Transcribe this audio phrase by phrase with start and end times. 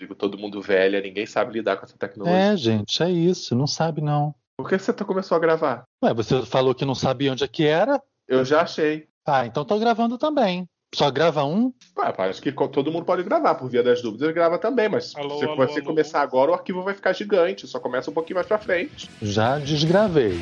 [0.00, 2.52] Digo, todo mundo velha, ninguém sabe lidar com essa tecnologia.
[2.52, 3.56] É, gente, é isso.
[3.56, 4.32] Não sabe, não.
[4.56, 5.82] Por que você tá- começou a gravar?
[6.04, 8.00] Ué, você falou que não sabia onde é que era?
[8.26, 9.08] Eu já achei.
[9.26, 10.68] Ah, então tô gravando também.
[10.94, 11.72] Só grava um?
[11.98, 15.14] Ué, acho que todo mundo pode gravar, por via das dúvidas, ele grava também, mas
[15.16, 15.84] Alô, se alô, você alô.
[15.84, 19.10] começar agora, o arquivo vai ficar gigante, só começa um pouquinho mais pra frente.
[19.20, 20.38] Já desgravei.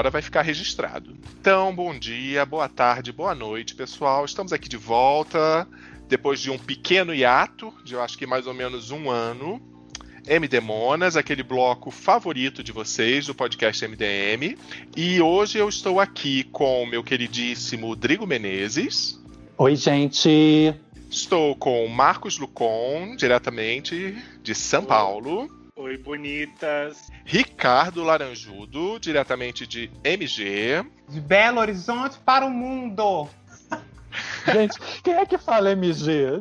[0.00, 1.14] Agora vai ficar registrado.
[1.38, 4.24] Então, bom dia, boa tarde, boa noite, pessoal.
[4.24, 5.68] Estamos aqui de volta,
[6.08, 9.60] depois de um pequeno hiato, de eu acho que mais ou menos um ano.
[10.26, 14.56] MD Monas, aquele bloco favorito de vocês do podcast MDM.
[14.96, 19.22] E hoje eu estou aqui com o meu queridíssimo Drigo Menezes.
[19.58, 20.74] Oi, gente.
[21.10, 25.59] Estou com Marcos Lucon, diretamente de São Paulo.
[25.80, 27.10] Oi, bonitas.
[27.24, 30.84] Ricardo Laranjudo, diretamente de MG.
[31.08, 33.26] De Belo Horizonte para o mundo.
[34.52, 36.32] Gente, quem é que fala MG?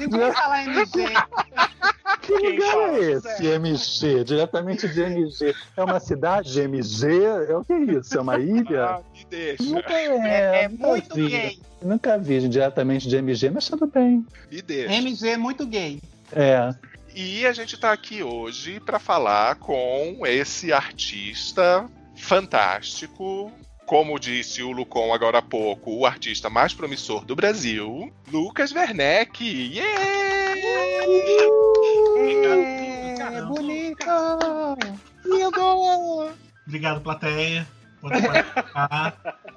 [0.00, 1.04] Ninguém fala MG.
[2.20, 4.24] Que Quem lugar é esse, MG?
[4.24, 5.54] Diretamente de MG.
[5.76, 7.06] É uma cidade de MG?
[7.48, 8.16] É o que é isso?
[8.16, 8.84] É uma ilha?
[8.84, 11.28] Ah, me deixa, Nunca É, é nunca muito vi.
[11.28, 11.58] gay.
[11.82, 14.24] Nunca vi diretamente de MG, mas tudo bem.
[14.50, 14.92] me deixa.
[14.94, 16.00] MG é muito gay.
[16.32, 16.72] É.
[17.14, 23.52] E a gente tá aqui hoje para falar com esse artista fantástico.
[23.84, 29.78] Como disse o Lucon agora há pouco, o artista mais promissor do Brasil, Lucas Werneck.
[29.78, 30.54] É,
[33.18, 33.54] Caramba.
[33.54, 34.76] bonita.
[35.26, 36.32] Lindo!
[36.66, 37.68] Obrigado, plateia.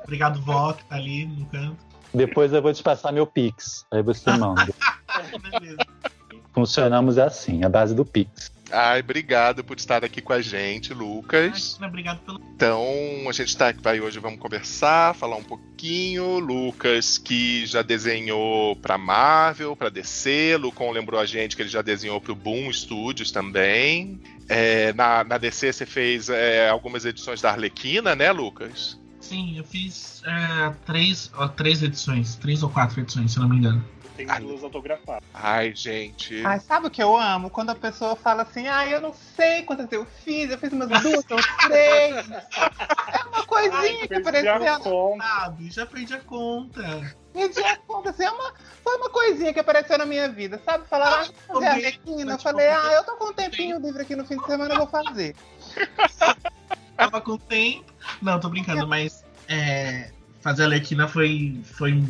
[0.04, 1.78] Obrigado, Vó, que tá ali no canto.
[2.14, 3.86] Depois eu vou te passar meu Pix.
[3.92, 4.74] Aí você manda.
[5.42, 5.78] Beleza.
[6.56, 8.50] Funcionamos assim, a base do Pix.
[8.72, 11.76] Ai, obrigado por estar aqui com a gente, Lucas.
[11.76, 12.42] Imagina, Obrigado pelo.
[12.56, 12.86] Então,
[13.28, 16.40] a gente tá aqui vai hoje, vamos conversar, falar um pouquinho.
[16.40, 20.56] Lucas, que já desenhou pra Marvel, pra DC.
[20.58, 24.20] Lucon lembrou a gente que ele já desenhou pro Boom Studios também.
[24.48, 28.98] É, na, na DC você fez é, algumas edições da Arlequina, né, Lucas?
[29.20, 32.36] Sim, eu fiz é, três, ó, três edições.
[32.36, 33.84] Três ou quatro edições, se eu não me engano.
[34.16, 34.40] Tem Ah.
[34.40, 35.24] duas autografadas.
[35.34, 36.46] Ai, gente.
[36.46, 37.50] Ai, sabe o que eu amo?
[37.50, 40.88] Quando a pessoa fala assim, ai, eu não sei quantas eu fiz, eu fiz umas
[41.02, 42.30] duas ou três.
[42.30, 45.18] É uma coisinha que perdi a apareceu.
[45.18, 47.16] Sabe, já perdi a conta.
[47.34, 50.88] Perdi a conta, assim, é uma, foi uma coisinha que apareceu na minha vida, sabe?
[50.88, 52.34] Falaram, ah, fazer a Arlequina.
[52.34, 54.78] Eu falei, ah, eu tô com um tempinho livre aqui no fim de semana, eu
[54.78, 55.36] vou fazer.
[56.96, 57.94] Tava com tempo.
[58.22, 62.02] Não, tô brincando, mas é, fazer a Alequina foi, foi,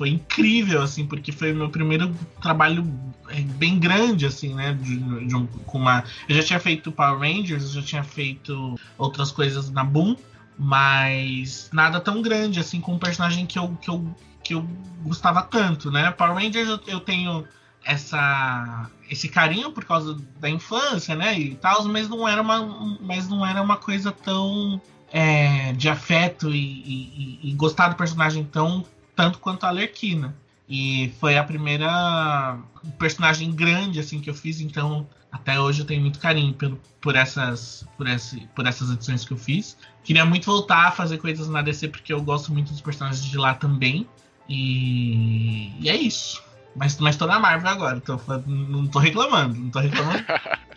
[0.00, 2.90] foi incrível, assim, porque foi o meu primeiro trabalho
[3.28, 4.72] é, bem grande, assim, né?
[4.72, 4.96] De,
[5.26, 9.30] de um- com uma, eu já tinha feito Power Rangers, eu já tinha feito outras
[9.30, 10.16] coisas na Boom,
[10.56, 14.66] mas nada tão grande, assim, com um personagem que eu, que eu, que eu
[15.02, 16.10] gostava tanto, né?
[16.12, 17.46] Power Rangers eu, eu tenho
[17.84, 23.28] essa esse carinho por causa da infância, né, e tal, mas não era uma mas
[23.28, 24.80] não era uma coisa tão
[25.12, 28.82] é, de afeto e, e- e- e gostar do personagem tão
[29.20, 30.34] tanto quanto a Alerquina.
[30.68, 32.58] E foi a primeira
[32.98, 37.16] personagem grande assim que eu fiz, então até hoje eu tenho muito carinho pelo, por
[37.16, 39.76] essas por, esse, por essas edições que eu fiz.
[40.04, 43.36] Queria muito voltar a fazer coisas na DC porque eu gosto muito dos personagens de
[43.36, 44.06] lá também.
[44.48, 46.42] E, e é isso.
[46.74, 50.24] Mas, mas tô na Marvel agora, tô, fa- não tô reclamando, não tô reclamando.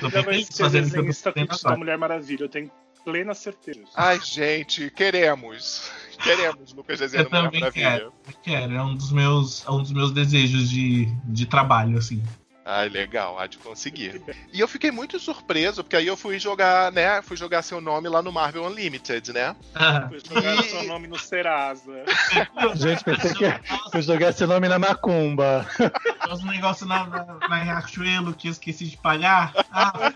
[0.00, 1.76] Tô Ainda vai feliz ser fazendo o que eu tô desenhista fazendo da agora.
[1.76, 2.42] Mulher Maravilha.
[2.42, 2.68] Eu tenho
[3.04, 3.86] plena certeza.
[3.94, 5.88] Ai, gente, queremos.
[6.22, 7.90] Queremos Lucas desenhando Mulher também Maravilha.
[7.90, 8.12] quero.
[8.42, 12.22] Quero, é um dos meus, é um dos meus desejos de, de trabalho, assim.
[12.70, 14.20] Ai, legal, há de conseguir.
[14.52, 17.22] E eu fiquei muito surpreso, porque aí eu fui jogar, né?
[17.22, 19.56] Fui jogar seu nome lá no Marvel Unlimited, né?
[19.74, 22.04] Ah, Foi jogar seu nome no Serasa.
[22.76, 23.44] Gente, pensei que
[23.94, 25.66] eu jogar esse nome na macumba.
[26.30, 29.54] Os negócios na, na, na Riachuelo que eu esqueci de pagar.
[29.72, 30.12] Ah,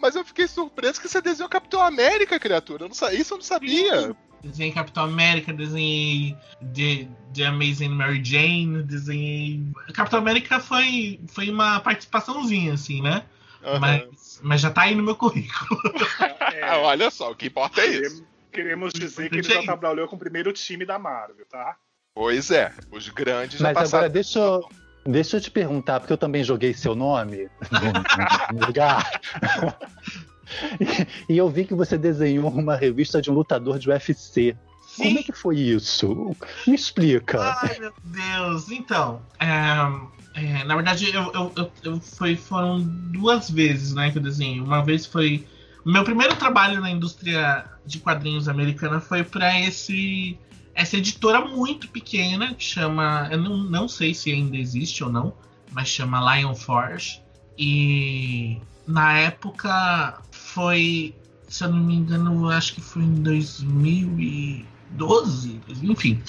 [0.00, 2.84] Mas eu fiquei surpreso que você desenhou Capitão América, criatura.
[2.84, 4.14] Eu não sa- Isso eu não sabia.
[4.42, 6.36] desenhei Capitão América, desenhei
[6.74, 9.62] The, The Amazing Mary Jane, desenhei.
[9.94, 13.24] Capitão América foi, foi uma participaçãozinha, assim, né?
[13.64, 13.80] Aham.
[13.80, 15.80] Mas, mas já tá aí no meu currículo.
[16.50, 18.24] É, Ah, olha só, o que importa é isso.
[18.50, 21.76] queremos- dizer que ele já trabalhou com o primeiro time da Marvel, tá?
[22.14, 23.98] Pois é, os grandes já Mas passaram.
[23.98, 24.68] agora deixa eu,
[25.08, 27.48] deixa eu te perguntar, porque eu também joguei seu nome
[28.52, 29.10] no, lugar.
[31.28, 34.56] E, e eu vi que você desenhou uma revista de um lutador de UFC.
[34.96, 36.34] Como é que foi isso?
[36.66, 37.54] Me explica.
[37.62, 38.70] Ai, meu Deus.
[38.70, 39.46] Então, é,
[40.34, 44.58] é, na verdade, eu, eu, eu, eu foi, foram duas vezes né, que eu desenhei.
[44.58, 45.46] Uma vez foi.
[45.84, 50.38] Meu primeiro trabalho na indústria de quadrinhos americana foi para esse
[50.78, 53.28] essa editora muito pequena que chama.
[53.32, 55.34] Eu não, não sei se ainda existe ou não,
[55.72, 57.20] mas chama Lion Forge.
[57.58, 61.16] E na época foi,
[61.48, 66.22] se eu não me engano, acho que foi em 2012, enfim.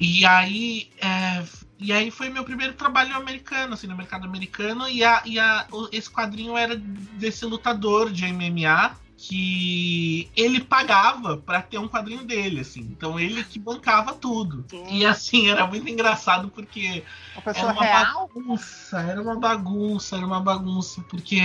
[0.00, 1.44] E aí, é,
[1.78, 5.68] e aí foi meu primeiro trabalho americano, assim, no mercado americano, e, a, e a,
[5.92, 12.58] esse quadrinho era desse lutador de MMA que ele pagava para ter um quadrinho dele,
[12.58, 12.80] assim.
[12.80, 14.64] Então ele que bancava tudo.
[14.90, 17.04] E assim, era muito engraçado porque
[17.46, 18.28] era uma real?
[18.34, 21.40] bagunça, era uma bagunça, era uma bagunça, porque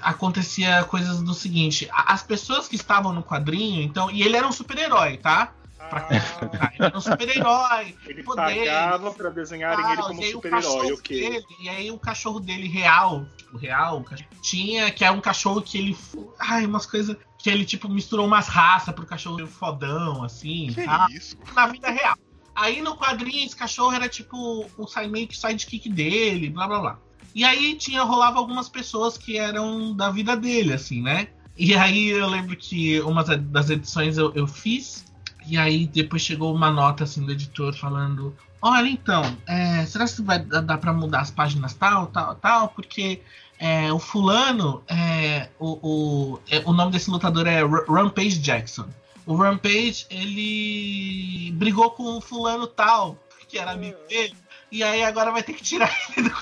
[0.00, 4.52] acontecia coisas do seguinte, as pessoas que estavam no quadrinho, então, e ele era um
[4.52, 5.52] super-herói, tá?
[5.80, 10.62] Ah, Ele era um super-herói, ele poderes, pagava pra desenharem ele tal, como o super-herói,
[10.62, 11.18] cachorro ok.
[11.30, 14.04] dele- e aí o cachorro dele real, o real, o
[14.42, 15.96] tinha que é um cachorro que ele,
[16.38, 21.06] ai, umas coisas que ele tipo misturou umas raças pro cachorro fodão assim, Que tá?
[21.10, 21.36] isso?
[21.54, 22.16] na vida real.
[22.54, 24.36] Aí no quadrinho esse cachorro era tipo
[24.76, 26.98] o meio que sidekick dele, blá blá blá.
[27.34, 31.28] E aí tinha rolava algumas pessoas que eram da vida dele, assim, né?
[31.56, 35.04] E aí eu lembro que uma da- das edições eu, eu fiz,
[35.48, 40.22] e aí depois chegou uma nota assim do editor falando: Olha, então, é, será que
[40.22, 42.68] vai dar pra mudar as páginas tal, tal, tal?
[42.68, 43.22] Porque
[43.58, 48.86] é, o fulano, é, o, o, é, o nome desse lutador é Rampage Jackson.
[49.24, 53.16] O Rampage, ele brigou com o fulano tal,
[53.48, 54.36] que era amigo dele,
[54.70, 56.34] e aí agora vai ter que tirar ele do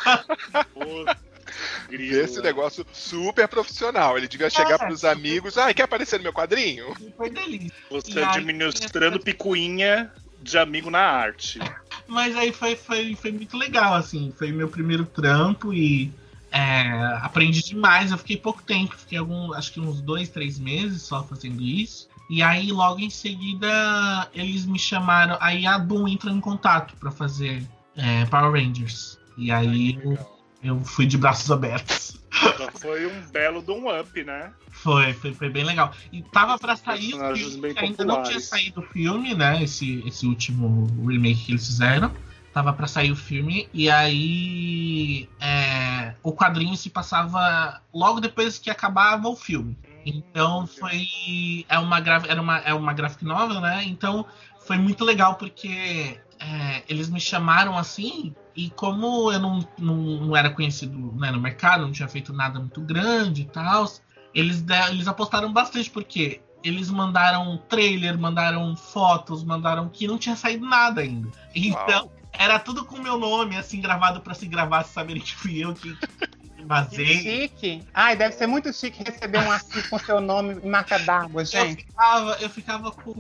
[1.88, 4.16] grilo, Esse negócio super profissional.
[4.16, 5.56] Ele devia chegar pros amigos.
[5.58, 6.94] Ah, quer aparecer no meu quadrinho?
[7.16, 7.72] Foi delícia.
[7.90, 10.12] Você E aí- administrando picuinha
[10.42, 11.58] de amigo na arte.
[12.06, 14.32] Mas aí foi, foi, foi muito legal, assim.
[14.36, 16.12] Foi meu primeiro trampo e
[16.52, 16.82] é,
[17.22, 18.10] aprendi demais.
[18.12, 22.08] Eu fiquei pouco tempo, fiquei algum, acho que uns dois, três meses só fazendo isso.
[22.28, 25.36] E aí, logo em seguida, eles me chamaram.
[25.40, 27.62] Aí a Boom entrou em contato pra fazer
[27.96, 29.18] é, Power Rangers.
[29.38, 30.35] E aí eu.
[30.66, 32.16] Eu fui de braços abertos.
[32.58, 34.52] Já foi um belo de um up, né?
[34.70, 35.92] Foi, foi, foi bem legal.
[36.12, 39.62] E tava pra sair o filme, ainda não tinha saído o filme, né?
[39.62, 42.12] Esse, esse último remake que eles fizeram.
[42.52, 43.68] Tava pra sair o filme.
[43.72, 49.76] E aí é, o quadrinho se passava logo depois que acabava o filme.
[50.04, 51.06] Então foi.
[51.68, 53.82] É uma, gra- era uma, é uma graphic novel, né?
[53.84, 54.24] Então
[54.60, 58.34] foi muito legal porque é, eles me chamaram assim.
[58.54, 62.58] E como eu não, não, não era conhecido né, no mercado, não tinha feito nada
[62.58, 63.86] muito grande e tal,
[64.32, 70.66] eles, eles apostaram bastante, porque eles mandaram trailer, mandaram fotos, mandaram que não tinha saído
[70.66, 71.30] nada ainda.
[71.54, 72.12] Então, Uau.
[72.32, 75.62] era tudo com o meu nome, assim, gravado pra se gravar, se saberem que fui
[75.62, 75.96] eu que
[76.90, 77.82] que Que chique.
[77.94, 81.46] Ai, deve ser muito chique receber um arquivo com seu nome e marca d'água, Eu
[81.46, 81.84] gente.
[81.84, 83.14] ficava, eu ficava com.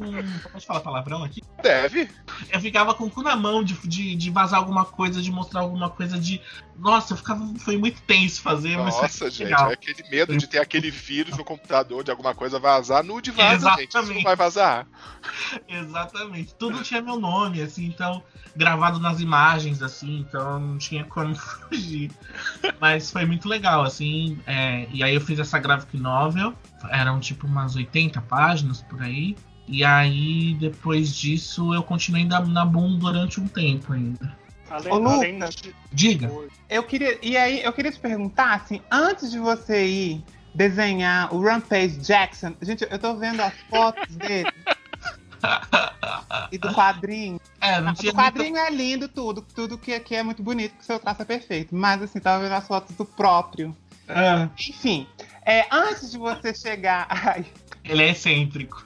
[0.52, 1.42] Pode falar palavrão aqui?
[1.62, 2.10] Deve.
[2.50, 5.60] Eu ficava com o cu na mão de, de, de vazar alguma coisa, de mostrar
[5.60, 6.40] alguma coisa de.
[6.78, 7.46] Nossa, eu ficava.
[7.58, 9.70] Foi muito tenso fazer, Nossa, gente, legal.
[9.70, 13.02] é aquele medo de ter aquele vírus no computador, de alguma coisa vazar.
[13.02, 13.88] Nude vaza, gente.
[13.88, 14.24] Isso não Exatamente.
[14.24, 14.86] vai vazar.
[15.68, 16.54] Exatamente.
[16.54, 18.22] Tudo tinha meu nome, assim, então,
[18.54, 22.10] gravado nas imagens, assim, então não tinha como fugir.
[22.80, 24.38] Mas foi muito legal, assim.
[24.46, 26.54] é, e aí eu fiz essa graphic novel,
[26.90, 29.36] eram tipo umas 80 páginas por aí.
[29.68, 34.36] E aí, depois disso, eu continuei na, na Boom durante um tempo ainda.
[34.70, 35.56] Além, Ô, além Lucas.
[35.56, 35.74] de...
[35.92, 36.30] Diga.
[36.68, 37.18] Eu queria.
[37.20, 40.24] E aí, eu queria te perguntar, assim, antes de você ir
[40.54, 44.50] desenhar o Rampage Jackson, gente, eu tô vendo as fotos dele.
[46.52, 47.40] e do quadrinho.
[47.60, 49.42] É, não tinha O quadrinho é lindo, tudo.
[49.42, 51.74] Tudo que aqui é muito bonito, que o seu traço é perfeito.
[51.74, 53.68] Mas assim, tava vendo as fotos do próprio.
[53.68, 55.06] muito- Ah, Enfim,
[55.44, 57.06] é, antes de você chegar.
[57.10, 57.44] Ai,
[57.84, 58.84] ele é excêntrico.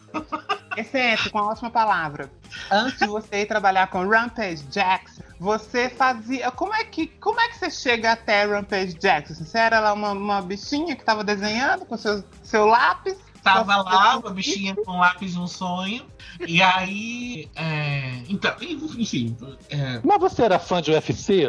[0.77, 2.31] excêntrico, uma ótima palavra.
[2.71, 6.51] Antes de você ir trabalhar com Rampage Jackson, você fazia.
[6.51, 9.45] Como é que, como é que você chega até Rampage Jackson?
[9.45, 13.17] Você era lá uma, uma bichinha que tava desenhando com seu, seu lápis?
[13.43, 16.05] Tava lá, uma bichinha com lápis um sonho.
[16.47, 17.49] E aí.
[17.55, 18.55] é, então,
[18.99, 19.37] enfim.
[19.69, 21.45] é, Mas você era fã de UFC?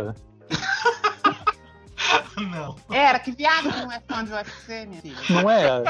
[2.50, 2.76] não.
[2.90, 5.16] Era, que viado que não é fã de UFC, minha filha.
[5.30, 5.84] Não é?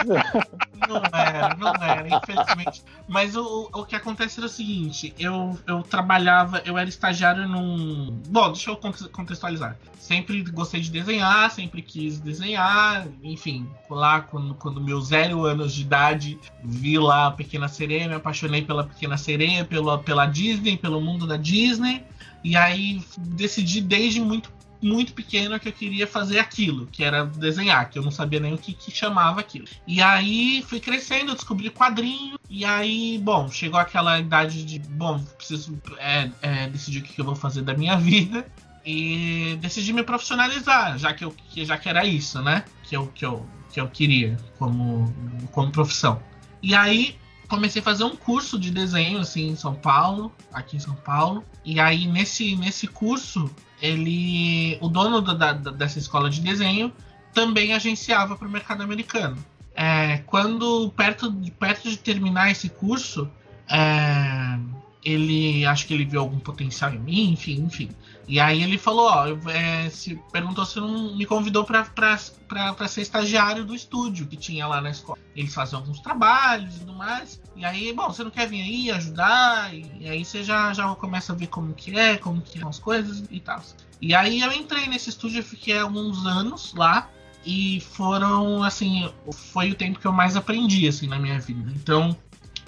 [0.88, 2.84] Não era, não era, infelizmente.
[3.08, 8.22] Mas o, o que acontece era o seguinte: eu, eu trabalhava, eu era estagiário num.
[8.28, 9.78] Bom, deixa eu conte- contextualizar.
[10.00, 15.84] Sempre gostei de desenhar, sempre quis desenhar, enfim, lá quando, quando meus zero anos de
[15.84, 21.00] idade vi lá a Pequena Sereia, me apaixonei pela Pequena Sereia, pela, pela Disney, pelo
[21.00, 22.04] mundo da Disney,
[22.44, 27.90] e aí decidi desde muito muito pequeno que eu queria fazer aquilo, que era desenhar,
[27.90, 29.66] que eu não sabia nem o que, que chamava aquilo.
[29.86, 35.80] E aí fui crescendo, descobri quadrinho, e aí, bom, chegou aquela idade de, bom, preciso
[35.98, 38.46] é, é, decidir o que, que eu vou fazer da minha vida.
[38.84, 42.66] E decidi me profissionalizar, já que, eu, que, já que era isso, né?
[42.84, 45.14] Que eu, que eu, que eu queria como,
[45.52, 46.20] como profissão.
[46.64, 47.16] E aí
[47.48, 51.44] comecei a fazer um curso de desenho assim em São Paulo, aqui em São Paulo.
[51.64, 56.92] E aí nesse, nesse curso ele, o dono da, da, dessa escola de desenho
[57.34, 59.38] também agenciava para o mercado americano.
[59.74, 63.30] É, quando perto, de- perto de terminar esse curso,
[63.70, 64.60] é,
[65.04, 67.90] ele acho que ele viu algum potencial em mim, enfim, enfim.
[68.28, 73.66] E aí ele falou, ó, é, se perguntou se não me convidou para ser estagiário
[73.66, 75.18] do estúdio que tinha lá na escola.
[75.36, 77.42] Eles faziam alguns trabalhos e tudo mais.
[77.56, 79.74] E aí, bom, você não quer vir aí ajudar?
[79.74, 82.70] E, e aí você já, já começa a ver como que é, como que são
[82.70, 83.62] as coisas e tal.
[84.02, 87.10] E aí eu entrei nesse estúdio, fiquei alguns anos lá.
[87.44, 91.72] E foram, assim, foi o tempo que eu mais aprendi, assim, na minha vida.
[91.76, 92.16] Então,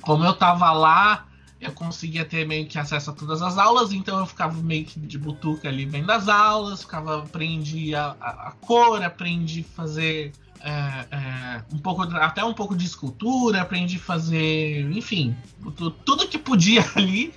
[0.01, 1.27] como eu tava lá,
[1.63, 4.99] eu conseguia ter meio que acesso a todas as aulas, então eu ficava meio que
[4.99, 10.31] de butuca ali vendo as aulas, ficava, aprendi a, a, a cor, aprendi a fazer
[10.61, 15.35] é, é, um pouco, até um pouco de escultura, aprendi a fazer, enfim,
[15.75, 17.33] tu- tudo que podia ali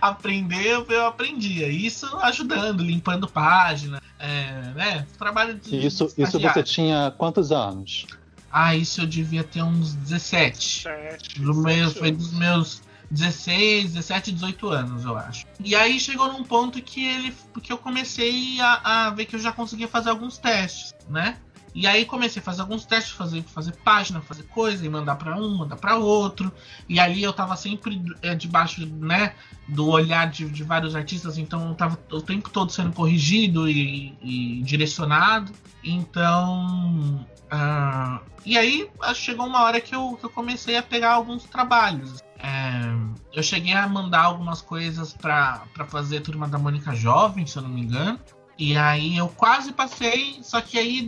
[0.00, 1.68] aprender, eu- aprendia.
[1.68, 5.06] Isso ajudando, limpando página, é, né?
[5.18, 8.06] Trabalho de isso, isso você tinha quantos anos?
[8.50, 10.82] Ah, isso eu devia ter uns 17.
[10.82, 15.46] Sete, Do meu, sete foi dos meus 16, 17, 18 anos, eu acho.
[15.60, 17.34] E aí chegou num ponto que ele.
[17.62, 21.36] que eu comecei a, a ver que eu já conseguia fazer alguns testes, né?
[21.76, 25.36] E aí comecei a fazer alguns testes, fazer, fazer página, fazer coisa, e mandar para
[25.36, 26.50] um, mandar para outro.
[26.88, 29.34] E ali eu tava sempre é, debaixo, né,
[29.68, 34.16] do olhar de, de vários artistas, então eu tava o tempo todo sendo corrigido e,
[34.22, 35.52] e direcionado.
[35.84, 37.26] Então.
[37.50, 41.44] ah, e aí ah, chegou uma hora que eu, que eu comecei a pegar alguns
[41.44, 42.24] trabalhos.
[42.38, 47.62] É, eu cheguei a mandar algumas coisas para fazer Turma da Mônica Jovem, se eu
[47.62, 48.18] não me engano.
[48.58, 51.06] E aí eu quase passei, só que aí,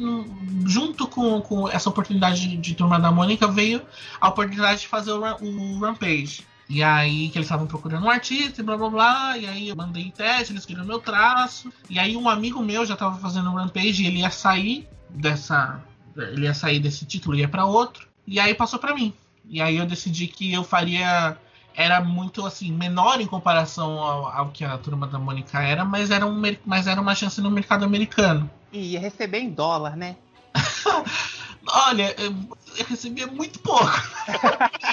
[0.66, 3.80] junto com, com essa oportunidade de, de Turma da Mônica, veio
[4.20, 6.46] a oportunidade de fazer o, o Rampage.
[6.68, 9.38] E aí que eles estavam procurando um artista e blá blá blá.
[9.38, 11.72] E aí eu mandei teste, eles queriam meu traço.
[11.88, 15.80] E aí um amigo meu já estava fazendo o Rampage e ele ia sair dessa.
[16.14, 18.06] Ele ia sair desse título e ia para outro.
[18.26, 19.14] E aí passou para mim.
[19.48, 21.36] E aí eu decidi que eu faria.
[21.74, 26.10] Era muito assim, menor em comparação ao, ao que a turma da Mônica era, mas
[26.10, 28.50] era, um, mas era uma chance no mercado americano.
[28.72, 30.16] E ia receber em dólar, né?
[31.86, 32.34] Olha, eu,
[32.76, 33.84] eu recebia muito pouco.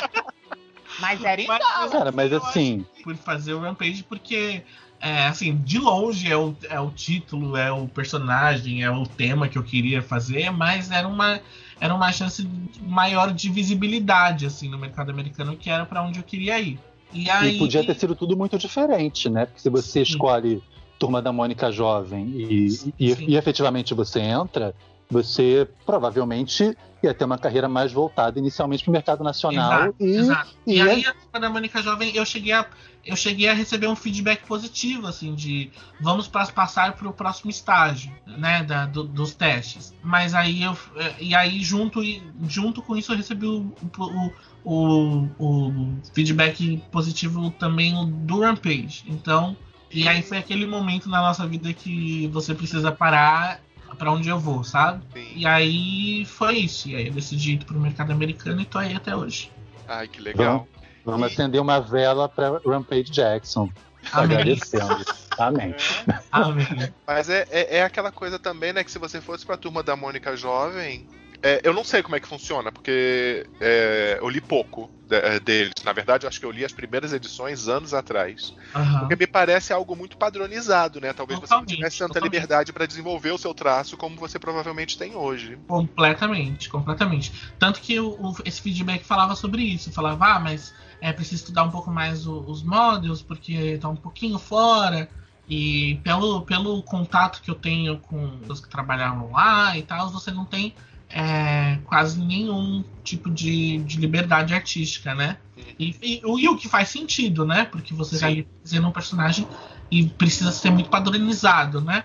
[1.00, 1.90] Mas era em Mas- dólar.
[1.90, 4.64] Cara, mas assim, por fazer o Rampage, porque,
[5.02, 9.48] é, assim, de longe é o, é o título, é o personagem, é o tema
[9.50, 11.42] que eu queria fazer, mas era uma,
[11.80, 12.48] era uma chance
[12.82, 16.80] maior de visibilidade, assim, no mercado americano, que era para onde eu queria ir.
[17.14, 17.56] E aí.
[17.56, 19.46] e podia ter sido tudo muito diferente, né?
[19.46, 20.62] Porque se você escolhe
[21.00, 22.68] Turma da Mônica Jovem e,
[23.00, 24.74] e, e efetivamente você entra,
[25.10, 26.76] você provavelmente
[27.06, 30.56] ia ter uma carreira mais voltada inicialmente para o mercado nacional Exato, e, exato.
[30.66, 32.66] E, e aí, a Turma da Mônica Jovem, eu cheguei a.
[33.06, 35.70] Eu cheguei a receber um feedback positivo, assim, de
[36.02, 39.94] vamos passar para o próximo estágio, né, da, do- dos testes.
[40.02, 40.76] Mas aí eu.
[41.20, 42.02] E aí, junto,
[42.48, 44.32] junto com isso, eu recebi o, o,
[44.64, 47.94] o, o feedback positivo também
[48.26, 49.04] do Rampage.
[49.08, 49.56] Então,
[49.92, 53.62] e aí foi aquele momento na nossa vida que você precisa parar
[53.98, 55.04] para onde eu vou, sabe?
[55.14, 55.28] Sim.
[55.36, 56.90] E aí foi isso.
[56.90, 59.52] E aí eu decidi ir pro mercado americano e tô aí até hoje.
[59.88, 60.68] Ai, que legal.
[61.04, 63.70] vamos acender uma vela para Rampage Jackson.
[64.12, 64.38] Amém.
[64.38, 65.06] Agradecendo.
[65.38, 65.76] Amém.
[66.08, 66.20] É.
[66.32, 66.94] Amém.
[67.06, 68.84] Mas é, é, é aquela coisa também, né?
[68.84, 71.08] Que se você fosse pra turma da Mônica Jovem.
[71.44, 75.40] É, eu não sei como é que funciona, porque é, eu li pouco de- é,
[75.40, 75.74] deles.
[75.84, 78.54] Na verdade, eu acho que eu li as primeiras edições anos atrás.
[78.76, 79.00] Aham.
[79.02, 81.14] Porque me parece algo muito padronizado, né?
[81.14, 82.34] Talvez você não Totalmente, tivesse tanta totalmente.
[82.34, 85.58] liberdade pra desenvolver o seu traço como você provavelmente tem hoje.
[85.68, 87.32] Completamente, completamente.
[87.60, 89.92] Tanto que o, o- esse feedback falava sobre isso.
[89.92, 93.96] Falava, ah, mas é preciso estudar um pouco mais o- os models, porque tá um
[93.96, 95.10] pouquinho fora.
[95.48, 100.32] E pelo, pelo contato que eu tenho com os que trabalhavam lá e tal, você
[100.32, 100.74] não tem
[101.10, 105.38] é, quase nenhum tipo de, de liberdade artística, né?
[105.80, 107.66] E, e, e o que faz sentido, né?
[107.66, 108.22] Porque você Sim.
[108.22, 109.48] vai fazendo um personagem
[109.92, 112.04] e precisa ser muito padronizado, né?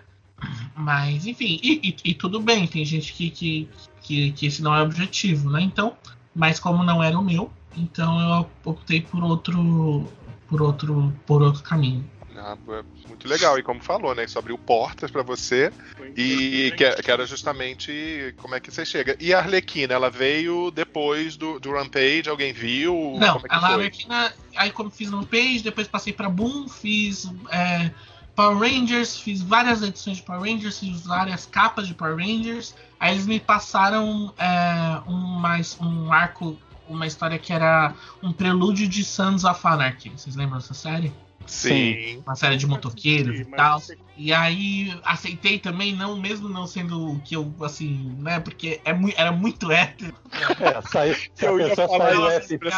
[0.74, 3.68] Mas, enfim, e, e- e tudo bem, tem gente que, que,
[4.02, 5.60] que, que esse não é o objetivo, né?
[5.62, 5.96] Então,
[6.34, 10.10] mas como não era o meu, então eu optei por outro
[10.48, 12.04] por outro por outro caminho.
[12.40, 13.58] Ah, é muito legal.
[13.58, 14.24] E como falou, né?
[14.24, 15.72] Isso abriu portas pra você.
[15.96, 19.16] Foi E que, que era justamente como é que você chega.
[19.20, 22.28] E a Arlequina, ela veio depois do, do Rampage?
[22.28, 23.16] Alguém viu?
[23.18, 23.70] Não, como é que a foi?
[23.70, 27.90] Arlequina, aí como fiz no page, depois passei pra Boom, fiz é,
[28.34, 32.74] Power Rangers, fiz várias edições de Power Rangers, fiz várias capas de Power Rangers.
[32.98, 38.88] Aí eles me passaram é, um, mais, um arco, uma história que era um prelúdio
[38.88, 40.10] de Sons of Anarchy.
[40.10, 41.12] Vocês lembram dessa série?
[41.50, 42.22] Sim.
[42.24, 43.82] Uma série de motoqueiros e tal.
[44.16, 48.38] E aí aceitei também, não mesmo não sendo o que eu, assim, né?
[48.38, 50.14] Porque é mui- era muito hétero.
[50.60, 52.68] É, sai, se a Eu ia pessoa falar sai do isso SP,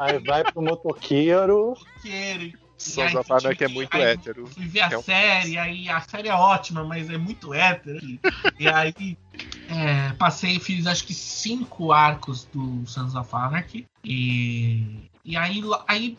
[0.00, 1.68] aí vai pro motoqueiro.
[1.76, 4.46] Motoqueiro, Sons aí of Anarchy é muito aí hétero.
[4.46, 7.98] Fui ver a É um- série, aí a série é ótima, mas é muito hétero.
[8.58, 9.18] E, aí
[9.68, 13.84] é, passei, fiz acho que cinco arcos do Sons of Anarchy.
[14.04, 16.16] E, e aí, aí,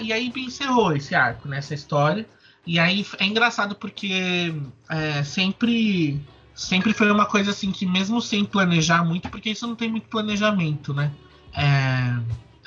[0.00, 2.26] e aí encerrou esse arco, né, essa história.
[2.66, 4.54] E aí é engraçado porque
[4.88, 6.20] é, sempre.
[6.54, 10.06] Sempre foi uma coisa assim que, mesmo sem planejar muito, porque isso não tem muito
[10.08, 11.10] planejamento, né?
[11.54, 12.14] É,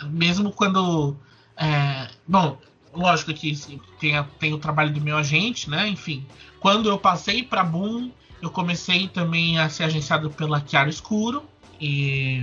[0.07, 1.15] mesmo quando.
[1.55, 2.57] é, bom,
[2.93, 5.87] lógico que assim, tem, a- tem o trabalho do meu agente, né?
[5.87, 6.25] Enfim,
[6.59, 8.09] quando eu passei para Boom,
[8.41, 11.43] eu comecei também a ser agenciado pela Chiaro Escuro.
[11.79, 12.41] E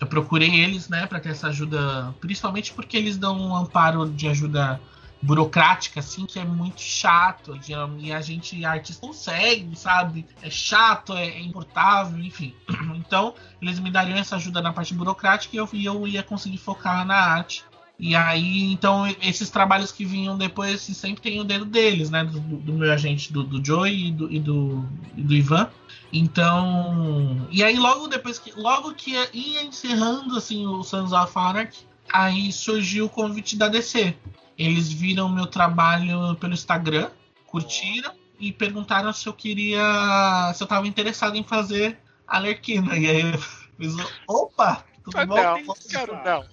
[0.00, 4.28] eu procurei eles, né, para ter essa ajuda, principalmente porque eles dão um amparo de
[4.28, 4.80] ajuda
[5.22, 7.56] burocrática, assim, que é muito chato.
[7.62, 10.26] Geralmente a gente, artista, consegue, sabe?
[10.42, 12.54] É chato, é, é importável, enfim.
[12.94, 16.58] Então, eles me dariam essa ajuda na parte burocrática e eu, e eu ia conseguir
[16.58, 17.64] focar na arte.
[18.04, 22.24] E aí, então, esses trabalhos que vinham depois assim, sempre tem o dedo deles, né?
[22.24, 24.84] Do, do meu agente, do, do Joey e do, e do,
[25.16, 25.70] e do Ivan.
[26.12, 27.46] Então.
[27.48, 28.50] E aí, logo depois que.
[28.60, 34.16] Logo que ia encerrando assim, o Sons of Anarchy, aí surgiu o convite da DC.
[34.58, 37.08] Eles viram meu trabalho pelo Instagram,
[37.46, 40.52] curtiram e perguntaram se eu queria.
[40.56, 41.96] se eu tava interessado em fazer
[42.26, 42.98] a Lerquina.
[42.98, 43.38] E aí eu
[43.78, 43.94] fiz.
[44.26, 44.84] Opa!
[45.04, 45.36] Tudo Ah, bom?
[45.36, 46.44] não, quero não.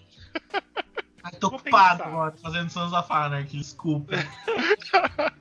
[1.23, 4.13] Ai, tô ocupado agora, fazendo Sons of Anarchy, desculpa.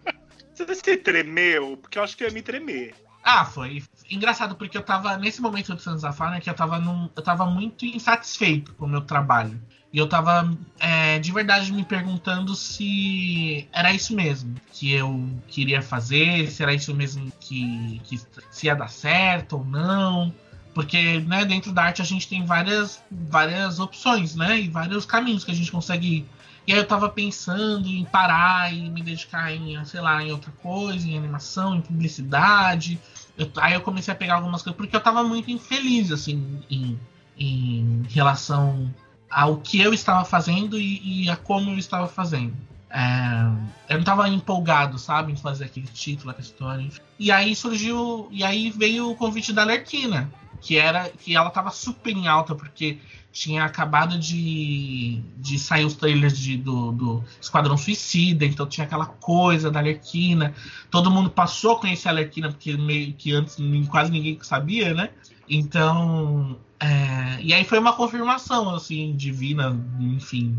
[0.55, 1.77] Você tremeu?
[1.77, 2.95] Porque eu acho que eu ia me tremer.
[3.23, 7.11] Ah, foi engraçado porque eu tava nesse momento do Sons of Anarchy, eu tava num,
[7.15, 9.61] eu tava muito insatisfeito com o meu trabalho.
[9.93, 15.81] E eu tava é, de verdade me perguntando se era isso mesmo que eu queria
[15.81, 20.35] fazer, se era isso mesmo que, que se ia dar certo ou não.
[20.79, 24.61] Porque né, dentro da arte a gente tem várias, várias opções, né?
[24.61, 26.27] E vários caminhos que a gente consegue ir.
[26.69, 30.53] E aí eu tava pensando em parar e me dedicar em, sei lá, em outra
[30.63, 32.97] coisa, em animação, em publicidade.
[33.37, 36.97] Eu- aí eu comecei a pegar algumas coisas, porque eu tava muito infeliz, assim, em,
[37.37, 38.89] em relação
[39.29, 42.55] ao que eu estava fazendo e, e a como eu estava fazendo.
[42.89, 46.83] É, eu não estava empolgado, sabe, em fazer aquele título, aquela história.
[46.83, 47.01] enfim.
[47.19, 50.31] E aí surgiu, e aí veio o convite da Lerquina,
[50.61, 52.99] que era que ela estava super em alta porque
[53.33, 59.07] tinha acabado de, de sair os trailers de, do, do Esquadrão Suicida, então tinha aquela
[59.07, 60.55] coisa da Lerquina.
[60.91, 63.57] Todo mundo passou a conhecer a Lerquina, porque meio que antes
[63.89, 65.11] quase ninguém sabia, né?
[65.49, 66.59] Então.
[66.81, 70.57] é, e aí foi uma confirmação, assim, divina, enfim,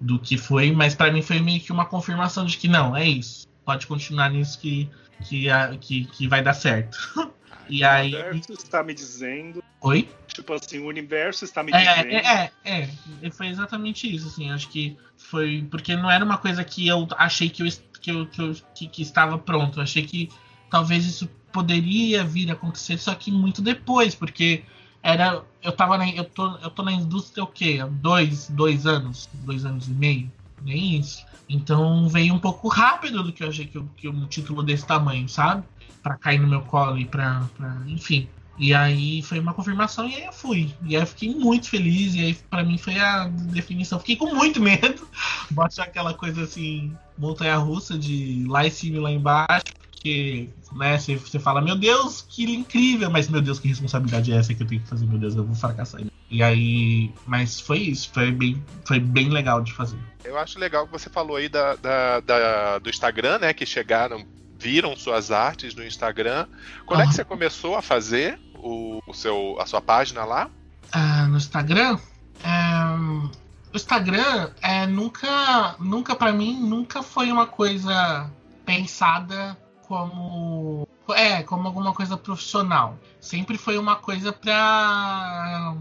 [0.00, 3.06] do que foi, mas pra mim foi meio que uma confirmação de que não, é
[3.06, 3.46] isso.
[3.64, 4.90] Pode continuar nisso que,
[5.24, 5.46] que,
[5.80, 6.98] que, que vai dar certo.
[7.68, 8.14] E O aí.
[8.14, 9.62] universo está me dizendo.
[9.80, 10.08] Oi?
[10.28, 12.26] Tipo assim, o universo está me É, dizendo.
[12.26, 12.88] é, é,
[13.22, 13.30] é.
[13.30, 14.50] Foi exatamente isso, assim.
[14.50, 15.66] Acho que foi.
[15.70, 17.68] Porque não era uma coisa que eu achei que eu,
[18.00, 19.78] que, eu, que, eu- que, que estava pronto.
[19.78, 20.28] Eu achei que
[20.70, 24.62] talvez isso poderia vir a acontecer, só que muito depois, porque
[25.02, 25.42] era.
[25.62, 26.08] Eu tava na.
[26.10, 27.78] Eu tô, eu tô na indústria o quê?
[27.90, 29.28] Dois, dois anos?
[29.44, 30.30] Dois anos e meio?
[30.62, 31.24] Nem isso.
[31.48, 35.28] Então veio um pouco rápido do que eu achei que, que um título desse tamanho,
[35.28, 35.64] sabe?
[36.08, 37.42] Pra cair no meu colo e pra
[37.86, 38.26] enfim.
[38.56, 40.72] E aí foi uma confirmação e aí eu fui.
[40.82, 42.14] E aí eu fiquei muito feliz.
[42.14, 43.98] E aí pra mim foi a definição.
[43.98, 45.06] Fiquei com muito medo.
[45.50, 49.64] Bota aquela coisa assim, montanha russa de lá em cima e lá embaixo.
[49.90, 54.36] Porque, né, você, você fala, meu Deus, que incrível, mas meu Deus, que responsabilidade é
[54.36, 55.04] essa que eu tenho que fazer?
[55.06, 56.00] Meu Deus, eu vou fracassar.
[56.30, 59.98] E aí, mas foi isso, foi bem, foi bem legal de fazer.
[60.24, 63.52] Eu acho legal que você falou aí da, da, da- do Instagram, né?
[63.52, 64.24] Que chegaram,
[64.58, 66.46] viram suas artes no Instagram.
[66.84, 67.16] Quando é que Aham.
[67.16, 70.50] você começou a fazer o, o seu, a sua página lá?
[70.90, 71.98] Ah, no Instagram,
[72.42, 73.28] é,
[73.72, 78.30] o Instagram é nunca, nunca para mim nunca foi uma coisa
[78.64, 82.98] pensada como é como alguma coisa profissional.
[83.20, 85.74] Sempre foi uma coisa pra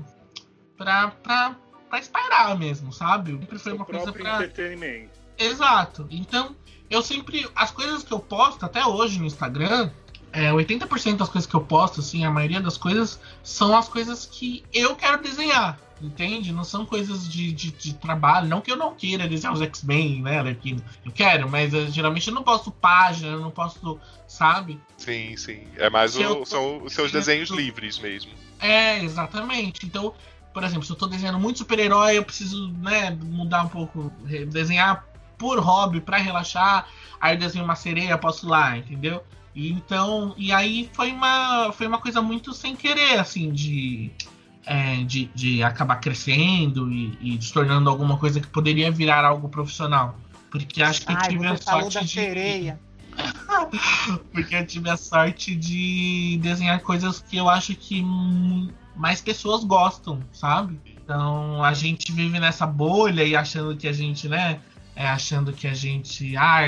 [0.77, 1.55] pra pra,
[1.89, 3.31] pra espairar mesmo, sabe?
[3.31, 5.19] Sempre foi Seu uma coisa próprio pra entretenimento.
[5.37, 6.07] Exato.
[6.09, 6.55] Então,
[6.89, 7.47] eu sempre.
[7.55, 9.89] As coisas que eu posto até hoje no Instagram,
[10.31, 14.25] é, 80% das coisas que eu posto, assim, a maioria das coisas, são as coisas
[14.25, 15.79] que eu quero desenhar.
[15.99, 16.53] Entende?
[16.53, 18.47] Não são coisas de, de, de trabalho.
[18.47, 20.79] Não que eu não queira desenhar os X-Men, né, Arlequino?
[21.03, 24.79] Eu quero, mas eh, geralmente eu não posto página, eu não posto, sabe?
[24.95, 25.63] Sim, sim.
[25.75, 28.29] É mais eu o, tô- são os seus se eu desenhos livres mesmo.
[28.59, 29.87] É, exatamente.
[29.87, 30.13] Então,
[30.53, 34.11] por exemplo, se eu tô desenhando muito super-herói, eu preciso, né, mudar um pouco,
[34.51, 35.06] desenhar
[35.37, 36.87] por hobby, pra relaxar.
[37.19, 39.23] Aí eu desenho uma sereia, posso lá, entendeu?
[39.55, 44.11] E então, e aí foi uma, foi uma coisa muito sem querer, assim, de,
[44.65, 49.49] é, de, de acabar crescendo e, e se tornando alguma coisa que poderia virar algo
[49.49, 50.15] profissional.
[50.51, 52.07] Porque acho que eu Ai, tive a sorte de.
[52.11, 52.79] sereia.
[54.31, 58.03] Porque eu tive a sorte de desenhar coisas que eu acho que
[58.95, 60.79] mais pessoas gostam, sabe?
[60.85, 64.59] Então a gente vive nessa bolha e achando que a gente, né?
[64.97, 66.35] É, achando que a gente.
[66.35, 66.61] Ah,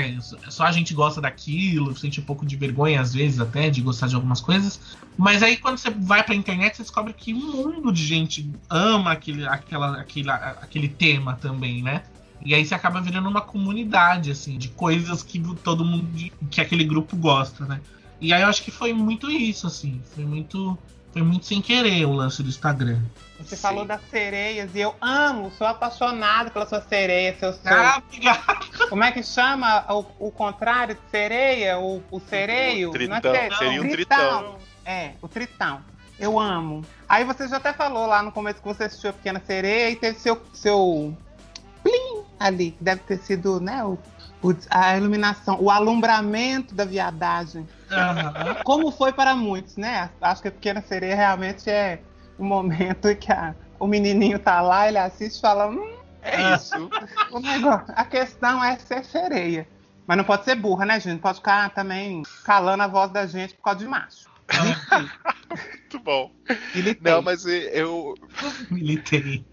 [0.48, 4.06] só a gente gosta daquilo, sente um pouco de vergonha às vezes até de gostar
[4.06, 4.80] de algumas coisas.
[5.18, 9.10] Mas aí quando você vai pra internet, você descobre que um mundo de gente ama
[9.10, 12.04] aquele, aquela, aquele, aquele tema também, né?
[12.44, 16.08] E aí você acaba virando uma comunidade, assim, de coisas que todo mundo.
[16.48, 17.80] que aquele grupo gosta, né?
[18.20, 20.00] E aí eu acho que foi muito isso, assim.
[20.14, 20.78] Foi muito.
[21.12, 23.00] Foi muito sem querer o lance do Instagram.
[23.42, 23.62] Você Sim.
[23.62, 28.88] falou das sereias e eu amo, sou apaixonado pela sua sereia, seu, Ah, obrigado.
[28.88, 31.78] Como é que chama o, o contrário de sereia?
[31.78, 32.90] O, o sereio?
[32.90, 33.32] O tritão.
[33.32, 34.58] Não é Seria um tritão.
[34.84, 35.82] É, o tritão.
[36.18, 36.84] Eu amo.
[37.08, 39.96] Aí você já até falou lá no começo que você assistiu a Pequena Sereia e
[39.96, 41.16] teve seu, seu
[41.82, 43.98] plim ali, que deve ter sido, né, o,
[44.42, 47.66] o- a iluminação, o alumbramento da viadagem.
[47.90, 48.56] Aham.
[48.64, 50.10] Como foi para muitos, né?
[50.20, 52.02] Acho que a Pequena Sereia realmente é
[52.40, 56.54] o momento em que a- o menininho tá lá, ele assiste e fala, hum, É
[56.54, 56.90] isso.
[57.30, 59.68] o negócio, a questão é ser sereia.
[60.06, 61.20] Mas não pode ser burra, né, gente?
[61.20, 64.28] Pode ficar também calando a voz da gente por causa de macho.
[65.48, 66.30] Muito bom.
[66.74, 67.12] Militei.
[67.12, 68.14] Não, mas eu.
[68.70, 69.44] Militei.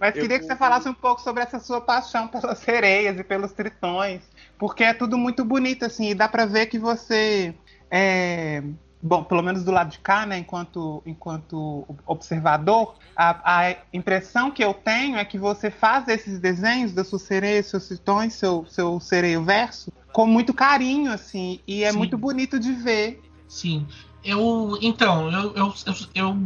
[0.00, 3.18] Mas eu queria que vou- você falasse um pouco sobre essa sua paixão pelas sereias
[3.18, 4.22] e pelos tritões.
[4.58, 7.54] Porque é tudo muito bonito, assim, e dá pra ver que você
[7.90, 8.62] é.
[9.06, 14.64] Bom, pelo menos do lado de cá, né, enquanto, enquanto observador, a, a impressão que
[14.64, 18.98] eu tenho é que você faz esses desenhos das suas sereias, seus tritões, seu, seu
[18.98, 21.98] sereio verso, com muito carinho, assim, e é Sim.
[21.98, 23.20] muito bonito de ver.
[23.46, 23.86] Sim.
[24.24, 24.78] Eu.
[24.80, 26.38] Então, eu, eu, eu, eu-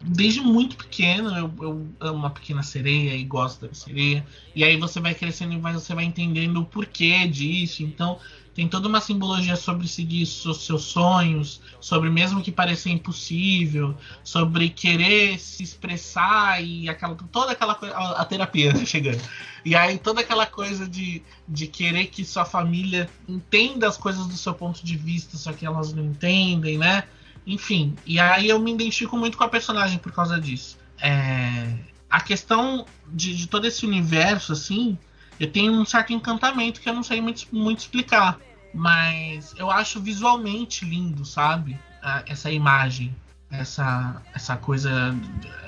[0.00, 4.24] desde muito pequeno eu, eu amo a pequena sereia e gosto da sereia.
[4.54, 7.82] E aí você vai crescendo e vai- você vai entendendo o porquê disso.
[7.82, 8.20] Então,
[8.56, 15.38] tem toda uma simbologia sobre seguir seus sonhos, sobre mesmo que pareça impossível, sobre querer
[15.38, 17.94] se expressar e aquela, toda aquela coisa.
[17.94, 19.20] A, terapia chegando.
[19.62, 24.38] E aí toda aquela coisa de, de querer que sua família entenda as coisas do
[24.38, 27.04] seu ponto de vista, só que elas não entendem, né?
[27.46, 30.78] Enfim, e aí eu me identifico muito com a personagem por causa disso.
[30.98, 31.74] É,
[32.08, 34.96] a questão de, de todo esse universo, assim,
[35.38, 38.45] eu tenho um certo encantamento que eu não sei muito, muito explicar.
[38.76, 41.78] Mas eu acho visualmente lindo, sabe?
[42.02, 43.14] A- Essa imagem,
[43.50, 45.16] essa, essa coisa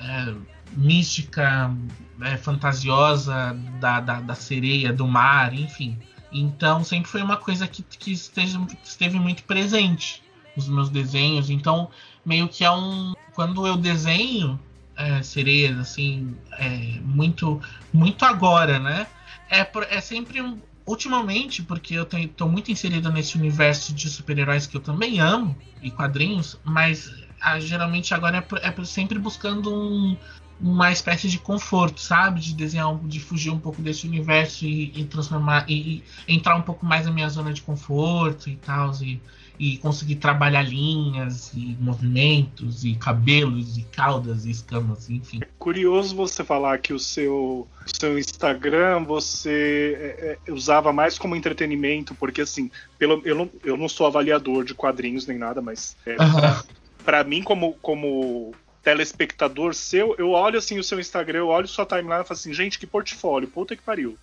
[0.01, 0.33] é,
[0.73, 1.75] mística,
[2.21, 5.97] é, fantasiosa da, da, da sereia, do mar, enfim.
[6.31, 10.21] Então sempre foi uma coisa que, que esteja, esteve muito presente
[10.55, 11.49] nos meus desenhos.
[11.49, 11.89] Então,
[12.23, 13.13] meio que é um.
[13.33, 14.59] Quando eu desenho
[14.95, 17.59] é, sereias, assim, é, muito,
[17.91, 19.07] muito agora, né?
[19.49, 20.59] É, é sempre um.
[20.89, 25.91] Ultimamente, porque eu tô muito inserido nesse universo de super-heróis que eu também amo, e
[25.91, 30.17] quadrinhos, mas ah, geralmente agora é, é sempre buscando um,
[30.59, 32.39] uma espécie de conforto, sabe?
[32.39, 36.63] De desenhar, de fugir um pouco desse universo e, e transformar e, e entrar um
[36.63, 39.21] pouco mais na minha zona de conforto e tal, e,
[39.59, 45.41] e conseguir trabalhar linhas e movimentos e cabelos e caudas e escamas, enfim.
[45.59, 52.15] Curioso você falar que o seu, seu Instagram você é, é, usava mais como entretenimento,
[52.15, 56.15] porque assim, pelo, eu, não, eu não sou avaliador de quadrinhos nem nada, mas é,
[56.17, 56.63] Aham.
[57.03, 61.85] para mim, como, como telespectador seu, eu olho assim o seu Instagram, eu olho sua
[61.85, 64.17] timeline e falo assim, gente, que portfólio, puta que pariu.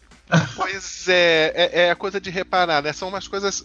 [0.57, 2.93] Pois é, é, é a coisa de reparar, né?
[2.93, 3.65] São umas coisas.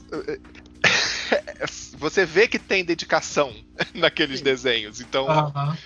[1.98, 3.54] Você vê que tem dedicação
[3.94, 4.44] naqueles Sim.
[4.46, 5.00] desenhos.
[5.00, 5.26] Então,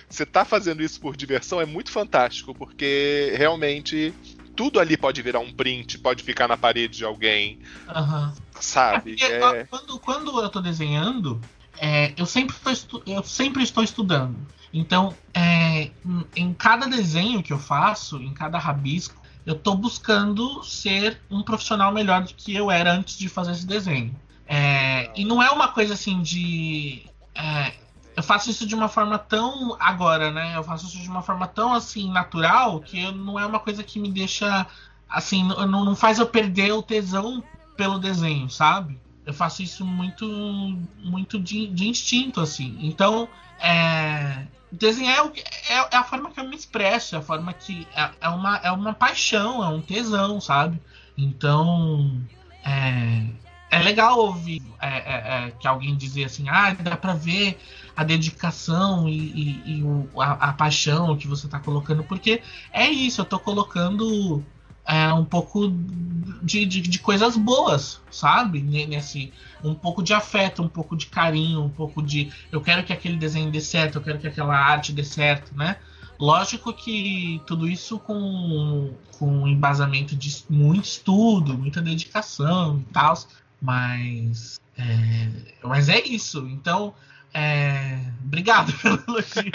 [0.08, 4.14] você tá fazendo isso por diversão é muito fantástico, porque realmente
[4.54, 7.58] tudo ali pode virar um print, pode ficar na parede de alguém,
[8.58, 9.16] sabe?
[9.20, 11.40] É É, quando, quando eu tô desenhando,
[11.78, 12.56] é, eu, sempre
[12.88, 14.38] tô eu sempre estou estudando.
[14.72, 20.62] Então, é, em- em cada desenho que eu faço, em cada rabisco, eu tô buscando
[20.64, 24.18] ser um profissional melhor do que eu era antes de fazer esse desenho.
[24.46, 27.04] É, e não é uma coisa assim de.
[27.34, 27.72] é,
[28.16, 29.76] eu faço isso de uma forma tão.
[29.80, 30.56] Agora, né?
[30.56, 33.98] Eu faço isso de uma forma tão assim, natural, que não é uma coisa que
[33.98, 34.66] me deixa.
[35.08, 37.42] Assim, não, não faz eu perder o tesão
[37.76, 38.98] pelo desenho, sabe?
[39.24, 40.26] Eu faço isso muito,
[40.98, 42.76] muito de, de instinto, assim.
[42.80, 43.28] Então,
[43.58, 45.26] é, desenhar
[45.68, 48.28] é, é- é a forma que eu me expresso, é a forma que é, é
[48.28, 50.80] uma, é uma paixão, é um tesão, sabe?
[51.18, 52.20] Então,
[52.64, 53.26] é,
[53.70, 57.58] é legal ouvir é, é, é, que alguém dizer assim, ah, dá pra ver
[57.94, 62.88] a dedicação e, e- e o- a, a paixão que você tá colocando, porque é
[62.88, 64.46] isso, eu tô colocando
[64.86, 65.68] é, um pouco
[66.42, 68.62] de, de, de coisas boas, sabe?
[68.62, 72.84] Ne- Nesse, um pouco de afeto, um pouco de carinho, um pouco de eu quero
[72.84, 75.76] que aquele desenho dê certo, eu quero que aquela arte dê certo, né?
[76.18, 83.14] Lógico que tudo isso com, com embasamento de muito estudo, muita dedicação e tal,
[83.66, 85.28] mas é,
[85.66, 86.46] mas é isso.
[86.48, 86.94] Então,
[87.34, 89.52] é, obrigado pelo elogio.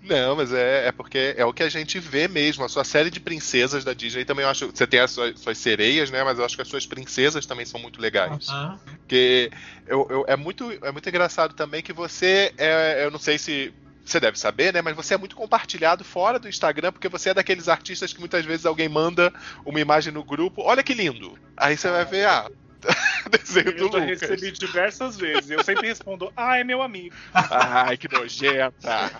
[0.00, 2.64] Não, mas é, é porque é o que a gente vê mesmo.
[2.64, 4.66] A sua série de princesas da Disney também eu acho.
[4.66, 6.24] Você tem as suas, suas sereias, né?
[6.24, 8.48] Mas eu acho que as suas princesas também são muito legais.
[8.48, 8.80] Aham.
[8.84, 9.50] Porque
[9.86, 13.04] eu, eu- é, muito, é muito engraçado também que você é.
[13.04, 13.72] Eu não sei se.
[14.04, 14.82] Você deve saber, né?
[14.82, 18.44] Mas você é muito compartilhado fora do Instagram, porque você é daqueles artistas que muitas
[18.44, 19.32] vezes alguém manda
[19.64, 20.62] uma imagem no grupo.
[20.62, 21.38] Olha que lindo!
[21.56, 22.50] Aí você vai ver, ah,
[23.30, 24.20] desenho do Eu já Lucas.
[24.20, 25.50] recebi diversas vezes.
[25.50, 27.14] Eu sempre respondo, ah, é meu amigo.
[27.32, 29.12] Ai, que nojenta!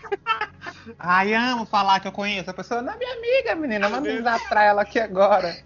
[0.99, 2.83] Ai, amo falar que eu conheço a pessoa.
[2.83, 3.89] Não é minha amiga, menina.
[3.89, 5.57] Manda um zap pra ela aqui agora.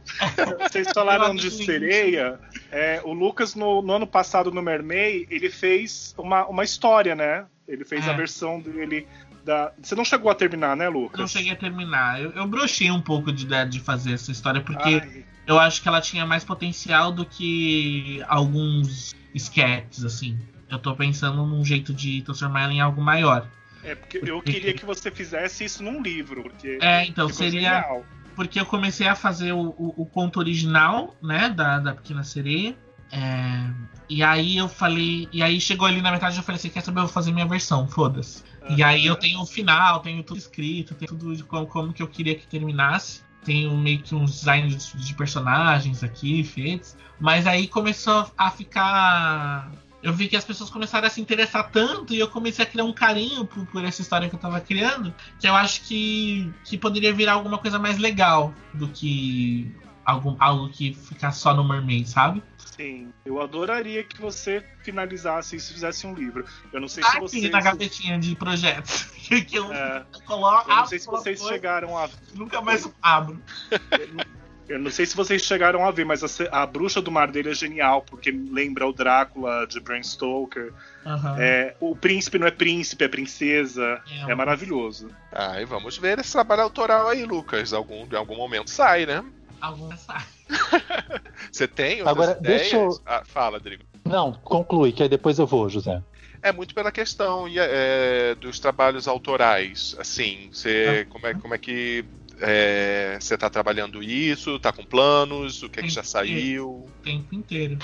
[0.60, 2.38] Vocês falaram de sereia.
[2.70, 7.46] é, o Lucas, no, no ano passado, no Mermaid, ele fez uma, uma história, né?
[7.68, 8.10] Ele fez É.
[8.10, 9.06] a versão dele.
[9.44, 9.72] Da...
[9.80, 11.18] Você não chegou a terminar, né, Lucas?
[11.20, 12.20] Não cheguei a terminar.
[12.20, 15.80] Eu, eu brochei um pouco de ideia de fazer essa história, porque Ai, eu acho
[15.82, 20.38] que ela tinha mais potencial do que alguns sketches, assim.
[20.68, 23.46] Eu tô pensando num jeito de transformar ela em algo maior.
[23.84, 27.82] é porque eu queria que você fizesse isso num livro, porque É, então, seria.
[27.82, 28.04] genial.
[28.34, 32.76] Porque eu comecei a fazer o, o, o conto original, né, da, da Pequena Sereia.
[33.10, 33.70] É,
[34.08, 35.28] e aí eu falei.
[35.32, 37.00] E aí chegou ali na metade eu falei assim: quer saber?
[37.00, 38.42] Eu vou fazer minha versão, foda-se.
[38.68, 42.02] E aí eu tenho o final, tenho tudo escrito, tenho tudo de como, como que
[42.02, 43.22] eu queria que terminasse.
[43.44, 46.96] Tenho meio que uns designs de, de personagens aqui feitos.
[47.20, 49.70] Mas aí começou a ficar.
[50.02, 52.84] Eu vi que as pessoas começaram a se interessar tanto e eu comecei a criar
[52.84, 55.14] um carinho por, por essa história que eu tava criando.
[55.40, 59.72] Que eu acho que, que poderia virar alguma coisa mais legal do que
[60.04, 62.42] algum, algo que ficar só no Mermaid, sabe?
[62.76, 66.44] Sim, eu adoraria que você finalizasse isso e fizesse um livro.
[66.72, 67.42] Eu não sei se Tá vocês.
[67.44, 69.04] aqui na gavetinha de projetos.
[69.46, 70.70] que eu É, coloco.
[70.70, 73.40] eu não sei se vocês coisa, chegaram a Nunca mais abro.
[74.68, 77.50] Eu não sei se vocês chegaram a ver, mas a, a Bruxa do Mar dele
[77.50, 80.72] é genial, porque lembra o Drácula de Bram Stoker.
[81.06, 81.36] Aham.
[81.38, 84.02] É, o príncipe não é príncipe, é princesa.
[84.26, 85.08] É, É maravilhoso.
[85.30, 87.72] Ai, vamos ver esse trabalho autoral aí, Lucas.
[87.72, 89.24] Algum, em algum momento sai, né?
[89.60, 90.24] Alguma sai.
[91.52, 92.60] Você tem Agora, ideias?
[92.62, 93.82] deixa eu- Ah, fala, Drigo.
[94.04, 96.02] Não, conclui, que aí depois eu vou, José.
[96.42, 99.96] É muito pela questão é, dos trabalhos autorais.
[99.98, 102.04] Assim, você, como, é, como é que
[102.40, 104.58] é, você está trabalhando isso?
[104.58, 105.62] Tá com planos?
[105.62, 106.68] O que é que já saiu?
[106.68, 107.78] o tempo inteiro.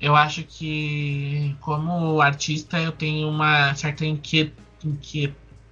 [0.00, 4.54] Eu acho que, como artista, eu tenho uma certa inquiet...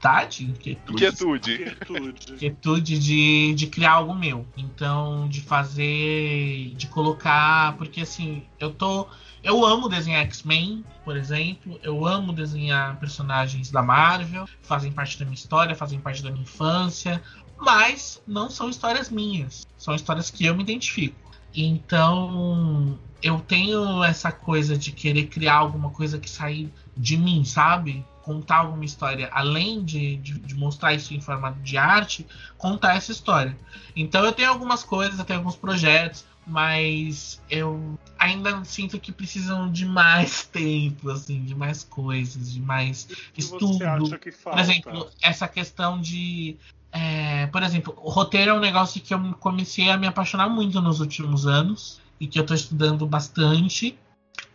[0.04, 2.32] inquietade, inquietude, Inquietude.
[2.32, 4.46] Inquietude de, de criar algo meu.
[4.56, 9.08] Então, de fazer, de colocar, porque assim, eu tô,
[9.42, 15.24] eu amo desenhar X-Men, por exemplo, eu amo desenhar personagens da Marvel, fazem parte da
[15.24, 17.22] minha história, fazem parte da minha infância,
[17.58, 21.24] mas não são histórias minhas, são histórias que eu me identifico.
[21.56, 28.04] Então, eu tenho essa coisa de querer criar alguma coisa que sair de mim, sabe?
[28.24, 33.12] Contar alguma história, além de, de, de mostrar isso em formato de arte, contar essa
[33.12, 33.54] história.
[33.94, 36.24] Então, eu tenho algumas coisas, eu tenho alguns projetos.
[36.46, 43.04] mas eu ainda sinto que precisam de mais tempo, assim, de mais coisas, de mais
[43.04, 44.18] que estudo.
[44.18, 46.56] que Por exemplo, essa questão de.
[46.92, 50.80] é, por exemplo, o roteiro é um negócio que eu comecei a me apaixonar muito
[50.80, 53.98] nos últimos anos e que eu tô estudando bastante,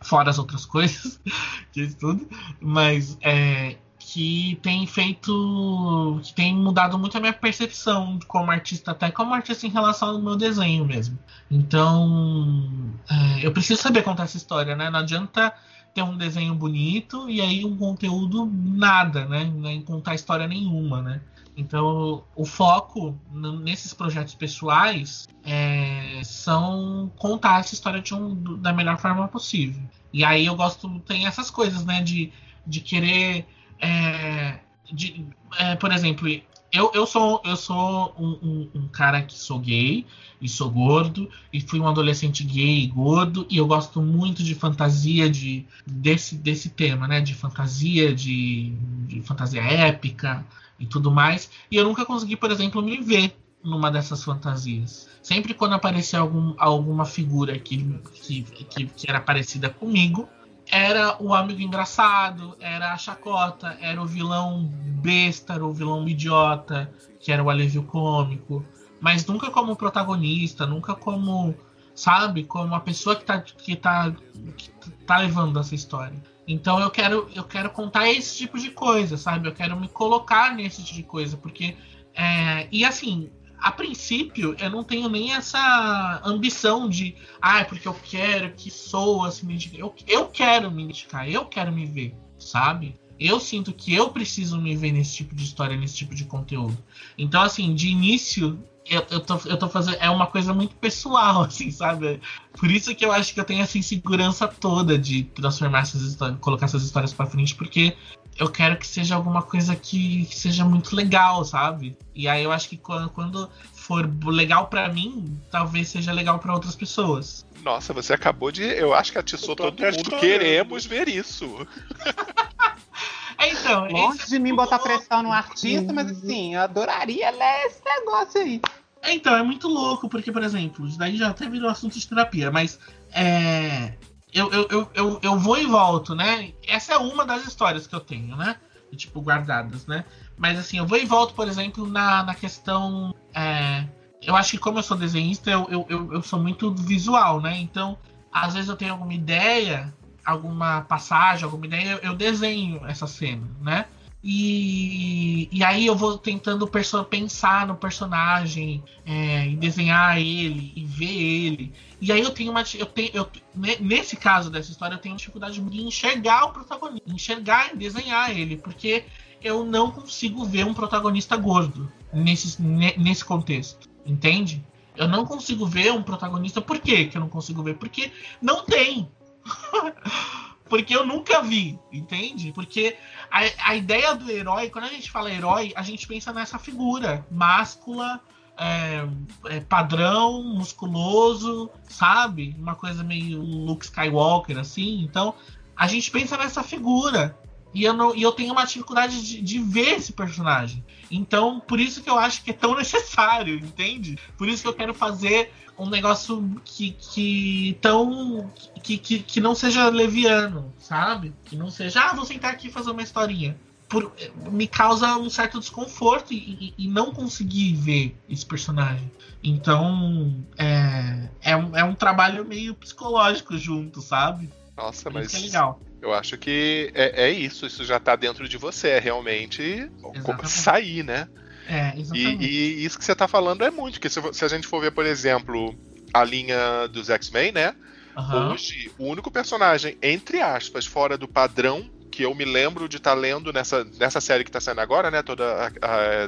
[0.01, 1.19] fora as outras coisas
[1.75, 2.27] eu estudo,
[2.61, 3.77] mas é,
[4.11, 6.19] que tem feito.
[6.23, 10.21] que tem mudado muito a minha percepção como artista, até como artista em relação ao
[10.21, 11.19] meu desenho mesmo.
[11.51, 14.89] Então, é, eu preciso saber contar essa história, né?
[14.89, 15.53] Não adianta
[15.93, 19.43] ter um desenho bonito e aí um conteúdo nada, né?
[19.43, 21.21] Nem contar história nenhuma, né?
[21.59, 29.27] Então, o foco nesses projetos pessoais é, são contar essa história um- da melhor forma
[29.27, 29.81] possível.
[30.13, 32.01] E aí eu gosto, tem essas coisas, né?
[32.01, 32.31] De,
[32.65, 33.45] de querer.
[33.81, 34.59] é,
[34.91, 35.25] de,
[35.57, 36.27] é, por exemplo,
[36.71, 40.05] eu, eu sou, eu sou um, um- um cara que sou gay
[40.41, 44.55] e sou gordo e fui um adolescente gay e gordo e eu gosto muito de
[44.55, 47.19] fantasia de desse, desse tema, né?
[47.19, 48.71] De fantasia, de,
[49.07, 50.45] de fantasia épica
[50.79, 51.49] e tudo mais.
[51.69, 55.09] E eu nunca consegui, por exemplo, me ver numa dessas fantasias.
[55.21, 60.27] Sempre quando aparecia algum, alguma figura que, que, que, que era parecida comigo,
[60.71, 64.63] era o amigo engraçado, era a chacota, era o vilão
[65.01, 68.63] besta, era o vilão idiota, que era o alívio cômico.
[69.01, 71.55] Mas nunca como protagonista, nunca como,
[71.95, 74.13] sabe, como a pessoa que tá, que tá,
[74.55, 74.69] que
[75.05, 76.21] tá levando essa história.
[76.49, 79.47] Então eu quero, eu quero contar esse tipo de coisa, sabe?
[79.47, 81.75] Eu quero me colocar nesse tipo de coisa, porque.
[82.15, 87.15] é, e assim, a princípio, eu não tenho nem essa ambição de.
[87.39, 89.79] Ah, é porque eu quero que soa se me identificar.
[89.79, 92.99] Eu, eu quero me identificar, eu quero me ver, sabe?
[93.19, 96.77] Eu sinto que eu preciso me ver nesse tipo de história, nesse tipo de conteúdo.
[97.15, 98.57] Então, assim, de início,
[98.89, 99.97] eu, eu, tô, eu tô fazendo.
[99.99, 102.19] É uma coisa muito pessoal, assim, sabe?
[102.58, 106.39] Por isso que eu acho que eu tenho essa insegurança toda de transformar essas histórias,
[106.39, 107.95] colocar essas histórias pra frente, porque
[108.38, 111.97] eu quero que seja alguma coisa que, que seja muito legal, sabe?
[112.15, 116.54] E aí eu acho que quando, quando for legal pra mim, talvez seja legal pra
[116.54, 117.45] outras pessoas.
[117.63, 118.63] Nossa, você acabou de.
[118.63, 119.93] Eu acho que atiçou todo mundo.
[119.93, 120.19] chorando.
[120.19, 121.67] Queremos ver isso.
[123.39, 127.82] É, então, Longe de mim botar pressão no artista, mas assim, eu adoraria ler esse
[127.86, 128.62] negócio aí.
[129.02, 132.06] É, então, é muito louco, porque, por exemplo, isso daí já até virou assunto de
[132.06, 132.78] terapia, mas
[133.13, 133.93] é,
[134.34, 136.52] eu, eu, eu, eu, vou e volto, né?
[136.67, 138.58] Essa é uma das histórias que eu tenho, né?
[138.95, 140.04] Tipo, guardadas, né?
[140.38, 143.15] Mas assim, eu vou e volto, por exemplo, na, na questão.
[143.34, 143.86] é,
[144.21, 147.58] eu acho que como eu sou desenhista, eu, eu, eu sou muito visual, né?
[147.58, 147.97] Então,
[148.32, 149.93] às vezes eu tenho alguma ideia,
[150.25, 153.86] alguma passagem, alguma ideia, eu, desenho essa cena, né?
[154.23, 161.21] E, e aí eu vou tentando pensar no personagem, é, e desenhar ele, e ver
[161.21, 161.73] ele.
[162.01, 162.63] E aí eu tenho uma.
[162.73, 167.10] Eu tenho, eu, ne- nesse caso dessa história, eu tenho dificuldade de enxergar o protagonista,
[167.10, 169.05] enxergar e desenhar ele, porque
[169.41, 173.89] eu não consigo ver um protagonista gordo nesse, ne- nesse contexto.
[174.05, 174.62] Entende?
[174.95, 176.60] Eu não consigo ver um protagonista.
[176.60, 177.75] Por quê que eu não consigo ver?
[177.75, 179.10] Porque não tem.
[180.69, 182.51] Porque eu nunca vi, entende?
[182.53, 182.95] Porque
[183.31, 187.25] a, a ideia do herói, quando a gente fala herói, a gente pensa nessa figura
[187.31, 188.21] máscula,
[188.55, 189.07] é,
[189.45, 192.55] é, padrão, musculoso, sabe?
[192.59, 195.01] Uma coisa meio Luke Skywalker, assim.
[195.01, 195.33] Então,
[195.75, 197.38] a gente pensa nessa figura.
[197.73, 200.84] E eu, não, e eu tenho uma dificuldade de, de ver esse personagem.
[201.12, 204.17] Então, por isso que eu acho que é tão necessário, entende?
[204.38, 208.51] Por isso que eu quero fazer um negócio que, que tão.
[208.84, 211.34] Que, que, que não seja leviano, sabe?
[211.45, 213.55] Que não seja, ah, vou sentar aqui e fazer uma historinha.
[213.88, 214.12] Por,
[214.51, 219.12] me causa um certo desconforto e, e- e não conseguir ver esse personagem.
[219.43, 224.49] Então, é, é, um, é um trabalho meio psicológico junto, sabe?
[224.77, 225.79] Nossa, Por isso mas que é legal.
[226.01, 227.65] Eu acho que é, é isso.
[227.65, 228.89] Isso já tá dentro de você.
[228.89, 230.45] É realmente Exatamente.
[230.45, 231.27] sair, né?
[231.65, 232.59] É, E, exatamente.
[232.81, 233.95] e isso que você tá falando é muito.
[233.95, 235.77] Porque se, se a gente for ver, por exemplo,
[236.13, 237.75] a linha dos X-Men, né?
[238.15, 238.59] Aham.
[238.59, 243.13] Hoje, o único personagem, entre aspas, fora do padrão que eu me lembro de estar
[243.13, 245.23] lendo nessa, nessa série que tá saindo agora, né?
[245.23, 245.47] Todas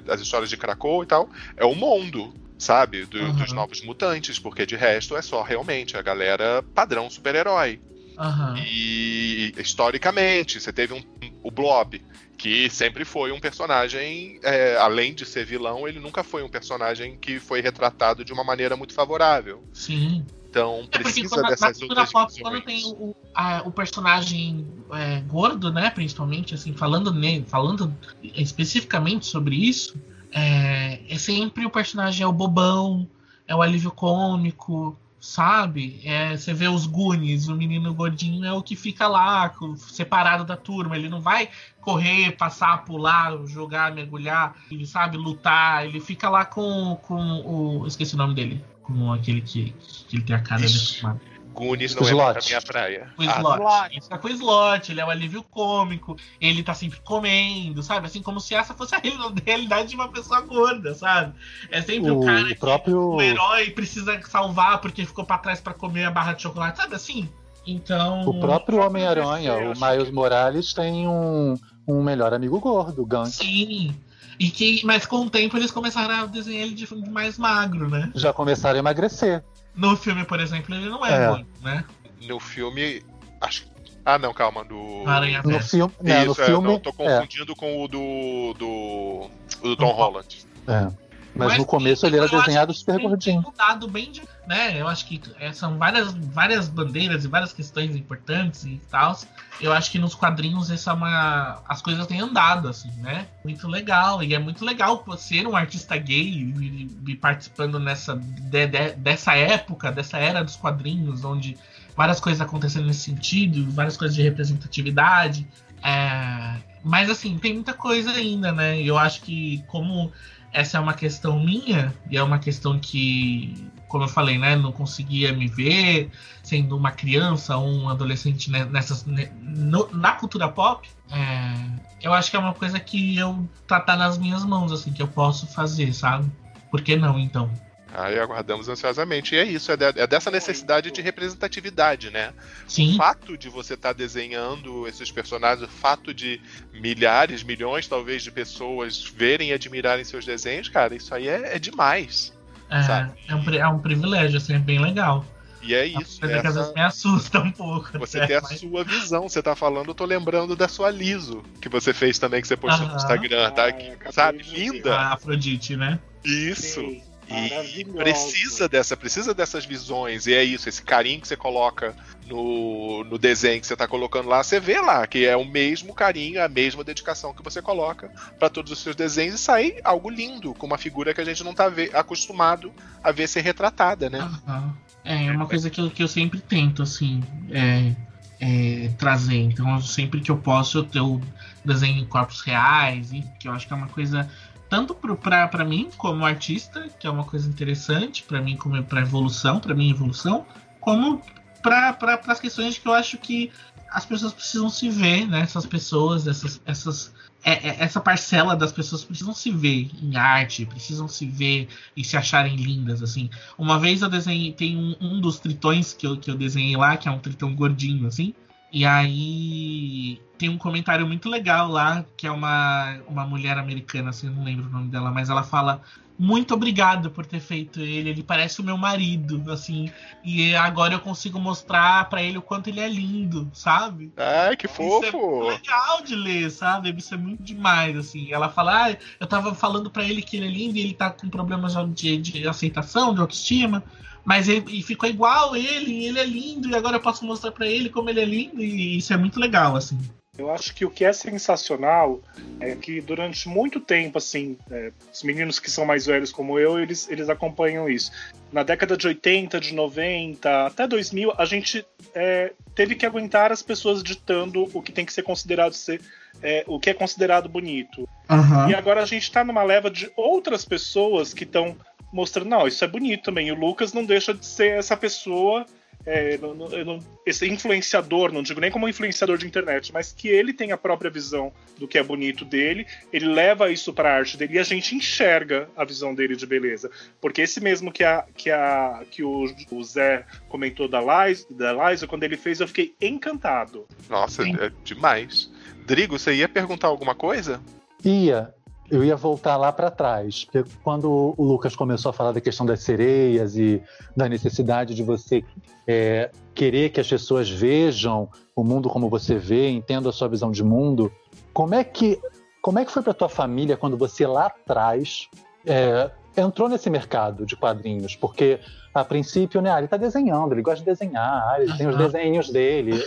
[0.09, 3.05] as histórias de Krakow e tal, é o Mondo, sabe?
[3.05, 3.33] Do- Uhum.
[3.33, 7.81] Dos novos mutantes, porque de resto é só realmente a galera padrão super-herói.
[8.17, 8.55] Aham.
[8.57, 11.01] E historicamente, você teve um,
[11.43, 12.01] o Blob,
[12.37, 17.17] que sempre foi um personagem, é, além de ser vilão, ele nunca foi um personagem
[17.17, 19.63] que foi retratado de uma maneira muito favorável.
[19.73, 20.25] Sim.
[20.49, 23.71] Então É porque precisa quando, na dessas cultura outras pop, quando tem o, a- o
[23.71, 29.97] personagem é, gordo, né, principalmente, assim, falando, ne, falando especificamente sobre isso,
[30.31, 33.07] é, é sempre o personagem é o bobão,
[33.47, 36.01] é o alívio cômico, sabe?
[36.03, 40.57] É, você vê os Goonies, o menino gordinho é o que fica lá, separado da
[40.57, 40.97] turma.
[40.97, 41.47] Ele não vai
[41.79, 45.85] correr, passar, pular, jogar, mergulhar, ele sabe, lutar.
[45.85, 47.87] Ele fica lá com, com o.
[47.87, 48.65] Esqueci o nome dele.
[48.81, 49.75] Com aquele que,
[50.07, 51.21] que ele tem a cara defumada.
[51.53, 52.37] Goonies não slot.
[52.37, 53.13] é a minha praia.
[53.17, 53.59] O ah, slot.
[53.59, 53.87] Tá.
[53.91, 58.07] Ele fica com o slot, ele é o alívio cômico, ele tá sempre comendo, sabe?
[58.07, 59.01] Assim, como se essa fosse a
[59.45, 61.33] realidade de uma pessoa gorda, sabe?
[61.69, 62.99] É sempre o, o cara que próprio...
[62.99, 66.95] o herói precisa salvar porque ficou para trás para comer a barra de chocolate, sabe
[66.95, 67.29] assim?
[67.65, 68.21] Então.
[68.21, 71.55] O próprio Homem-Aranha, o Miles Morales, tem um,
[71.87, 73.29] um melhor amigo gordo, o Gunk.
[73.29, 73.95] Sim.
[74.39, 78.11] E que, mas com o tempo eles começaram a desenhar ele de mais magro, né?
[78.15, 79.43] Já começaram a emagrecer.
[79.75, 81.27] No filme, por exemplo, ele não é, é.
[81.27, 81.85] Bom, né?
[82.21, 83.03] No filme,
[83.39, 83.71] acho
[84.05, 85.03] ah, não, calma, do.
[85.07, 86.67] Aranha no filme, né, no é, filme.
[86.67, 86.93] Não, tô é.
[86.93, 87.55] confundindo é.
[87.55, 88.53] com o do.
[88.57, 89.29] do.
[89.61, 90.45] do Tom Holland.
[90.67, 91.11] É.
[91.33, 93.41] Mas, Mas no começo ele era desenhado super gordinho.
[93.41, 94.81] Mudado bem de, né?
[94.81, 99.17] Eu acho que é, são várias, várias bandeiras e várias questões importantes e tal.
[99.61, 103.27] Eu acho que nos quadrinhos essa é uma, as coisas têm andado assim, né?
[103.43, 108.67] Muito legal e é muito legal ser um artista gay e, e participando nessa de,
[108.67, 111.57] de, dessa época, dessa era dos quadrinhos, onde
[111.95, 115.47] várias coisas acontecendo nesse sentido, várias coisas de representatividade.
[115.83, 118.81] É, mas assim, tem muita coisa ainda, né?
[118.81, 120.11] Eu acho que como
[120.51, 124.71] essa é uma questão minha e é uma questão que, como eu falei, né, não
[124.71, 126.09] conseguia me ver
[126.41, 130.89] sendo uma criança ou um adolescente né, nessas, né, no, na cultura pop.
[131.11, 131.53] É,
[132.01, 135.01] eu acho que é uma coisa que eu tá, tá nas minhas mãos, assim, que
[135.01, 136.31] eu posso fazer, sabe?
[136.71, 137.51] Por que não, então?
[137.93, 139.35] Aí aguardamos ansiosamente.
[139.35, 142.33] E é isso, é, de, é dessa necessidade de representatividade, né?
[142.65, 142.93] Sim.
[142.93, 146.39] O fato de você estar tá desenhando esses personagens, o fato de
[146.73, 151.59] milhares, milhões talvez de pessoas verem e admirarem seus desenhos, cara, isso aí é, é
[151.59, 152.31] demais.
[152.71, 155.25] É, é um, é um privilégio, assim, é bem legal.
[155.61, 156.23] E é isso.
[156.25, 156.41] Essa...
[156.41, 157.99] que às vezes me assusta um pouco.
[157.99, 158.59] Você até, tem a mas...
[158.59, 159.29] sua visão.
[159.29, 162.57] Você tá falando, eu tô lembrando da sua Liso, que você fez também, que você
[162.57, 163.67] postou no Instagram, tá?
[164.05, 164.41] Ah, sabe?
[164.43, 164.95] Linda.
[164.95, 165.99] A Afrodite, né?
[166.23, 166.79] Isso.
[166.79, 167.03] Sim.
[167.31, 170.27] E precisa dessa, precisa dessas visões.
[170.27, 171.95] E é isso, esse carinho que você coloca
[172.27, 175.93] no, no desenho que você está colocando lá, você vê lá que é o mesmo
[175.93, 178.09] carinho, a mesma dedicação que você coloca
[178.39, 181.43] para todos os seus desenhos e sai algo lindo, com uma figura que a gente
[181.43, 182.71] não está acostumado
[183.03, 184.19] a ver ser retratada, né?
[184.47, 184.73] Uhum.
[185.03, 187.91] É uma coisa que eu, que eu sempre tento, assim, é,
[188.39, 189.37] é, trazer.
[189.37, 191.21] Então, sempre que eu posso, eu, eu
[191.65, 194.29] desenho corpos reais, e que eu acho que é uma coisa
[194.71, 199.59] tanto para mim como artista, que é uma coisa interessante, para mim como para evolução,
[199.59, 200.45] para minha evolução,
[200.79, 201.21] como
[201.61, 203.51] para pra, as questões que eu acho que
[203.89, 205.41] as pessoas precisam se ver, né?
[205.41, 207.13] Essas pessoas, essas, essas,
[207.43, 212.01] é, é, essa parcela das pessoas precisam se ver em arte, precisam se ver e
[212.01, 213.29] se acharem lindas, assim.
[213.57, 216.95] Uma vez eu desenhei, tem um, um dos tritões que eu, que eu desenhei lá,
[216.95, 218.33] que é um tritão gordinho, assim,
[218.71, 224.29] e aí tem um comentário muito legal lá, que é uma, uma mulher americana, assim,
[224.29, 225.81] não lembro o nome dela, mas ela fala:
[226.17, 229.91] Muito obrigado por ter feito ele, ele parece o meu marido, assim,
[230.23, 234.13] e agora eu consigo mostrar para ele o quanto ele é lindo, sabe?
[234.15, 235.05] Ai, que fofo!
[235.05, 236.95] Isso é legal de ler, sabe?
[236.97, 238.31] Isso é muito demais, assim.
[238.31, 241.09] Ela fala: Ah, eu tava falando para ele que ele é lindo e ele tá
[241.09, 243.83] com problemas de, de aceitação, de autoestima.
[244.23, 247.89] Mas ele ficou igual ele, ele é lindo, e agora eu posso mostrar para ele
[247.89, 249.97] como ele é lindo, e isso é muito legal, assim.
[250.37, 252.21] Eu acho que o que é sensacional
[252.59, 256.79] é que durante muito tempo, assim, é, os meninos que são mais velhos como eu,
[256.79, 258.11] eles, eles acompanham isso.
[258.51, 263.61] Na década de 80, de 90, até 2000, a gente é, teve que aguentar as
[263.61, 266.01] pessoas ditando o que tem que ser considerado ser
[266.41, 268.07] é, o que é considerado bonito.
[268.29, 268.69] Uhum.
[268.69, 271.75] E agora a gente está numa leva de outras pessoas que estão
[272.11, 273.47] mostrando, não, isso é bonito também.
[273.47, 275.65] E o Lucas não deixa de ser essa pessoa,
[276.05, 280.51] é, não, não, esse influenciador, não digo nem como influenciador de internet, mas que ele
[280.53, 284.37] tem a própria visão do que é bonito dele, ele leva isso para a arte
[284.37, 286.89] dele e a gente enxerga a visão dele de beleza.
[287.19, 291.71] Porque esse mesmo que, a, que, a, que o, o Zé comentou da Liza, da
[291.89, 293.85] Liza, quando ele fez, eu fiquei encantado.
[294.09, 294.55] Nossa, Sim.
[294.59, 295.51] é demais.
[295.85, 297.61] Drigo, você ia perguntar alguma coisa?
[298.03, 298.53] Ia
[298.91, 302.65] eu ia voltar lá para trás, porque quando o Lucas começou a falar da questão
[302.65, 303.81] das sereias e
[304.15, 305.45] da necessidade de você
[305.87, 310.51] é, querer que as pessoas vejam o mundo como você vê, entendam a sua visão
[310.51, 311.09] de mundo,
[311.53, 312.19] como é que
[312.61, 315.27] como é que foi para tua família quando você lá atrás
[315.65, 318.15] é, entrou nesse mercado de quadrinhos?
[318.15, 318.59] Porque
[318.93, 322.49] a princípio, né, ah, ele está desenhando, ele gosta de desenhar, ele tem os desenhos
[322.49, 323.01] dele.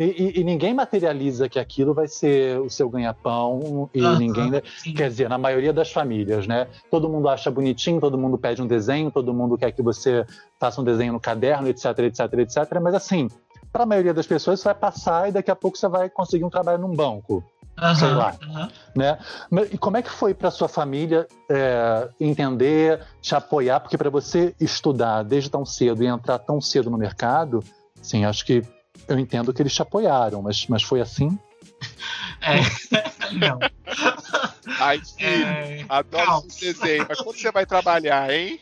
[0.00, 4.62] E, e, ninguém materializa que aquilo vai ser o seu ganha-pão e Aham, ninguém, né?
[4.78, 4.94] sim.
[4.94, 6.68] quer dizer, na maioria das famílias, né?
[6.90, 10.24] Todo mundo acha bonitinho, todo mundo pede um desenho, todo mundo quer que você
[10.58, 12.80] faça um desenho no caderno, etc, etc, etc.
[12.80, 13.28] Mas assim,
[13.70, 16.44] para a maioria das pessoas isso vai passar e daqui a pouco você vai conseguir
[16.44, 17.44] um trabalho num banco,
[17.94, 18.34] sei Aham, lá.
[18.42, 18.68] aham.
[18.96, 19.18] né?
[19.70, 23.80] E como é que foi para sua família é, entender, te apoiar?
[23.80, 27.62] Porque para você estudar desde tão cedo e entrar tão cedo no mercado,
[28.00, 28.62] sim, acho que
[29.12, 31.38] eu entendo que eles te apoiaram, mas, mas foi assim?
[32.40, 32.56] É,
[33.36, 33.58] não.
[34.78, 36.44] Ai, filho, É, adoro caos.
[36.46, 37.06] esse desenho.
[37.08, 38.58] Mas quando você vai trabalhar, hein?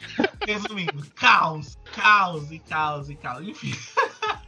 [0.46, 3.46] Resumindo, caos, caos e caos e caos.
[3.46, 3.74] Enfim.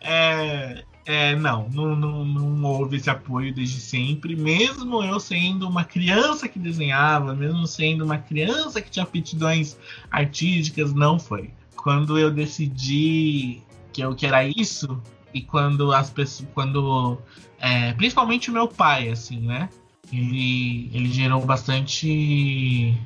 [0.00, 4.36] É, é, não, não, não, não houve esse apoio desde sempre.
[4.36, 9.76] Mesmo eu sendo uma criança que desenhava, mesmo sendo uma criança que tinha aptidões
[10.08, 11.50] artísticas, não foi.
[11.74, 13.60] Quando eu decidi
[13.92, 15.02] que eu que era isso,
[15.32, 16.48] e quando as pessoas.
[16.54, 17.18] Quando.
[17.58, 19.68] é, principalmente o meu pai, assim, né?
[20.12, 22.98] Ele, ele gerou bastante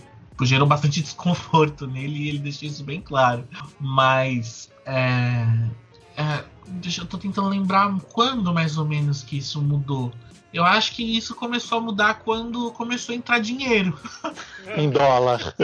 [0.43, 3.47] gerou bastante desconforto nele e ele deixou isso bem claro.
[3.81, 5.47] Mas é,
[6.17, 10.13] é, deixa, eu tô tentando lembrar quando mais ou menos que isso mudou.
[10.53, 13.99] Eu acho que isso começou a mudar quando começou a entrar dinheiro.
[14.77, 15.55] Em dólar.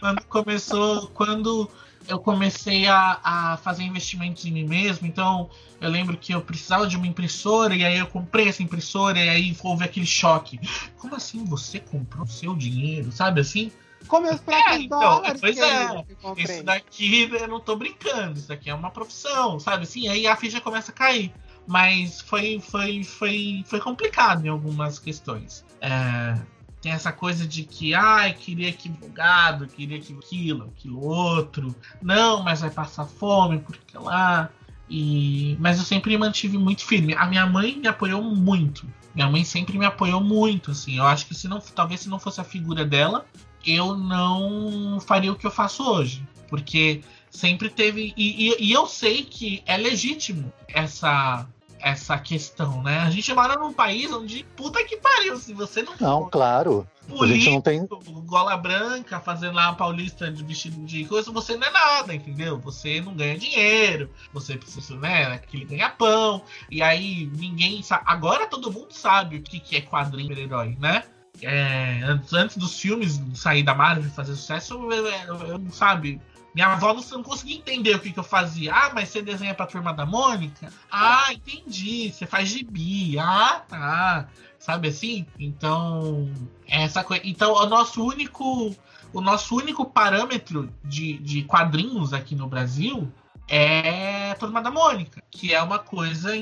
[0.00, 1.70] Quando começou, quando
[2.08, 5.50] eu comecei a, a fazer investimentos em mim mesmo, então
[5.80, 9.28] eu lembro que eu precisava de uma impressora e aí eu comprei essa impressora e
[9.28, 10.58] aí houve aquele choque.
[10.96, 13.12] Como assim você comprou o seu dinheiro?
[13.12, 13.70] Sabe assim?
[14.06, 15.86] Com meus próprios então, pois é.
[15.88, 16.06] eu.
[16.36, 19.82] Isso daqui eu não tô brincando, isso daqui é uma profissão, sabe?
[19.82, 21.32] Assim, aí a ficha começa a cair.
[21.66, 25.64] Mas foi, foi, foi, foi complicado em algumas questões.
[25.80, 26.38] É,
[26.80, 31.74] tem essa coisa de que, ai, queria que advogado, queria que aquilo, aquilo outro.
[32.02, 34.50] Não, mas vai passar fome, porque lá.
[34.88, 37.14] E, mas eu sempre mantive muito firme.
[37.14, 38.86] A minha mãe me apoiou muito.
[39.14, 40.98] Minha mãe sempre me apoiou muito, assim.
[40.98, 43.26] Eu acho que se não, talvez se não fosse a figura dela,
[43.66, 46.22] eu não faria o que eu faço hoje.
[46.48, 47.00] Porque
[47.30, 48.14] sempre teve.
[48.16, 51.48] E, e- e eu sei que é legítimo essa,
[51.80, 52.98] essa questão, né?
[53.00, 56.86] A gente mora num país onde, puta que pariu, se você não Não, claro.
[57.08, 57.86] A gente não tem.
[57.86, 62.12] político, gola branca, fazendo lá a paulista de vestido de coisa, você não é nada,
[62.14, 62.58] entendeu?
[62.58, 68.02] Você não ganha dinheiro, você precisa, né, aquele ganha-pão, e aí ninguém sabe.
[68.06, 71.04] Agora todo mundo sabe o que, que é quadrinho super-herói, né?
[71.42, 76.20] É, antes, antes dos filmes sair da Marvel fazer sucesso, eu, eu- eu não sabe.
[76.56, 78.72] Minha avó não, conseguia entender o que, que eu fazia.
[78.74, 80.72] Ah, mas você desenha pra turma da Mônica?
[80.90, 82.10] Ah, entendi.
[82.10, 83.18] Você faz gibi.
[83.18, 84.26] Ah, tá.
[84.58, 85.26] Sabe assim?
[85.38, 86.30] Então,
[86.66, 87.20] essa coisa.
[87.26, 88.74] Então, o nosso único,
[89.12, 93.12] o nosso único parâmetro de, de quadrinhos aqui no Brasil
[93.46, 96.32] é a Turma da Mônica, que é uma coisa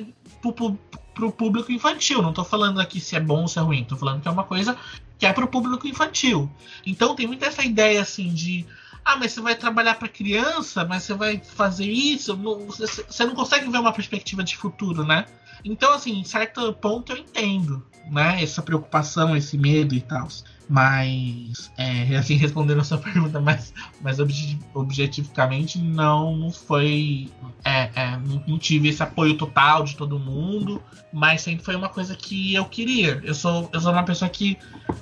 [0.40, 0.78] pro, pu-
[1.12, 2.22] pro público infantil.
[2.22, 4.30] Não tô falando aqui se é bom ou se é ruim, tô falando que é
[4.30, 4.76] uma coisa
[5.18, 6.48] que é pro público infantil.
[6.86, 8.64] Então tem muita essa ideia assim de
[9.04, 13.68] ah, mas você vai trabalhar para criança, mas você vai fazer isso, você, não consegue
[13.70, 15.26] ver uma perspectiva de futuro, né?
[15.64, 18.42] Então, assim, em certo ponto eu entendo, né?
[18.42, 20.28] Essa preocupação, esse medo e tal.
[20.68, 27.28] Mas, é, assim, respondendo a sua pergunta mais, mais obje- objetivamente, não, foi.
[27.64, 30.82] é, é, não, tive esse apoio total de todo mundo,
[31.12, 33.20] mas sempre foi uma coisa que eu queria.
[33.24, 34.58] Eu sou, eu sou uma pessoa que.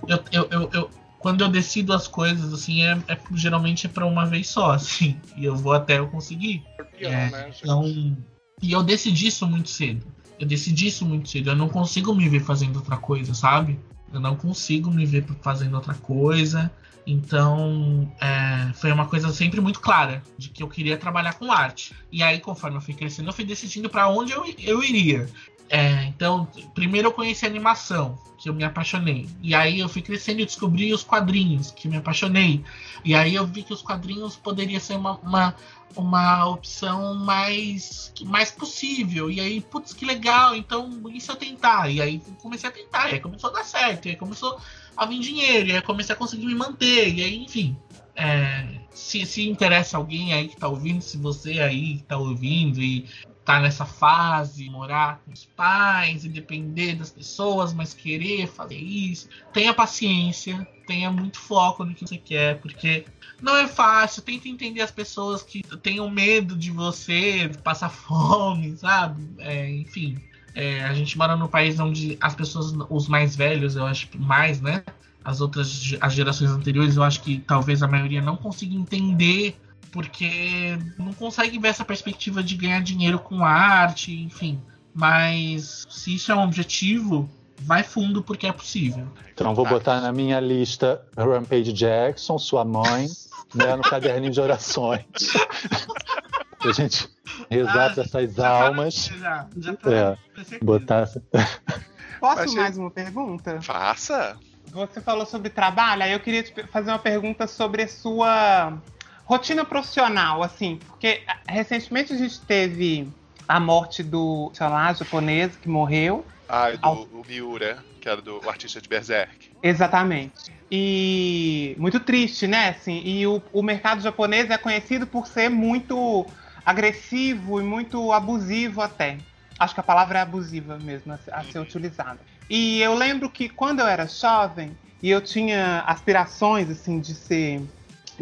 [0.09, 0.91] Eu, eu, eu-
[1.23, 5.17] quando eu decido as coisas, assim, é, é- geralmente é pra uma vez só, assim,
[5.37, 6.65] e eu vou até eu conseguir.
[7.01, 7.61] É, né, gente?
[7.63, 8.17] Então,
[8.61, 10.05] e eu decidi isso muito cedo.
[10.39, 11.51] Eu decidi isso muito cedo.
[11.51, 13.79] Eu não consigo me ver fazendo outra coisa, sabe?
[14.13, 16.71] Eu não consigo me ver fazendo outra coisa.
[17.07, 21.93] Então, é, foi uma coisa sempre muito clara de que eu queria trabalhar com arte.
[22.11, 25.29] E aí, conforme eu fui crescendo, eu fui decidindo para onde eu, eu iria.
[25.75, 29.27] É, então, primeiro eu conheci a animação, que eu me apaixonei.
[29.41, 32.63] E aí eu fui crescendo e descobri os quadrinhos, que me apaixonei.
[33.03, 35.57] E aí eu vi que os quadrinhos poderia ser uma, uma,
[35.97, 39.31] uma opção mais, mais possível.
[39.31, 41.89] E aí, putz, que legal, então se eu tentar?
[41.89, 44.61] E aí comecei a tentar, e aí começou a dar certo, e aí começou
[44.95, 47.75] a vir dinheiro, e aí comecei a conseguir me manter, e aí, enfim.
[48.15, 52.83] é, se, se interessa alguém aí que tá ouvindo, se você aí que tá ouvindo
[52.83, 53.09] e
[53.45, 59.29] tá nessa fase, morar com os pais e depender das pessoas, mas querer fazer isso,
[59.53, 63.05] tenha paciência, tenha muito foco no que você quer, porque
[63.41, 64.23] não é fácil.
[64.23, 69.29] Tenta entender as pessoas que tenham medo de você passar fome, sabe?
[69.39, 70.19] É, enfim,
[70.55, 74.61] é, a gente mora num país onde as pessoas, os mais velhos, eu acho mais,
[74.61, 74.85] né?
[75.25, 79.57] As outras, as gerações anteriores, eu acho que talvez a maioria não consiga entender
[79.93, 84.61] porque não consegue ver essa perspectiva de ganhar dinheiro com arte, enfim.
[84.95, 87.29] Mas se isso é um objetivo,
[87.61, 89.07] vai fundo porque é possível.
[89.33, 93.07] Então vou botar na minha lista Rampage Jackson, sua mãe,
[93.55, 95.05] né, no caderninho de orações.
[96.65, 97.09] a gente
[97.51, 98.95] rezar Ah, para essas já tá- almas.
[99.19, 99.91] Já, já tá.
[99.93, 100.19] É,
[100.63, 101.09] botar.
[102.21, 103.61] Posso Achei- mais uma pergunta?
[103.61, 104.37] Faça.
[104.73, 108.79] Você falou sobre trabalho, aí eu queria te fazer uma pergunta sobre a sua
[109.25, 113.13] rotina profissional, assim, porque ah, recentemente a gente teve
[113.49, 116.27] a morte do, sei lá, japonês que morreu.
[116.49, 119.51] Ah, do Ao- o Miura, que era do artista de Berserk.
[119.63, 120.53] Exatamente.
[120.71, 122.71] E muito triste, né?
[122.71, 126.27] Assim, e o, o mercado japonês é conhecido por ser muito
[126.65, 129.25] agressivo e muito abusivo até.
[129.59, 132.25] Acho que a palavra é abusiva mesmo a, ser- a ser utilizada.
[132.49, 137.69] E eu lembro que quando eu era jovem e eu tinha aspirações assim de ser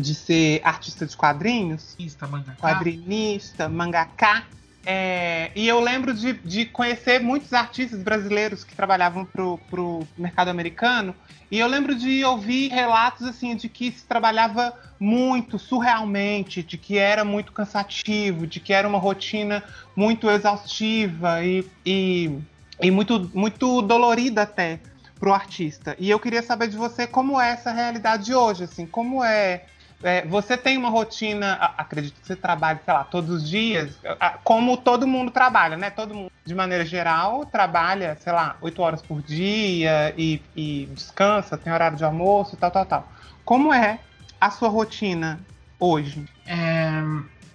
[0.01, 1.97] de ser artista de quadrinhos,
[2.29, 2.57] mangaka.
[2.61, 4.45] quadrinista, mangaká.
[4.85, 10.49] É, e eu lembro de, de conhecer muitos artistas brasileiros que trabalhavam pro, pro mercado
[10.49, 11.15] americano.
[11.51, 16.97] E eu lembro de ouvir relatos assim de que se trabalhava muito surrealmente, de que
[16.97, 19.63] era muito cansativo, de que era uma rotina
[19.95, 22.39] muito exaustiva e, e,
[22.81, 24.81] e muito, muito dolorida até
[25.19, 25.95] pro artista.
[25.99, 29.67] E eu queria saber de você como é essa realidade hoje, assim, como é
[30.03, 34.01] é, você tem uma rotina, acredito que você trabalhe, sei lá, todos os dias,
[34.45, 35.91] como todo mundo trabalha, né?
[35.91, 41.59] Todo mundo, de maneira geral, trabalha, sei lá, oito horas por dia e, e descansa,
[41.59, 43.13] tem horário de almoço, tal, tal, tal.
[43.45, 44.01] Como é
[44.41, 45.47] a sua rotina
[45.79, 46.25] hoje?
[46.47, 47.03] É,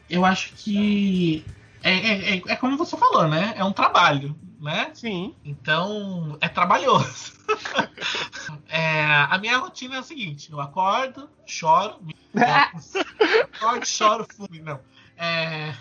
[0.09, 1.45] eu acho que
[1.83, 3.53] é, é, é- é como você falou, né?
[3.57, 4.35] É um trabalho,
[4.65, 4.91] né?
[4.93, 5.33] Sim.
[5.45, 7.33] Então é trabalhoso.
[8.69, 12.15] É, a minha rotina é a seguinte: eu acordo, choro, me-
[13.55, 14.79] acordo, choro, fumo, não.
[15.17, 15.73] É,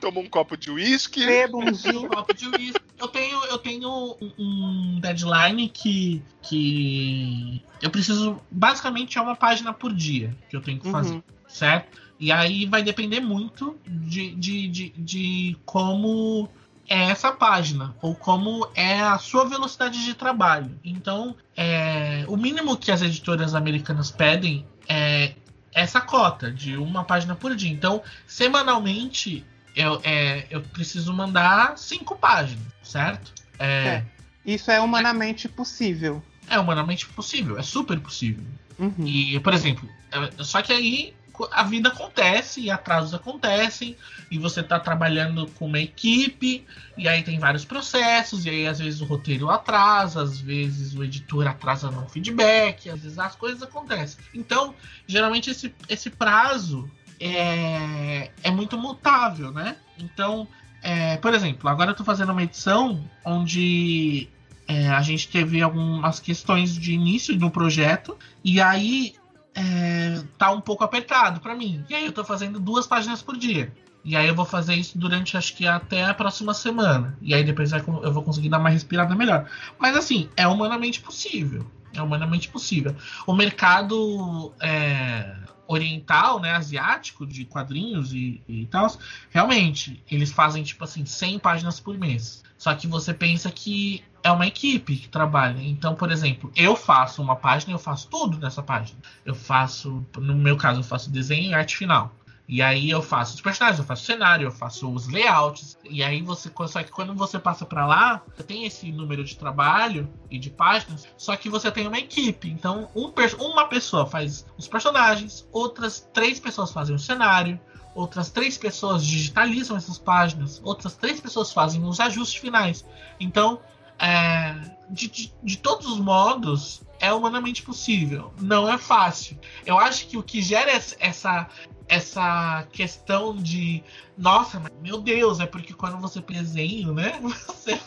[0.00, 1.24] Toma um copo de uísque.
[1.24, 2.06] Beba um gin.
[2.08, 2.80] copo de uísque.
[2.98, 3.88] eu tenho, eu tenho
[4.20, 8.40] um- um deadline que, que eu preciso.
[8.50, 11.22] Basicamente é uma página por dia que eu tenho que fazer, Uhum.
[11.48, 11.98] certo?
[12.18, 16.48] E aí vai depender muito de, de, de, de como
[16.88, 20.78] é essa página ou como é a sua velocidade de trabalho.
[20.84, 25.34] Então, é, o mínimo que as editoras americanas pedem é
[25.72, 27.70] essa cota de uma página por dia.
[27.72, 33.32] Então, semanalmente eu, é, eu preciso mandar cinco páginas, certo?
[33.58, 34.04] É, É.
[34.44, 36.22] Isso é humanamente possível.
[36.48, 38.44] é humanamente possível, é super possível.
[38.78, 39.06] Uhum.
[39.06, 41.14] E, por exemplo, é- só que aí
[41.50, 43.96] a vida acontece e atrasos acontecem,
[44.30, 46.64] e você tá trabalhando com uma equipe,
[46.96, 51.02] e aí tem vários processos, e aí às vezes o roteiro atrasa, às vezes o
[51.02, 54.22] editor atrasa no feedback, às vezes as coisas acontecem.
[54.34, 54.74] Então,
[55.06, 59.76] geralmente esse, esse prazo é, é muito mutável, né?
[59.98, 60.46] Então,
[60.82, 64.28] é, por exemplo, agora eu tô fazendo uma edição onde
[64.66, 69.14] é, a gente teve algumas questões de início do projeto, e aí
[69.54, 71.84] é, tá um pouco apertado pra mim.
[71.88, 73.72] E aí eu tô fazendo duas páginas por dia.
[74.04, 77.16] E aí eu vou fazer isso durante acho que até a próxima semana.
[77.22, 79.48] E aí depois eu vou conseguir dar uma respirada melhor.
[79.78, 81.64] Mas assim, é humanamente possível.
[81.94, 82.96] É humanamente possível.
[83.26, 85.36] O mercado é,
[85.74, 88.94] oriental, né, asiático, de quadrinhos e, e tal,
[89.30, 92.42] realmente, eles fazem tipo assim, 100 páginas por mês.
[92.56, 95.60] Só que você pensa que é uma equipe que trabalha.
[95.60, 98.98] Então, por exemplo, eu faço uma página, eu faço tudo nessa página.
[99.24, 102.14] Eu faço, no meu caso, eu faço desenho e arte final.
[102.48, 105.78] E aí eu faço os personagens, eu faço cenário, eu faço os layouts.
[105.88, 106.50] E aí você.
[106.66, 111.06] Só que quando você passa pra lá, tem esse número de trabalho e de páginas,
[111.16, 112.50] só que você tem uma equipe.
[112.50, 117.60] Então, um uma pessoa faz os personagens, outras três pessoas fazem o cenário,
[117.94, 122.84] outras três pessoas digitalizam essas páginas, outras três pessoas fazem os ajustes finais.
[123.20, 123.60] Então,
[124.02, 124.54] é,
[124.90, 128.32] de, de, de todos os modos, é humanamente possível.
[128.40, 129.38] Não é fácil.
[129.64, 131.48] Eu acho que o que gera es- essa,
[131.88, 133.82] essa questão de
[134.18, 137.18] nossa, meu Deus, é porque quando você desenho, né?
[137.46, 137.80] Você,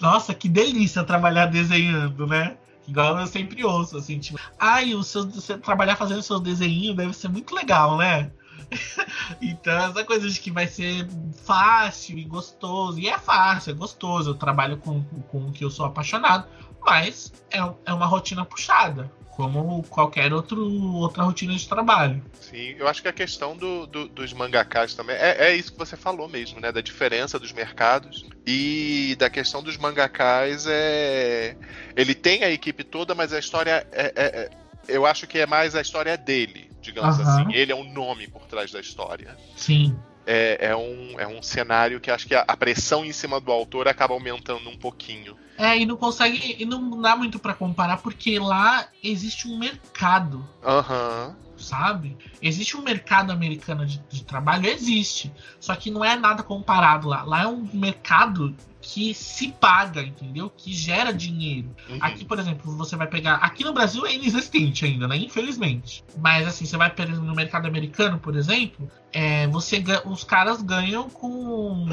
[0.00, 2.56] nossa, que delícia trabalhar desenhando, né?
[2.86, 7.12] Igual eu sempre ouço, assim, tipo, ai, o seu, você trabalhar fazendo seu desenho deve
[7.12, 8.30] ser muito legal, né?
[9.40, 11.06] então, essa coisa de que vai ser
[11.44, 12.98] fácil e gostoso.
[12.98, 14.30] E é fácil, é gostoso.
[14.30, 16.46] Eu trabalho com, com o que eu sou apaixonado,
[16.84, 22.22] mas é, é uma rotina puxada, como qualquer outro, outra rotina de trabalho.
[22.40, 25.78] Sim, eu acho que a questão do, do- dos mangakas também é, é isso que
[25.78, 26.72] você falou mesmo, né?
[26.72, 31.56] Da diferença dos mercados e da questão dos mangakas é.
[31.96, 34.06] Ele tem a equipe toda, mas a história é.
[34.06, 34.50] é- é-
[34.88, 37.52] eu acho que é mais a história dele, digamos assim.
[37.52, 39.36] Ele é o nome por trás da história.
[39.56, 39.96] Sim.
[40.26, 43.50] é, é, um, é um cenário que acho que a, a pressão em cima do
[43.50, 45.36] autor acaba aumentando um pouquinho.
[45.56, 46.56] É, e não consegue.
[46.58, 50.46] E não dá muito para comparar, porque lá existe um mercado.
[50.62, 51.34] Aham.
[51.40, 51.47] Uhum.
[51.58, 52.16] Sabe?
[52.40, 54.66] Existe um mercado americano de, de, trabalho?
[54.66, 55.32] Existe.
[55.58, 57.22] Só que não é nada comparado lá.
[57.22, 60.50] Lá é um mercado que se paga, entendeu?
[60.50, 61.74] Que gera dinheiro.
[61.88, 61.98] Uhum.
[62.00, 63.34] Aqui, por exemplo, você vai pegar.
[63.36, 65.16] Aqui no Brasil é inexistente ainda, né?
[65.16, 66.04] Infelizmente.
[66.16, 71.10] Mas assim, você vai pegar no mercado americano, por exemplo, é, você os caras ganham
[71.10, 71.86] com,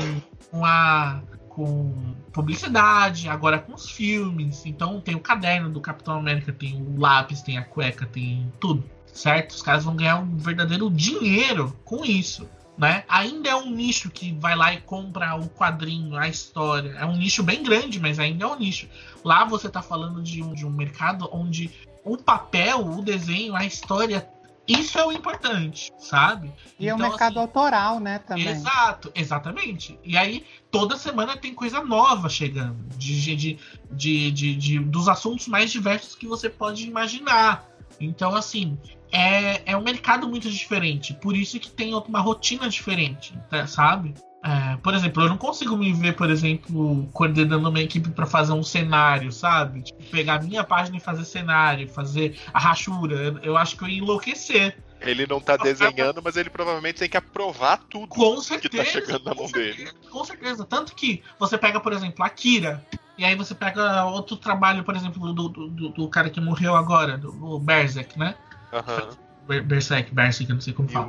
[0.52, 1.22] com a
[1.56, 4.66] com publicidade, agora com os filmes.
[4.66, 8.84] Então tem o caderno do Capitão América, tem o lápis, tem a cueca, tem tudo,
[9.16, 9.52] certo?
[9.52, 12.48] Os caras vão ganhar um verdadeiro dinheiro com isso.
[12.78, 13.06] Né?
[13.08, 16.92] Ainda é um nicho que vai lá e compra o quadrinho, a história.
[17.00, 18.90] É um nicho bem grande, mas ainda é um nicho.
[19.24, 21.72] Lá você está falando de um, de um mercado onde
[22.04, 24.30] o papel, o desenho, a história
[24.68, 26.52] isso é o importante, sabe?
[26.80, 28.48] E então, é um então, mercado assim, autoral, né, também.
[28.48, 30.00] Exato, exatamente.
[30.04, 32.84] E aí, toda semana tem coisa nova chegando.
[32.98, 33.60] De, de,
[33.92, 37.75] de, de, de dos assuntos mais diversos que você pode imaginar.
[38.00, 38.78] Então, assim,
[39.12, 41.14] é, é um mercado muito diferente.
[41.14, 44.14] Por isso que tem uma rotina diferente, tá, sabe?
[44.44, 48.54] É, por exemplo, eu não consigo me ver, por exemplo, coordenando uma equipe para fazer
[48.54, 49.82] um cenário, sabe?
[49.82, 53.16] Tipo, pegar a minha página e fazer cenário, fazer a rachura.
[53.16, 54.78] Eu, eu acho que eu ia enlouquecer.
[55.02, 58.86] Ele não tá desenhando, mas ele provavelmente tem que aprovar tudo com certeza, que tá
[58.86, 59.92] chegando na mão dele.
[60.12, 60.64] Com certeza.
[60.64, 62.86] Tanto que você pega, por exemplo, a Kira,
[63.18, 66.76] e aí você pega outro trabalho, por exemplo, do, do, do, do cara que morreu
[66.76, 68.36] agora, do, Berserk, né?
[68.74, 69.62] Uhum.
[69.64, 71.08] Berserk, Berserk, eu não sei como fala.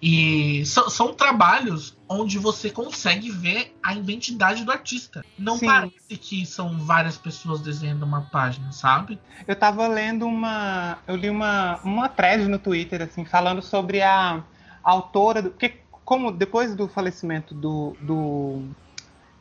[0.00, 5.24] E são, são, trabalhos onde você consegue ver a identidade do artista.
[5.38, 5.66] Não Sim.
[5.66, 9.18] parece que são várias pessoas desenhando uma página, sabe?
[9.48, 10.98] Eu tava lendo uma.
[11.06, 14.44] Eu li uma, uma thread no Twitter, assim, falando sobre a,
[14.84, 15.40] a autora.
[15.40, 18.68] Do, porque, como depois do falecimento do, do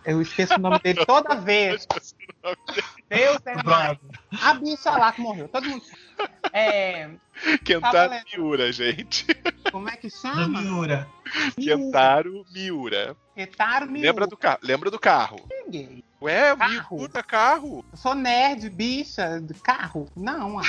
[0.06, 1.88] eu esqueço o nome dele toda vez.
[3.10, 3.98] Deus é mais.
[4.42, 5.48] A bicha lá que morreu.
[5.48, 5.84] Todo mundo.
[6.54, 7.10] É.
[7.64, 9.26] Kentaro Miura, gente.
[9.72, 10.62] Como é que chama?
[10.62, 11.08] Miura.
[11.56, 13.18] Kentaro Miura.
[13.36, 14.08] Kentaro Miura.
[14.08, 14.60] Lembra do carro?
[14.62, 15.48] Lembra do carro?
[15.50, 16.04] Ninguém.
[16.26, 16.98] Ué, carro.
[16.98, 17.86] Miura, carro.
[17.92, 20.08] Eu sou nerd, bicha, de carro.
[20.16, 20.60] Não,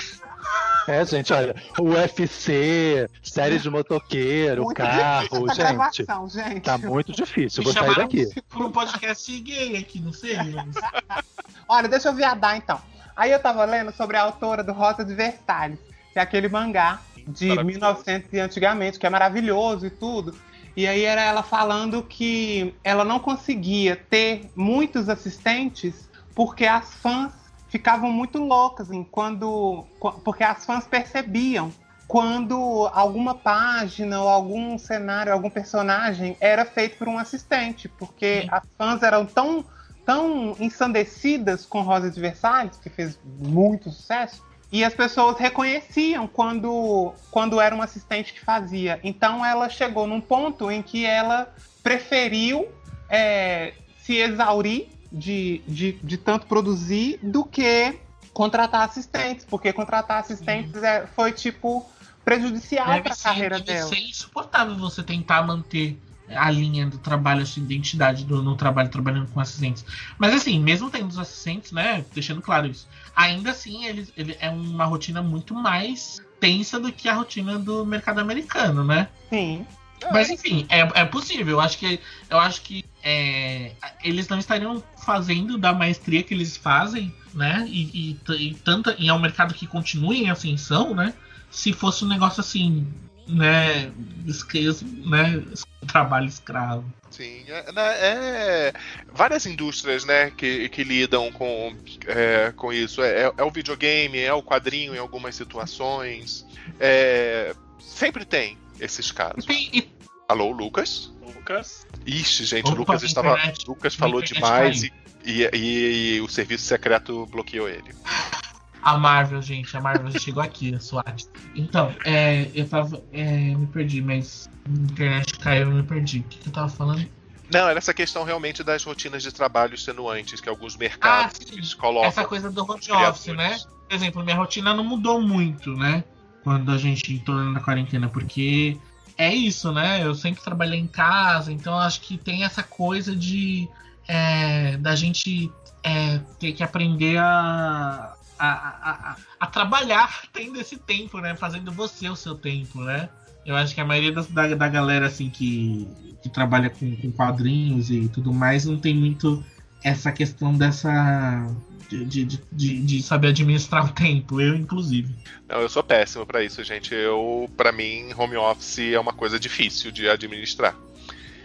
[0.87, 6.61] É, gente, olha, UFC, série de motoqueiro, muito carro, gente, gravação, gente.
[6.61, 8.29] Tá muito difícil, Me vou sair daqui.
[8.51, 10.37] Por um podcast gay aqui, não sei.
[10.37, 10.77] Mas...
[11.67, 12.79] olha, deixa eu viadar então.
[13.17, 15.79] Aí eu tava lendo sobre a autora do Rosa de Versalhes,
[16.13, 20.37] que é aquele mangá de 1900 e antigamente, que é maravilhoso e tudo.
[20.77, 27.33] E aí era ela falando que ela não conseguia ter muitos assistentes porque as fãs
[27.69, 29.85] ficavam muito loucas em quando
[30.23, 31.73] porque as fãs percebiam
[32.07, 38.49] quando alguma página ou algum cenário, algum personagem era feito por um assistente, porque Sim.
[38.53, 39.65] as fãs eram tão
[40.05, 44.41] tão ensandecidas com Rosa de Versalhes, que fez muito sucesso,
[44.71, 49.01] e as pessoas reconheciam quando, quando era um assistente que fazia.
[49.05, 52.67] Então ela chegou num ponto em que ela preferiu
[53.09, 57.99] é, se exaurir de, de, de tanto produzir do que
[58.33, 61.89] contratar assistentes, porque contratar assistentes é, foi tipo
[62.25, 63.89] prejudicial para a carreira deve dela.
[63.89, 65.97] Ser insuportável você tentar manter
[66.29, 69.85] a linha do trabalho, a sua identidade do, no trabalho trabalhando com assistentes.
[70.19, 72.05] Mas assim, mesmo tendo os assistentes, né?
[72.13, 77.09] Deixando claro isso, ainda assim ele, ele é uma rotina muito mais tensa do que
[77.09, 79.09] a rotina do mercado americano, né?
[79.31, 79.67] Sim.
[80.13, 81.55] Mas enfim, é, é possível.
[81.57, 81.99] Eu acho que,
[82.29, 83.73] eu acho que é,
[84.05, 87.67] eles não estariam fazendo da maestria que eles fazem, né?
[87.69, 91.15] E, e, e, tanto, e é um mercado que continua em ascensão, né?
[91.51, 92.87] Se fosse um negócio assim,
[93.27, 93.91] né?
[94.27, 95.43] Esqueço, né?
[95.87, 96.85] Trabalho escravo.
[97.11, 98.73] Sim, é, né, é,
[99.13, 101.75] várias indústrias, né, que, que lidam com,
[102.07, 103.03] é, com isso.
[103.03, 106.47] É, é, o videogame, é o quadrinho em algumas situações.
[106.79, 109.47] É, sempre tem esses casos.
[109.47, 109.89] Tem, e...
[110.29, 111.13] Alô, Lucas?
[111.23, 111.87] Lucas?
[112.05, 113.33] Ixi, gente, Opa, Lucas estava.
[113.35, 114.93] Internet, Lucas falou demais e,
[115.25, 117.95] e, e, e o serviço secreto bloqueou ele.
[118.87, 121.27] A Marvel, gente, a Marvel chegou aqui, a SWAT.
[121.57, 123.03] Então, é, eu tava.
[123.13, 126.21] É, me perdi, mas a internet caiu, eu me perdi.
[126.21, 127.05] O que, que eu tava falando?
[127.53, 132.09] Não, era essa questão realmente das rotinas de trabalho extenuantes que alguns mercados ah, colocam.
[132.09, 133.59] Essa coisa do home office, né?
[133.89, 136.05] Por exemplo, minha rotina não mudou muito, né?
[136.45, 138.79] Quando a gente entrou na quarentena, porque
[139.19, 140.05] é isso, né?
[140.05, 143.69] Eu sempre trabalhei em casa, então acho que tem essa coisa de
[144.07, 145.51] é, da gente
[145.83, 151.35] é, ter que aprender a, a, a, a, trabalhar tendo esse tempo, né?
[151.35, 153.09] Fazendo você o seu tempo, né?
[153.45, 155.89] Eu acho que a maioria das, da, da galera assim que,
[156.23, 159.45] que trabalha com, com quadrinhos e tudo mais não tem muito
[159.85, 161.47] essa questão dessa
[161.89, 165.15] de, de, de, de, saber administrar o tempo, eu inclusive.
[165.49, 166.93] Não, eu sou péssimo para isso, gente.
[166.93, 170.77] Eu, para mim, home office é uma coisa difícil de administrar.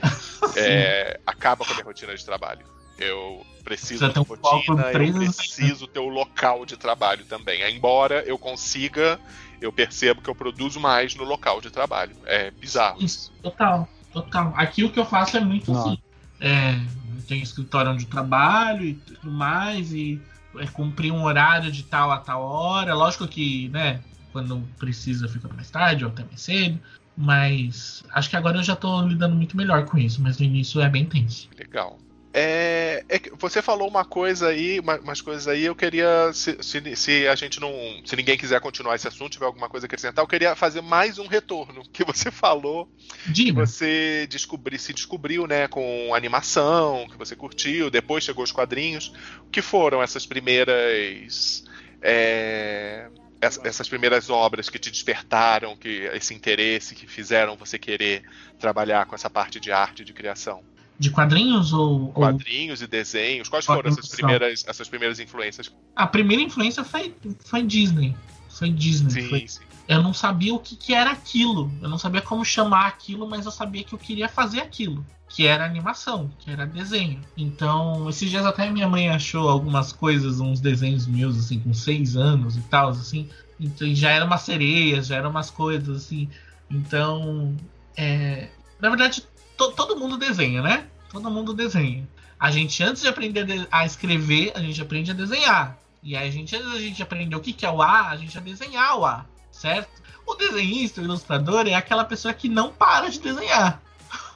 [0.57, 2.65] é, acaba com a minha rotina de trabalho.
[3.01, 7.63] Eu preciso de rotina, eu preciso ter o local de trabalho também.
[7.75, 9.19] Embora eu consiga,
[9.59, 12.15] eu percebo que eu produzo mais no local de trabalho.
[12.25, 13.03] É bizarro.
[13.03, 14.53] Isso, total, total.
[14.55, 15.79] Aqui o que eu faço é muito Não.
[15.79, 15.97] assim.
[16.39, 16.79] É,
[17.27, 20.19] tem escritório onde trabalho e tudo mais, e
[20.57, 22.93] é, cumprir um horário de tal a tal hora.
[22.93, 26.79] Lógico que, né, quando precisa fica mais tarde ou até mais cedo.
[27.15, 30.81] Mas acho que agora eu já tô lidando muito melhor com isso, mas no início
[30.81, 31.49] é bem tenso.
[31.57, 31.99] Legal.
[32.33, 36.95] É, é, você falou uma coisa aí, uma, umas coisas aí, eu queria, se, se,
[36.95, 37.73] se, a gente não.
[38.05, 41.19] Se ninguém quiser continuar esse assunto, tiver alguma coisa a acrescentar, eu queria fazer mais
[41.19, 41.83] um retorno.
[41.91, 42.89] Que você falou
[43.25, 43.49] Diga.
[43.49, 49.13] que você descobri, se descobriu, né, com animação, que você curtiu, depois chegou os quadrinhos.
[49.45, 51.65] O que foram essas primeiras.
[52.01, 53.09] É,
[53.41, 58.23] essas primeiras obras que te despertaram, que esse interesse, que fizeram você querer
[58.59, 60.63] trabalhar com essa parte de arte de criação?
[61.01, 62.09] De quadrinhos ou.
[62.11, 62.85] Quadrinhos ou...
[62.85, 63.49] e desenhos.
[63.49, 65.73] Quais foram essas primeiras, essas primeiras influências?
[65.95, 68.15] A primeira influência foi, foi Disney.
[68.49, 69.09] Foi Disney.
[69.09, 69.47] Sim, foi...
[69.47, 69.61] sim.
[69.87, 71.71] Eu não sabia o que, que era aquilo.
[71.81, 75.03] Eu não sabia como chamar aquilo, mas eu sabia que eu queria fazer aquilo.
[75.27, 77.19] Que era animação, que era desenho.
[77.35, 82.15] Então, esses dias até minha mãe achou algumas coisas, uns desenhos meus, assim, com seis
[82.15, 83.27] anos e tal, assim.
[83.59, 86.29] Então, já eram umas sereias, já eram umas coisas, assim.
[86.69, 87.57] Então,
[87.97, 88.49] é...
[88.79, 89.23] na verdade,
[89.57, 90.85] to, todo mundo desenha, né?
[91.11, 92.07] Todo mundo desenha.
[92.39, 95.77] A gente, antes de aprender a escrever, a gente aprende a desenhar.
[96.01, 98.17] E aí, a gente, antes da gente aprender o que, que é o A, a
[98.17, 100.01] gente a desenhar o A, certo?
[100.25, 103.81] O desenhista, o ilustrador, é aquela pessoa que não para de desenhar.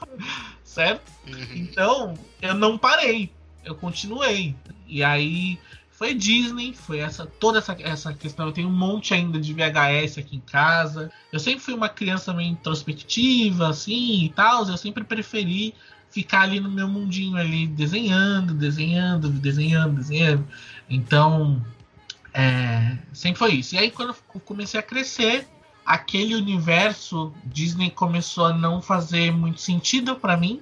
[0.64, 1.10] certo?
[1.26, 1.56] Uhum.
[1.56, 3.32] Então, eu não parei.
[3.64, 4.56] Eu continuei.
[4.86, 5.58] E aí,
[5.90, 8.48] foi Disney, foi essa toda essa, essa questão.
[8.48, 11.10] Eu tenho um monte ainda de VHS aqui em casa.
[11.32, 14.68] Eu sempre fui uma criança meio introspectiva, assim e tal.
[14.68, 15.74] Eu sempre preferi
[16.16, 20.48] ficar ali no meu mundinho ali, desenhando, desenhando, desenhando, desenhando.
[20.90, 21.62] Então,
[22.34, 23.76] é, sempre foi isso.
[23.76, 25.46] E aí, quando eu comecei a crescer,
[25.86, 30.62] aquele universo Disney começou a não fazer muito sentido para mim.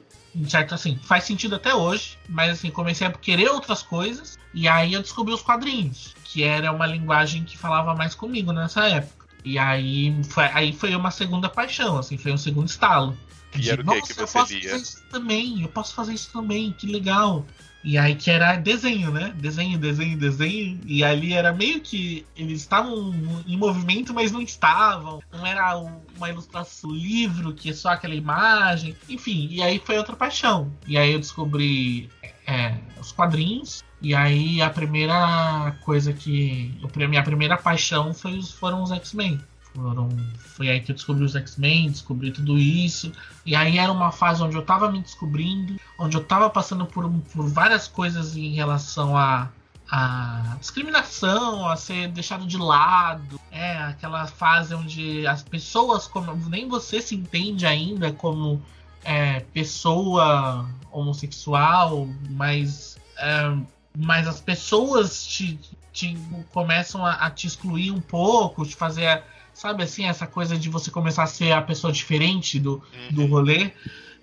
[0.50, 4.94] Certo, assim, faz sentido até hoje, mas assim, comecei a querer outras coisas, e aí
[4.94, 9.28] eu descobri os quadrinhos, que era uma linguagem que falava mais comigo nessa época.
[9.46, 13.16] E aí foi, aí foi uma segunda paixão, assim, foi um segundo estalo.
[13.56, 14.72] E era o que, que você eu posso lia?
[14.72, 17.46] fazer isso também, eu posso fazer isso também, que legal.
[17.84, 19.34] E aí que era desenho, né?
[19.36, 20.80] Desenho, desenho, desenho.
[20.86, 23.14] E ali era meio que eles estavam
[23.46, 25.22] em movimento, mas não estavam.
[25.32, 28.96] Não era uma ilustração, livro que é só aquela imagem.
[29.10, 30.72] Enfim, e aí foi outra paixão.
[30.88, 32.10] E aí eu descobri
[32.48, 33.84] é, os quadrinhos.
[34.02, 36.74] E aí a primeira coisa que.
[36.82, 39.42] A minha primeira paixão foi, foram os X-Men.
[39.76, 43.12] Foram, foi aí que eu descobri os X-Men, descobri tudo isso.
[43.46, 47.10] E aí era uma fase onde eu tava me descobrindo, onde eu tava passando por,
[47.10, 49.50] por várias coisas em relação a,
[49.90, 53.40] a discriminação, a ser deixado de lado.
[53.52, 58.62] É aquela fase onde as pessoas, como nem você se entende ainda como
[59.04, 63.58] é, pessoa homossexual, mas, é,
[63.98, 65.60] mas as pessoas te,
[65.92, 66.18] te
[66.52, 69.24] começam a, a, te excluir um pouco, te fazer
[69.54, 72.82] Sabe assim, essa coisa de você começar a ser a pessoa diferente do,
[73.12, 73.28] do uhum.
[73.28, 73.72] rolê.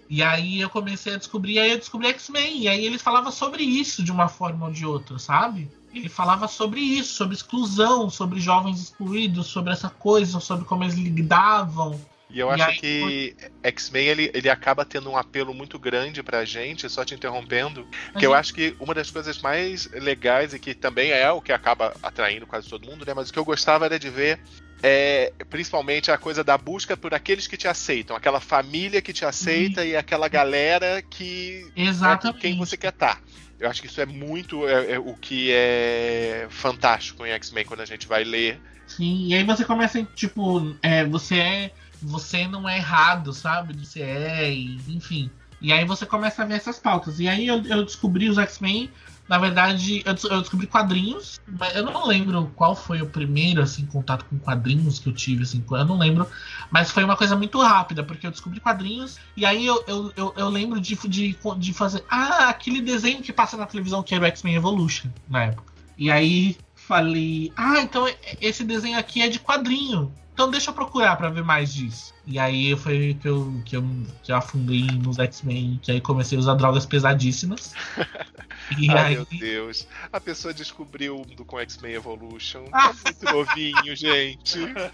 [0.08, 3.62] E aí eu comecei a descobrir, aí eu descobri X-Men, e aí ele falava sobre
[3.62, 5.70] isso de uma forma ou de outra, sabe?
[5.94, 10.94] Ele falava sobre isso, sobre exclusão, sobre jovens excluídos, sobre essa coisa, sobre como eles
[10.94, 12.00] lidavam.
[12.28, 16.44] E eu e acho que X-Men ele, ele acaba tendo um apelo muito grande pra
[16.44, 17.86] gente, só te interrompendo,
[18.18, 21.52] que eu acho que uma das coisas mais legais e que também é o que
[21.52, 23.12] acaba atraindo quase todo mundo, né?
[23.14, 24.40] Mas o que eu gostava era de ver
[24.82, 29.24] é, principalmente a coisa da busca por aqueles que te aceitam, aquela família que te
[29.24, 32.38] aceita e, e aquela galera que Exatamente.
[32.38, 33.16] é quem você quer estar.
[33.16, 33.20] Tá.
[33.58, 37.80] Eu acho que isso é muito é, é, o que é fantástico em X-Men quando
[37.80, 38.58] a gente vai ler.
[38.86, 41.70] Sim, e aí você começa, tipo, é, você é.
[42.02, 43.76] Você não é errado, sabe?
[43.76, 45.30] Você é, enfim.
[45.60, 47.20] E aí você começa a ver essas pautas.
[47.20, 48.90] E aí eu, eu descobri os X-Men
[49.30, 54.24] na verdade, eu, descobri quadrinhos, mas eu não lembro qual foi o primeiro assim contato
[54.24, 56.26] com quadrinhos que eu tive, assim, eu não lembro.
[56.68, 60.34] Mas foi uma coisa muito rápida, porque eu descobri quadrinhos e aí eu, eu, eu,
[60.36, 62.04] eu lembro de, de, de fazer.
[62.10, 65.72] Ah, aquele desenho que passa na televisão que era o X-Men Evolution na época.
[65.96, 70.12] E aí falei, ah, então esse desenho aqui é de quadrinho.
[70.32, 72.14] Então deixa eu procurar pra ver mais disso.
[72.26, 73.84] E aí foi que eu, que eu,
[74.22, 77.74] que eu afundei nos X-Men, que aí comecei a usar drogas pesadíssimas.
[78.78, 79.88] E Ai, aí, meu Deus.
[80.12, 82.64] A pessoa descobriu do com X-Men Evolution.
[82.66, 84.58] Tá muito novinho, gente.
[84.58, 84.90] Né?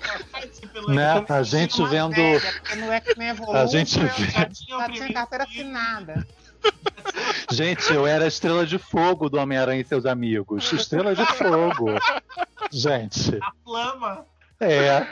[0.88, 2.14] menos A gente vendo.
[2.14, 2.40] velha,
[2.76, 4.30] no X-Men Evolution A gente eu vê.
[4.30, 5.70] já tinha o carteira filme.
[5.76, 6.26] assinada.
[7.50, 10.72] Gente, eu era a estrela de fogo do Homem-Aranha e seus amigos.
[10.72, 11.86] Estrela de fogo.
[12.72, 14.26] Gente, A flama.
[14.60, 15.06] É.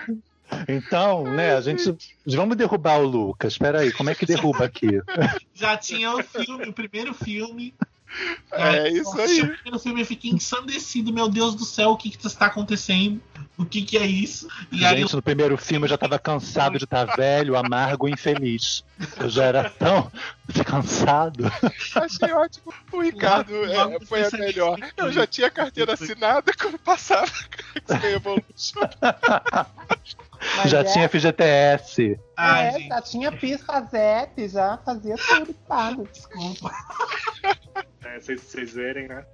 [0.69, 1.97] Então, né, a gente.
[2.27, 3.59] Vamos derrubar o Lucas.
[3.59, 5.01] Peraí, como é que derruba aqui?
[5.55, 7.75] Já tinha o filme, o primeiro filme.
[8.53, 9.41] É isso eu aí.
[9.41, 13.21] O primeiro filme eu fiquei ensandecido, meu Deus do céu, o que que está acontecendo?
[13.57, 14.49] O que que é isso?
[14.73, 18.13] E aí Gente, no primeiro filme eu já tava cansado de estar velho, amargo e
[18.13, 18.85] infeliz.
[19.17, 20.11] Eu já era tão
[20.67, 21.45] cansado.
[21.95, 22.75] Achei ótimo.
[22.93, 24.79] O Ricardo é, foi a melhor.
[24.97, 27.31] Eu já tinha carteira assinada quando passava
[27.77, 28.81] X-Men Evolution.
[30.57, 32.19] Mas já é, tinha FGTS.
[32.37, 36.09] Ai, é, gente, já tinha pista Zep, já fazia tudo, pago.
[36.13, 36.73] desculpa.
[38.05, 39.25] É, vocês vocês verem, né?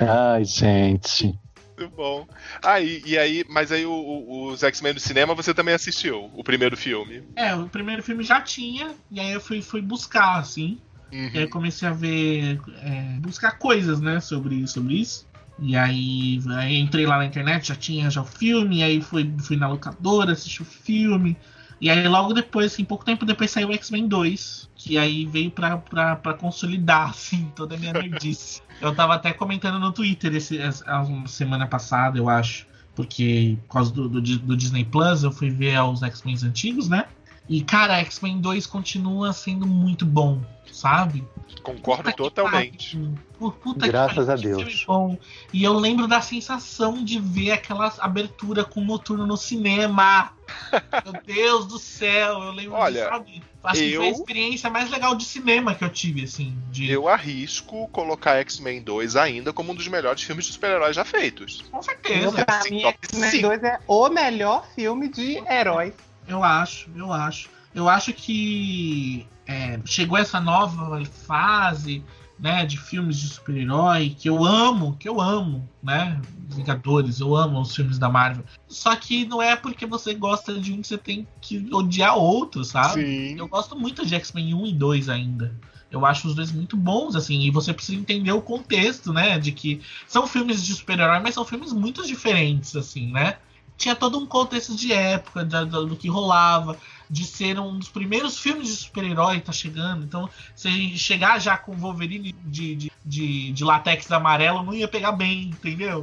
[0.00, 1.34] Ai, gente.
[1.78, 2.26] Muito bom.
[2.62, 6.30] Ah, e, e aí, mas aí o- o- os X-Men do cinema você também assistiu,
[6.34, 7.22] o primeiro filme.
[7.34, 10.78] É, o primeiro filme já tinha, e aí eu fui, fui buscar, assim.
[11.12, 11.30] Uhum.
[11.32, 12.60] E aí eu comecei a ver.
[12.82, 15.26] é, buscar coisas, né, sobre, sobre isso.
[15.58, 19.30] E aí, aí entrei lá na internet, já tinha já o filme, e aí fui,
[19.42, 21.36] fui na locadora, assisti o filme.
[21.80, 24.68] E aí logo depois, assim, pouco tempo depois saiu o X-Men 2.
[24.76, 28.62] Que aí veio pra, pra, pra consolidar, assim, toda a minha nerdice.
[28.80, 30.84] eu tava até comentando no Twitter esse, essa
[31.26, 32.68] semana passada, eu acho.
[32.94, 37.06] Porque por causa do, do, do Disney Plus eu fui ver os X-Men antigos, né?
[37.50, 40.40] E, cara, X-Men 2 continua sendo muito bom,
[40.70, 41.26] sabe?
[41.64, 42.96] Concordo Puta totalmente.
[43.36, 44.62] Pu- Puta Graças que pariu, a Deus.
[44.72, 45.18] filme bom.
[45.52, 50.30] E eu lembro da sensação de ver aquela abertura com o noturno no cinema.
[51.04, 53.42] Meu Deus do céu, eu lembro Olha, disso, sabe?
[53.64, 56.56] Acho que foi a eu- experiência mais legal de cinema que eu tive, assim.
[56.70, 56.88] De...
[56.88, 61.64] Eu arrisco colocar X-Men 2 ainda como um dos melhores filmes de super-heróis já feitos.
[61.70, 62.44] Com certeza.
[62.44, 63.48] Pra Sim, mim, X-Men cinco.
[63.48, 65.92] 2 é o melhor filme de heróis.
[66.30, 67.48] Eu acho, eu acho.
[67.74, 72.04] Eu acho que é, chegou essa nova fase,
[72.38, 76.20] né, de filmes de super-herói que eu amo, que eu amo, né?
[76.48, 78.44] Vingadores, eu amo os filmes da Marvel.
[78.68, 82.64] Só que não é porque você gosta de um que você tem que odiar outro,
[82.64, 83.02] sabe?
[83.02, 83.38] Sim.
[83.38, 85.54] Eu gosto muito de X-Men 1 e 2 ainda.
[85.90, 89.36] Eu acho os dois muito bons, assim, e você precisa entender o contexto, né?
[89.38, 93.36] De que são filmes de super-herói, mas são filmes muito diferentes, assim, né?
[93.80, 96.76] Tinha todo um contexto de época, da- da- do que rolava,
[97.08, 100.04] de ser um dos primeiros filmes de super-herói tá chegando.
[100.04, 105.12] Então, se chegar já com Wolverine de, de, de, de latex amarelo, não ia pegar
[105.12, 106.02] bem, entendeu?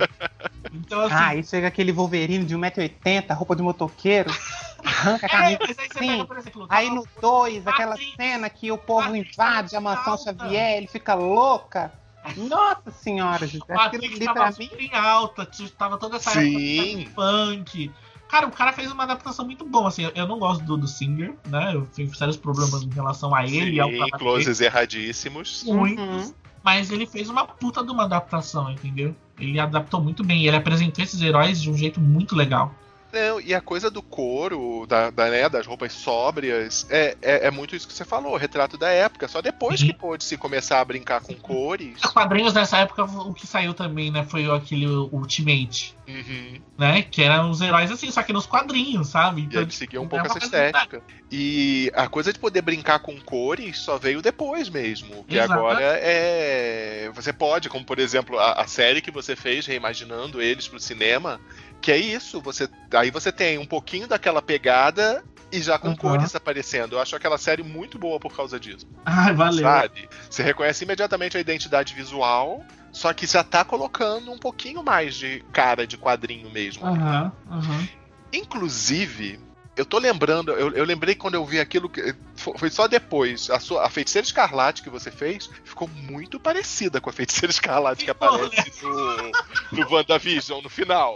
[0.74, 1.14] Então, assim.
[1.14, 4.32] Ah, aí chega aquele Wolverine de 1,80m, roupa de motoqueiro,
[4.84, 5.82] arranca a é, camisa.
[5.82, 6.66] aí pega, por exemplo.
[6.70, 10.18] Aí no 2, aquela cena que o povo invade a mansão.
[10.18, 11.94] Xavier, ele fica louca.
[12.36, 14.70] Nossa senhora, Matrix ali tava mim.
[14.80, 17.02] em alta, t- tava toda essa Sim.
[17.02, 17.92] época punk.
[18.28, 21.34] Cara, o cara fez uma adaptação muito boa, assim, eu- não gosto do, do Singer,
[21.48, 25.64] né, eu tenho sérios problemas em relação a ele e ao Sim, trabalho closes erradíssimos.
[25.64, 26.34] dele, muito, Uhum.
[26.62, 29.16] mas ele fez uma puta de uma adaptação, entendeu?
[29.40, 32.74] Ele adaptou muito bem, ele apresentou esses heróis de um jeito muito legal.
[33.18, 37.52] Não, e a coisa do couro, da, da, né, das roupas sóbrias, é, é, é
[37.52, 39.28] muito isso que você falou, o retrato da época.
[39.28, 39.88] Só depois Uhum.
[39.88, 42.04] que pôde se começar a brincar com cores.
[42.04, 46.62] Os quadrinhos nessa época, o que saiu também, né, foi aquele Ultimate, Uhum.
[46.78, 49.42] né, que eram os heróis assim, só que nos quadrinhos, sabe?
[49.42, 51.02] E Então, ele seguia um pouco essa estética.
[51.30, 55.26] E a coisa de poder brincar com cores só veio depois mesmo.
[55.26, 55.54] Que Exato.
[55.54, 57.12] agora é.
[57.14, 61.42] Você pode, como por exemplo, a, a série que você fez, reimaginando eles pro cinema,
[61.82, 62.42] que é isso.
[62.42, 65.96] Você, aí você tem um pouquinho daquela pegada e já com Uhum.
[65.96, 66.96] cores aparecendo.
[66.96, 68.86] Eu acho aquela série muito boa por causa disso.
[69.06, 69.64] Ai, valeu.
[69.64, 70.10] Sabe?
[70.30, 72.64] Você reconhece imediatamente a identidade visual.
[72.92, 76.86] Só que já tá colocando um pouquinho mais de cara de quadrinho mesmo.
[76.86, 77.88] Aham, aham.
[78.34, 79.40] Inclusive,
[79.78, 82.14] eu tô lembrando, eu, eu lembrei quando eu vi aquilo que.
[82.36, 83.50] fo- Foi só depois.
[83.50, 88.04] A, sua, a feiticeira escarlate que você fez ficou muito parecida com a feiticeira escarlate
[88.04, 91.16] que Ficou, aparece no, no WandaVision no final.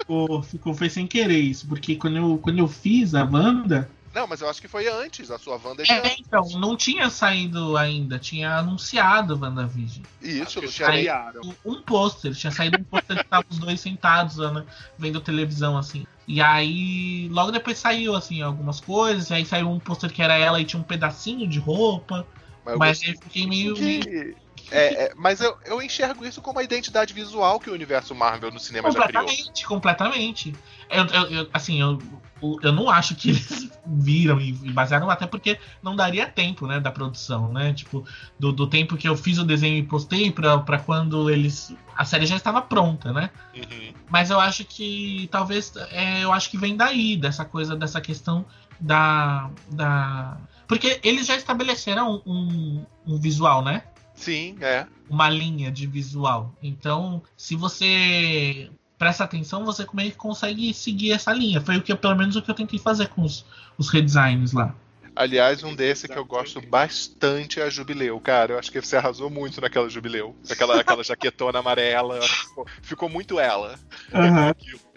[0.00, 4.26] ficou, ficou foi sem querer isso, porque quando eu, quando eu fiz a Wanda, Não,
[4.28, 5.30] mas eu acho que foi antes.
[5.30, 5.94] A sua Wanda já.
[5.96, 10.04] é, então, não tinha saído ainda, tinha anunciado WandaVision.
[10.22, 11.40] Isso, criaram.
[11.64, 14.64] Um, pôster, tinha saído um pôster que estavam os dois sentados lá, né,
[14.96, 16.06] vendo televisão, assim.
[16.28, 20.60] E aí, logo depois saiu, assim, algumas coisas, aí saiu um pôster que era ela
[20.60, 22.26] e tinha um pedacinho de roupa,
[22.78, 24.36] mas aí eu fiquei meio, que-
[24.70, 28.50] É, é, mas eu, eu enxergo isso como a identidade visual que o universo Marvel
[28.50, 29.24] no cinema já criou.
[29.26, 30.54] Completamente, completamente.
[30.88, 32.00] Eu, eu- assim, eu,
[32.62, 36.90] eu não acho que eles viram e, basearam, até porque não daria tempo, né, da
[36.90, 37.72] produção, né?
[37.72, 38.04] Tipo,
[38.38, 41.74] do, do tempo que eu fiz o desenho e postei pra, pra quando eles.
[41.96, 43.30] A série já estava pronta, né?
[43.54, 43.92] Uhum.
[44.10, 48.44] Mas eu acho que talvez é, eu acho que vem daí, dessa coisa, dessa questão
[48.80, 49.50] da.
[49.70, 50.36] da...
[50.66, 53.84] Porque eles já estabeleceram um, um visual, né?
[54.14, 54.86] Sim, é.
[55.08, 56.54] Uma linha de visual.
[56.62, 61.60] Então, se você presta atenção, você como é que consegue seguir essa linha.
[61.60, 63.44] Foi o que, pelo menos, o que eu tentei fazer com os,
[63.78, 64.74] os redesigns lá.
[65.16, 68.54] Aliás, um desse que eu gosto bastante é a Jubileu, cara.
[68.54, 70.34] Eu acho que você arrasou muito naquela Jubileu.
[70.50, 72.20] Aquela, aquela jaquetona amarela.
[72.20, 73.78] Ficou, ficou muito ela.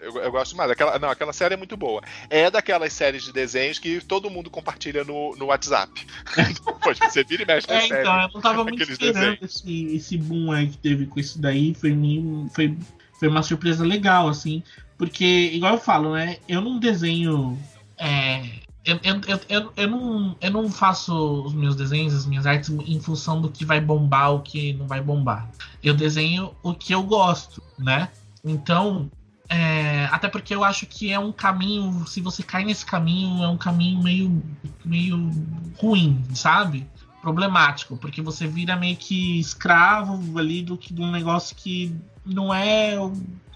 [0.00, 0.70] Eu, eu gosto mais.
[0.72, 2.02] Aquela, não, aquela série é muito boa.
[2.28, 6.04] É daquelas séries de desenhos que todo mundo compartilha no, no WhatsApp.
[6.82, 8.00] Pois você vira e mexe na É, série.
[8.00, 11.74] então, eu não tava muito esperando esse, esse boom aí que teve com isso daí.
[11.74, 12.76] Foi, meio- foi,
[13.18, 14.62] foi uma surpresa legal, assim.
[14.96, 16.38] Porque, igual eu falo, né?
[16.48, 17.58] Eu não desenho.
[17.98, 18.42] é,
[18.84, 22.98] eu, eu, eu, eu, não, eu não faço os meus desenhos, as minhas artes, em
[23.00, 25.50] função do que vai bombar, o que não vai bombar.
[25.82, 28.08] Eu desenho o que eu gosto, né?
[28.42, 29.10] Então,
[29.48, 33.48] é, até porque eu acho que é um caminho, se você cai nesse caminho, é
[33.48, 34.42] um caminho meio,
[34.84, 35.30] meio
[35.76, 36.86] ruim, sabe?
[37.20, 41.94] Problemático, porque você vira meio que escravo ali do um negócio que
[42.28, 42.94] não é,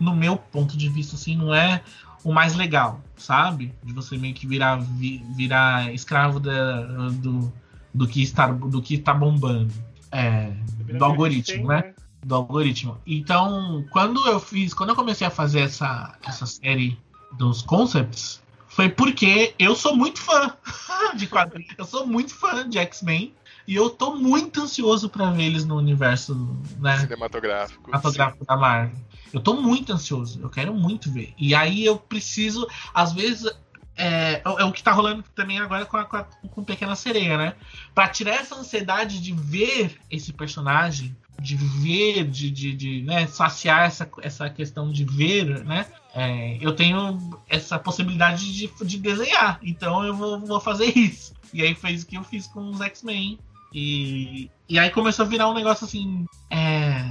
[0.00, 1.82] no meu ponto de vista, assim, não é
[2.24, 3.72] o mais legal, sabe?
[3.82, 7.52] De você meio que virar, vi- virar escravo da- do,
[7.92, 9.72] do, que está, do que está bombando.
[10.10, 10.52] É,
[10.98, 11.94] do algoritmo, né?
[12.24, 12.98] do algoritmo.
[13.06, 16.96] Então, quando eu fiz, quando eu comecei a fazer essa, essa série
[17.36, 20.54] dos concepts, foi porque eu sou muito fã
[21.16, 21.74] de quadrinhos.
[21.76, 23.34] Eu sou muito fã de X-Men
[23.66, 26.34] e eu tô muito ansioso pra ver eles no universo,
[26.78, 27.84] né, Cinematográfico.
[27.84, 28.96] cinematográfico da Marvel.
[29.32, 31.32] Eu tô muito ansioso, eu quero muito ver.
[31.38, 33.50] E aí eu preciso, às vezes,
[33.96, 37.38] é, é o que tá rolando também agora com, a, com, a, com Pequena Sereia,
[37.38, 37.54] né?
[37.94, 43.86] Pra tirar essa ansiedade de ver esse personagem, de ver, de, de, de, né, saciar
[43.86, 45.86] essa, essa questão de ver, né?
[46.14, 51.32] É, eu tenho essa possibilidade de, de desenhar, então eu vou, vou fazer isso.
[51.52, 53.38] E aí foi isso que eu fiz com os X-Men.
[53.72, 56.26] E, e aí começou a virar um negócio assim.
[56.50, 57.04] É,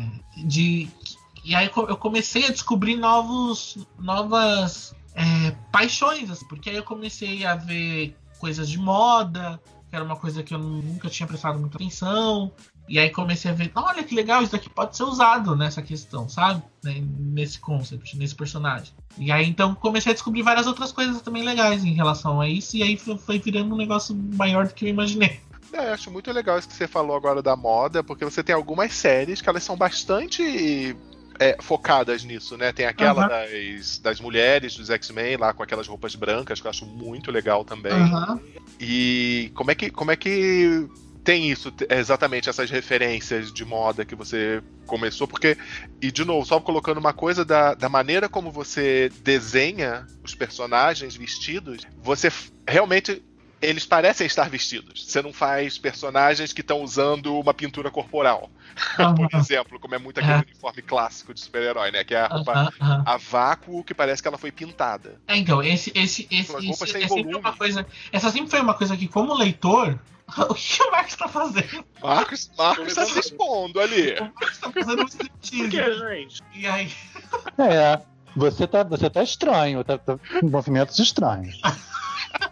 [0.45, 0.89] de.
[1.43, 7.43] E aí eu comecei a descobrir novos, novas é, paixões, assim, porque aí eu comecei
[7.45, 9.59] a ver coisas de moda,
[9.89, 12.51] que era uma coisa que eu nunca tinha prestado muita atenção.
[12.87, 16.27] E aí comecei a ver, olha que legal, isso daqui pode ser usado nessa questão,
[16.27, 16.61] sabe?
[16.83, 18.93] Né, Nesse concept, nesse personagem.
[19.17, 22.75] E aí então comecei a descobrir várias outras coisas também legais em relação a isso,
[22.75, 25.39] e aí foi virando um negócio maior do que eu imaginei.
[25.73, 28.53] É, eu acho muito legal isso que você falou agora da moda, porque você tem
[28.53, 30.95] algumas séries que elas são bastante
[31.39, 32.71] é, focadas nisso, né?
[32.71, 33.29] Tem aquela Aham.
[33.29, 37.63] das, das mulheres dos X-Men lá com aquelas roupas brancas, que eu acho muito legal
[37.63, 38.03] também.
[38.03, 38.39] Aham.
[38.79, 40.87] E como é que como é que
[41.23, 45.27] tem isso exatamente essas referências de moda que você começou?
[45.27, 45.57] Porque
[46.01, 51.15] e de novo só colocando uma coisa da, da maneira como você desenha os personagens
[51.15, 52.31] vestidos, você
[52.67, 53.23] realmente
[53.61, 55.05] eles parecem estar vestidos.
[55.05, 58.49] Você não faz personagens que estão usando uma pintura corporal,
[59.15, 59.27] por Aham.
[59.35, 60.37] exemplo, como é muito aquele É.
[60.39, 62.03] uniforme clássico de super-herói, né?
[62.03, 63.03] Que é a roupa aham.
[63.05, 65.21] a vácuo que parece que ela foi pintada.
[65.27, 67.85] É, então, esse, esse, esse, têm é sempre uma coisa.
[68.11, 69.99] Essa sempre foi uma coisa que, como leitor,
[70.49, 71.85] o que o Marcos tá fazendo?
[72.01, 74.13] Marcos, Marcos está se expondo ali.
[74.13, 75.69] O Marcos tá fazendo um Por striptease.
[75.69, 76.41] que, gente?
[76.55, 76.91] E aí.
[77.57, 78.01] É,
[78.35, 81.59] você tá, você tá estranho, tá, tá com movimentos estranhos.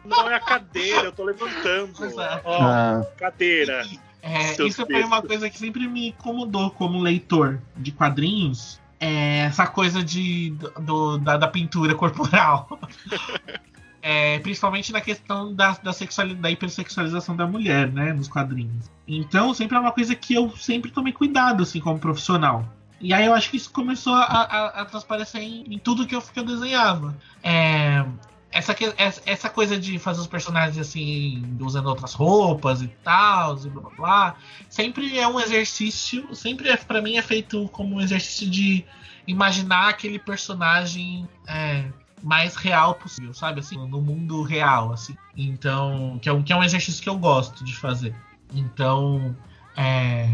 [0.05, 2.03] Não é a cadeira, eu tô levantando.
[2.03, 2.41] Exato.
[2.45, 3.85] Ó, Ah, cadeira.
[4.21, 5.27] É, isso foi uma textos.
[5.27, 8.79] coisa que sempre me incomodou como leitor de quadrinhos.
[8.99, 12.79] É essa coisa de, do, da, da pintura corporal.
[14.01, 18.13] É, principalmente na questão da, da, sexualidade, da hipersexualização da mulher, né?
[18.13, 18.89] Nos quadrinhos.
[19.05, 22.65] Então, sempre é uma coisa que eu sempre tomei cuidado, assim, como profissional.
[22.99, 26.15] E aí eu acho que isso começou a, a, a transparecer em, em tudo que
[26.15, 27.15] eu, que eu desenhava.
[27.41, 28.05] É,
[28.51, 33.69] essa, essa, essa coisa de fazer os personagens assim, usando outras roupas e tal, e
[33.69, 34.35] blá blá blá,
[34.69, 38.85] sempre é um exercício, sempre é, para mim é feito como um exercício de
[39.27, 41.85] imaginar aquele personagem é,
[42.23, 43.59] mais real possível, sabe?
[43.59, 45.15] Assim, no mundo real, assim.
[45.37, 48.15] Então, que é um, que é um exercício que eu gosto de fazer.
[48.53, 49.35] Então,
[49.77, 50.27] é,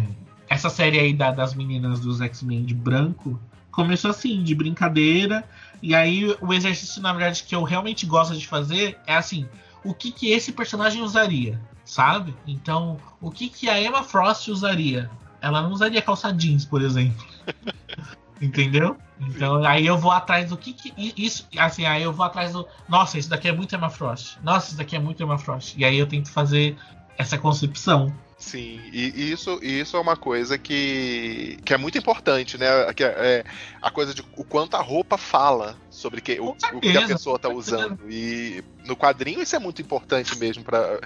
[0.49, 3.39] essa série aí da- das meninas dos X-Men de branco
[3.71, 5.43] começou assim, de brincadeira.
[5.81, 9.47] E aí o exercício, na verdade, que eu realmente gosto de fazer é assim,
[9.83, 12.35] o que que esse personagem usaria, sabe?
[12.47, 15.09] Então, o que que a Emma Frost usaria?
[15.45, 17.23] ela não usaria calça jeans, por exemplo.
[18.41, 18.97] Entendeu?
[19.19, 22.67] Então aí eu vou atrás do que, que isso, assim, aí eu vou atrás do,
[22.89, 24.37] nossa, isso daqui é muito Emma Frost.
[24.43, 25.75] Nossa, isso daqui é muito Emma Frost.
[25.77, 26.75] E aí eu tento fazer
[27.17, 28.13] essa concepção.
[28.45, 32.93] Sim, e isso, isso é uma coisa que, que é muito importante, né?
[32.93, 33.43] Que é, é
[33.81, 37.37] a coisa de o quanto a roupa fala sobre que, o, o, que a pessoa
[37.37, 37.99] está usando.
[38.07, 40.99] E no quadrinho isso é muito importante mesmo para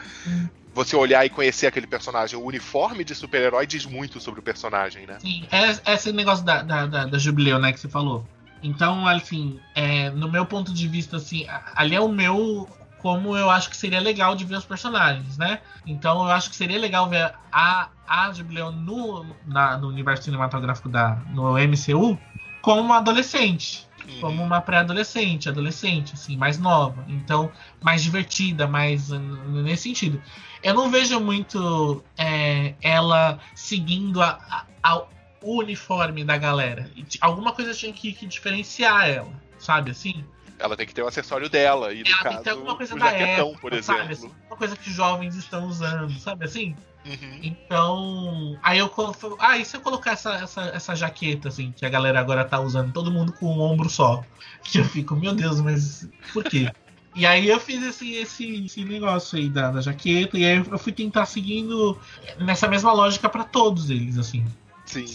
[0.74, 2.38] você olhar e conhecer aquele personagem.
[2.38, 5.18] O uniforme de super-herói diz muito sobre o personagem, né?
[5.22, 8.26] Sim, é, é esse negócio da, da, da, da Jubileu, né, que você falou.
[8.62, 12.68] Então, assim, é, no meu ponto de vista, assim, ali é o meu
[13.00, 15.60] como eu acho que seria legal de ver os personagens, né?
[15.86, 20.90] Então eu acho que seria legal ver a, a Jubileon no, na, no universo cinematográfico
[20.90, 22.18] da, no MCU
[22.62, 23.88] como uma adolescente.
[24.08, 24.22] Uhum.
[24.22, 27.04] Como uma pré-adolescente, adolescente, assim, mais nova.
[27.08, 27.52] Então,
[27.82, 30.22] mais divertida, mais nesse sentido.
[30.64, 35.04] Eu não vejo muito é, ela seguindo a, a, a,
[35.42, 36.90] o uniforme da galera.
[37.22, 40.24] Alguma coisa tinha que, que diferenciar ela, sabe assim?
[40.60, 41.94] Ela tem que ter o acessório dela.
[41.94, 44.02] E no ela caso, tem alguma coisa o jaquetão, época, por exemplo.
[44.02, 46.76] Sabe, assim, uma coisa que jovens estão usando, sabe assim?
[47.06, 47.40] Uhum.
[47.42, 48.92] Então, aí eu
[49.40, 52.60] ah, e se eu colocar essa, essa, essa jaqueta, assim, que a galera agora tá
[52.60, 54.24] usando, todo mundo com um ombro só.
[54.62, 56.70] Que eu fico, meu Deus, mas por quê?
[57.16, 60.78] E aí eu fiz esse, esse, esse negócio aí da, da jaqueta, e aí eu
[60.78, 61.98] fui tentar seguindo
[62.38, 64.46] nessa mesma lógica para todos eles, assim.
[64.86, 65.06] Sim.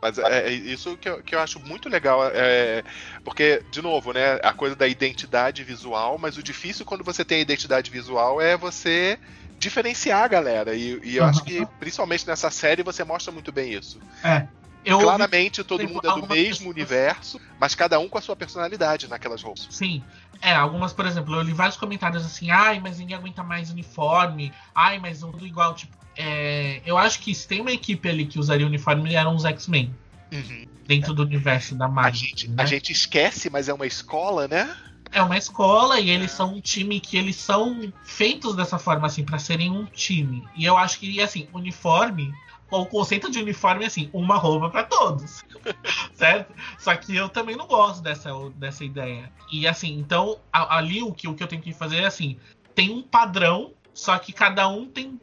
[0.00, 2.84] Mas é, é isso que eu, que eu acho muito legal, é,
[3.24, 7.38] porque, de novo, né, a coisa da identidade visual, mas o difícil quando você tem
[7.38, 9.18] a identidade visual é você
[9.58, 10.74] diferenciar a galera.
[10.74, 11.30] E, e eu uhum.
[11.30, 14.00] acho que, principalmente nessa série, você mostra muito bem isso.
[14.22, 14.46] É.
[14.84, 16.60] Eu Claramente todo mundo é do mesmo pessoas...
[16.60, 19.66] universo, mas cada um com a sua personalidade naquelas roupas.
[19.70, 20.02] Sim.
[20.40, 24.52] É, algumas, por exemplo, eu li vários comentários assim, ai, mas ninguém aguenta mais uniforme,
[24.72, 28.38] ai, mas tudo igual, tipo, é, eu acho que se tem uma equipe ali que
[28.38, 29.94] usaria uniforme, eram os X-Men.
[30.32, 30.66] Uhum.
[30.86, 32.12] Dentro do universo da Marvel.
[32.12, 32.62] A gente, né?
[32.62, 34.74] a gente esquece, mas é uma escola, né?
[35.12, 36.34] É uma escola e eles é.
[36.34, 40.46] são um time que eles são feitos dessa forma, assim, para serem um time.
[40.56, 42.34] E eu acho que, assim, uniforme
[42.70, 45.44] o conceito de uniforme é assim, uma roupa para todos.
[46.12, 46.52] certo?
[46.78, 49.32] Só que eu também não gosto dessa, dessa ideia.
[49.50, 52.36] E assim, então, ali o que, o que eu tenho que fazer é assim,
[52.74, 55.20] tem um padrão só que cada um tem.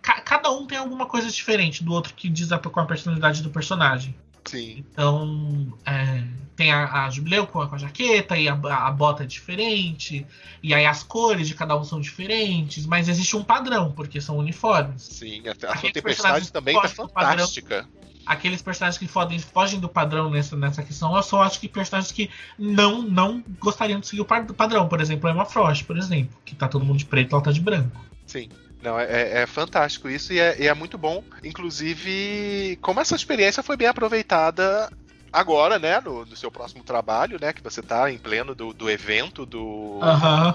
[0.00, 4.16] Cada um tem alguma coisa diferente do outro que diz com a personalidade do personagem.
[4.46, 4.82] Sim.
[4.90, 6.24] Então, é,
[6.56, 10.26] tem a, a Jubileu com a, com a, jaqueta, e a, a, bota é diferente,
[10.62, 14.38] e aí as cores de cada um são diferentes, mas existe um padrão, porque são
[14.38, 15.02] uniformes.
[15.02, 17.82] Sim, a, a sua tempestade também tá fantástica.
[17.84, 21.66] Padrão, aqueles personagens que fogem, fogem do padrão nessa, nessa questão, eu só acho que
[21.66, 24.86] personagens que não não gostariam de seguir o padrão.
[24.86, 27.60] Por exemplo, Emma Frost, por exemplo, que tá todo mundo de preto ela tá de
[27.60, 28.04] branco.
[28.26, 28.50] Sim.
[28.82, 31.24] Não, é, é, é fantástico isso e é, e é, muito bom.
[31.42, 34.88] Inclusive, como essa experiência foi bem aproveitada
[35.32, 38.90] agora, né, no, no, seu próximo trabalho, né, que você tá em pleno do, do
[38.90, 40.00] evento do,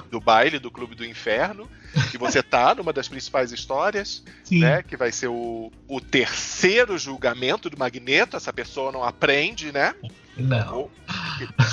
[0.10, 1.70] do baile do Clube do Inferno,
[2.12, 4.60] que você tá numa das principais histórias, Sim.
[4.60, 9.94] né, que vai ser o, o terceiro julgamento do Magneto, essa pessoa não aprende, né?
[10.36, 10.90] Não.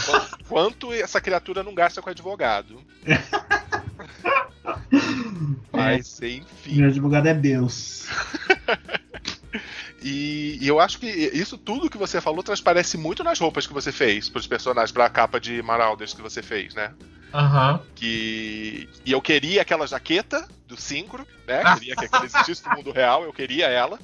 [0.06, 2.82] Quanto, quanto essa criatura não gasta com advogado.
[5.72, 6.76] Mas, enfim.
[6.76, 8.06] Meu advogado é Deus.
[10.02, 13.72] E, e, eu acho que isso tudo que você falou transparece muito nas roupas que
[13.72, 16.94] você fez para os personagens, para a capa de Marauders que você fez, né?
[17.34, 17.78] Uhum.
[17.94, 21.62] Que e eu queria aquela jaqueta do Syncro, né?
[21.64, 21.74] Ah.
[21.74, 23.98] Queria que aquela existisse no mundo real, eu queria ela.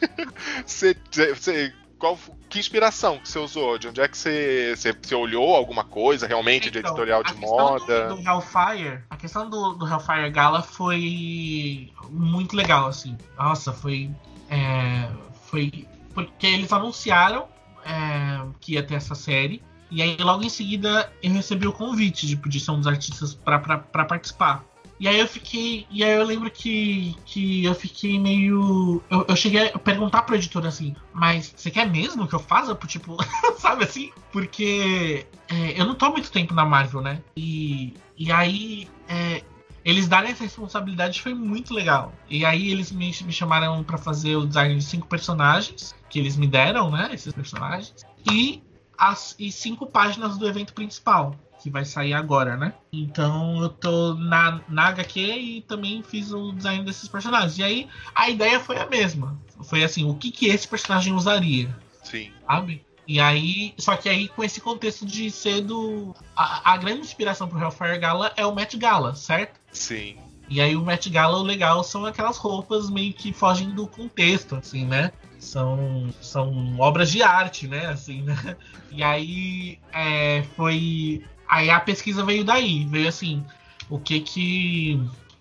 [0.66, 2.18] você, você, qual,
[2.50, 3.78] que inspiração que você usou?
[3.78, 7.34] De onde é que você, você, você olhou alguma coisa realmente então, de editorial de
[7.36, 8.08] moda?
[8.08, 13.16] Do, do Hellfire, a questão do, do Hellfire Gala foi muito legal, assim.
[13.38, 14.10] Nossa, foi
[14.52, 15.08] é,
[15.46, 17.48] foi porque eles anunciaram
[17.84, 19.62] é, que ia ter essa série.
[19.90, 23.34] E aí, logo em seguida, eu recebi o convite de pedir ser um dos artistas
[23.34, 23.58] para
[24.04, 24.64] participar.
[25.00, 25.86] E aí eu fiquei.
[25.90, 29.02] E aí eu lembro que, que eu fiquei meio.
[29.10, 32.74] Eu, eu cheguei a perguntar pro editor assim, mas você quer mesmo que eu faça?
[32.86, 33.16] Tipo,
[33.58, 34.12] sabe assim?
[34.30, 37.20] Porque é, eu não tô muito tempo na Marvel, né?
[37.36, 39.42] E, e aí é,
[39.84, 42.12] eles darem essa responsabilidade foi muito legal.
[42.28, 46.36] E aí eles me, me chamaram para fazer o design de cinco personagens, que eles
[46.36, 47.10] me deram, né?
[47.12, 47.94] Esses personagens.
[48.30, 48.62] E,
[48.96, 52.74] as, e cinco páginas do evento principal, que vai sair agora, né?
[52.92, 57.58] Então eu tô na, na HQ e também fiz o design desses personagens.
[57.58, 59.38] E aí a ideia foi a mesma.
[59.64, 61.74] Foi assim, o que, que esse personagem usaria?
[62.02, 62.32] Sim.
[62.46, 62.84] Sabe?
[63.06, 66.14] E aí, só que aí com esse contexto de ser do.
[66.36, 69.60] A, a grande inspiração pro Hellfire Gala é o Met Gala, certo?
[69.72, 70.16] Sim.
[70.48, 74.56] E aí o Met Gala, o legal são aquelas roupas meio que fogem do contexto,
[74.56, 75.10] assim, né?
[75.42, 77.86] são, são obras de arte, né?
[77.86, 78.56] Assim, né?
[78.90, 81.24] E aí é, foi.
[81.48, 83.44] Aí a pesquisa veio daí, veio assim,
[83.90, 85.00] o que que.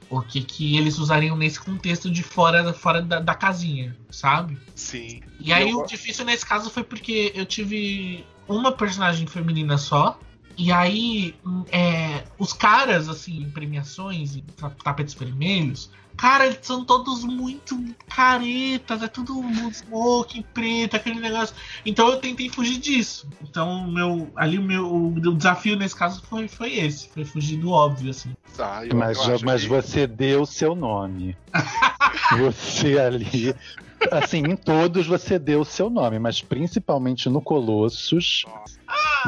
[0.10, 4.58] O que que eles usariam nesse contexto de fora, fora da, da casinha, sabe?
[4.76, 5.22] Sim.
[5.40, 10.20] E aí Eu- o difícil nesse caso foi porque eu tive uma personagem feminina só.
[10.58, 16.60] E aí, hum, é, os caras, assim, em premiações, em ta- tapetes vermelhos, cara, eles
[16.62, 19.42] são todos muito caretas, é tudo
[19.72, 21.56] smoke, preto, aquele negócio.
[21.86, 23.28] Então eu tentei fugir disso.
[23.42, 27.72] Então, meu, ali o meu o desafio nesse caso foi, foi esse, foi fugir do
[27.72, 28.34] óbvio, assim.
[28.56, 31.36] Tá, eu- Mas, eu mas que- você deu o seu nome.
[32.38, 33.56] você ali.
[34.12, 38.46] Assim, em todos você deu o seu nome, mas principalmente no Colossus,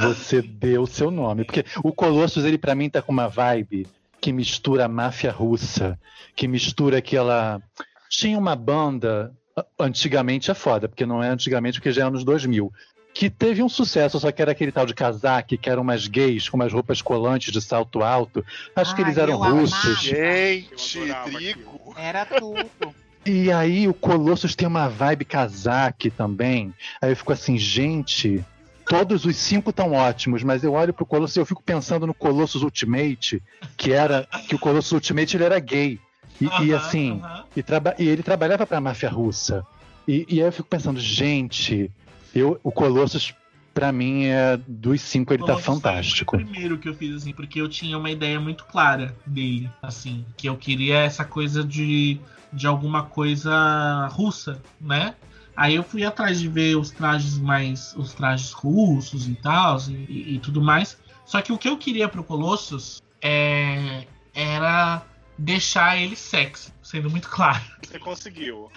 [0.02, 1.44] você deu o seu nome.
[1.44, 3.88] Porque o Colossus, ele pra mim tá com uma vibe
[4.20, 6.00] que mistura a máfia russa,
[6.36, 7.62] que mistura aquela.
[8.10, 9.34] Tinha uma banda,
[9.80, 12.72] antigamente é foda, porque não é antigamente, porque já é anos 2000.
[13.14, 16.50] Que teve um sucesso, só que era aquele tal de casaque, que eram umas gays
[16.50, 18.44] com umas roupas colantes de salto alto.
[18.76, 20.02] Acho que eles eram russos.
[20.02, 21.94] Gente, Drigo.
[21.96, 22.96] Era tudo.
[23.26, 26.74] E aí o Colossus tem uma vibe casaque também.
[27.02, 28.44] Aí eu fico assim, gente,
[28.88, 32.14] todos os cinco estão ótimos, mas eu olho pro Colossus e eu fico pensando no
[32.14, 33.42] Colossus Ultimate,
[33.78, 36.00] que era que o Colossus Ultimate ele era gay.
[36.42, 37.44] E, e Aham, assim, aham.
[37.56, 39.66] e, traba- e ele trabalhava pra máfia russa.
[40.08, 41.90] E, e aí eu fico pensando, gente,
[42.36, 43.34] eu, o Colossus,
[43.74, 46.36] pra mim, é dos cinco, ele tá Colossus foi fantástico.
[46.36, 50.26] o primeiro que eu fiz, assim, porque eu tinha uma ideia muito clara dele, assim,
[50.36, 52.20] que eu queria essa coisa de,
[52.52, 55.16] de alguma coisa russa, né?
[55.56, 57.94] Aí eu fui atrás de ver os trajes mais.
[57.96, 60.98] os trajes russos e tal, e, e- tudo mais.
[61.26, 65.04] Só que o que eu queria pro Colossus é, era
[65.38, 67.64] deixar ele sexy, sendo muito claro.
[67.82, 68.72] Você conseguiu.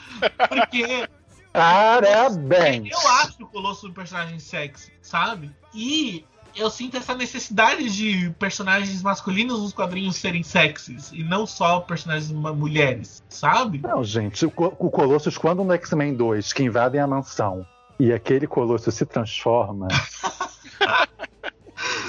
[0.48, 1.08] Porque
[1.52, 2.90] Parabéns!
[2.92, 5.50] eu acho o Colosso um personagem sexy, sabe?
[5.74, 6.24] E
[6.56, 12.30] eu sinto essa necessidade de personagens masculinos nos quadrinhos serem sexys e não só personagens
[12.32, 13.80] mulheres, sabe?
[13.82, 17.66] Não, gente, o, o Colossus, quando no X-Men 2, que invadem a mansão,
[17.98, 19.88] e aquele Colossus se transforma.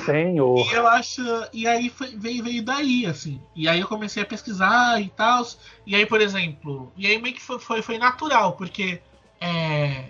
[0.06, 0.66] Senhor.
[0.66, 1.22] E eu acho.
[1.52, 3.42] E aí foi- veio, veio daí, assim.
[3.54, 5.46] E aí eu comecei a pesquisar e tal.
[5.86, 6.92] E aí, por exemplo.
[6.96, 9.02] E aí meio que foi, foi, foi natural, porque.
[9.42, 10.06] É,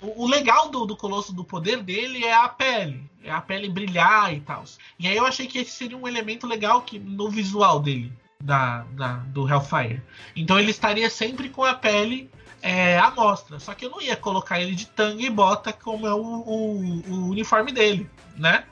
[0.00, 3.08] o, legal do, do Colosso, do poder dele, é a pele.
[3.22, 4.64] É a pele brilhar e tal.
[4.98, 8.12] E aí eu achei que esse seria um elemento legal que, no visual dele,
[8.42, 10.02] da, da, do Hellfire.
[10.34, 12.28] Então ele estaria sempre com a pele
[12.60, 13.60] é, à mostra.
[13.60, 17.02] Só que eu não ia colocar ele de tanga e bota como é o, o-
[17.08, 18.64] o uniforme dele, né?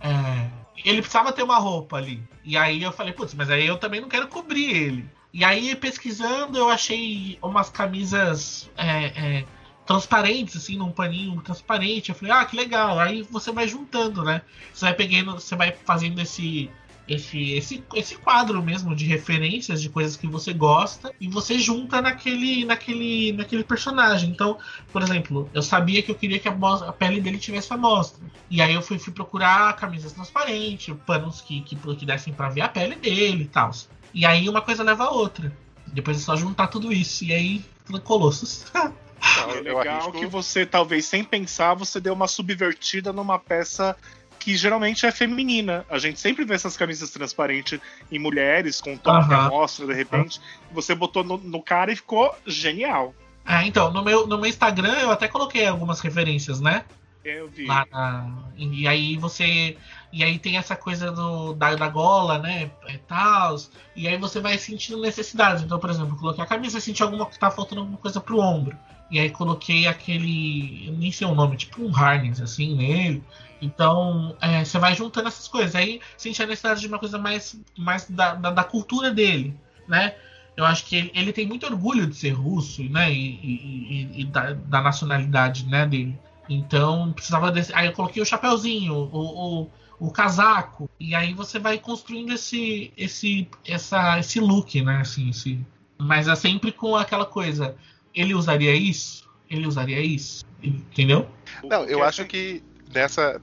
[0.00, 0.50] É,
[0.84, 2.22] ele precisava ter uma roupa ali.
[2.44, 5.08] E aí eu falei, putz, mas aí eu também não quero cobrir ele.
[5.32, 9.44] E aí, pesquisando, eu achei umas camisas é, é,
[9.86, 12.08] transparentes, assim, num paninho transparente.
[12.08, 12.98] Eu falei, ah, que legal.
[12.98, 14.42] Aí você vai juntando, né?
[14.72, 16.70] Você vai pegando, você vai fazendo esse.
[17.06, 22.00] Esse, esse, esse quadro mesmo de referências de coisas que você gosta e você junta
[22.00, 24.30] naquele, naquele, naquele personagem.
[24.30, 24.56] Então,
[24.90, 28.24] por exemplo, eu sabia que eu queria que a, a pele dele tivesse a mostra.
[28.48, 32.62] E aí eu fui, fui procurar camisas transparentes, panos que, que, que dessem pra ver
[32.62, 33.70] a pele dele e tal.
[34.14, 35.54] E aí uma coisa leva a outra.
[35.88, 37.22] Depois é só juntar tudo isso.
[37.22, 37.64] E aí,
[38.02, 38.64] Colossus.
[39.36, 43.96] Não, É legal arrisco- que você, talvez sem pensar, você deu uma subvertida numa peça
[44.38, 45.86] que geralmente é feminina.
[45.88, 47.80] A gente sempre vê essas camisas transparentes
[48.12, 49.46] em mulheres, com toque Aham.
[49.46, 50.40] à mostra, de repente.
[50.72, 53.14] Você botou no, no cara e ficou genial.
[53.44, 56.84] ah, então, no meu, no meu Instagram eu até coloquei algumas referências, né?
[57.24, 57.64] Eu vi.
[57.64, 59.78] Lá na- e aí você.
[60.12, 62.70] E aí tem essa coisa do, da, da gola, né?
[62.88, 63.56] E tal.
[63.96, 65.62] E aí você vai sentindo necessidades.
[65.62, 68.20] Então, por exemplo, eu coloquei a camisa e senti alguma que tá faltando alguma coisa
[68.20, 68.76] pro ombro.
[69.10, 70.90] E aí coloquei aquele.
[70.98, 73.22] Nem sei o nome, tipo um harness, assim, nele.
[73.60, 75.74] Então, é, você vai juntando essas coisas.
[75.74, 79.54] Aí sente a necessidade de uma coisa mais, mais da, da, da cultura dele,
[79.88, 80.14] né?
[80.56, 83.12] Eu acho que ele, ele tem muito orgulho de ser russo, né?
[83.12, 86.18] E, e- e- e da, da nacionalidade né, dele.
[86.48, 87.72] Então, precisava desse.
[87.74, 90.88] Aí eu coloquei o chapéuzinho, o, o, o casaco.
[91.00, 94.98] E aí você vai construindo esse, esse, essa, esse look, né?
[95.00, 95.58] Assim, esse...
[95.98, 97.76] Mas é sempre com aquela coisa.
[98.14, 99.28] Ele usaria isso?
[99.50, 100.44] Ele usaria isso?
[100.62, 101.28] Entendeu?
[101.62, 102.62] Não, eu acho que
[102.92, 103.40] nessa.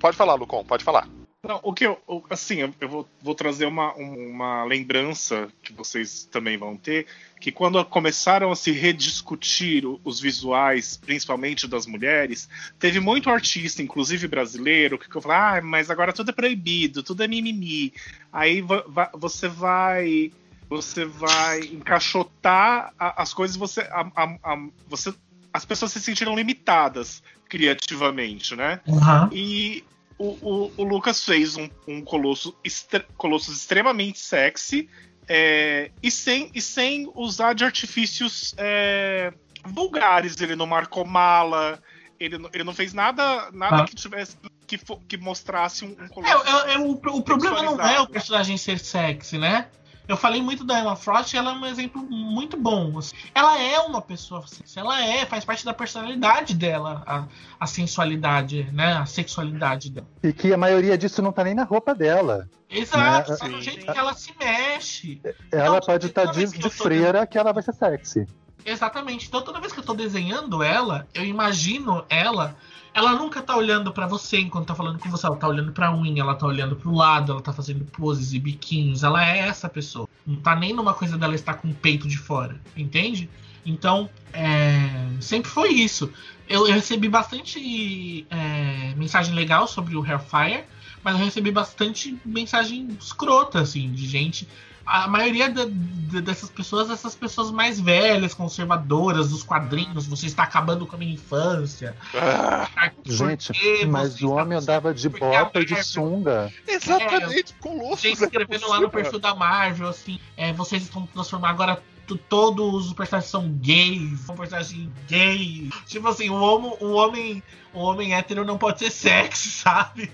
[0.00, 1.08] Pode falar, Lucon, pode falar.
[1.46, 1.96] Não, o que eu,
[2.28, 7.06] assim, eu, vou, vou trazer uma, um- uma lembrança que vocês também vão ter,
[7.40, 14.26] que quando começaram a se rediscutir os visuais, principalmente das mulheres, teve muito artista, inclusive
[14.26, 17.92] brasileiro, que falando, ah, mas agora tudo é proibido, tudo é mimimi.
[18.32, 20.32] Aí va- va- você vai
[20.68, 25.12] você vai encaixotar a- as coisas, você, a, a- a- você
[25.52, 28.80] as pessoas se sentiram limitadas criativamente, né?
[28.86, 29.28] Uhum.
[29.32, 29.82] E
[30.18, 34.88] o, o, o Lucas fez um, um colosso, estre, colossos extremamente sexy
[35.26, 39.32] é, e, sem, e sem usar de artifícios é,
[39.64, 40.38] vulgares.
[40.40, 41.82] Ele não marcou mala,
[42.20, 43.84] ele, ele não fez nada, nada Ah.
[43.84, 44.36] que tivesse
[44.66, 44.78] que,
[45.08, 46.48] que mostrasse um, um É, colosso.
[46.68, 49.68] é- é o, o problema não é o personagem ser sexy, né?
[50.08, 52.98] Eu falei muito da Emma Frost, ela é um exemplo muito bom.
[52.98, 53.14] assim.
[53.34, 57.24] Ela é uma pessoa sexy, ela é, faz parte da personalidade dela, a,
[57.60, 58.94] a sensualidade, né?
[58.94, 60.08] A sexualidade dela.
[60.22, 62.48] E que a maioria disso não tá nem na roupa dela.
[62.70, 63.36] Exato, Né?
[63.36, 65.20] tá no jeito que ela se mexe.
[65.52, 68.26] Ela Não, pode estar toda de, de freira que ela vai ser sexy.
[68.64, 69.26] Exatamente.
[69.28, 72.56] Então toda vez que eu tô desenhando ela, eu imagino ela.
[72.94, 75.26] Ela nunca tá olhando pra você enquanto tá falando com você.
[75.26, 78.38] Ela tá olhando pra unha, ela tá olhando pro lado, ela tá fazendo poses e
[78.38, 79.02] biquinhos.
[79.02, 80.08] Ela é essa pessoa.
[80.26, 82.60] Não tá nem numa coisa dela estar com o peito de fora.
[82.76, 83.28] Entende?
[83.64, 86.12] Então, é, sempre foi isso.
[86.48, 90.64] Eu, eu recebi bastante é, mensagem legal sobre o Hellfire,
[91.04, 94.48] mas eu recebi bastante mensagem escrota, assim, de gente
[94.88, 100.42] a maioria da- da- dessas pessoas, essas pessoas mais velhas, conservadoras dos quadrinhos, você está
[100.44, 101.94] acabando com a minha infância.
[102.14, 103.52] Ah, Gente,
[103.86, 106.52] mas o homem andava de bota e de sunga.
[106.66, 108.00] exatamente, Colossus.
[108.00, 111.82] Gente é escrevendo lá no perfil da Marvel, assim, é, vocês estão transformando agora.
[112.26, 115.68] Todos os personagens são gays, são personagens gays.
[115.84, 117.42] Tipo assim, o homem, o homem,
[117.74, 120.10] o homem hétero não pode ser sexy, sabe?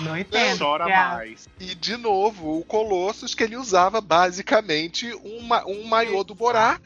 [0.00, 0.58] Não entendo.
[0.58, 1.48] chora a- mais.
[1.58, 6.80] E de novo, o Colossus que ele usava basicamente um, ma- um maiô do Borá.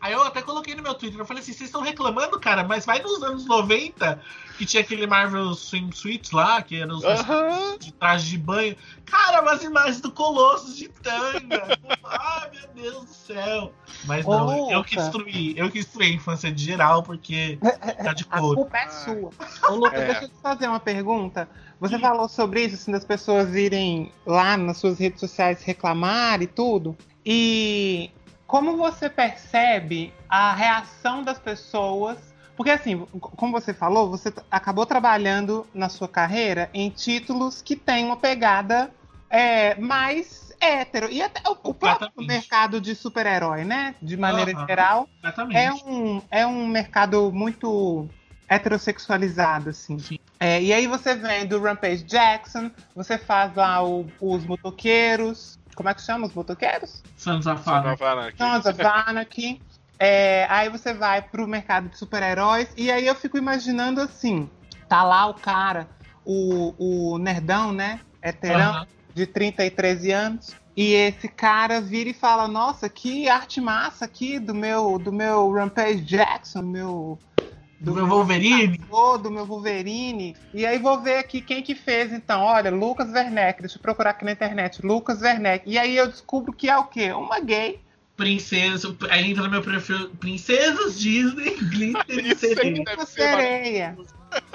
[0.00, 2.84] Aí eu até coloquei no meu Twitter, eu falei assim, vocês estão reclamando, cara, mas
[2.84, 4.20] vai nos anos 90,
[4.62, 7.76] que tinha aquele Marvel Swimsuits lá, que eram os Aham.
[7.80, 8.76] de traje de banho.
[9.04, 11.76] Cara, umas imagens do Colossus de tanga.
[12.04, 13.72] Ai, meu Deus do céu.
[14.04, 17.58] Mas não, Ô, eu que destruí, eu que destruí a infância de geral, porque
[18.04, 18.54] tá de A couro.
[18.56, 19.30] culpa é sua.
[19.68, 20.06] Ô, Lucas, É.
[20.06, 21.48] deixa eu te fazer uma pergunta.
[21.80, 26.46] Você falou sobre isso, assim, das pessoas irem lá nas suas redes sociais reclamar e
[26.46, 26.96] tudo.
[27.26, 28.10] E
[28.46, 32.31] como você percebe a reação das pessoas?
[32.62, 38.04] Porque, assim, como você falou, você acabou trabalhando na sua carreira em títulos que têm
[38.04, 38.88] uma pegada
[39.28, 41.10] é, mais hétero.
[41.10, 43.96] E até o, o próprio mercado de super-herói, né?
[44.00, 45.56] De maneira geral, Exatamente.
[45.58, 48.08] é um, é um mercado muito
[48.48, 49.98] heterossexualizado, assim.
[49.98, 50.18] Sim.
[50.38, 55.58] É, e aí você vem do Rampage Jackson, você faz lá o- os motoqueiros.
[55.74, 57.02] Como é que chama os motoqueiros?
[57.16, 58.38] Sons of Anarchy.
[58.38, 59.60] Sons of Anarchy.
[59.98, 62.68] É, aí você vai pro mercado de super-heróis.
[62.76, 64.50] E aí eu fico imaginando assim:
[64.88, 65.88] tá lá o cara,
[66.24, 68.00] o, o nerdão, né?
[68.22, 68.86] Heterão Aham.
[69.14, 70.56] de 33 anos.
[70.76, 75.52] E esse cara vira e fala: Nossa, que arte massa aqui do meu, do meu
[75.52, 77.18] Rampage Jackson, meu.
[77.78, 78.78] Do meu Wolverine.
[79.20, 80.36] do meu Wolverine.
[80.54, 82.40] E aí vou ver aqui quem que fez, então.
[82.40, 83.60] Olha, Lucas Werneck.
[83.60, 84.86] Deixa eu procurar aqui na internet.
[84.86, 85.68] Lucas Werneck.
[85.68, 87.12] E aí eu descubro que é o quê?
[87.12, 87.80] Uma gay.
[88.16, 88.94] Princesa.
[89.10, 90.10] Aí entra no meu perfil.
[90.20, 92.34] Princesas Disney, Glitter e.
[92.36, 92.84] Sereia.
[93.06, 93.96] Sereia.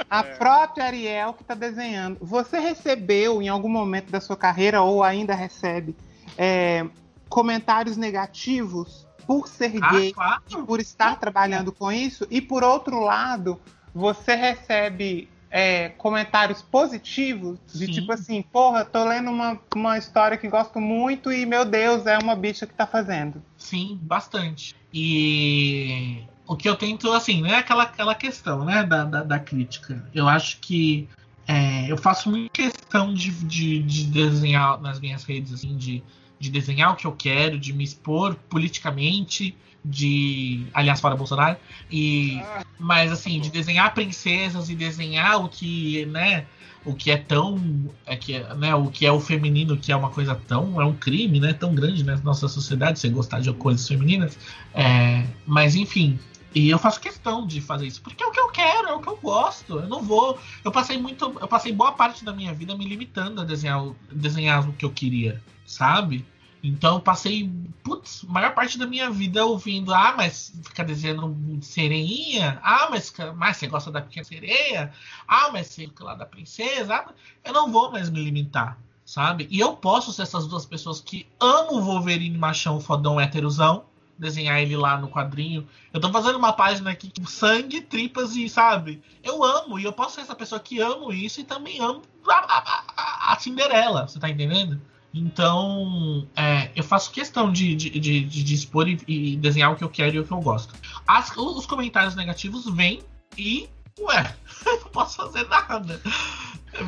[0.10, 2.18] A própria Ariel que está desenhando.
[2.22, 5.96] Você recebeu em algum momento da sua carreira, ou ainda recebe,
[6.38, 6.86] é,
[7.30, 10.42] comentários negativos por ser Ah, gay claro.
[10.50, 12.26] e por estar trabalhando com isso?
[12.32, 13.60] E por outro lado,
[13.94, 17.92] você recebe é, comentários positivos de Sim.
[17.92, 22.18] tipo assim, porra, tô lendo uma, uma história que gosto muito e, meu Deus, é
[22.18, 23.42] uma bicha que tá fazendo.
[23.58, 24.76] Sim, bastante.
[24.94, 29.40] E o que eu tento, assim, não é aquela, aquela questão, né, da, da, da
[29.40, 30.04] crítica.
[30.14, 31.08] Eu acho que
[31.48, 36.04] é, eu faço muita questão de, de, de desenhar nas minhas redes, assim, de,
[36.40, 40.66] de desenhar o que eu quero, de me expor politicamente, de.
[40.74, 41.58] Aliás, para Bolsonaro.
[41.92, 42.42] E.
[42.80, 46.46] Mas assim, de desenhar princesas e desenhar o que, né?
[46.86, 47.60] O que é tão.
[48.06, 50.82] É que, né, o que é o feminino, que é uma coisa tão.
[50.82, 51.54] É um crime, né?
[51.54, 54.38] Tão grande na nossa sociedade, você gostar de coisas femininas.
[54.74, 56.20] É, mas enfim.
[56.56, 59.00] E eu faço questão de fazer isso, porque é o que eu quero, é o
[59.00, 59.80] que eu gosto.
[59.80, 60.40] Eu não vou.
[60.64, 61.26] Eu passei muito.
[61.40, 64.90] Eu passei boa parte da minha vida me limitando a desenhar, desenhar o que eu
[64.90, 66.26] queria, sabe?
[66.68, 67.50] Então passei,
[67.84, 73.58] putz, maior parte da minha vida ouvindo, ah, mas fica desenhando sereinha, ah, mas, mas
[73.58, 74.92] você gosta da pequena sereia,
[75.28, 77.14] ah, mas fica lá da princesa, ah,
[77.44, 79.48] eu não vou mais me limitar, sabe?
[79.50, 83.86] E eu posso ser essas duas pessoas que amam o Wolverine machão fodão héterozão,
[84.20, 85.68] desenhar ele lá no quadrinho.
[85.94, 89.00] Eu tô fazendo uma página aqui com sangue, tripas e, sabe?
[89.24, 92.34] Eu amo, e eu posso ser essa pessoa que amo isso e também amo a,
[92.34, 94.82] a- a- a Cinderela, você tá entendendo?
[95.14, 99.84] Então, é, eu faço questão de, de, de, de expor e, e, desenhar o que
[99.84, 100.74] eu quero e o que eu gosto.
[101.08, 103.02] As, os comentários negativos vêm
[103.38, 103.68] e,
[104.00, 104.36] ué,
[104.66, 106.00] não posso fazer nada.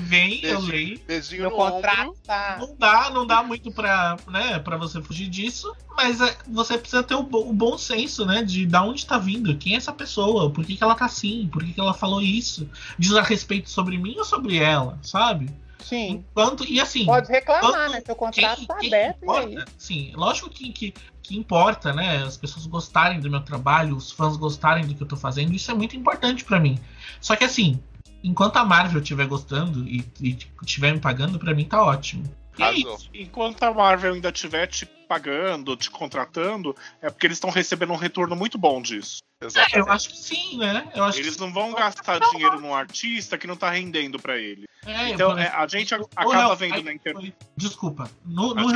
[0.04, 1.00] Vem, eu leio.
[1.08, 2.58] Beijinho Meu no contrato tá.
[2.60, 7.02] Não dá, não dá muito pra, né, pra você fugir disso, mas é, você precisa
[7.02, 10.52] ter o, o bom senso, né, de da onde tá vindo, quem é essa pessoa,
[10.52, 13.70] por que, que ela tá assim, por que, que ela falou isso, diz a respeito
[13.70, 15.50] sobre mim ou sobre ela, sabe?
[15.80, 16.26] Sim.
[16.32, 18.02] Enquanto, e assim, Pode reclamar, né?
[18.06, 19.66] Seu contrato quem, tá quem aberto e importa, aí.
[19.78, 20.94] sim, lógico que, que,
[21.24, 22.24] que importa, né?
[22.24, 25.72] As pessoas gostarem do meu trabalho, os fãs gostarem do que eu tô fazendo, isso
[25.72, 26.80] é muito importante pra mim.
[27.22, 27.82] Só que assim,
[28.24, 32.24] enquanto a Marvel estiver gostando e, e estiver me pagando, pra mim tá ótimo.
[32.60, 33.00] E é Arrasou.
[33.14, 37.96] Enquanto a Marvel ainda estiver te pagando, te contratando, é porque eles estão recebendo um
[37.96, 39.20] retorno muito bom disso.
[39.42, 39.78] É, Exatamente.
[39.78, 40.92] eu acho que sim, né?
[40.94, 44.38] Eu acho Eles que não vão gastar dinheiro num artista que não tá rendendo pra
[44.38, 44.66] ele.
[44.86, 47.34] é, Então, por é, a gente acaba vendo na internet.
[47.40, 48.12] foi- Desculpa.
[48.26, 48.68] No, no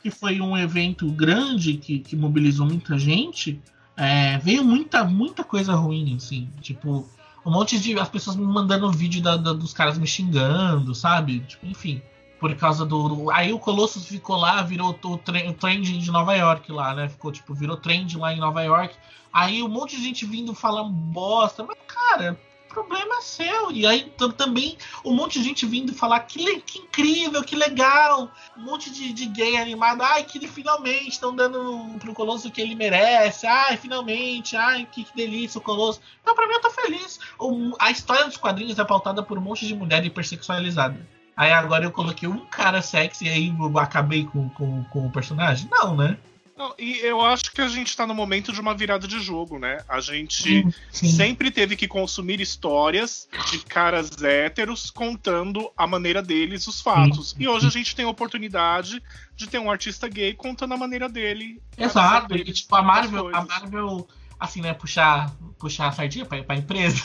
[0.00, 3.60] que foi um evento grande que, que mobilizou muita gente,
[3.96, 6.50] é, veio muita, muita coisa ruim, assim.
[6.62, 7.06] Tipo,
[7.44, 7.98] um monte de.
[7.98, 11.40] As pessoas me mandando vídeo da- da- dos caras me xingando, sabe?
[11.40, 12.00] Tipo, enfim.
[12.38, 13.30] Por causa do.
[13.30, 17.08] aí o Colossus ficou lá, virou o, tre- o trend de Nova York lá, né?
[17.08, 18.94] Ficou, tipo, virou trend lá em Nova York.
[19.32, 21.64] Aí um monte de gente vindo falando bosta.
[21.64, 22.38] Mas, cara,
[22.68, 23.70] problema é seu.
[23.72, 28.30] E aí tam- também um monte de gente vindo falar que, que incrível, que legal.
[28.54, 30.02] Um monte de, de gay animado.
[30.02, 33.46] Ai, que ele finalmente estão dando pro Colosso o que ele merece.
[33.46, 34.54] Ai, finalmente.
[34.56, 36.02] Ai, que, que delícia o Colosso.
[36.20, 37.18] Então, pra mim, eu tô feliz.
[37.38, 41.15] O- a história dos quadrinhos é pautada por um monte de mulher hipersexualizada.
[41.36, 45.10] Aí agora eu coloquei um cara sexy e aí eu acabei com, com, com o
[45.10, 45.68] personagem?
[45.70, 46.16] Não, né?
[46.56, 49.58] Não, e eu acho que a gente tá no momento de uma virada de jogo,
[49.58, 49.84] né?
[49.86, 51.06] A gente Sim.
[51.06, 57.30] sempre teve que consumir histórias de caras héteros contando a maneira deles os fatos.
[57.30, 57.36] Sim.
[57.40, 59.02] E hoje a gente tem a oportunidade
[59.36, 61.60] de ter um artista gay contando a maneira dele.
[61.76, 63.44] Exato, e tipo, a Marvel, a.
[63.44, 64.08] Marvel,
[64.38, 67.02] assim, né, puxar, puxar a sardinha pra, pra empresa.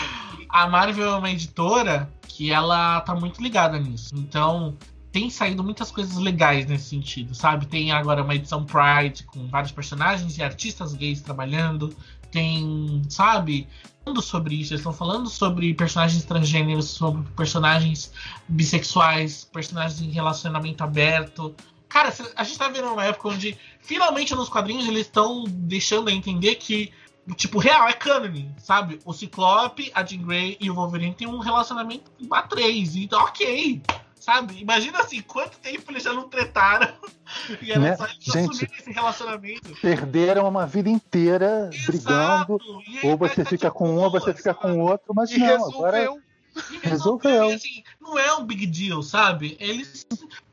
[0.48, 4.14] a Marvel é uma editora que ela tá muito ligada nisso.
[4.14, 4.76] Então,
[5.12, 7.66] tem saído muitas coisas legais nesse sentido, sabe?
[7.66, 11.94] Tem agora uma edição Pride com vários personagens e artistas gays trabalhando.
[12.30, 13.66] Tem, sabe?
[14.04, 18.12] Falando sobre isso, eles estão falando sobre personagens transgêneros, sobre personagens
[18.48, 21.54] bissexuais, personagens em relacionamento aberto.
[21.90, 26.12] Cara, a gente tá vendo uma época onde finalmente nos quadrinhos eles estão deixando a
[26.12, 26.92] entender que,
[27.36, 29.00] tipo, real, é canon, sabe?
[29.04, 33.82] O Ciclope, a Jean Grey e o Wolverine têm um relacionamento a três, e ok,
[34.20, 34.60] sabe?
[34.60, 36.94] Imagina assim, quanto tempo eles já não tretaram
[37.60, 37.96] e era Né?
[37.96, 38.50] só eles Gente.
[38.50, 39.76] assumirem esse relacionamento.
[39.82, 42.54] Perderam uma vida inteira brigando.
[42.54, 44.62] Exato, e aí Ou você fica com um, ou você fica sabe?
[44.62, 46.22] com o outro, mas E não, agora resolveu.
[46.70, 47.50] E Resolveu.
[47.50, 49.56] e, assim, não é um big deal, sabe?
[49.60, 50.06] Eles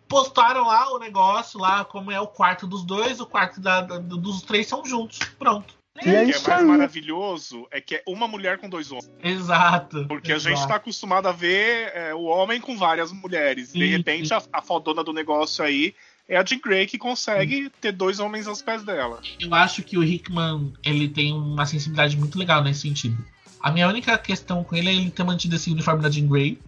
[0.08, 3.98] postaram lá o negócio, lá como é o quarto dos dois, o quarto da- da-
[4.00, 5.20] dos três são juntos.
[5.38, 5.76] Pronto.
[6.06, 6.64] E é O que é mais aí.
[6.66, 9.10] maravilhoso é que é uma mulher com dois homens.
[9.24, 10.06] Exato.
[10.08, 10.68] Porque a gente exato.
[10.68, 13.74] tá acostumado a ver é, o homem com várias mulheres.
[13.74, 15.96] De repente, a, a fodona do negócio aí
[16.30, 19.20] é a Jean Grey que consegue ter dois homens aos pés dela.
[19.40, 23.18] Eu acho que o Hickman ele tem uma sensibilidade muito legal nesse sentido.
[23.62, 26.60] A minha única questão com ele é ele ter mantido esse uniforme da Jean Grey.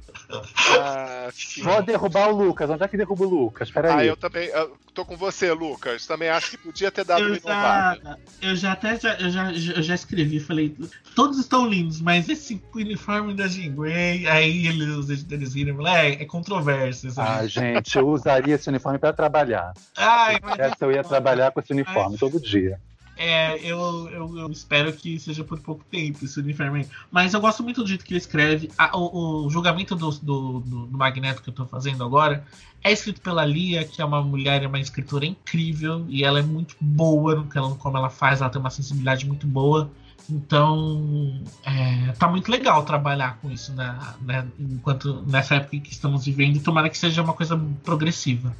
[0.77, 1.29] Ah.
[1.63, 2.69] Vou derrubar o Lucas.
[2.69, 3.69] Onde é que derruba o Lucas?
[3.69, 4.07] Ah, Peraí.
[4.07, 4.47] eu também.
[4.49, 6.05] eu tô com você, Lucas.
[6.05, 8.19] Também acho que podia ter dado uma Eu já, inovada.
[8.41, 10.75] eu já até já, eu já, eu já escrevi, falei,
[11.15, 15.77] todos estão lindos, mas esse uniforme da Jean Grey, aí eles, os editores viram e
[15.77, 17.09] falaram, é, é controverso.
[17.11, 17.29] sabe?
[17.29, 19.73] Ah, gente, eu usaria esse uniforme para trabalhar.
[19.95, 22.79] Ai, mas Essa eu ia trabalhar com esse uniforme todo dia.
[23.21, 26.79] É, eu, eu, eu espero que seja por pouco tempo esse uniforme.
[26.79, 26.87] aí.
[27.11, 28.71] Mas eu gosto muito do jeito que ele escreve.
[28.77, 32.45] A- o, o julgamento do, do, do- do Magneto que eu tô fazendo agora
[32.81, 36.05] é escrito pela Lia, que é uma mulher, é uma escritora incrível.
[36.07, 39.27] E ela é muito boa no que ela, como ela faz, ela tem uma sensibilidade
[39.27, 39.91] muito boa.
[40.29, 46.23] Então, é, tá muito legal trabalhar com isso, né, né, enquanto nessa época que estamos
[46.23, 46.55] vivendo.
[46.55, 48.55] E tomara que seja uma coisa progressiva.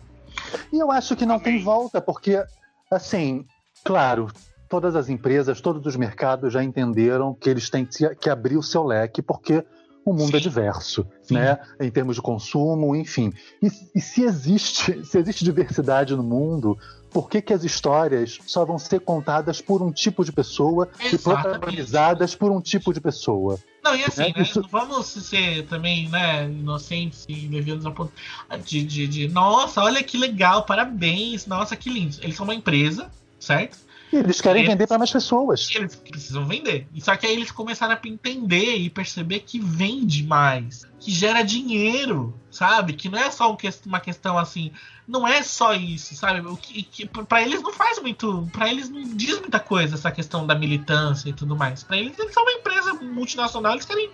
[0.74, 2.44] E eu acho que não tem volta, porque,
[2.92, 3.46] assim,
[3.86, 4.30] claro,
[4.70, 7.88] todas as empresas, todos os mercados já entenderam que eles têm
[8.22, 9.66] que abrir o seu leque, porque
[10.06, 10.44] o mundo é Sim.
[10.44, 11.34] diverso, Sim.
[11.36, 11.60] né?
[11.80, 13.34] Em termos de consumo, enfim.
[13.62, 16.78] E, e se existe, se existe diversidade no mundo,
[17.12, 21.08] por que, que as histórias só vão ser contadas por um tipo de pessoa e
[21.16, 21.24] Exatamente.
[21.60, 23.60] protagonizadas por um tipo de pessoa?
[23.84, 27.92] Não, e assim, É, né, isso- não vamos ser também, né, inocentes e levianos a
[27.92, 28.14] ponto
[28.64, 32.18] de, de, de, nossa, olha que legal, parabéns, nossa, que lindo.
[32.22, 33.10] Eles são uma empresa,
[33.40, 33.78] certo?
[34.12, 35.70] Eles querem Eles- vender para mais pessoas.
[35.74, 36.88] Eles precisam vender.
[37.00, 42.34] Só que aí eles começaram a entender e perceber que vende mais, que gera dinheiro,
[42.50, 42.94] sabe?
[42.94, 44.72] Que não é só um uma questão assim,
[45.08, 46.40] não é só isso, sabe?
[46.48, 50.12] O que, que para eles não faz muito, para eles não diz muita coisa essa
[50.12, 51.84] questão da militância e tudo mais.
[51.84, 54.10] Para eles eles são uma empresa multinacional, eles querem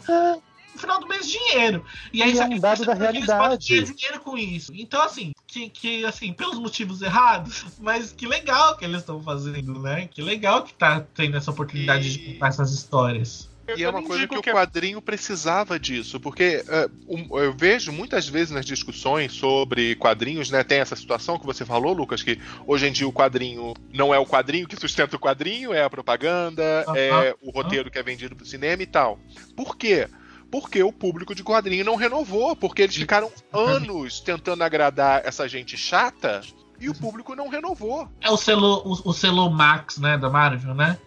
[0.76, 1.84] no final do mês dinheiro.
[2.14, 3.68] E aí E é um que dado eles da realidade.
[3.68, 4.72] ganhar dinheiro com isso.
[4.76, 9.80] Então assim, que, que assim, pelos motivos errados, mas que legal que eles estão fazendo,
[9.82, 10.08] né?
[10.14, 13.50] Que legal que tá tendo essa oportunidade de E- contar essas histórias.
[13.68, 17.52] E é Eu uma coisa digo que o quadrinho precisava disso, porque é, um, eu
[17.52, 20.64] vejo muitas vezes nas discussões sobre quadrinhos, né?
[20.64, 24.20] Tem essa situação que você falou, Lucas, que hoje em dia o quadrinho não é
[24.20, 26.96] o quadrinho que sustenta o quadrinho, é a propaganda, Aham.
[26.96, 29.20] é o roteiro que é vendido pro cinema e tal.
[29.56, 30.08] Por quê?
[30.52, 35.76] Porque o público de quadrinho não renovou, porque eles ficaram anos tentando agradar essa gente
[35.78, 36.42] chata
[36.80, 38.08] e o público não renovou.
[38.22, 40.98] É o selo, o, o selo Max, né, da Marvel, né?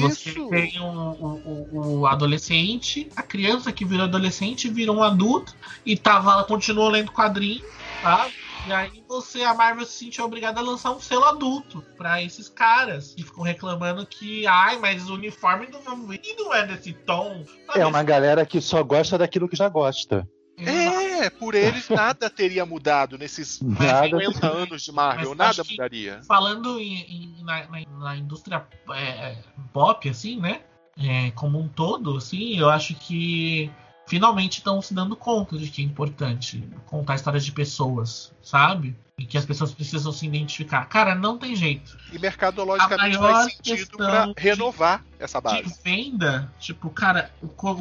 [0.00, 0.48] Você Isso.
[0.48, 5.54] tem o, o, o- o adolescente, a criança que virou adolescente virou um adulto
[5.86, 7.64] e tava, ela continuou lendo quadrinho,
[8.02, 8.28] tá?
[8.68, 12.48] E aí você, a Marvel se sentiu obrigada a lançar um selo adulto pra esses
[12.48, 17.44] caras que ficam reclamando que, ai, mas o uniforme do Wolverine não é desse tom.
[17.66, 17.80] sabe?
[17.80, 20.28] É uma galera que só gosta daquilo que já gosta.
[20.60, 24.08] É, por eles nada teria mudado nesses Nada.
[24.08, 26.20] 50 anos de Marvel, Mas nada mudaria.
[26.26, 29.36] falando em, em- na, na- na indústria é,
[29.72, 30.62] pop, assim, né?
[31.00, 33.70] É, como um todo, assim, eu acho que
[34.08, 38.96] finalmente estão se dando conta de que é importante contar histórias de pessoas, sabe?
[39.18, 40.86] E que as pessoas precisam se identificar.
[40.86, 41.98] Cara, não tem jeito.
[42.12, 45.80] E mercadologicamente faz sentido pra renovar essa De base.
[45.84, 47.30] venda, tipo, cara,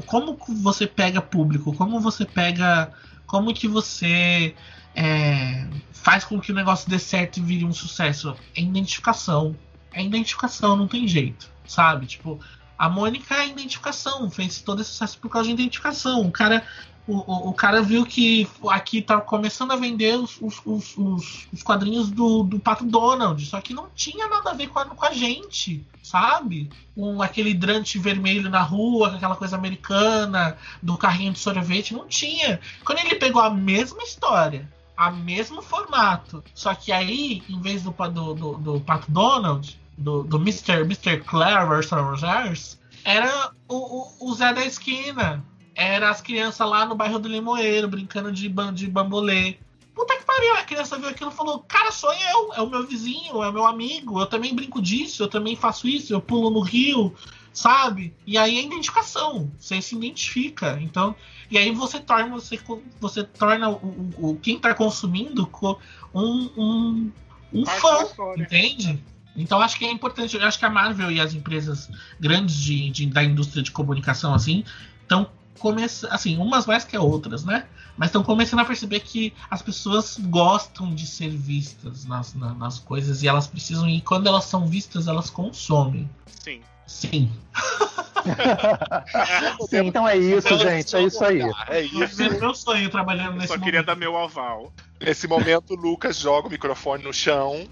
[0.06, 1.74] como você pega público?
[1.74, 2.92] Como você pega.
[3.26, 4.56] Como que você
[4.96, 8.36] é, faz com que o negócio dê certo e vire um sucesso?
[8.56, 9.56] É identificação.
[9.94, 12.06] É identificação, não tem jeito, sabe?
[12.06, 12.40] Tipo,
[12.78, 16.22] a Mônica é identificação, fez todo esse sucesso por causa de identificação.
[16.22, 16.66] O cara,
[17.08, 21.48] o, o, o cara viu que aqui tá começando a vender os, os, os, os-
[21.52, 24.86] os quadrinhos do, do Pato Donald, só que não tinha nada a ver com a,
[24.86, 26.70] com a gente, sabe?
[26.96, 32.60] Um, aquele hidrante vermelho na rua, aquela coisa americana, do carrinho de sorvete, não tinha.
[32.84, 37.92] Quando ele pegou a mesma história, a mesmo formato, só que aí, em vez do,
[37.92, 40.82] do, do, do Pato Donald, do, do Mr.
[40.82, 41.20] Mr.
[41.22, 45.44] Clever Rogers, era o, o, o Zé da esquina.
[45.76, 49.58] Era as crianças lá no bairro do Limoeiro, brincando de, ban- de bambolê.
[49.94, 52.86] Puta que pariu, a criança viu aquilo e falou: Cara, sou eu, é o meu
[52.86, 56.50] vizinho, é o meu amigo, eu também brinco disso, eu também faço isso, eu pulo
[56.50, 57.14] no rio,
[57.54, 58.14] sabe?
[58.26, 60.80] E aí é identificação, você se identifica.
[60.82, 61.16] Então,
[61.50, 62.60] e aí você torna, você,
[63.00, 65.80] você torna o, o, quem tá consumindo co-
[66.14, 67.12] um, um,
[67.54, 67.98] um fã,
[68.44, 69.04] entende?
[69.38, 71.90] Então acho que é importante, eu acho que a Marvel e as empresas
[72.20, 74.64] grandes de, de- da indústria de comunicação assim
[75.04, 77.66] estão começando, assim, umas mais que outras, né?
[77.96, 82.78] Mas estão começando a perceber que as pessoas gostam de ser vistas nas, na- nas
[82.80, 86.10] coisas e elas precisam, e quando elas são vistas, elas consomem.
[86.44, 86.62] Sim.
[86.86, 87.32] Sim.
[89.70, 90.96] Sim, então é isso, Então, gente.
[90.96, 91.42] É isso aí.
[91.70, 92.22] É isso.
[92.24, 93.66] É meu sonho trabalhando Eu nesse só momento.
[93.66, 94.72] queria dar meu aval.
[95.00, 97.68] Nesse momento, o Lucas joga o microfone no chão.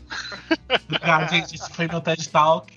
[0.85, 1.55] Obrigado, gente.
[1.55, 2.71] Esse foi meu TED Talk.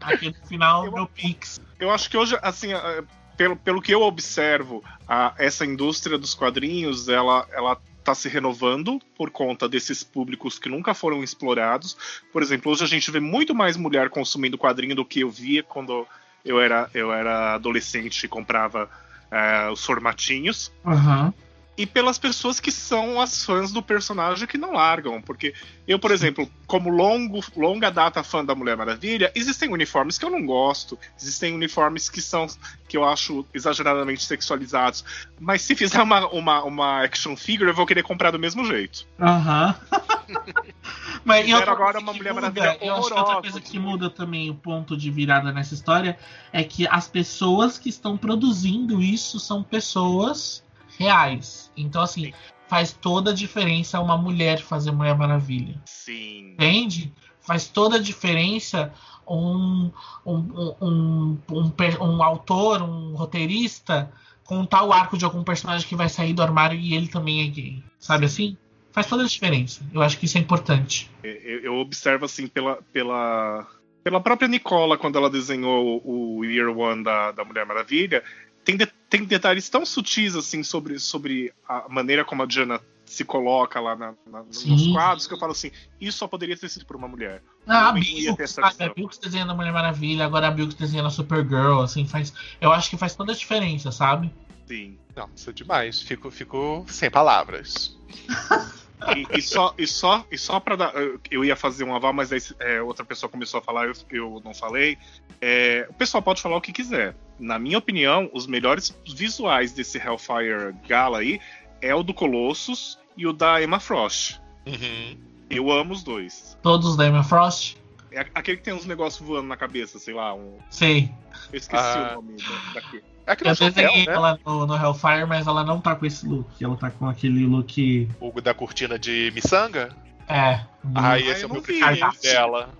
[0.00, 1.60] Aqui no final, Eu- meu Pix.
[1.78, 3.04] Eu acho que hoje, assim, eh,
[3.36, 8.98] pelo, pelo que eu observo, a- essa indústria dos quadrinhos, ela, ela tá se renovando
[9.16, 11.96] por conta desses públicos que nunca foram explorados.
[12.32, 15.62] Por exemplo, hoje a gente vê muito mais mulher consumindo quadrinho do que eu via
[15.62, 16.04] quando
[16.44, 18.88] eu era, eu era adolescente e comprava
[19.30, 20.72] eh, os formatinhos.
[20.84, 21.32] Aham.
[21.76, 25.22] E pelas pessoas que são as fãs do personagem que não largam.
[25.22, 25.54] Porque
[25.88, 30.30] eu, por exemplo, como longo, longa data fã da Mulher Maravilha, existem uniformes que eu
[30.30, 32.46] não gosto, existem uniformes que são
[32.86, 35.02] que eu acho exageradamente sexualizados.
[35.40, 39.06] Mas se fizer uma, uma, uma action figure, eu vou querer comprar do mesmo jeito.
[39.18, 39.74] Aham.
[41.24, 43.78] Mas e Fizeram outra agora uma Mulher muda, Maravilha Eu acho que outra coisa que
[43.78, 46.18] muda também o ponto de virada nessa história
[46.52, 50.62] é que as pessoas que estão produzindo isso são pessoas
[50.98, 51.70] reais.
[51.76, 52.32] Então, assim,
[52.68, 55.80] faz toda a diferença uma mulher fazer Mulher Maravilha.
[55.84, 56.52] Sim.
[56.52, 57.12] Entende?
[57.40, 58.92] Faz toda a diferença
[59.28, 59.90] um,
[60.24, 64.12] um, um, um, um autor, um roteirista
[64.44, 67.46] contar o arco de algum personagem que vai sair do armário e ele também é
[67.46, 67.82] gay.
[67.98, 68.56] Sabe assim?
[68.90, 69.82] Faz toda a diferença.
[69.92, 71.10] Eu acho que isso é importante.
[71.22, 73.66] Eu, eu observo assim pela, pela,
[74.04, 78.22] pela própria Nicola, quando ela desenhou o Year One da, da Mulher Maravilha,
[78.64, 83.24] tem, de- tem detalhes tão sutis assim sobre, sobre a maneira como a Diana se
[83.24, 85.70] coloca lá na, na, nos quadros, que eu falo assim,
[86.00, 87.42] isso só poderia ter sido por uma mulher.
[87.66, 88.58] Ah, a Bilks.
[88.58, 92.32] A Bilks desenhando a Mulher Maravilha, agora a Bilks desenhando a Supergirl, assim, faz.
[92.60, 94.32] Eu acho que faz toda a diferença, sabe?
[94.66, 94.96] Sim.
[95.14, 96.00] Não, isso é demais.
[96.00, 97.94] Fico, fico sem palavras.
[99.16, 100.94] E, e só, e só, e só para dar.
[101.30, 104.42] eu- ia fazer um aval, mas aí é, outra pessoa começou a falar, eu, eu
[104.44, 104.96] não falei.
[105.40, 107.14] É, o pessoal pode falar o que quiser.
[107.38, 111.40] Na minha opinião, os melhores visuais desse Hellfire Gala aí
[111.80, 114.38] é o do Colossus e o da Emma Frost.
[114.66, 115.18] Uhum.
[115.50, 116.56] Eu amo os dois.
[116.62, 117.76] Todos da Emma Frost.
[118.12, 120.34] É aquele que tem uns negócios voando na cabeça, sei lá.
[120.34, 121.10] Um, Sei.
[121.52, 122.10] eu esqueci Ah.
[122.12, 123.02] o nome da- daqui.
[123.26, 124.12] É chapéu, desenhei né?
[124.14, 126.62] ela no, no Hellfire, mas ela não tá com esse look.
[126.62, 128.08] Ela tá com aquele look.
[128.20, 129.94] O da cortina de miçanga?
[130.28, 130.60] É.
[130.82, 132.70] do- Ah, Ah, esse é eu o meu não vi preferido dela.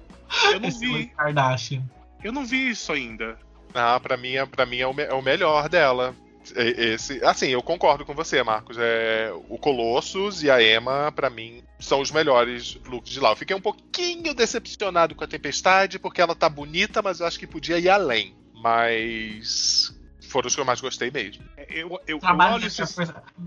[0.53, 0.89] Eu não esse vi.
[0.89, 1.83] look Kardashian.
[2.25, 3.37] Eu não vi isso ainda.
[3.75, 6.15] Ah, pra mim, é- pra mim é, o, é o melhor dela.
[6.57, 8.77] Esse, assim, eu concordo com você, Marcos.
[8.81, 13.31] É, o Colossus e a Emma, pra mim, são os melhores looks de lá.
[13.31, 17.39] Eu fiquei um pouquinho decepcionado com a Tempestade, porque ela tá bonita, mas eu acho
[17.39, 18.35] que podia ir além.
[18.55, 19.95] Mas
[20.33, 21.45] foram os que eu mais gostei mesmo.
[21.57, 22.97] É, Eu, eu, eu Trabalho de esses-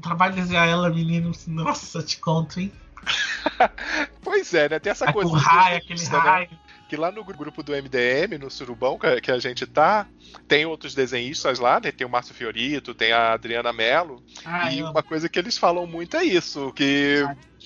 [0.02, 1.32] trabalho de desenhar ela, menino.
[1.48, 2.72] Nossa, te conto, hein?
[4.22, 4.80] Pois é, né?
[4.80, 5.30] Tem essa coisa.
[5.30, 6.18] do raio, aquele né?
[6.18, 6.49] raio.
[6.90, 10.07] que lá no gru- grupo do MDM, no Surubão, que, a gente tá,
[10.48, 11.91] tem outros desenhistas lá, né?
[11.91, 14.24] Tem o Márcio Fiorito, tem a Adriana Mello.
[14.44, 17.24] Ah, e eu- uma coisa que eles falam muito é isso, que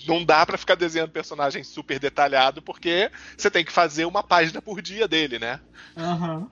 [0.08, 4.62] não dá pra ficar desenhando personagem super detalhado, porque você tem que fazer uma página
[4.62, 5.60] por dia dele, né?
[5.98, 6.50] Aham.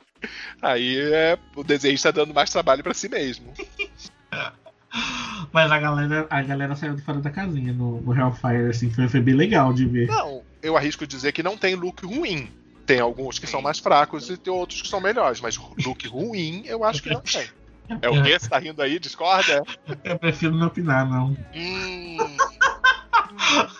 [0.61, 3.53] Aí é o desenhista dando mais trabalho pra si mesmo.
[5.51, 9.07] Mas a galera, a galera saiu de fora da casinha no, no Hellfire, assim, foi,
[9.07, 10.07] foi bem legal de ver.
[10.07, 12.49] Não, eu arrisco dizer que não tem look ruim.
[12.85, 16.63] Tem alguns que são mais fracos e tem outros que são melhores, mas look ruim
[16.65, 17.47] eu acho que não tem.
[18.01, 18.37] É o quê?
[18.37, 18.99] Você tá rindo aí?
[18.99, 19.63] Discorda?
[20.03, 21.27] Eu prefiro não opinar, não.
[21.55, 22.17] Hum,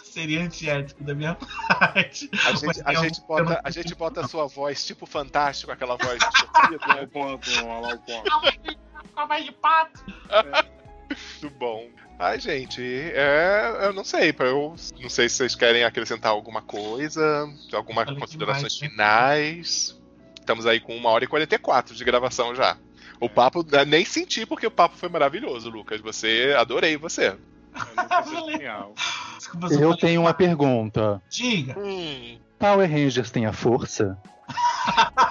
[0.03, 2.29] Seria antiético da minha parte.
[2.45, 6.19] a gente, a gente bota, a gente bota a sua voz tipo fantástico, aquela voz
[6.19, 7.03] né?
[7.03, 7.49] O ponto.
[9.15, 10.03] Calma de pato.
[11.41, 11.89] Muito bom.
[12.19, 17.47] Ai, gente, é, eu não sei, eu não sei se vocês querem acrescentar alguma coisa,
[17.71, 18.89] alguma Falei considerações demais, né?
[18.89, 20.01] finais.
[20.39, 22.75] Estamos aí com uma hora e 44 de gravação já.
[23.19, 26.01] O papo, né, nem senti porque o papo foi maravilhoso, Lucas.
[26.01, 27.35] Você, adorei você.
[27.97, 28.93] É genial.
[29.37, 31.21] Desculpa, eu tenho uma pergunta.
[31.29, 31.77] Diga.
[31.77, 34.17] Hum, Power Rangers tem a força?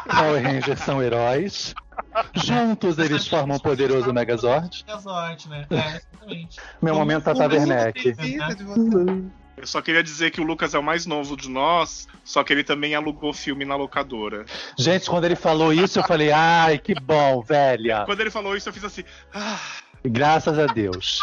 [0.09, 1.75] Power Rangers são heróis?
[2.35, 4.85] Juntos eles formam um poderoso Megazord?
[4.87, 5.67] Megazord, né?
[5.71, 6.61] É, exatamente.
[6.81, 9.47] Meu momento de você.
[9.57, 12.53] Eu só queria dizer que o Lucas é o mais novo de nós, só que
[12.53, 14.45] ele também alugou filme na locadora.
[14.79, 18.05] Gente, quando ele falou isso, eu falei, ai, que bom, velha.
[18.05, 19.03] Quando ele falou isso, eu fiz assim.
[19.33, 19.59] Ah,
[20.09, 21.21] Graças a Deus.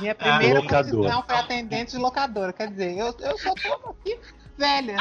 [0.00, 0.90] Minha primeira locadora.
[0.90, 2.52] profissão foi atendente de locadora.
[2.52, 4.18] Quer dizer, eu, eu só tô aqui
[4.56, 4.96] velha.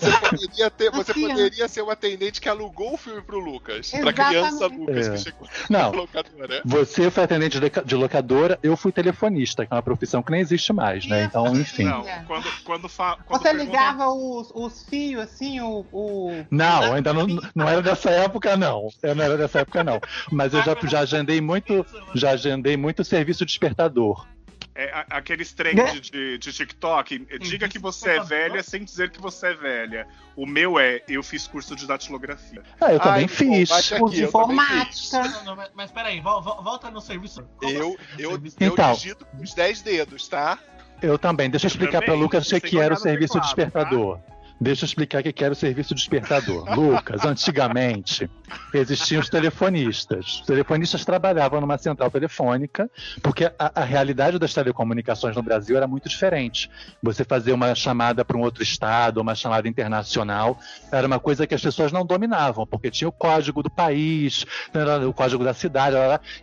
[0.00, 3.90] Você, poderia, ter, você poderia ser o atendente que alugou o filme pro Lucas.
[3.90, 4.28] Pra Exatamente.
[4.30, 5.10] criança Lucas É.
[5.10, 5.92] que chegou Não.
[5.92, 6.62] locadora.
[6.64, 10.72] Você foi atendente de locadora, eu fui telefonista, que é uma profissão que nem existe
[10.72, 11.24] mais, né?
[11.24, 11.84] Então, enfim.
[11.84, 15.84] não, quando, quando, fa, quando Você perguntam- ligava os, os fios assim, o.
[15.92, 16.46] o...
[16.50, 18.88] Não, ainda não, não era dessa época, não.
[19.02, 20.00] Eu não era dessa época, não.
[20.30, 24.26] Mas eu já, já agendei muito, já agendei muito serviço despertador.
[24.72, 29.10] É, a- aqueles trends de, de TikTok, diga que você é Isso, velha sem dizer
[29.10, 30.06] que você é velha.
[30.36, 32.62] O meu é, eu fiz curso de datilografia.
[32.80, 33.68] Ah, eu também Ai, fiz.
[33.90, 35.08] Curso de eu também fiz.
[35.12, 35.44] informática.
[35.44, 37.42] Não, não, mas, peraí, vol- vol- volta no serviço.
[37.56, 38.56] Como Eu, assim, eu, serviço?
[38.60, 38.92] eu Então.
[38.94, 40.56] digito com os 10 dedos, tá?
[41.02, 41.50] Eu também.
[41.50, 44.20] Deixa eu explicar para Lucas o que, era o serviço teclado, despertador.
[44.60, 46.68] Deixa eu explicar que era o serviço despertador.
[46.78, 48.28] Lucas, antigamente
[48.74, 50.40] existiam os telefonistas.
[50.40, 52.90] Os telefonistas trabalhavam numa central telefônica,
[53.22, 56.70] porque a, a realidade das telecomunicações no Brasil era muito diferente.
[57.02, 60.58] Você fazer uma chamada para um outro estado, uma chamada internacional,
[60.92, 65.08] era uma coisa que as pessoas não dominavam, porque tinha o código do país, era
[65.08, 65.96] o código da cidade,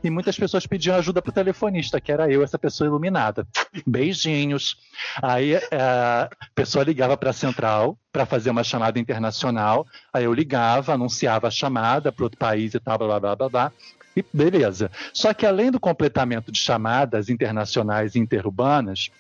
[0.04, 3.46] e muitas pessoas pediam ajuda para o telefonista, que era eu, essa pessoa iluminada.
[3.86, 4.76] Beijinhos.
[5.22, 9.86] Aí é, a pessoa ligava para a central para fazer uma chamada internacional.
[10.12, 13.50] Aí eu ligava, anunciava a chamada para outro país e tal, blá blá blá blá.
[13.50, 13.72] blá
[14.16, 14.90] e beleza.
[15.14, 19.12] Só que além do completamento de chamadas internacionais e interurbanas,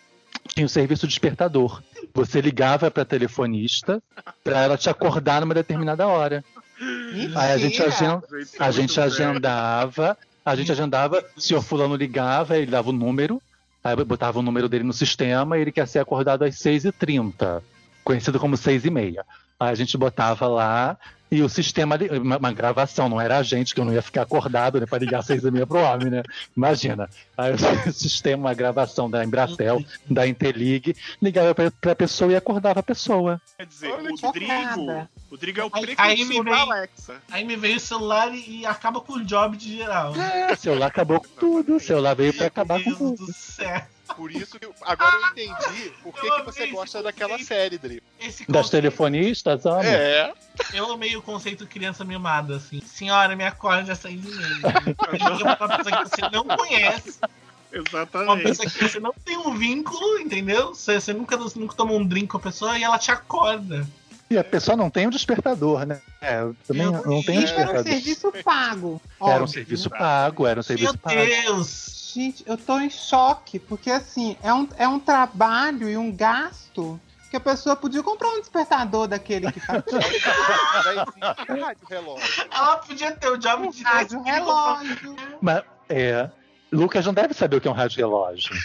[0.47, 1.83] tinha o serviço despertador.
[2.11, 4.01] Você ligava para a telefonista
[4.43, 6.43] para ela te acordar numa determinada hora.
[7.35, 8.21] Aí a gente, agen-
[8.59, 13.39] a gente agendava, a gente agendava, o senhor fulano ligava, ele dava o número,
[13.83, 17.61] aí eu botava o número dele no sistema e ele quer ser acordado às 6h30,
[18.07, 19.25] conhecido como 6 e meia.
[19.59, 20.97] Aí a gente botava lá
[21.29, 24.01] e o sistema, de, uma, uma, gravação, não era a gente, que eu não ia
[24.01, 26.23] ficar acordado né, para ligar seis e meia pro homem, né?
[26.55, 27.09] Imagina.
[27.38, 27.57] Aí o
[27.91, 33.41] sistema, uma gravação da Embratel, da Interlig, ligava para a pessoa e acordava a pessoa.
[33.57, 37.21] Quer dizer, Olha, o Rodrigo, o Rodrigo é o precursor aí, me veio, Alexa.
[37.29, 40.15] Aí me veio o celular e, e, acaba com o job de geral.
[40.15, 43.25] É, o celular acabou com tudo, o celular veio para acabar Deus com tudo.
[43.25, 43.84] do céu.
[44.18, 48.02] Por isso que agora eu entendi por que, que você gosta daquela série, Dri.
[48.49, 49.84] Das telefonistas, amo.
[49.84, 50.34] É.
[50.73, 52.81] Eu amei o conceito criança mimada, assim.
[52.81, 54.57] Senhora, me acorde às seis e meia.
[55.44, 57.19] uma pessoa que você não conhece.
[57.72, 58.31] Exatamente.
[58.31, 60.73] Uma pessoa que você não tem um vínculo, entendeu?
[60.73, 63.88] Você, você nunca, você nunca tomou um drink com a pessoa e ela te acorda.
[64.31, 66.02] E a pessoa não tem um despertador, né?
[66.19, 67.76] É, também eu não tem um despertador.
[67.76, 69.02] Era um serviço pago.
[69.22, 71.15] Era um serviço pago, era um serviço Meu pago.
[71.15, 72.06] Meu Deus!
[72.18, 76.99] Gente, eu tô em choque, porque assim, é um, é um trabalho e um gasto
[77.30, 79.84] que a pessoa podia comprar um despertador daquele que faz.
[81.48, 82.48] rádio relógio.
[82.49, 85.15] Ela podia ter o job de rádio relógio.
[85.39, 86.31] Mas, é.
[86.72, 88.56] Lucas não deve saber o que é um rádio relógio.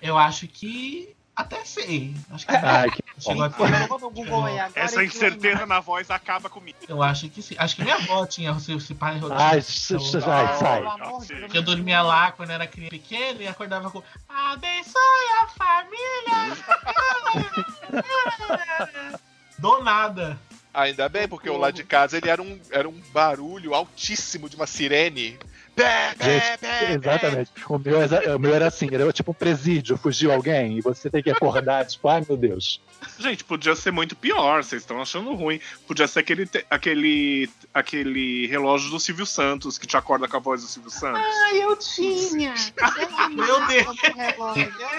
[0.00, 2.16] Eu acho que até sei.
[2.32, 3.62] Acho que Ai, que chegou aqui.
[4.74, 6.76] Essa incerteza na voz acaba comigo.
[6.88, 7.54] Eu acho que sim.
[7.56, 10.82] Acho que minha avó tinha o seu pai Ai, sai, sai.
[11.54, 16.56] Eu dormia lá quando era criança pequena e acordava com Abençoe a família!
[19.60, 20.36] Do nada.
[20.74, 24.56] Ainda bem, porque o lado de casa ele era um, era um barulho altíssimo de
[24.56, 25.38] uma sirene
[25.78, 27.50] Gente, exatamente.
[27.68, 31.08] O, meu, é o meu era assim, era tipo um presídio, fugiu alguém e você
[31.08, 32.80] tem que acordar, tipo, ai meu Deus.
[33.18, 35.60] Gente, podia ser muito pior, vocês estão achando ruim.
[35.86, 40.62] Podia ser aquele, aquele, aquele relógio do Silvio Santos que te acorda com a voz
[40.62, 41.22] do Silvio Santos.
[41.22, 42.54] Ah, eu tinha!
[43.30, 43.96] meu Deus!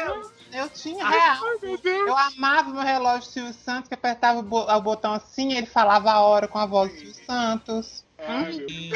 [0.06, 0.31] Eu,
[0.61, 1.43] eu tinha real.
[1.84, 6.11] Eu amava meu relógio do Silvio Santos, que apertava o botão assim e ele falava
[6.11, 8.06] a hora com a voz do Silvio Santos.
[8.28, 8.91] Ai,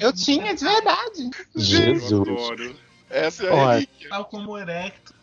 [0.00, 1.30] eu tinha, de verdade.
[1.54, 2.76] Jesus.
[3.10, 4.08] Essa é a relíquia.
[4.08, 5.14] Tal como Erecto.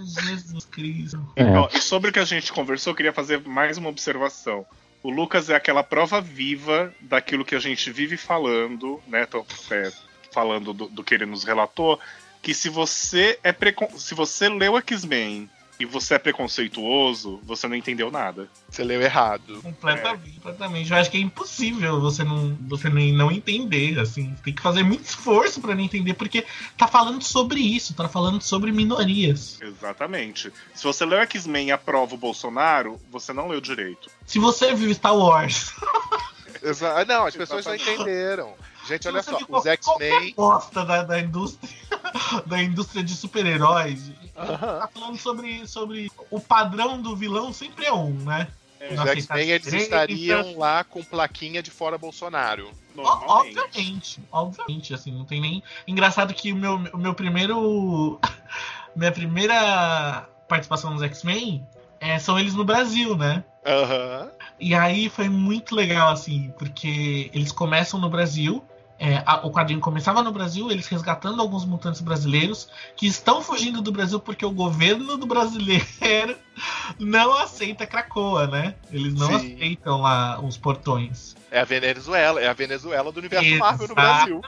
[0.00, 1.32] Jesus Cristo.
[1.36, 1.76] É.
[1.76, 4.66] e sobre o que a gente conversou, eu queria fazer mais uma observação.
[5.02, 9.26] O Lucas é aquela prova viva daquilo que a gente vive falando, né?
[9.26, 9.92] Tô, é,
[10.32, 11.98] falando do, do, que ele nos relatou.
[12.40, 13.88] Que se você é precon...
[13.96, 15.50] se você leu X-Men
[15.82, 18.48] e você é preconceituoso, você não entendeu nada.
[18.68, 19.60] Você leu errado.
[19.60, 20.34] Completamente, é.
[20.34, 20.90] completamente.
[20.92, 24.32] Eu acho que é impossível você não, você nem não entender, assim.
[24.44, 26.46] Tem que fazer muito esforço para não entender, porque
[26.76, 29.60] tá falando sobre isso, tá falando sobre minorias.
[29.60, 30.52] Exatamente.
[30.72, 34.08] Se você leu X-Men e aprova o Bolsonaro, você não leu direito.
[34.24, 35.72] Se você viu Star Wars.
[36.62, 38.54] Exa não, as pessoas não entenderam.
[38.86, 40.34] Gente, olha só, os X-Men.
[40.34, 41.70] bosta da, da indústria
[42.46, 44.08] da indústria de super-heróis.
[44.08, 44.58] Uhum.
[44.58, 48.48] Tá falando sobre, sobre o padrão do vilão sempre é um, né?
[48.80, 52.70] É, os X-Men eles estariam lá com plaquinha de fora Bolsonaro.
[52.96, 55.62] Obviamente, obviamente, assim, não tem nem.
[55.86, 58.18] Engraçado que o meu, o meu primeiro.
[58.94, 61.66] minha primeira participação nos X-Men
[62.00, 63.44] é, são eles no Brasil, né?
[63.64, 64.22] Aham.
[64.24, 64.42] Uhum.
[64.60, 68.62] E aí foi muito legal, assim, porque eles começam no Brasil
[69.02, 73.82] é, a, o quadrinho começava no Brasil, eles resgatando alguns mutantes brasileiros que estão fugindo
[73.82, 76.36] do Brasil porque o governo do brasileiro
[77.00, 78.76] não aceita Cracoa, né?
[78.92, 79.54] Eles não Sim.
[79.56, 81.34] aceitam lá os portões.
[81.50, 83.88] É a Venezuela, é a Venezuela do universo Exatamente.
[83.88, 84.40] Marvel no Brasil.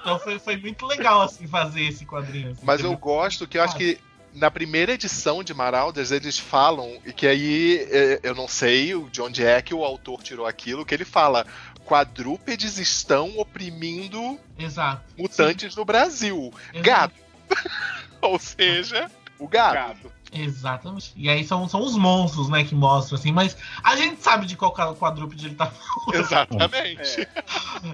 [0.00, 2.52] então foi, foi muito legal assim fazer esse quadrinho.
[2.52, 3.98] Assim, Mas eu gosto que eu acho que
[4.34, 9.20] na primeira edição de Marauders, eles falam, e que aí é, eu não sei de
[9.20, 11.46] onde é que o autor tirou aquilo, que ele fala:
[11.82, 15.02] quadrúpedes estão oprimindo Exato.
[15.18, 15.80] mutantes Sim.
[15.80, 16.52] no Brasil.
[16.72, 16.82] Exato.
[16.82, 17.14] Gado.
[18.22, 19.74] Ou seja, o gado.
[19.74, 20.12] gado.
[20.32, 21.12] Exatamente.
[21.14, 24.56] E aí são, são os monstros, né, que mostram, assim, mas a gente sabe de
[24.56, 26.14] qual quadrúpede ele tá falando.
[26.14, 27.20] Exatamente.
[27.20, 27.28] É.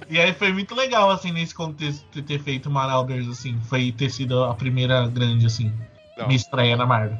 [0.08, 4.10] E aí foi muito legal, assim, nesse contexto, ter, ter feito Marauders, assim, foi ter
[4.10, 5.72] sido a primeira grande, assim,
[6.16, 6.26] Não.
[6.28, 7.18] minha estreia na Marvel.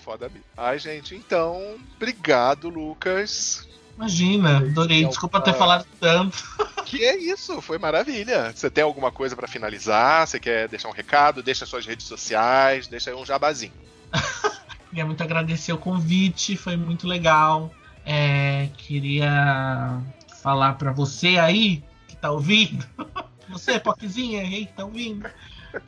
[0.00, 0.44] Foda mesmo.
[0.56, 3.65] Ai, gente, então, obrigado, Lucas.
[3.96, 5.04] Imagina, adorei.
[5.06, 6.36] Desculpa ter falado tanto.
[6.86, 8.52] Que é isso, foi maravilha.
[8.54, 10.24] Você tem alguma coisa para finalizar?
[10.24, 11.42] Você quer deixar um recado?
[11.42, 13.72] Deixa suas redes sociais, deixa aí um jabazinho.
[14.88, 17.74] queria muito agradecer o convite, foi muito legal.
[18.04, 20.00] É, queria
[20.40, 22.86] falar para você aí que tá ouvindo,
[23.50, 25.28] você, Poquezinha aí que tá ouvindo,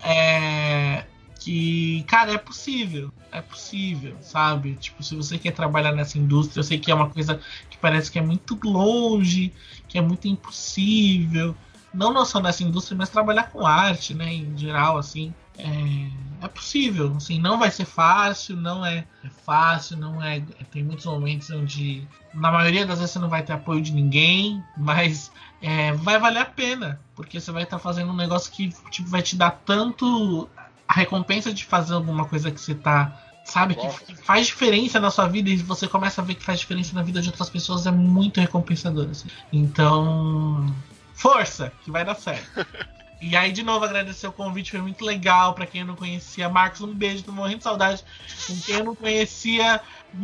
[0.01, 1.05] é,
[1.39, 3.13] que, cara, é possível.
[3.31, 4.75] É possível, sabe?
[4.75, 7.41] Tipo, se você quer trabalhar nessa indústria, eu sei que é uma coisa
[7.79, 9.53] que parece que é muito longe,
[9.87, 11.55] que é muito impossível.
[11.95, 14.35] Não só nessa indústria, mas trabalhar com arte, né?
[14.35, 15.33] Em geral, assim.
[15.57, 16.45] É...
[16.45, 17.15] é possível.
[17.17, 20.41] Assim, não vai ser fácil, não é, é fácil, não é.
[20.71, 24.63] Tem muitos momentos onde, na maioria das vezes, você não vai ter apoio de ninguém,
[24.77, 25.33] mas
[25.63, 29.09] é, vai valer a pena, porque você vai estar tá fazendo um negócio que tipo,
[29.09, 30.49] vai te dar tanto
[30.87, 33.75] a recompensa de fazer alguma coisa que você tá sabe?
[33.75, 36.95] Que, que, faz diferença na sua vida e você começa a ver que faz diferença
[36.95, 39.09] na vida de outras pessoas, é muito recompensador.
[39.11, 39.29] Assim.
[39.53, 40.75] Então,
[41.15, 42.67] força, que vai dar certo.
[43.21, 45.53] E aí, de novo, agradecer o convite, foi muito legal.
[45.53, 48.05] para quem eu não conhecia, Marcos, um beijo, tô morrendo de saudade.
[48.47, 49.81] Com quem eu não conhecia,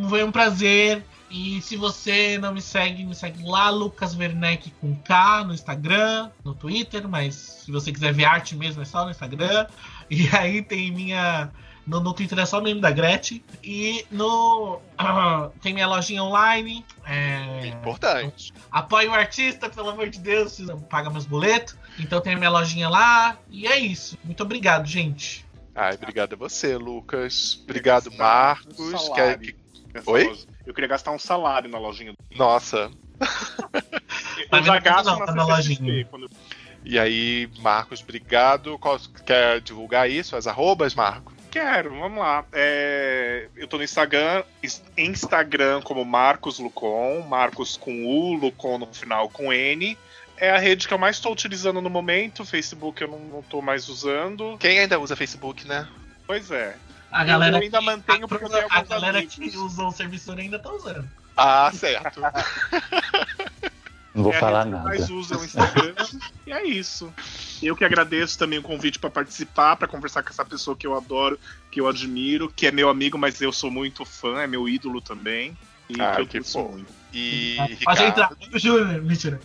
[0.08, 1.04] foi um prazer.
[1.28, 6.30] E se você não me segue, me segue lá, Lucas Werneck com K no Instagram,
[6.44, 9.66] no Twitter, mas se você quiser ver arte mesmo, é só no Instagram.
[10.08, 11.50] E aí tem minha
[11.86, 13.42] no, no Twitter é só o nome da Gretchen.
[13.62, 14.76] E no.
[14.98, 16.84] Uh, tem minha lojinha online.
[17.04, 18.52] É, Importante.
[18.70, 20.58] Apoie o artista, pelo amor de Deus,
[20.88, 21.76] paga meus boletos.
[21.98, 23.36] Então tem minha lojinha lá.
[23.50, 24.18] E é isso.
[24.24, 25.44] Muito obrigado, gente.
[25.74, 27.60] Ai, obrigado a você, Lucas.
[27.64, 29.08] Obrigado, Marcos.
[29.10, 29.40] Quer...
[30.06, 30.38] Oi?
[30.64, 32.14] Eu queria gastar um salário na lojinha.
[32.36, 32.90] Nossa.
[34.50, 36.04] eu já gasto na, na lojinha.
[36.06, 36.30] Quando...
[36.84, 38.78] E aí, Marcos, obrigado.
[39.26, 40.36] Quer divulgar isso?
[40.36, 41.33] As arrobas, Marco?
[41.54, 42.44] Quero, vamos lá.
[42.52, 44.42] É, eu tô no Instagram,
[44.98, 49.96] Instagram como Marcos Lucon, Marcos com U, Lucon no final com N.
[50.36, 52.44] É a rede que eu mais estou utilizando no momento.
[52.44, 54.58] Facebook eu não, não tô mais usando.
[54.58, 55.86] Quem ainda usa Facebook, né?
[56.26, 56.74] Pois é.
[57.12, 59.36] A galera eu ainda que, mantenho porque eu A galera amigos.
[59.36, 61.08] que usou o serviço ainda tá usando.
[61.36, 62.20] Ah, certo.
[64.14, 64.84] Não vou é falar nada.
[64.84, 65.94] mais usa o Instagram.
[66.46, 67.12] e é isso.
[67.60, 70.96] Eu que agradeço também o convite para participar, para conversar com essa pessoa que eu
[70.96, 71.38] adoro,
[71.70, 75.00] que eu admiro, que é meu amigo, mas eu sou muito fã, é meu ídolo
[75.00, 75.56] também.
[75.88, 76.68] E ah, que eu que bom.
[76.68, 76.92] Muito.
[77.12, 78.02] E Pode Ricardo...
[78.02, 79.40] entrar, Júnior, mentira.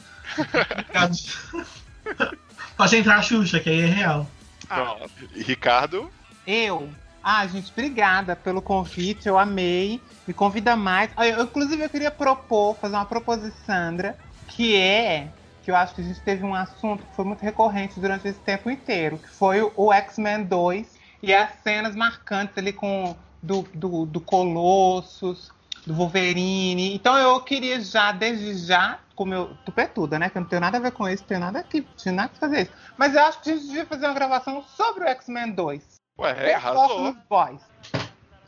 [2.77, 4.29] Pode entrar, Xuxa, que aí é real.
[4.69, 4.97] Ah.
[5.35, 6.11] Ricardo?
[6.45, 6.89] Eu.
[7.23, 9.99] Ah, gente, obrigada pelo convite, eu amei.
[10.27, 11.11] Me convida mais.
[11.17, 14.17] Eu, inclusive, eu queria propor, fazer uma proposição, Sandra,
[14.49, 15.29] que é
[15.63, 18.39] que eu acho que a gente teve um assunto que foi muito recorrente durante esse
[18.39, 24.05] tempo inteiro, que foi o X-Men 2 e as cenas marcantes ali com do, do,
[24.05, 25.51] do Colossus,
[25.85, 26.93] do Wolverine.
[26.93, 30.29] Então eu queria já, desde já, como eu tupetuda, né?
[30.29, 32.39] Que eu não tenho nada a ver com isso, tenho nada aqui, tinha nada que
[32.39, 32.71] fazer isso.
[32.97, 35.99] Mas eu acho que a gente devia fazer uma gravação sobre o X-Men 2.
[36.19, 37.15] Ué, arrasou.
[37.29, 37.61] Boys.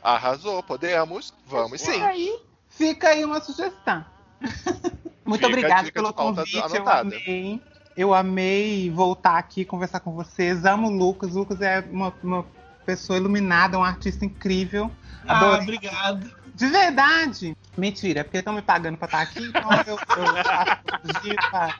[0.02, 1.32] Arrasou, podemos.
[1.46, 1.92] Vamos sim.
[1.92, 4.04] Fica aí, fica aí uma sugestão.
[5.32, 7.60] Muito obrigada pelo convite, eu amei.
[7.96, 10.64] Eu amei voltar aqui conversar com vocês.
[10.64, 11.34] Amo o Lucas.
[11.34, 12.44] O Lucas é uma, uma
[12.84, 14.90] pessoa iluminada, um artista incrível.
[15.26, 16.30] Ah, obrigado.
[16.54, 17.56] De verdade.
[17.76, 21.74] Mentira, é porque estão me pagando pra estar aqui, então eu, eu faço pra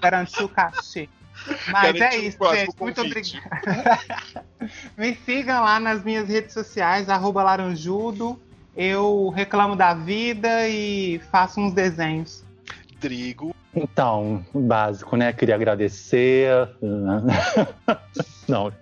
[0.00, 1.08] garantir o cachê.
[1.70, 2.74] Mas é isso, gente.
[2.80, 4.00] Muito obrigada.
[4.98, 8.40] me sigam lá nas minhas redes sociais, arroba laranjudo.
[8.76, 12.45] Eu reclamo da vida e faço uns desenhos.
[12.96, 13.54] Rodrigo.
[13.74, 15.32] Então, básico, né?
[15.32, 16.68] Queria agradecer.
[18.48, 18.72] não.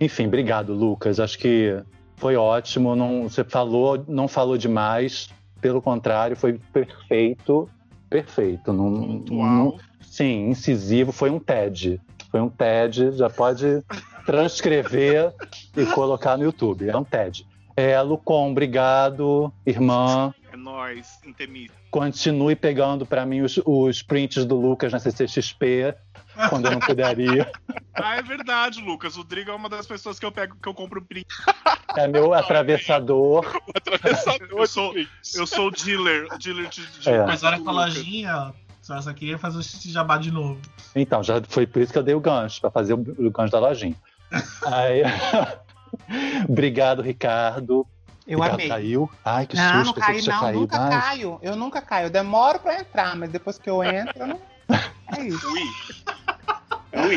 [0.00, 1.18] Enfim, obrigado, Lucas.
[1.18, 1.76] Acho que
[2.16, 2.94] foi ótimo.
[2.94, 5.28] Não, você falou, não falou demais.
[5.60, 7.68] Pelo contrário, foi perfeito.
[8.08, 8.72] Perfeito.
[8.72, 8.90] Não,
[9.28, 11.10] não, sim, incisivo.
[11.10, 12.00] Foi um TED.
[12.30, 13.12] Foi um TED.
[13.16, 13.82] Já pode
[14.24, 15.34] transcrever
[15.76, 16.88] e colocar no YouTube.
[16.88, 17.44] É um TED.
[17.76, 20.32] É, Lucon, obrigado, irmã.
[20.52, 21.70] É nóis, Intemir.
[21.90, 25.94] Continue pegando para mim os, os prints do Lucas na CCXP,
[26.48, 27.50] quando eu não puderia.
[27.94, 29.16] ah, é verdade, Lucas.
[29.16, 31.26] O Drigo é uma das pessoas que eu pego que eu compro print.
[31.96, 33.44] É meu atravessador.
[33.66, 34.48] o atravessador.
[34.50, 34.94] eu sou,
[35.34, 37.24] eu sou dealer, dealer de, de é.
[37.24, 38.52] Mas olha com a lojinha.
[38.82, 40.60] Só essa aqui ia fazer o jabá de novo.
[40.94, 43.52] Então, já foi por isso que eu dei o gancho, para fazer o, o gancho
[43.52, 43.96] da lojinha.
[44.66, 45.02] Aí...
[46.48, 47.86] Obrigado, Ricardo.
[48.28, 48.68] Eu Ricardo amei.
[48.68, 49.10] Caiu.
[49.24, 49.98] Ai, que não, susto.
[49.98, 50.60] Não, caí, não, caído.
[50.60, 51.00] nunca Ai.
[51.00, 51.38] caio.
[51.42, 52.06] Eu nunca caio.
[52.06, 54.40] Eu demoro pra entrar, mas depois que eu entro, eu não.
[55.16, 55.50] É isso.
[55.50, 55.62] Ui.
[56.92, 57.16] Ui.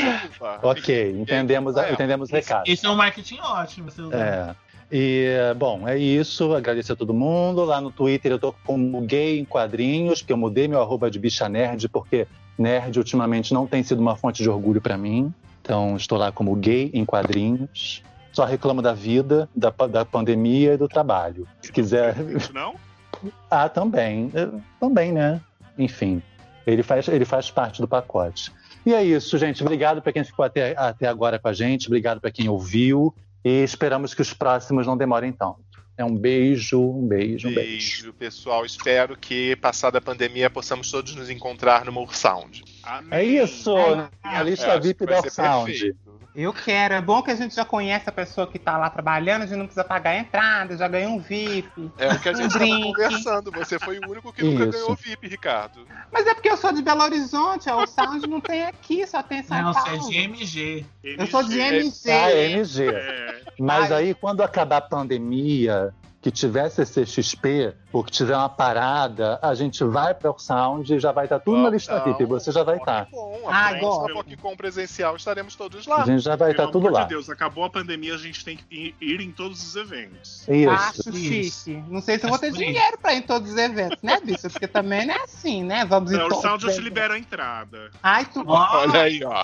[0.63, 2.63] ok, entendemos, entendemos o recado.
[2.65, 3.89] Esse é um marketing ótimo.
[4.13, 4.55] É.
[4.89, 6.53] E, bom, é isso.
[6.53, 7.65] Agradecer a todo mundo.
[7.65, 11.19] Lá no Twitter eu tô como gay em quadrinhos, porque eu mudei meu arroba de
[11.19, 12.25] bicha nerd, porque
[12.57, 15.33] nerd ultimamente não tem sido uma fonte de orgulho para mim.
[15.61, 18.03] Então, estou lá como gay em quadrinhos.
[18.31, 21.47] Só reclamo da vida, da, da pandemia e do trabalho.
[21.61, 22.15] Se quiser.
[22.53, 22.75] Não?
[23.49, 24.31] ah, também.
[24.79, 25.41] Também, né?
[25.77, 26.21] Enfim,
[26.65, 28.51] ele faz, ele faz parte do pacote.
[28.85, 29.61] E é isso, gente.
[29.61, 31.87] Obrigado para quem ficou até, até agora com a gente.
[31.87, 33.13] Obrigado para quem ouviu.
[33.43, 35.71] E esperamos que os próximos não demorem tanto.
[35.97, 38.01] É um beijo, um beijo, um beijo.
[38.01, 38.65] Beijo, pessoal.
[38.65, 42.63] Espero que, passada a pandemia, possamos todos nos encontrar no More Sound.
[43.11, 43.77] É isso!
[43.77, 45.71] É, a lista VIP da Sound.
[45.71, 46.10] Perfeito.
[46.33, 46.93] Eu quero.
[46.93, 49.57] É bom que a gente já conhece a pessoa que tá lá trabalhando, a gente
[49.57, 51.91] não precisa pagar a entrada, já ganhou um VIP.
[51.97, 52.83] É o que a gente Um estava drink.
[52.83, 53.51] conversando.
[53.51, 54.71] Você foi o único que nunca Isso.
[54.71, 55.85] ganhou VIP, Ricardo.
[56.11, 59.21] Mas é porque eu sou de Belo Horizonte, ó, o Sound não tem aqui, só
[59.21, 60.09] tem em São Não, você é Paulo.
[60.09, 60.85] de MG.
[61.03, 62.11] Eu sou de MG.
[62.11, 62.85] Ah, MG.
[62.87, 64.03] É, Mas Ai.
[64.03, 69.83] aí, quando acabar a pandemia, que tiver CCXP, ou que tiver uma parada, a gente
[69.83, 72.25] vai para o Sound e já vai estar tudo na lista Então, VIP.
[72.25, 73.07] Você já vai estar.
[73.11, 74.13] Bom, Ah, agora.
[74.13, 76.03] PocCon presencial estaremos todos lá.
[76.03, 77.03] A gente já vai estar pelo tudo lá.
[77.03, 80.47] de Deus, acabou a pandemia, a gente tem que ir, ir em todos os eventos.
[80.47, 80.69] Isso.
[80.69, 81.63] Acho Isso.
[81.65, 81.83] chique.
[81.89, 84.49] Não sei se eu vou ter dinheiro pra ir em todos os eventos, né, bicho?
[84.49, 85.83] Porque também não é assim, né?
[85.85, 87.91] Vamos em Não, o todos Sound os já te libera a entrada.
[88.01, 88.43] Ai, tu...
[88.47, 89.43] Olha aí, ó.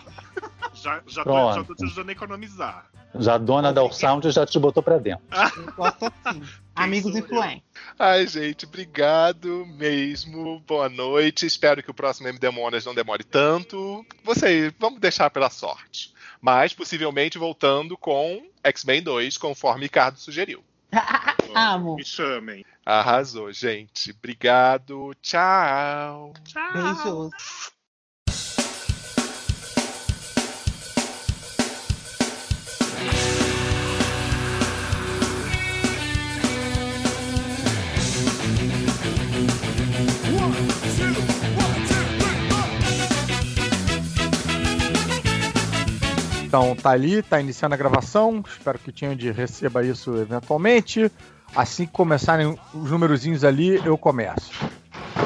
[0.74, 2.86] Já, já, tô, já tô te ajudando a economizar.
[3.19, 5.26] Já a dona da Sound já te botou pra dentro.
[5.57, 6.41] eu gosto assim.
[6.78, 7.64] Amigos influentes.
[7.98, 10.60] Ai, gente, obrigado mesmo.
[10.68, 11.45] Boa noite.
[11.45, 14.06] Espero que o próximo MD Monas não demore tanto.
[14.24, 16.14] Vocês, vamos deixar pela sorte.
[16.40, 20.64] Mas possivelmente voltando com X-Men 2, conforme Ricardo sugeriu.
[21.56, 21.95] Amo.
[21.95, 22.66] Me chamem.
[22.86, 24.12] Arrasou, gente.
[24.12, 25.14] Obrigado.
[25.22, 26.34] Tchau.
[26.45, 26.74] Tchau.
[26.74, 27.77] Beijos.
[46.48, 48.41] Então tá ali, tá iniciando a gravação.
[48.48, 51.11] Espero que o Tindy receba isso eventualmente.
[51.53, 54.52] Assim que começarem os numerozinhos ali, eu começo.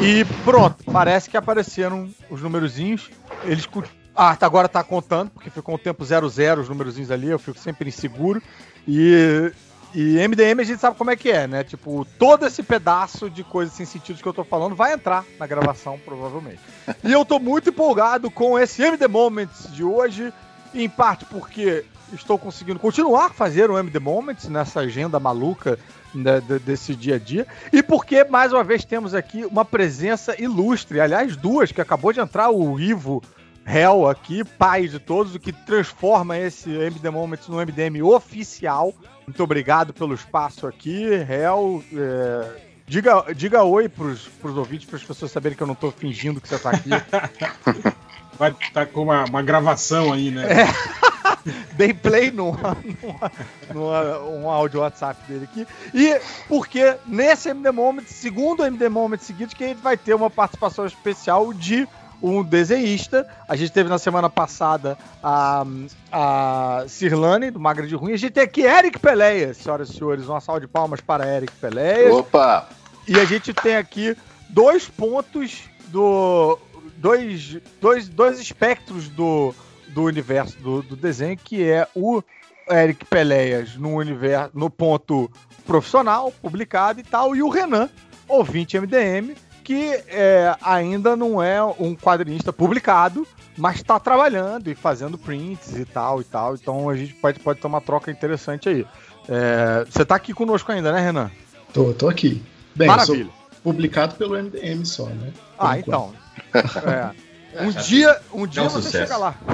[0.02, 3.12] E pronto, parece que apareceram os numerozinhos.
[3.44, 3.70] Eles.
[4.16, 7.60] Ah, tá, agora tá contando, porque ficou um tempo 00 os numerozinhos ali, eu fico
[7.60, 8.42] sempre inseguro.
[8.88, 9.52] E.
[9.94, 11.66] E MDM a gente sabe como é que é, né?
[11.66, 15.46] Tipo, todo esse pedaço de coisas sem sentido que eu tô falando vai entrar na
[15.46, 16.62] gravação, provavelmente.
[17.04, 20.32] E eu tô muito empolgado com esse MD Moments de hoje,
[20.74, 21.84] em parte porque
[22.14, 25.80] estou conseguindo continuar a fazer o MD Moments nessa agenda maluca
[26.14, 30.36] né, de- desse dia a dia, e porque, mais uma vez, temos aqui uma presença
[30.42, 33.24] ilustre, aliás, duas, que acabou de entrar o Ivo
[33.66, 38.94] Hell aqui, pai de todos, o que transforma esse MD Moments no MDM oficial.
[39.26, 41.82] Muito obrigado pelo espaço aqui, Hell.
[41.94, 45.92] é, Diga, diga oi pros, pros ouvintes, para as pessoas saberem que eu não tô
[45.92, 46.90] fingindo que você tá aqui.
[48.42, 50.44] Vai estar com uma, uma gravação aí, né?
[51.78, 55.68] Dei play no, no, no, um áudio WhatsApp dele aqui.
[55.94, 60.28] E porque nesse MD Moment, segundo MD Moment seguinte, que a gente vai ter uma
[60.28, 61.88] participação especial de
[62.20, 63.28] um desenhista.
[63.48, 65.64] A gente teve na semana passada a,
[66.12, 68.14] a Cirlane, do Magra de Ruim.
[68.14, 70.28] A gente tem aqui Eric Peleias, senhoras e senhores.
[70.28, 72.12] Uma salva de palmas para Eric Peleias.
[72.12, 72.68] Opa!
[73.08, 74.18] E a gente tem aqui
[74.50, 76.58] dois pontos do.
[77.02, 79.54] Dois, dois, dois espectros do,
[79.90, 82.22] do universo do, do desenho, que é o
[82.70, 85.30] Eric Peleias no universo, no ponto
[85.66, 87.90] profissional, publicado e tal, e o Renan,
[88.28, 89.34] ouvinte MDM,
[89.64, 95.86] que é, ainda não é um quadrinista publicado, mas está trabalhando e fazendo prints e
[95.86, 96.54] tal e tal.
[96.56, 98.86] Então a gente pode, pode ter uma troca interessante aí.
[99.28, 101.32] É, você está aqui conosco ainda, né, Renan?
[101.74, 102.42] Tô, tô aqui.
[102.76, 103.30] Bem, Maravilha.
[103.64, 105.32] publicado pelo MDM só, né?
[105.58, 105.88] Por Ah, enquanto.
[105.88, 106.21] então.
[106.54, 107.64] É.
[107.64, 108.98] Um dia, um dia um você sucesso.
[109.06, 109.36] chega lá.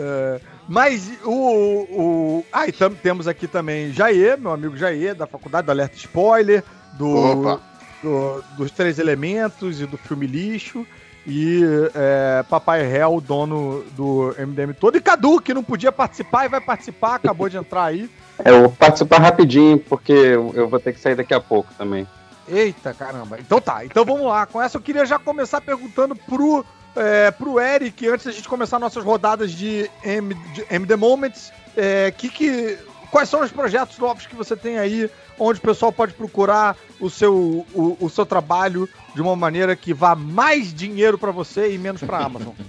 [0.00, 2.44] É, mas o, o.
[2.52, 6.62] Ah, e tam- temos aqui também Jair, meu amigo Jair, da faculdade do Alerta Spoiler,
[6.92, 7.58] do,
[8.02, 10.86] do- dos Três Elementos e do filme Lixo.
[11.26, 11.62] E
[11.94, 14.96] é, Papai Hell, dono do MDM todo.
[14.96, 18.08] E Cadu, que não podia participar e vai participar, acabou de entrar aí.
[18.44, 21.74] É, Eu vou participar rapidinho, porque eu eu vou ter que sair daqui a pouco
[21.76, 22.06] também.
[22.50, 23.38] Eita, caramba.
[23.38, 24.46] Então tá, então vamos lá.
[24.46, 26.64] Com essa eu queria já começar perguntando pro,
[26.96, 30.36] é, pro Eric, antes da gente começar nossas rodadas de, M,
[30.70, 32.78] MD Moments, é, que, que,
[33.10, 37.08] quais são os projetos novos que você tem aí, onde o pessoal pode procurar o
[37.08, 41.78] seu, o, o seu trabalho de uma maneira que vá mais dinheiro pra você e
[41.78, 42.52] menos pra Amazon.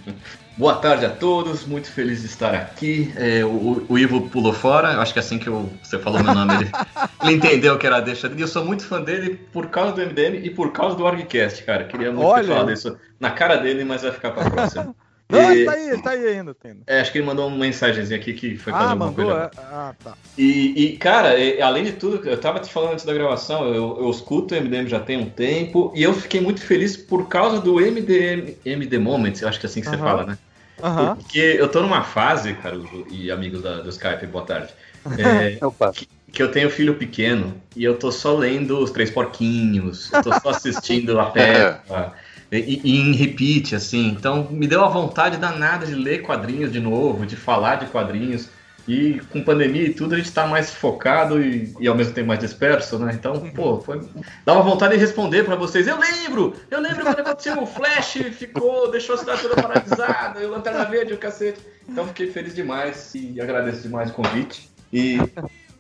[0.58, 3.14] Boa tarde a todos, muito feliz de estar aqui.
[3.16, 6.54] É, o, o Ivo pulou fora, acho que assim que eu- você falou meu nome,
[6.56, 6.72] ele,
[7.24, 8.44] ele entendeu que era a deixa dele.
[8.44, 11.86] Eu sou muito fã dele por causa do MDM e por causa do ArgCast, cara.
[11.86, 12.74] Queria muito Olha ter falado aí.
[12.74, 14.94] isso na cara dele, mas vai ficar pra próxima.
[15.30, 16.54] Não, E- ele tá aí, ele tá aí ainda.
[16.56, 16.86] Tem.
[16.88, 19.32] é, acho que ele mandou uma mensagenzinha aqui que foi fazer Ah, alguma mandou?
[19.32, 19.44] coisa.
[19.46, 19.52] É?
[19.58, 20.18] Ah, tá.
[20.38, 23.98] E, e, cara, e- além de tudo, eu tava te falando antes da gravação, eu,
[24.00, 27.60] eu escuto o MDM já tem um tempo, e eu fiquei muito feliz por causa
[27.62, 30.04] do MDM, MD Moments, eu acho que é assim que você Aham.
[30.04, 30.38] fala, né?
[30.82, 31.16] Aham.
[31.16, 32.78] Porque eu tô numa fase, cara,
[33.10, 34.74] e amigos da- do Skype, boa tarde,
[35.18, 35.92] é, Opa.
[36.32, 40.32] que eu tenho filho pequeno e eu tô só lendo os Três Porquinhos, eu tô
[40.34, 42.16] só assistindo a Peppa.
[42.52, 44.08] e, e em repeat, assim.
[44.08, 48.50] Então me deu a vontade danada de ler quadrinhos de novo, de falar de quadrinhos.
[48.88, 52.28] E com pandemia e tudo, a gente tá mais focado e, e ao mesmo tempo
[52.28, 53.12] mais disperso, né?
[53.14, 54.02] Então, pô, foi...
[54.44, 55.88] dá uma vontade de responder para vocês.
[55.88, 56.56] Eu lembro!
[56.72, 60.86] Eu lembro quando aconteceu o Flash, ficou, deixou a cidade toda paralisada, e o Lanterna
[60.86, 61.60] Verde, o cacete.
[61.88, 64.72] Então, fiquei feliz demais e agradeço demais o convite.
[64.92, 65.20] E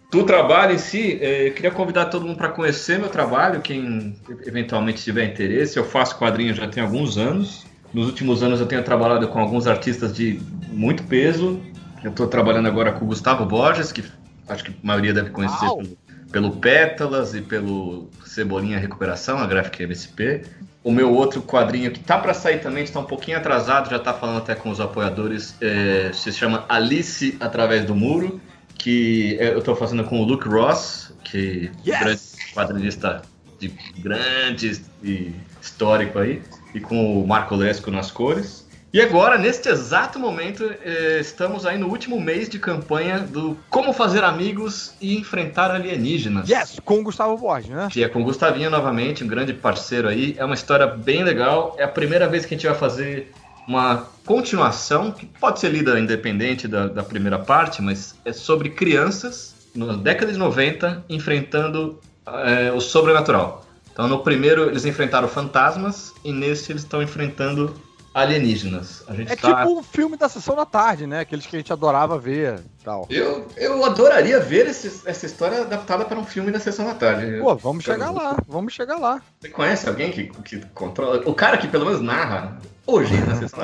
[0.09, 4.15] do trabalho em si, eh, eu queria convidar todo mundo para conhecer meu trabalho, quem
[4.45, 5.77] eventualmente tiver interesse.
[5.77, 7.65] Eu faço quadrinhos já tem alguns anos.
[7.93, 10.41] Nos últimos anos eu tenho trabalhado com alguns artistas de
[10.71, 11.61] muito peso.
[12.03, 14.03] Eu estou trabalhando agora com o Gustavo Borges, que
[14.47, 15.97] acho que a maioria deve conhecer pelo,
[16.31, 20.41] pelo Pétalas e pelo Cebolinha Recuperação, a Graphic MSP.
[20.83, 24.13] O meu outro quadrinho que tá para sair também, está um pouquinho atrasado, já está
[24.13, 28.39] falando até com os apoiadores, é, se chama Alice Através do Muro,
[28.79, 32.21] que eu estou fazendo com o Luke Ross, que é um grande
[32.55, 33.21] quadrinista
[33.59, 33.67] de
[33.99, 36.41] grande e histórico aí,
[36.73, 38.67] e com o Marco Lesco nas cores.
[38.91, 43.93] E agora, neste exato momento, eh, estamos aí no último mês de campanha do Como
[43.93, 46.49] Fazer Amigos e Enfrentar Alienígenas.
[46.49, 47.87] Yes, com o Gustavo Borges, né?
[47.91, 50.33] Que é com o Gustavinho novamente, um grande parceiro aí.
[50.39, 51.75] É uma história bem legal.
[51.77, 53.31] É a primeira vez que a gente vai fazer
[53.69, 59.53] uma continuação, que pode ser lida independente da, da primeira parte, mas é sobre crianças
[59.75, 63.63] na década de 90 enfrentando eh, o sobrenatural.
[63.93, 67.75] Então, no primeiro, eles enfrentaram fantasmas, e nesse, eles estão enfrentando
[68.11, 69.03] alienígenas.
[69.07, 69.53] A gente É tá...
[69.63, 71.19] tipo o filme da sessão da tarde, né?
[71.19, 73.05] Aqueles que a gente adorava ver tal.
[73.09, 77.39] Eu, eu adoraria ver esse- essa história adaptada para um filme da Sessão da Tarde.
[77.39, 79.21] Pô, vamos chegar lá, vamos chegar lá.
[79.39, 81.21] Você conhece alguém que, que controla?
[81.29, 82.57] O cara que pelo menos narra
[82.89, 83.59] hoje na Sessão.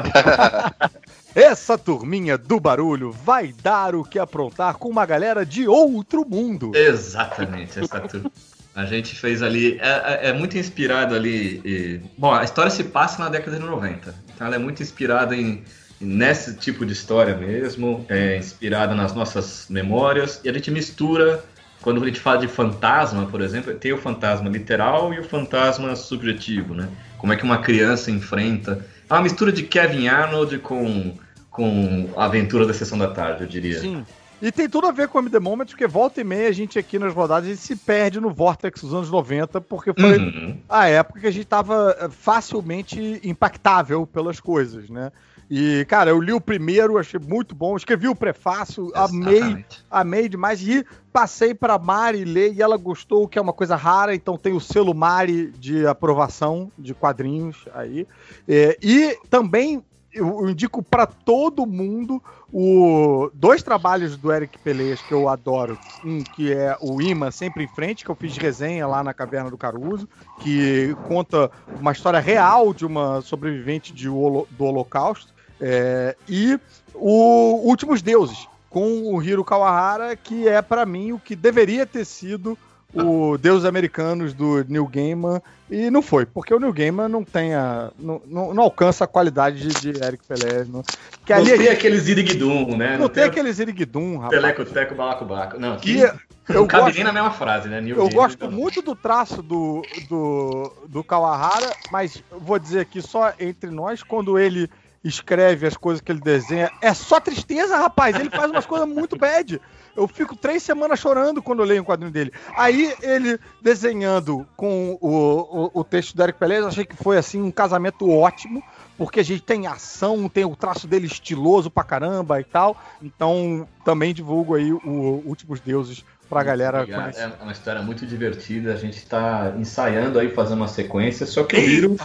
[1.34, 6.72] Essa turminha do barulho vai dar o que aprontar com uma galera de outro mundo.
[6.74, 8.32] Exatamente, essa turma.
[8.74, 9.78] A gente fez ali.
[9.82, 9.88] É,
[10.28, 11.62] é- é muito inspirado ali.
[11.66, 14.14] e- bom, a história se passa na década de 90.
[14.34, 15.64] Então ela é muito inspirada em.
[16.00, 21.42] Nesse tipo de história mesmo, é inspirada nas nossas memórias, e a gente mistura
[21.82, 25.96] quando a gente fala de fantasma, por exemplo, tem o fantasma literal e o fantasma
[25.96, 26.90] subjetivo, né?
[27.18, 28.86] Como é que uma criança enfrenta.
[29.10, 31.14] É uma mistura de Kevin Arnold com,
[31.52, 33.80] com a aventura da sessão da tarde, eu diria.
[33.80, 34.06] Sim.
[34.42, 36.78] E tem tudo a ver com o The Moment, porque volta e meia a gente
[36.78, 40.58] aqui nas rodadas a gente se perde no Vortex dos anos 90, porque foi Uhum.
[40.68, 45.12] a época que a gente tava facilmente impactável pelas coisas, né?
[45.50, 49.86] E, cara, eu li o primeiro, achei muito bom, escrevi o prefácio, amei, Exatamente.
[49.90, 54.16] amei demais e passei pra Mari ler e ela gostou, que é uma coisa rara,
[54.16, 58.08] então tem o selo Mari de aprovação de quadrinhos aí.
[58.48, 59.84] É, e também
[60.16, 65.78] eu indico pra todo mundo o dois trabalhos do Eric Peleias que eu adoro.
[66.06, 69.50] Um que é o Ima Sempre em Frente, que eu fiz resenha lá na Caverna
[69.50, 70.08] do Caruso,
[70.40, 75.35] que conta uma história real de uma sobrevivente de do Holocausto.
[75.60, 76.60] É, e
[76.94, 82.06] o Últimos Deuses, com o Hiro Kawahara, que é pra mim o que deveria ter
[82.06, 82.58] sido
[82.94, 87.54] o Deus Americanos do Neil Gaiman, e não foi, porque o Neil Gaiman não tem
[87.54, 90.64] a, não, não, não alcança a qualidade de, de Eric Pelé.
[90.66, 90.82] Não,
[91.26, 92.98] que Não ali tem gente- aquele Ziriguidum, né?
[92.98, 94.40] não tem aquele Ziriguidum, rapaz.
[94.42, 95.60] Teleco, teco, balacobaco.
[95.60, 96.14] Não, Que eu
[96.50, 97.82] não cabe gosto- nem na mesma frase, né?
[97.82, 103.02] Neil Eu Gaiman, gosto muito do traço do, do, do Kawahara, mas vou dizer aqui
[103.02, 104.70] só entre nós, quando ele
[105.06, 108.16] escreve as coisas que ele desenha, é só tristeza, rapaz.
[108.16, 109.62] Ele faz umas coisas muito bad.
[109.96, 112.34] Eu fico três semanas chorando quando eu leio um quadrinho dele.
[112.58, 117.18] Aí ele desenhando com o, o, o texto do Eric Pelé, eu achei que foi
[117.18, 118.62] assim um casamento ótimo,
[118.98, 122.76] porque a gente tem ação, tem o traço dele estiloso pra caramba e tal.
[123.02, 127.02] Então também divulgo aí o Últimos Deuses pra galera Obrigado.
[127.04, 127.22] conhecer.
[127.40, 128.74] É uma história muito divertida.
[128.74, 131.96] A gente tá ensaiando aí fazer uma sequência, só que o Hiro,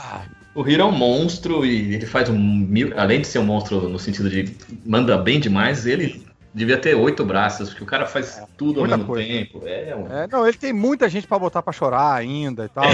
[0.55, 2.93] o Hiro é um monstro e ele faz um mil.
[2.99, 4.55] Além de ser um monstro no sentido de
[4.85, 9.05] manda bem demais, ele devia ter oito braços, porque o cara faz tudo ao mesmo
[9.05, 9.29] coisa.
[9.29, 9.63] tempo.
[9.65, 12.85] É, um- É, não, ele tem muita gente pra botar pra chorar ainda e tal.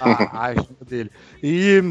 [0.00, 1.10] A, a ajuda dele.
[1.42, 1.82] E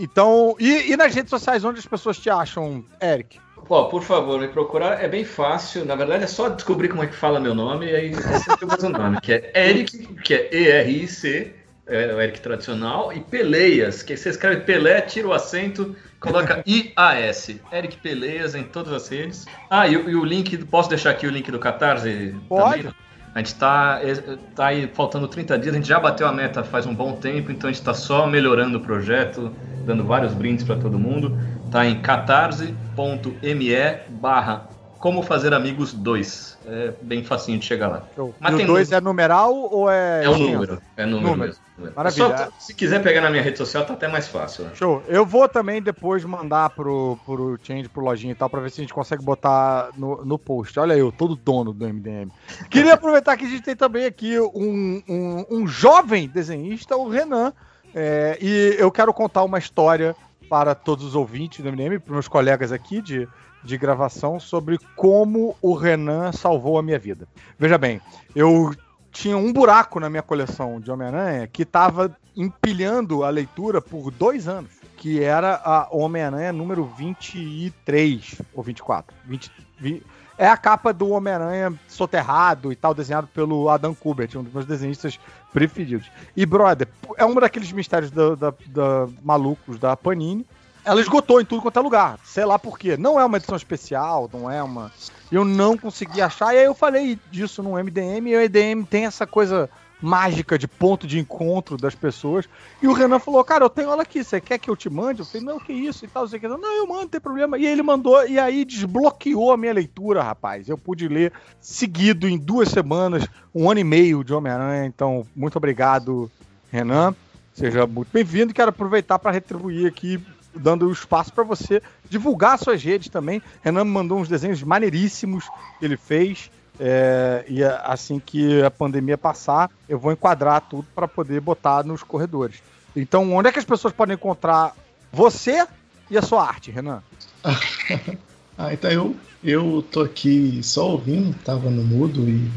[0.00, 3.38] então, e, e nas redes sociais onde as pessoas te acham, Eric?
[3.66, 5.84] Pô, por favor, me procurar é bem fácil.
[5.86, 8.66] Na verdade, é só descobrir como é que fala meu nome e aí é sempre
[8.66, 11.54] o nome, que é Eric, que é E-R-I-C,
[11.86, 17.60] é o Eric tradicional, e Peleias, que você escreve Pelé, tira o acento, coloca I-A-S.
[17.72, 19.44] Eric Peleias em todas as redes.
[19.70, 22.34] Ah, e, o- e o link, posso deixar aqui o link do Catarse?
[22.48, 22.82] Pode.
[22.82, 22.94] Também?
[23.34, 24.14] A gente tá, é,
[24.54, 27.50] tá aí faltando 30 dias, a gente já bateu a meta faz um bom tempo,
[27.50, 29.52] então a gente tá só melhorando o projeto,
[29.84, 31.36] dando vários brindes para todo mundo.
[31.68, 33.74] Tá em catarse.me
[34.08, 34.73] barra
[35.04, 36.56] Como Fazer Amigos 2.
[36.64, 38.04] É bem facinho de chegar lá.
[38.16, 38.34] Show.
[38.40, 40.24] Mas o tem 2 é numeral ou é.
[40.24, 40.80] É o número.
[40.96, 41.48] É número, Número.
[41.50, 41.62] mesmo.
[41.76, 41.94] número.
[41.94, 42.38] Maravilha.
[42.38, 44.64] Só- se quiser pegar na minha rede social, tá até mais fácil.
[44.64, 44.70] né?
[44.72, 45.02] Show.
[45.06, 48.80] Eu vou também depois mandar pro, pro Change, pro Lojinha e tal, pra ver se
[48.80, 50.80] a gente consegue botar no, no post.
[50.80, 52.30] Olha eu, todo dono do MDM.
[52.70, 57.52] Queria aproveitar que a gente tem também aqui um, um, um jovem desenhista, o Renan.
[57.94, 60.16] é, e eu quero contar uma história
[60.48, 63.28] para todos os ouvintes do MDM, para meus colegas aqui de,
[63.64, 67.26] de gravação, sobre como o Renan salvou a minha vida.
[67.58, 68.00] Veja bem,
[68.36, 68.74] eu
[69.10, 74.46] tinha um buraco na minha coleção de Homem-Aranha que estava empilhando a leitura por dois
[74.48, 79.14] anos, que era a Homem-Aranha número 23 ou 24.
[79.24, 80.02] 20, vi-
[80.36, 84.66] é a capa do Homem-Aranha soterrado e tal, desenhado pelo Adam Kubert, um dos meus
[84.66, 85.18] desenhistas
[85.52, 86.10] preferidos.
[86.36, 90.44] E, brother, é um daqueles mistérios da, da- da- malucos da Panini.
[90.84, 92.18] Ela esgotou em tudo quanto é lugar.
[92.24, 92.96] Sei lá por quê.
[92.96, 94.92] Não é uma edição especial, não é uma.
[95.32, 96.54] Eu não consegui achar.
[96.54, 98.28] E aí eu falei disso no MDM.
[98.28, 99.70] E o MDM tem essa coisa
[100.04, 102.46] mágica de ponto de encontro das pessoas.
[102.82, 104.22] E o Renan falou: Cara, eu tenho ela aqui.
[104.22, 105.20] Você quer que eu te mande?
[105.20, 106.28] Eu falei: Não, que isso e tal.
[106.28, 106.48] Você quer?
[106.48, 107.56] Não, eu mando, não tem problema.
[107.56, 108.26] E ele mandou.
[108.26, 110.68] E aí desbloqueou a minha leitura, rapaz.
[110.68, 114.84] Eu pude ler seguido em duas semanas, um ano e meio de Homem-Aranha.
[114.84, 116.30] Então, muito obrigado,
[116.70, 117.14] Renan.
[117.54, 118.52] Seja muito bem-vindo.
[118.52, 120.20] Quero aproveitar para retribuir aqui,
[120.54, 123.42] dando espaço para você divulgar suas redes também.
[123.62, 125.48] Renan me mandou uns desenhos maneiríssimos
[125.78, 126.50] que ele fez.
[126.80, 132.02] é, e assim que a pandemia passar, eu vou enquadrar tudo para poder botar nos
[132.02, 132.62] corredores.
[132.96, 134.74] Então, onde é que as pessoas podem encontrar
[135.12, 135.66] você
[136.10, 137.02] e a sua arte, Renan?
[138.56, 142.48] Ah, então eu, eu tô aqui só ouvindo, tava no mudo e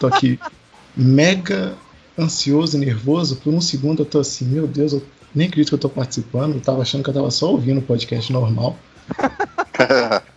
[0.00, 0.36] tô aqui
[0.96, 1.76] mega
[2.18, 3.36] ansioso e nervoso.
[3.36, 5.02] Por um segundo eu tô assim, meu Deus, eu
[5.34, 6.54] nem acredito que eu tô participando.
[6.54, 8.76] Eu tava achando que eu tava só ouvindo o podcast normal.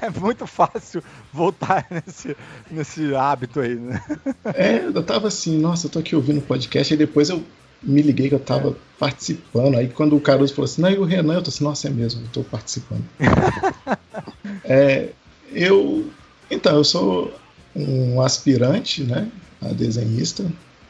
[0.00, 1.02] É muito fácil
[1.32, 2.36] voltar nesse,
[2.70, 4.00] nesse hábito aí, né?
[4.54, 7.42] É, eu tava assim, nossa, eu tô aqui ouvindo o podcast, e depois eu
[7.82, 9.76] me liguei que eu tava participando.
[9.76, 11.90] Aí quando o Caruso falou assim, não, e o Renan, eu tô assim, nossa, é
[11.90, 13.04] mesmo, eu tô participando.
[14.64, 15.10] É,
[15.52, 16.10] eu.
[16.50, 17.32] Então, eu sou
[17.74, 19.28] um aspirante, né?
[19.60, 20.44] A desenhista.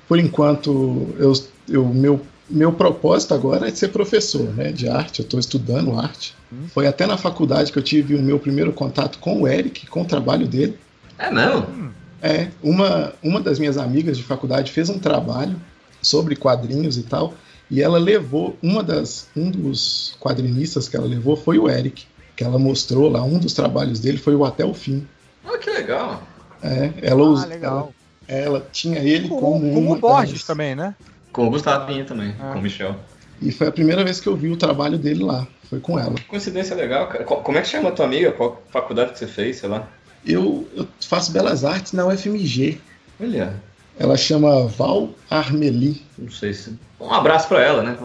[0.08, 1.32] Por enquanto, eu,
[1.68, 5.20] eu, meu, meu propósito agora é ser professor né, de arte.
[5.20, 6.34] Eu estou estudando arte.
[6.72, 10.02] Foi até na faculdade que eu tive o meu primeiro contato com o Eric, com
[10.02, 10.78] o trabalho dele.
[11.18, 11.92] É mesmo?
[12.22, 15.60] É, uma, uma das minhas amigas de faculdade fez um trabalho
[16.00, 17.34] sobre quadrinhos e tal,
[17.70, 22.42] e ela levou uma das um dos quadrinistas que ela levou foi o Eric, que
[22.42, 25.06] ela mostrou lá um dos trabalhos dele foi o até o fim.
[25.44, 26.22] Ah, que legal.
[26.62, 27.92] É, ela, Ah, legal.
[28.28, 30.94] ela, ela tinha ele Com, como com uma o Borges das- também, né?
[31.38, 32.50] Com o Gustavinho também, Ah.
[32.52, 32.96] com o Michel.
[33.40, 36.16] E foi a primeira vez que eu vi o trabalho dele lá, foi com ela.
[36.26, 37.22] Coincidência legal, cara.
[37.22, 38.32] Co- Como é que chama a tua amiga?
[38.32, 39.86] Qual faculdade que você fez, sei lá?
[40.26, 42.80] Eu, eu faço belas artes na UFMG.
[43.20, 43.54] Olha,
[43.98, 46.02] Ela chama Val Armeli.
[46.16, 46.78] não sei se.
[47.00, 47.96] Um abraço pra ela, né?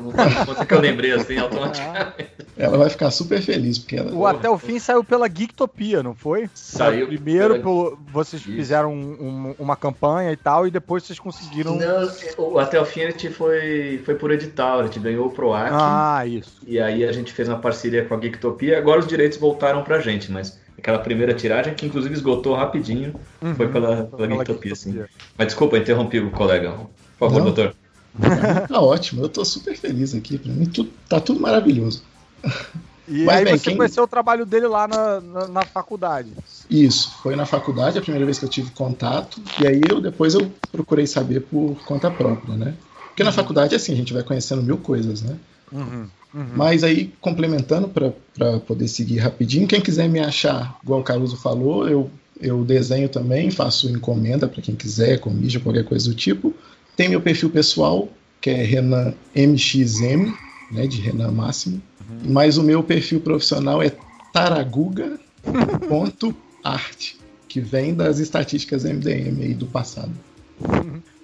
[0.46, 2.28] Quanto que eu lembrei assim automaticamente.
[2.56, 6.14] Ela vai ficar super feliz porque ela O Até o Fim saiu pela Geektopia, não
[6.14, 6.48] foi?
[6.54, 8.52] Saiu Primeiro, pela- pelo- vocês Isso.
[8.52, 9.18] fizeram um-
[9.50, 11.76] um- uma campanha e tal, e depois vocês conseguiram.
[11.76, 12.08] Não,
[12.38, 15.72] o Até o Fim a gente foi, foi por edital, a gente ganhou o PROAC.
[15.74, 16.62] Ah, isso.
[16.68, 18.78] E aí a gente fez uma parceria com a Geektopia.
[18.78, 23.56] Agora os direitos voltaram pra gente, mas aquela primeira tiragem, que inclusive esgotou rapidinho, Uhum.
[23.56, 24.92] foi pela, pela, Pela Geektopia, sim.
[24.92, 25.24] Geektopia.
[25.38, 26.72] Mas desculpa, interrompi o colega.
[27.18, 27.46] Por favor, Não.
[27.46, 27.74] doutor.
[28.68, 29.24] tá ótimo.
[29.24, 30.38] Eu tô super feliz aqui.
[30.38, 32.04] Pra mim tudo, tá tudo maravilhoso.
[33.08, 36.34] E Mas, aí bem, você quem- conheceu o trabalho dele lá na, na, na faculdade.
[36.70, 40.34] Isso, foi na faculdade a primeira vez que eu tive contato, e aí eu depois
[40.34, 42.74] eu procurei saber por conta própria, né?
[43.10, 45.38] Porque na faculdade, assim, a gente vai conhecendo mil coisas, né?
[45.72, 46.48] Uhum, uhum.
[46.56, 51.88] Mas aí, complementando para poder seguir rapidinho, quem quiser me achar, igual o Caruso falou,
[51.88, 56.54] eu, eu desenho também, faço encomenda para quem quiser, comija, qualquer coisa do tipo.
[56.96, 58.08] Tem meu perfil pessoal,
[58.40, 60.34] que é Renan MXM,
[60.72, 61.82] né, de Renan Máximo.
[62.26, 63.92] Mas o meu perfil profissional é
[64.34, 65.22] taraguga.art,
[67.48, 70.12] que vem das estatísticas MDM aí do passado.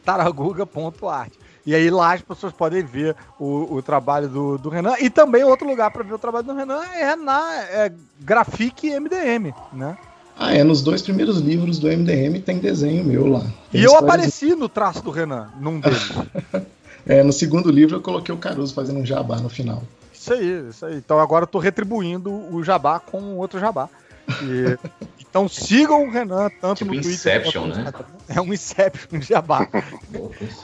[0.03, 1.33] Taraguga.art.
[1.69, 4.95] E aí lá as pessoas podem ver o, o trabalho do, do Renan.
[4.99, 7.91] E também outro lugar para ver o trabalho do Renan é na é,
[8.21, 9.95] Grafique MDM, né?
[10.35, 13.45] Ah, é, nos dois primeiros livros do MDM tem desenho meu lá.
[13.71, 16.09] Tem E eu apareci no traço do Renan, num deles.
[17.07, 19.81] É, no segundo livro eu coloquei o Caruso fazendo um jabá no final.
[20.13, 20.97] Isso aí, isso aí.
[20.97, 23.89] Então agora eu tô retribuindo o jabá com outro jabá.
[24.43, 24.77] E-
[25.17, 27.91] então sigam o Renan tanto Tipo no Twitter Inception, né?
[28.27, 29.67] É um Inception de jabá.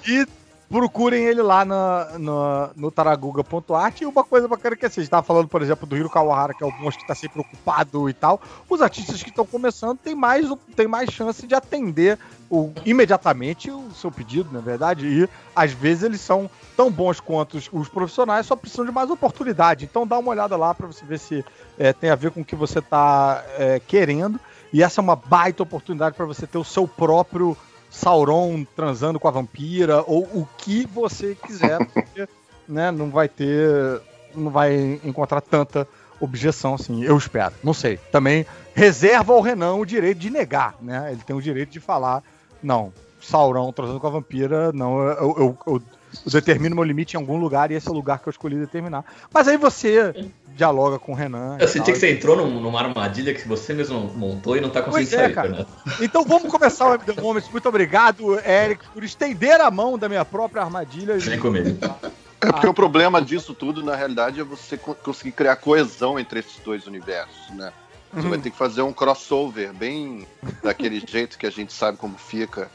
[0.05, 0.27] E
[0.75, 4.01] procurem ele lá no, no taraguga.art.
[4.01, 6.53] E uma coisa bacana que assim, a gente tava falando, por exemplo, do Hiro Kawahara,
[6.53, 8.41] que é o monstro que tá sempre ocupado e tal.
[8.69, 10.45] Os artistas que estão começando têm mais,
[10.75, 12.19] têm mais chance de atender
[12.49, 15.07] o, imediatamente o seu pedido, na verdade.
[15.07, 19.09] E às vezes eles são tão bons quanto os, os profissionais, só precisam de mais
[19.09, 19.85] oportunidade.
[19.85, 21.45] Então dá uma olhada lá para você ver se
[21.79, 24.37] é, tem a ver com o que você tá é, querendo.
[24.73, 27.55] E essa é uma baita oportunidade para você ter o seu próprio
[27.95, 32.27] Sauron transando com a vampira, ou o que você quiser, porque
[32.67, 34.01] né, não vai ter.
[34.35, 35.87] não vai encontrar tanta
[36.19, 37.53] objeção assim, eu espero.
[37.63, 37.97] Não sei.
[38.11, 41.13] Também reserva ao Renan o direito de negar, né?
[41.13, 42.21] Ele tem o direito de falar,
[42.61, 42.91] não,
[43.21, 45.81] Sauron transando com a vampira, não, eu, eu, eu,
[46.25, 48.55] eu determino meu limite em algum lugar e esse é o lugar que eu escolhi
[48.57, 49.03] determinar.
[49.33, 50.13] Mas aí você
[50.55, 51.57] dialoga com o Renan.
[51.59, 54.81] Eu senti que você entrou num- numa armadilha que você mesmo montou e não tá
[54.81, 55.47] conseguindo Pois é, sair, cara.
[55.49, 55.67] Fernando.
[56.01, 57.49] Então vamos começar o MD Moments.
[57.51, 61.17] Muito obrigado, Eric, por estender a mão da minha própria armadilha.
[61.17, 61.77] Vem comigo.
[62.41, 66.39] É porque o problema disso tudo, na realidade, é você co- conseguir criar coesão entre
[66.39, 67.71] esses dois universos, né?
[68.13, 70.25] Você vai ter que fazer um crossover bem
[70.63, 72.69] daquele jeito que a gente sabe como fica,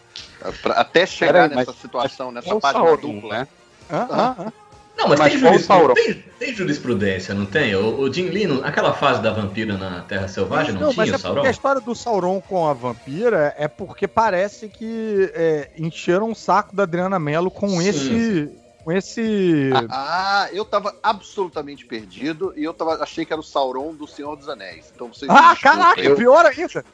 [0.62, 3.38] pra- até chegar Peraí, nessa mas- situação, nessa é página Sauron, dupla.
[3.38, 3.48] né?
[3.90, 4.06] Hã?
[4.10, 4.36] Hã?
[4.38, 4.52] Hã?
[4.98, 5.94] Não, mas, Mas tem, qual juris- Sauron?
[5.94, 7.74] tem, tem jurisprudência, não tem?
[7.74, 11.14] O, o Jim Lee, aquela fase da vampira na Terra Selvagem, não, Não, mas tinha
[11.14, 11.42] é o Sauron?
[11.46, 16.76] a história do Sauron com a vampira é porque parece que é, encheram o saco
[16.76, 18.50] da Adriana Mello com Sim, esse.
[18.84, 19.70] Com esse.
[19.90, 24.36] Ah, eu tava absolutamente perdido e eu tava, achei que era o Sauron do Senhor
[24.36, 24.90] dos Anéis.
[24.94, 26.84] Então vocês Ah, desculpem, caraca, eu, pior ainda!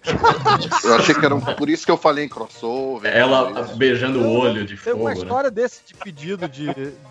[0.85, 3.15] eu achei que era um, por isso que eu falei em crossover.
[3.15, 5.17] Ela beijando o olho de Tem fogo, uma né?
[5.17, 6.67] história desse de pedido de,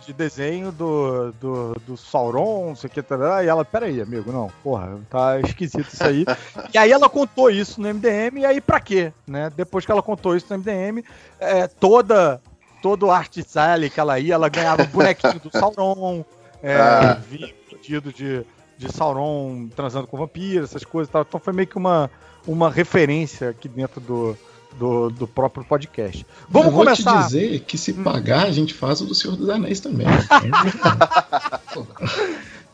[0.05, 4.31] de desenho do, do, do Sauron, não sei o que, tarará, e ela, peraí, amigo,
[4.31, 6.25] não, porra, tá esquisito isso aí.
[6.73, 9.13] e aí ela contou isso no MDM, e aí pra quê?
[9.25, 9.51] Né?
[9.55, 11.03] Depois que ela contou isso no MDM,
[11.39, 12.41] é, toda,
[12.85, 16.23] todo art style que ela ia, ela ganhava o bonequinho do Sauron,
[16.61, 17.19] é, Ah.
[17.27, 18.45] vinha pedido de,
[18.77, 21.23] de Sauron transando com vampiro, essas coisas e tal.
[21.27, 22.11] Então foi meio que uma,
[22.45, 24.37] uma referência aqui dentro do,
[24.77, 26.23] do, do próprio podcast.
[26.47, 27.23] Vamos eu vou começar.
[27.23, 30.05] te dizer que se pagar, a gente faz o do Senhor dos Anéis também.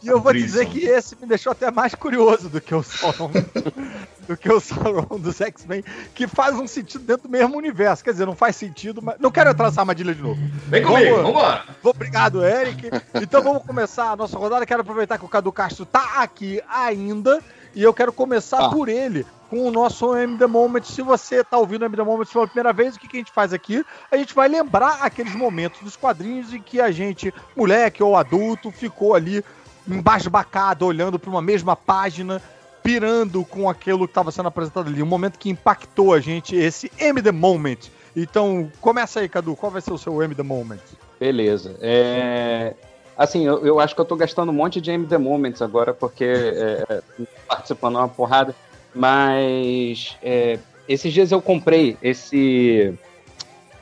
[0.03, 0.45] E eu vou Brison.
[0.48, 3.32] dizer que esse me deixou até mais curioso do que o Sauron.
[4.28, 5.84] do que o Sauron dos X-Men,
[6.15, 8.03] que faz um sentido dentro do mesmo universo.
[8.03, 9.15] Quer dizer, não faz sentido, mas.
[9.19, 10.40] Não quero entrar nessa armadilha de novo.
[10.68, 11.64] Vem comigo, Vamos- vambora!
[11.84, 12.90] Obrigado, Eric.
[13.22, 14.65] Então vamos começar a nossa rodada.
[14.65, 17.40] Quero aproveitar que o Cadu Castro tá aqui ainda.
[17.73, 18.69] E eu quero começar Ah.
[18.69, 20.84] por ele, com o nosso M The Moment.
[20.84, 23.19] Se você tá ouvindo o M The Moment pela primeira vez, o que, que a
[23.19, 23.86] gente faz aqui?
[24.11, 28.72] A gente vai lembrar aqueles momentos dos quadrinhos em que a gente, moleque ou adulto,
[28.72, 29.41] ficou ali
[29.87, 32.41] embasbacado, olhando para uma mesma página,
[32.83, 35.01] pirando com aquilo que estava sendo apresentado ali.
[35.01, 37.77] Um momento que impactou a gente, esse M The Moment.
[38.15, 39.55] Então, começa aí, Cadu.
[39.55, 40.81] Qual vai ser o seu M The Moment?
[41.19, 41.77] Beleza.
[41.81, 42.73] É,
[43.21, 46.23] Assim, eu, eu acho que eu tô gastando um monte de MD Moments agora, porque
[46.23, 47.01] é, é,
[47.47, 48.55] participando uma porrada.
[48.95, 50.57] Mas é,
[50.89, 52.97] esses dias eu comprei esse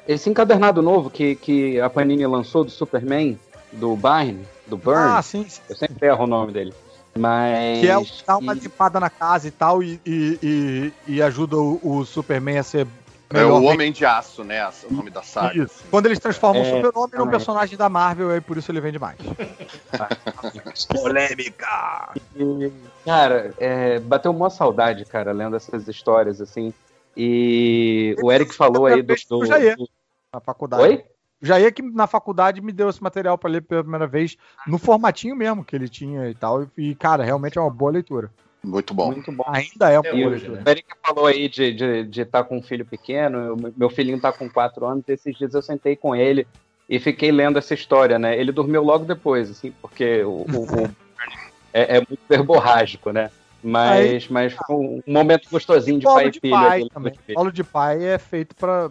[0.06, 3.40] esse encadernado novo que, que a Panini lançou do Superman,
[3.72, 5.00] do Byrne, do Burn.
[5.18, 5.62] Ah, sim, sim.
[5.70, 6.74] Eu sempre erro o nome dele.
[7.18, 7.80] Mas.
[7.80, 10.94] Que é o que dá uma e- limpada na casa e tal, e, e, e-
[11.16, 12.88] e ajuda o, o Superman a ser
[13.32, 14.68] É o Homem de Aço, né?
[14.90, 15.58] O nome da saga.
[15.64, 15.84] Isso.
[15.92, 17.30] Quando eles transformam É, o Super-Homem num também.
[17.32, 19.18] personagem da Marvel, aí por isso ele vende mais.
[20.88, 22.14] Polêmica!
[22.36, 22.72] E,
[23.06, 26.74] Cara, é, bateu uma saudade, cara, lendo essas histórias, assim.
[27.18, 29.16] E o Eric falou aí do.
[29.30, 29.76] do, Eu já ia.
[29.76, 29.90] do-
[30.34, 30.84] Na faculdade.
[30.84, 31.04] Oi?
[31.42, 34.36] Já ia que na faculdade me deu esse material pra ler pela primeira vez,
[34.68, 36.68] no formatinho mesmo que ele tinha e tal.
[36.78, 38.30] E, cara, realmente é uma boa leitura.
[38.64, 39.12] Muito bom.
[39.14, 39.46] Muito bom.
[39.48, 40.64] Ainda é uma É boa hoje, leitura.
[40.66, 44.20] O Eric falou aí de estar de, estar com um filho pequeno, eu- meu filhinho
[44.20, 46.46] tá com quatro anos, e esses dias eu sentei com ele
[46.90, 48.38] e fiquei lendo essa história, né?
[48.38, 50.92] Ele dormiu logo depois, assim, porque o, o- o-
[51.74, 53.32] é, é muito verborrágico, né?
[53.62, 56.56] Mas, mas foi um momento gostosinho de pai e filho.
[56.56, 57.14] pai ali, também.
[57.52, 58.90] de pai é feito pra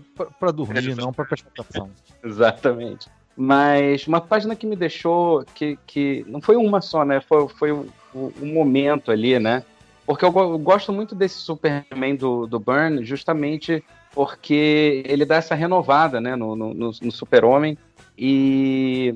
[0.53, 1.90] dormir, não pra prestar atenção.
[2.23, 3.09] Exatamente.
[3.36, 7.20] Mas uma página que me deixou, que, que não foi uma só, né?
[7.20, 9.62] Foi, foi um, um momento ali, né?
[10.05, 13.82] Porque eu, eu gosto muito desse Superman do, do Burn, justamente
[14.12, 16.35] porque ele dá essa renovada, né?
[16.35, 17.78] No, no, no- no Super-Homem.
[18.19, 19.15] E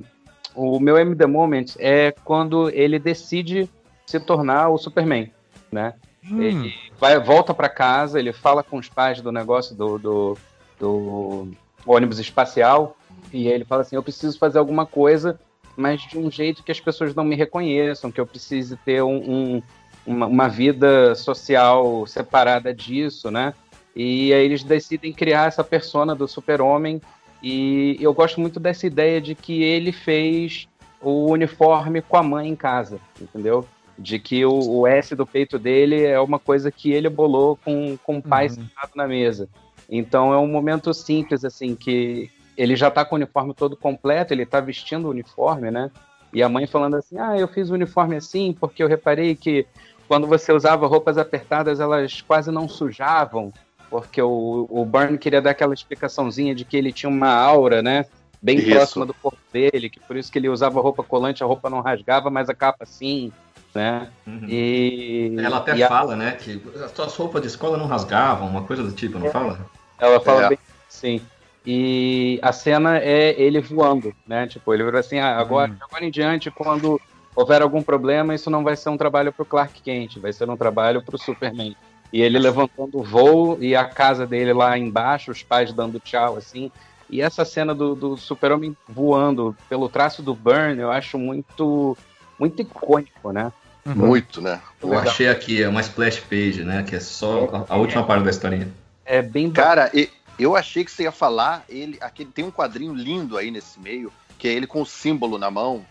[0.54, 3.68] o meu M The Moment é quando ele decide
[4.06, 5.32] se tornar o Superman,
[5.72, 5.94] né?
[6.30, 10.38] Hum, Ele vai, volta para casa, ele fala com os pais do negócio do, do,
[10.78, 11.48] do
[11.86, 12.96] ônibus espacial
[13.32, 15.40] e ele fala assim: eu preciso fazer alguma coisa,
[15.76, 19.16] mas de um jeito que as pessoas não me reconheçam, que eu precise ter um,
[19.16, 19.62] um-
[20.06, 23.54] uma, uma vida social separada disso, né?
[23.94, 27.00] E aí eles decidem criar essa persona do super-homem
[27.42, 30.68] E eu gosto muito dessa ideia de que ele fez
[31.00, 33.66] o uniforme com a mãe em casa, entendeu?
[34.02, 37.96] De que o, o S do peito dele é uma coisa que ele bolou com,
[38.04, 38.54] com o pai Uhum.
[38.56, 39.48] sentado na mesa.
[39.88, 44.32] Então é um momento simples, assim, que ele já tá com o uniforme todo completo,
[44.32, 45.90] ele tá vestindo o uniforme, né?
[46.32, 49.66] E a mãe falando assim: Ah, eu fiz o uniforme assim porque eu reparei que
[50.08, 53.52] quando você usava roupas apertadas, elas quase não sujavam,
[53.88, 58.04] porque o, o Burn queria dar aquela explicaçãozinha de que ele tinha uma aura, né?
[58.42, 58.70] Bem Isso.
[58.70, 61.80] próxima do corpo dele, que por isso que ele usava roupa colante, a roupa não
[61.80, 63.30] rasgava, mas a capa sim,
[63.74, 64.10] né?
[64.26, 64.46] Uhum.
[64.48, 68.48] E Ela até e a- fala, né, que as suas roupas de escola não rasgavam,
[68.48, 69.58] uma coisa do tipo, não fala?
[69.98, 70.48] Ela fala É.
[70.50, 70.58] bem
[70.88, 71.22] sim.
[71.64, 74.46] E a cena é ele voando, né?
[74.48, 75.76] Tipo, ele virou assim, ah, agora, Hum.
[75.80, 77.00] agora em diante, quando
[77.36, 80.56] houver algum problema, isso não vai ser um trabalho pro Clark Kent, vai ser um
[80.56, 81.76] trabalho pro Superman.
[82.12, 86.36] E ele levantando o voo e a casa dele lá embaixo, os pais dando tchau,
[86.36, 86.70] assim.
[87.08, 91.96] E essa cena do, do super-homem voando pelo traço do Burn, eu acho muito,
[92.38, 93.52] muito icônico, né?
[93.84, 94.60] Muito, né?
[94.80, 95.04] Eu Legal.
[95.04, 98.30] achei aqui é uma splash page, né, que é só a, a última parte da
[98.30, 98.68] historinha.
[99.04, 102.94] É bem Cara, e- eu achei que você ia falar, ele, aquele, tem um quadrinho
[102.94, 105.84] lindo aí nesse meio, que é ele com o símbolo na mão,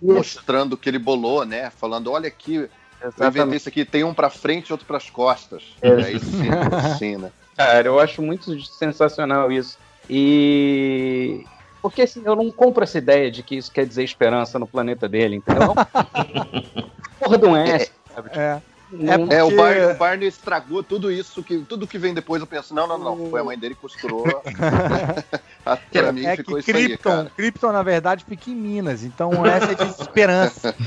[0.00, 1.70] mostrando que ele bolou, né?
[1.70, 2.68] Falando, olha aqui, eu
[3.00, 3.56] inventei Exatamente.
[3.56, 5.62] isso aqui, tem um pra frente e outro pras costas.
[5.82, 5.88] É.
[6.00, 7.30] E aí símbolo assim, né?
[7.56, 9.78] Cara, eu acho muito sensacional isso.
[10.08, 11.44] E.
[11.84, 15.06] Porque assim, eu não compro essa ideia de que isso quer dizer esperança no planeta
[15.06, 15.74] dele, entendeu?
[17.20, 18.30] Porra um S, sabe?
[18.32, 18.58] É.
[18.90, 22.40] Não- É, o Porque- Barney, o Barney estragou tudo isso, que tudo que vem depois
[22.40, 24.24] eu penso, não, não, não, foi a mãe dele que costurou.
[25.92, 27.32] pra mim É ficou que isso aí, Krypton, cara.
[27.36, 29.02] Krypton, na verdade, fica em Minas.
[29.02, 30.74] Então essa é de esperança.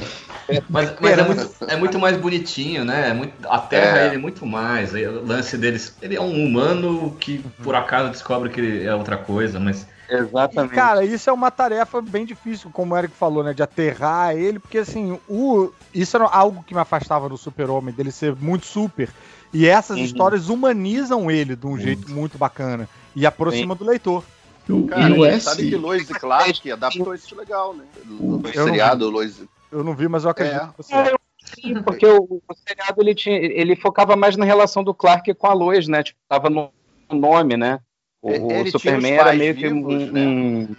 [0.69, 3.09] Mas, mas é, muito, é muito mais bonitinho, né?
[3.09, 4.05] É muito, a Terra É.
[4.07, 4.93] ele é muito mais.
[4.93, 5.93] O lance deles.
[6.01, 9.85] Ele é um humano que por acaso descobre que ele é outra coisa, mas.
[10.09, 10.73] E, Exatamente.
[10.73, 13.53] cara, isso é uma tarefa bem difícil, como o Eric falou, né?
[13.53, 18.11] De aterrar ele, porque assim, o, isso era algo que me afastava do super-homem, dele
[18.11, 19.09] ser muito super.
[19.53, 20.03] E essas Uhum.
[20.05, 22.88] histórias humanizam ele de um jeito muito bacana.
[23.15, 24.23] E aproxima do leitor.
[24.67, 27.85] E o, Cara, e o S, sabe que Lois e Clark adaptou isso legal, né?
[28.05, 29.41] No seriado, Lois.
[29.71, 30.67] Eu não vi, mas eu acredito É.
[30.67, 30.93] que você.
[30.93, 34.93] É, eu- sim, porque o, o seriado ele, tinha, ele focava mais na relação do
[34.93, 36.03] Clark com a Lois, né?
[36.03, 36.69] Tipo, tava no
[37.09, 37.79] nome, né?
[38.27, 40.21] O, É, ele Superman era meio que vivos, um, né?
[40.21, 40.75] um-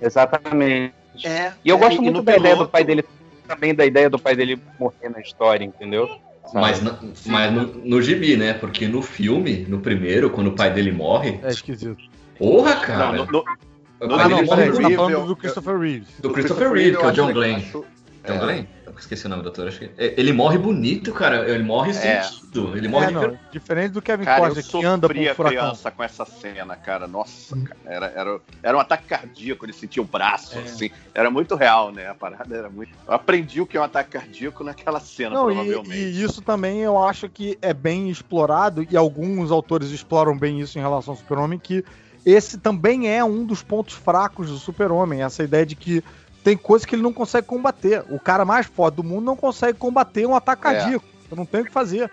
[0.00, 0.94] Exatamente.
[1.24, 3.04] É, E eu gosto e muito da ideia do piloto- pai dele,
[3.46, 6.08] também da ideia do pai dele morrer na história, entendeu?
[6.54, 8.52] Mas, na- mas no, no gibi, né?
[8.54, 11.38] Porque no filme, no primeiro, quando o pai dele morre.
[11.42, 11.96] É esquisito.
[12.38, 13.12] Porra, cara!
[13.12, 15.78] Não, no, no, o no pai Ah, dele não, peraí, você tá falando do Christopher
[15.78, 16.08] Reeves.
[16.20, 17.56] do Christopher Reeve, que é o John Glenn.
[17.56, 17.84] acho-
[18.26, 18.38] John é.
[18.38, 18.64] Glenn?
[18.92, 19.68] Eu esqueci o nome do ator.
[19.68, 19.90] Acho que...
[19.96, 21.48] é, Ele morre bonito, cara.
[21.48, 22.22] Ele morre É.
[22.22, 22.76] sentido.
[22.76, 25.58] Ele morre É, não, diferente do Kevin Costner, que anda por um furacão.
[25.58, 27.06] criança com essa cena, cara.
[27.06, 27.76] Nossa, cara.
[27.86, 30.90] Era, era, era um ataque cardíaco, ele sentia o braço, assim.
[31.14, 32.08] Era muito real, né?
[32.08, 32.90] A parada era muito.
[33.08, 35.94] Eu aprendi o que é um ataque cardíaco naquela cena, Não, e, provavelmente.
[35.94, 40.78] e isso também eu acho que é bem explorado, e alguns autores exploram bem isso
[40.78, 41.82] em relação ao Super-Homem, que
[42.24, 46.04] esse também é um dos pontos fracos do Super-Homem, essa ideia de que
[46.42, 48.04] tem coisa que ele não consegue combater.
[48.10, 50.72] O cara mais forte do mundo não consegue combater um ataque É.
[50.72, 51.04] cardíaco.
[51.30, 52.10] Eu não tenho o que fazer.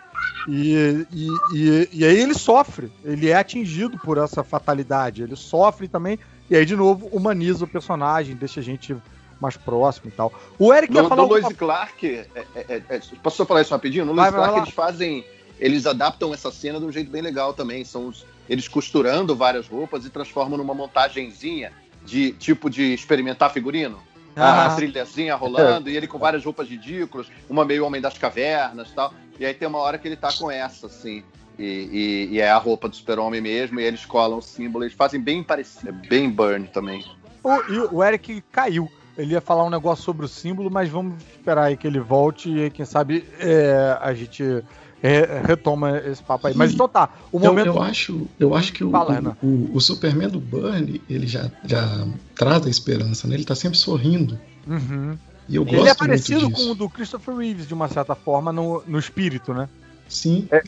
[0.47, 5.87] E, e, e, e aí ele sofre, ele é atingido por essa fatalidade, ele sofre
[5.87, 6.17] também,
[6.49, 8.95] e aí de novo humaniza o personagem, deixa a gente
[9.39, 10.31] mais próximo e tal.
[10.57, 13.61] O Eric No, ia falar no Lois alguma- Clark, é, é, é, é, posso falar
[13.61, 14.05] isso rapidinho?
[14.05, 15.25] No Lois Clark eles fazem.
[15.59, 17.83] Eles adaptam essa cena de um jeito bem legal também.
[17.83, 21.71] São os- eles costurando várias roupas e transformam numa montagenzinha
[22.05, 23.99] de tipo de experimentar figurino.
[24.35, 24.65] Ah.
[24.67, 28.93] Uma trilhazinha rolando e ele com várias roupas ridículas, uma meio homem das cavernas e
[28.93, 29.13] tal.
[29.39, 31.23] E aí tem uma hora que ele tá com essa, assim.
[31.57, 34.95] E, e- e é a roupa do super-homem mesmo, e eles colam o símbolo, eles
[34.95, 37.03] fazem bem parecido, é bem burn também.
[37.43, 38.89] O, e o Eric caiu.
[39.17, 42.49] Ele ia falar um negócio sobre o símbolo, mas vamos esperar aí que ele volte
[42.49, 44.63] e aí, quem sabe é, a gente
[45.01, 46.53] retoma esse papo aí.
[46.55, 47.67] Mas então tá, o Eu, momento.
[47.67, 51.49] eu acho, eu acho que o, Fala, o, o, o Superman do Burn, ele já,
[51.65, 52.05] já
[52.35, 53.35] traz a esperança, né?
[53.35, 54.39] Ele tá sempre sorrindo.
[54.67, 55.17] Uhum.
[55.47, 58.51] E eu Ele gosto é parecido com o do Christopher Reeves, de uma certa forma,
[58.51, 59.67] no, no espírito, né?
[60.07, 60.61] Sim, É,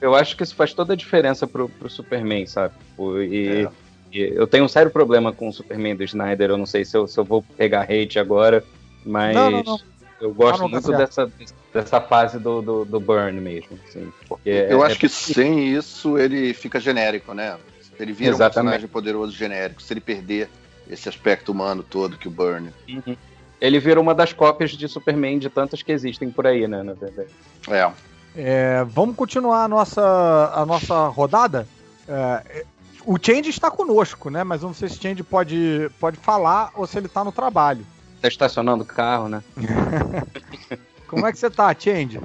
[0.00, 2.74] Eu acho que isso faz toda a diferença pro, pro Superman, sabe?
[2.96, 3.68] O- E, É.
[4.12, 6.50] e eu tenho um sério problema com o Superman do Snyder.
[6.50, 8.64] Eu não sei se eu, se eu vou pegar hate agora,
[9.04, 9.80] mas Não, não, não.
[10.20, 11.30] Eu gosto Ah, não, muito dessa,
[11.72, 13.78] dessa fase do, do, do Burn mesmo.
[13.88, 17.56] Assim, porque Eu é- acho que sem isso ele fica genérico, né?
[17.98, 18.50] Ele vira Exatamente.
[18.50, 20.50] um personagem poderoso genérico, se ele perder
[20.88, 22.70] esse aspecto humano todo que o Burn.
[22.88, 23.16] Uhum.
[23.60, 26.82] Ele vira uma das cópias de Superman de tantas que existem por aí, né?
[26.82, 27.30] Na verdade.
[27.68, 27.90] É.
[28.36, 31.66] É, vamos continuar a nossa, a nossa rodada?
[32.06, 32.64] É,
[33.06, 34.44] O Change está conosco, né?
[34.44, 37.32] Mas eu não sei se o Change pode, pode falar ou se ele tá no
[37.32, 37.86] trabalho.
[38.20, 39.42] Tá estacionando o carro, né?
[41.06, 42.20] Como é que você tá, Change?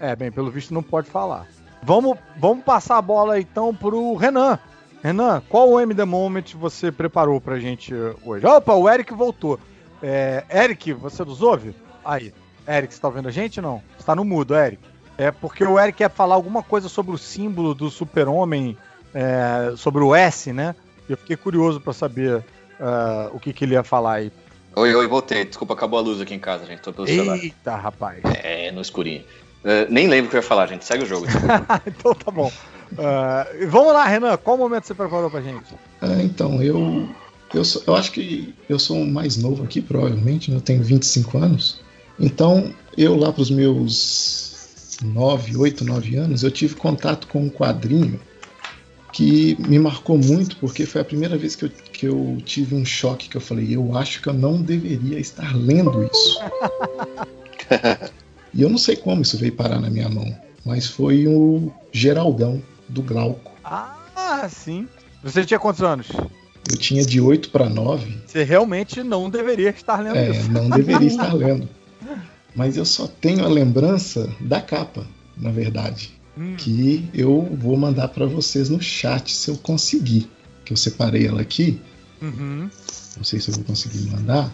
[0.00, 1.46] É, bem, pelo visto não pode falar.
[1.82, 4.58] Vamos, vamos passar a bola então pro Renan.
[5.02, 7.92] Renan, qual o M The Moment você preparou pra gente
[8.24, 8.46] hoje?
[8.46, 9.58] Opa, o Eric voltou.
[10.00, 11.74] É, Eric, você nos ouve?
[12.04, 12.32] Aí.
[12.66, 13.82] Eric, você tá ouvindo a gente ou não?
[13.98, 14.82] Você tá no mudo, Eric.
[15.18, 18.76] É porque o Eric quer falar alguma coisa sobre o símbolo do super-homem,
[19.12, 20.74] é, sobre o S, né?
[21.08, 24.32] Eu fiquei curioso pra saber uh, o que, que ele ia falar aí.
[24.74, 25.44] Oi, oi, voltei.
[25.44, 26.80] Desculpa, acabou a luz aqui em casa, gente.
[26.80, 27.36] Tô pelo celular.
[27.36, 28.20] Eita, rapaz.
[28.24, 29.22] É, no escurinho.
[29.64, 30.84] É, nem lembro o que eu ia falar, gente.
[30.84, 31.26] Segue o jogo.
[31.86, 32.50] então tá bom.
[32.92, 34.36] Uh, vamos lá, Renan.
[34.38, 35.74] Qual momento você preparou pra gente?
[36.00, 37.08] Ah, então, eu.
[37.54, 40.56] Eu, sou- eu acho que eu sou o mais novo aqui, provavelmente, né?
[40.56, 41.82] eu tenho 25 anos.
[42.18, 47.50] Então, eu lá para os meus 9, 8, 9 anos, eu tive contato com um
[47.50, 48.18] quadrinho
[49.12, 52.84] que me marcou muito, porque foi a primeira vez que eu, que eu tive um
[52.84, 56.40] choque que eu falei, eu acho que eu não deveria estar lendo isso.
[58.54, 60.34] e eu não sei como isso veio parar na minha mão,
[60.64, 63.52] mas foi o Geraldão, do Glauco.
[63.64, 64.88] Ah, sim.
[65.22, 66.08] Você tinha quantos anos?
[66.70, 70.50] Eu tinha de 8 para 9, Você realmente não deveria estar lendo É, isso.
[70.50, 71.68] não deveria estar lendo.
[72.54, 75.06] Mas eu só tenho a lembrança da capa,
[75.36, 76.10] na verdade.
[76.36, 76.56] Hum.
[76.56, 80.30] Que eu vou mandar para vocês no chat se eu conseguir.
[80.64, 81.80] Que eu separei ela aqui.
[82.20, 82.70] Uhum.
[83.16, 84.52] Não sei se eu vou conseguir mandar.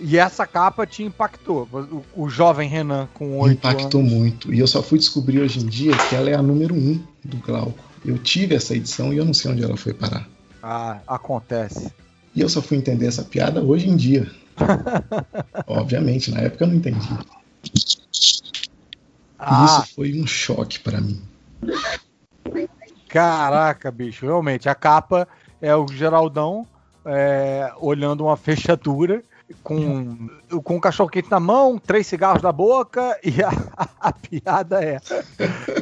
[0.00, 1.68] E essa capa te impactou.
[1.72, 4.12] O, o jovem Renan com oito Impactou anos.
[4.12, 4.54] muito.
[4.54, 7.36] E eu só fui descobrir hoje em dia que ela é a número 1 do
[7.38, 7.84] Glauco.
[8.04, 10.28] Eu tive essa edição e eu não sei onde ela foi parar.
[10.62, 11.92] Ah, acontece.
[12.34, 14.30] E eu só fui entender essa piada hoje em dia.
[15.66, 17.08] Obviamente, na época eu não entendi.
[19.38, 21.22] Ah, isso foi um choque para mim.
[23.08, 24.26] caraca, bicho.
[24.26, 25.28] Realmente, a capa
[25.60, 26.66] é o Geraldão
[27.04, 29.22] é, olhando uma fechadura
[29.62, 30.28] com,
[30.62, 33.50] com um cachorro quente na mão, três cigarros na boca e a,
[33.98, 35.00] a piada é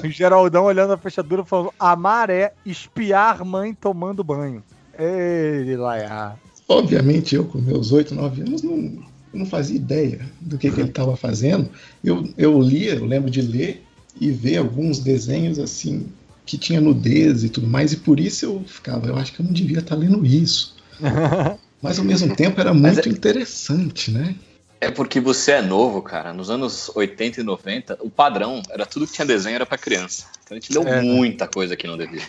[0.04, 4.62] o Geraldão olhando a fechadura falando amar é espiar mãe tomando banho.
[4.98, 6.34] Ei, Laia.
[6.68, 9.02] Obviamente, eu com meus 8, 9 anos não,
[9.36, 11.68] eu não fazia ideia do que, que ele estava fazendo.
[12.02, 13.84] Eu, eu lia, eu lembro de ler
[14.18, 16.06] e ver alguns desenhos assim
[16.46, 19.44] que tinha nudez e tudo mais, e por isso eu ficava, eu acho que eu
[19.44, 20.76] não devia estar lendo isso.
[21.82, 24.34] Mas ao mesmo tempo era muito interessante, né?
[24.80, 26.32] É porque você é novo, cara.
[26.32, 30.26] Nos anos 80 e 90, o padrão era tudo que tinha desenho era pra criança.
[30.44, 31.02] Então a gente leu É, né?
[31.02, 32.22] muita coisa que não devia.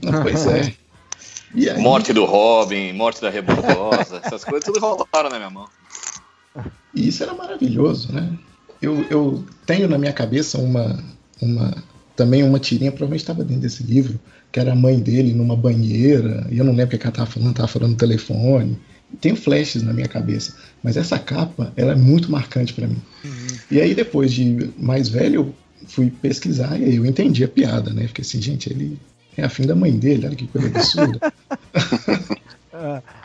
[0.00, 0.74] Não, pois é.
[1.56, 5.68] E aí, Morte do Robin, morte da Rebordosa, essas coisas tudo rolaram na minha mão.
[6.94, 8.30] E isso era maravilhoso, né?
[8.80, 11.02] Eu, eu tenho na minha cabeça uma,
[11.40, 11.74] uma
[12.14, 14.20] também uma tirinha, provavelmente estava dentro desse livro,
[14.52, 17.12] que era a mãe dele numa banheira, e eu não lembro o que que ela
[17.12, 18.78] estava falando, estava falando no telefone.
[19.20, 23.00] Tenho flashes na minha cabeça, mas essa capa ela é muito marcante para mim.
[23.70, 25.54] E aí depois de mais velho, eu
[25.86, 28.06] fui pesquisar e aí eu entendi a piada, né?
[28.08, 28.98] Fiquei assim, gente, ele
[29.36, 31.32] é afim da mãe dele, olha que coisa absurda.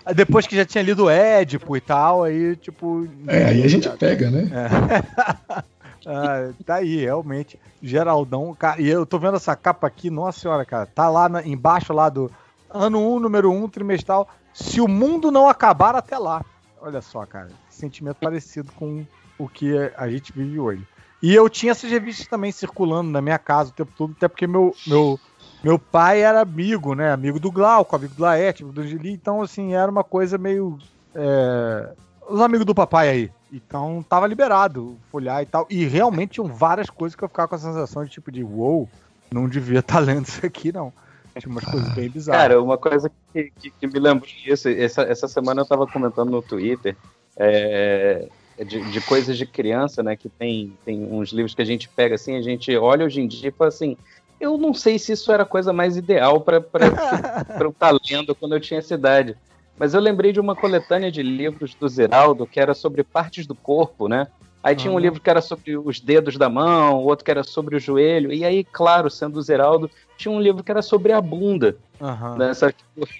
[0.05, 3.07] Ah, depois que já tinha lido o Édipo e tal, aí tipo.
[3.27, 4.49] é, aí a gente pega, né?
[4.51, 5.63] É.
[6.05, 7.59] Ah, tá aí, realmente.
[7.83, 10.85] Geraldão, cara, e eu tô vendo essa capa aqui, nossa senhora, cara.
[10.85, 12.31] Tá lá na- embaixo lá do
[12.69, 14.27] ano 1, número 1, trimestral.
[14.53, 16.43] Se o mundo não acabar até lá.
[16.81, 17.49] Olha só, cara.
[17.69, 19.05] Sentimento parecido com
[19.37, 20.87] o que a gente vive hoje.
[21.21, 24.47] E eu tinha essas revistas também circulando na minha casa o tempo todo, até porque
[24.47, 25.19] meu, meu,
[25.63, 27.11] meu pai era amigo, né?
[27.11, 29.11] Amigo do Glauco, amigo do Laerte, amigo do Angeli.
[29.11, 30.77] Então, assim, era uma coisa meio.
[31.13, 31.89] é,
[32.29, 33.31] Os amigos do papai aí.
[33.51, 35.65] Então tava liberado folhar e tal.
[35.69, 38.87] E realmente tinham várias coisas que eu ficava com a sensação de tipo de wow,
[39.31, 40.93] não devia estar lendo isso aqui, não.
[41.37, 42.41] Tinha umas coisas bem bizarras.
[42.41, 46.29] Cara, uma coisa que, que, que me lembrou disso, essa, essa semana eu tava comentando
[46.29, 46.95] no Twitter,
[47.37, 48.27] é,
[48.65, 50.15] de, de coisas de criança, né?
[50.15, 53.27] Que tem, tem uns livros que a gente pega assim, a gente olha hoje em
[53.27, 53.97] dia e fala assim.
[54.39, 56.57] Eu não sei se isso era a coisa mais ideal para
[57.59, 59.35] eu estar lendo quando eu tinha essa idade.
[59.77, 63.55] Mas eu lembrei de uma coletânea de livros do Zeraldo que era sobre partes do
[63.55, 64.27] corpo, né?
[64.61, 67.77] Aí tinha um livro que era sobre os dedos da mão, outro que era sobre
[67.77, 68.33] o joelho.
[68.33, 71.77] E aí, claro, sendo o Zeraldo, tinha um livro que era sobre a bunda.
[72.01, 72.35] Aham.
[72.37, 72.51] Né?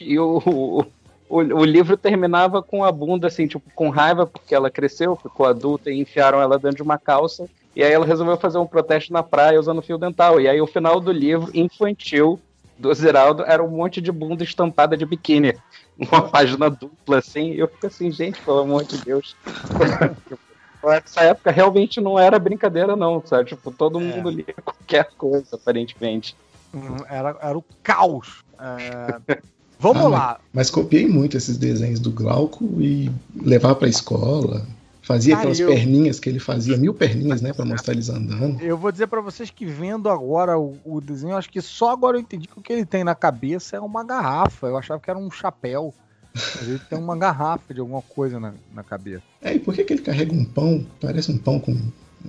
[0.01, 0.85] E o, o,
[1.29, 5.45] o, o livro terminava com a bunda, assim, tipo, com raiva, porque ela cresceu, ficou
[5.45, 7.47] adulta e enfiaram ela dentro de uma calça.
[7.79, 10.41] E aí ela resolveu fazer um protesto na praia usando fio dental.
[10.41, 12.37] E aí o final do livro, infantil,
[12.77, 15.53] do Zeraldo, era um monte de bunda estampada de biquíni.
[15.97, 17.53] Uma página dupla, assim.
[17.53, 19.33] E eu fico assim, gente, pelo amor de Deus.
[20.83, 23.45] Nessa época realmente não era brincadeira, não, sabe?
[23.45, 26.35] Tipo, todo mundo lia qualquer coisa, aparentemente.
[26.73, 28.43] Hum, Era, era o caos.
[28.59, 29.37] É,
[29.79, 30.39] Vamos Ah, lá.
[30.51, 33.09] Mas copiei muito esses desenhos do Glauco e
[33.41, 34.65] levava pra escola.
[35.09, 38.61] Fazia aquelas eu- perninhas que ele fazia, mil perninhas, né, pra mostrar eles andando.
[38.61, 42.15] Eu vou dizer pra vocês que vendo agora o, o desenho, acho que só agora
[42.15, 44.67] eu entendi que o que ele tem na cabeça é uma garrafa.
[44.67, 45.91] Eu achava que era um chapéu.
[46.31, 49.23] Mas ele tem uma garrafa de alguma coisa na, na cabeça.
[49.41, 50.85] É, e por que, que ele carrega um pão?
[51.01, 51.75] Parece um pão com.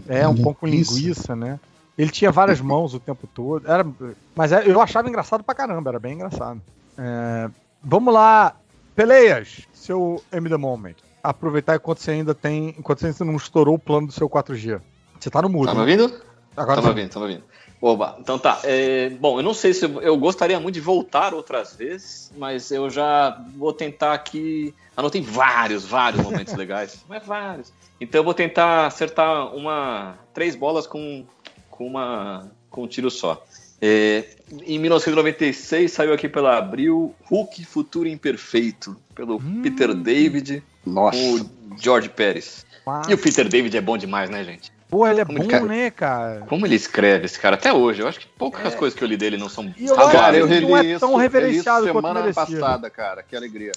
[0.08, 1.60] É, um pão com linguiça, né?
[1.98, 3.70] Ele tinha várias mãos o tempo todo.
[3.70, 3.86] Era,
[4.34, 6.62] mas é- eu achava engraçado pra caramba, era bem engraçado.
[6.96, 7.50] É,
[7.84, 8.56] vamos lá,
[8.96, 10.94] Peleias, seu M The Moment.
[11.22, 12.74] Aproveitar enquanto você ainda tem.
[12.78, 14.80] Enquanto você ainda não estourou o plano do seu 4G.
[15.18, 15.66] Você tá no mudo.
[15.66, 15.82] Tá me né?
[15.82, 16.20] ouvindo?
[16.56, 17.44] Agora tá me ouvindo, tá me ouvindo.
[17.82, 18.60] Oba, então tá.
[18.64, 22.70] é, bom, eu não sei se eu, eu gostaria muito de voltar outras vezes, mas
[22.70, 24.74] eu já vou tentar aqui.
[24.94, 27.02] Anotei vários, vários momentos legais.
[27.08, 27.72] Mas vários.
[27.98, 30.18] Então eu vou tentar acertar uma.
[30.34, 31.24] três bolas com,
[31.70, 32.50] com uma.
[32.68, 33.42] com um tiro só.
[33.80, 34.26] É,
[34.66, 41.16] em 1996 saiu aqui pela Abril Hulk Futuro Imperfeito, pelo Peter David Nossa.
[41.18, 42.64] o George Pérez.
[43.08, 44.72] E o Peter David é bom demais, né, gente?
[44.88, 46.40] Pô, ele é Como bom, ele né, cara?
[46.48, 48.02] Como ele escreve esse cara até hoje?
[48.02, 50.20] Eu acho que poucas coisas que eu li dele não são E eu razoáveis.
[50.20, 53.22] Cara, eu Ele reli não é isso, tão reli reverenciado isso quanto semana passada, cara.
[53.22, 53.70] Que alegria.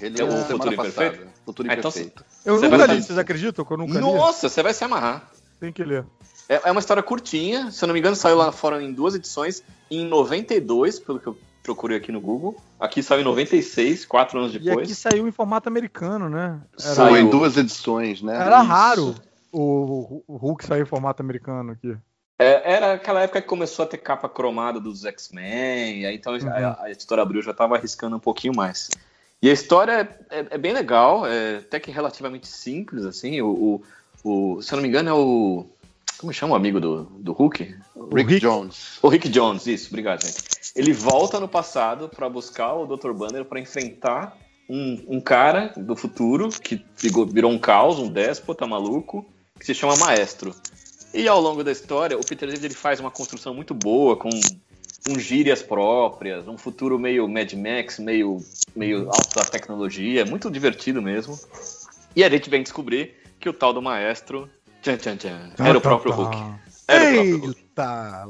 [0.00, 0.72] Reli É o isso Futuro.
[0.74, 1.26] Imperfeito?
[1.46, 2.24] Futuro Ah, então Imperfeito.
[2.44, 4.00] Eu Você nunca vai- li, vocês acreditam que eu nunca li?
[4.00, 5.30] Nossa, você vai se amarrar.
[5.60, 6.04] Tem que ler.
[6.48, 9.14] É, é uma história curtinha, se eu não me engano, saiu lá fora em duas
[9.14, 12.56] edições, em 92, pelo que eu procurei aqui no Google.
[12.80, 14.96] Aqui saiu em 96, quatro anos E aqui depois.
[14.96, 16.60] saiu em formato americano, né?
[16.82, 18.34] Era, Saiu em duas edições, né?
[18.34, 18.66] era Isso.
[18.68, 19.14] raro
[19.52, 21.94] o, o Hulk sair em formato americano aqui.
[22.38, 26.48] É, era aquela época que começou a ter capa cromada dos X-Men, aí então Uhum.
[26.48, 28.88] a, a editora Abril já estava arriscando um pouquinho mais.
[29.42, 33.40] E a história é, é- é bem legal, é até que relativamente simples, assim.
[33.42, 33.82] O,
[34.24, 35.66] o- o- se eu não me engano, é o.
[36.18, 37.62] Como chama o amigo do, do Hulk?
[38.12, 38.98] Rick, Rick- Jones.
[39.02, 40.36] O Rick Jones, isso, obrigado, gente.
[40.74, 43.12] Ele volta no passado para buscar o Dr.
[43.12, 44.36] Banner para enfrentar
[44.68, 49.24] um, um cara do futuro que virou, virou um caos, um déspota maluco,
[49.58, 50.54] que se chama Maestro.
[51.14, 54.28] E ao longo da história, o Peter David ele faz uma construção muito boa, com,
[55.06, 58.38] com gírias próprias, um futuro meio Mad Max, meio,
[58.76, 61.38] meio alta tecnologia, muito divertido mesmo.
[62.14, 64.50] E a gente vem descobrir que o tal do Maestro
[64.82, 66.36] tchan, tchan, tchan, era o próprio Hulk.
[66.86, 67.58] Era o próprio Hulk.
[67.76, 68.26] Eita!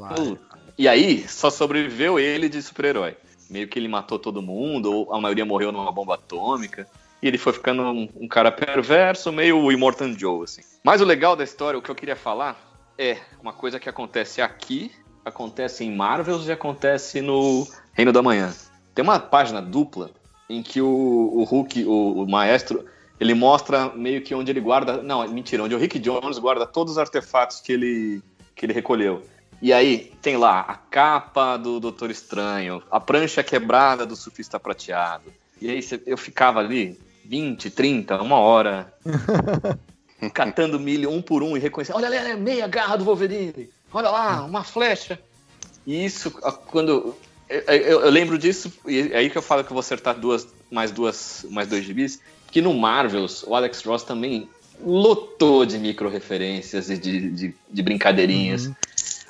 [0.77, 3.17] E aí, só sobreviveu ele de super-herói.
[3.49, 6.87] Meio que ele matou todo mundo, ou a maioria morreu numa bomba atômica.
[7.21, 10.61] E ele foi ficando um, um cara perverso, meio o Immortan Joe, assim.
[10.83, 12.57] Mas o legal da história, o que eu queria falar,
[12.97, 14.91] é uma coisa que acontece aqui,
[15.25, 18.53] acontece em Marvels e acontece no Reino da Manhã.
[18.95, 20.11] Tem uma página dupla
[20.49, 22.85] em que o, o Hulk, o, o maestro,
[23.19, 25.01] ele mostra meio que onde ele guarda.
[25.01, 28.21] Não, mentira, onde o Rick Jones guarda todos os artefatos que ele,
[28.55, 29.23] que ele recolheu.
[29.61, 35.33] E aí, tem lá a capa do Doutor Estranho, a prancha quebrada do surfista prateado.
[35.61, 38.93] E aí eu ficava ali 20, 30, uma hora,
[40.33, 41.95] catando milho um por um e reconhecendo.
[41.97, 43.69] Olha ali, olha, meia garra do Wolverine.
[43.93, 45.19] Olha lá, uma flecha.
[45.85, 46.31] E isso,
[46.67, 47.15] quando.
[47.49, 50.17] Eu, eu- eu lembro disso, e é aí que eu falo que eu vou acertar
[50.19, 54.49] duas, mais duas, mais dois gibis, que no Marvels, o Alex Ross também
[54.83, 58.71] lotou de micro-referências e de, de, de brincadeirinhas.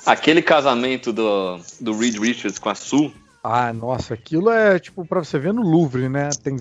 [0.06, 5.22] Aquele casamento do, do Reed Richards com a Sue, Ah, nossa, aquilo é tipo pra
[5.22, 6.28] você ver no Louvre, né?
[6.42, 6.56] Tem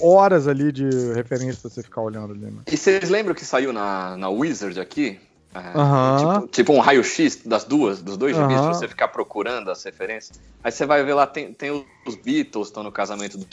[0.00, 2.62] horas ali de referência pra você ficar olhando ali, né?
[2.70, 5.18] E vocês lembram que saiu na, na Wizard aqui?
[5.54, 6.16] É, Aham.
[6.40, 8.46] tipo, tipo um raio-x das duas, dos dois Aham.
[8.48, 10.40] pra você ficar procurando as referências.
[10.64, 13.46] Aí você vai ver lá, tem, tem os Beatles estão no casamento do,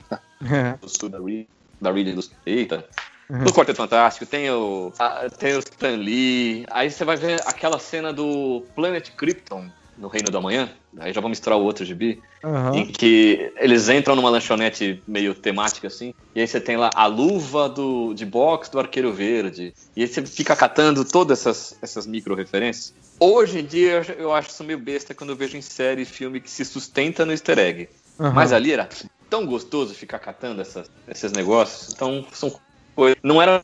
[0.50, 0.76] É.
[0.80, 1.46] do Sul da Reed,
[1.82, 2.84] da Reed e do Eita.
[3.30, 3.44] Uhum.
[3.44, 6.64] No Quarteto Fantástico, tem o, a- tem o Stan Lee.
[6.70, 10.70] Aí você vai ver aquela cena do Planet Krypton no Reino da Manhã.
[10.98, 12.22] Aí já vou misturar o outro gibi.
[12.44, 12.74] Aham.
[12.74, 17.06] Em que eles entram numa lanchonete meio temática assim, e aí você tem lá a
[17.06, 22.06] luva do, de boxe do Arqueiro Verde, e aí você fica catando todas essas, essas
[22.06, 22.92] micro-referências.
[23.20, 26.40] Hoje em dia eu, acho isso meio besta quando eu vejo em série e filme
[26.40, 27.88] que se sustenta no easter egg.
[28.18, 28.32] Aham.
[28.34, 28.88] Mas ali era
[29.32, 32.54] tão gostoso ficar catando essas, esses negócios, então são
[32.94, 33.16] coisas.
[33.24, 33.62] Não era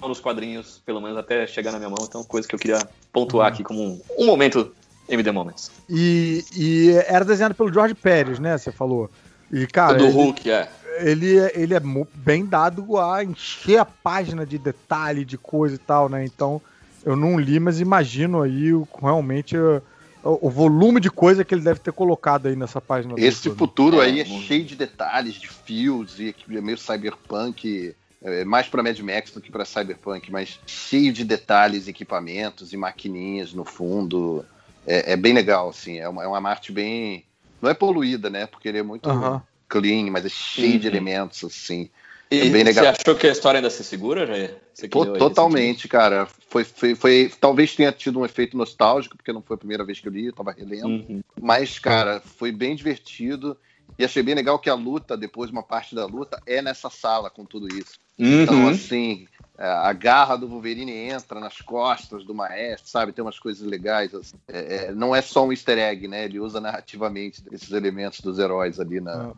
[0.00, 3.48] nos quadrinhos, pelo menos até chegar na minha mão, então coisa que eu queria pontuar
[3.48, 4.72] aqui como um, um momento
[5.08, 5.72] MD Moments.
[5.90, 8.56] E, e era desenhado pelo George Pérez, né?
[8.56, 9.10] Você falou.
[9.50, 10.68] E, cara, do ele, Hulk, é.
[11.00, 11.80] ele, é- ele é
[12.14, 16.24] bem dado a encher a página de detalhe, de coisa e tal, né?
[16.24, 16.62] Então,
[17.04, 19.82] eu não li, mas imagino aí o- realmente uh,
[20.22, 23.14] o, volume de coisa que ele deve ter colocado aí nessa página.
[23.16, 24.46] Esse futuro É, aí é muito.
[24.46, 29.40] cheio de detalhes, de fios, e é meio cyberpunk, é mais pra Mad Max do
[29.40, 34.44] que pra cyberpunk, mas cheio de detalhes, equipamentos e maquininhas no fundo.
[34.86, 35.98] É, é bem legal, assim.
[35.98, 37.24] É uma, é uma arte bem.
[37.62, 38.46] Não é poluída, né?
[38.46, 39.08] Porque ele é muito.
[39.08, 39.42] Aham.
[39.68, 41.90] clean, mas é cheio de elementos, assim.
[42.30, 42.84] E É bem legal.
[42.84, 44.56] você achou que a história ainda se segura, Jair?
[44.86, 46.26] Totalmente, cara.
[46.48, 49.98] Foi, foi, foi- talvez tenha tido um efeito nostálgico, porque não foi a primeira vez
[49.98, 50.86] que eu li, eu tava relendo.
[50.86, 51.20] Uhum.
[51.40, 53.56] Mas, cara, foi bem divertido.
[53.98, 57.28] E achei bem legal que a luta, depois uma parte da luta, é nessa sala
[57.28, 57.98] com tudo isso.
[58.16, 58.68] Então, Uhum.
[58.68, 59.26] assim,
[59.58, 63.12] é, a garra do Wolverine entra nas costas do maestro, sabe?
[63.12, 64.14] Tem umas coisas legais.
[64.14, 64.36] assim.
[64.46, 66.24] É, é, não é só um easter egg, né?
[66.26, 69.32] Ele usa narrativamente esses elementos dos heróis ali na, ne-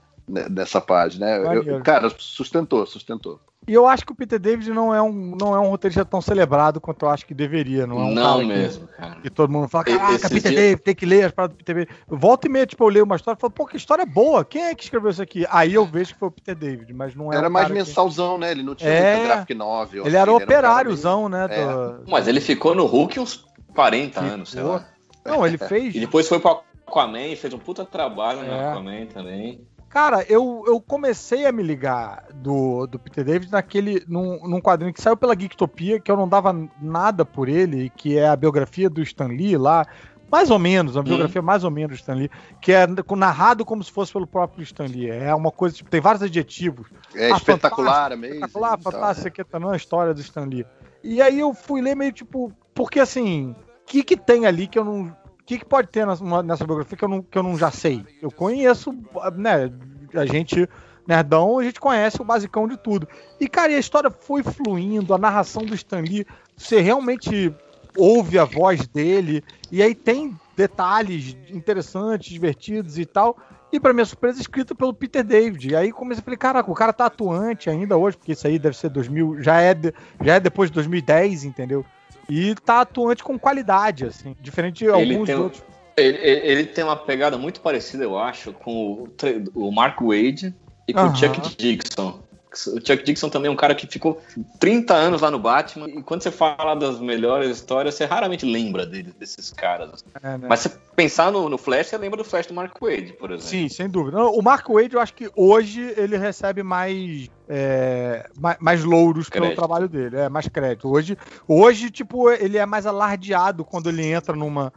[0.50, 1.26] nessa página.
[1.26, 1.56] né?
[1.56, 3.40] Eu- cara, sustentou, sustentou.
[3.68, 6.20] E eu acho que o Peter David não é um, não é um roteirista tão
[6.22, 7.86] celebrado quanto eu acho que deveria.
[7.86, 9.20] Não é um Não cara que- mesmo, cara.
[9.20, 11.74] Que, todo mundo fala, caraca, Peter dias- David, tem que ler as paradas do Peter
[11.74, 11.90] David.
[12.08, 14.44] Volta e meia, tipo, eu leio uma história e falo, pô, que história boa.
[14.46, 15.44] Quem é que escreveu isso aqui?
[15.50, 17.74] Aí eu vejo que foi o Peter David, mas não é Era um mais cara
[17.78, 18.50] que- mensalzão, né?
[18.50, 19.16] Ele não tinha É.
[19.16, 20.06] muita graphic novel.
[20.06, 21.46] Ele era assim, um operáriozão, né?
[21.50, 21.66] É.
[21.66, 23.44] do- Mas ele ficou no Hulk uns
[23.74, 24.76] 40 anos, sei Ficou.
[24.76, 24.86] lá.
[25.24, 25.94] Não, ele fez.
[25.94, 28.70] E depois foi pro Aquaman, fez um puta trabalho no É.
[28.70, 29.60] Aquaman também.
[29.90, 34.04] Cara, eu, eu comecei a me ligar do, do Peter David naquele.
[34.06, 38.16] Num, num quadrinho que saiu pela Geektopia, que eu não dava nada por ele, que
[38.16, 39.84] é a biografia do Stan Lee lá.
[40.30, 41.06] Mais ou menos, uma Hum.
[41.06, 42.30] biografia mais ou menos do Stan Lee,
[42.62, 42.86] que é
[43.16, 45.10] narrado como se fosse pelo próprio Stan Lee.
[45.10, 46.86] É uma coisa, tipo, tem vários adjetivos.
[47.16, 50.64] É Ah, espetacular, amazing Espetacular, tal, fantástico, aqui tá na história do Stan Lee.
[51.02, 54.78] E aí eu fui ler meio tipo, porque assim, o que que tem ali que
[54.78, 55.12] eu não.
[55.50, 58.06] Que, que pode ter nessa, nessa biografia que eu, não, que eu não já sei?
[58.22, 58.94] Eu conheço,
[59.34, 59.68] né?
[60.14, 60.68] A gente,
[61.04, 63.08] nerdão, a gente conhece o basicão de tudo.
[63.40, 66.24] E, cara, e a história foi fluindo, a narração do Stan Lee,
[66.56, 67.52] você realmente
[67.98, 73.36] ouve a voz dele, e aí tem detalhes interessantes, divertidos e tal.
[73.72, 75.70] E pra minha surpresa, escrito pelo Peter David.
[75.70, 78.56] E aí comecei a falar, caraca, o cara tá atuante ainda hoje, porque isso aí
[78.56, 79.74] deve ser 2000, já é,
[80.22, 81.84] já é depois de 2010, entendeu?
[82.30, 85.62] E tá atuante com qualidade, assim, diferente de Ele alguns tem, outros.
[85.96, 89.08] ele, ele- tem uma pegada muito parecida, eu acho, com o,
[89.54, 90.54] o Mark Wade
[90.86, 91.12] e com Aham.
[91.12, 92.20] o Chuck Dixon.
[92.52, 94.20] O Chuck Dixon também é um cara que ficou
[94.58, 98.84] 30 anos lá no Batman, e quando você fala das melhores histórias, você raramente lembra
[98.84, 100.04] dele, desses caras.
[100.22, 100.46] É, né?
[100.48, 103.48] Mas se pensar no, no Flash, você lembra do Flash do Mark Wade, por exemplo.
[103.48, 104.18] Sim, sem dúvida.
[104.18, 109.44] O Mark Wade, eu acho que hoje ele recebe mais, é, mais, mais louros pelo
[109.44, 109.58] Crédito.
[109.58, 110.88] trabalho dele, é mais crédito.
[110.88, 114.72] Hoje, hoje, tipo, ele é mais alardeado quando ele entra numa,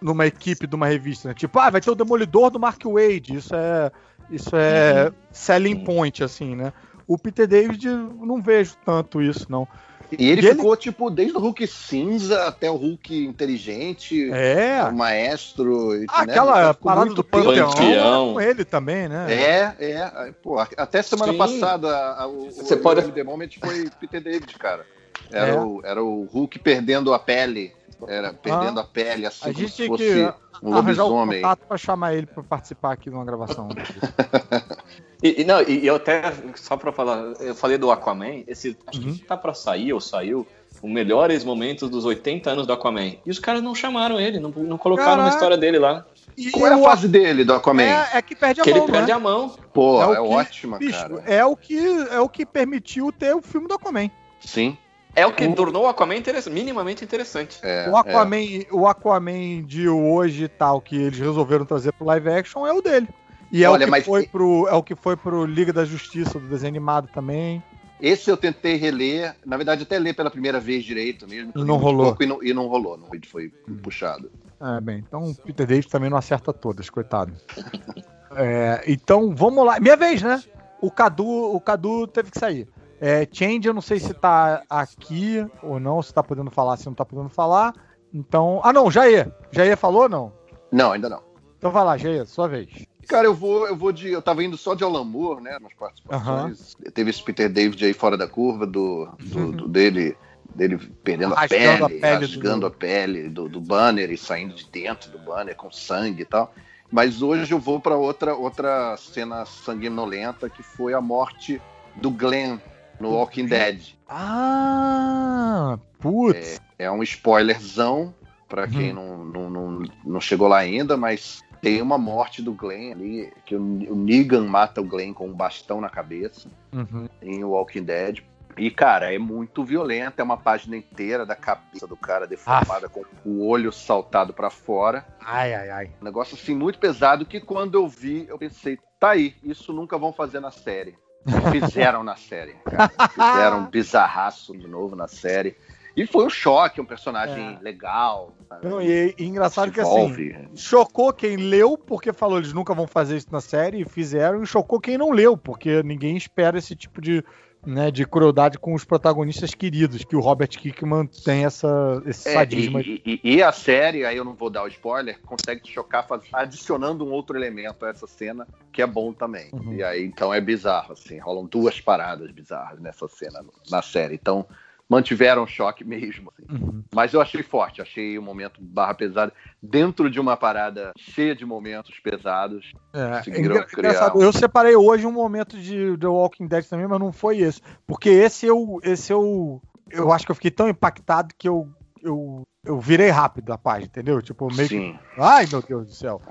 [0.00, 1.28] numa equipe de uma revista.
[1.28, 1.34] né?
[1.34, 3.36] Tipo, ah, vai ter o Demolidor do Mark Wade.
[3.36, 3.90] Isso é,
[4.30, 6.72] isso é selling point, assim, né?
[7.06, 9.66] O Peter David, não vejo tanto isso, não.
[10.12, 14.84] E ele E ele- ficou, tipo, desde o Hulk cinza até o Hulk inteligente, É.
[14.84, 15.94] o maestro.
[15.94, 17.24] né, aquela ficou parada do.
[17.24, 18.30] Panteão, Panteão.
[18.30, 19.26] é com ele também, né?
[19.28, 20.32] É, é.
[20.42, 21.38] Pô, até semana Sim.
[21.38, 24.86] passada a- o, Você o, pode- o The Moment foi Peter David, cara.
[25.32, 25.60] Era, É.
[25.60, 27.72] o, era o Hulk perdendo a pele.
[28.06, 28.82] Era perdendo Ah.
[28.82, 31.76] a pele, assim A como gente se tinha fosse que um arranjar o contato pra
[31.78, 33.68] chamar ele pra participar aqui de uma gravação.
[35.22, 36.22] E, e não, e, eu até,
[36.56, 39.14] só pra falar, eu falei do Aquaman, esse acho Uhum.
[39.14, 40.46] que tá pra sair ou saiu,
[40.82, 43.14] os melhores momentos dos 80 anos do Aquaman.
[43.24, 45.28] E os caras não chamaram ele, não, não colocaram Caraca.
[45.28, 46.04] uma história dele lá.
[46.36, 47.82] E Qual é a fase dele do Aquaman?
[47.82, 49.12] É, é que perde a que mão, ele perde né?
[49.14, 49.56] a mão.
[49.72, 51.22] Pô, é o é, que- ótima, Bicho, cara.
[51.26, 51.78] é o que
[52.10, 54.10] é o que permitiu ter o filme do Aquaman.
[54.40, 54.76] Sim.
[55.14, 57.58] É o que tornou o Aquaman interessa- minimamente interessante.
[57.62, 58.36] É, o Aquaman,
[58.70, 62.82] o Aquaman de hoje e tal que eles resolveram trazer pro live action é o
[62.82, 63.08] dele.
[63.52, 65.84] E é Olha, o que mas- foi pro é o que foi pro Liga da
[65.84, 67.62] Justiça do desenho animado também.
[68.00, 71.52] Esse eu tentei reler, na verdade até ler pela primeira vez direito mesmo.
[71.54, 72.06] li Não rolou.
[72.06, 73.48] pouco E não, e não rolou, não foi
[73.82, 74.30] puxado.
[74.60, 77.32] É, bem, então o Peter David também não acerta todas, coitado.
[78.38, 79.80] É, então, vamos lá.
[79.80, 80.42] Minha vez, né?
[80.80, 82.68] O Cadu, o Cadu teve que sair.
[83.00, 86.84] É, Change, eu não sei se tá aqui ou não, se tá podendo falar, se
[86.86, 87.72] não tá podendo falar.
[88.12, 88.60] Então.
[88.62, 89.32] Ah, não, Jair.
[89.52, 90.32] Jair falou ou não?
[90.70, 91.22] Não, ainda não.
[91.56, 92.68] Então vai lá, Jair, sua vez.
[93.08, 94.08] Cara, eu vou, eu vou de.
[94.08, 95.58] Eu tava indo só de Alan Moore, né?
[95.60, 96.76] Nas participações.
[96.92, 100.16] Teve esse Peter David aí fora da curva do, do- do dele,
[100.54, 104.16] dele perdendo a Rasgando a pele, pele rasgando do- a pele do, do banner e
[104.18, 106.52] saindo de dentro do banner com sangue e tal.
[106.90, 111.60] Mas hoje eu vou para outra, outra cena sanguinolenta que foi a morte
[111.96, 112.58] do Glenn
[113.00, 113.80] no Walking Dead.
[114.08, 116.60] Ah, putz.
[116.78, 118.14] É um spoilerzão
[118.48, 122.92] para quem não, não, não, não chegou lá ainda, mas tem uma morte do Glenn
[122.92, 127.08] ali, que o, o Negan mata o Glenn com um bastão na cabeça Uhum.
[127.20, 128.20] em Walking Dead.
[128.56, 133.02] E, cara, é muito violento, é uma página inteira da cabeça do cara deformada com
[133.24, 135.04] o olho saltado para fora.
[135.20, 135.90] Ai, ai, ai.
[136.00, 139.98] Um negócio assim muito pesado que quando eu vi, eu pensei, tá aí, isso nunca
[139.98, 140.96] vão fazer na série.
[141.50, 142.92] Fizeram na série, cara.
[143.08, 145.56] Fizeram um bizarraço de novo na série.
[145.96, 148.34] E foi um choque, um personagem legal.
[148.48, 148.68] sabe?
[148.68, 150.34] Não, e, e engraçado que envolve.
[150.34, 154.42] assim, chocou quem leu, porque falou eles nunca vão fazer isso na série, e fizeram,
[154.42, 157.24] e chocou quem não leu, porque ninguém espera esse tipo de,
[157.64, 162.32] né, de crueldade com os protagonistas queridos, que o Robert Kickman tem essa, esse É,
[162.34, 162.78] sadismo.
[162.78, 166.06] e, e- e a série, aí eu não vou dar o spoiler, consegue te chocar
[166.06, 169.48] faz- adicionando um outro elemento a essa cena, que é bom também.
[169.54, 169.72] Uhum.
[169.72, 174.14] E aí, então é bizarro, assim, rolam duas paradas bizarras nessa cena, na série.
[174.14, 174.46] Então,
[174.88, 176.32] mantiveram o choque mesmo.
[176.38, 176.62] assim.
[176.62, 176.84] Uhum.
[176.94, 179.32] Mas eu achei forte, achei o momento barra pesado,
[179.62, 182.72] dentro de uma parada cheia de momentos pesados.
[182.94, 186.64] É, conseguiram engra- criar engraçado, um- eu separei hoje um momento de The Walking Dead
[186.66, 187.60] também, mas não foi esse.
[187.86, 191.68] Porque esse eu, esse eu, eu acho que eu fiquei tão impactado que eu,
[192.00, 194.22] eu, eu virei rápido a página, entendeu?
[194.22, 194.98] Tipo, meio que, Sim.
[195.18, 196.22] ai meu Deus do céu.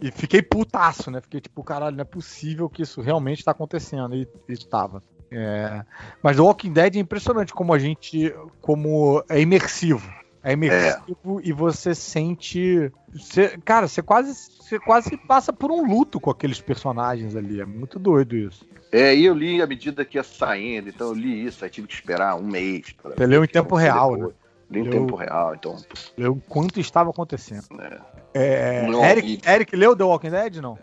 [0.00, 1.20] E fiquei putaço, né?
[1.20, 4.16] Fiquei tipo, caralho, não é possível que isso realmente tá acontecendo.
[4.16, 5.00] E, e tava.
[5.34, 5.84] É,
[6.22, 8.34] Mas The Walking Dead é impressionante como a gente.
[8.60, 10.12] como é imersivo.
[10.44, 12.90] É imersivo e você sente.
[13.12, 17.60] você- cara, você quase, você quase passa por um luto com aqueles personagens ali.
[17.60, 18.66] É muito doido isso.
[18.90, 21.86] É, e eu li à medida que ia saindo, então eu li isso, aí tive
[21.86, 22.92] que esperar um mês.
[22.92, 24.28] pra Você leu em o tempo real, né?
[24.70, 25.76] Li em Leu- tempo real, então.
[26.18, 27.64] Leu o quanto estava acontecendo.
[27.80, 28.00] É.
[28.34, 30.56] É, Não, Eric, e- Eric leu The Walking Dead?
[30.56, 30.78] Não?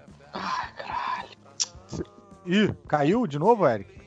[2.46, 3.99] Ih, caiu de novo, Eric?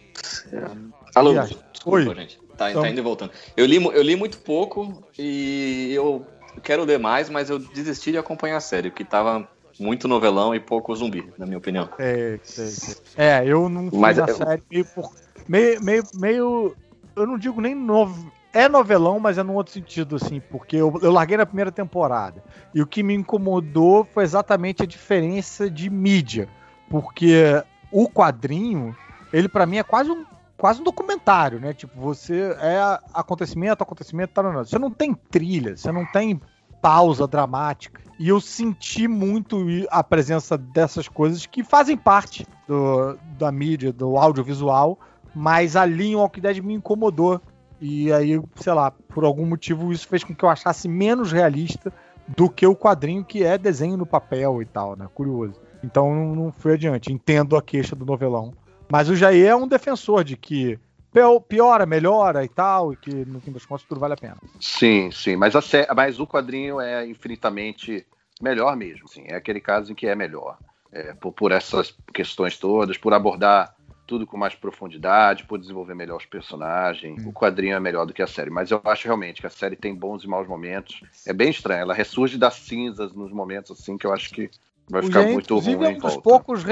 [1.14, 2.38] Alô, Ih, desculpa, gente.
[2.56, 3.32] Tá, Então- tá indo e voltando.
[3.56, 6.26] Eu li, eu li muito pouco e eu
[6.62, 9.48] quero ler mais, mas eu desisti de acompanhar a série, porque tava
[9.80, 11.88] muito novelão e pouco zumbi, na minha opinião.
[11.96, 12.94] Sei, sei, sei.
[13.16, 15.10] É, eu não fui Mas na eu- série meio, por,
[15.48, 16.76] meio, meio, meio.
[17.16, 18.32] Eu não digo nem novo.
[18.54, 22.44] É novelão, mas é num outro sentido, assim, porque eu, eu larguei na primeira temporada.
[22.74, 26.48] E o que me incomodou foi exatamente a diferença de mídia.
[26.90, 28.94] Porque o quadrinho,
[29.32, 30.24] ele pra mim é quase um,
[30.56, 31.72] quase um documentário, né?
[31.72, 32.80] Tipo, você é
[33.14, 36.40] acontecimento, acontecimento, tal, Você não tem trilha, você não tem
[36.80, 38.00] pausa dramática.
[38.18, 44.16] E eu senti muito a presença dessas coisas que fazem parte do- da mídia, do
[44.16, 44.98] audiovisual,
[45.34, 47.40] mas ali em Walking Dead me incomodou.
[47.80, 51.92] E aí, sei lá, por algum motivo isso fez com que eu achasse menos realista
[52.28, 55.08] do que o quadrinho que é desenho no papel e tal, né?
[55.12, 55.54] Curioso.
[55.82, 57.12] Então não, não fui adiante.
[57.12, 58.52] Entendo a queixa do novelão.
[58.92, 60.78] Mas o Jair é um defensor de que
[61.10, 64.36] pio- piora, melhora e tal, e que no fim das contas tudo vale a pena.
[64.60, 65.62] Sim, sim, mas, a
[65.96, 68.04] mas o quadrinho é infinitamente
[68.42, 69.24] melhor mesmo, sim.
[69.28, 70.58] É aquele caso em que é melhor.
[70.92, 73.74] É, por, por essas questões todas, por abordar
[74.06, 77.24] tudo com mais profundidade, por desenvolver melhor os personagens.
[77.24, 79.74] O quadrinho é melhor do que a série, mas eu acho realmente que a série
[79.74, 81.02] tem bons e maus momentos.
[81.26, 84.50] É bem estranho, ela ressurge das cinzas nos momentos assim que eu acho que
[84.92, 86.62] vai ficar muito inclusive, ruim é um dos, poucos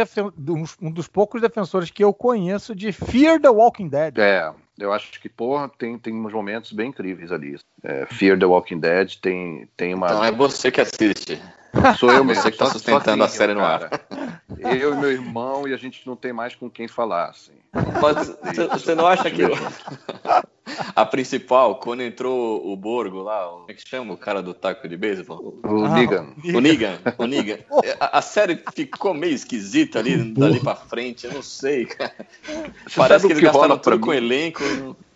[0.81, 4.19] um dos poucos defensores que eu conheço de Fear the Walking Dead.
[4.19, 7.59] É, eu acho que, porra, tem, tem uns momentos bem incríveis ali.
[7.83, 10.07] É, Fear the Walking Dead tem, tem uma.
[10.07, 11.41] Então é você que assiste.
[11.99, 12.43] Sou eu mesmo.
[12.43, 13.89] Você que tá só- sustentando a sozinho, série no ar.
[13.89, 14.03] cara.
[14.59, 17.53] Eu e meu irmão, e a gente não tem mais com quem falar, assim.
[17.73, 19.53] Mas você- você não acha que o-
[20.97, 24.53] a principal, quando entrou o Borgo lá, o- como é que chama o cara do
[24.53, 25.61] taco de beisebol?
[25.65, 26.27] O Ah, Negan.
[26.55, 27.59] O Negan, o Negan.
[28.01, 32.13] A, a série ficou meio esquisita ali, dali pra frente, eu não sei, cara.
[32.97, 34.17] Parece sabe que o eles que gastaram tudo com mim?
[34.17, 34.63] elenco.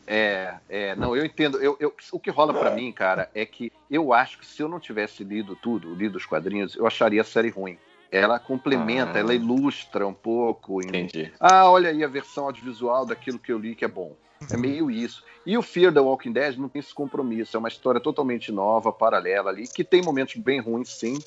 [0.07, 1.59] É, é, não, eu entendo.
[1.59, 4.69] Eu, eu- o que rola pra mim, cara, é que eu acho que se eu
[4.69, 7.79] não tivesse lido tudo, lido os quadrinhos, eu acharia a série ruim.
[8.13, 9.19] Ela complementa, Ah.
[9.21, 10.81] ela ilustra um pouco.
[10.83, 11.33] em- Entendi.
[11.41, 14.15] Ah, olha aí a versão audiovisual daquilo que eu li que é bom.
[14.51, 15.25] É meio isso.
[15.47, 17.57] E o Fear the Walking Dead não tem esse compromisso.
[17.57, 21.19] É uma história totalmente nova, paralela ali, que tem momentos bem ruins, sim.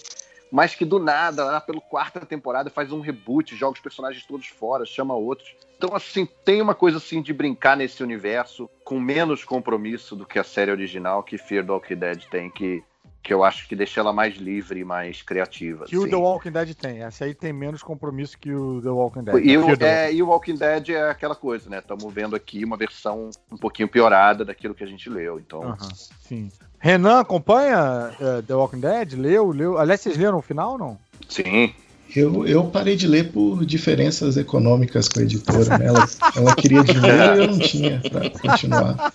[0.51, 4.47] Mas que do nada, lá pela quarta temporada, faz um reboot, joga os personagens todos
[4.47, 5.55] fora, chama outros.
[5.77, 10.39] Então, assim, tem uma coisa assim de brincar nesse universo com menos compromisso do que
[10.39, 12.83] a série original que Fear the Walking Dead tem, que,
[13.21, 15.85] que eu acho que deixa ela mais livre mais criativa.
[15.85, 16.09] Que o assim.
[16.09, 17.03] The Walking Dead tem.
[17.03, 19.45] Essa aí tem menos compromisso que o The Walking Dead.
[19.45, 21.79] E o, é, e o Walking Dead é aquela coisa, né?
[21.79, 25.39] Estamos vendo aqui uma versão um pouquinho piorada daquilo que a gente leu.
[25.39, 25.89] Então, Aham,
[26.21, 26.51] sim.
[26.79, 29.13] Renan acompanha eh, The Walking Dead?
[29.13, 29.77] Leu, leu.
[29.77, 30.97] Aliás, vocês leram o final ou não?
[31.27, 31.73] sim.
[32.15, 35.77] Eu, eu parei de ler por diferenças econômicas com a editora.
[35.77, 35.87] Né?
[35.87, 39.13] Ela, ela queria dinheiro e eu não tinha para continuar.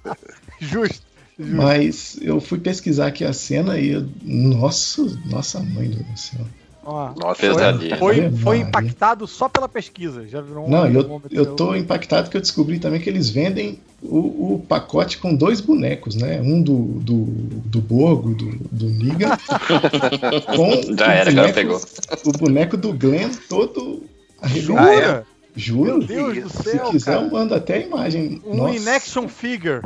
[0.58, 1.11] Justo.
[1.46, 3.90] Mas eu fui pesquisar aqui a cena e.
[3.90, 6.40] eu- Nossa, nossa mãe do céu.
[6.84, 7.40] Ó, Nossa,
[7.96, 8.62] foi, foi Maria.
[8.68, 10.26] impactado só pela pesquisa.
[10.26, 13.78] Já virou um Não, eu, eu tô impactado que eu descobri também que eles vendem
[14.02, 16.40] o, o pacote com dois bonecos, né?
[16.40, 17.24] Um do, do,
[17.66, 19.28] do Borgo, do, do Negan,
[20.56, 21.80] com Já o era, boneco, cara pegou.
[22.24, 24.02] o boneco do Glenn todo
[24.40, 24.80] arrebentado.
[24.80, 25.26] Ah, Jura?
[25.54, 25.98] Juro?
[25.98, 26.00] Meu
[26.32, 27.24] Deus do Se céu, quiser, cara.
[27.26, 28.42] eu mando até a imagem.
[28.44, 28.74] Um Nossa.
[28.76, 29.82] in action figure.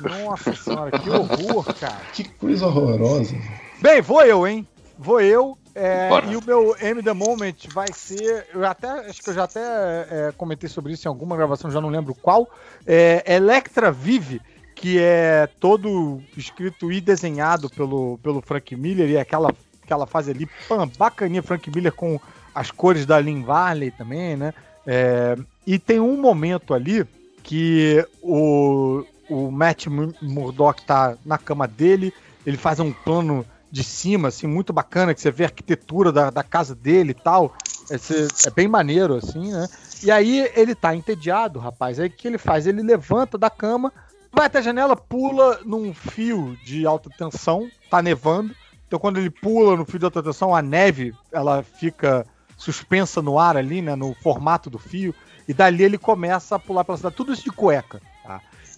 [0.00, 2.00] Nossa senhora, que horror, cara.
[2.12, 3.34] Que coisa horrorosa.
[3.80, 4.66] Bem, vou eu, hein?
[4.98, 5.56] Vou eu.
[5.74, 8.46] é, e o meu M The Moment vai ser.
[8.52, 11.80] Eu até acho que eu já até é, comentei sobre isso em alguma gravação, já
[11.80, 12.48] não lembro qual.
[12.86, 14.40] É Electra Vive,
[14.74, 20.48] que é todo escrito e desenhado pelo, pelo Frank Miller, e aquela, aquela fase ali,
[20.68, 22.20] pã, bacaninha, Frank Miller com
[22.54, 24.52] as cores da Lynn Varley também, né?
[24.86, 27.06] É, e tem um momento ali
[27.42, 32.12] que o, o Matt Mur- Murdock tá na cama dele,
[32.44, 36.28] ele faz um plano de cima, assim, muito bacana, que você vê a arquitetura da,
[36.30, 37.54] da casa dele e tal.
[37.88, 39.68] É, cê- é bem maneiro, assim, né?
[40.02, 42.00] E aí ele tá entediado, rapaz.
[42.00, 42.66] Aí o que ele faz?
[42.66, 43.92] Ele levanta da cama,
[44.32, 48.54] vai até a janela, pula num fio de alta tensão, tá nevando.
[48.88, 52.26] Então quando ele pula no fio de alta tensão, a neve, ela fica
[52.56, 55.14] suspensa no ar ali, né, no formato do fio,
[55.48, 58.00] e dali ele começa a pular pela cidade, tudo isso de cueca?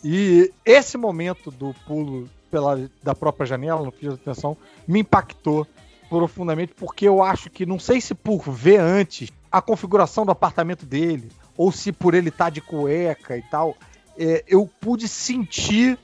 [0.04, 4.56] E esse momento do pulo pela, da própria janela, no alta tensão,
[4.86, 5.66] me impactou
[6.08, 10.84] profundamente, porque eu acho que, não sei se por ver antes a configuração do apartamento
[10.84, 13.76] dele, ou se por ele estar de cueca e tal,
[14.18, 15.98] é, eu pude sentir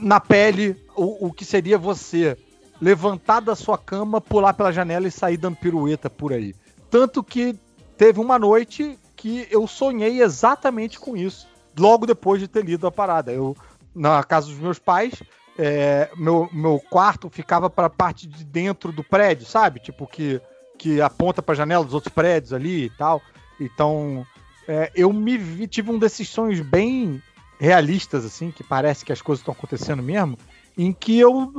[0.00, 2.36] na pele o, o que seria você
[2.80, 6.54] levantar da sua cama, pular pela janela e sair dando pirueta por aí.
[6.90, 7.54] Tanto que
[7.96, 11.46] teve uma noite que eu sonhei exatamente com isso,
[11.78, 13.32] logo depois de ter lido a parada.
[13.32, 13.56] Eu,
[13.94, 15.22] na casa dos meus pais,
[15.58, 19.80] é, meu, meu quarto ficava para a parte de dentro do prédio, sabe?
[19.80, 20.40] Tipo, que,
[20.78, 23.22] que aponta para a janela dos outros prédios ali e tal.
[23.60, 24.26] Então,
[24.66, 27.22] é, eu me vi, tive um desses sonhos bem
[27.58, 30.36] realistas, assim, que parece que as coisas estão acontecendo mesmo,
[30.76, 31.52] em que eu,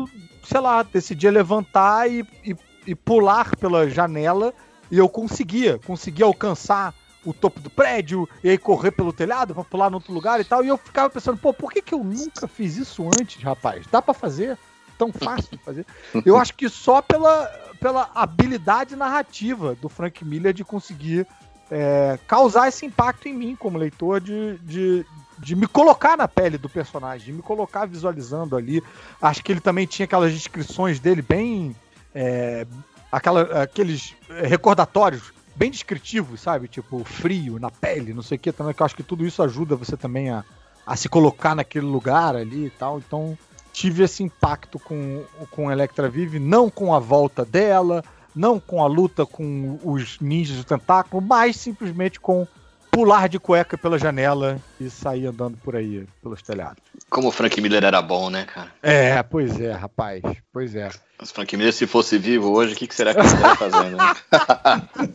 [0.44, 4.54] sei lá, decidia levantar e, e, e pular pela janela
[4.92, 6.94] e eu conseguia, conseguia alcançar
[7.26, 10.44] o topo do prédio e aí correr pelo telhado pra pular no outro lugar e
[10.44, 10.64] tal.
[10.64, 13.86] E eu ficava pensando, pô, por que, que eu nunca fiz isso antes, rapaz?
[13.92, 14.58] Dá pra fazer?
[14.98, 15.86] Tão fácil de fazer.
[16.26, 17.48] Eu acho que só pela,
[17.82, 21.28] pela habilidade narrativa do Frank Miller de conseguir
[21.70, 25.06] é, causar esse impacto em mim como leitor de, de,
[25.38, 28.82] de me colocar na pele do personagem, de me colocar visualizando ali.
[29.22, 31.76] Acho que ele também tinha aquelas descrições dele bem.
[32.14, 32.66] é,
[33.12, 36.68] aquela, aqueles recordatórios bem descritivos, sabe?
[36.68, 39.42] Tipo, frio na pele, não sei o que, também, que eu acho que tudo isso
[39.42, 40.44] ajuda você também a,
[40.86, 43.00] a se colocar naquele lugar ali e tal.
[43.00, 43.38] Então,
[43.72, 48.04] tive esse impacto com, com Electra Vive, não com a volta dela,
[48.36, 52.48] não com a luta com os ninjas do tentáculo, mas simplesmente com
[52.92, 56.82] pular de cueca pela janela e sair andando por aí, pelos telhados.
[57.10, 58.72] Como o Frank Miller era bom, né, cara?
[58.82, 60.22] É, pois é, rapaz,
[60.52, 60.90] pois é.
[61.22, 63.96] O Frank Miller, se fosse vivo hoje, o que, que será que ele estaria fazendo?
[63.96, 64.14] né?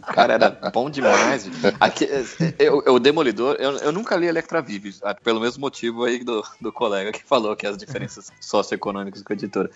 [0.14, 1.46] Cara era bom demais.
[1.78, 2.08] Aqui,
[2.58, 6.24] eu, eu, o Demolidor, eu, eu nunca li Electra Vive, ah, pelo mesmo motivo aí
[6.24, 9.70] do, do colega que falou que as diferenças socioeconômicas com a editora.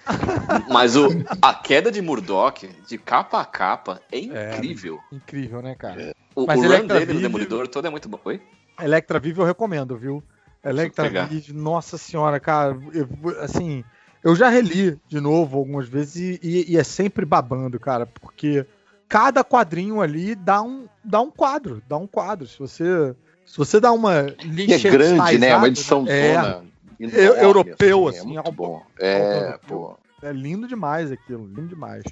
[0.70, 1.08] Mas o,
[1.42, 5.00] a queda de Murdoch, de capa a capa, é incrível.
[5.12, 6.14] Incrível, né, cara?
[6.34, 8.18] O, Mas o run dele no Demolidor todo é muito bom.
[8.24, 8.40] Oi?
[8.80, 10.22] Electra Vive eu recomendo, viu?
[10.64, 11.08] Electra.
[11.26, 13.08] Vive, nossa senhora, cara, eu-
[13.40, 13.84] assim,
[14.22, 18.64] eu já reli de novo algumas vezes e, e- e é sempre babando, cara, porque
[19.08, 22.46] cada quadrinho ali dá um, dá um quadro, dá um quadro.
[22.46, 25.54] Se você, se você dá uma E é grande, né?
[25.56, 26.64] Uma edição é, zona
[26.98, 28.82] eu- europeu, assim, é ao- muito bom.
[28.98, 29.98] É, pô.
[30.22, 32.02] é lindo demais aquilo, lindo demais.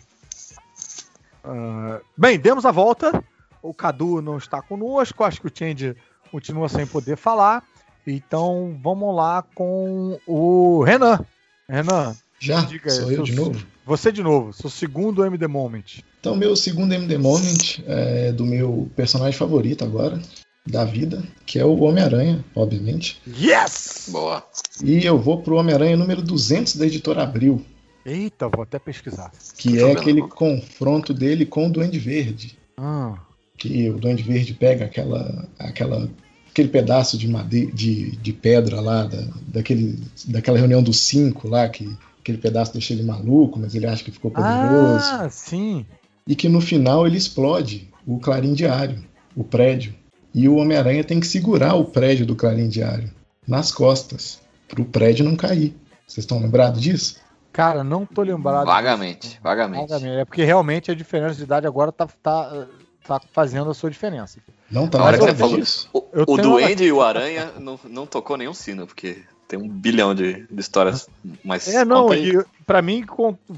[1.45, 3.23] Ah, bem, demos a volta.
[3.63, 5.97] O Cadu não está conosco, acho que o Change
[6.33, 7.63] continua sem poder falar.
[8.07, 11.21] Então vamos lá com o Renan.
[11.69, 12.63] Renan, Já?
[12.63, 13.67] diga aí, Sou eu seu- de novo?
[13.87, 16.03] Você de novo, seu segundo MD Moment.
[16.21, 20.21] Então, meu segundo MD Moment é do meu personagem favorito agora,
[20.67, 23.21] da vida, que é o Homem-Aranha, obviamente.
[23.27, 24.09] Yes!
[24.11, 24.45] Boa.
[24.85, 27.65] E eu vou pro Homem-Aranha número 200 da editora Abril,
[28.05, 29.31] Eita, vou até pesquisar.
[29.57, 32.59] que é aquele confronto dele com o Duende Verde.
[32.77, 33.15] Ah,
[33.63, 36.11] Que o Duende Verde pega aquela, aquela,
[36.51, 41.69] aquele pedaço de, made de, de pedra lá, da, daquele, daquela reunião dos cinco lá,
[41.69, 45.05] que aquele pedaço deixa ele maluco, mas ele acha que ficou poderoso.
[45.13, 45.87] ah sim.
[46.27, 48.99] e que no final ele explode o Clarim Diário,
[49.37, 49.95] o prédio.
[50.35, 53.13] E o Homem-Aranha tem que segurar o prédio do Clarim Diário
[53.47, 55.73] nas costas, para o prédio não cair.
[56.05, 57.21] Vocês estão lembrados disso?
[57.53, 58.67] Cara, não tô lembrado.
[58.67, 59.89] Vagamente, vagamente.
[59.89, 60.19] Vagamente.
[60.19, 62.67] É porque realmente a diferença de idade agora tá, tá,
[63.07, 64.39] tá fazendo a sua diferença.
[64.71, 65.89] Não tá Na hora que você falou, disso?
[65.93, 69.23] o, o Duende e o Aranha não, não tocou nenhum sino, porque
[69.53, 71.09] tem um bilhão de, de histórias
[71.45, 71.69] mais.
[71.69, 73.05] É, não, e pra mim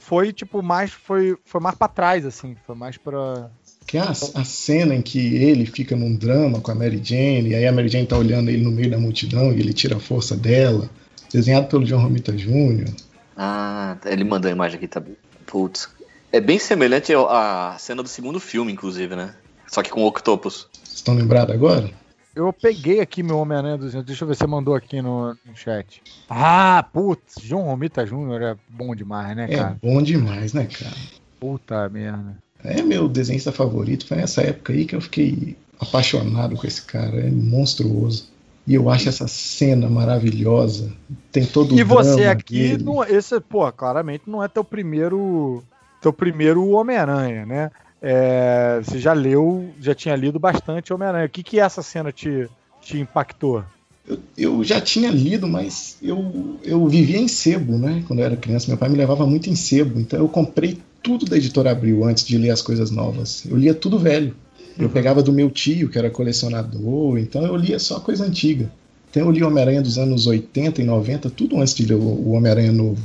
[0.00, 3.48] foi tipo mais foi foi mais para trás assim, foi mais pra
[3.86, 7.50] Que é a, a cena em que ele fica num drama com a Mary Jane,
[7.50, 9.96] e aí a Mary Jane tá olhando ele no meio da multidão e ele tira
[9.96, 10.90] a força dela.
[11.32, 12.92] Desenhado pelo John Romita Jr.
[13.36, 15.16] Ah, ele mandou a imagem aqui também.
[15.46, 15.88] Putz.
[16.34, 19.36] É bem semelhante à cena do segundo filme, inclusive, né?
[19.68, 20.68] Só que com Octopus.
[20.82, 21.88] Vocês estão lembrados agora?
[22.34, 24.04] Eu peguei aqui meu Homem-Aranha 200.
[24.04, 26.02] Deixa eu ver se você mandou aqui no, no chat.
[26.28, 28.42] Ah, putz, John Romita Jr.
[28.42, 29.76] é bom demais, né, É cara?
[29.80, 30.96] bom demais, né, cara?
[31.38, 32.36] Puta merda.
[32.64, 34.04] É meu desenhista favorito.
[34.04, 37.16] Foi nessa época aí que eu fiquei apaixonado com esse cara.
[37.16, 38.28] É monstruoso.
[38.66, 40.90] E eu acho essa cena maravilhosa.
[41.30, 45.62] Tem todo o E você drama aqui, não, esse, pô, claramente não é teu primeiro,
[46.04, 47.70] teu primeiro Homem-Aranha, né?
[48.02, 51.24] É, você já leu, já tinha lido bastante Homem-Aranha.
[51.24, 52.46] O que que essa cena te,
[52.82, 53.64] te impactou?
[54.06, 58.04] Eu, eu já tinha lido, mas eu, eu vivia em sebo, né?
[58.06, 59.98] Quando eu era criança, meu pai me levava muito em sebo.
[59.98, 63.46] Então eu comprei tudo da editora Abril antes de ler as coisas novas.
[63.48, 64.36] Eu lia tudo velho.
[64.78, 68.70] Eu pegava do meu tio, que era colecionador, então eu lia só coisa antiga.
[69.08, 72.32] Então eu li Homem-Aranha dos anos 80 e 90, tudo antes de ler o o
[72.32, 73.00] Homem-Aranha novo.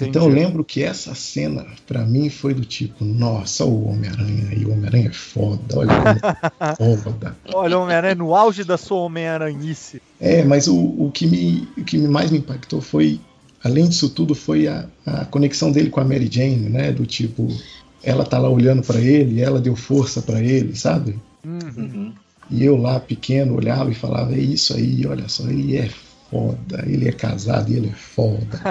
[0.00, 4.64] Então eu lembro que essa cena, pra mim, foi do tipo, nossa, o Homem-Aranha aí,
[4.64, 6.08] o Homem-Aranha é foda, olha como
[6.92, 7.36] é foda.
[7.52, 10.00] Olha, Homem-Aranha no auge da sua Homem-Aranhice.
[10.20, 13.20] É, mas o, o, que me, o que mais me impactou foi,
[13.62, 16.90] além disso tudo, foi a, a conexão dele com a Mary Jane, né?
[16.90, 17.48] Do tipo,
[18.02, 21.18] ela tá lá olhando pra ele, ela deu força pra ele, sabe?
[21.44, 22.12] Uhum.
[22.50, 25.88] E eu lá, pequeno, olhava e falava, é isso aí, olha só, ele é
[26.34, 28.60] foda, ele é casado e ele é foda.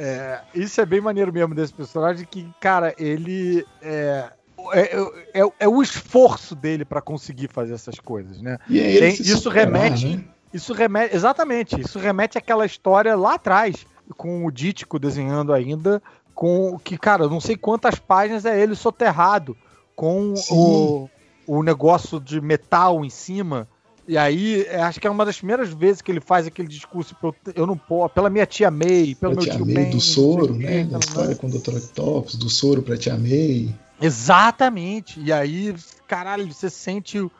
[0.00, 4.30] É, isso é bem maneiro mesmo desse personagem, que, cara, ele é,
[4.72, 4.96] é,
[5.34, 8.58] é, é o esforço dele pra conseguir fazer essas coisas, né?
[9.00, 10.24] Tem- isso superar, remete, né?
[10.54, 13.84] isso remete, exatamente, isso remete àquela história lá atrás,
[14.16, 16.00] com o Dítico desenhando ainda,
[16.32, 19.56] com que, cara, eu não sei quantas páginas é ele soterrado
[19.96, 21.10] com o,
[21.44, 23.66] o negócio de metal em cima.
[24.08, 27.14] E aí, é, acho que é uma das primeiras vezes que ele faz aquele discurso,
[27.22, 29.90] eu, eu não posso, pela minha tia May, pelo Pra meu Tia tio May, Ben,
[29.90, 30.88] do soro, né?
[30.90, 31.76] Não- história com o Dr.
[31.76, 33.68] Octopus, do soro pra Tia May.
[34.00, 35.20] Exatamente.
[35.20, 35.74] E aí,
[36.06, 37.30] caralho, você sente o,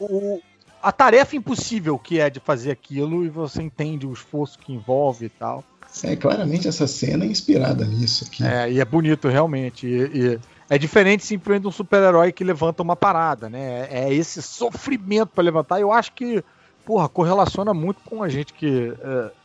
[0.00, 0.40] o-
[0.82, 5.26] a tarefa impossível que é de fazer aquilo e você entende o esforço que envolve
[5.26, 5.62] e tal.
[6.02, 8.44] É, claramente essa cena é inspirada nisso aqui.
[8.44, 9.86] É, e é bonito realmente.
[9.86, 10.00] E,
[10.34, 10.38] e
[10.70, 13.88] é diferente simplesmente de um super-herói que levanta uma parada, né?
[13.90, 15.80] É esse sofrimento pra levantar.
[15.80, 16.44] Eu acho que,
[16.86, 18.94] porra, correlaciona muito com a gente que,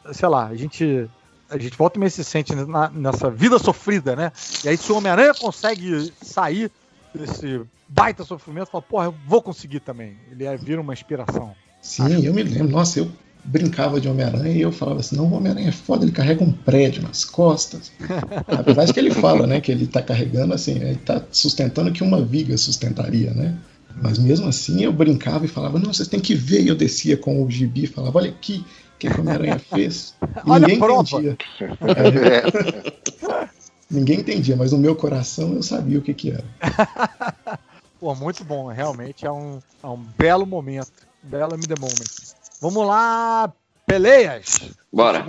[0.06, 1.10] é, sei lá, a gente.
[1.50, 4.32] A gente volta e meia se sente na- nessa vida sofrida, né?
[4.64, 6.72] E aí, se o Homem-Aranha consegue sair
[7.14, 10.18] desse baita sofrimento, fala, porra, eu vou conseguir também.
[10.32, 11.56] Ele é, vira uma inspiração.
[11.82, 12.68] Sim, eu me lembro.
[12.70, 13.12] Nossa, eu
[13.46, 16.52] brincava de Homem-Aranha e eu falava assim: não, o Homem-Aranha é foda, ele carrega um
[16.52, 17.92] prédio nas costas.
[18.48, 22.04] Apesar de que ele fala, né, que ele tá carregando assim, ele tá sustentando que
[22.04, 23.56] uma viga sustentaria, né?
[24.02, 26.64] Mas mesmo assim eu brincava e falava: não, vocês têm que ver.
[26.64, 28.66] E eu descia com o gibi e falava: olha aqui,
[28.96, 30.16] o que, que o Homem-Aranha fez.
[30.46, 31.38] E Olha ninguém entendia.
[31.82, 33.56] É.
[33.88, 36.44] Ninguém entendia, mas no meu coração eu sabia o que, que era.
[38.00, 38.68] Pô, muito bom.
[38.68, 40.92] Realmente é um, é um belo momento.
[41.22, 42.35] Belo me the moment.
[42.62, 43.52] Vamos lá,
[43.86, 44.72] Peleias.
[44.92, 45.26] Bora.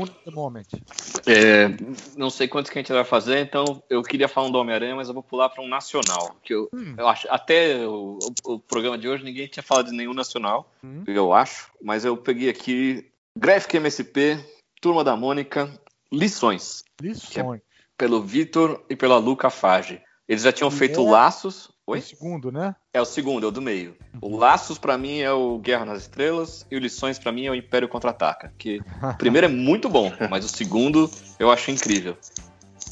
[1.26, 1.68] É,
[2.16, 4.94] não sei quantos que a gente vai fazer, então eu queria falar um do Homem-Aranha,
[4.94, 6.36] mas eu vou pular para um nacional.
[6.42, 6.94] Que eu, Hum.
[6.96, 11.02] eu acho, até o, o- programa de hoje ninguém tinha falado de nenhum nacional, Hum.
[11.06, 11.70] eu acho.
[11.82, 14.38] Mas eu peguei aqui Graphic MSP,
[14.80, 15.68] Turma da Mônica,
[16.12, 17.60] Lições, Lições.
[17.98, 20.00] pelo Vitor e pela Luca Fage.
[20.28, 21.10] Eles já tinham feito É.
[21.10, 21.70] Laços.
[21.86, 21.98] Oi?
[21.98, 22.74] O segundo, né?
[22.92, 23.96] É o segundo, é o do meio.
[24.20, 27.50] O Laços pra mim é o Guerra nas Estrelas e o Lições pra mim é
[27.50, 28.52] o Império Contra-Ataca.
[28.58, 31.08] Que o primeiro é muito bom, mas o segundo
[31.38, 32.16] eu acho incrível.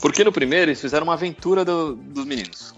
[0.01, 2.73] Porque no primeiro eles fizeram uma aventura do- dos meninos.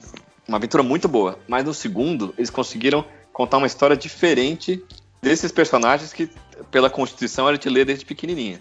[0.48, 1.38] Uma aventura muito boa.
[1.46, 4.82] Mas no segundo eles conseguiram contar uma história diferente
[5.20, 6.30] desses personagens que,
[6.70, 8.60] pela Constituição, a gente lê desde pequenininha.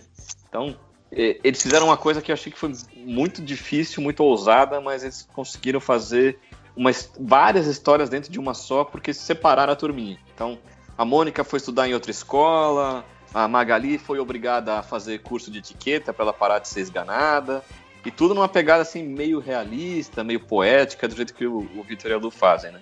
[0.50, 0.76] Então,
[1.12, 5.26] eles fizeram uma coisa que eu achei que foi muito difícil, muito ousada, mas eles
[5.32, 6.38] conseguiram fazer
[6.76, 10.18] umas, várias histórias dentro de uma só, porque separaram a turminha.
[10.34, 10.58] Então,
[10.98, 15.60] a Mônica foi estudar em outra escola, a Magali foi obrigada a fazer curso de
[15.60, 17.64] etiqueta para ela parar de ser esganada,
[18.06, 22.12] e tudo numa pegada assim meio realista, meio poética, do jeito que o, o Vitor
[22.12, 22.80] e a Lu fazem, né?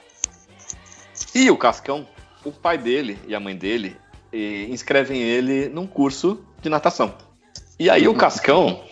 [1.34, 2.08] E o Cascão,
[2.44, 3.96] o pai dele e a mãe dele
[4.32, 7.16] eh, inscrevem ele num curso de natação.
[7.80, 8.84] E aí o Cascão,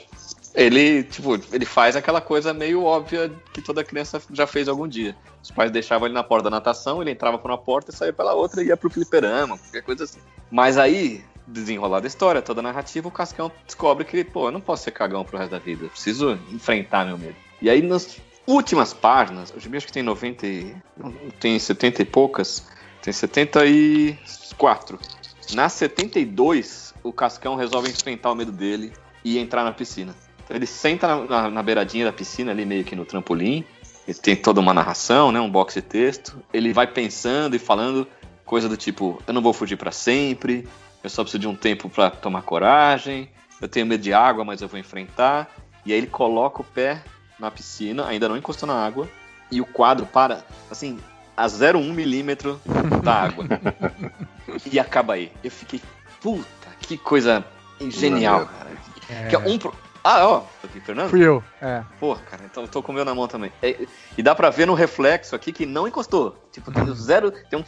[0.54, 5.16] ele, tipo, ele faz aquela coisa meio óbvia que toda criança já fez algum dia.
[5.42, 8.14] Os pais deixavam ele na porta da natação, ele entrava por uma porta e saía
[8.14, 10.20] pela outra e ia pro fliperama, qualquer coisa assim.
[10.50, 14.62] Mas aí, desenrolada a história, toda a narrativa, o Cascão descobre que, pô, eu não
[14.62, 17.36] posso ser cagão pro resto da vida, eu preciso enfrentar meu medo.
[17.62, 20.76] E aí, nas últimas páginas, gibi acho que tem 90 e...
[21.40, 22.68] tem 70 e poucas,
[23.02, 25.00] tem 74.
[25.54, 28.92] Na 72, o Cascão resolve enfrentar o medo dele
[29.24, 30.16] e entrar na piscina.
[30.52, 33.64] Então ele senta na, na, na beiradinha da piscina, ali meio que no trampolim.
[34.06, 35.40] Ele tem toda uma narração, né?
[35.40, 36.44] Um box de texto.
[36.54, 38.06] Ele vai pensando e falando
[38.44, 40.68] coisa do tipo: eu não vou fugir para sempre,
[41.02, 43.30] eu só preciso de um tempo para tomar coragem,
[43.62, 45.50] eu tenho medo de água, mas eu vou enfrentar.
[45.86, 47.02] E aí ele coloca o pé
[47.40, 49.08] na piscina, ainda não encostou na água,
[49.50, 51.00] e o quadro para, assim,
[51.38, 52.60] a 0,1 milímetro
[53.02, 53.46] da água.
[54.70, 55.32] e acaba aí.
[55.42, 55.82] Eu fiquei,
[56.20, 57.46] puta, que coisa
[57.80, 58.70] genial, cara.
[59.10, 59.28] É.
[59.30, 59.74] Que é um pro-
[60.04, 60.44] Ah, ó,
[60.84, 61.10] Fernando?
[61.10, 61.84] Fui eu, é.
[62.00, 63.52] Porra, cara, então eu tô com o meu na mão também.
[63.62, 63.86] É,
[64.18, 66.36] e dá pra ver no reflexo aqui que não encostou.
[66.52, 67.32] Tipo, tem zero.
[67.32, 67.64] Tem um,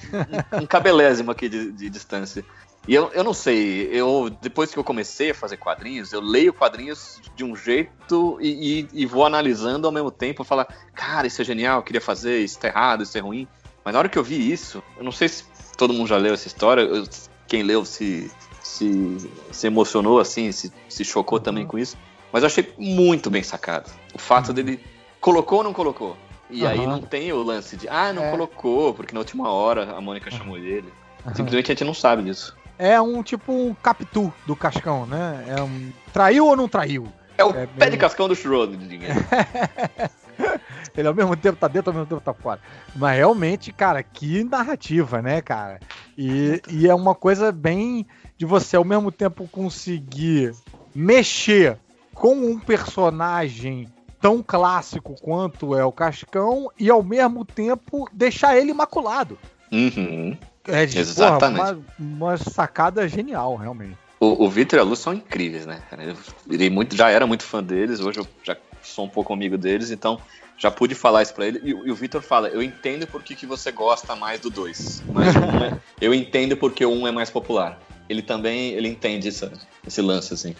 [0.61, 2.43] um, cabelésimo aqui de, de distância.
[2.87, 6.51] E eu, eu não sei, eu depois que eu comecei a fazer quadrinhos, eu leio
[6.53, 11.41] quadrinhos de um jeito e, e- e vou analisando ao mesmo tempo, falar, cara, isso
[11.41, 13.47] é genial, eu queria fazer, isso tá errado, isso é ruim.
[13.85, 15.45] Mas na hora que eu vi isso, eu não sei se
[15.77, 17.07] todo mundo já leu essa história, eu-
[17.47, 18.29] quem leu se,
[18.61, 19.17] se,
[19.51, 21.97] se emocionou assim, se, se chocou também com isso.
[22.33, 23.89] Mas eu achei muito bem sacado.
[24.13, 24.79] O fato dele
[25.21, 26.17] colocou ou não colocou.
[26.49, 26.87] E aí Aham.
[26.87, 28.31] não tem o lance de, ah, não É.
[28.31, 30.91] colocou, porque na última hora a Mônica chamou ele.
[31.35, 32.57] Simplesmente a gente não sabe disso.
[32.77, 35.45] É um tipo um Capitu do Cascão, né?
[35.47, 35.91] É um.
[36.11, 37.07] Traiu ou não traiu?
[37.37, 39.09] É o É pé bem- de cascão do Schrödinger.
[40.97, 42.59] Ele ao mesmo tempo tá dentro, ao mesmo tempo tá fora.
[42.95, 45.79] Mas realmente, cara, que narrativa, né, cara?
[46.17, 48.05] E, e é uma coisa bem
[48.37, 50.53] de você ao mesmo tempo conseguir
[50.93, 51.77] mexer
[52.13, 53.87] com um personagem
[54.21, 59.37] tão clássico quanto é o Cascão e ao mesmo tempo deixar ele imaculado.
[59.71, 60.37] Uhum.
[60.65, 61.59] É de, Exatamente.
[61.59, 63.97] porra, uma, uma sacada genial, realmente.
[64.19, 65.81] O, o Vitor e a Lu são incríveis, né?
[66.47, 69.91] Eu muito, já era muito fã deles, hoje eu já sou um pouco amigo deles,
[69.91, 70.17] então
[70.57, 71.59] já pude falar isso pra ele.
[71.61, 74.49] E, o- e o Vitor fala: Eu entendo por que, que você gosta mais do
[74.49, 75.03] 2.
[75.11, 77.77] Mas o um é- eu entendo porque o 1 um é mais popular.
[78.07, 79.51] Ele também ele entende essa-
[79.85, 80.55] esse lance, assim.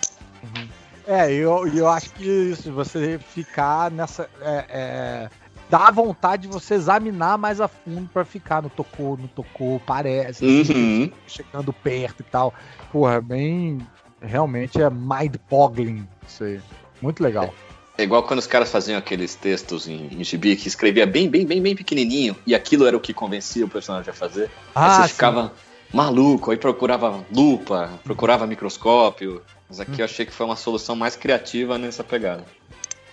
[1.06, 4.30] É, eu, eu acho que isso, você ficar nessa.
[4.42, 5.30] É, é,
[5.70, 10.46] dá vontade de você examinar mais a fundo pra ficar no tocou, não tocou, parece,
[10.46, 11.12] Uhum.
[11.28, 12.54] chegando perto e tal.
[12.92, 13.80] Porra, bem.
[14.22, 16.62] Realmente é mind-boggling isso aí.
[17.02, 17.54] Muito legal.
[17.98, 21.46] É igual quando os caras faziam aqueles textos em, em gibi que escrevia bem, bem,
[21.46, 24.50] bem, bem pequenininho e aquilo era o que convencia o personagem a fazer.
[24.74, 25.14] Ah, aí você sim.
[25.16, 25.54] ficava
[25.94, 29.42] maluco, aí procurava lupa, procurava microscópio.
[29.70, 32.46] Mas aqui eu achei que foi uma solução mais criativa nessa pegada.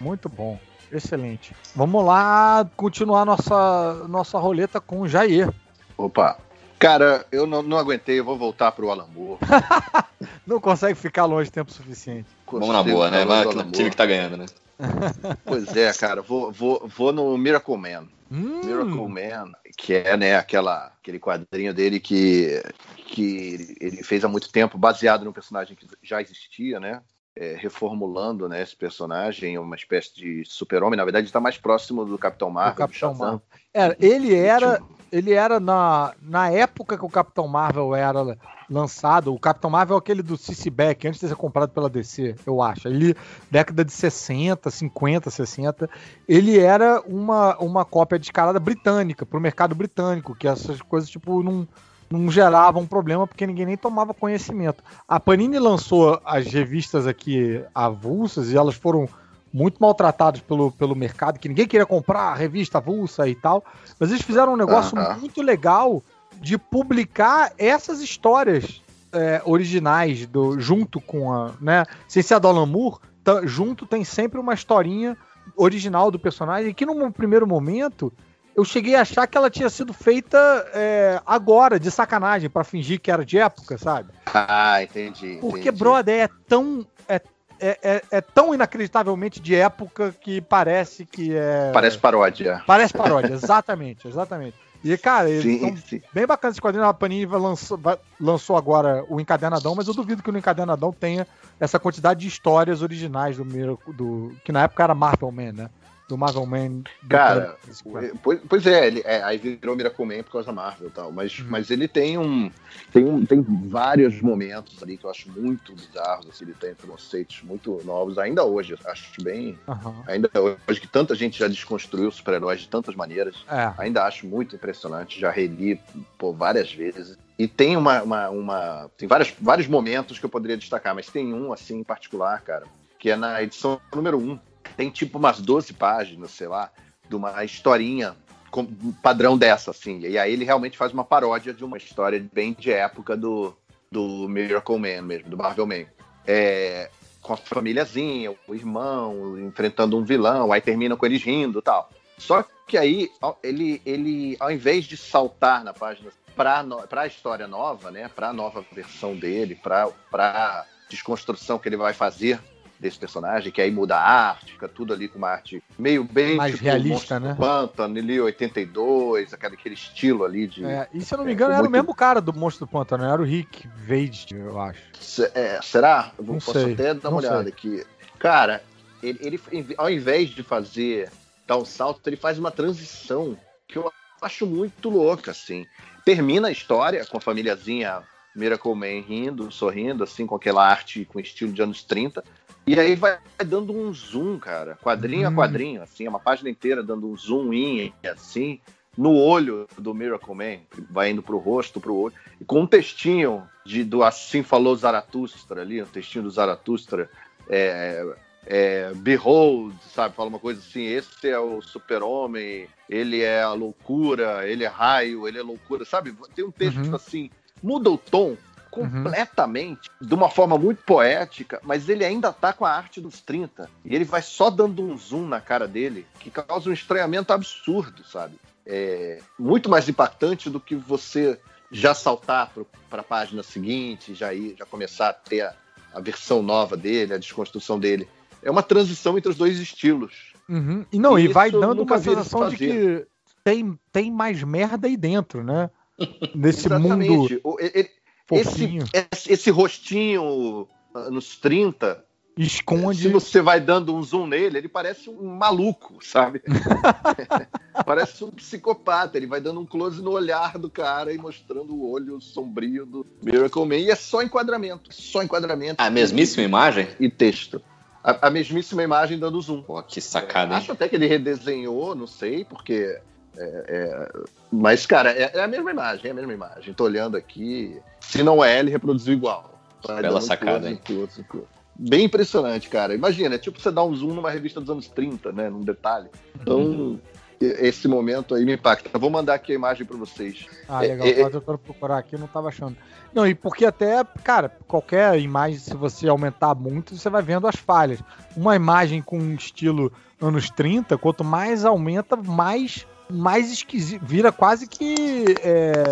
[0.00, 0.58] Muito bom.
[0.90, 1.54] Excelente.
[1.74, 5.52] Vamos lá continuar nossa, nossa roleta com o Jair.
[5.96, 6.38] Opa.
[6.78, 9.38] Cara, eu não, não aguentei, eu vou voltar pro Alan Moore.
[10.46, 12.26] Não consegue ficar longe tempo suficiente.
[12.50, 13.24] Vamos na boa, né?
[13.24, 14.46] Vai Alan time que tá ganhando, né?
[15.44, 18.08] Pois é, cara, vou, vou, vou no Miracle Man.
[18.30, 22.62] Hum, Miracle Man, que é né, aquela, aquele quadrinho dele que,
[23.10, 27.02] que ele fez há muito tempo, baseado num personagem que já existia, né?
[27.36, 30.96] É, reformulando né, esse personagem, uma espécie de super-homem.
[30.96, 33.14] Na verdade, está mais próximo do Capitão Marvel, do, Capitão.
[33.14, 33.42] Marvel.
[33.72, 34.80] É, ele era,
[35.12, 38.36] ele era na, na época que o Capitão Marvel era
[38.68, 39.32] lançado.
[39.32, 42.60] O Capitão Marvel é aquele do CC Beck, antes de ser comprado pela DC, eu
[42.60, 42.88] acho.
[42.88, 43.16] Ele,
[43.50, 45.90] década de 60, 50, 60.
[46.28, 51.66] Ele era uma, uma cópia descarada britânica, pro mercado britânico, que essas coisas, tipo, não,
[52.10, 54.82] não geravam problema porque ninguém nem tomava conhecimento.
[55.06, 59.08] A Panini lançou as revistas aqui avulsas e elas foram
[59.52, 63.64] muito maltratadas pelo, pelo mercado, que ninguém queria comprar a revista avulsa e tal.
[63.98, 65.18] Mas eles fizeram um negócio Aham.
[65.18, 66.02] muito legal
[66.40, 68.82] de publicar essas histórias
[69.12, 71.52] é, originais do, junto com a.
[71.60, 75.16] Né, sem ser a do Alan Moore, tá- junto tem sempre uma historinha
[75.56, 78.12] original do personagem que num primeiro momento
[78.56, 80.38] eu cheguei a achar que ela tinha sido feita
[80.74, 84.10] é, agora, de sacanagem, pra fingir que era de época, sabe?
[84.32, 85.38] Ah, entendi.
[85.40, 85.78] Porque, entendi.
[85.78, 86.86] brother, é tão.
[87.08, 87.20] É,
[87.62, 91.70] é, é, é tão inacreditavelmente de época que parece que é.
[91.72, 92.62] Parece paródia.
[92.66, 94.56] Parece paródia, exatamente, exatamente.
[94.82, 96.00] E, cara, Sim, sim.
[96.12, 96.86] bem bacana esse quadrinho.
[96.86, 97.78] A Panini lançou,
[98.18, 101.26] lançou agora o Encadernadão, mas eu duvido que no Encadernadão tenha
[101.58, 103.44] essa quantidade de histórias originais do,
[103.92, 105.70] do que na época era Marvel Man, né?
[106.10, 106.68] Do Marvel Man.
[107.02, 108.18] do Cara, quadrinho.
[108.20, 111.12] Pois, pois é, ele, é, aí virou Miracle Man por causa da Marvel e tal,
[111.12, 111.46] mas, Uhum.
[111.48, 112.50] mas ele tem um,
[112.92, 113.24] tem um.
[113.24, 118.18] Tem vários momentos ali que eu acho muito bizarros, assim, ele tem conceitos muito novos,
[118.18, 119.56] ainda hoje, acho bem.
[119.68, 120.02] Aham.
[120.08, 120.28] Ainda
[120.68, 123.72] hoje que tanta gente já desconstruiu super-heróis de tantas maneiras, É.
[123.78, 125.80] ainda acho muito impressionante, já reli
[126.18, 127.16] por várias vezes.
[127.38, 131.32] E tem uma, uma, uma- tem vários, vários momentos que eu poderia destacar, mas tem
[131.32, 132.66] um assim em particular, cara,
[132.98, 134.38] que é na edição número 1.
[134.76, 136.70] Tem tipo umas 12 páginas, sei lá,
[137.08, 138.16] de uma historinha
[138.50, 138.66] com-
[139.02, 140.00] padrão dessa, assim.
[140.00, 143.56] E aí ele realmente faz uma paródia de uma história bem de época do,
[143.90, 145.84] do Miracle Man mesmo, do Marvel Man.
[146.26, 146.90] É,
[147.22, 151.90] com a famíliazinha, o irmão, enfrentando um vilão, aí termina com eles rindo tal.
[152.18, 153.10] Só que aí,
[153.42, 158.32] ele, ele, ao invés de saltar na página para a história nova, né, para a
[158.32, 162.40] nova versão dele, para a desconstrução que ele vai fazer
[162.80, 166.36] desse personagem, que aí muda a arte, fica tudo ali com uma arte meio bem
[166.36, 167.34] Mais tipo, realista, Monstro né?
[167.38, 171.34] Pântano, ali 82, aquele, aquele estilo ali de É, e se eu não me É,
[171.34, 174.58] engano, era o muito- mesmo cara do Monstro do Pântano, era o Rick Vade, eu
[174.58, 174.80] acho.
[174.98, 176.12] Se- é, será?
[176.18, 177.52] Eu Não posso sei, até dar uma olhada sei.
[177.52, 177.86] aqui.
[178.18, 178.62] Cara,
[179.02, 179.18] ele,
[179.52, 181.10] ele, ao invés de fazer
[181.46, 183.36] dar um salto, ele faz uma transição
[183.68, 183.92] que eu
[184.22, 185.66] acho muito louca, assim.
[186.04, 188.02] Termina a história com a famíliazinha
[188.34, 192.22] Miracle Man rindo, sorrindo, assim, com aquela arte com estilo de anos 30.
[192.66, 195.32] E aí vai dando um zoom, cara, quadrinho Hum.
[195.32, 198.60] a quadrinho, assim, uma página inteira dando um zoom in, assim,
[198.96, 200.58] no olho do Miracle Man,
[200.90, 205.62] vai indo pro rosto, pro olho, e com um textinho de, do Assim Falou Zaratustra
[205.62, 207.08] ali, um textinho do Zaratustra,
[207.48, 208.04] é,
[208.46, 214.46] é, Behold, sabe, fala uma coisa assim, esse é o super-homem, ele é a loucura,
[214.48, 216.14] ele é raio, ele é loucura, sabe?
[216.34, 216.94] Tem um texto Uhum.
[216.94, 217.30] assim,
[217.62, 218.36] muda o tom
[218.70, 223.68] completamente, de uma forma muito poética, mas ele ainda tá com a arte dos 30.
[223.84, 228.04] E ele vai só dando um zoom na cara dele, que causa um estranhamento absurdo,
[228.04, 228.36] sabe?
[228.66, 231.38] É muito mais impactante do que você
[231.72, 232.52] já saltar
[232.88, 235.54] para a página seguinte, já ir, já começar a ter a,
[235.94, 238.08] a versão nova dele, a desconstrução dele.
[238.42, 240.32] É uma transição entre os dois estilos.
[240.48, 240.84] Uhum.
[240.92, 243.06] E não, e Isso vai dando uma sensação de que
[243.44, 245.70] tem, tem mais merda aí dentro, né?
[246.34, 247.40] Nesse mundo Exatamente.
[247.44, 247.90] O- ele-
[248.30, 248.84] fofinho.
[248.92, 252.04] esse, esse rostinho anos 30,
[252.36, 253.02] Esconde.
[253.02, 256.42] se você vai dando um zoom nele, ele parece um maluco, sabe?
[257.84, 259.16] parece um psicopata.
[259.18, 263.06] Ele vai dando um close no olhar do cara e mostrando o olho sombrio do
[263.22, 263.76] Miracle Man.
[263.76, 264.92] E é só enquadramento.
[264.92, 265.76] Só enquadramento.
[265.78, 266.88] A mesmíssima imagem?
[266.98, 267.60] E texto.
[268.02, 269.62] A, a mesmíssima imagem dando zoom.
[269.62, 270.58] Pô, que sacada, hein?
[270.58, 272.98] Acho até que ele redesenhou, não sei, porque.
[273.42, 274.08] É, é,
[274.52, 276.74] mas, cara, é, é a mesma imagem, é a mesma imagem.
[276.74, 277.80] Tô olhando aqui.
[278.00, 279.54] Se não é, ele reproduziu igual.
[279.86, 280.80] Vai Bela sacada, close, hein?
[280.84, 281.46] close, close.
[281.74, 282.94] Bem impressionante, cara.
[282.94, 285.48] Imagina, é tipo você dar um zoom numa revista dos anos 30, né?
[285.48, 286.08] Num detalhe.
[286.38, 287.00] Então,
[287.40, 288.90] e- esse momento aí me impacta.
[288.92, 290.46] Eu vou mandar aqui a imagem pra vocês.
[290.68, 291.06] Ah, É, legal.
[291.06, 292.76] é, Pode eu quero procurar aqui, eu não tava achando.
[293.14, 297.56] Não, e porque até, cara, qualquer imagem, se você aumentar muito, você vai vendo as
[297.56, 297.98] falhas.
[298.36, 304.02] Uma imagem com um estilo anos 30, quanto mais aumenta, mais, mais esquisito.
[304.04, 305.82] Vira quase que é,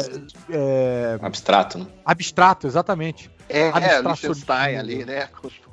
[0.50, 1.86] é, Abstrato, né?
[2.04, 3.30] abstrato, exatamente.
[3.48, 4.02] É, é.
[4.02, 5.28] Liechtenstein ali, né?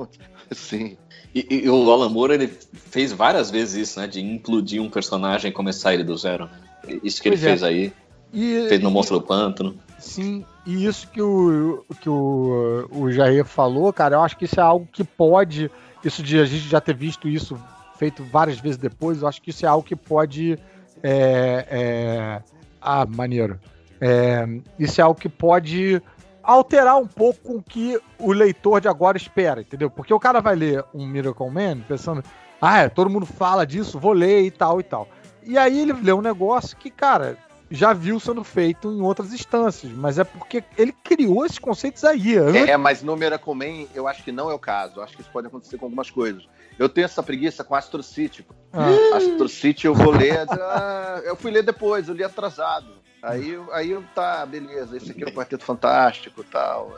[0.52, 0.98] Sim.
[1.34, 4.08] E, e o Alan Moore, ele fez várias vezes isso, né?
[4.08, 6.46] De implodir um personagem e começar ele do zero.
[6.46, 7.00] né?
[7.04, 7.58] Isso que Pois ele é.
[7.58, 7.94] fez aí.
[8.34, 9.78] E, Fez no e- Monstro do Pântano.
[10.00, 14.60] Sim, e isso que o, que o, o Jair falou, cara, eu acho que isso
[14.60, 15.72] é algo que pode.
[16.04, 17.58] Isso de a gente já ter visto isso
[17.98, 20.60] feito várias vezes depois, eu acho que isso é algo que pode.
[21.04, 22.44] É, é,
[22.82, 23.60] ah, maneiro.
[24.00, 24.46] É,
[24.78, 26.02] isso é algo que pode
[26.44, 29.90] alterar um pouco o que o leitor de agora espera, entendeu?
[29.90, 32.24] Porque o cara vai ler um Miracle Man pensando,
[32.62, 35.08] ah, é, todo mundo fala disso, vou ler e tal e tal.
[35.44, 37.38] E aí ele lê um negócio que, cara,
[37.76, 42.38] já viu sendo feito em outras instâncias, mas é porque ele criou esses conceitos aí.
[42.38, 45.00] antes- É, mas no Miracle eu acho que não é o caso.
[45.00, 46.48] Eu acho que isso pode acontecer com algumas coisas.
[46.80, 48.46] Eu tenho essa preguiça com Astro City.
[48.74, 48.90] Ah.
[49.16, 50.46] Astro City eu vou ler.
[50.50, 52.88] ah, eu fui ler depois, eu li atrasado.
[53.26, 56.96] Aí, aí eu, tá, beleza, esse aqui é o Quarteto Fantástico e tal.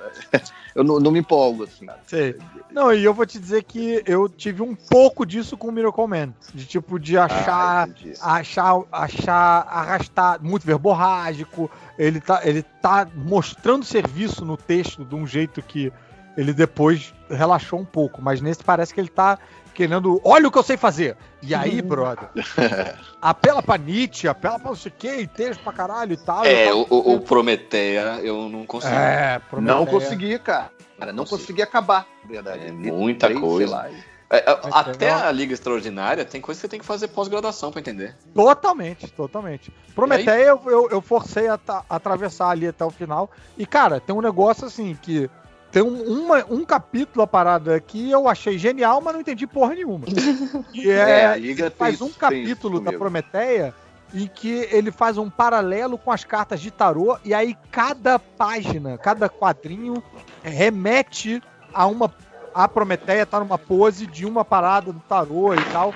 [0.75, 1.88] Eu não, não me empolgo, assim.
[2.06, 2.38] Sei.
[2.69, 6.06] Não, e eu vou te dizer que eu tive um pouco disso com o Miracle
[6.06, 6.33] Man.
[6.53, 7.89] De tipo, de achar.
[8.22, 11.72] Ah, achar, achar arrastar, muito verborrágico.
[11.97, 15.91] Ele tá, ele tá mostrando serviço no texto de um jeito que
[16.35, 18.22] ele depois relaxou um pouco.
[18.22, 19.39] Mas nesse parece que ele tá
[19.77, 20.19] querendo.
[20.23, 21.15] Olha o que eu sei fazer!
[21.43, 22.30] E aí, brother?
[23.22, 26.43] apela pra Nietzsche, apela pra não sei o que, e texto pra caralho e tal.
[26.43, 28.93] É, Eu o, o, o Prometeia eu não consigo.
[28.93, 29.77] É, Prometeia.
[29.77, 30.72] Não consegui, cara.
[30.99, 32.65] Cara, não consegui acabar, na verdade.
[32.67, 33.67] É muita três, coisa.
[33.67, 33.89] sei lá,
[34.31, 37.80] É, é, até a Liga Extraordinária tem coisa que você tem que fazer pós-graduação pra
[37.80, 38.15] entender.
[38.33, 39.72] Totalmente, totalmente.
[39.93, 43.30] Prometeia, eu, eu, eu forcei a, ta- atravessar ali até o final.
[43.56, 45.30] E, cara, tem um negócio assim que.
[45.71, 49.75] Tem um, uma- um capítulo a parada que eu achei genial, mas não entendi porra
[49.75, 50.05] nenhuma.
[50.73, 52.93] E É, é, faz um capítulo da.
[52.93, 53.73] Prometeia
[54.13, 58.97] em que ele faz um paralelo com as cartas de tarô, e aí cada página,
[58.97, 60.01] cada quadrinho
[60.41, 61.41] remete
[61.73, 62.13] a uma.
[62.53, 65.93] A Prometeia tá numa pose de uma parada do tarô e tal.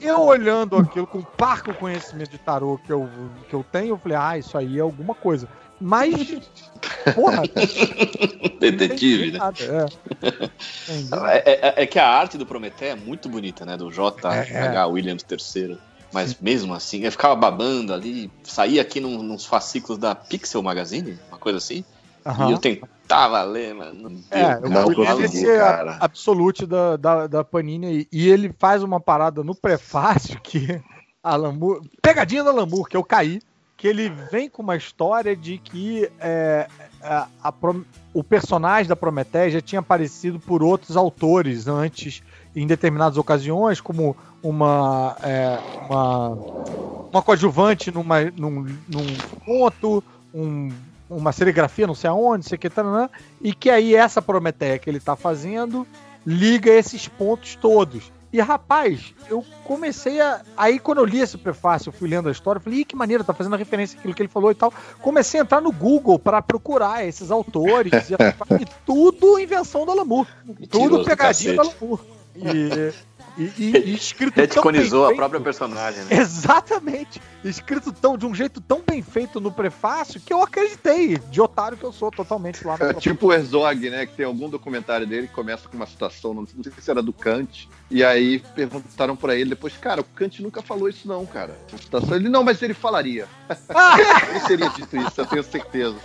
[0.00, 3.08] Eu olhando aquilo com o parco conhecimento de tarô que eu,
[3.48, 5.48] que eu tenho, eu falei, ah, isso aí é alguma coisa.
[5.80, 6.14] Mas
[7.14, 7.42] porra.
[8.60, 9.38] Detetive, né?
[9.60, 9.86] é.
[10.92, 11.10] Entendi.
[11.44, 13.76] É, é- é que a arte do Prometheus é muito bonita, né?
[13.76, 14.80] Do J.H.
[14.80, 14.84] É.
[14.86, 15.78] Williams III.
[16.12, 21.18] Mas mesmo assim, eu ficava babando ali, saía aqui num, nos fascículos da Pixel Magazine,
[21.28, 21.84] uma coisa assim,
[22.24, 22.48] Aham.
[22.48, 24.12] e eu tentava ler, mas não.
[24.30, 24.60] É.
[24.60, 25.92] Não o William consegui, é cara.
[25.92, 28.08] a- absolute da, da, da Panini aí.
[28.12, 30.80] E ele faz uma parada no prefácio que
[31.22, 33.40] Alan Moore, pegadinha do Alan Moore, que eu caí,
[33.84, 36.66] que ele vem com uma história de que é,
[37.02, 37.52] a- a
[38.14, 42.22] o personagem da Prometheia já tinha aparecido por outros autores antes,
[42.56, 46.28] em determinadas ocasiões, como uma, é, uma,
[47.12, 50.72] uma coadjuvante numa, num, num conto, um-
[51.10, 54.98] uma serigrafia, não sei aonde, sei que, taranã, e que aí essa Prometeia que ele
[54.98, 55.86] tá fazendo
[56.24, 58.10] liga esses pontos todos.
[58.34, 60.42] E rapaz, eu comecei a.
[60.56, 62.96] Aí quando eu li esse prefácio, eu fui lendo a história, eu falei, Ih, que
[62.96, 64.74] maneiro, tá fazendo referência àquilo que ele falou e tal.
[65.00, 68.16] Comecei a entrar no Google para procurar esses autores e,
[68.84, 70.26] tudo invenção do Alamur.
[70.44, 71.60] Tudo Mentiroso do pegadinha do.
[71.60, 72.00] Alamur.
[72.34, 72.92] E,
[73.36, 76.16] e, e- e escrito tão bem Reticonizou a própria personagem, né?
[76.18, 77.20] Exatamente.
[77.44, 81.76] Escrito tão, de um jeito tão bem feito no prefácio que eu acreditei, de otário
[81.76, 84.06] que eu sou totalmente lá no É tipo o Herzog, né?
[84.06, 87.12] Que tem algum documentário dele que começa com uma citação, não sei se era do
[87.12, 91.54] Kant, e aí perguntaram pra ele depois, cara, o Kant nunca falou isso não, cara.
[91.72, 93.26] A citação, ele, não, mas ele falaria.
[94.30, 95.96] ele teria dito isso, eu tenho certeza.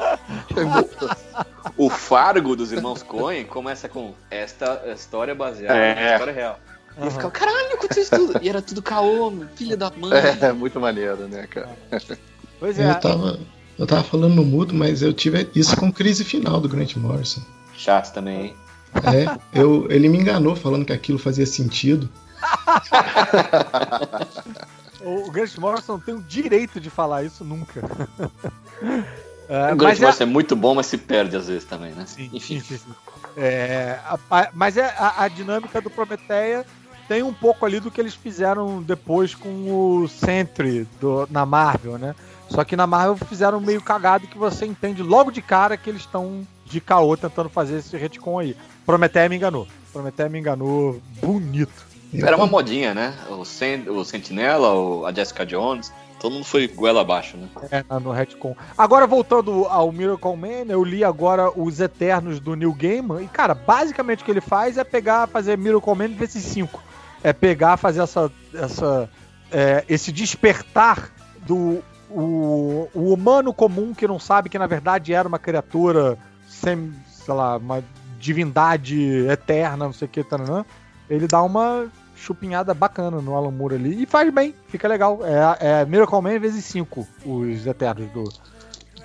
[1.78, 5.96] O Fargo dos irmãos Coen começa com esta história baseada É.
[5.96, 6.60] na história real.
[7.02, 8.40] E eu ficava, caralho, aconteceu isso tudo.
[8.42, 10.12] E era tudo caô, filha da mãe.
[10.42, 11.70] É, muito maneiro, né, cara?
[12.60, 12.90] Pois é.
[12.92, 13.40] Eu tava,
[13.78, 17.42] eu tava falando no mudo, mas eu tive isso com crise final do Grant Morrison.
[17.74, 18.56] Chato também, hein?
[18.96, 22.10] É, eu, ele me enganou falando que aquilo fazia sentido.
[25.02, 27.82] O, Grant Morrison não tem o direito de falar isso nunca.
[29.48, 31.92] É, o Grant mas é- Morrison é muito bom, mas se perde às vezes também,
[31.94, 32.06] né?
[32.06, 32.60] Sim, Enfim.
[32.60, 32.96] sim, sim, sim.
[33.38, 36.66] É, a- a- mas é, a, a dinâmica do Prometeia
[37.10, 39.50] tem um pouco ali do que eles fizeram depois com
[40.04, 42.16] o Sentry do- na Marvel, né?
[42.48, 46.02] Só que na Marvel fizeram meio cagado que você entende logo de cara que eles
[46.02, 48.56] estão de caô tentando fazer esse retcon aí.
[48.86, 49.68] Prometeia me enganou.
[49.92, 51.88] Prometeia me enganou bonito.
[52.14, 53.14] Era uma modinha, né?
[53.30, 57.48] O, Sen o Sentinela, o- a Jessica Jones, todo mundo foi goela abaixo, né?
[57.72, 58.56] É, no retcon.
[58.78, 63.54] Agora, voltando ao Miracle Man, eu li agora os Eternos do New Gaiman, e, cara,
[63.56, 66.82] basicamente o que ele faz é pegar, fazer Miracle Man vezes 5.
[67.24, 69.10] É pegar, fazer essa, essa,
[69.52, 71.12] é, esse despertar
[71.46, 76.18] do o, o humano comum que não sabe que, na verdade, era uma criatura
[76.48, 77.84] sem, sei lá, uma
[78.20, 80.66] divindade eterna, não sei o que, taranã.
[81.10, 84.04] Ele dá uma chupinhada bacana no Alan Moore ali.
[84.04, 85.20] E faz bem, fica legal.
[85.24, 88.24] É, é Miracle Man vezes 5, os Eternos do,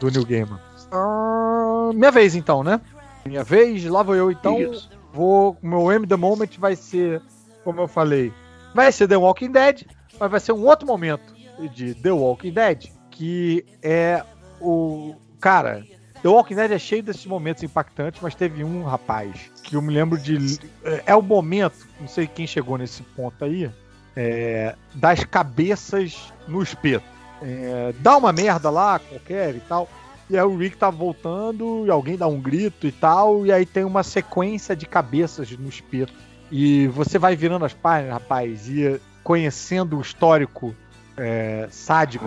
[0.00, 0.58] do New Gamer.
[0.90, 2.80] Ah, minha vez então, né?
[3.24, 4.60] Minha vez, lá vou eu então.
[4.60, 4.90] Isso.
[5.12, 5.56] Vou.
[5.62, 7.22] Meu M The Moment vai ser,
[7.64, 8.32] como eu falei,
[8.74, 9.82] vai ser The Walking Dead,
[10.18, 11.34] mas vai ser um outro momento
[11.72, 14.22] de The Walking Dead, que é
[14.60, 15.14] o.
[15.40, 15.84] Cara,
[16.22, 19.92] The Walking Dead é cheio desses momentos impactantes, mas teve um rapaz que eu me
[19.92, 20.58] lembro de.
[20.84, 23.70] É, é o momento, não sei quem chegou nesse ponto aí,
[24.16, 27.04] é, das cabeças no espeto.
[27.42, 29.88] É, dá uma merda lá, qualquer e tal.
[30.30, 33.44] E aí o Rick tá voltando e alguém dá um grito e tal.
[33.44, 36.12] E aí tem uma sequência de cabeças no espeto.
[36.50, 40.74] E você vai virando as páginas, rapaz, e conhecendo o histórico
[41.16, 42.24] é, sádico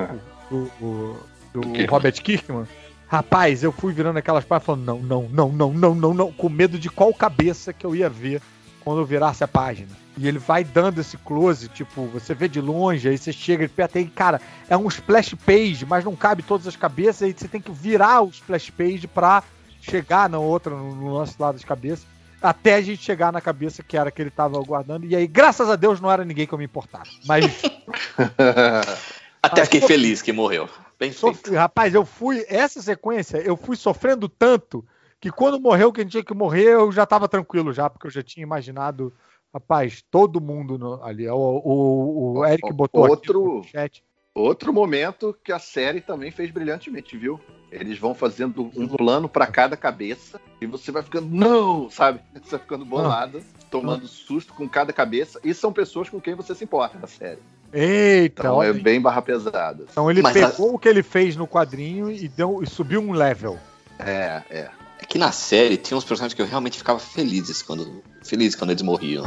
[0.49, 1.17] do, do-
[1.53, 1.85] do.
[1.89, 2.65] Robert Kirkman.
[3.07, 6.49] Rapaz, eu fui virando aquelas páginas falando, não, não, não, não, não, não, não, com
[6.49, 8.41] medo de qual cabeça que eu ia ver
[8.83, 9.89] quando eu virasse a página.
[10.17, 13.73] E ele vai dando esse close, tipo, você vê de longe, aí você chega de
[13.73, 17.47] perto, aí, cara, é um splash page, mas não cabe todas as cabeças, aí você
[17.47, 19.43] tem que virar o splash page pra
[19.79, 22.05] chegar na outra, no no lance lá das cabeças,
[22.41, 25.69] até a gente chegar na cabeça que era que ele tava aguardando, e aí, graças
[25.69, 27.07] a Deus, não era ninguém que eu me importava.
[27.25, 27.45] Mas
[29.41, 30.67] Até fiquei feliz que morreu.
[30.99, 31.11] Bem.
[31.11, 32.43] Sofri- rapaz, eu fui.
[32.47, 34.85] Essa sequência, eu fui sofrendo tanto
[35.19, 38.23] que quando morreu quem tinha que morrer, eu já tava tranquilo já, porque eu já
[38.23, 39.13] tinha imaginado,
[39.53, 41.27] rapaz, todo mundo no- ali.
[41.29, 44.03] O, o, o Eric botou Outro- aqui no chat.
[44.33, 47.39] Outro momento que a série também fez brilhantemente, viu?
[47.71, 52.21] Eles vão fazendo um plano pra cada cabeça e você vai ficando, não, sabe?
[52.41, 55.39] Você vai ficando bolado, tomando susto com cada cabeça.
[55.43, 57.39] E são pessoas com quem você se importa na série.
[57.73, 59.85] Eita, Então olha é bem barra pesada.
[59.91, 63.11] Então ele Mas pegou o que ele fez no quadrinho e, deu, e subiu um
[63.11, 63.59] level.
[63.99, 64.69] É, é.
[64.99, 68.71] É que na série tinha uns personagens que eu realmente ficava felizes quando feliz quando
[68.71, 69.25] eles morriam.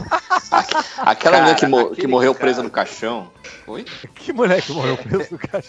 [0.51, 3.31] Aque- Aquela Cara, menina que, mo- que morreu cara- presa no caixão.
[3.67, 3.85] Oi?
[4.15, 5.69] Que moleque morreu preso no caixa.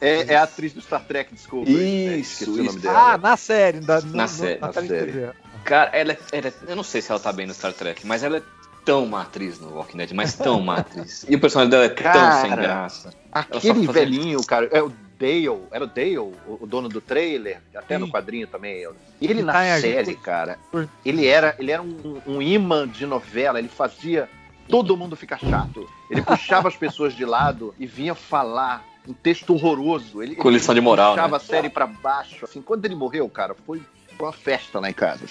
[0.00, 1.72] É, é a atriz do Star Trek Discovery.
[1.72, 2.16] né?
[2.18, 2.78] Isso, Esqueci o nome isso.
[2.80, 3.12] dela.
[3.14, 3.80] Ah, na série.
[3.80, 4.88] Da, Na no- série, na de série.
[4.88, 5.30] TV.
[5.64, 8.06] Cara, ela, é- ela é- eu não sei se ela tá bem no Star Trek,
[8.06, 8.42] mas ela é
[8.84, 11.26] tão uma atriz no Walking Dead, mas tão uma atriz.
[11.28, 13.12] E o personagem dela é tão Cara, sem graça.
[13.30, 17.00] Aquele Ela só fazia- velhinho, cara, é o Dale, era o Dale, o, dono do
[17.00, 18.12] trailer, até no Sim.
[18.12, 18.88] quadrinho também.
[19.20, 20.58] E ele na tá série, cara,
[21.04, 24.28] ele era, ele era um, um imã de novela, ele fazia
[24.66, 25.86] todo mundo ficar chato.
[26.08, 30.22] Ele puxava as pessoas de lado e vinha falar um texto horroroso.
[30.22, 31.36] Ele, Com ele lição de moral, puxava né?
[31.36, 32.44] a série pra baixo.
[32.44, 33.82] Assim, quando ele morreu, cara, foi
[34.24, 35.24] uma festa lá em casa.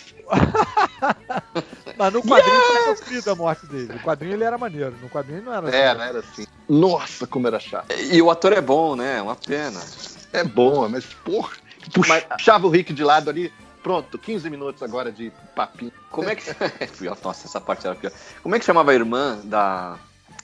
[1.97, 3.93] Mas no quadrinho foi sofrido a morte dele.
[3.93, 4.95] No quadrinho ele era maneiro.
[5.01, 6.09] No quadrinho não era É, né?
[6.09, 6.45] Era assim.
[6.67, 7.91] Nossa, como era chato.
[7.93, 9.21] E o ator é bom, né?
[9.21, 9.79] Uma pena.
[10.31, 11.57] É bom, mas porra,
[11.93, 13.51] puxava o Rick de lado ali.
[13.81, 15.91] Pronto, 15 minutos agora de papinho.
[16.11, 16.43] Como é que.
[17.23, 18.11] Nossa, essa parte era pior.
[18.43, 19.97] Como é que chamava a irmã da,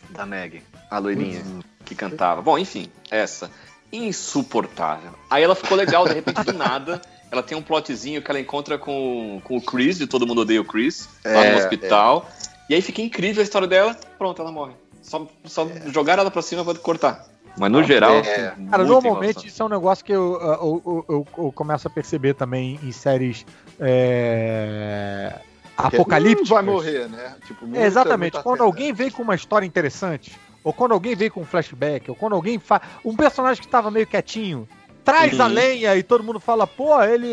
[0.09, 0.64] da Meg?
[0.90, 1.43] A loirinha
[1.83, 2.41] que cantava.
[2.41, 3.51] Bom, enfim, essa.
[3.91, 5.11] Insuportável.
[5.30, 7.01] Aí ela ficou legal, de repente, do nada.
[7.31, 10.61] Ela tem um plotzinho que ela encontra com, com o Chris, de Todo Mundo Odeia
[10.61, 12.29] o Chris, lá É, no hospital.
[12.69, 13.95] E aí fica incrível a história dela.
[14.17, 14.73] Pronto, ela morre.
[15.01, 17.25] Só, só jogaram ela pra cima pra cortar.
[17.57, 18.19] Mas no geral, é.
[18.19, 19.45] assim, Cara, normalmente enrolação.
[19.47, 22.91] isso é um negócio que eu, eu, eu- eu- eu começo a perceber também em
[22.91, 23.45] séries
[23.79, 25.39] é,
[25.77, 26.51] apocalípticas.
[26.51, 27.35] Hum, vai morrer, né?
[27.45, 28.33] Tipo, muita- É, exatamente.
[28.33, 28.67] muita Quando cena.
[28.67, 32.33] alguém vem com uma história interessante, ou quando alguém vem com um flashback, ou quando
[32.33, 32.81] alguém faz.
[33.03, 34.67] Um personagem que estava meio quietinho,
[35.06, 35.53] traz a Uhum.
[35.53, 37.27] lenha e todo mundo fala, pô, ele,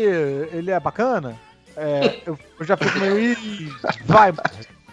[0.51, 1.35] ele é bacana.
[1.75, 3.17] É, eu, eu já fico meio.
[3.19, 3.71] "Ih,
[4.05, 4.31] vai.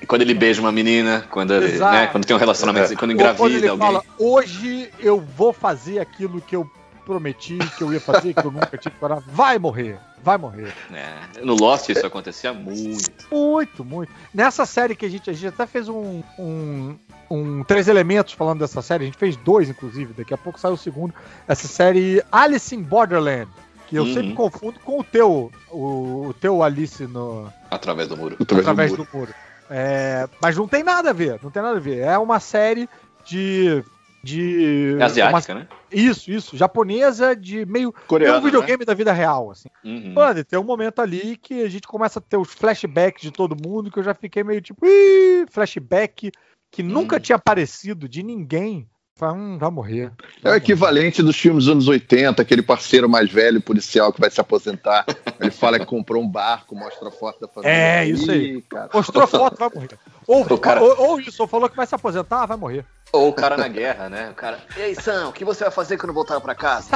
[0.07, 3.21] Quando ele beija uma menina, quando, ele, né, quando tem um relacionamento, quando Ou quando
[3.21, 3.87] engravida ele alguém.
[3.87, 6.67] fala, hoje eu vou fazer aquilo que eu
[7.05, 9.25] prometi, que eu ia fazer, que eu nunca tive coragem.
[9.29, 10.73] Vai morrer, vai morrer.
[10.93, 13.11] É, no Lost isso acontecia muito.
[13.31, 14.13] Muito, muito.
[14.35, 16.97] Nessa série que a gente, a gente até fez um, um,
[17.31, 20.71] um Três Elementos falando dessa série, a gente fez dois, inclusive, daqui a pouco sai
[20.71, 21.15] o segundo.
[21.49, 23.49] Essa série Alice in Borderland,
[23.89, 24.15] que eu Uhum.
[24.15, 28.37] sempre confundo com o teu, o, o teu Alice no, Através do muro.
[28.41, 29.35] através do muro.
[29.69, 31.99] É, mas não tem nada a ver, não tem nada a ver.
[31.99, 32.89] É uma série
[33.25, 33.83] de.
[34.23, 35.69] de É asiática, uma- né?
[35.93, 36.57] Isso, isso.
[36.57, 37.93] Japonesa de meio.
[38.07, 39.69] Coreana, é um videogame da vida real, assim.
[39.85, 40.13] Uhum.
[40.15, 43.57] Mano, tem um momento ali que a gente começa a ter os flashbacks de todo
[43.57, 45.47] mundo, que eu já fiquei meio tipo, Ih!
[45.51, 46.31] flashback
[46.71, 47.21] que nunca Hum.
[47.21, 48.89] tinha aparecido de ninguém.
[49.17, 50.13] Falei, hum, vai morrer.
[50.43, 54.31] É o equivalente dos filmes dos anos 80, aquele parceiro mais velho, policial, que vai
[54.31, 55.05] se aposentar.
[55.39, 57.71] Ele fala que comprou um barco, mostra a foto da família.
[57.71, 58.65] É, isso aí.
[58.95, 59.99] Mostrou foto, vai morrer.
[60.31, 62.85] Ou, O cara- ou, ou isso, ou falou que vai se aposentar, vai morrer.
[63.13, 64.31] Ou o cara na guerra, né?
[64.31, 66.87] O cara, e aí, Sam, o que você vai fazer quando voltar pra casa?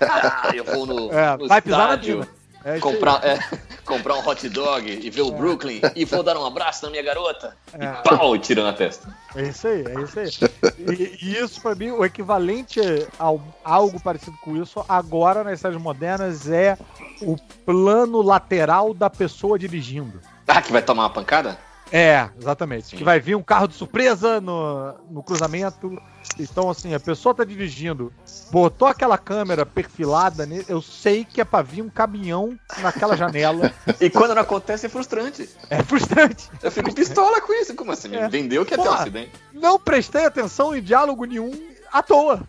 [0.00, 2.26] ah, eu vou no, É, no vai estádio.
[2.64, 3.38] É comprar, é,
[3.86, 7.02] comprar um hot dog e ver o Brooklyn e vou dar um abraço na minha
[7.02, 7.56] garota.
[7.72, 7.84] É.
[7.84, 9.08] E pau, e tira na testa.
[9.36, 10.50] É isso aí, é isso aí.
[10.98, 12.80] E, e isso, pra mim, o equivalente
[13.20, 13.26] a
[13.64, 16.76] algo parecido com isso, agora nas séries modernas, é
[17.22, 20.20] o plano lateral da pessoa dirigindo.
[20.48, 21.56] Ah, que vai tomar uma pancada?
[21.92, 22.88] É, exatamente.
[22.88, 22.96] Sim.
[22.96, 26.00] Que vai vir um carro de surpresa no, no cruzamento.
[26.38, 28.12] Então, assim, a pessoa tá dirigindo,
[28.50, 33.72] botou aquela câmera perfilada, ne- eu sei que é pra vir um caminhão naquela janela.
[34.00, 35.48] E quando não acontece é frustrante.
[35.68, 36.48] É frustrante.
[36.62, 37.74] Eu fico pistola com isso.
[37.74, 38.14] Como assim?
[38.14, 38.28] É.
[38.28, 39.00] vendeu que ia ter um Porra.
[39.00, 39.32] acidente.
[39.52, 41.50] Não prestei atenção em diálogo nenhum
[41.92, 42.40] à toa.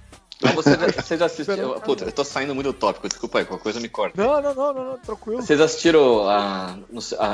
[0.42, 1.80] Mas você já, você já assistiu.
[1.82, 4.22] Puta, eu tô saindo muito do tópico, desculpa aí, qualquer coisa me corta.
[4.22, 5.42] Não, não, não, não, não tranquilo.
[5.42, 6.76] Vocês assistiram a,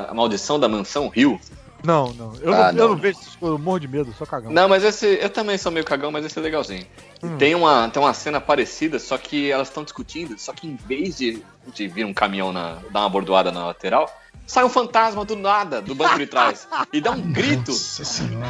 [0.10, 1.40] a Maldição da Mansão Rio?
[1.88, 2.34] Não, não.
[2.42, 2.90] Eu, Ah, não, eu não.
[2.90, 4.52] não vejo essas coisas, eu morro de medo, eu sou cagão.
[4.52, 5.06] Não, mas esse.
[5.22, 6.86] Eu também sou meio cagão, mas esse é legalzinho.
[7.24, 7.38] Hum.
[7.38, 11.18] Tem, uma, tem uma cena parecida, só que elas estão discutindo, só que em vez
[11.18, 11.42] de,
[11.74, 14.14] de vir um caminhão na, dar uma bordoada na lateral,
[14.46, 17.72] sai um fantasma do nada, do banco de trás, e dá um grito.
[17.72, 18.48] Nossa senhora.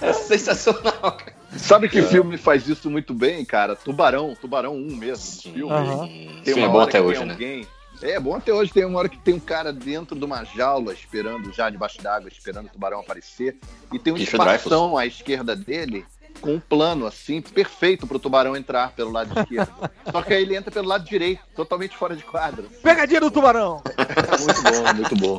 [0.00, 1.34] É sensacional, cara.
[1.56, 3.74] Sabe que filme faz isso muito bem, cara?
[3.74, 5.42] Tubarão, Tubarão 1 mesmo.
[5.54, 5.72] Filme.
[5.72, 6.06] Aham.
[6.06, 7.32] Sim, Tem é uma bom hora até que hoje, tem né?
[7.32, 7.66] alguém...
[8.02, 8.72] É bom até hoje.
[8.72, 12.28] Tem uma hora que tem um cara dentro de uma jaula esperando já debaixo d'água,
[12.28, 13.56] esperando o tubarão aparecer.
[13.92, 16.04] E tem um Richard espação à esquerda dele
[16.40, 19.72] com um plano assim perfeito pro tubarão entrar pelo lado esquerdo.
[20.10, 22.64] Só que aí ele entra pelo lado direito, totalmente fora de quadro.
[22.82, 23.82] Pegadinha do tubarão!
[24.38, 25.38] Muito bom, muito bom.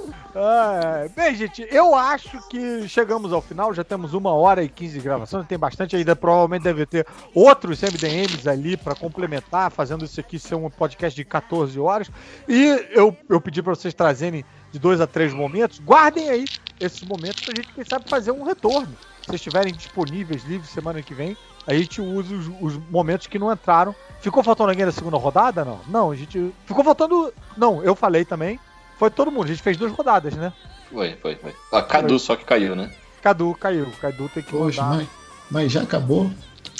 [0.36, 4.94] Ah, bem, gente, eu acho que chegamos ao final, já temos uma hora e 15
[4.98, 10.18] de gravação, tem bastante ainda, provavelmente deve ter outros MDMs ali para complementar, fazendo isso
[10.18, 12.10] aqui ser um podcast de 14 horas.
[12.48, 16.44] E eu, eu pedi para vocês trazerem de dois a três momentos, guardem aí
[16.80, 18.92] esses momentos pra gente, quem sabe, fazer um retorno.
[19.24, 23.52] vocês estiverem disponíveis, livres semana que vem, a gente usa os, os momentos que não
[23.52, 23.94] entraram.
[24.20, 25.64] Ficou faltando alguém da segunda rodada?
[25.64, 25.80] Não.
[25.88, 26.52] Não, a gente.
[26.66, 27.32] Ficou faltando.
[27.56, 28.58] Não, eu falei também.
[28.98, 29.44] Foi todo mundo.
[29.44, 30.52] A gente fez duas rodadas, né?
[30.92, 31.52] Foi, foi, foi.
[31.72, 32.90] A Cadu só que caiu, né?
[33.22, 33.88] Cadu caiu.
[34.00, 34.96] Cadu tem que Poxa, mandar.
[34.98, 35.08] mas,
[35.50, 36.30] mas já acabou.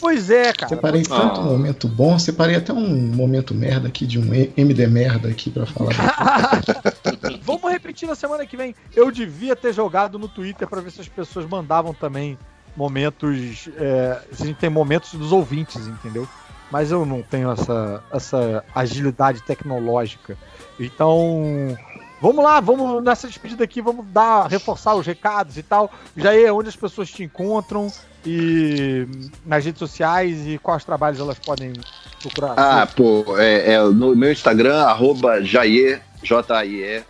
[0.01, 0.69] Pois é, cara.
[0.69, 1.45] Separei tanto Ah.
[1.45, 5.93] momento bom, separei até um momento merda aqui, de um MD merda aqui pra falar.
[7.43, 8.75] Vamos repetir na semana que vem.
[8.95, 12.39] Eu devia ter jogado no Twitter pra ver se as pessoas mandavam também
[12.77, 13.69] momentos.
[13.77, 16.29] É, se a gente tem momentos dos ouvintes, entendeu?
[16.71, 20.37] Mas eu não tenho essa, essa agilidade tecnológica.
[20.79, 21.77] Então.
[22.25, 25.93] Vamos lá, vamos nessa despedida aqui, vamos dar, reforçar os recados e tal.
[26.17, 27.93] Já é onde as pessoas te encontram
[28.25, 29.07] e
[29.45, 31.75] nas redes sociais e quais trabalhos elas podem
[32.23, 32.55] procurar.
[32.57, 37.05] Ah, pô, é, é no meu Instagram, arroba Jair, J-A-I-E,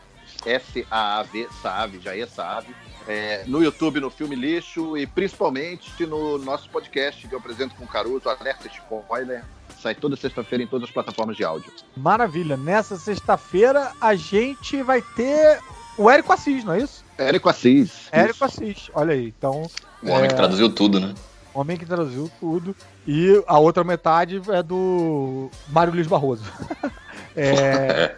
[0.44, 2.74] S-A-A-V, Saave, Jair Saave.
[3.06, 7.84] É, no YouTube, no Filme Lixo e principalmente no nosso podcast que eu apresento com
[7.84, 9.44] o Caruso, Alerta Spoiler.
[9.84, 11.70] Sai toda sexta-feira em todas as plataformas de áudio.
[11.94, 12.56] Maravilha.
[12.56, 15.60] Nessa sexta-feira a gente vai ter
[15.98, 17.04] o Érico Assis, não é isso?
[17.18, 18.08] Érico Assis.
[18.10, 19.26] Érico Assis, olha aí.
[19.36, 19.68] Então,
[20.02, 20.28] O homem É.
[20.28, 21.12] que traduziu tudo, né?
[21.52, 22.74] homem que traduziu tudo.
[23.06, 26.44] E a outra metade é do Mário Luiz Barroso.
[27.36, 28.14] É,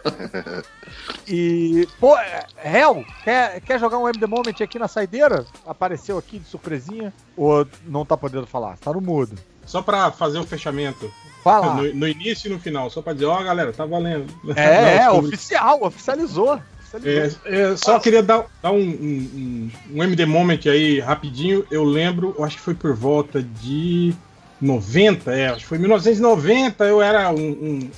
[1.27, 2.15] e, pô,
[2.63, 5.43] Hel, quer, quer jogar um MD Moment aqui na saideira?
[5.65, 7.11] Apareceu aqui de surpresinha?
[7.35, 8.77] Ou não tá podendo falar?
[8.77, 9.35] Tá no mudo.
[9.65, 11.11] Só pra fazer o fechamento.
[11.51, 11.73] Fala.
[11.81, 14.25] No, no início e no final, só pra dizer, ó, galera, tá valendo.
[14.55, 16.59] É, é, oficial, oficializou.
[16.79, 17.41] oficializou.
[17.45, 21.65] É, é, só queria dar, dar um, um, um- um MD Moment aí rapidinho.
[21.71, 24.13] Eu lembro, eu acho que foi por volta de
[24.61, 26.83] 90, é, acho que foi 1990.
[26.85, 27.89] Eu era um, um,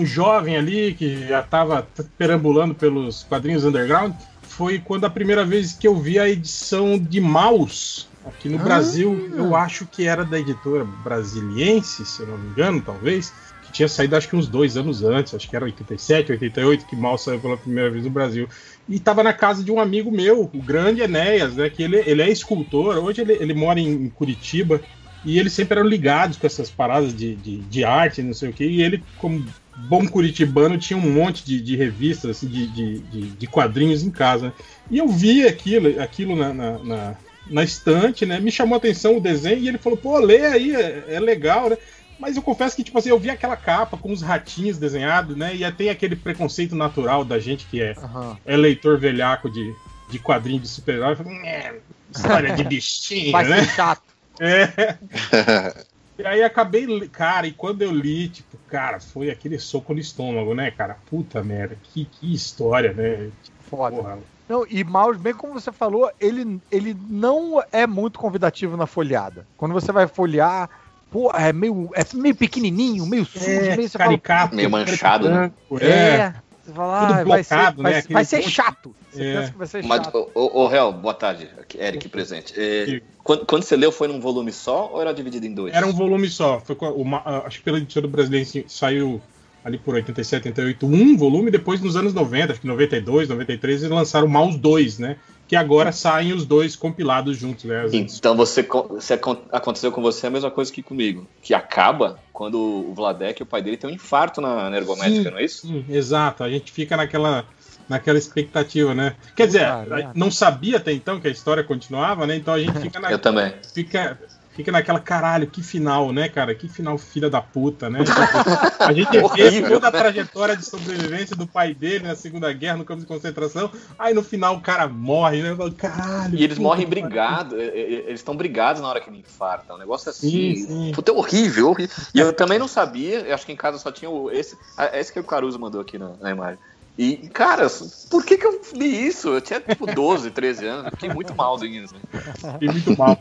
[0.00, 1.86] um jovem ali que já estava
[2.16, 4.12] perambulando pelos quadrinhos underground.
[4.42, 8.62] Foi quando a primeira vez que eu vi a edição de Maus aqui no Ah.
[8.62, 9.30] Brasil.
[9.34, 13.32] Eu acho que era da editora brasiliense, se eu não me engano, talvez
[13.64, 16.94] que tinha saído acho que uns dois anos antes, acho que era 87, 88, que
[16.94, 18.48] mal saiu pela primeira vez no Brasil.
[18.88, 21.68] E estava na casa de um amigo meu, o grande Enéas, né?
[21.68, 24.80] Que ele, ele é escultor, hoje ele, ele mora em, em Curitiba,
[25.24, 28.52] e eles sempre eram ligados com essas paradas de, de, de arte, não sei o
[28.52, 29.44] que, e ele, como
[29.88, 32.98] bom curitibano, tinha um monte de, de revistas, assim, de, de,
[33.30, 34.46] de, quadrinhos em casa.
[34.46, 34.52] né?
[34.88, 37.14] E eu vi aquilo, aquilo na, na, na,
[37.50, 38.40] na estante, né?
[38.40, 41.70] Me chamou a atenção o desenho, e ele falou, pô, lê aí, é, é legal,
[41.70, 41.76] né?
[42.18, 45.54] Mas eu confesso que, tipo assim, eu vi aquela capa com os ratinhos desenhados, né?
[45.54, 48.38] E tem aquele preconceito natural da gente que é, Aham.
[48.46, 49.74] é leitor velhaco de,
[50.10, 51.14] de quadrinho de super-herói.
[51.14, 51.74] Fala, "É,
[52.14, 53.64] História de bichinho, Vai né?
[53.64, 54.02] ser chato.
[54.40, 54.96] É.
[56.18, 60.54] E aí acabei, cara, e quando eu li, tipo, cara, foi aquele soco no estômago,
[60.54, 60.96] né, cara?
[61.10, 63.28] Puta merda, que, que história, né?
[63.68, 63.96] Foda.
[63.96, 64.18] Porra.
[64.48, 69.46] Não, e Maus, bem como você falou, ele, ele não é muito convidativo na folheada.
[69.56, 70.70] Quando você vai folhear,
[71.10, 74.54] pô, é meio, é meio pequenininho, meio sujo, É, meio você caricato.
[74.54, 75.50] Meio manchado, né?
[75.68, 75.86] fala, É.
[75.88, 76.34] é,
[76.64, 78.02] você fala, Tudo ah, vai ser, blocado, vai, né?
[78.08, 78.94] vai Aquele ser chato.
[79.10, 79.34] Você É.
[79.40, 80.30] pensa que vai ser Mas, chato.
[80.34, 81.48] ô, ô, Réu, boa tarde.
[81.74, 82.54] Eric presente.
[82.56, 85.74] É, quando, quando você leu, foi num volume só ou era dividido em dois?
[85.74, 86.60] Era um volume só.
[86.60, 89.20] Foi com a- uma- a- acho que pela editora brasileira saiu
[89.66, 93.90] ali por 87, 88, um volume, depois nos anos 90, acho que 92, 93, eles
[93.92, 95.16] lançaram Maus 2, né?
[95.48, 97.84] Que agora saem os dois compilados juntos, né?
[97.92, 101.26] Então você, co- você acon- aconteceu com você a mesma coisa que comigo.
[101.42, 105.30] Que acaba quando o Vladek, o pai dele, tem um infarto na, na ergométrica, Sim.
[105.30, 105.66] não é isso?
[105.66, 106.44] Sim, exato.
[106.44, 107.44] A gente fica naquela,
[107.88, 109.16] naquela expectativa, né?
[109.34, 110.12] Quer dizer, merda.
[110.14, 112.36] não sabia até então que a história continuava, né?
[112.36, 113.52] Então a gente fica, na, Eu também.
[113.74, 114.18] fica,
[114.56, 116.54] fica naquela caralho, que final, né, cara?
[116.54, 118.00] Que final filha da puta, né?
[118.80, 119.98] A gente vê Horrível, toda a né?
[119.98, 123.70] trajetória de sobrevivência do pai dele na Segunda Guerra, no campo de concentração.
[123.98, 125.54] Aí no final o cara morre, né?
[125.54, 126.34] Falo, Caralho.
[126.34, 129.74] E eles puta morrem brigados, eles estão brigados na hora que ele infarta.
[129.74, 130.30] Um negócio assim.
[130.30, 130.92] Sim, sim.
[130.94, 131.94] Puta, é horrível, horrível.
[132.14, 134.56] E eu também não sabia, eu acho que em casa só tinha o, esse.
[134.92, 136.58] Esse que o Caruso mandou aqui na, na imagem.
[136.98, 137.66] E, cara,
[138.10, 139.28] por que, que eu li isso?
[139.28, 141.94] Eu tinha tipo 12, 13 anos, eu fiquei muito mal nisso.
[141.94, 142.00] Né?
[142.40, 142.58] pariu.
[142.60, 143.18] E muito mal.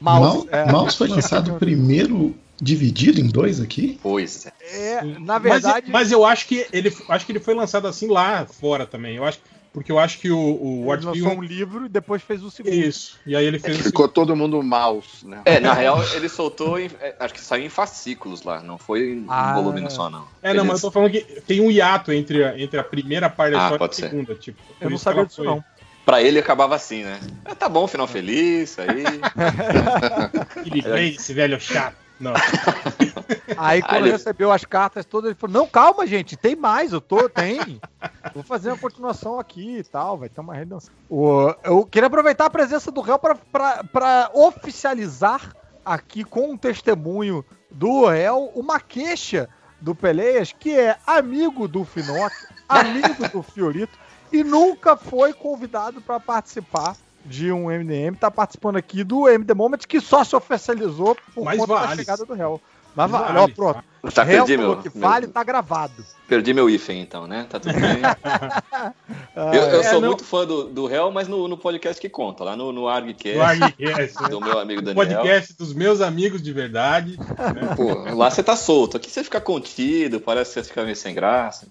[0.00, 0.70] Mal, é.
[0.70, 3.98] Mouse foi lançado primeiro dividido em dois aqui?
[4.02, 4.52] Pois é.
[4.98, 8.08] É, na Mas, verdade, mas eu acho que ele acho que ele foi lançado assim
[8.08, 9.16] lá fora também.
[9.16, 9.38] Eu acho
[9.72, 12.50] porque eu acho que o, o ele Ward lançou um livro e depois fez o
[12.50, 12.72] segundo.
[12.72, 13.18] isso.
[13.26, 15.42] E aí ele fez o Ficou todo mundo mouse, né?
[15.44, 19.10] É, na real, ele soltou, em- é, acho que saiu em fascículos lá, não foi
[19.10, 19.52] em Ah.
[19.52, 20.24] volume só, não.
[20.42, 23.28] É, não, mas eu tô falando que tem um hiato entre a, entre a primeira
[23.28, 24.08] parte da Ah, história e a pode ser.
[24.08, 24.58] segunda, tipo.
[24.80, 25.62] Eu não sabia disso, foi- não.
[26.06, 27.20] Pra ele acabava assim, né?
[27.44, 29.04] Ah, tá bom, final feliz, aí.
[30.64, 31.96] Que livrei desse velho chato.
[32.18, 32.32] Não.
[33.58, 37.00] Aí quando ele- recebeu as cartas todas, ele falou: Não, calma, gente, tem mais, eu
[37.00, 37.78] tô, tem.
[38.32, 40.94] Vou fazer uma continuação aqui e tal, vai ter uma redenção.
[41.10, 45.52] O- eu queria aproveitar a presença do réu para oficializar
[45.84, 49.46] aqui com um testemunho do réu uma queixa
[49.78, 52.32] do Peleias, que é amigo do Finoc,
[52.66, 53.98] amigo do Fiorito,
[54.32, 58.14] e nunca foi convidado para participar de um MDM.
[58.16, 61.96] Tá participando aqui do MD Moment, que só se oficializou por Mas conta da vale.
[61.96, 62.60] chegada do réu.
[62.94, 63.84] Mas Mas vale, vale, ó, pronto.
[64.14, 66.04] Tá, perdi meu, que meu- vale, tá gravado.
[66.28, 67.46] perdi meu hífen então, né?
[67.48, 68.00] Tá tudo bem.
[69.38, 72.00] Ah, Eu, eu é, sou não- muito fã do, do réu, mas no, no podcast
[72.00, 74.28] que conta, lá no, no ArgCast, Do ArgCast, né?
[74.30, 75.04] do meu amigo O Daniel.
[75.20, 77.18] podcast dos meus amigos de verdade.
[77.76, 78.96] Pô, lá você tá solto.
[78.96, 81.66] Aqui você fica contido, parece que você fica meio sem graça.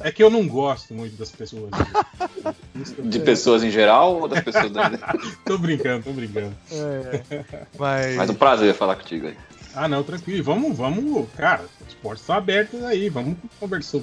[0.00, 1.70] É que eu não gosto muito das pessoas.
[3.02, 4.90] De pessoas em geral ou das pessoas da
[5.46, 6.54] Tô brincando, tô brincando.
[6.70, 7.44] é,
[7.78, 9.36] mas, Mas um prazer falar contigo aí.
[9.76, 10.42] Ah, não, tranquilo.
[10.42, 13.08] Vamos, vamos, cara, os portas estão abertas aí.
[13.10, 14.00] Vamos conversar,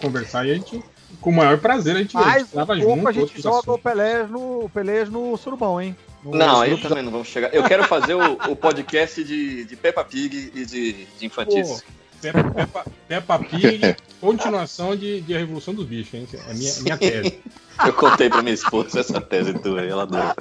[0.00, 0.82] conversar e a gente,
[1.20, 3.08] com o maior prazer, a gente, a mais gente tava pouco junto.
[3.08, 3.78] a gente joga o.
[3.78, 5.96] Peleias no, Peleias no surubão, hein?
[6.22, 7.52] No- Não, aí também não vamos chegar.
[7.52, 11.82] Eu quero fazer o, o podcast de, de Peppa Pig e de, de infantis.
[12.20, 16.26] Peppa, Peppa, Peppa Pig, continuação de, de A Revolução dos Bichos, hein?
[16.48, 17.38] É minha, minha tese.
[17.84, 20.34] Eu contei pra minha esposa essa tese tua aí, ela adora.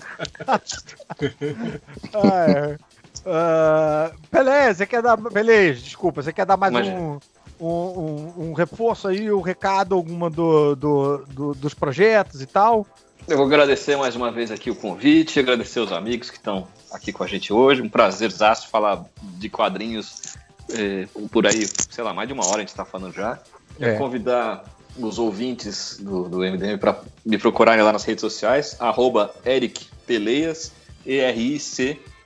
[2.14, 2.78] Ah, é.
[3.26, 5.18] Ah, Pelé, você quer dar.
[5.18, 7.20] Beleza, desculpa, você quer dar mais um,
[7.60, 12.86] um, um- um reforço aí, um recado, alguma do, do- do- dos projetos e tal?
[13.28, 17.12] Eu vou agradecer mais uma vez aqui o convite, agradecer os amigos que estão aqui
[17.12, 17.82] com a gente hoje.
[17.82, 20.36] Um prazerzaço falar de quadrinhos
[20.70, 23.40] eh, por aí, sei lá, mais de uma hora a gente está falando já.
[23.80, 23.94] É.
[23.98, 24.64] Convidar
[24.98, 30.72] os ouvintes do, do MDM para me procurarem lá nas redes sociais, arroba Eric Peleias,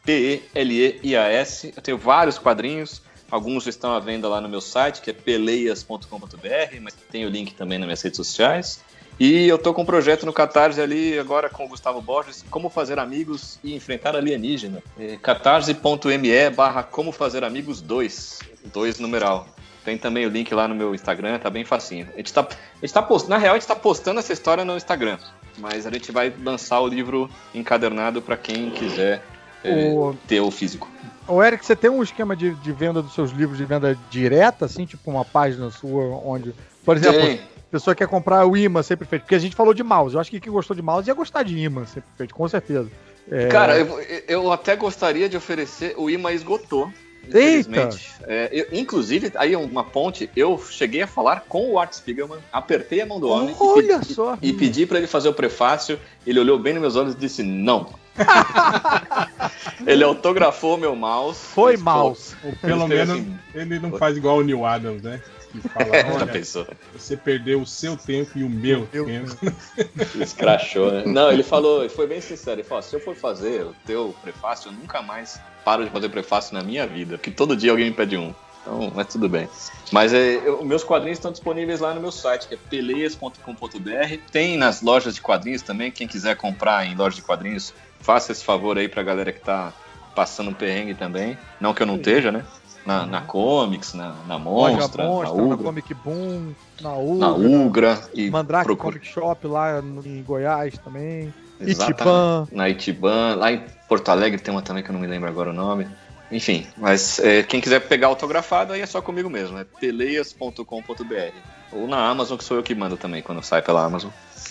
[0.10, 1.74] E-R-I-C-P-E-L-E-I-A-S.
[1.76, 6.82] Eu tenho vários quadrinhos, alguns estão à venda lá no meu site, que é peleias.com.br,
[6.82, 8.82] mas tem o link também nas minhas redes sociais.
[9.20, 12.70] E eu tô com um projeto no Catarse ali, agora com o Gustavo Borges, Como
[12.70, 14.82] Fazer Amigos e Enfrentar Alienígena.
[14.98, 18.40] É, catarse.me barra Como Fazer Amigos 2,
[18.74, 19.46] 2 numeral.
[19.84, 22.08] Tem também o link lá no meu Instagram, tá bem facinho.
[22.14, 23.30] A gente tá, a gente tá post...
[23.30, 25.18] Na real, a gente tá postando essa história no Instagram,
[25.58, 29.22] mas a gente vai lançar o livro encadernado para quem quiser
[29.64, 30.90] é, O- ter o físico.
[31.28, 34.66] Ô, Eric, você tem um esquema de, de venda dos seus livros de venda direta,
[34.66, 36.56] assim, tipo uma página sua onde.
[36.84, 37.36] Por exemplo, Tem.
[37.36, 39.22] a pessoa quer comprar o imã sempre feito.
[39.24, 40.16] Porque a gente falou de mouse.
[40.16, 42.90] Eu acho que quem gostou de mouse ia gostar de imã sempre feito, com certeza.
[43.32, 46.92] É, Cara, eu, eu até gostaria de oferecer, o IMA esgotou.
[47.28, 48.10] Infelizmente.
[48.24, 53.02] É, eu- inclusive, aí uma ponte, eu cheguei a falar com o Art Spiegelman, apertei
[53.02, 54.38] a mão do homem e Olha pedi- só.
[54.42, 56.00] e pedi pra ele fazer o prefácio.
[56.26, 57.88] Ele olhou bem nos meus olhos e disse não.
[59.86, 61.40] ele autografou meu mouse.
[61.40, 62.36] Foi pô, mouse.
[62.44, 63.38] Ou pelo menos assim.
[63.54, 65.22] ele não faz igual o Neil Adams, né?
[65.52, 66.68] Que fala, olha, pensou?
[66.94, 69.36] você perdeu o seu tempo e o meu Meu tempo.
[70.22, 71.04] Escrachou, né?
[71.06, 72.60] Não, ele falou, ele foi bem sincero.
[72.60, 76.10] Ele falou: se eu for fazer o teu prefácio, eu nunca mais paro de fazer
[76.10, 77.18] prefácio na minha vida.
[77.18, 78.34] Porque todo dia alguém me pede um.
[78.62, 79.48] Então, mas tudo bem.
[79.92, 84.18] Mas é, eu- meus quadrinhos estão disponíveis lá no meu site, que é peleias.com.br.
[84.32, 85.92] Tem nas lojas de quadrinhos também.
[85.92, 87.74] Quem quiser comprar em loja de quadrinhos,
[88.10, 89.72] faça esse favor aí pra galera que tá
[90.16, 91.38] passando um perrengue também.
[91.62, 92.44] Não que eu não esteja, né?
[92.84, 97.28] Na, na Comics, na, na Monstra, Monstra, na na Ugra, Comic Boom, na na Ugra,
[97.38, 101.32] Ugra e Mandrake procura- Comic Shop lá em Goiás também.
[101.62, 101.92] Exatamente.
[102.02, 102.48] Itipan.
[102.52, 105.52] Na Itiban, lá em Porto Alegre tem uma também que eu não me lembro agora
[105.52, 105.88] o nome.
[106.32, 111.36] Enfim, mas é, quem quiser pegar autografado aí é só comigo mesmo, é peleias.com.br.
[111.72, 114.10] Ou na Amazon, que sou eu que mando também quando sai pela Amazon.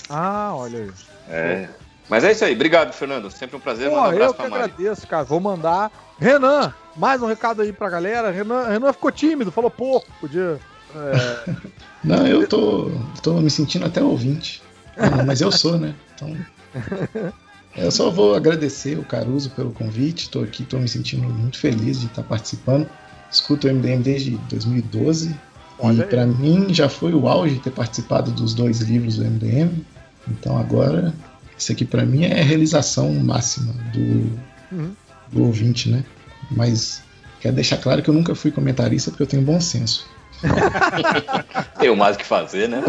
[0.09, 0.91] Ah, olha aí.
[1.29, 1.69] É.
[2.09, 3.31] Mas é isso aí, obrigado, Fernando.
[3.31, 3.91] Sempre um prazer.
[3.91, 4.63] Pô, um abraço eu que pra Mari.
[4.65, 5.25] agradeço, cara.
[5.25, 5.91] Vou mandar.
[6.19, 8.31] Renan, mais um recado aí pra galera.
[8.31, 10.07] Renan, Renan ficou tímido, falou pouco.
[10.21, 10.59] Podia.
[10.95, 11.55] é,
[12.03, 12.91] Não, eu tô,
[13.23, 14.63] tô me sentindo até ouvinte.
[14.97, 15.95] Ah, mas eu sou, né?
[16.15, 16.37] Então.
[17.77, 20.25] Eu só vou agradecer o Caruso pelo convite.
[20.25, 22.89] Estou aqui, estou me sentindo muito feliz de estar participando.
[23.31, 25.35] Escuto o MDM desde 2012.
[25.79, 29.85] Olha e para mim já foi o auge ter participado dos dois livros do MDM.
[30.27, 31.15] Então agora,
[31.59, 34.39] isso aqui para mim é a realização máxima do,
[34.71, 34.95] Uhum.
[35.33, 36.05] do ouvinte, né?
[36.51, 37.03] Mas
[37.41, 40.07] quero deixar claro que eu nunca fui comentarista porque eu tenho bom senso.
[41.79, 42.81] Tem mais o que fazer, né?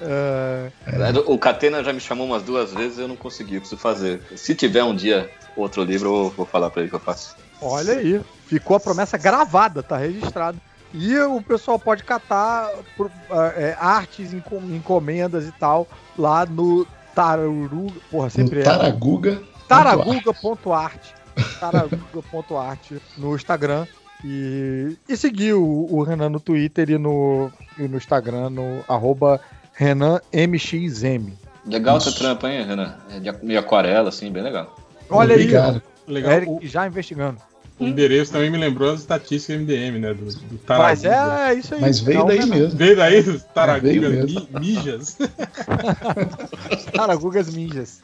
[0.00, 0.72] é,
[1.26, 4.20] O Catena já me chamou umas duas vezes e eu não consegui, eu preciso fazer.
[4.36, 7.36] Se tiver um dia outro livro, eu vou falar pra ele que eu faço.
[7.60, 8.20] olha aí.
[8.46, 10.58] Ficou a promessa gravada, tá registrado.
[10.94, 13.10] E o pessoal pode catar por,
[13.56, 15.86] é, artes, encom- encomendas e tal
[16.16, 18.00] lá no Tararuga.
[18.10, 18.64] Porra, sempre no é.
[18.64, 19.42] Taraguga.
[19.68, 21.10] Taraguga.art.
[21.60, 23.86] taraguga.art no Instagram.
[24.24, 29.40] E, e seguir o, o Renan no Twitter e no, e no Instagram, no arroba
[29.74, 31.32] RenanMXM.
[31.66, 32.96] Legal essa trampa, hein, Renan?
[33.10, 34.74] É de aquarela, assim, bem legal.
[35.10, 35.82] Olha Obrigado.
[36.06, 36.32] aí, Legal.
[36.32, 37.38] Eric já investigando.
[37.78, 40.14] O endereço também me lembrou as estatísticas MDM, né?
[40.14, 41.80] Do, do Mas é, é isso aí.
[41.80, 42.76] Mas veio Não, daí não, mesmo.
[42.76, 45.18] Veio daí Veio Taragugas mi- Mijas.
[46.92, 48.02] Taragugas ninjas.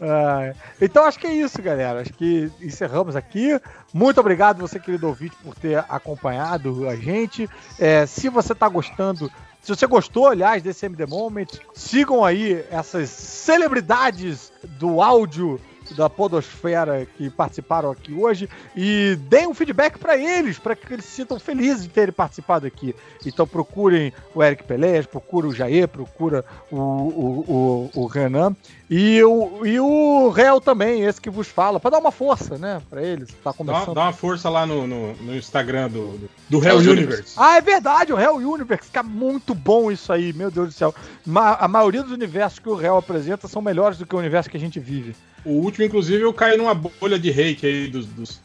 [0.00, 2.00] Ah, então acho que é isso, galera.
[2.00, 3.60] Acho que encerramos aqui.
[3.92, 7.48] Muito obrigado, você, querido ouvinte, por ter acompanhado a gente.
[7.78, 9.30] É, se você está gostando.
[9.62, 15.60] Se você gostou, aliás, desse MD Moment, sigam aí essas celebridades do áudio
[15.94, 21.04] da Podosfera que participaram aqui hoje e deem um feedback para eles, para que eles
[21.04, 22.94] se sintam felizes de terem participado aqui.
[23.24, 28.54] Então procurem o Eric Pelés, procura o Jair, procura o, o, o, o Renan
[28.88, 32.80] e o, e o Réu também, esse que vos fala, para dar uma força, né,
[32.88, 33.28] para eles.
[33.42, 33.94] Tá Dá, começando.
[33.94, 37.32] dá uma força lá no, no, no Instagram do, do, do Hell Hell Universe.
[37.36, 40.94] Ah, é verdade, o Real Universe, fica muito bom isso aí, meu Deus do céu.
[41.24, 44.48] Ma- a maioria dos universos que o Real apresenta são melhores do que o universo
[44.48, 45.16] que a gente vive.
[45.44, 48.40] O último, inclusive, eu caí numa bolha de reiki aí dos, dos,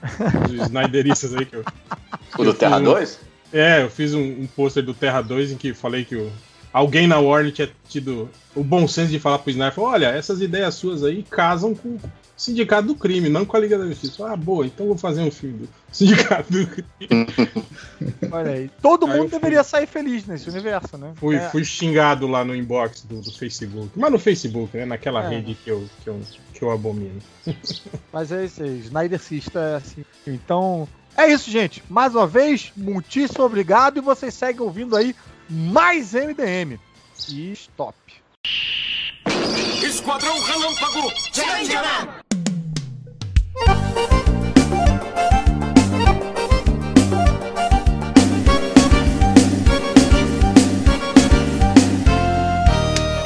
[0.49, 1.45] dos Snyderistas aí.
[1.45, 1.63] Que eu,
[2.37, 3.19] O do Terra Eu- 2?
[3.53, 6.31] é, eu fiz um, um pôster do Terra 2 em que falei que o,
[6.74, 10.75] alguém na Warner tinha tido o bom senso de falar pro Snyder, olha, essas ideias
[10.75, 12.00] suas aí casam com o
[12.35, 14.27] Sindicato do Crime, não com a Liga da Justiça.
[14.27, 16.88] Ah, boa, então vou fazer um filme do Sindicato do Crime.
[18.32, 18.69] Olha aí.
[18.82, 21.11] Todo Aí mundo deveria sair feliz nesse universo, né?
[21.16, 23.90] Fui, É, fui xingado lá no inbox do, do Facebook.
[23.95, 24.85] Mas no Facebook, né?
[24.85, 25.30] Naquela É.
[25.30, 26.19] rede que eu, que, eu,
[26.53, 27.19] que eu abomino.
[28.11, 30.06] Mas é isso aí, Snydercista é assim.
[30.25, 31.83] Então, é isso, gente.
[31.90, 35.16] Mais uma vez, muitíssimo obrigado e vocês seguem ouvindo aí
[35.51, 36.80] mais MDM.
[37.30, 37.97] E stop.
[39.83, 41.11] Esquadrão Relâmpago!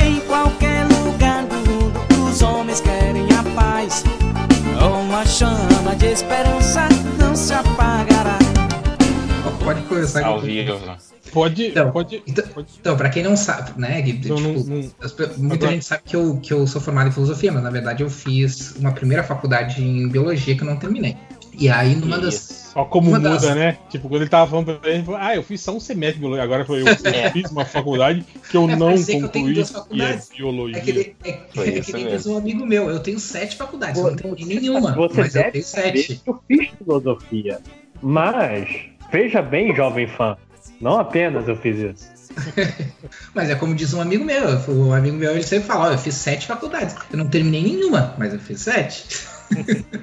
[0.01, 4.03] Em qualquer lugar do mundo, os homens querem a paz.
[4.81, 6.94] Uma chama de esperança.
[9.65, 10.79] Pode começar Ao com vivo.
[11.33, 11.67] Pode.
[11.67, 14.01] Então, pode, então, pode então, pra quem não sabe, né?
[14.03, 16.79] que, Então, tipo, não- não- as muita Agora- gente sabe que eu, que eu sou
[16.79, 20.67] formado em filosofia, mas na verdade eu fiz uma primeira faculdade em biologia que eu
[20.67, 21.17] não terminei.
[21.57, 22.71] E aí, numa das.
[22.75, 23.77] Ó, como muda, das- né?
[23.89, 26.15] Tipo, quando ele tava falando pra ele, ele falou, ah, eu fiz só um semestre
[26.15, 26.43] de biologia.
[26.43, 27.31] Agora foi eu, eu É.
[27.31, 29.75] fiz uma faculdade que eu É, não mas é que eu tenho concluí, duas que
[29.75, 30.29] é faculdades.
[30.37, 30.77] biologia.
[30.77, 34.03] É que, ele, é, é que nem um amigo meu, eu tenho sete faculdades, eu
[34.03, 36.21] Você- não terminei nenhuma, Você mas eu tenho sete.
[36.27, 37.59] eu fiz filosofia.
[38.01, 38.67] Mas,
[39.11, 40.37] veja bem, jovem fã,
[40.79, 42.15] não apenas eu fiz isso.
[43.33, 45.97] Mas é como diz um amigo meu, um amigo meu ele sempre fala, ó, eu
[45.97, 49.05] fiz sete faculdades, eu não terminei nenhuma, mas eu fiz sete.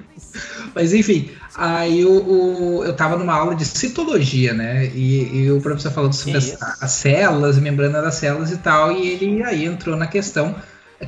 [0.74, 4.86] mas enfim, aí o, o- eu tava numa aula de citologia, né?
[4.86, 9.08] E, e o professor falando sobre as, as células, membrana das células e tal, e
[9.08, 10.54] ele aí entrou na questão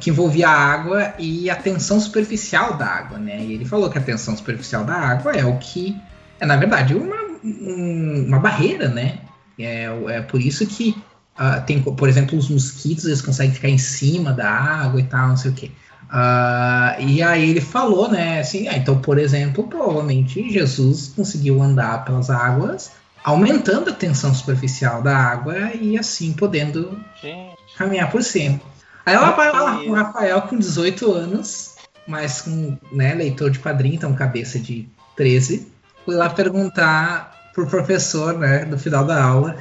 [0.01, 3.39] que envolvia a água e a tensão superficial da água, né?
[3.41, 5.97] E ele falou que a tensão superficial da água é o que
[6.41, 9.19] é, na verdade, uma, um- uma barreira, né?
[9.59, 10.97] É, é por isso que
[11.37, 15.29] ah, tem, por exemplo, os mosquitos, eles conseguem ficar em cima da água e tal,
[15.29, 15.71] não sei o quê.
[16.09, 22.05] Ah, e aí ele falou, né, assim, ah, então, por exemplo, provavelmente Jesus conseguiu andar
[22.05, 22.93] pelas águas,
[23.25, 27.57] aumentando a tensão superficial da água e assim podendo Gente.
[27.77, 28.61] caminhar por cima.
[29.05, 31.75] Aí o Rafael, o Rafael com 18 anos,
[32.07, 35.67] mas com né, leitor de quadrinho, então cabeça de 13,
[36.05, 39.57] fui lá perguntar pro professor, né, no final da aula,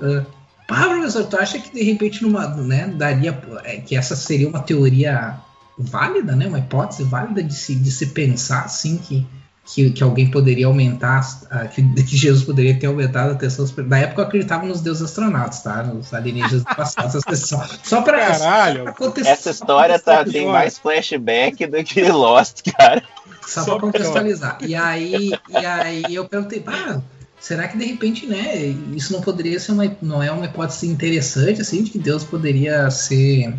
[0.00, 0.24] ah,
[0.66, 4.60] pá, professor, tu acha que de repente numa, né, daria, é, que essa seria uma
[4.60, 5.36] teoria
[5.78, 9.26] válida, né, uma hipótese válida de se, de se pensar, assim, que,
[9.64, 13.84] que, que alguém poderia aumentar, ah, que, que Jesus poderia ter aumentado a tensão super...
[13.84, 18.18] Na época eu acreditava nos deuses astronautas, tá, nos alienígenas do passado, só, só pra...
[18.18, 18.94] Caralho!
[18.98, 23.02] só pra Essa história tá, tem mais flashback do que Lost, cara.
[23.46, 24.58] Só, Só pra- contextualizar.
[24.60, 27.00] E aí, e aí eu perguntei, pá,
[27.40, 28.56] será que de repente, né,
[28.94, 32.90] isso não poderia ser uma, não é uma hipótese interessante, assim, de que Deus poderia
[32.90, 33.54] ser,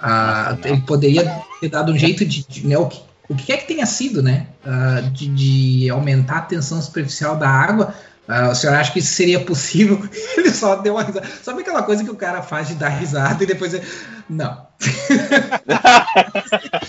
[0.00, 3.56] ah, ele poderia ter dado um jeito de, de, né, o que, o que é
[3.56, 7.94] que tenha sido, né, ah, de, de aumentar a tensão superficial da água,
[8.28, 10.02] ah, o senhor acha que isso seria possível?
[10.36, 11.28] Ele só deu uma risada.
[11.44, 13.86] Sabe aquela coisa que o cara faz de dar risada e depois ele...
[14.28, 14.66] Não.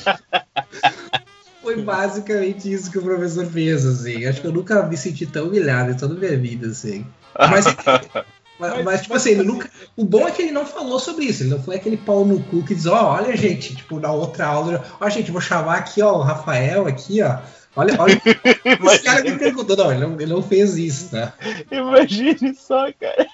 [1.88, 4.26] Basicamente isso que o professor fez, assim.
[4.26, 7.06] Acho que eu nunca me senti tão humilhado em toda a minha vida, assim.
[7.38, 7.66] Mas,
[8.60, 9.70] Mas, mas, tipo assim, ele nunca.
[9.96, 11.44] O bom é que ele não falou sobre isso.
[11.44, 14.48] Ele não foi aquele pau no cu que diz, ó, olha, gente, tipo, na outra
[14.48, 17.38] aula, ó, gente, vou chamar aqui, ó, o Rafael aqui, ó.
[17.76, 18.20] Olha, olha.
[18.92, 21.34] Esse cara me perguntou, não ele, não, ele não fez isso, tá?
[21.72, 23.28] Imagine só, cara.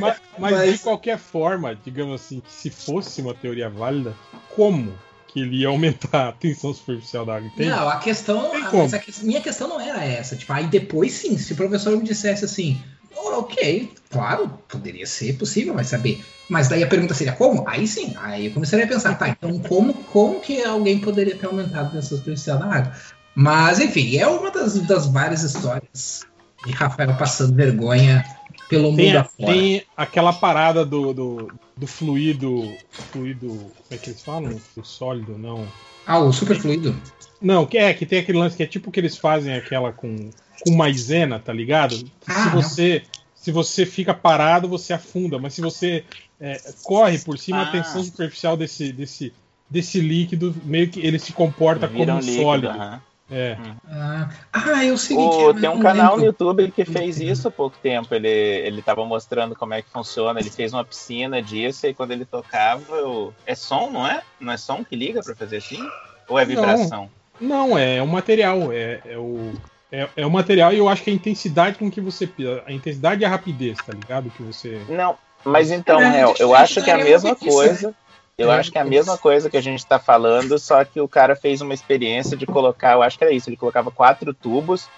[0.00, 4.14] Mas, mas de qualquer forma, digamos assim, que se fosse uma teoria válida,
[4.54, 4.94] como
[5.32, 7.48] que ele ia aumentar a tensão superficial da água?
[7.48, 7.70] Entende?
[7.70, 8.52] Não, a questão.
[8.54, 10.36] A- mas a que- minha questão não era essa.
[10.36, 12.80] Tipo, aí depois sim, se o professor me dissesse assim,
[13.16, 16.24] "Oh, ok, claro, poderia ser possível, vai saber.
[16.48, 17.66] Mas daí a pergunta seria como?
[17.68, 21.46] Aí sim, aí eu começaria a pensar, tá, então como, como que alguém poderia ter
[21.46, 22.92] aumentado a tensão superficial da água?
[23.34, 26.26] Mas, enfim, é uma das, das várias histórias
[26.66, 28.24] de Rafael passando vergonha
[28.70, 29.52] pelo Tem, mundo a- afora.
[29.52, 32.72] tem aquela parada do, do, do fluido.
[32.90, 33.48] Fluido.
[33.48, 34.58] Como é que eles falam?
[34.76, 35.66] O sólido, não.
[36.06, 36.96] Ah, o superfluido?
[37.42, 40.30] Não, que é, que tem aquele lance que é tipo que eles fazem aquela com,
[40.64, 41.96] com maisena, tá ligado?
[42.26, 42.62] Ah, se não.
[42.62, 43.02] você
[43.34, 46.04] se você fica parado, você afunda, mas se você
[46.38, 47.62] é, corre por cima, Ah.
[47.62, 49.32] a tensão superficial desse, desse,
[49.68, 52.68] desse líquido, meio que ele se comporta Vira como um líquido, sólido.
[52.68, 53.00] aham.
[53.30, 53.56] É.
[53.88, 56.24] Ah, ah, eu sei que O- é, tem um não canal no.
[56.24, 58.12] YouTube que fez isso há pouco tempo.
[58.14, 60.40] Ele, ele tava mostrando como é que funciona.
[60.40, 62.92] Ele fez uma piscina disso e quando ele tocava.
[63.06, 64.22] o- É som, não é?
[64.40, 65.80] Não é som que liga pra fazer assim?
[66.28, 67.08] Ou é vibração?
[67.40, 69.52] Não, é o material, é, é o.
[69.92, 72.72] É, é o material e eu acho que a intensidade com que você pisa, a
[72.72, 74.30] intensidade e a rapidez, tá ligado?
[74.30, 74.80] Que você.
[74.88, 77.94] Não, mas então, É, Hel, eu acho que é a mesma isso, coisa.
[78.40, 78.56] Eu É.
[78.56, 81.36] acho que é a mesma coisa que a gente tá falando, só que o cara
[81.36, 84.88] fez uma experiência de colocar, eu acho que era isso, ele colocava quatro tubos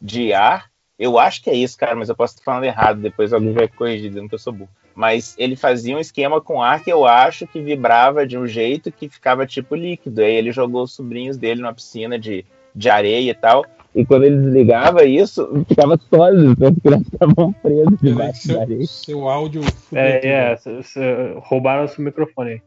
[0.00, 0.70] de ar.
[0.98, 3.66] Eu acho que é isso, cara, mas eu posso estar falando errado, depois alguém vai
[3.66, 4.70] corrigir dizendo que eu sou burro.
[4.94, 8.92] Mas ele fazia um esquema com ar que eu acho que vibrava de um jeito
[8.92, 10.20] que ficava tipo líquido.
[10.20, 13.64] Aí ele jogou os sobrinhos dele numa piscina de, de areia e tal.
[13.94, 18.86] E quando ele desligava isso, ficava sólido, então as crianças estavam presas debaixo da areia.
[18.86, 19.62] Seu áudio.
[19.92, 22.62] É, é, roubaram o seu microfone aí.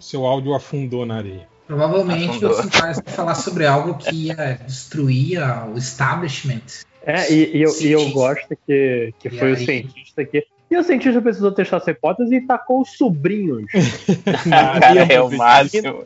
[0.00, 1.48] Seu áudio afundou na areia.
[1.66, 2.50] Provavelmente Afundou.
[2.50, 5.40] o vai falar sobre algo que ia destruir
[5.72, 6.60] o establishment.
[7.06, 9.64] É, e, e eu, e eu gosto que, que E foi o aí?
[9.64, 10.46] cientista que.
[10.70, 13.64] E o cientista precisou testar essa hipótese e tacou os sobrinhos.
[14.80, 16.04] cara é o máximo.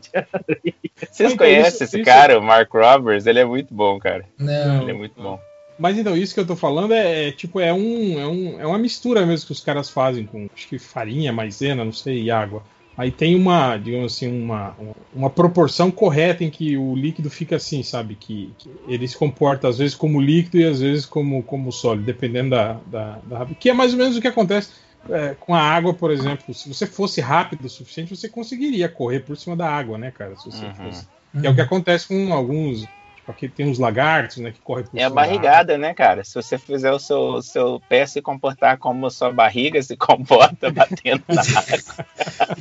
[1.11, 3.27] Vocês Então, conhecem isso- esse isso- cara, o Mark Roberts?
[3.27, 4.25] Ele é muito bom, cara.
[4.39, 4.83] Não.
[4.83, 5.41] Ele é muito bom.
[5.79, 8.67] Mas então, isso que eu tô falando é, é, tipo, é, um, é, um, é
[8.67, 12.31] uma mistura mesmo que os caras fazem com, acho que farinha, maisena, não sei, e
[12.31, 12.65] água.
[12.99, 14.75] Aí tem uma, digamos assim, uma,
[15.15, 18.17] uma proporção correta em que o líquido fica assim, sabe?
[18.17, 22.05] Que, que ele se comporta às vezes como líquido e às vezes como, como sólido,
[22.05, 24.71] dependendo da, da, da Que é mais ou menos o que acontece
[25.09, 26.53] é, com a água, por exemplo.
[26.53, 30.35] Se você fosse rápido o suficiente, você conseguiria correr por cima da água, né, cara?
[30.37, 30.75] Se você Uhum.
[30.75, 31.07] fosse.
[31.41, 32.89] Que é o que acontece com alguns.
[33.29, 36.25] Aqui tem uns lagartos, né, que correm por É a barrigada, né, cara?
[36.25, 40.71] Se você fizer o seu, o seu pé se comportar como sua barriga se comporta
[40.71, 42.07] batendo na água.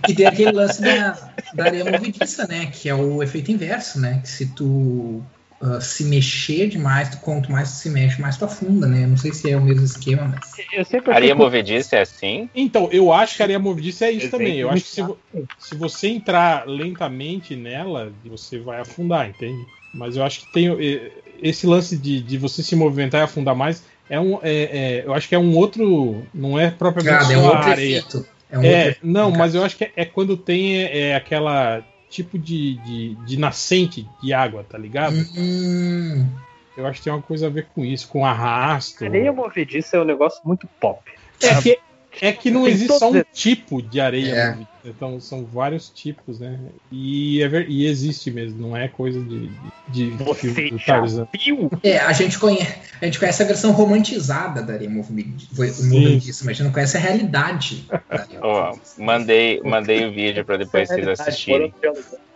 [0.07, 2.65] E tem aquele lance da, da areia movediça, né?
[2.67, 4.19] Que é o efeito inverso, né?
[4.21, 5.23] Que se tu
[5.59, 9.03] ah, se mexer demais, tu, quanto mais tu se mexe, mais tu afunda, né?
[9.03, 10.53] Eu Não sei se é o mesmo esquema, mas.
[10.71, 12.47] Eu sempre Areia movediça é assim?
[12.53, 14.59] Então, eu acho que a areia movediça é isso Exemplo também.
[14.59, 15.03] Eu acho que se,
[15.57, 19.65] se você entrar lentamente nela, você vai afundar, entende?
[19.97, 21.11] Mas eu acho que tem eh,
[21.41, 23.83] esse lance de, de você se movimentar e afundar mais.
[24.09, 24.63] É um, é,
[25.01, 26.23] é, eu acho que é um outro.
[26.33, 27.97] Não é propriamente Cara, é um outro areia.
[27.97, 28.25] efeito.
[28.49, 29.37] É um É, outro efeito, não, cara.
[29.43, 34.07] mas eu acho que é, é quando tem é, aquela tipo de, de, de nascente
[34.23, 35.17] de água, tá ligado?
[35.35, 36.25] Hum,
[36.77, 39.03] Eu acho que tem uma coisa a ver com isso, com arrasto.
[39.03, 41.01] Areia movediça é um negócio muito pop.
[41.41, 41.77] É que,
[42.21, 43.27] é que não Tem existe só um esses.
[43.33, 44.57] tipo de areia É.
[44.89, 46.57] Então são vários tipos, né?
[46.91, 49.49] E, é ver- e existe mesmo, não é coisa de,
[49.89, 51.27] de, de Você filme do já Tarzan.
[51.43, 51.69] viu?
[51.83, 56.49] É, a gente, conhece, a gente conhece a versão romantizada da areia movi- movediça, mas
[56.49, 57.85] a gente não conhece a realidade.
[58.41, 59.01] movediça.
[59.03, 61.73] mandei, mandei o vídeo pra depois vocês assistirem.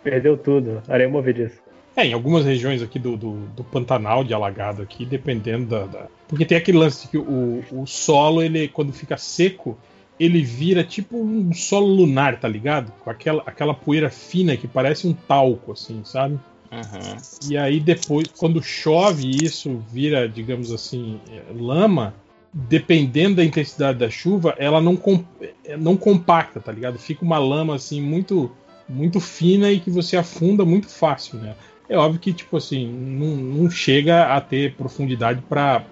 [0.04, 0.82] Perdeu tudo.
[0.90, 1.56] Areia movediça.
[1.96, 6.08] É, em algumas regiões aqui do, do, do Pantanal de alagado aqui, dependendo da, da-
[6.28, 9.78] Porque tem aquele lance que o, o solo, ele, quando fica seco,
[10.20, 12.92] ele vira tipo um solo lunar, tá ligado?
[13.04, 16.40] Com aquela, aquela poeira fina que parece um talco, assim, sabe?
[16.72, 17.50] Uhum.
[17.50, 22.14] E aí depois, quando chove isso vira, digamos assim, é, lama,
[22.54, 25.24] dependendo da intensidade da chuva, ela não, com-
[25.66, 26.98] é, não compacta, tá ligado?
[26.98, 28.50] Fica uma lama assim muito
[28.90, 31.56] muito fina e que você afunda muito fácil, né?
[31.92, 35.84] É óbvio que, tipo assim, não, não chega a ter profundidade pra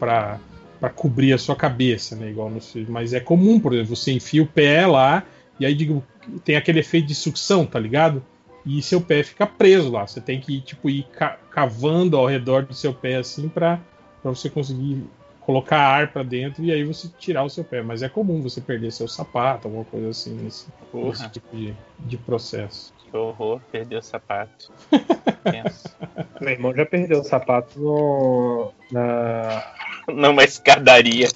[0.96, 2.30] cobrir a sua cabeça, né?
[2.30, 5.24] Igual no, mas é comum, por exemplo, você enfia o pé lá
[5.60, 6.02] e aí digo,
[6.46, 8.24] tem aquele efeito de sucção, tá ligado?
[8.66, 10.08] E seu pé fica preso lá.
[10.08, 13.78] Você tem que tipo ir ca- cavando ao redor do seu pé assim pra
[14.22, 15.04] pra você conseguir
[15.42, 17.82] colocar ar pra dentro e aí você tirar o seu pé.
[17.82, 20.68] Mas é comum você perder seu sapato, alguma coisa assim, nesse,
[21.10, 22.94] nesse tipo de, de processo.
[23.10, 24.72] Que horror, perdeu o sapato.
[26.40, 29.64] Meu irmão já perdeu o sapato no, na.
[30.10, 31.28] Numa escadaria,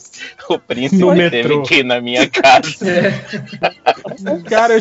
[0.49, 1.61] o príncipe No teve metrô.
[1.61, 2.85] que ir na minha casa.
[4.49, 4.79] Cara, eu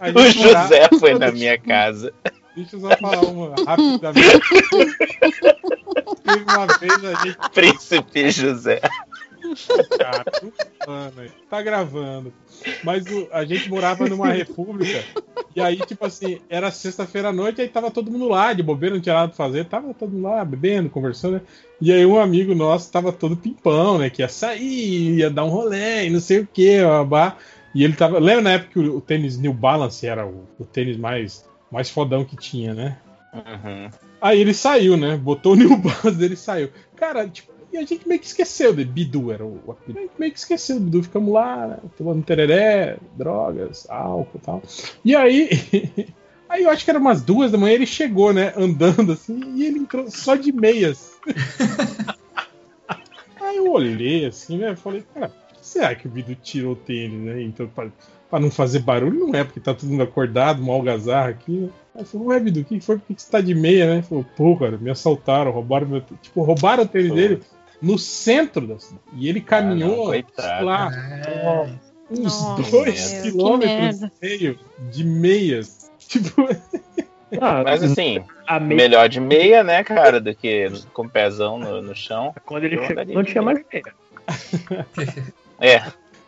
[0.00, 2.12] a O gente José foi na minha casa.
[2.54, 4.40] Deixa eu só falar uma rapidamente.
[6.24, 7.50] Teve uma vez a gente.
[7.54, 8.80] Príncipe José.
[9.98, 10.24] Cara,
[10.86, 12.32] mano, tá gravando.
[12.84, 15.02] Mas o- a gente morava numa república.
[15.54, 18.94] E aí, tipo assim, era sexta-feira à noite, aí tava todo mundo lá, de bobeira,
[18.94, 19.64] não tinha nada pra fazer.
[19.64, 21.34] Tava todo mundo lá, bebendo, conversando.
[21.34, 21.40] né?
[21.80, 24.10] E aí um amigo nosso tava todo pimpão, né?
[24.10, 27.36] Que ia sair, ia dar um rolê e não sei o que, babá.
[27.74, 28.18] E ele tava.
[28.18, 31.90] Lembra na época que o, o tênis New Balance era o, o tênis mais, mais
[31.90, 32.96] fodão que tinha, né?
[33.34, 33.90] Uhum.
[34.20, 35.16] Aí ele saiu, né?
[35.16, 36.70] Botou o New Balance dele e saiu.
[36.96, 39.98] Cara, tipo, e a gente meio que esqueceu de Bidu, era o apelido.
[39.98, 44.40] A gente meio que esqueceu do Bidu, ficamos lá, né, tomando tereré, drogas, álcool e
[44.40, 44.62] tal.
[45.04, 45.50] E aí,
[46.48, 49.64] aí eu acho que era umas duas da manhã, ele chegou, né, andando assim, e
[49.64, 51.18] ele entrou só de meias.
[53.40, 55.30] aí eu olhei assim, né, falei, cara,
[55.60, 57.42] será que o Bidu tirou o tênis, né?
[57.42, 57.88] Então, pra,
[58.30, 61.68] pra não fazer barulho, não é, porque tá todo mundo acordado, uma algazarra aqui, né?
[61.94, 62.96] Aí falei, ué, Bidu, o que foi?
[62.98, 64.02] Por que você tá de meia, né?
[64.02, 66.00] Falou, pô, cara, me assaltaram, roubaram meu.
[66.00, 67.40] tênis." Tipo, roubaram o tênis dele
[67.80, 69.02] no centro da cidade.
[69.14, 70.56] E ele caminhou, Ah, não, coitado.
[70.56, 71.66] sei lá,
[72.10, 74.58] uns Nossa, dois quilômetros que e meio
[74.90, 75.90] de meias.
[76.08, 76.46] Tipo,
[77.64, 81.82] Mas assim, a meia- melhor de meia, né, cara, do que com o pezão no,
[81.82, 82.34] no chão.
[82.46, 83.84] Quando ele chegou, não tinha mais meia.
[85.60, 85.82] É.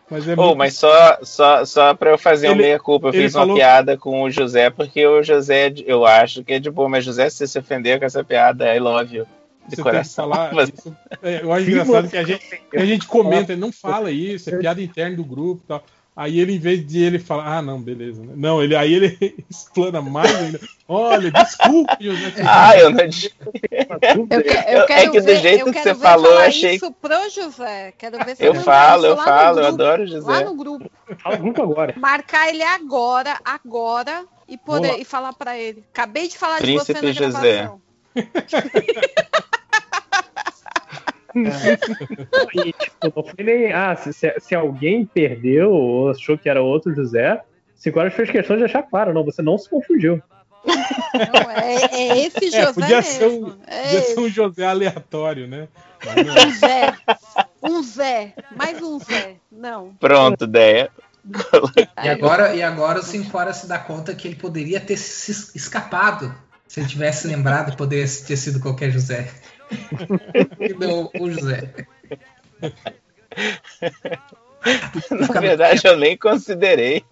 [0.09, 3.13] Mas é Ô, muito- mas só, só, só pra eu fazer uma Ele- meia-culpa, eu
[3.13, 6.59] fiz falou- uma piada com o José, porque o José, é eu acho que é
[6.59, 9.25] de boa, mas José, se você se ofender com essa piada, I love you.
[9.67, 10.95] De Você tem que falar Mas- isso.
[11.21, 14.57] É, eu acho engraçado que a gente, que a gente comenta, não fala isso, é
[14.57, 15.83] piada interna do grupo e tal.
[16.13, 18.21] Aí ele, em vez de ele falar, ah, não, beleza.
[18.21, 18.33] né?
[18.35, 19.17] Não, ele, aí ele
[19.49, 20.59] explana mais ainda.
[20.87, 22.33] Olha, desculpe, José.
[22.45, 26.25] Ah, eu não Eu, que- eu quero é que do ver, jeito que você falou,
[26.25, 27.93] eu falar achei- isso pro José.
[27.97, 30.29] Quero ver você Eu falo, eu falo, eu adoro o José.
[30.29, 30.91] Lá no grupo.
[31.23, 31.93] Fala grupo agora.
[31.97, 35.81] Marcar ele agora, agora, e poder e falar pra ele.
[35.93, 37.53] Acabei de falar de você na Príncipe José.
[37.57, 37.81] gravação.
[42.53, 43.71] E, tipo, não foi nem.
[43.71, 47.41] Ah, se, se- alguém perdeu ou achou que era outro José,
[47.75, 50.21] Cinco horas fez questão de deixar claro, não, você não se confundiu.
[50.63, 53.57] Não, é, é esse É, José podia ser, um, mesmo.
[53.65, 55.67] É podia ser um José aleatório, né?
[56.45, 56.93] Um Zé.
[57.63, 58.33] Um Zé.
[58.55, 59.37] Mais um Zé.
[59.51, 59.95] Não.
[59.99, 60.91] Pronto, ideia.
[62.03, 65.55] E agora, e agora o Sinfora se dá conta que ele poderia ter se es-
[65.55, 66.33] escapado
[66.67, 69.27] se ele tivesse lembrado poderia ter sido qualquer José.
[70.59, 71.73] E não o José.
[75.09, 77.03] Na verdade, eu nem considerei.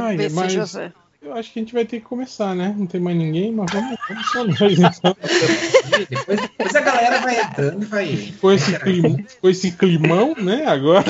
[0.00, 0.92] Ai, mas José.
[1.22, 2.74] eu acho que a gente vai ter que começar, né?
[2.76, 5.16] Não tem mais ninguém, mas vamos, vamos só nós então.
[6.08, 8.16] Depois, depois a galera vai entrando e vai.
[8.16, 10.66] Ficou esse, clim, ficou esse climão, né?
[10.66, 11.04] Agora.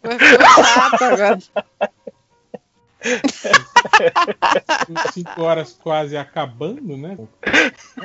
[0.00, 1.38] Foi chato agora.
[5.12, 7.16] Cinco horas quase acabando, né?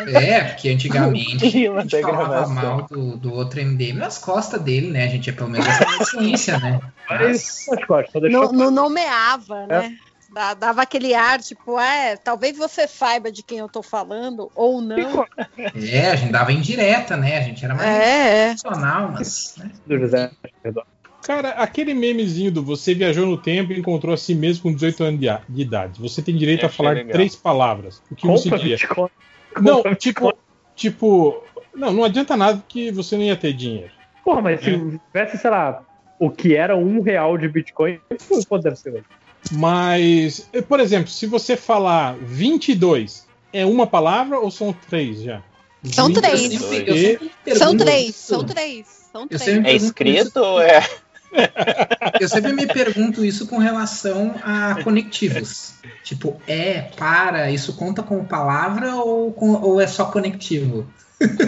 [0.07, 5.05] É, porque antigamente a gente falava mal do, do outro MDM nas costas dele, né?
[5.05, 6.79] A gente é pelo menos essa ciência, né?
[7.09, 7.65] Mas,
[8.29, 9.95] Não, não nomeava, né?
[10.31, 14.81] Dá- Dava aquele ar, tipo, é, talvez você saiba de quem eu tô falando, ou
[14.81, 15.25] não.
[15.75, 17.37] é, a gente dava indireta, né?
[17.37, 18.45] A gente era mais É, é.
[18.47, 19.55] profissional, mas.
[19.57, 20.31] Né?
[21.23, 25.03] Cara, aquele memezinho do você viajou no tempo e encontrou a si mesmo com 18
[25.03, 25.99] anos de, idade.
[26.01, 27.13] Você tem direito a falar legal.
[27.13, 28.01] três palavras.
[28.11, 28.75] O que você diria?
[28.75, 29.09] Bitcoin.
[29.61, 30.33] Não, Compra tipo,
[30.75, 31.43] tipo.
[31.73, 33.91] Não, não adianta nada que você não ia ter dinheiro.
[34.23, 34.79] Porra, mas se É.
[35.07, 35.83] tivesse, sei lá,
[36.19, 37.99] o que era um real de Bitcoin,
[38.47, 39.03] quanto deve ser hoje?
[39.51, 45.41] Mas, por exemplo, se você falar 22, é uma palavra ou são três já?
[45.83, 46.53] São três.
[46.53, 47.19] E-
[47.55, 49.47] São três, são três, são três.
[49.47, 50.81] É escrito isso- ou é?
[52.19, 55.75] Eu sempre me pergunto isso com relação a conectivos.
[56.03, 60.87] Tipo, é, para, isso conta como palavra ou, com- ou é só conectivo?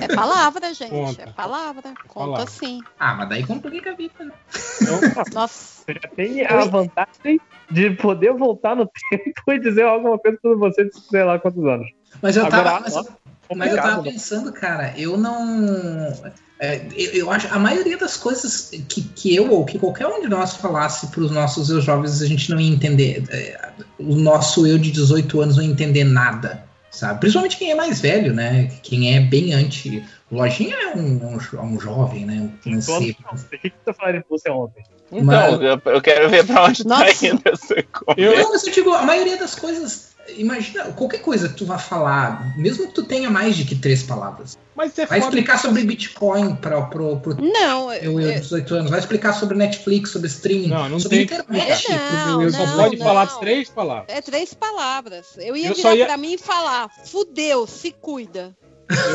[0.02, 0.90] É palavra, gente.
[0.92, 1.24] Conta.
[1.24, 1.94] É palavra.
[2.08, 2.48] Conta palavra.
[2.48, 2.82] sim.
[3.00, 4.32] Ah, mas daí complica a vida, né?
[5.34, 5.84] Nossa.
[5.86, 10.56] Você já tem a vantagem de poder voltar no tempo e dizer alguma coisa pra
[10.56, 11.88] você de sei lá quantos anos.
[12.22, 12.80] Mas eu Agora, tava.
[12.82, 13.08] Mas,
[13.54, 14.12] mas eu tava né?
[14.12, 16.14] pensando, cara, eu não.
[16.60, 20.22] é, eu, eu acho a maioria das coisas que, que eu ou que qualquer um
[20.22, 23.24] de nós falasse para os nossos eu jovens, a gente não ia entender.
[23.30, 26.64] é, o nosso eu de 18 anos não ia entender nada.
[26.90, 27.20] sabe?
[27.20, 28.72] Principalmente quem é mais velho, né?
[28.82, 30.04] Quem é bem anti.
[30.32, 32.34] O Lojinha é um, um, um jovem, né?
[32.42, 33.18] Um Então, financeiro.
[33.32, 34.84] o que você falou de você ontem?
[35.12, 38.44] Então, Mas- eu, eu quero ver pra onde tá indo essa conversa.
[38.44, 40.15] Não, mas eu digo, a maioria das coisas.
[40.38, 44.02] Imagina, qualquer coisa que tu vá falar, mesmo que tu tenha mais de que três
[44.04, 44.58] palavras.
[44.76, 49.00] Mas é Vai explicar sobre Bitcoin para pro, pro Não, eu, eu, 18 anos, vai
[49.00, 51.88] explicar sobre Netflix, sobre streaming, Não, não sobre tem- internet.
[52.28, 53.06] Não, Eu só não, pode não.
[53.06, 54.06] falar três palavras.
[54.10, 55.26] É três palavras.
[55.38, 58.56] Eu ia Eu virar ia- pra mim e falar: fudeu, se cuida.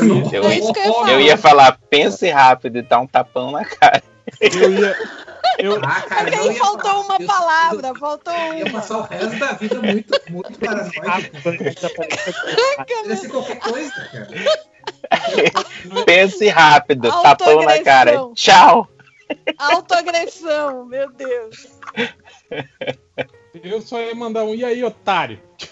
[0.01, 1.11] Eu, É eu ia falar.
[1.11, 4.01] eu ia falar, pense rápido e dar um tapão na cara.
[4.39, 4.95] Eu ia.
[5.59, 8.71] Eu, Ah, cara, Porque eu aí faltou uma palavra, faltou Eu ia uma.
[8.73, 11.01] passar o resto da vida muito, muito paranoico.
[13.15, 14.27] Ser qualquer coisa, cara.
[16.05, 18.17] Pense rápido, tapão na cara.
[18.33, 18.87] Tchau.
[19.57, 21.67] Autoagressão, meu Deus.
[23.63, 24.53] eu só ia mandar um.
[24.55, 25.39] E aí, otário?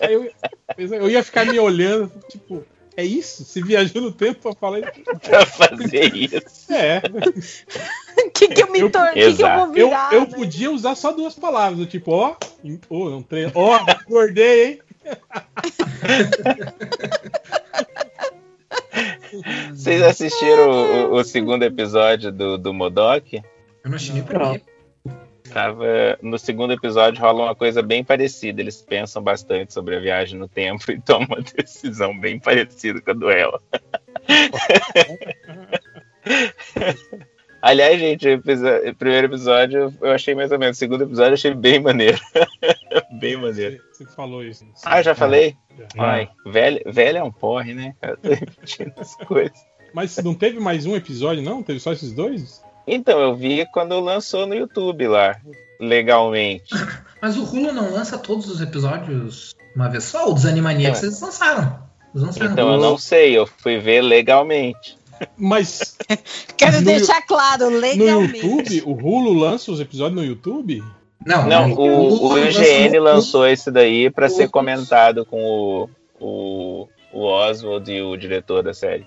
[0.00, 0.30] Eu,
[0.78, 2.64] eu ia ficar me olhando, tipo,
[2.96, 3.44] é isso?
[3.44, 4.90] Se viajou no tempo pra falar isso?
[5.22, 6.72] Pra fazer isso.
[6.72, 7.02] É.
[8.26, 9.10] O que, que eu me torno?
[9.10, 10.12] O que, que eu vou Eu, virar?
[10.14, 10.26] eu né?
[10.34, 12.80] podia usar só duas palavras, do tipo, ó, não
[13.54, 14.78] ó, engordei, hein?
[19.74, 23.36] Vocês assistiram o, o- segundo episódio do, do Modok?
[23.84, 24.62] Eu não assisti nem o primeiro.
[25.56, 28.60] Tava, no segundo episódio rola uma coisa bem parecida.
[28.60, 33.12] Eles pensam bastante sobre a viagem no tempo e tomam uma decisão bem parecida com
[33.12, 33.58] a do ela.
[37.62, 40.76] Aliás, gente, o, primeiro episódio eu achei mais ou menos.
[40.76, 42.20] O segundo episódio eu achei bem maneiro.
[43.18, 43.82] bem maneiro.
[43.94, 44.62] Você falou isso.
[44.84, 45.56] Ah, já falei?
[45.74, 45.86] Já.
[45.96, 47.94] Ai, velho, velho é um porre, né?
[47.98, 48.18] cara?
[48.18, 49.58] Tô repetindo as coisas.
[49.94, 51.62] Mas não teve mais um episódio, não?
[51.62, 52.62] Teve só esses dois?
[52.86, 55.36] Então, eu vi quando lançou no YouTube lá,
[55.80, 56.70] legalmente.
[57.20, 60.28] Mas o Hulu não lança todos os episódios uma vez só?
[60.30, 61.06] O dos Animaniacs É.
[61.06, 61.78] eles lançaram.
[62.14, 62.52] Eles lançaram.
[62.52, 64.96] Então eu não sei, eu fui ver legalmente.
[65.36, 65.96] Mas
[66.56, 68.46] Quero no- deixar claro, no legalmente.
[68.46, 70.82] YouTube, o Hulu lança os episódios no YouTube?
[71.26, 71.80] Não, Não, não, o,
[72.12, 75.90] o Hulu IGN lançou- esse daí pra ser comentado com o,
[76.20, 79.06] o, o Oswald e o diretor da série.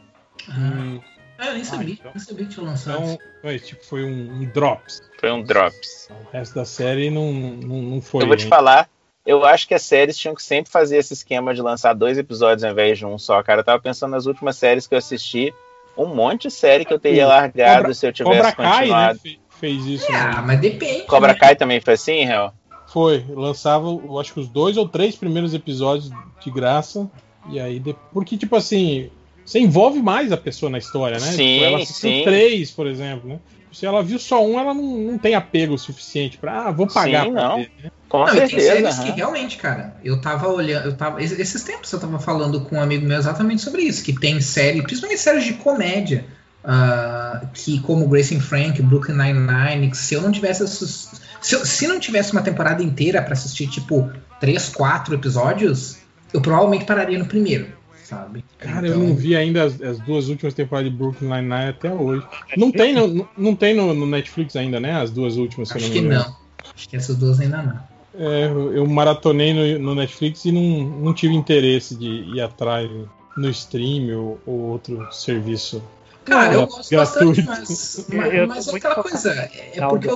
[0.50, 1.00] Hum,
[1.40, 2.12] Ah, eu nem sabia, então.
[2.14, 2.98] nem sabia que tinha lançado.
[3.02, 5.02] então, é, tipo, foi um, um drops.
[5.18, 6.10] Foi um drops.
[6.10, 8.24] O resto da série não, não, não foi.
[8.24, 8.50] eu vou te hein?
[8.50, 8.90] falar,
[9.26, 12.64] eu acho que as séries tinham que sempre fazer esse esquema de lançar dois episódios
[12.64, 13.42] ao invés de um só.
[13.42, 15.54] Cara, eu tava pensando nas últimas séries que eu assisti,
[15.98, 18.78] um monte de série que eu teria largado Cobra- se eu tivesse Cobra Kai, né?
[18.80, 19.20] continuado.
[19.20, 20.12] fe- Fez isso.
[20.12, 20.44] Ah, né?
[20.46, 21.02] mas depende.
[21.04, 21.40] Cobra né?
[21.40, 22.54] Kai também foi assim, Real?
[22.88, 26.10] Foi, lançava, eu acho que os dois ou três primeiros episódios
[26.40, 27.10] de graça.
[27.50, 29.10] E aí, porque, tipo assim,
[29.50, 31.26] você envolve mais a pessoa na história, né?
[31.32, 32.22] Sim, Tipo, ela assistiu sim.
[32.24, 33.40] três, por exemplo, né?
[33.72, 37.26] Se ela viu só um, ela não, não tem apego suficiente pra, ah, vou pagar
[37.26, 37.56] Sim, pra não.
[37.58, 37.90] ver, né?
[38.08, 38.72] Com Não, e tem certeza.
[38.92, 41.22] séries que realmente, cara, eu tava olhando, eu tava.
[41.24, 44.42] es- Esses tempos eu tava falando com um amigo meu exatamente sobre isso, que tem
[44.42, 46.26] série, principalmente séries de comédia,
[46.64, 51.66] ah, que como Grace and Frank, Brooklyn Nine-Nine, que se eu não tivesse se, eu-
[51.66, 55.98] se não tivesse uma temporada inteira pra assistir, tipo, três, quatro episódios,
[56.34, 57.68] eu provavelmente pararia no primeiro,
[58.10, 58.44] sabe?
[58.58, 61.92] Cara, eu Então- não vi ainda as, as duas últimas temporadas de Brooklyn Nine-Nine até
[61.94, 62.26] hoje.
[62.58, 64.94] Não tem, no, não- não tem no, no Netflix ainda, né?
[65.02, 66.26] As duas últimas, se eu Acho não que me engano.
[66.26, 66.36] não.
[66.76, 67.80] Acho que essas duas ainda não.
[68.16, 70.62] É, eu eu maratonei no, no Netflix e não,
[71.00, 72.90] não tive interesse de ir atrás
[73.38, 75.82] no stream ou, ou outro serviço.
[76.26, 77.50] Cara, eu gosto bastante, gratuito.
[77.50, 80.14] mas, Eu mas, mas muito aquela focado coisa, é, porque eu,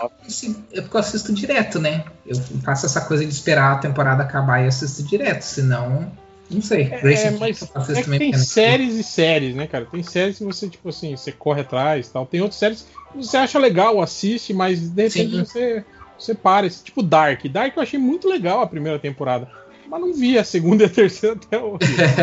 [0.74, 2.04] é porque eu assisto direto, né?
[2.26, 6.12] Eu faço essa coisa de esperar a temporada acabar e assisto direto, senão,
[6.50, 6.86] não sei.
[6.86, 9.86] Grace É, and mas é que tem porque- séries e séries, né, cara?
[9.86, 12.26] Tem séries que você, tipo assim, você corre atrás e tal.
[12.26, 15.44] Tem outras séries que você acha legal, assiste, mas de repente Sim.
[15.46, 15.86] você,
[16.18, 16.68] você para.
[16.68, 17.46] Esse, tipo Dark.
[17.48, 19.48] Dark eu achei muito legal a primeira temporada.
[19.88, 21.78] Mas não vi a segunda e a terceira até hoje.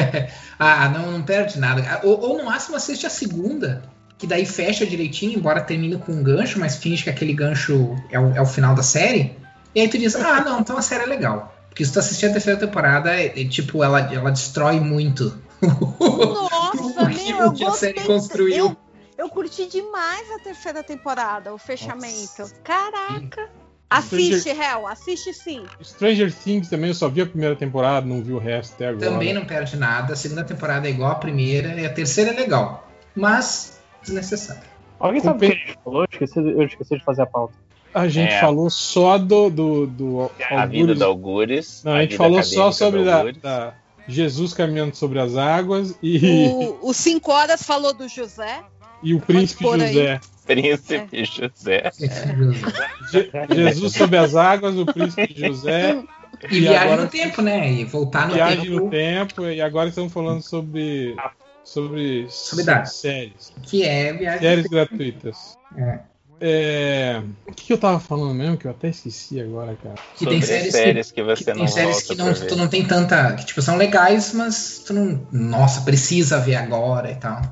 [0.58, 1.84] ah, não, não perde nada.
[1.88, 3.82] Ah, Ou, ou no máximo assiste a segunda,
[4.18, 8.18] que daí fecha direitinho, embora termine com um gancho, mas finge que aquele gancho é
[8.18, 9.36] o, é o final da série.
[9.74, 11.54] E aí tu diz, ah, não, então a série é legal.
[11.70, 15.40] Porque se tu assistir a terceira temporada, é, é tipo, ela, ela destrói muito.
[15.62, 18.14] Nossa, meu, eu o que a série gostei.
[18.14, 18.66] construiu.
[18.66, 18.76] Eu,
[19.16, 22.50] eu curti demais a terceira temporada, o fechamento.
[22.62, 23.48] Caraca.
[23.88, 25.64] Assiste, Hel, assiste sim.
[25.82, 29.10] Stranger Things também eu só vi a primeira temporada, não vi o resto até agora.
[29.10, 30.12] Também não perde nada.
[30.12, 32.88] A segunda temporada é igual à primeira e a terceira é legal.
[33.16, 34.62] Mas desnecessário.
[34.98, 36.02] Alguém sabe o que a gente falou?
[36.02, 37.54] Eu esqueci, eu esqueci de fazer a pauta.
[37.92, 38.40] A gente É.
[38.40, 41.82] falou só do, do, do A vida do Algures.
[41.84, 43.74] Não, a gente vida falou só sobre da, da
[44.08, 48.60] Jesus caminhando sobre as águas e O, o Cinco Horas falou do José.
[49.02, 49.64] e o príncipe.
[49.64, 50.20] José.
[50.46, 51.24] Príncipe É.
[51.24, 51.90] José.
[53.12, 56.02] Je- Jesus sobre as águas, o príncipe José
[56.50, 57.70] E, viagem no tempo, né?
[57.72, 58.84] E voltar no Viagem tempo.
[58.84, 61.14] no tempo, e agora estamos falando sobre.
[61.62, 63.52] Sobre, Sobre séries.
[63.62, 65.56] Que é viagem Séries gratuitas.
[65.76, 66.00] É.
[66.40, 68.56] É, O que, que eu tava falando mesmo?
[68.56, 69.96] Que eu até esqueci agora, cara.
[70.16, 72.56] Que tem Sobre séries, séries que, que você tem não séries volta que não, tu
[72.56, 73.34] não tem tanta.
[73.34, 75.20] Que tipo, são legais, mas tu não.
[75.30, 77.42] Nossa, precisa ver agora e tal.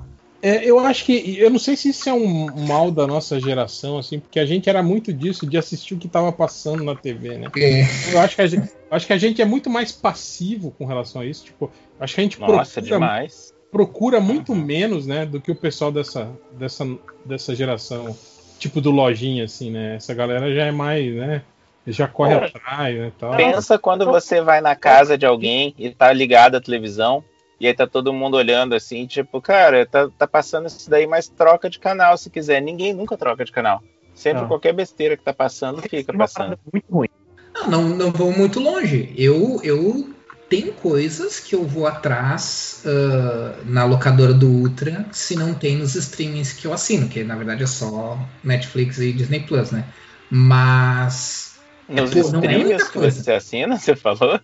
[0.41, 1.37] É, eu acho que.
[1.39, 4.71] Eu não sei se isso é um mal da nossa geração, assim, porque a gente
[4.71, 7.49] era muito disso, de assistir o que tava passando na TV, né?
[7.57, 8.15] É.
[8.15, 11.23] Eu acho que a gente, acho que a gente é muito mais passivo com relação
[11.23, 11.45] a isso.
[11.45, 13.55] Tipo, acho que a gente Nossa, procura, demais.
[13.71, 16.87] procura muito menos, né, do que o pessoal dessa, dessa,
[17.25, 18.17] dessa geração,
[18.59, 19.97] tipo do lojinha, assim, né?
[19.97, 21.43] Essa galera já é mais, né?
[21.87, 23.13] Já corre atrás, né?
[23.19, 23.37] Tal.
[23.37, 27.25] Pensa quando você vai na casa de alguém e tá ligado à televisão,
[27.61, 31.29] e aí tá todo mundo olhando assim, tipo, cara, tá, tá passando isso daí, mas
[31.29, 32.61] troca de canal se quiser.
[32.61, 33.83] Ninguém nunca troca de canal.
[34.15, 34.49] Sempre Não.
[34.49, 36.59] qualquer besteira que tá passando, fica Uma passando.
[36.73, 37.09] muito ruim.
[37.55, 39.13] Não, não, não vou muito longe.
[39.17, 40.11] Eu, eu
[40.49, 45.95] tenho coisas que eu vou atrás ah, na locadora do Ultra se não tem nos
[45.95, 49.93] streamings que eu assino, que na verdade é só Netflix e Disney Plus, né?
[50.31, 51.59] Mas.
[51.89, 53.25] Nos pô, não é muita que coisa.
[53.25, 54.39] você assina, você falou?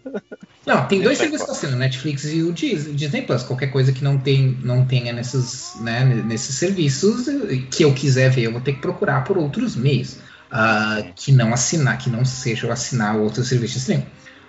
[0.67, 3.43] Não, tem dois é serviços que eu assino, Netflix e o Dis- Disney Plus.
[3.43, 7.27] Qualquer coisa que não, tem, não tenha nesses, né, nesses serviços
[7.71, 10.21] que eu quiser ver, eu vou ter que procurar por outros meios.
[10.51, 14.07] ah, que não assinar, que não seja eu assinar outro serviço de streaming.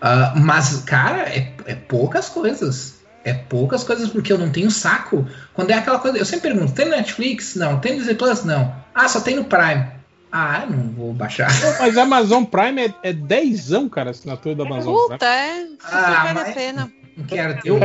[0.08, 3.04] Ah, mas, cara, é, é poucas coisas.
[3.24, 5.28] É poucas coisas porque eu não tenho saco.
[5.56, 7.56] Quando é aquela coisa, eu sempre pergunto: tem no Netflix?
[7.56, 7.80] Não.
[7.80, 8.44] Tem no Disney Plus?
[8.44, 8.72] Não.
[8.94, 9.88] Ah, só tem no Prime.
[10.32, 11.50] Ah, eu não vou baixar.
[11.80, 15.10] Mas a Amazon Prime é, é dezão, cara, a assinatura da Amazon Prime.
[15.14, 15.66] Puta, é.
[15.86, 16.92] Ah, vale mas- a pena.
[17.18, 17.70] Não quero ter.
[17.70, 17.80] Eu- um-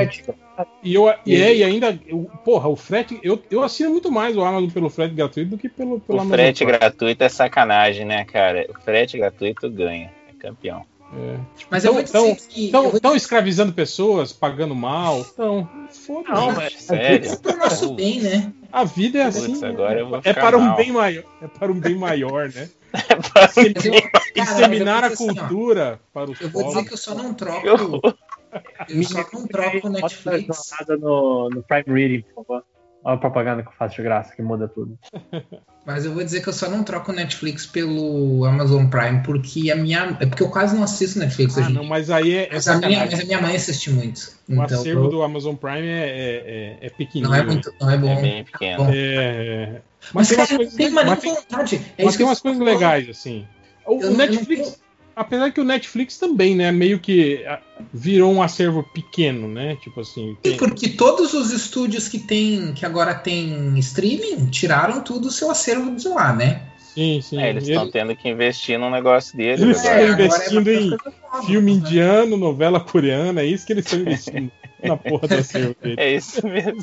[0.82, 4.36] E, eu, e, é, e ainda, eu- porra, o frete, eu, eu assino muito mais
[4.36, 6.78] o Amazon pelo frete gratuito do que pelo, pelo O Amazon frete Prime.
[6.78, 8.66] gratuito é sacanagem, né, cara?
[8.68, 10.12] O frete gratuito ganha.
[10.28, 10.84] É campeão.
[11.12, 11.38] É.
[11.68, 12.70] Mas eu vou dizer que.
[12.72, 15.20] eu vou Estão escravizando pessoas, pagando mal.
[15.20, 16.32] Então, foda-se.
[16.32, 17.36] Não, mas sério.
[17.40, 18.52] pro nosso bem, né?
[18.72, 19.64] A vida é Putz, assim.
[19.64, 20.76] agora eu vou é para um mal.
[20.76, 21.24] bem maior.
[21.42, 22.68] É para um bem maior, né?
[23.34, 23.50] Cara,
[24.34, 27.66] Disseminar a dizer assim, cultura para os Eu vou dizer que eu só não troco.
[27.66, 28.00] Eu-
[28.88, 30.68] Eu só não troco Bota Netflix.
[30.68, 32.64] jornada no, no Prime Reading, por favor.
[33.02, 34.98] Olha a propaganda que eu faço de graça, que muda tudo.
[35.86, 39.70] Mas eu vou dizer que eu só não troco o Netflix pelo Amazon Prime porque
[39.70, 40.16] a minha.
[40.20, 41.72] É porque eu quase não assisto Netflix Ah, hoje.
[41.72, 43.10] não, mas aí é, é Mas a, minha, sacanagem.
[43.16, 44.32] mas a minha mãe assiste muito.
[44.46, 47.30] O Então, acervo eu- do Amazon Prime é, é, é, é pequenininho.
[47.30, 47.74] não é muito.
[47.80, 48.10] Não é bom.
[48.12, 48.84] É bem pequeno.
[48.90, 49.82] É, é.
[50.12, 51.82] Mas, tem umas cara, não coisas, tem mas tem, vontade.
[51.96, 53.46] É mas tem umas coisas legais, assim.
[53.86, 54.26] O, Eu o não-
[55.20, 57.60] apesar que o Netflix também, né, meio que ah,
[57.92, 59.76] virou um acervo pequeno, né?
[59.76, 60.30] Tipo assim.
[60.30, 65.30] Sim, tem- porque todos os estúdios que tem, que agora tem streaming, tiraram tudo o
[65.30, 66.62] seu acervo de lá, né?
[66.94, 67.40] Sim, sim.
[67.40, 70.68] É, eles Ele- estão tendo que investir num negócio deles Eles estão agora é investindo
[70.70, 71.78] uma em nova, filme né?
[71.78, 74.50] indiano, novela coreana, é isso que eles estão investindo
[74.82, 75.94] na porra do acervo dele.
[75.96, 76.82] É isso mesmo.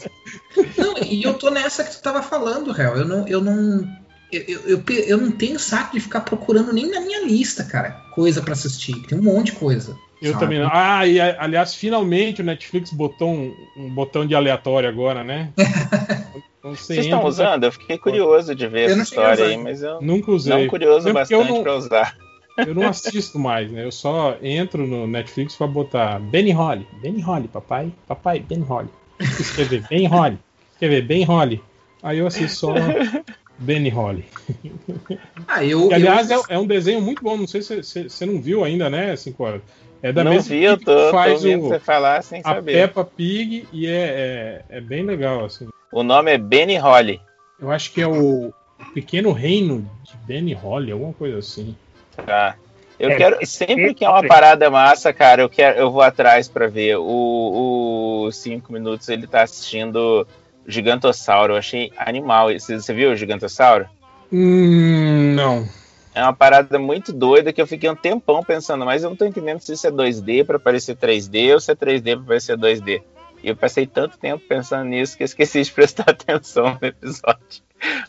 [0.77, 2.95] Não, e eu tô nessa que tu tava falando, Réu.
[2.95, 3.27] Eu não.
[3.27, 3.85] Eu não
[4.31, 8.41] eu, eu, eu, não tenho saco de ficar procurando nem na minha lista, cara, coisa
[8.41, 8.95] pra assistir.
[9.07, 9.97] Tem um monte de coisa.
[10.21, 10.45] Eu sabe?
[10.45, 10.69] também não.
[10.71, 15.51] Ah, e aliás, finalmente o Netflix botou um, um botão de aleatório agora, né?
[16.59, 17.63] Então você Vocês estão usando?
[17.63, 20.63] Eu fiquei curioso de ver Eu essa história aí, mas eu Nunca usei.
[20.63, 22.17] não curioso bastante não- pra usar.
[22.57, 23.85] Eu não assisto mais, né?
[23.85, 26.87] Eu só entro no Netflix pra botar Benny Holly.
[27.01, 27.93] Benny Holly, papai.
[28.07, 28.89] Papai, Benny Holly.
[29.19, 30.39] Escrever Benny Holly.
[30.73, 31.63] Escrever Benny Holly.
[32.01, 32.73] Aí eu assisto só
[33.57, 34.25] Benny Holly.
[35.47, 35.87] Ah, eu.
[35.87, 37.37] Que, aliás, eu, é, é um desenho muito bom.
[37.37, 39.61] Não sei se se- você não viu ainda, né, Cinco horas.
[40.01, 42.41] É da não mesma vi, eu tô, que tô faz ouvindo o, você falar sem
[42.41, 42.73] a saber.
[42.73, 45.67] Peppa Pig e é, é, é bem legal, assim.
[45.91, 47.19] O nome é Benny Holly.
[47.59, 48.53] Eu acho que é o
[48.93, 51.75] Pequeno Reino de Benny Holly, alguma coisa assim.
[52.15, 52.55] Tá.
[52.99, 53.45] Eu É, quero.
[53.45, 56.97] Sempre que é uma parada massa, cara, eu quero, eu vou atrás pra ver.
[56.97, 60.27] O, o cinco minutos ele tá assistindo
[60.67, 61.53] Gigantossauro.
[61.53, 62.51] Eu achei animal.
[62.51, 63.87] Você, você viu o Gigantossauro?
[64.31, 65.67] Hum, não.
[66.13, 69.25] É uma parada muito doida que eu fiquei um tempão pensando, mas eu não tô
[69.25, 73.03] entendendo se isso é 2D pra parecer 3D ou se é 3D pra parecer 2D.
[73.43, 77.61] E eu passei tanto tempo pensando nisso que esqueci de prestar atenção no episódio.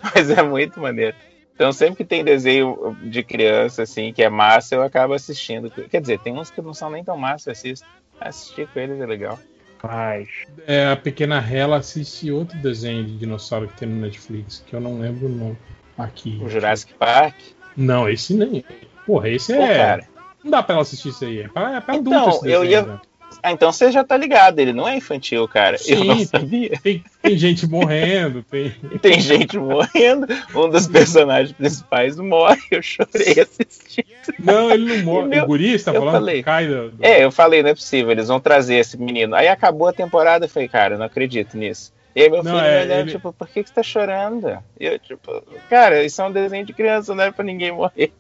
[0.02, 1.14] Mas é muito maneiro.
[1.54, 5.70] Então sempre que tem desenho de criança, assim, que é massa, eu acabo assistindo.
[5.70, 7.86] Quer dizer, tem uns que não são nem tão massa, eu assisto.
[8.18, 9.38] Assistir com eles é legal.
[9.82, 10.28] Mas.
[10.66, 14.80] É, a Pequena Hela assiste outro desenho de dinossauro que tem no Netflix, que eu
[14.80, 15.58] não lembro o nome.
[15.96, 16.38] Aqui.
[16.42, 17.34] O Jurassic Park.
[17.76, 18.64] Não, esse nem.
[19.06, 19.76] Porra, esse Pô, é.
[19.78, 20.08] cara.
[20.44, 21.40] Não dá pra ela assistir isso aí.
[21.40, 23.00] É pra, é pra Então, adulto esse eu desenho, ia- né?
[23.42, 25.76] Ah, então você já tá ligado, ele não é infantil, cara.
[25.86, 26.78] eu não Sim, sabia.
[26.82, 28.70] Tem, tem gente morrendo, tem.
[29.00, 34.06] Tem gente morrendo, um dos personagens principais morre, eu chorei assistindo.
[34.38, 35.28] Não, ele não morre.
[35.28, 36.14] Meu- o guri, tá eu falando?
[36.14, 36.36] falei.
[36.38, 39.34] que Cai do, É, eu falei, não é possível, eles vão trazer esse menino.
[39.34, 41.92] Aí acabou a temporada, eu falei, cara, eu não acredito nisso.
[42.16, 43.82] E aí meu Não, filho é, me olhando, ele- tipo, por que, que você tá
[43.82, 44.58] chorando?
[44.80, 48.12] E eu, tipo, cara, isso é um desenho de criança, não é pra ninguém morrer.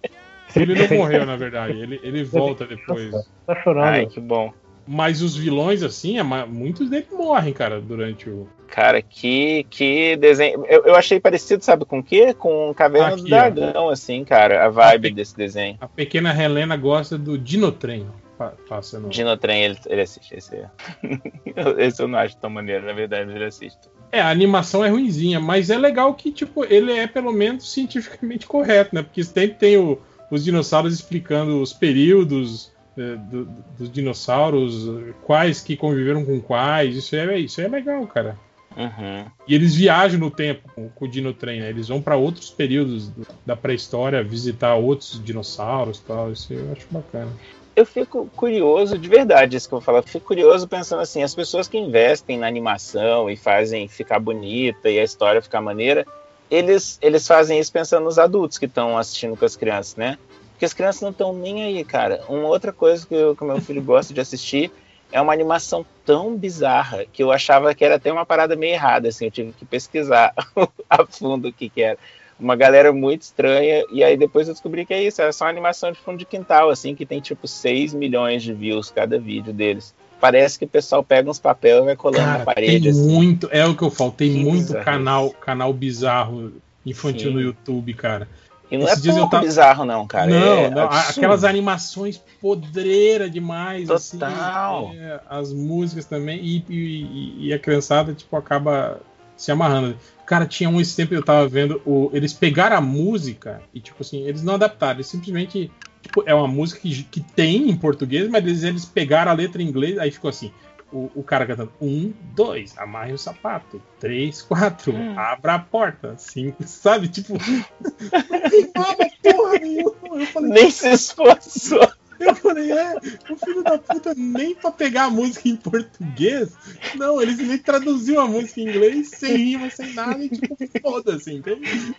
[0.54, 1.78] Ele não morreu, na verdade.
[1.78, 3.10] Ele, ele volta depois.
[3.46, 3.84] Tá chorando.
[3.84, 4.52] Ai, que bom.
[4.90, 8.48] Mas os vilões, assim, é muitos deles morrem, cara, durante o.
[8.68, 10.64] Cara, que, que desenho.
[10.66, 12.32] Eu, eu achei parecido, sabe com o quê?
[12.32, 13.50] Com Caverna do Aqui, ó.
[13.50, 15.76] Dragão, assim, cara, a vibe desse desenho.
[15.80, 18.06] A pequena Helena gosta do Dinotrem.
[18.38, 19.08] pa- Passa no...
[19.10, 20.34] Dinotrem, ele, ele assiste.
[20.34, 20.62] Esse,
[21.78, 23.78] esse eu não acho tão maneiro, na verdade, ele assiste.
[24.10, 28.46] É, a animação é ruinzinha, mas é legal que, tipo, ele é pelo menos cientificamente
[28.46, 29.02] correto, né?
[29.02, 30.00] Porque sempre tem o-
[30.30, 32.72] os dinossauros explicando os períodos
[33.16, 33.44] do-
[33.78, 34.88] dos dinossauros,
[35.24, 36.96] quais que conviveram com quais.
[36.96, 38.36] Isso é, isso é legal, cara.
[38.76, 39.24] Uhum.
[39.46, 41.68] E eles viajam no tempo com, o Dinotrem, né?
[41.70, 46.30] Eles vão para outros períodos do- da pré-história, visitar outros dinossauros e tal.
[46.30, 47.30] Isso eu acho bacana.
[47.74, 49.98] Eu fico curioso, de verdade, isso que eu vou falar.
[49.98, 54.88] Eu fico curioso pensando assim: as pessoas que investem na animação e fazem ficar bonita
[54.90, 56.06] e a história ficar maneira,
[56.50, 60.18] eles, eles fazem isso pensando nos adultos que estão assistindo com as crianças, né?
[60.58, 62.20] Porque as crianças não estão nem aí, cara.
[62.28, 64.72] Uma outra coisa que o meu filho gosta de assistir
[65.12, 69.08] é uma animação tão bizarra que eu achava que era até uma parada meio errada,
[69.08, 69.26] assim.
[69.26, 70.34] Eu tive que pesquisar
[70.90, 71.96] a fundo o que, que era.
[72.40, 75.50] Uma galera muito estranha, e aí depois eu descobri que é isso, era só uma
[75.50, 79.52] animação de fundo de quintal, assim, que tem tipo 6 milhões de views cada vídeo
[79.52, 79.94] deles.
[80.20, 83.12] Parece que o pessoal pega uns papéis e vai colando na Cara, parede, tem assim.
[83.12, 84.84] muito, é o que eu falo, tem Que muito bizarro.
[84.84, 86.52] canal, canal bizarro
[86.84, 87.34] infantil Sim.
[87.34, 88.26] no YouTube, cara.
[88.70, 90.26] E não Esses é pouco tava- bizarro, não, cara.
[90.26, 94.88] não, é não, aquelas animações podreira demais, Total.
[94.88, 99.00] assim, é, as músicas também, e, e- e- e a criançada, tipo, acaba
[99.36, 99.96] se amarrando.
[100.26, 104.02] Cara, tinha um esse tempo eu tava vendo, o, eles pegaram a música e, tipo
[104.02, 105.70] assim, eles não adaptaram, eles simplesmente,
[106.02, 109.62] tipo, é uma música que, que tem em português, mas eles, eles pegaram a letra
[109.62, 110.52] em inglês, aí ficou assim,
[110.92, 116.62] o, o cara cantando, um, dois, amarre o sapato, três, quatro, abra a porta, cinco,
[116.66, 117.34] sabe, tipo...
[117.34, 121.86] não porra nenhuma, eu falei, Nem se esforçou.
[122.18, 122.96] eu falei, é,
[123.30, 126.56] o filho da puta nem pra pegar a música em português.
[126.94, 131.32] Não, eles nem traduziu a música em inglês, sem rima, sem nada, e tipo, foda-se,
[131.34, 131.94] entende?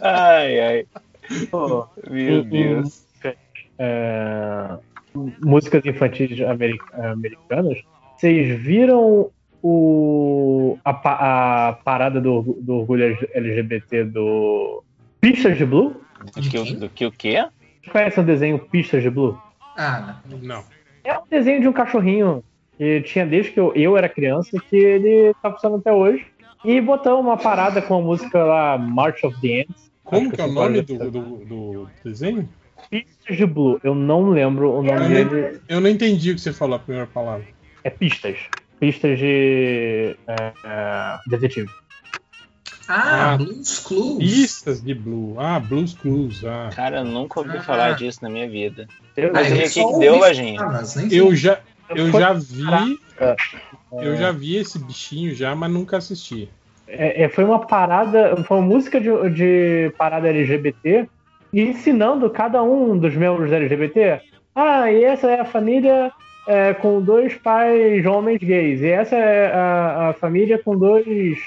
[0.00, 0.86] Ai, ai.
[1.50, 3.04] Pô, Meu Deus.
[3.78, 4.78] é,
[5.14, 7.78] músicas infantis ameri- americanas.
[8.16, 9.30] Vocês viram
[9.62, 14.82] o, a, a parada do, do orgulho LGBT do
[15.20, 15.96] Pistas de Blue?
[16.34, 17.34] Do que, o- do que o quê?
[17.80, 19.36] Vocês conhecem o desenho Pistas de Blue?
[19.76, 20.62] Ah, Não.
[21.04, 22.44] É um desenho de um cachorrinho
[22.78, 26.26] que tinha desde que eu, eu era criança que ele tá funcionando até hoje.
[26.64, 29.90] E botou uma parada com a música lá, March of the Ants.
[30.04, 32.48] Como que é o nome do, do, do desenho?
[32.90, 33.80] Pistas de Blue.
[33.82, 35.52] Eu não lembro o nome Eu dele.
[35.52, 37.46] não, eu não entendi o que você falou a primeira palavra.
[37.84, 38.36] É pistas.
[38.80, 40.16] Pistas de.
[40.26, 41.68] É, é, detetive.
[42.88, 43.36] Ah, Ah.
[43.36, 44.18] Blues Clues.
[44.18, 45.36] Pistas de Blue.
[45.38, 46.44] Ah, Blues Clues.
[46.44, 46.70] Ah.
[46.74, 47.62] Cara, eu nunca ouvi Ah.
[47.62, 48.86] falar disso na minha vida.
[49.16, 51.08] Eu, Mas eu o só que, que deu, sei.
[51.10, 51.60] Eu já,
[51.94, 52.98] eu já vi.
[53.92, 56.48] Eu já vi esse bichinho já, mas nunca assisti.
[56.88, 61.08] É, é, foi uma parada, foi uma música de, de parada LGBT
[61.60, 64.20] ensinando cada um dos membros da LGBT.
[64.54, 66.12] Ah, e essa é a família
[66.46, 68.80] é, com dois pais homens gays.
[68.80, 71.38] E essa é a, a família com dois.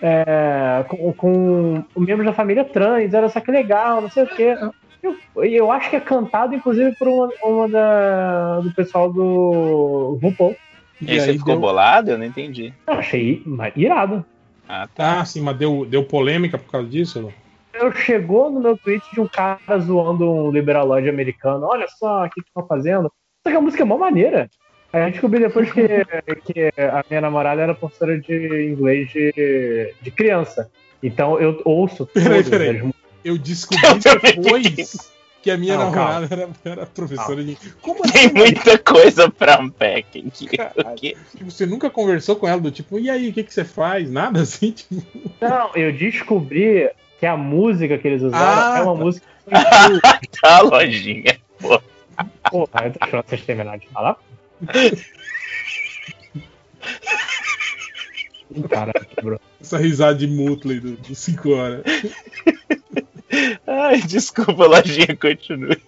[0.00, 3.12] É, com, com membros da família trans.
[3.12, 4.56] Olha só que legal, não sei o quê.
[5.02, 10.56] Eu, eu acho que é cantado, inclusive, por uma, uma da, do pessoal do RuPaul.
[11.00, 11.60] E aí você ficou deu...
[11.60, 12.10] bolado?
[12.10, 12.72] Eu não entendi.
[12.86, 13.42] Eu achei
[13.76, 14.24] irado.
[14.68, 15.20] Ah, tá.
[15.20, 17.32] Ah, sim, mas deu, deu polêmica por causa disso?
[17.78, 17.86] Lu?
[17.86, 21.66] Eu chegou no meu tweet de um cara zoando um liberalóide americano.
[21.66, 23.12] Olha só o que estão fazendo.
[23.42, 24.48] Só que a música é mó maneira.
[24.92, 25.82] Aí eu descobri depois que,
[26.44, 30.70] que a minha namorada era professora de inglês de, de criança.
[31.02, 32.78] Então eu ouço Peraí, peraí.
[32.78, 32.92] as.
[33.24, 33.82] Eu descobri
[34.34, 37.56] depois que a minha Não, namorada era, era professora de.
[37.80, 38.34] Como Tem assim?
[38.34, 39.60] muita coisa pra.
[39.64, 41.16] O quê?
[41.36, 44.10] Tipo, Você nunca conversou com ela do tipo, e aí, o que, que você faz?
[44.10, 45.02] Nada assim, tipo.
[45.40, 49.00] Não, eu descobri que a música que eles usaram Ah, é uma tá.
[49.04, 49.26] música.
[50.40, 51.38] Tá, lojinha.
[51.58, 51.80] Pô.
[52.50, 54.16] Porra, eu tô esperando vocês terminarem de falar.
[58.70, 59.40] Caralho, quebrou.
[59.60, 61.82] Essa risada de Mutley do 5 horas.
[63.66, 65.80] Ai, desculpa, lojinha, continue.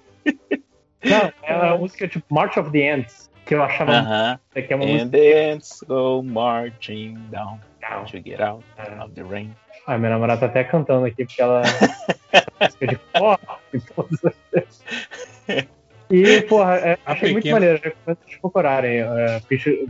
[1.02, 3.30] Não, é a música tipo March of the Ants.
[3.46, 4.38] que eu achava Aham.
[4.54, 5.10] que é uma And música.
[5.10, 7.58] the ants go marching down
[8.10, 8.64] to get out
[9.00, 9.54] of the rain.
[9.86, 11.62] Ah, minha namorada tá até cantando aqui porque ela.
[12.60, 13.38] música de porra
[13.72, 14.84] e todas as vezes.
[16.12, 18.98] E, porra, é, achei muito maneiro, recomendo vocês procurarem.
[18.98, 19.40] É,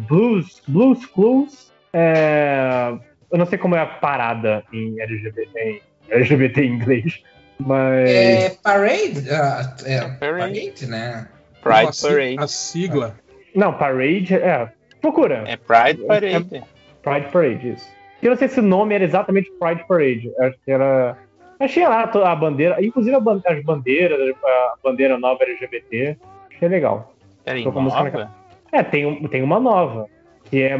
[0.00, 1.72] Blues, Blues Clues.
[1.94, 2.92] é,
[3.32, 7.22] eu não sei como é a parada em LGBT em, LGBT em inglês,
[7.58, 8.10] mas.
[8.10, 9.30] É Parade?
[9.30, 11.26] ah, é, parade, né?
[11.64, 13.18] Não, a si- A sigla.
[13.54, 14.70] Não, Parade, é.
[15.00, 15.44] Procura.
[15.46, 16.56] É Pride Parade.
[16.56, 16.62] É
[17.02, 17.88] Pride Parade, isso.
[18.22, 20.32] Eu não sei se o nome era exatamente Pride Parade.
[20.38, 21.16] Acho que era.
[21.68, 26.16] Tinha lá a bandeira, inclusive as bandeiras, a bandeira nova LGBT.
[26.54, 27.14] Achei legal.
[27.44, 28.34] Peraí, Tô com a música na nova?
[28.72, 30.06] É, tem, tem uma nova.
[30.44, 30.78] Que é.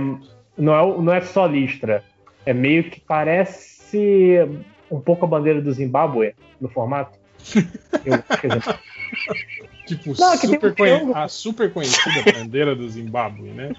[0.57, 2.03] Não é, não é só listra.
[2.45, 4.39] É meio que parece
[4.91, 7.20] um pouco a bandeira do Zimbábue no formato.
[8.05, 8.79] Eu, quer dizer,
[9.87, 13.73] Tipo, Não, é super um conhe- a super conhecida bandeira do Zimbábue, né?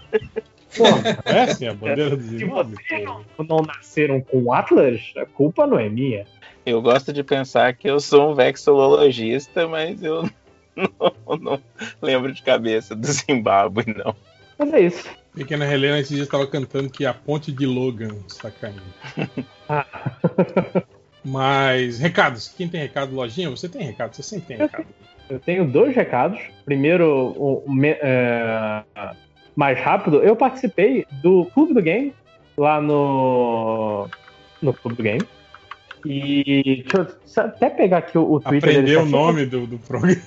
[0.76, 2.76] porra, É assim, a bandeira do se Zimbábue.
[2.76, 6.26] vocês não, não nasceram com o Atlas, a culpa não é minha.
[6.66, 10.30] Eu gosto de pensar que eu sou um vexilologista, mas eu
[10.76, 11.62] não, não
[12.02, 14.14] lembro de cabeça do Zimbábue, não.
[14.58, 15.10] Mas é isso.
[15.34, 18.82] Pequena Helena esses dias estava cantando que a ponte de Logan está caindo.
[19.70, 19.86] Ah.
[21.24, 22.48] Mas, recados.
[22.48, 23.50] Quem tem recado, lojinha?
[23.50, 24.86] Você tem recado, você sempre tem recado.
[25.30, 26.40] Eu tenho dois recados.
[26.66, 28.84] Primeiro, o, o me- é,
[29.56, 32.14] mais rápido, eu participei do Clube do Game
[32.58, 34.08] lá no
[34.62, 35.22] no Clube do Game.
[36.06, 39.12] E deixa eu até pegar aqui o, o Twitter Aprendeu o deles.
[39.12, 40.22] nome do, do programa.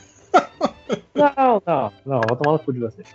[1.14, 3.06] Não, não, não, vou tomar no cu de vocês.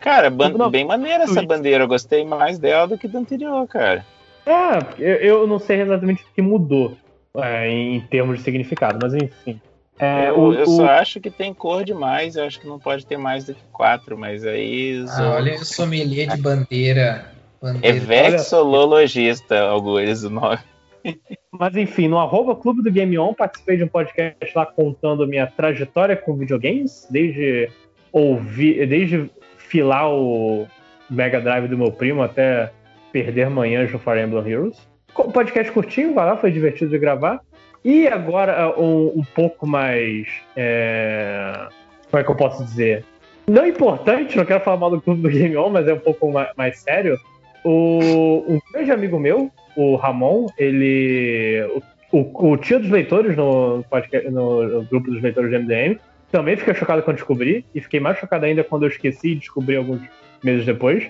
[0.00, 1.84] Cara, ban- bem maneira essa bandeira.
[1.84, 4.04] Eu gostei mais dela do que da anterior, cara.
[4.46, 6.96] É, eu, eu não sei exatamente o que mudou
[7.36, 9.60] é, em termos de significado, mas enfim.
[9.98, 12.36] É, eu o- eu o- só acho que tem cor demais.
[12.36, 15.04] Eu acho que não pode ter mais do que quatro, mas aí.
[15.08, 17.30] Ah, olha o sommelier de bandeira.
[17.62, 18.00] É bandeira.
[18.00, 20.58] vexolologista, Algures, o nome.
[21.52, 25.46] Mas enfim, no arroba Clube do Game On, participei de um podcast lá contando minha
[25.46, 27.70] trajetória com videogames, desde
[28.12, 30.66] ouvir, desde filar o
[31.08, 32.72] Mega Drive do meu primo até
[33.14, 34.88] perder manhãs no Fire Emblem Heroes.
[35.16, 37.40] Um podcast curtinho, vai lá, foi divertido de gravar.
[37.84, 40.26] E agora um, um pouco mais.
[40.56, 41.68] é,
[42.10, 43.04] Como é que eu posso dizer?
[43.46, 46.32] Não importante, não quero falar mal do Clube do Game On, mas é um pouco
[46.32, 47.16] ma- mais sério.
[47.64, 51.62] O, um grande amigo meu, o Ramon, ele.
[52.10, 55.98] O, o, o tio dos leitores no, podcast, no, no grupo dos leitores do MDM,
[56.32, 59.76] também fiquei chocado quando descobri, e fiquei mais chocado ainda quando eu esqueci e descobri
[59.76, 60.00] alguns
[60.42, 61.06] meses depois.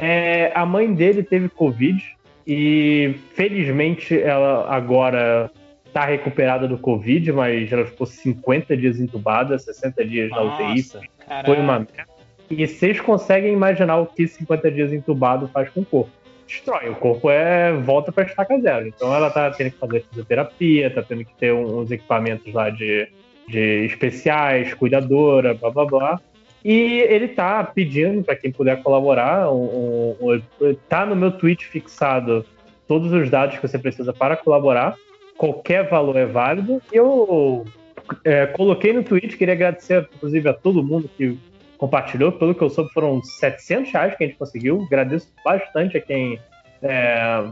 [0.00, 2.00] É, a mãe dele teve Covid
[2.46, 5.50] e felizmente ela agora
[5.92, 10.76] tá recuperada do Covid, mas ela ficou 50 dias entubada, 60 dias na UTI.
[10.76, 11.00] Nossa,
[11.44, 12.06] Foi uma merda.
[12.48, 16.10] E vocês conseguem imaginar o que 50 dias entubado faz com o corpo?
[16.46, 16.88] Destrói.
[16.88, 18.86] O corpo é volta para estaca zero.
[18.86, 23.08] Então ela tá tendo que fazer fisioterapia, tá tendo que ter uns equipamentos lá de,
[23.48, 26.20] de especiais, cuidadora, blá blá blá.
[26.64, 32.44] E ele tá pedindo para quem puder colaborar, um, um- tá no meu tweet fixado
[32.86, 34.96] todos os dados que você precisa para colaborar.
[35.36, 36.82] Qualquer valor é válido.
[36.90, 37.64] Eu
[38.24, 41.38] é, coloquei no tweet, queria agradecer, inclusive, a todo mundo que
[41.76, 42.32] compartilhou.
[42.32, 44.82] Pelo que eu soube, foram 700 reais que a gente conseguiu.
[44.82, 46.38] Agradeço bastante a quem
[46.82, 47.44] é,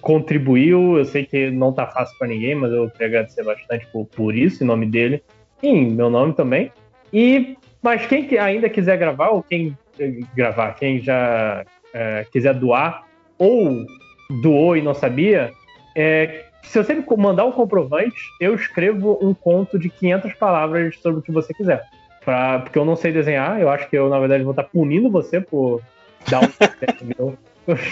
[0.00, 0.98] contribuiu.
[0.98, 4.34] Eu sei que não tá fácil para ninguém, mas eu queria agradecer bastante por, por
[4.34, 5.22] isso, em nome dele.
[5.62, 6.70] E em meu nome também.
[7.12, 12.54] E, mas quem que ainda quiser gravar, ou quem eh, gravar, quem já eh, quiser
[12.54, 13.04] doar,
[13.36, 13.84] ou
[14.40, 15.52] doou e não sabia,
[15.94, 21.20] é, se você me mandar um comprovante, eu escrevo um conto de 500 palavras sobre
[21.20, 21.84] o que você quiser.
[22.24, 25.10] Pra, porque eu não sei desenhar, eu acho que eu, na verdade, vou estar punindo
[25.10, 25.82] você por
[26.30, 26.48] dar um
[27.18, 27.36] meu.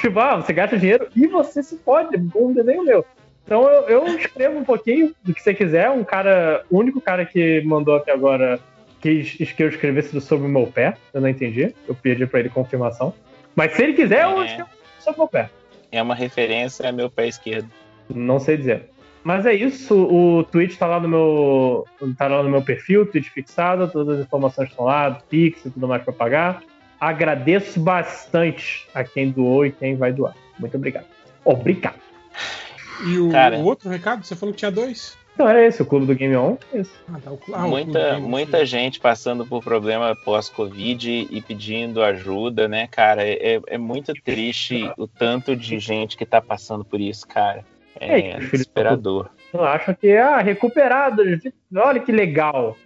[0.00, 3.04] Tipo, ah, você gasta dinheiro e você se pode com um desenho meu.
[3.44, 5.90] Então eu, eu escrevo um pouquinho do que você quiser.
[5.90, 8.58] Um cara, o único cara que mandou até agora
[9.02, 10.94] quis que eu escrevesse sobre o meu pé.
[11.12, 11.74] Eu não entendi.
[11.86, 13.12] Eu pedi pra ele confirmação.
[13.54, 14.46] Mas se ele quiser, eu É.
[14.46, 15.50] escrevo sobre o meu pé.
[15.90, 17.68] É uma referência ao meu pé esquerdo.
[18.08, 18.84] Não sei dizer.
[19.24, 21.86] Mas é isso, o tweet tá lá no meu.
[22.18, 25.86] tá lá no meu perfil, tweet fixado, todas as informações estão lá, Pix e tudo
[25.86, 26.62] mais para pagar.
[26.98, 30.34] Agradeço bastante a quem doou e quem vai doar.
[30.58, 31.06] Muito obrigado.
[31.44, 32.00] Obrigado.
[33.06, 33.56] E o, Cara.
[33.58, 35.16] o outro recado, você falou que tinha dois?
[35.34, 36.56] Então era esse, o clube do Game On.
[36.72, 36.92] Esse.
[37.08, 37.32] Ah, tá.
[37.32, 43.22] O, ah, o muita muita gente passando por problema pós-Covid e pedindo ajuda, né, cara?
[43.26, 47.64] É, é muito triste o tanto de gente que tá passando por isso, cara.
[47.98, 49.30] É, É desesperador.
[49.52, 51.22] Eu acho que, ah, recuperado.
[51.74, 52.76] Olha que legal.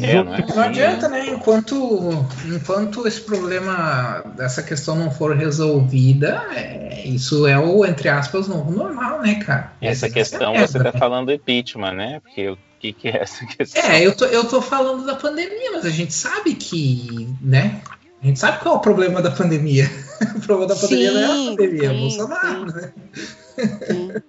[0.00, 1.28] É, não, é Não adianta, né?
[1.28, 8.48] Enquanto, enquanto esse problema, essa questão não for resolvida, é, isso é o, entre aspas,
[8.48, 9.72] novo normal, né, cara?
[9.80, 10.92] Essa é questão você tá né?
[10.92, 12.20] falando do impeachment, né?
[12.20, 13.82] Porque o que, que é essa questão?
[13.82, 17.80] É, eu tô, eu tô falando da pandemia, mas a gente sabe que, né?
[18.22, 19.90] A gente sabe qual é o problema da pandemia.
[20.36, 22.92] O problema da pandemia não é a Sim, pandemia, é o sim, Bolsonaro, né?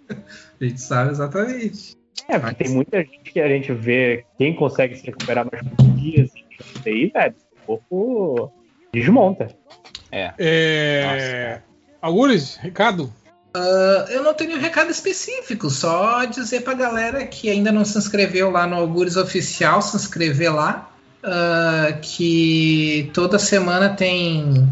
[0.60, 1.95] a gente sabe exatamente.
[2.27, 5.87] É, porque tem muita gente que a gente vê quem consegue se recuperar mais por
[5.91, 6.31] dias
[6.85, 7.35] e aí, velho,
[7.67, 8.51] o corpo
[8.93, 9.47] desmonta.
[10.11, 10.33] É.
[10.37, 11.61] É...
[12.01, 13.11] Algures, recado?
[13.55, 18.51] Ah, eu não tenho recado específico, só dizer pra galera que ainda não se inscreveu
[18.51, 20.91] lá no Algures Oficial, se inscrever lá.
[21.23, 24.69] ah, que toda semana tem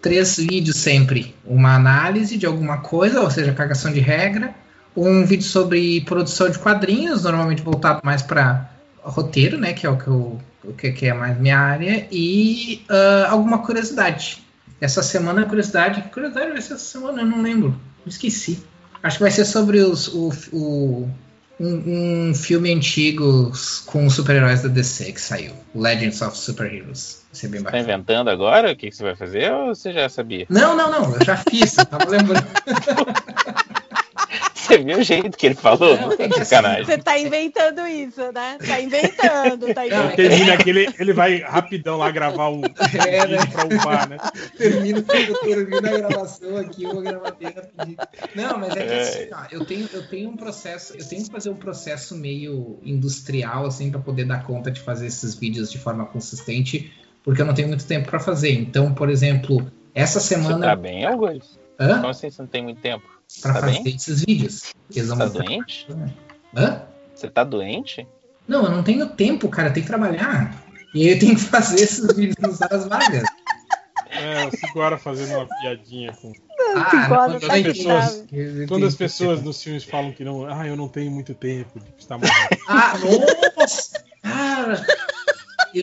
[0.00, 1.34] três vídeos sempre.
[1.44, 4.54] Uma análise de alguma coisa, ou seja, cagação de regra.
[4.96, 8.70] Um vídeo sobre produção de quadrinhos, normalmente voltado mais para
[9.02, 9.72] roteiro, né?
[9.72, 12.06] Que é o que, eu, o que, é mais minha área.
[12.10, 14.42] E ah, alguma curiosidade.
[14.80, 16.02] Essa semana, curiosidade.
[16.02, 17.20] Que curiosidade vai ser essa semana?
[17.22, 17.78] Eu não lembro.
[18.06, 18.62] Esqueci.
[19.02, 21.08] Acho que vai ser sobre os, o, o-
[21.58, 23.50] um, um filme antigo
[23.86, 25.52] com os super-heróis da DC que saiu.
[25.74, 27.22] Legends of Superheroes.
[27.32, 27.82] Vai ser bem Tá bacana.
[27.82, 30.46] inventando agora o que, que você vai fazer ou você já sabia?
[30.50, 31.14] Não, não, não.
[31.14, 31.76] Eu já fiz.
[31.78, 32.46] Eu tava lembrando.
[34.84, 35.96] Você o jeito que ele falou?
[35.96, 36.84] Não, é que assim, Sacanagem.
[36.84, 38.58] Você tá inventando isso, né?
[38.66, 40.16] Tá inventando, tá inventando.
[40.16, 42.62] termina aquele, ele vai rapidão lá gravar o
[43.06, 43.46] É, né?
[43.46, 44.18] pra upar, né?
[44.56, 45.04] termino,
[45.86, 47.96] a gravação aqui, eu vou gravar bem rapidinho.
[48.34, 51.30] Não, mas é que assim, ó, eu tenho, eu tenho um processo, eu tenho que
[51.30, 55.78] fazer um processo meio industrial, assim, para poder dar conta de fazer esses vídeos de
[55.78, 58.52] forma consistente, porque eu não tenho muito tempo para fazer.
[58.52, 60.66] Então, por exemplo, essa Você semana.
[60.66, 61.58] tá bem, Augusto?
[61.78, 61.96] Hã?
[61.96, 63.15] Como assim você não tem muito tempo?
[63.42, 63.96] Pra tá fazer bem?
[63.96, 64.74] esses vídeos.
[64.90, 65.86] Eles Você vão tá doente?
[66.56, 66.82] Hã?
[67.14, 68.06] Você tá doente?
[68.46, 70.64] Não, eu não tenho tempo, cara, eu tenho que trabalhar.
[70.94, 73.24] E aí eu tenho que fazer esses vídeos nas horas vagas.
[74.08, 76.32] É, o Ciguara fazendo uma piadinha com.
[76.74, 78.24] Ah, tá não As pessoas,
[78.68, 80.46] quando as pessoas nos filmes falam que não.
[80.46, 82.34] Ah, eu não tenho muito tempo de estar morrendo.
[82.68, 82.94] Ah,
[83.56, 84.04] nossa!
[84.22, 84.86] Cara,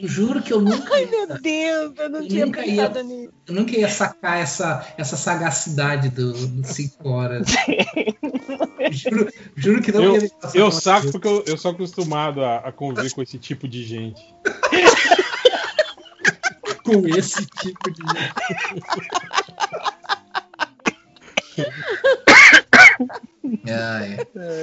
[0.02, 3.04] eu juro que eu nunca, Ai, meu Deus, eu não Eu tinha nunca ia- pensado
[3.08, 3.34] nisso.
[3.48, 6.34] eu nunca ia sacar essa, essa sagacidade do
[6.66, 7.48] 5 horas.
[8.92, 12.72] juro, juro que não Eu, ia eu saco porque eu, eu sou acostumado a, a
[12.72, 14.22] conviver com esse tipo de gente.
[16.84, 18.02] com esse tipo de.
[18.18, 18.32] Ai.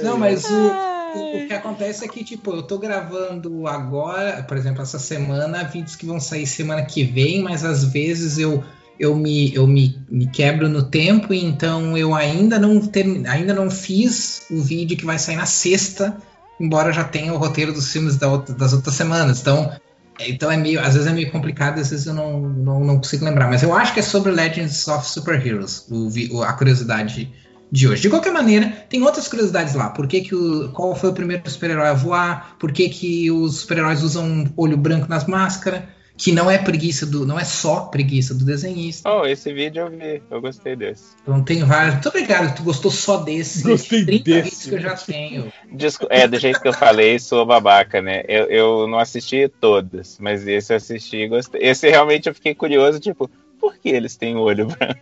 [0.03, 4.81] Não, mas o, o, que acontece é que, tipo, eu tô gravando agora, por exemplo,
[4.81, 8.63] essa semana, vídeos que vão sair semana que vem, mas às vezes eu,
[8.99, 13.69] eu, me, eu me, me quebro no tempo, então eu ainda não, termi- ainda não
[13.69, 16.17] fiz o vídeo que vai sair na sexta,
[16.59, 19.41] embora eu já tenha o roteiro dos filmes da outra- das outras semanas.
[19.41, 19.71] Então,
[20.19, 23.25] então é meio, às vezes é meio complicado, às vezes eu não, não, não consigo
[23.25, 23.47] lembrar.
[23.49, 27.31] Mas eu acho que é sobre Legends of Superheroes, o- a curiosidade
[27.71, 28.01] de hoje.
[28.01, 29.89] De qualquer maneira, tem outras curiosidades lá.
[29.89, 32.55] Por que que o, qual foi o primeiro super-herói a voar?
[32.59, 35.83] Por que, que os super-heróis usam olho branco nas máscaras?
[36.17, 37.25] Que não é preguiça do.
[37.25, 39.09] não é só preguiça do desenhista.
[39.09, 41.15] Oh, esse vídeo eu vi, eu gostei desse.
[41.23, 41.93] Então tem vários.
[41.95, 43.63] Muito obrigado, tu gostou só desse.
[43.63, 44.41] Gostei 30 desse.
[44.43, 45.53] vídeos que eu já tenho.
[45.71, 48.21] Desco- É, do jeito que eu falei, sou babaca, né?
[48.27, 51.59] Eu, eu não assisti todos, mas esse eu assisti e gostei.
[51.63, 53.27] Esse realmente eu fiquei curioso, tipo,
[53.61, 54.99] por que eles têm o olho branco?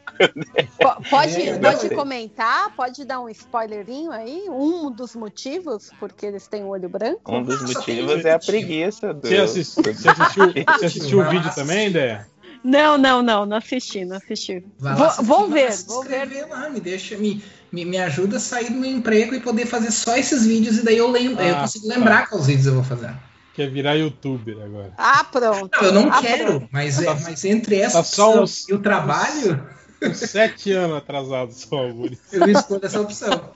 [0.77, 2.75] Po- Pode, É, pode comentar?
[2.75, 4.45] Pode dar um spoilerinho aí?
[4.49, 7.31] Um dos motivos porque eles têm o olho branco?
[7.31, 9.21] Um dos motivos é a preguiça do.
[9.21, 12.27] Você, você assistiu, você assistiu o vídeo também, Ideia?
[12.63, 14.61] Não, não, não, não assisti, não assisti.
[14.79, 16.47] Vai Vou, lá vou vai ver, se vou ver.
[16.49, 19.91] lá, me deixa, me, me, me ajuda a sair do meu emprego e poder fazer
[19.91, 21.95] só esses vídeos e daí eu lembro, eu Ah, consigo tá.
[21.95, 23.13] lembrar quais vídeos eu vou fazer.
[23.59, 24.93] Quer virar youtuber agora.
[24.97, 25.69] Ah, pronto.
[25.75, 26.69] Não, eu não Ah, quero, pronto.
[26.71, 29.67] mas, é, mas entre essa Tá uns- e o trabalho,
[30.01, 32.17] Uns sete anos atrasado só, Augusto.
[32.31, 33.51] eu escolho essa opção.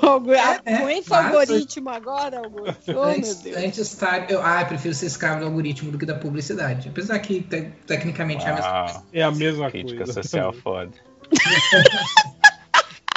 [0.00, 1.38] Fogo, É, é, Com esse claro.
[1.38, 2.82] algoritmo agora, Augusto.
[2.88, 3.56] Oh, meu antes, Deus.
[3.56, 6.88] antes tá, eu, ah, eu prefiro ser escravo do algoritmo do que da publicidade.
[6.88, 10.20] Apesar que te- tecnicamente é a mesma Uau, É a mesma crítica coisa.
[10.20, 10.90] social foda.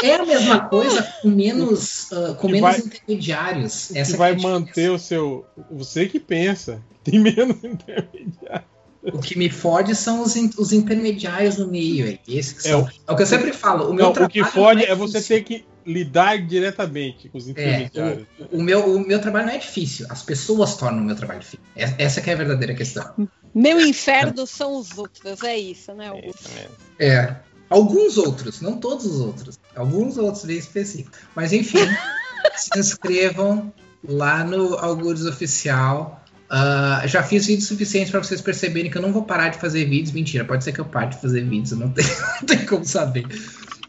[0.03, 3.87] É a mesma coisa com menos, ah, com menos vai- intermediários.
[3.87, 5.45] que Essa vai que é manter o seu.
[5.71, 6.81] Você que pensa.
[7.03, 8.65] Tem menos intermediário.
[9.01, 12.05] O que me fode são os, in- os intermediários no meio.
[12.07, 13.89] É, esses que É, são- o- é o que eu sempre falo.
[13.89, 17.37] O meu Não, o trabalho que fode não é você ter que lidar diretamente com
[17.37, 18.27] os É, intermediários.
[18.51, 20.05] o, o meu, o meu trabalho não é difícil.
[20.09, 21.59] As pessoas tornam o meu trabalho difícil.
[21.75, 23.27] É- Essa que é a verdadeira questão.
[23.55, 26.49] Meu inferno são os outros, é isso, né, É Augusto?
[26.99, 27.35] É.
[27.69, 29.59] Alguns outros, não todos os outros.
[29.75, 31.19] Alguns outros bem específicos.
[31.35, 31.77] Mas enfim,
[32.55, 33.71] se inscrevam
[34.07, 36.23] lá no Algures Oficial.
[36.49, 39.85] Ah, já fiz vídeos suficientes para vocês perceberem que eu não vou parar de fazer
[39.85, 40.11] vídeos.
[40.11, 43.27] Mentira, pode ser que eu pare de fazer vídeos, não tenho, não tenho como saber.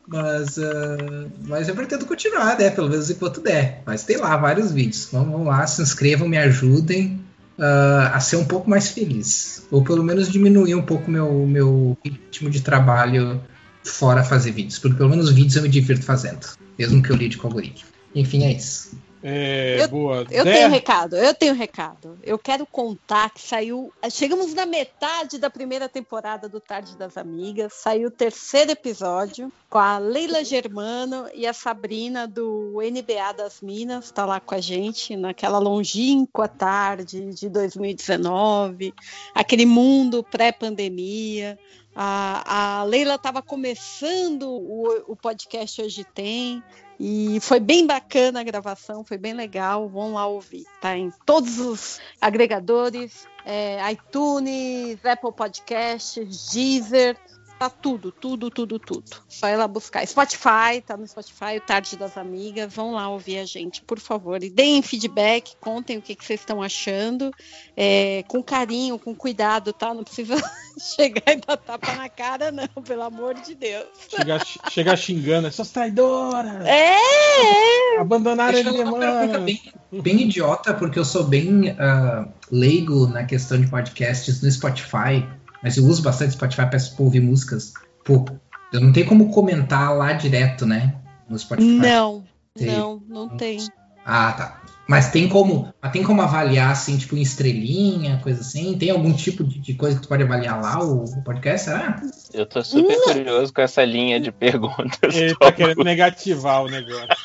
[0.06, 2.68] Mas, ah, mas eu pretendo continuar, né?
[2.68, 3.82] Pelo menos enquanto der.
[3.86, 5.08] Mas tem lá vários vídeos.
[5.10, 7.18] Vamos, vamos lá, se inscrevam, me ajudem
[7.58, 9.66] ah, a ser um pouco mais feliz.
[9.70, 13.40] Ou pelo menos diminuir um pouco meu meu ritmo de trabalho
[13.84, 14.78] fora fazer vídeos.
[14.78, 16.46] Porque pelo menos vídeos eu me divirto fazendo.
[16.78, 17.88] Mesmo que eu lide com o algoritmo.
[18.14, 18.90] Enfim, é isso.
[19.22, 20.26] É, boa.
[20.30, 22.18] Eu tenho um recado, eu tenho um recado.
[22.22, 23.92] Eu quero contar que saiu.
[24.10, 27.74] Chegamos na metade da primeira temporada do Tarde das Amigas.
[27.74, 34.10] Saiu o terceiro episódio com a Leila Germano e a Sabrina do NBA das Minas.
[34.10, 38.94] Tá lá com a gente naquela longínqua tarde de 2019,
[39.34, 41.58] aquele mundo pré-pandemia.
[41.94, 46.62] A, a Leila estava começando o, o podcast Hoje Tem.
[47.02, 49.88] E foi bem bacana a gravação, foi bem legal.
[49.88, 50.66] Vão lá ouvir.
[50.80, 57.16] Tá em todos os agregadores, é, iTunes, Apple Podcasts, Deezer,
[57.60, 59.04] tá tudo, tudo, tudo, tudo.
[59.28, 60.06] Só ir lá buscar.
[60.06, 62.72] Spotify, tá no Spotify, o Tarde das Amigas.
[62.72, 64.42] Vão lá ouvir a gente, por favor.
[64.42, 67.30] E deem feedback, contem o que, que vocês estão achando.
[67.76, 69.92] é, com carinho, com cuidado, tá?
[69.92, 70.36] Não precisa
[70.96, 73.88] chegar e dar tapa na cara, não, pelo amor de Deus.
[74.08, 76.64] Chegar, chegar xingando, essas traidoras!
[76.64, 77.98] É, é.
[77.98, 79.44] Abandonaram a minha irmã!
[79.44, 79.60] bem,
[79.92, 85.28] bem idiota, porque eu sou bem ah, leigo na questão de podcasts no Spotify,
[85.62, 87.72] mas eu uso bastante Spotify para ouvir músicas.
[88.04, 88.24] Pô,
[88.72, 90.94] eu não tenho como comentar lá direto, né?
[91.28, 91.68] No Spotify.
[91.68, 92.24] Não,
[92.54, 92.66] Tem.
[92.66, 93.58] não, não tem.
[94.04, 94.60] Ah, tá.
[94.88, 98.76] Mas tem como, mas tem como avaliar assim, tipo, em estrelinha, coisa assim?
[98.76, 101.66] Tem algum tipo de, de coisa que tu pode avaliar lá o, o podcast?
[101.66, 102.02] Será?
[102.34, 105.14] Eu tô super curioso com essa linha de perguntas.
[105.14, 107.06] Ele tá querendo negativar o negócio.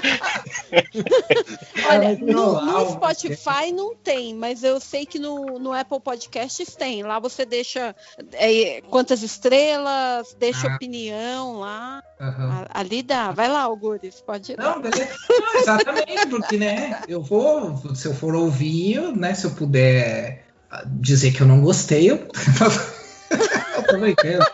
[1.88, 7.02] Olha, no, no Spotify não tem, mas eu sei que no, no Apple Podcasts tem.
[7.02, 7.94] Lá você deixa
[8.32, 10.74] é, quantas estrelas, deixa Ah.
[10.76, 12.02] opinião lá.
[12.18, 13.32] A- Ali dá.
[13.32, 14.58] Vai lá, Algures, pode ir.
[14.58, 14.74] lá.
[14.74, 15.08] Não, beleza.
[15.28, 20.82] Não, exatamente, porque, né, eu vou, se eu for ouvir, né, se eu puder ah,
[20.86, 22.16] dizer que eu não gostei, eu,
[23.76, 24.44] eu tô brincando.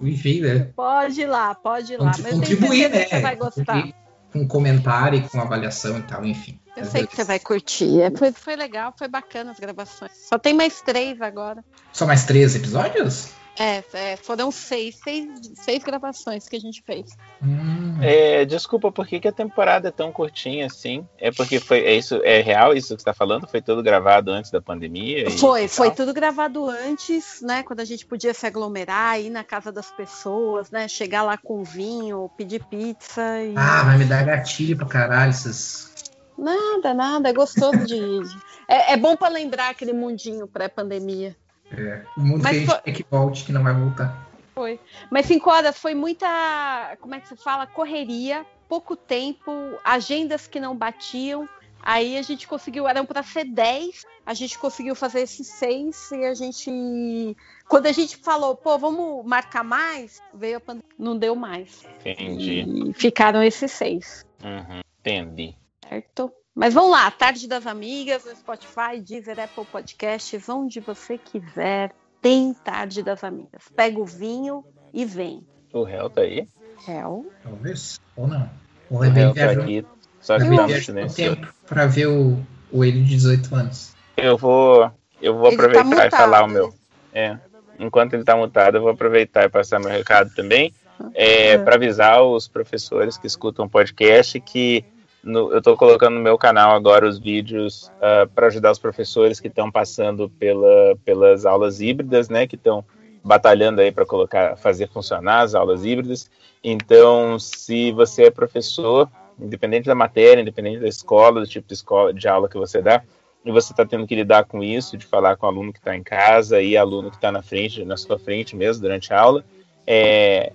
[0.00, 2.06] Enfim, né, Pode ir lá, pode ir lá.
[2.06, 3.64] Mas eu tenho contribuir, certeza né, que você vai gostar.
[3.64, 3.94] contribuir
[4.34, 6.58] com comentário, e com avaliação e tal, enfim.
[6.76, 8.00] Eu sei que você vai curtir.
[8.00, 10.10] É, Foi, foi legal, foi bacana as gravações.
[10.28, 11.64] Só tem mais três agora.
[11.92, 13.28] Só mais três episódios?
[13.58, 17.16] É, é, foram seis, seis, seis gravações que a gente fez.
[17.42, 17.98] Hum.
[18.02, 21.06] É, desculpa, por que, que a temporada é tão curtinha assim?
[21.18, 21.78] É porque foi.
[21.84, 23.46] É, isso, é real isso que você tá falando?
[23.46, 25.28] Foi tudo gravado antes da pandemia?
[25.28, 27.62] e- Foi, e foi tudo gravado antes, né?
[27.62, 30.88] Quando a gente podia se aglomerar, ir na casa das pessoas, né?
[30.88, 33.54] Chegar lá com vinho, pedir pizza e.
[33.56, 35.94] Ah, vai me dar gatilho pra caralho essas...
[36.36, 38.22] Nada, nada, é gostoso de ir.
[38.66, 41.36] É, é bom pra lembrar aquele mundinho pré-pandemia.
[41.78, 44.14] É, o mundo Mas que a gente foi- quer que volte, que não vai voltar.
[44.54, 44.78] Foi.
[45.10, 47.66] Mas cinco horas foi muita, como é que se fala?
[47.66, 49.50] Correria, pouco tempo,
[49.84, 51.48] agendas que não batiam.
[51.82, 56.24] Aí a gente conseguiu, eram para ser 10, a gente conseguiu fazer esses seis e
[56.24, 57.36] a gente.
[57.68, 61.84] Quando a gente falou, pô, vamos marcar mais, veio a pandemia, não deu mais.
[62.06, 62.64] Entendi.
[62.90, 65.54] E ficaram esses seis, Uhum, entendi.
[65.86, 66.32] certo?
[66.54, 71.92] Mas vamos lá, Tarde das Amigas, no Spotify, Deezer, Apple Podcasts, onde você quiser,
[72.22, 73.64] tem Tarde das Amigas.
[73.74, 75.44] Pega o vinho e vem.
[75.72, 76.46] O réu tá aí?
[76.86, 77.26] Réu.
[77.42, 78.48] Talvez, ou não.
[78.88, 79.84] O O réu tá aqui.
[80.20, 82.38] Só que tá no tempo pra ver o,
[82.70, 83.92] o ele de 18 anos.
[84.16, 86.72] Eu vou, eu vou Ele tá aproveitar e mutado, falar o meu.
[87.12, 87.36] É,
[87.80, 90.72] enquanto ele tá mutado, eu vou aproveitar e passar meu recado também.
[91.12, 94.84] É, para avisar os professores que escutam o podcast que
[95.24, 97.90] no- eu estou colocando no meu canal agora os vídeos
[98.34, 102.46] para ajudar os professores que estão passando pela, pelas aulas híbridas, né?
[102.46, 102.84] Que estão
[103.22, 106.30] batalhando aí para colocar, fazer funcionar as aulas híbridas.
[106.62, 109.08] Então, se você é professor,
[109.40, 113.02] independente da matéria, independente da escola, do tipo de escola, de aula que você dá,
[113.44, 115.94] e você está tendo que lidar com isso, de falar com o aluno que está
[115.96, 119.44] em casa e aluno que está na frente, na sua frente mesmo durante a aula.
[119.86, 120.52] É,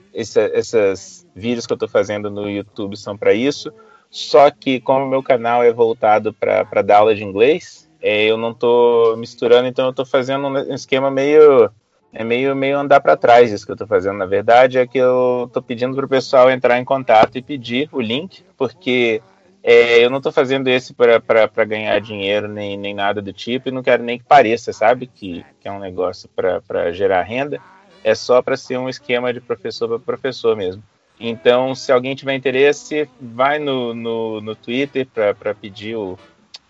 [1.36, 3.72] vídeos que eu estou fazendo no YouTube são para isso.
[4.10, 8.52] Só que como meu canal é voltado para dar aula de inglês, é, eu não
[8.52, 11.70] estou misturando, então eu estou fazendo um esquema meio
[12.12, 14.18] é meio meio andar para trás isso que eu estou fazendo.
[14.18, 17.88] Na verdade é que eu estou pedindo para o pessoal entrar em contato e pedir
[17.92, 19.22] o link, porque
[19.62, 23.72] é, eu não estou fazendo esse para ganhar dinheiro nem, nem nada do tipo e
[23.72, 27.62] não quero nem que pareça, sabe, que, que é um negócio para gerar renda.
[28.04, 30.82] É só para ser um esquema de professor para professor mesmo.
[31.20, 36.18] Então, se alguém tiver interesse, vai no, no, no Twitter para pedir o,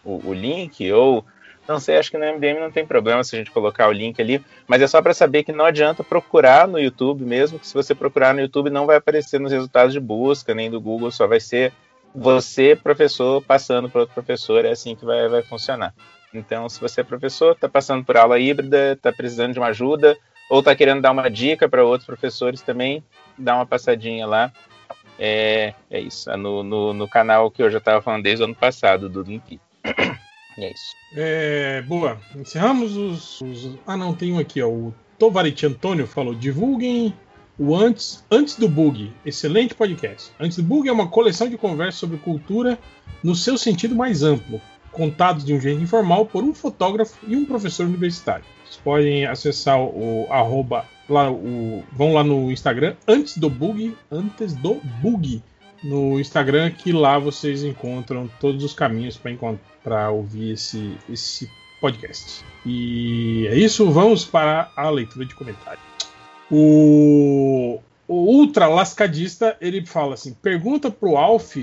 [0.03, 1.23] o, o, link, ou
[1.67, 4.19] não sei, acho que no MDM não tem problema se a gente colocar o link
[4.19, 7.75] ali, mas é só para saber que não adianta procurar no YouTube mesmo, que se
[7.75, 11.27] você procurar no YouTube não vai aparecer nos resultados de busca, nem do Google, só
[11.27, 11.71] vai ser
[12.13, 15.93] você, professor, passando para outro professor, é assim que vai, vai funcionar.
[16.33, 20.17] Então, se você é professor, está passando por aula híbrida, está precisando de uma ajuda,
[20.49, 23.03] ou está querendo dar uma dica para outros professores também,
[23.37, 24.51] dá uma passadinha lá.
[25.17, 28.45] É, é isso, é no, no, no, canal que eu já estava falando desde o
[28.45, 29.59] ano passado, do Limpi.
[29.83, 30.95] é isso.
[31.15, 34.69] É, boa, encerramos os, os, Ah, não, tem um aqui, ó.
[34.69, 37.13] O Tovariti Antônio falou: divulguem
[37.57, 39.11] o Antes, Antes do Bug.
[39.25, 40.31] Excelente podcast.
[40.39, 42.79] Antes do Bug é uma coleção de conversas sobre cultura
[43.21, 44.61] no seu sentido mais amplo,
[44.93, 48.45] contados de um jeito informal por um fotógrafo e um professor universitário.
[48.69, 54.53] Vocês podem acessar o, arroba, lá, o, vão lá no Instagram, antes do bug, antes
[54.53, 55.41] do bug,
[55.83, 59.19] no Instagram, que lá vocês encontram todos os caminhos
[59.83, 61.49] para ouvir esse, esse
[61.81, 62.45] podcast.
[62.64, 65.83] E é isso, vamos para a leitura de comentários.
[66.51, 71.57] O, o Ultra Lascadista, ele fala assim, pergunta pro Alf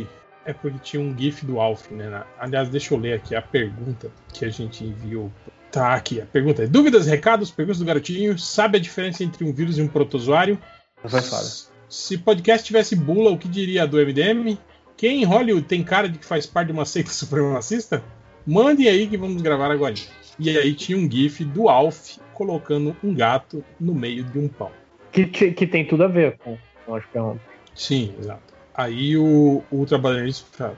[0.46, 2.22] é porque tinha um GIF do Alf, né?
[2.38, 5.30] Aliás, deixa eu ler aqui a pergunta que a gente enviou
[5.76, 8.38] Tá aqui, a pergunta é: dúvidas, recados, perguntas do garotinho?
[8.38, 10.58] Sabe a diferença entre um vírus e um protozoário?
[11.04, 11.44] Vai falar.
[11.86, 14.56] Se podcast tivesse bula, o que diria do MDM?
[14.96, 18.02] Quem em Hollywood tem cara de que faz parte de uma seita supremacista?
[18.46, 19.92] Mandem aí que vamos gravar agora.
[20.38, 24.70] E aí tinha um GIF do Alf colocando um gato no meio de um pão.
[25.12, 26.56] Que, que tem tudo a ver com
[26.94, 27.42] as perguntas.
[27.74, 28.54] Sim, exato.
[28.74, 30.32] Aí o, o trabalhador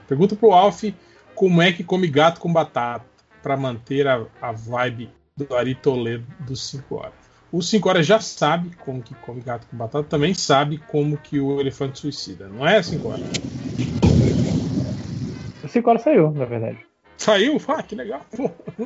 [0.09, 0.83] pergunta pro Alf
[1.33, 6.25] como é que come gato com batata para manter a, a vibe do Ari Toledo
[6.41, 7.13] dos 5 horas.
[7.51, 11.39] O 5 horas já sabe como que come gato com batata, também sabe como que
[11.39, 13.27] o elefante suicida, não é 5 horas?
[15.63, 16.77] O 5 horas saiu, na verdade.
[17.17, 17.61] Saiu?
[17.67, 18.21] Ah, que legal.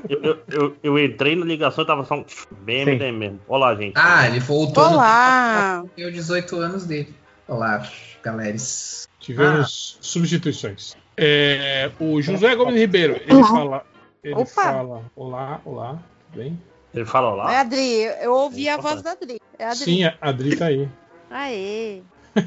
[0.10, 2.26] Eu, eu, eu, eu, entrei na ligação e tava só um
[2.62, 3.40] bem mesmo.
[3.48, 3.94] Olá, gente.
[3.96, 4.84] Ah, ele voltou.
[4.84, 5.86] Olá!
[5.96, 7.14] Deu 18 anos dele.
[7.48, 7.88] Olá,
[8.24, 8.58] galera.
[9.20, 10.02] Tivemos ah.
[10.02, 10.96] substituições.
[11.16, 13.86] É, o José Gomes Ribeiro, ele fala
[14.24, 14.46] ele Opa.
[14.46, 16.00] fala: Olá, olá,
[16.32, 16.60] tudo bem?
[16.94, 17.54] Ele fala olá?
[17.54, 19.42] É Adri, eu ouvi a voz da Adri.
[19.58, 19.78] É Adri.
[19.84, 20.88] Sim, a Adri tá aí.
[21.30, 22.02] Aê!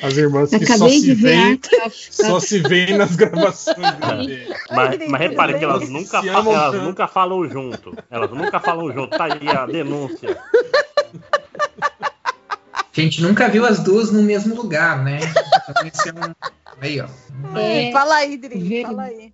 [0.00, 1.60] As irmãs que só se, veem,
[1.90, 3.76] só se veem nas gravações.
[4.70, 7.96] mas, mas repare que elas nunca, falam, elas nunca falam junto.
[8.08, 9.16] Elas nunca falam junto.
[9.16, 10.40] Tá aí a denúncia.
[12.70, 15.18] A gente nunca viu as duas no mesmo lugar, né?
[16.80, 17.08] Aí, ó.
[17.58, 18.82] É, fala aí, Dri.
[18.82, 19.30] Fala aí.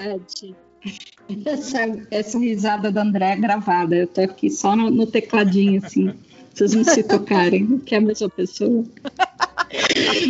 [1.44, 1.78] Essa,
[2.10, 3.96] essa risada da André é gravada.
[3.96, 6.14] Eu tô aqui só no, no tecladinho, assim.
[6.54, 8.84] Vocês não se tocarem, que é a mesma pessoa.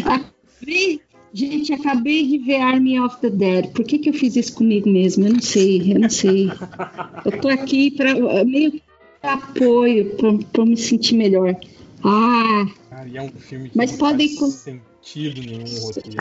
[0.04, 1.00] Acabei,
[1.32, 3.68] gente, acabei de ver Army of the Dead.
[3.72, 5.26] Por que, que eu fiz isso comigo mesmo?
[5.26, 6.50] Eu não sei, eu não sei.
[7.24, 8.82] Eu tô aqui para meio que
[9.22, 10.16] apoio,
[10.52, 11.56] para me sentir melhor.
[12.04, 12.66] Ah!
[12.90, 16.16] Cara, é um filme que mas não podem faz sentido nenhum roteiro.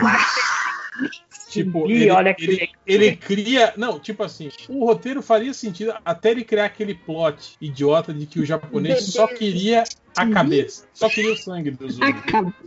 [1.64, 3.72] Tipo, ele, olha ele, ele, cria.
[3.76, 8.40] Não, tipo assim, o roteiro faria sentido até ele criar aquele plot idiota de que
[8.40, 9.84] o japonês só queria
[10.16, 10.32] a uhum.
[10.32, 12.14] cabeça, só queria o sangue do zumbi.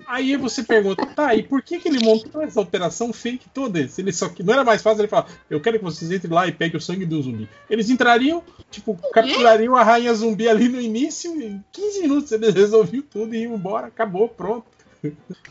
[0.07, 3.85] Aí você pergunta, tá, e por que, que ele montou essa operação fake toda?
[3.87, 6.33] Se ele só que não era mais fácil ele falar, eu quero que vocês entrem
[6.33, 7.49] lá e peguem o sangue do zumbi.
[7.69, 13.03] Eles entrariam, tipo, capturariam a rainha zumbi ali no início, em 15 minutos eles resolviam
[13.03, 14.65] tudo e iam embora, acabou, pronto.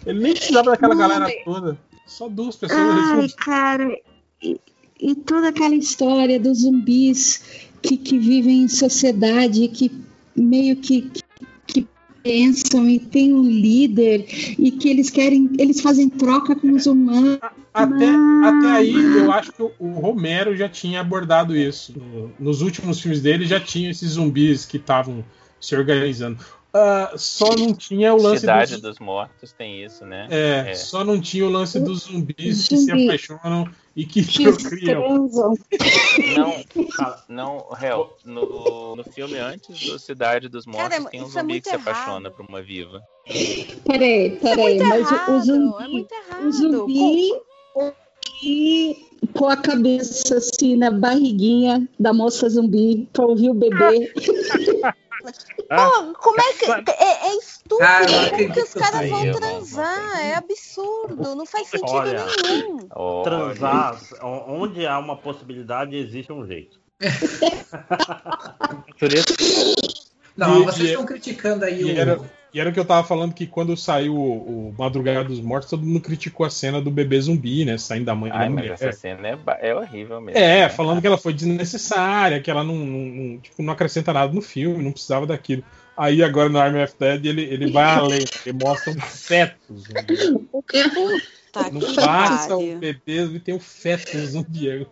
[0.06, 1.76] Ele nem precisava daquela galera toda.
[2.10, 2.80] Só duas pessoas.
[2.80, 3.96] Ai, cara,
[4.42, 4.60] e,
[5.00, 9.92] e, toda aquela história dos zumbis que, que vivem em sociedade, que
[10.34, 11.22] meio que, que,
[11.66, 11.88] que
[12.20, 14.26] pensam e tem um líder
[14.58, 17.38] e que eles querem, eles fazem troca com os humanos.
[17.72, 18.08] Até,
[18.44, 21.94] até aí, eu acho que o Romero já tinha abordado isso.
[22.40, 25.24] Nos últimos filmes dele já tinha esses zumbis que estavam
[25.60, 26.44] se organizando.
[26.72, 28.82] Uh, só não tinha o lance Cidade dos...
[28.82, 30.28] dos Mortos tem isso, né?
[30.30, 34.44] É, é, só não tinha o lance dos zumbis que se apaixonam e que, que
[34.52, 35.28] procriam.
[36.36, 36.64] Não,
[37.28, 38.16] não, real.
[38.24, 41.68] No, no filme antes do Cidade dos Mortos Cara, tem um é zumbi é que
[41.70, 43.02] se apaixona por uma viva.
[43.84, 46.06] Peraí, peraí, é mas errado, o zumbi.
[46.30, 47.32] É o zumbi
[48.42, 48.96] e
[49.34, 54.12] com a cabeça assim na barriguinha da moça zumbi pra ouvir o bebê.
[55.22, 56.64] Pô, como é que.
[56.66, 57.82] É, é estúpido.
[57.82, 58.00] Ah,
[58.30, 60.20] como que os caras vão transar?
[60.20, 61.34] É absurdo.
[61.34, 62.88] Não faz sentido Olha, nenhum.
[63.22, 66.78] Transar, onde há uma possibilidade, existe um jeito.
[70.36, 71.88] Não, vocês estão criticando aí o,
[72.52, 75.70] e era o que eu tava falando que quando saiu o, o Madrugada dos Mortos,
[75.70, 77.78] todo mundo criticou a cena do bebê zumbi, né?
[77.78, 78.74] Saindo da mãe Ai, da mas mulher.
[78.74, 80.38] essa cena é, é horrível mesmo.
[80.38, 80.68] É, né?
[80.68, 84.42] falando que ela foi desnecessária, que ela não, não, não, tipo, não acrescenta nada no
[84.42, 85.62] filme, não precisava daquilo.
[85.96, 90.40] Aí agora no Army of Dead ele, ele vai além, ele mostra um feto zumbi.
[91.52, 92.76] Tá Não que passa pariu.
[92.76, 94.86] o bebê e tem o feto zumbi.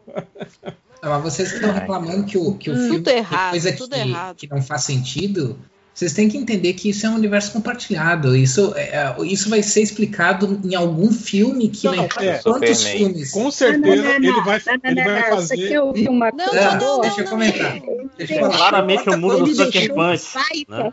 [1.02, 4.00] Não, mas vocês que estão reclamando que o, que o filme errado, coisa tudo que,
[4.00, 4.36] errado.
[4.36, 5.58] que não faz sentido,
[5.98, 8.36] vocês têm que entender que isso é um universo compartilhado.
[8.36, 12.98] Isso, é, é, isso vai ser explicado em algum filme que não, é, quantos Superman.
[12.98, 13.30] filmes.
[13.32, 15.56] Com certeza Não, não, ele vai, não, não, ele vai não, fazer.
[15.56, 16.70] Você quer ouvir uma Não, coisa?
[16.76, 17.80] não, não, deixa eu comentar.
[18.16, 18.56] Deixa eu falar.
[18.56, 20.24] Claramente o mundo do Sucker Punch.
[20.36, 20.44] né?
[20.68, 20.92] Não,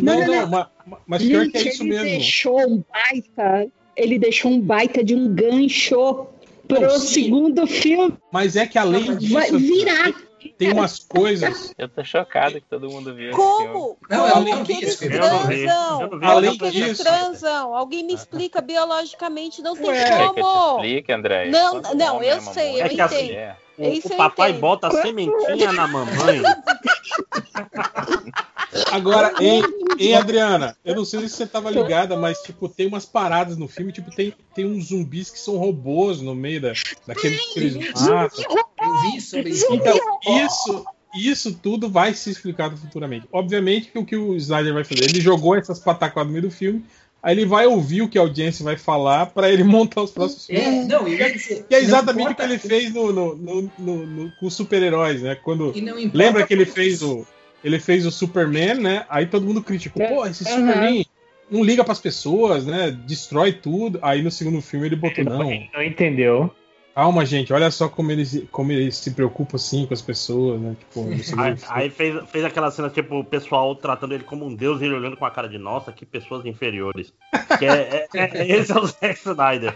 [0.00, 2.04] Não, não, não, ma- ma- mas pior que é isso ele mesmo.
[2.06, 3.66] deixou um baita.
[3.94, 6.28] Ele deixou um baita de um gancho
[6.66, 8.14] pro segundo filme.
[8.32, 9.16] Mas é que além Vai
[9.50, 10.14] disso, virar.
[10.50, 11.74] Tem umas coisas.
[11.78, 13.32] Eu tô chocado que todo mundo viu.
[13.32, 13.96] Como?
[14.08, 15.16] Não, Como não vi que eles filme.
[15.16, 15.64] Eu não vi.
[15.64, 16.00] transam?
[16.00, 16.18] Eu não vi.
[16.20, 17.74] Como Além que eles disso- transam?
[17.74, 20.04] Alguém me explica biologicamente, não tem Ué.
[20.04, 20.76] Quer que como.
[20.76, 21.48] explique, André?
[21.50, 23.64] Não, Quando não, o homem eu ama sei, muito eu a entendo.
[23.76, 24.60] O, Isso o eu papai entendo.
[24.60, 26.42] bota a sementinha na mamãe.
[28.90, 29.62] Agora, hein,
[29.98, 30.76] hein, Adriana?
[30.84, 34.10] Eu não sei se você tava ligada, mas tipo, tem umas paradas no filme, tipo,
[34.14, 36.72] tem, tem uns zumbis que são robôs no meio da,
[37.06, 38.44] daqueles que eles matam.
[38.80, 39.72] Eu vi sobre isso.
[39.72, 39.98] Então,
[40.44, 43.26] isso, isso tudo vai ser explicado futuramente.
[43.32, 46.54] Obviamente que o que o Snyder vai fazer, ele jogou essas pataquadas no meio do
[46.54, 46.84] filme,
[47.22, 50.46] aí ele vai ouvir o que a audiência vai falar pra ele montar os próximos
[50.46, 50.64] filmes.
[50.66, 53.34] É, não, eu ia dizer, Que é não exatamente o que ele fez no, no,
[53.36, 55.34] no- no- no- com os super-heróis, né?
[55.36, 57.24] Quando E não lembra que ele fez o
[57.64, 59.06] ele fez o Superman, né?
[59.08, 60.50] Aí todo mundo criticou, pô, esse Uhum.
[60.60, 61.06] Superman
[61.50, 62.90] não liga pras pessoas, né?
[63.06, 63.98] Destrói tudo.
[64.02, 65.50] Aí no segundo filme ele botou não.
[65.72, 66.54] Não entendeu.
[66.94, 70.60] Calma, gente, olha só como ele, se- como ele se preocupa assim com as pessoas,
[70.60, 70.76] né?
[70.78, 71.08] Tipo,
[71.42, 74.84] Aí, aí fez, fez aquela cena, tipo, o pessoal tratando ele como um deus e
[74.84, 77.12] ele olhando com a cara de nossa, que pessoas inferiores.
[77.58, 79.74] Que é, é- é- esse é o Zack Snyder.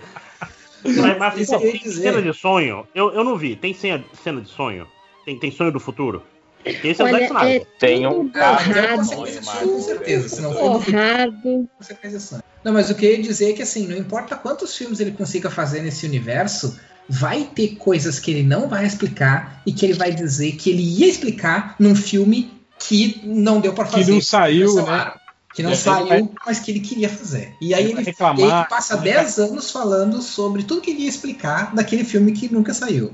[0.84, 2.02] Mas, mas pô, tem dizer.
[2.02, 2.86] cena de sonho?
[2.94, 3.56] Eu, eu não vi.
[3.56, 4.86] Tem cena, cena de sonho?
[5.24, 6.22] Tem, tem sonho do futuro?
[6.64, 7.62] Esse é o Olha, Snyder.
[7.62, 10.28] é Tem um de sonho, com certeza.
[10.28, 10.84] Se não for
[11.78, 12.42] consequência de sonho.
[12.64, 15.12] Não, mas o que eu ia dizer é que assim, não importa quantos filmes ele
[15.12, 16.78] consiga fazer nesse universo,
[17.08, 20.82] vai ter coisas que ele não vai explicar e que ele vai dizer que ele
[20.82, 24.12] ia explicar num filme que não deu Que fazer.
[24.12, 25.12] não saiu, né?
[25.54, 27.54] Que não É, saiu, ele vai- mas que ele queria fazer.
[27.60, 31.02] E aí Ele reclamar, ele passa ele vai- 10 anos falando sobre tudo que ele
[31.04, 33.10] ia explicar daquele filme que nunca saiu.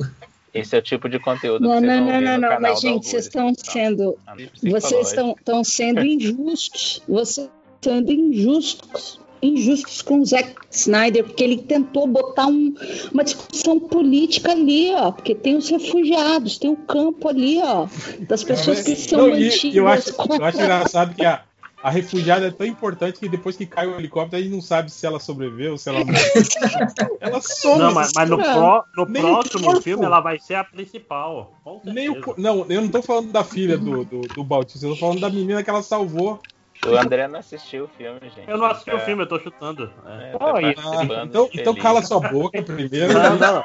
[0.55, 2.41] Esse é o tipo de conteúdo Não, que vocês não, vão não, ver não, no
[2.41, 4.17] não, canal mas gente, vocês estão sendo,
[4.63, 7.03] vocês estão, estão sendo injustos.
[7.09, 9.21] Vocês estão sendo injustos.
[9.43, 12.73] Injustos com o Zack Snyder, porque ele tentou botar um-
[13.13, 15.11] uma discussão política ali, ó.
[15.13, 17.87] Porque tem os refugiados, tem o campo ali, ó.
[18.27, 19.65] Das pessoas que são Não, mantidas.
[19.65, 21.43] e eu, acho, eu acho engraçado que a,
[21.85, 24.91] a refugiada é tão importante que depois que cai o helicóptero, a gente não sabe
[24.91, 26.15] se ela sobreviveu, se ela morreu.
[27.21, 27.79] ela some.
[27.79, 31.53] Não, mas, mas no, pró- no o próximo filme ela vai ser a principal.
[31.85, 34.97] Nem o, não, eu não tô falando da filha do, do, do Bautista, eu tô
[34.97, 36.41] falando da menina que ela salvou.
[36.87, 38.49] O André não assistiu o filme, gente.
[38.49, 39.91] Eu não assisti o Tá- filme, eu tô chutando.
[40.07, 40.31] É.
[40.31, 43.13] é, tá Ah, então, então cala sua boca primeiro.
[43.13, 43.63] Não, não.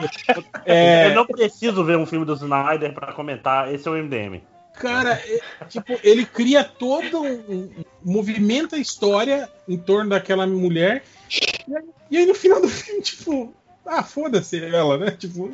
[0.65, 3.73] É, Eu não preciso ver um filme do Snyder pra comentar.
[3.73, 4.41] Esse é o MDM.
[4.79, 7.69] Cara, é, tipo, ele cria todo um, um-
[8.03, 11.03] movimenta a história em torno daquela mulher.
[12.09, 13.53] E aí no final do filme, tipo,
[13.85, 15.11] ah, foda-se ela, né?
[15.11, 15.51] Tipo,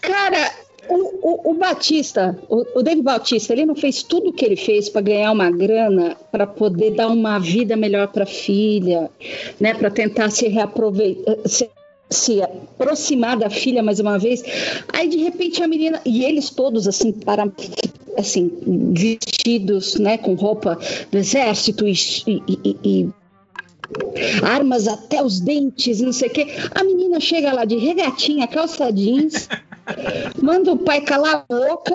[0.00, 0.52] Cara,
[0.88, 4.56] o, o, o Batista, o, o David Bautista, ele não fez tudo o que ele
[4.56, 9.10] fez para ganhar uma grana, para poder dar uma vida melhor para filha,
[9.60, 9.74] né?
[9.74, 11.36] Para tentar se reaproveitar.
[11.46, 11.70] Se,
[12.08, 14.40] se aproximar da filha mais uma vez,
[14.92, 17.44] aí de repente a menina e eles todos assim para
[18.18, 18.50] assim
[18.92, 20.78] vestidos, né, com roupa
[21.10, 21.92] do exército e,
[22.26, 23.08] e- e-
[24.42, 26.46] armas até os dentes, não sei o quê.
[26.74, 29.48] A menina chega lá de regatinha, calça jeans,
[30.42, 31.94] manda o pai calar a boca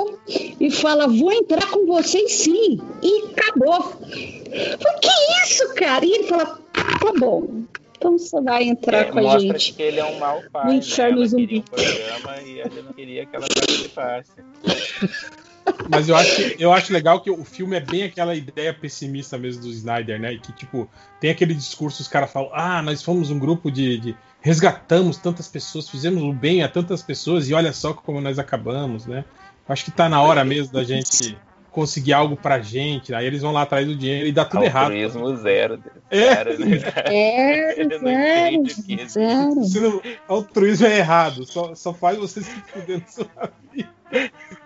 [0.59, 2.79] e fala: Vou entrar com vocês sim.
[3.03, 3.81] E acabou.
[3.83, 6.05] Falei, que isso, cara?
[6.05, 7.61] E ele fala: Tá bom.
[7.97, 9.73] Então você vai entrar É, com a mostra gente.
[9.73, 10.65] que ele é um mau pai.
[10.65, 10.77] No né?
[10.77, 11.45] inferno Ela zumbi.
[11.45, 14.31] queria um programa e ele não queria que ela participasse.
[15.89, 19.63] Mas eu acho, eu acho legal que o filme é bem aquela ideia pessimista mesmo
[19.63, 20.37] do Snyder, né?
[20.37, 24.15] Que, tipo, tem aquele discurso, os caras falam, ah, nós fomos um grupo de, de-
[24.41, 29.05] resgatamos tantas pessoas, fizemos o bem a tantas pessoas e olha só como nós acabamos,
[29.05, 29.25] né?
[29.67, 31.37] Acho que tá na hora mesmo da gente
[31.71, 34.91] conseguir algo pra gente, aí eles vão lá atrás do dinheiro e dá tudo errado.
[34.91, 35.81] Altruísmo zero.
[36.09, 36.35] É.
[36.43, 36.81] Zero, né?
[37.05, 39.63] É, Ele não zero.
[39.63, 43.89] Se não- altruísmo é errado, só, só faz você se fuder na sua vida.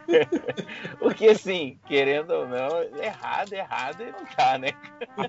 [1.00, 4.74] Porque assim, querendo ou não, errado, errado ele não tá, né?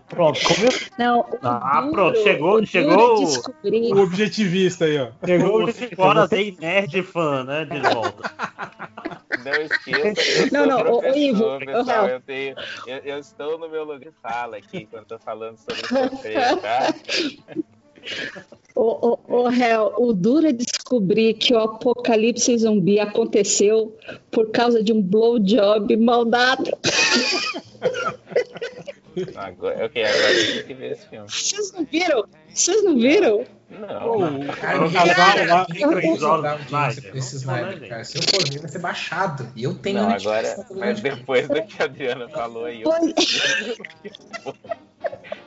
[0.09, 5.09] Pronto, como Não, Ah, pronto, chegou, chegou o- O objetivista aí, ó.
[5.25, 7.65] Chegou o 5 horas aí, nerd fã, né?
[7.65, 8.31] De volta.
[9.45, 12.09] Não esqueça, eu Não, sou não, ô, Ivo, pessoal.
[12.09, 12.57] eu, tenho,
[12.87, 16.95] eu, eu estou no meu lugar de fala aqui quando tô falando sobre sofrer, tá?
[18.75, 23.97] O, o, o, réu, o duro é descobrir que o apocalipse zumbi aconteceu
[24.31, 26.71] por causa de um blowjob mal dado.
[29.35, 31.27] Agora, ok, agora eu tenho que ver esse filme.
[31.27, 32.25] Vocês não viram?
[32.53, 33.47] Vocês não viram?
[33.71, 34.47] Não.
[34.61, 36.67] Cara, O casal lá- Três horas Snyder.
[36.67, 38.05] de audiência pra esse Snyder, cara.
[38.05, 39.49] Se eu for ver, vai ser baixado.
[39.57, 42.91] E eu tenho Não, agora, mas depois do que a Adriana falou aí, eu...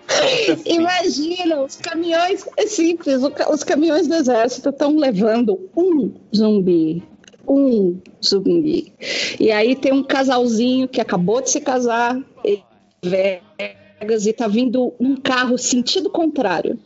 [0.65, 3.21] Imagina, os caminhões, é simples,
[3.51, 7.03] os caminhões do exército estão levando um zumbi.
[7.47, 8.93] Um zumbi.
[9.39, 12.63] E aí tem um casalzinho que acabou de se casar em
[13.01, 16.79] Vegas e tá vindo um carro sentido contrário.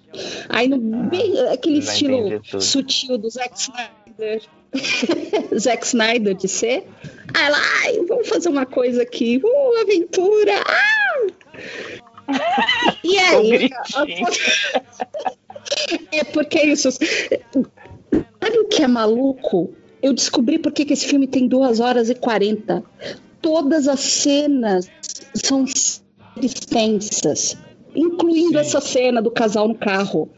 [0.47, 4.41] Aí no bem, aquele estilo sutil do Zack Snyder.
[5.59, 6.87] Zack Snyder de ser.
[7.33, 10.53] Aí lá, ai, vamos fazer uma coisa aqui, uh, aventura.
[10.65, 12.12] Ah!
[13.03, 13.69] E aí?
[16.11, 16.91] É porque isso.
[16.91, 19.73] Sabe o que é maluco?
[20.01, 22.83] Eu descobri por que que esse filme tem 2 horas e 40.
[23.41, 24.89] Todas as cenas
[25.33, 25.65] são
[26.41, 27.57] extensas,
[27.95, 30.29] incluindo essa cena do casal no carro.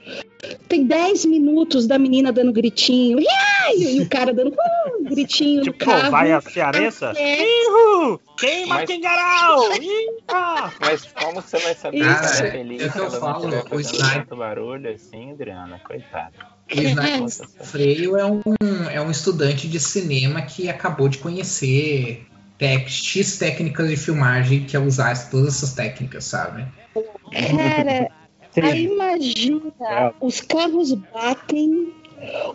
[0.67, 5.85] Tem 10 minutos da menina dando gritinho, e o cara dando uh, gritinho no Pô,
[5.85, 6.11] carro.
[6.11, 7.13] vai a cearença?
[7.15, 7.41] É.
[7.41, 8.19] Ihu!
[8.37, 9.71] Queima Mas- Kingarau!
[9.73, 10.73] Iha!
[10.79, 13.49] Mas como você vai saber Cara, que ela é feliz é o que eu falo,
[13.51, 15.79] tanto barulho assim, Adriana?
[15.83, 16.33] Coitado.
[16.71, 18.41] O Snyder Freio é um,
[18.91, 22.25] é um estudante de cinema que acabou de conhecer
[22.87, 26.65] X técnicas de filmagem que é usar todas essas técnicas, sabe?
[27.31, 28.11] Cara,
[28.61, 29.73] aí imagina,
[30.21, 31.93] os carros batem,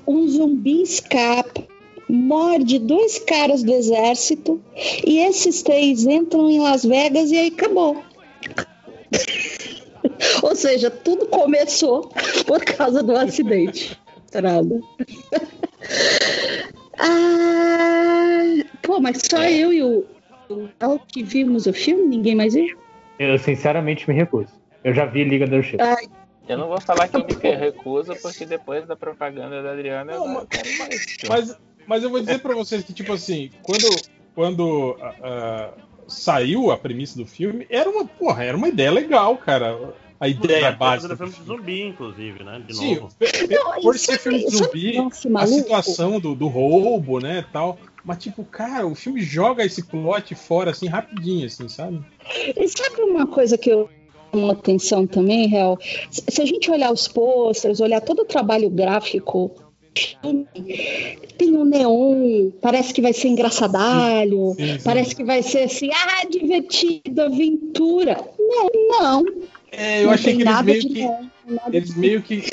[0.06, 1.66] um zumbi escapa,
[2.08, 4.60] morde dois caras do exército
[5.06, 8.02] e esses três entram em Las Vegas e aí acabou.
[10.42, 12.10] Ou seja, tudo começou
[12.46, 13.98] por causa do acidente.
[14.30, 14.80] Trada.
[17.02, 20.04] Ah, pô, mas só eu e o,
[20.50, 22.79] o Al que vimos o filme, ninguém mais viu?
[23.20, 24.48] Eu sinceramente me recuso.
[24.82, 25.84] Eu já vi Liga da Justiça.
[25.84, 26.06] Ai,
[26.48, 30.26] Eu não vou falar que eu me recuso, porque depois da propaganda da Adriana eu
[30.26, 31.06] não quero mais.
[31.28, 33.88] Mas, mas eu vou dizer pra vocês que, tipo assim, quando,
[34.34, 35.70] quando ah,
[36.08, 39.92] saiu a premissa do filme, era uma, porra, era uma ideia legal, cara.
[40.18, 41.16] A ideia Vai básica.
[41.16, 42.62] fazer filme de zumbi, inclusive, né?
[42.66, 43.14] De Sim, novo.
[43.82, 44.94] por ser filme de zumbi,
[45.36, 47.78] a situação do, do roubo, né, tal.
[48.04, 52.02] Mas, tipo, cara, o filme joga esse plot fora, assim, rapidinho, assim, sabe?
[52.56, 53.88] E sabe uma coisa que eu
[54.32, 55.78] chamo atenção também, Real?
[56.10, 59.54] Se a gente olhar os posters, olhar todo o trabalho gráfico,
[61.36, 64.84] tem um neon, parece que vai ser engraçadalho, Sim, sim.
[64.84, 68.16] parece que vai ser assim, ah, divertido, aventura.
[68.38, 69.24] Não, não.
[69.72, 70.88] É, eu Não achei que eles meio que.
[70.88, 71.26] neon,
[71.72, 72.44] Eles meio que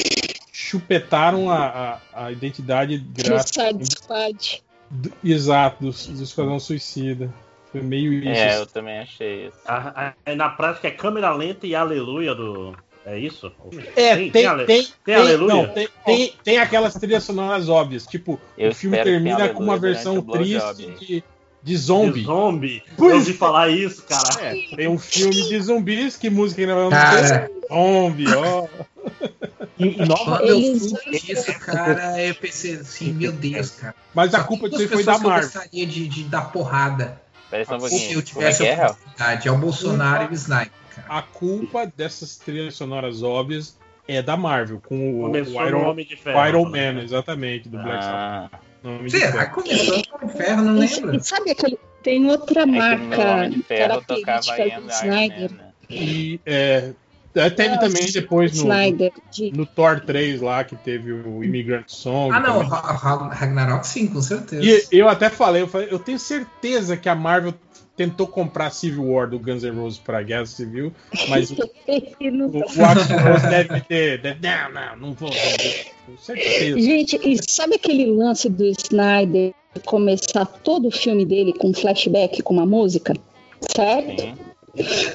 [0.51, 3.71] chupetaram a, a, a identidade gráfica.
[3.71, 4.63] Suicide Squad.
[4.89, 7.33] Do- exato, do, do Esquadrão Suicida.
[7.71, 8.29] Foi meio isso.
[8.29, 9.57] É, eu também achei isso.
[9.65, 12.75] A- a- na prática é câmera lenta e aleluia do.
[13.05, 13.51] É isso?
[13.95, 15.53] É, tem, tem, ale- tem, tem aleluia?
[15.53, 19.77] não, tem, tem, tem aquelas trilhas sonoras óbvias, tipo, Eu o filme termina com uma
[19.77, 21.23] versão triste de,
[21.63, 22.19] de zombie.
[22.19, 22.83] De zombie.
[22.97, 24.45] Por Eu ouvi falar isso, cara.
[24.45, 27.47] É, tem um filme de zumbis, que música que vamos Cara.
[27.47, 27.51] ter?
[27.69, 28.67] Zombie, ó.
[29.79, 33.95] E, e nova, Quando eu fui isso, cara, eu pensei assim, meu Deus, cara.
[34.13, 35.49] Mas a culpa disso foi da que eu Marvel.
[35.49, 39.47] gostaria de, de dar porrada Peraí só um se eu é tivesse é, a oportunidade.
[39.47, 40.71] É o Bolsonaro e o Sniper.
[41.07, 46.69] A culpa dessas trilhas sonoras óbvias é da Marvel, com o, o Iron, Ferro, Iron
[46.69, 46.91] né?
[46.91, 48.67] Man, exatamente, do Black Ah, Sabbath.
[48.83, 49.45] Homem de Será Ferro.
[49.45, 50.61] que começou com o ferro?
[50.63, 51.15] Não lembro.
[51.15, 51.79] e sabe aquele.
[52.03, 55.51] Tem outra é que no marca Homem de Ferro tocava do Iron Snyder.
[55.51, 55.71] Man, né?
[55.89, 56.91] E é,
[57.37, 58.63] é, teve também depois no,
[59.51, 62.33] no Thor 3 lá, que teve o Immigrant Song.
[62.35, 62.59] Ah, não,
[63.29, 64.63] Ragnarok sim, com certeza.
[64.91, 67.53] E eu até falei eu, falei, eu tenho certeza que a Marvel
[67.95, 70.93] tentou comprar Civil War do Guns N' Roses pra Guerra Civil,
[71.29, 74.21] mas o, o, o Axl Rose deve ter.
[74.21, 75.31] deve- não, não, não vou.
[75.31, 76.79] Com certeza.
[76.79, 79.53] Gente, e sabe aquele lance do Snyder
[79.85, 83.13] começar todo o filme dele com flashback, com uma música?
[83.75, 84.21] Certo?
[84.21, 85.13] Sim.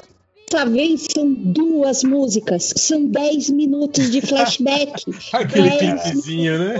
[0.53, 5.03] Dessa vez são duas músicas, são 10 minutos de flashback.
[5.33, 6.79] Aquele 10 clipezinho, né?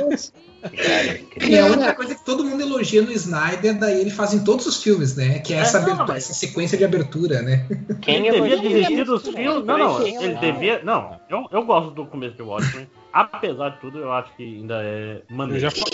[1.42, 4.44] E é a única coisa que todo mundo elogia no Snyder, daí ele faz em
[4.44, 5.40] todos os filmes, né?
[5.40, 7.66] Que é essa, É, não, abertura- mas- essa sequência de abertura, né?
[8.00, 9.32] Quem ele devia dos né?
[9.32, 9.66] filmes.
[9.66, 10.82] Não, não, Quem ele devia.
[10.84, 12.88] Não, eu, eu gosto do começo de Watchmen.
[13.12, 15.60] Apesar de tudo, eu acho que ainda é Eu maneiro.
[15.62, 15.86] já, fa-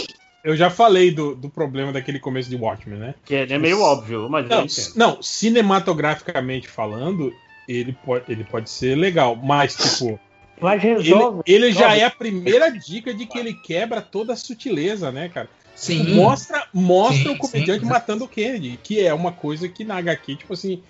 [0.43, 3.15] eu já falei do, do problema daquele começo de Watchmen, né?
[3.25, 4.57] Que é, é meio óbvio, mas eu
[4.97, 7.33] Não, não, cinematograficamente falando,
[7.71, 10.19] ele pode, ele pode ser legal, mas, tipo.
[10.61, 11.41] Mas Ele, resolve.
[11.45, 11.99] ele já resolve.
[12.01, 15.47] é a primeira dica de que ele quebra toda a sutileza, né, cara?
[15.73, 16.15] Sim.
[16.15, 17.89] Mostra, mostra Sim, o comediante sim.
[17.89, 20.83] matando o Kennedy, que é uma coisa que na HQ, tipo assim,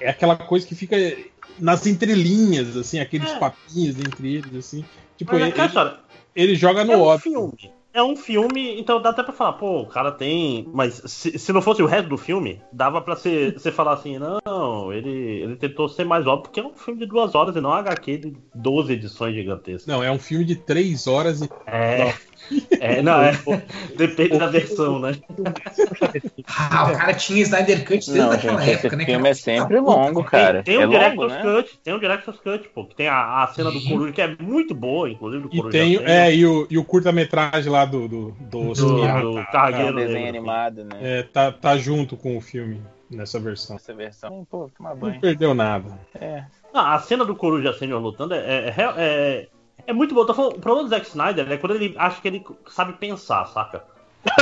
[0.00, 0.96] é aquela coisa que fica
[1.60, 3.38] nas entrelinhas, assim, aqueles É.
[3.38, 4.84] papinhos entre eles, assim.
[5.16, 5.96] Tipo, Mas é ele,
[6.34, 7.32] ele joga no É um óbvio.
[7.32, 7.72] filme.
[7.96, 10.68] É um filme, então dá até pra falar, pô, o cara tem.
[10.70, 14.92] Mas se, se não fosse o resto do filme, dava pra você, falar assim, não,
[14.92, 17.70] ele, ele tentou ser mais óbvio, porque é um filme de duas horas e não
[17.70, 19.86] um HQ de 12 edições gigantescas.
[19.86, 21.48] Não, é um filme de três horas e.
[21.66, 22.12] É.
[22.80, 23.32] É, não, é.
[23.96, 25.12] Depende da versão, né?
[26.70, 29.04] Ah, o cara tinha Snyder Cut desde Não, aquela gente, época, esse né?
[29.04, 30.62] filme é sempre longo, Tem, cara.
[30.62, 31.62] tem um é Director's longo, né?
[31.62, 34.36] Cut, tem um Director's Cut, pô, que tem a, a cena do Coruja, que é
[34.40, 35.78] muito boa, inclusive, do E Coruja.
[35.78, 38.06] tem, Tem, é, e o, e o curta-metragem lá do.
[38.08, 40.28] do, do, do, do É Cargueiro um desenho Negro.
[40.38, 40.98] animado, né?
[41.00, 43.76] É, tá, tá junto com o filme nessa versão.
[43.76, 44.46] Essa versão.
[44.50, 45.98] Pô, Não perdeu nada.
[46.14, 46.44] É.
[46.74, 49.48] Ah, a cena do Coruja Sênior lutando é, é, é,
[49.86, 50.14] é- muito.
[50.26, 53.46] Tô falando, o problema do Zack Snyder é quando ele acha que ele sabe pensar,
[53.46, 53.82] saca?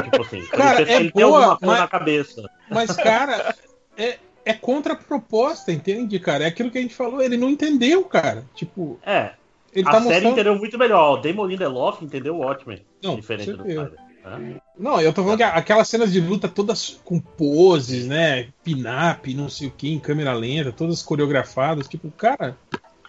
[0.02, 2.50] Tipo assim, Cara, ele, é ele tem boa, alguma coisa mas- na cabeça.
[2.70, 3.54] Mas, cara,
[3.98, 6.44] é, é contra a proposta, entende, cara?
[6.44, 8.44] É aquilo que a gente falou, ele não entendeu, cara.
[8.54, 9.32] Tipo, É,
[9.74, 10.32] ele a tá série mostrando.
[10.32, 11.18] entendeu muito melhor.
[11.18, 13.68] O Damon Lindelof entendeu o Watchmen, Não, diferente do.
[13.68, 13.92] Snyder.
[14.24, 14.56] né?
[14.78, 18.48] Não, eu tô falando que aquelas cenas de luta todas com poses, né?
[18.64, 21.86] Pin-up, não sei o que, em câmera lenta, todas coreografadas.
[21.86, 22.56] Tipo, cara,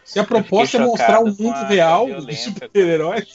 [0.05, 3.27] se a proposta é mostrar o mundo real dos super-heróis.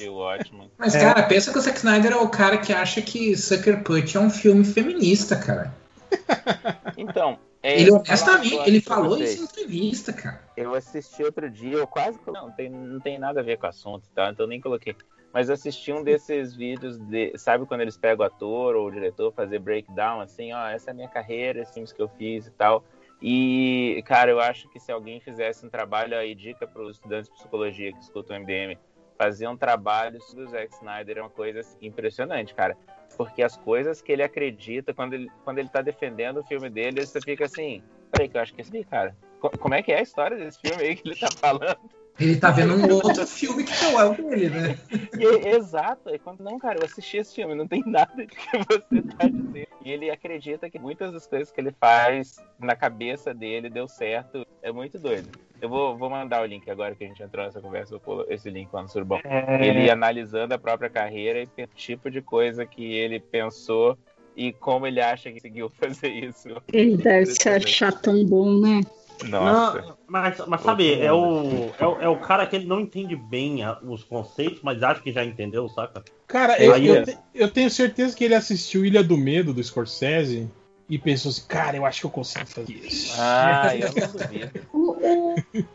[0.79, 1.01] Mas, É.
[1.01, 4.21] cara, pensa que o Zack Snyder é o cara que acha que Sucker Punch é
[4.21, 5.75] um filme feminista, cara.
[6.97, 9.35] Então, é, Ele, um honestamente, ele falou vocês.
[9.35, 10.41] isso em entrevista, cara.
[10.57, 12.19] Eu assisti outro dia, eu quase.
[12.27, 14.31] Não, tem, não tem nada a ver com o assunto, tá?
[14.31, 14.95] Então eu nem coloquei.
[15.33, 17.33] Mas eu assisti um desses vídeos de.
[17.37, 20.93] Sabe quando eles pegam o ator ou o diretor fazer breakdown, assim, ó, essa é
[20.93, 22.85] a minha carreira, esses filmes que eu fiz e tal.
[23.23, 27.31] E, cara, eu acho que se alguém fizesse um trabalho aí, dica para os estudantes
[27.31, 28.79] de psicologia que escutam o MDM,
[29.19, 32.77] fazer um trabalho sobre o Zack Snyder é uma coisa assim, impressionante, cara.
[33.19, 37.05] Porque as coisas que ele acredita, quando ele, quando ele tá defendendo o filme dele,
[37.05, 39.15] você fica assim, peraí, que eu acho que esse cara.
[39.39, 41.79] Co- Como é que é a história desse filme aí que ele tá falando?
[42.21, 44.79] Ele tá vendo um outro filme que não é o dele, né?
[45.19, 46.11] E- exato.
[46.11, 49.29] E quando, não, cara, eu assisti esse filme, não tem nada de que você tá
[49.29, 49.69] dizendo.
[49.83, 54.47] E ele acredita que muitas das coisas que ele faz na cabeça dele deu certo.
[54.63, 55.29] É muito doido.
[55.61, 58.17] Eu vou, vou mandar o link agora que a gente entrou nessa conversa, eu vou
[58.17, 59.21] pôr esse link lá no Surbão.
[59.25, 59.67] É.
[59.67, 63.99] Ele analisando a própria carreira e o tipo de coisa que ele pensou
[64.37, 66.49] e como ele acha que conseguiu fazer isso.
[66.73, 68.81] Ele deve se achar tão bom, né?
[69.29, 69.81] Nossa.
[69.83, 73.15] Não, mas, mas sabe, é o, é, o, é o cara que ele não entende
[73.17, 76.03] bem a- os conceitos, mas acha que já entendeu, saca?
[76.27, 79.53] Cara, eu, Aí eu é- te- eu tenho certeza que ele assistiu Ilha do Medo
[79.53, 80.49] do Scorsese
[80.89, 83.13] e pensou assim, cara, eu acho que eu consigo fazer isso.
[83.17, 85.21] Ah, eu não duvido.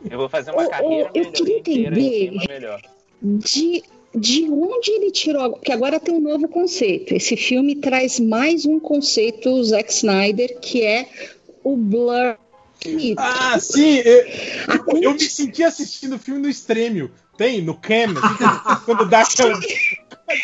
[0.10, 2.32] Eu vou fazer uma carreira eu queria entender
[3.22, 3.84] de,
[4.14, 5.52] de onde ele tirou.
[5.54, 7.14] Porque agora tem um novo conceito.
[7.14, 11.08] Esse filme traz mais um conceito, Zack Snyder, que é
[11.64, 12.38] o blur.
[13.18, 13.98] Ah, sim!
[13.98, 17.12] Eu, eu me senti assistindo o filme no Extrêmio.
[17.38, 18.14] Tem, no Cam,
[18.86, 19.60] quando dá aquela.
[20.28, 20.38] É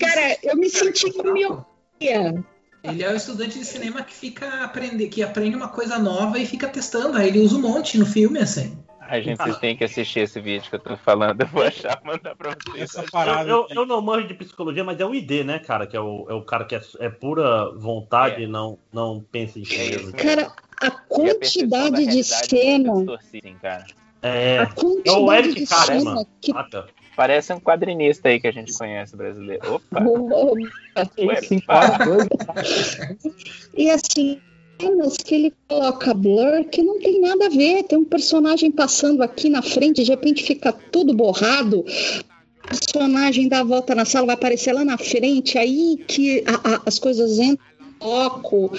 [0.00, 2.44] Cara, eu me senti com miopia.
[2.82, 6.46] Ele é o estudante de cinema que fica aprender, que aprende uma coisa nova e
[6.46, 7.16] fica testando.
[7.16, 8.76] Aí ele usa um monte no filme, assim.
[9.12, 11.38] Ai, gente, vocês têm que assistir esse vídeo que eu tô falando.
[11.38, 12.96] Eu vou achar, mandar pra vocês.
[12.96, 13.04] Essa
[13.42, 15.86] Eu, eu, eu não manjo de psicologia, mas é o ID, né, cara?
[15.86, 19.58] Que é o, é o cara que é, é pura vontade e não, não pensa
[19.58, 20.12] em si mesmo.
[20.14, 20.50] Cara,
[20.80, 22.90] a E a quantidade de cena.
[23.60, 23.84] cara.
[24.22, 26.52] É, A é o quantidade Eric de Cartman, cena que.
[27.14, 29.74] Parece um quadrinista aí que a gente conhece brasileiro.
[29.74, 30.02] Opa!
[31.18, 32.28] Esse Ué,
[33.76, 34.40] E assim,
[34.82, 37.84] cenas que ele coloca blur que não tem nada a ver.
[37.84, 41.80] Tem um personagem passando aqui na frente, de repente fica tudo borrado.
[41.80, 46.74] O personagem dá a volta na sala, vai aparecer lá na frente, aí que a-
[46.74, 47.72] a- as coisas entram.
[48.00, 48.72] Foco,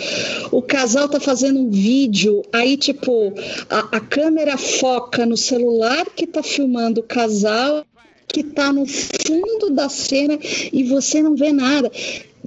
[0.52, 3.34] o casal tá fazendo um vídeo, aí tipo
[3.70, 7.86] a, a câmera foca no celular que tá filmando o casal,
[8.28, 10.38] que tá no fundo da cena
[10.74, 11.90] e você não vê nada.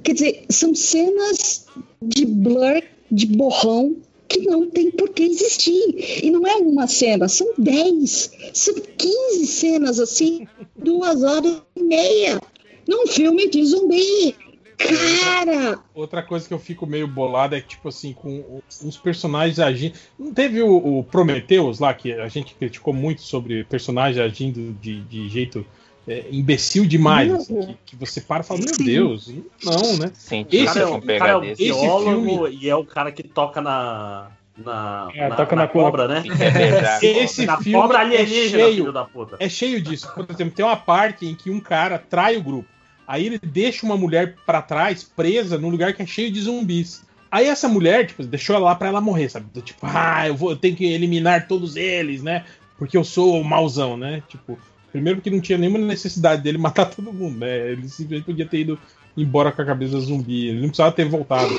[0.03, 1.65] Quer dizer, são cenas
[1.99, 3.95] de blur, de borrão,
[4.27, 6.23] que não tem por que existir.
[6.23, 12.41] E não é uma cena, são 10, são 15 cenas assim, duas horas e meia,
[12.87, 14.35] num filme de zumbi.
[14.77, 15.79] Cara!
[15.95, 19.97] Outra coisa que eu fico meio bolado é tipo assim, com os personagens agindo.
[20.19, 25.01] Não teve o, o Prometheus lá, que a gente criticou muito sobre personagens agindo de,
[25.01, 25.65] de jeito
[26.07, 27.31] é, imbecil demais.
[27.33, 28.83] assim, que, que você para e fala, meu Sim.
[28.85, 29.27] Deus,
[29.63, 30.11] não, né?
[30.15, 33.23] Esse cara, é, o cara é o esse biólogo filme- e é o cara que
[33.23, 34.27] toca na.
[34.57, 36.07] Na, É, toca na cobra, cobra.
[36.07, 36.23] né?
[37.03, 39.35] Esse na filme cobra é cheio, da puta.
[39.39, 40.11] é cheio disso.
[40.15, 42.67] Por exemplo, tem uma parte em que um cara trai o grupo.
[43.07, 47.03] Aí ele deixa uma mulher pra trás, presa, num lugar que é cheio de zumbis.
[47.29, 49.45] Aí essa mulher, tipo, deixou ela lá pra ela morrer, sabe?
[49.61, 52.43] Tipo, ah, eu, vou, eu tenho que eliminar todos eles, né?
[52.79, 54.23] Porque eu sou o mauzão, né?
[54.27, 54.57] Tipo,
[54.97, 57.71] primeiro que não tinha nenhuma necessidade dele matar todo mundo, né?
[57.71, 58.79] Ele simplesmente podia ter ido
[59.15, 60.47] embora com a cabeça zumbi.
[60.47, 61.53] Ele não precisava ter voltado.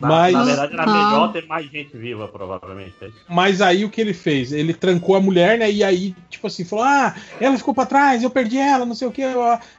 [0.00, 2.94] Na, Mas, na verdade, era melhor ter mais gente viva, provavelmente.
[3.28, 4.52] Mas aí o que ele fez?
[4.52, 5.70] Ele trancou a mulher, né?
[5.70, 9.08] E aí, tipo assim, falou: Ah, ela ficou pra trás, eu perdi ela, não sei
[9.08, 9.22] o que.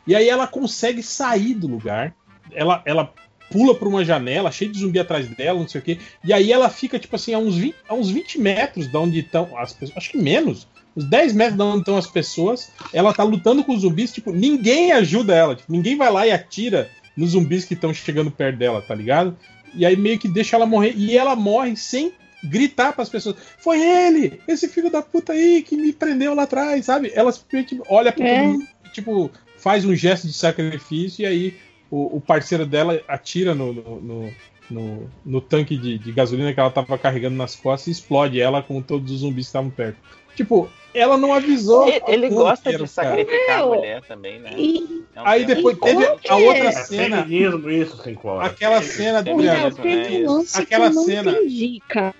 [0.06, 2.14] E aí ela consegue sair do lugar.
[2.52, 3.14] Ela, ela
[3.50, 6.00] pula por uma janela, cheia de zumbi atrás dela, não sei o que.
[6.24, 9.20] E aí ela fica, tipo assim, a uns 20, a uns 20 metros de onde
[9.20, 9.98] estão as pessoas.
[9.98, 10.68] Acho que menos.
[10.96, 12.72] Uns 10 metros de onde estão as pessoas.
[12.94, 15.56] Ela tá lutando com os zumbis, tipo, ninguém ajuda ela.
[15.56, 19.38] Tipo, ninguém vai lá e atira nos zumbis que estão chegando perto dela, tá ligado?
[19.74, 20.94] E aí meio que deixa ela morrer.
[20.96, 22.12] E ela morre sem
[22.44, 23.36] gritar pras pessoas.
[23.60, 24.40] Foi ele!
[24.48, 27.12] Esse filho da puta aí que me prendeu lá atrás, sabe?
[27.14, 28.40] Ela simplesmente olha pra É.
[28.44, 31.54] todo mundo tipo, faz um gesto de sacrifício e aí
[31.92, 34.32] o, o parceiro dela atira no, no, no,
[34.72, 38.64] no- no tanque de, de gasolina que ela tava carregando nas costas e explode ela
[38.64, 39.98] com todos os zumbis que estavam perto.
[40.36, 41.88] Tipo, ela não avisou.
[41.88, 44.52] Ele, ele gosta de sacrificar a mulher também, né?
[45.16, 46.72] É um Aí tema- depois teve a outra é?
[46.72, 47.24] cena.
[47.24, 48.44] feminismo isso, sem cor.
[48.44, 50.28] Aquela cena do Olha, Feminismo, né?
[50.28, 52.16] lance Aquela que eu não cena- entendi, cara.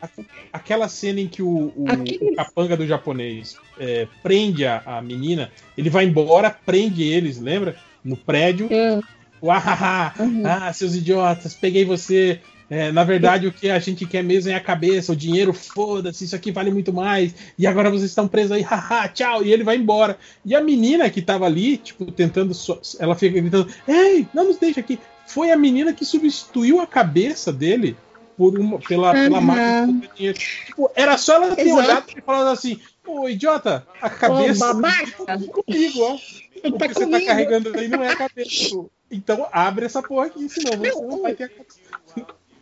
[0.54, 5.02] Aquela cena em que o, o, Aquele- o capanga do japonês é, prende a, a
[5.02, 7.76] menina, ele vai embora, prende eles, lembra?
[8.04, 8.68] No prédio.
[8.72, 9.00] É.
[9.42, 10.44] Uahaha, Uhum.
[10.46, 12.42] ah, seus idiotas, peguei você.
[12.70, 16.24] É, na verdade, o que a gente quer mesmo é a cabeça, o dinheiro, foda-se,
[16.26, 17.34] isso aqui vale muito mais.
[17.58, 19.44] E agora vocês estão presos aí, haha, tchau.
[19.44, 20.18] E ele vai embora.
[20.46, 22.54] E a menina que tava ali, tipo, tentando.
[23.00, 25.00] Ela fica gritando: Ei, não nos deixa aqui.
[25.26, 27.96] Foi a menina que substituiu a cabeça dele
[28.38, 29.42] por uma, pela, pela Aham.
[29.42, 30.40] máquina de dinheiro.
[30.40, 31.78] Tipo, era só ela ter Exato.
[31.80, 34.82] olhado e falado assim: Ô, idiota, a cabeça Ô,
[35.26, 36.18] tá comigo, ó.
[36.62, 37.26] O Tá que você tá comigo.
[37.26, 38.76] carregando aí não é a cabeça.
[39.10, 41.80] Então abre essa porra aqui, senão você não vai ter a cabeça.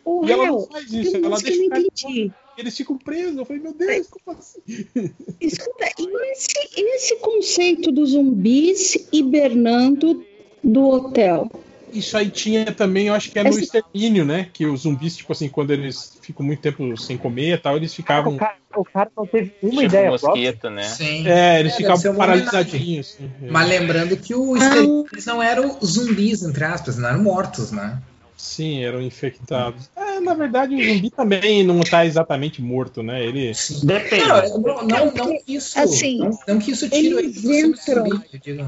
[0.08, 2.32] O E ela não faz isso, ela lance que eu deixa não entendi.
[2.56, 3.36] Eles ficam presos.
[3.36, 4.60] Eu falei, meu Deus, como assim?
[5.40, 10.24] Escuta, e esse, esse conceito dos zumbis hibernando
[10.64, 11.50] do hotel?
[11.92, 14.50] Isso aí tinha também, eu acho que é no Essa- extermínio, né?
[14.52, 17.94] Que os zumbis, tipo assim, quando eles ficam muito tempo sem comer e tal, eles
[17.94, 18.34] ficavam.
[18.34, 20.82] O cara, o cara não teve uma Tipo ideia mosquito, né?
[20.82, 21.26] Sim.
[21.26, 23.14] É, eles É, ficavam paralisadinhos.
[23.14, 23.30] assim.
[23.50, 25.06] Mas lembrando que o Ah.
[25.12, 27.98] eles não eram zumbis, entre aspas, não eram mortos, né?
[28.38, 29.90] Sim, eram infectados.
[29.96, 33.22] É, na verdade, o zumbi também não tá exatamente morto, né?
[33.24, 33.52] Ele.
[33.82, 34.26] Depende.
[34.28, 35.78] Não, não, não, não que isso.
[35.78, 38.64] Assim, não, não que isso tire o eles entram- zumbi.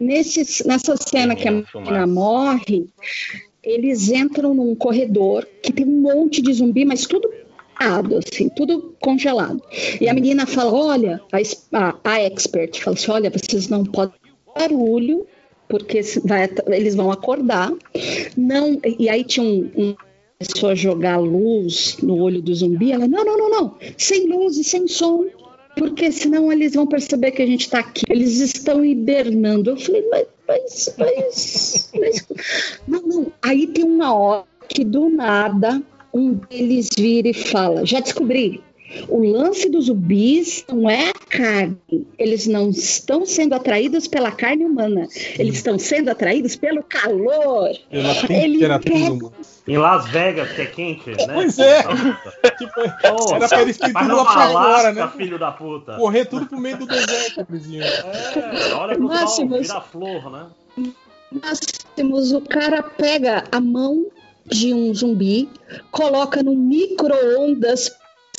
[0.00, 2.88] Nesse, nessa cena que a menina morre,
[3.62, 7.30] eles entram num corredor que tem um monte de zumbi, mas tudo
[7.78, 9.62] parado, assim, tudo congelado.
[10.00, 14.14] E a menina fala: olha, a, a, a expert fala assim: olha, vocês não podem
[14.54, 15.26] barulho,
[15.70, 17.72] porque vai eles vão acordar.
[18.36, 19.70] Não, e aí tinha um.
[19.76, 19.94] um
[20.38, 24.64] pessoa jogar luz no olho do zumbi, ela, não, não, não, não, sem luz e
[24.64, 25.26] sem som,
[25.76, 28.04] porque senão eles vão perceber que a gente está aqui.
[28.08, 29.70] Eles estão hibernando.
[29.70, 32.26] Eu falei, mas, mas, mas, mas-
[32.88, 33.32] Não, não.
[33.42, 35.82] Aí tem uma hora que do nada
[36.12, 38.62] um deles vira e fala: já descobri.
[39.08, 41.76] O lance dos zumbis não é a carne.
[42.18, 45.06] Eles não estão sendo atraídos pela carne humana.
[45.38, 47.70] Eles estão sendo atraídos pelo calor.
[47.88, 49.32] Pela Ele temperatura pega- humana.
[49.68, 51.32] Em Las Vegas, que é quente, né?
[51.32, 51.82] Pois é.
[51.82, 52.74] Tipo,
[53.16, 55.12] Pô, era pra eles terem tudo lá pra fora, né?
[55.16, 55.94] filho da puta.
[55.96, 57.84] Correr tudo pro meio do deserto, vizinho.
[57.84, 59.60] É, olha pro sol, Máximos.
[59.68, 60.46] vira flor, né?
[61.30, 61.60] Nós
[61.94, 64.06] temos o cara pega a mão
[64.46, 65.48] de um zumbi,
[65.92, 67.92] coloca no micro-ondas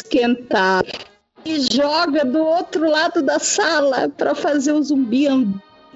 [0.05, 0.83] esquentar
[1.45, 5.27] e joga do outro lado da sala para fazer o zumbi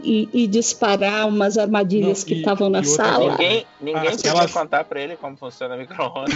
[0.03, 3.31] e, e disparar umas armadilhas Não, que estavam na sala.
[3.31, 6.33] Ninguém, ninguém Aquelas- podia contar pra ele como funciona a micro-ondas.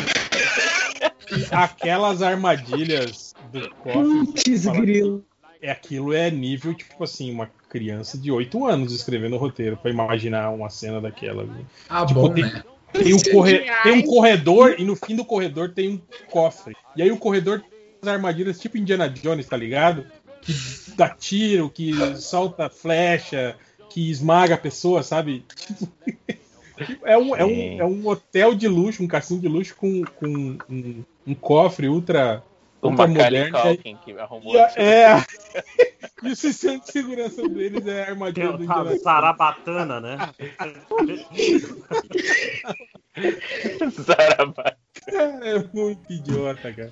[1.52, 3.70] Aquelas armadilhas do.
[3.84, 5.24] Putz, grilo.
[5.62, 10.52] É aquilo é nível, tipo assim, uma criança de 8 anos escrevendo roteiro pra imaginar
[10.52, 11.46] uma cena daquela.
[11.90, 12.64] Ah, Tipo, bom, tem- né?
[12.92, 13.66] Tem um, corre...
[13.84, 16.76] tem um corredor e no fim do corredor tem um cofre.
[16.96, 17.70] E aí o corredor tem
[18.02, 20.06] as armadilhas tipo Indiana Jones, tá ligado?
[20.42, 20.54] Que
[20.96, 23.56] dá tiro, que solta flecha,
[23.90, 25.46] que esmaga a pessoa, sabe?
[27.04, 30.58] É, um, é, um, é um hotel de luxo, um cassino de luxo com, com
[30.70, 32.42] um, um cofre ultra,
[32.82, 33.52] O Macaulay.
[33.52, 34.56] Culkin que arrumou.
[34.56, 35.24] E, a- é,
[36.24, 39.02] e o sistema de segurança deles é a armadilha do Tem Indiana a Jones.
[39.04, 40.18] Zarabatana, né?
[45.06, 46.92] Cara, é muito idiota, cara.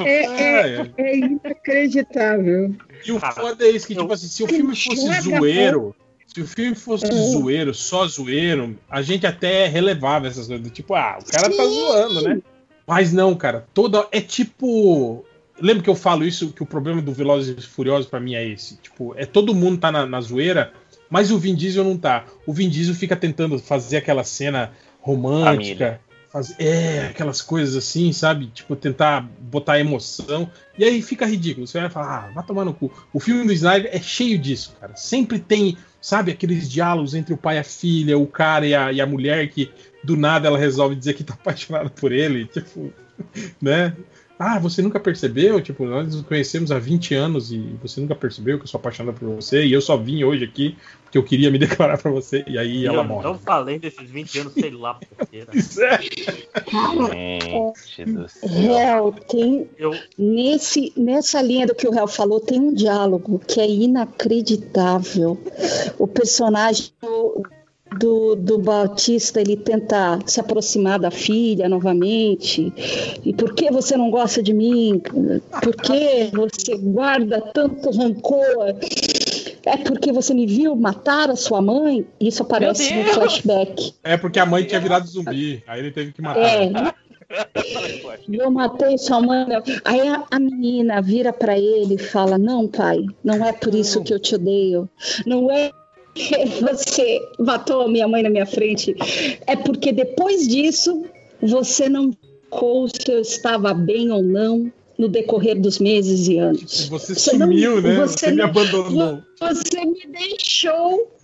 [0.00, 2.74] É, é, é inacreditável.
[3.04, 5.94] E o foda é isso, que, tipo assim, se o filme fosse zoeiro,
[6.26, 7.10] se o filme fosse É.
[7.12, 10.64] zoeiro, só zoeiro, a gente até relevava essas coisas.
[10.66, 11.74] do Tipo, ah, o cara tá Sim.
[11.74, 12.42] zoando, né?
[12.90, 14.08] Mas não, cara, toda.
[14.10, 15.24] É tipo.
[15.60, 18.44] Lembra que eu falo isso, que o problema do Velozes e Furiosos pra mim é
[18.44, 18.78] esse?
[18.78, 20.72] Tipo, é todo mundo tá na, na zoeira,
[21.08, 22.24] mas o Vin Diesel não tá.
[22.44, 26.00] O Vin Diesel fica tentando fazer aquela cena romântica.
[26.32, 28.46] Faz, é, aquelas coisas assim, sabe?
[28.48, 30.50] Tipo, tentar botar emoção.
[30.76, 31.68] E aí fica ridículo.
[31.68, 32.90] Você vai falar, ah, vai tomar no cu.
[33.12, 34.96] O filme do Snyder é cheio disso, cara.
[34.96, 38.92] Sempre tem, sabe, aqueles diálogos entre o pai e a filha, o cara e a,
[38.92, 39.70] e a mulher que
[40.02, 42.46] do nada ela resolve dizer que tá apaixonada por ele.
[42.46, 42.92] Tipo,
[43.60, 43.96] né?
[44.42, 45.60] Ah, você nunca percebeu?
[45.60, 49.18] Tipo, nós nos conhecemos há 20 anos e você nunca percebeu que eu sou apaixonada
[49.18, 52.42] por você e eu só vim hoje aqui porque eu queria me declarar pra você.
[52.46, 53.24] E aí ela eu morre.
[53.24, 55.40] não falei desses 20 anos, sei lá porquê.
[55.40, 55.60] né?
[57.86, 58.48] Gente do céu.
[58.48, 59.68] Réu, tem.
[59.76, 65.38] Eu- Nesse, nessa linha do que o Réu falou, tem um diálogo que é inacreditável.
[65.98, 66.92] O personagem
[67.98, 72.72] do, do, Bautista ele tenta se aproximar da filha novamente.
[73.24, 75.00] E por que você não gosta de mim?
[75.62, 78.76] Por que você guarda tanto rancor?
[79.66, 82.06] É porque você me viu matar a sua mãe?
[82.20, 83.94] Isso aparece no flashback.
[84.02, 85.62] É porque a mãe tinha virado zumbi.
[85.66, 86.40] Aí ele teve que matar.
[86.40, 86.70] É,
[88.30, 89.46] eu matei sua mãe.
[89.46, 89.62] meu.
[89.84, 94.02] Aí a, a menina vira pra ele e fala: Não, pai, não é por isso
[94.02, 94.88] que eu te odeio.
[95.26, 95.70] Não é
[96.60, 98.94] você matou a minha mãe na minha frente.
[99.46, 101.04] É porque depois disso
[101.40, 106.88] você não ficou se eu estava bem ou não no decorrer dos meses e anos.
[106.88, 107.94] Você não- sumiu, né?
[107.96, 109.22] Você me não- abandonou.
[109.40, 111.16] Você me deixou.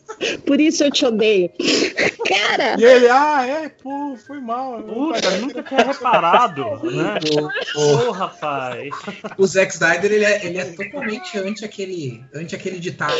[0.47, 1.50] Por isso eu te odeio.
[2.26, 2.76] Cara!
[2.78, 4.81] E ele, ah, é, pô, foi mal.
[4.84, 7.18] Puta, nunca tinha reparado, né?
[7.75, 8.89] Ô, rapaz.
[9.36, 13.12] O Zack Snyder, ele é, ele é totalmente anti aquele, anti aquele ditado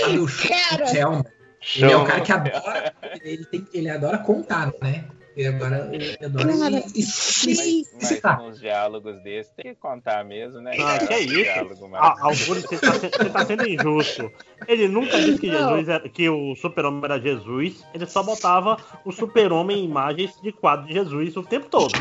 [0.70, 0.86] Cara.
[0.92, 1.26] tell,
[1.60, 1.66] né?
[1.76, 5.04] Ele é o cara que adora, ele, tem, ele adora contar, né?
[5.36, 7.84] Ele adora, ele adora Cara, e- e- sim.
[8.00, 10.72] Mas com uns diálogos desses tem que contar mesmo, né?
[10.78, 11.06] Ah, cara?
[11.06, 11.92] que é Um isso?
[11.94, 14.32] Ah, você tá, se- você tá sendo injusto.
[14.66, 15.50] Ele nunca disse que.
[15.50, 20.52] Jesus era- que o super-homem era Jesus, ele só botava o super-homem em imagens de
[20.52, 21.92] quadro de Jesus o tempo todo.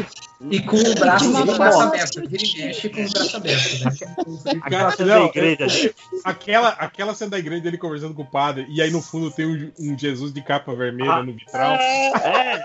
[0.42, 2.20] E com o braço, com o aberto.
[2.20, 4.62] Ele mexe com o braço aberto, né?
[4.62, 5.96] Aquela cena Não, da igreja, gente.
[6.24, 9.46] Aquela, aquela cena da igreja dele conversando com o padre, e aí no fundo tem
[9.46, 11.76] um, um Jesus de capa vermelha Ah, no vitral.
[11.76, 12.62] É,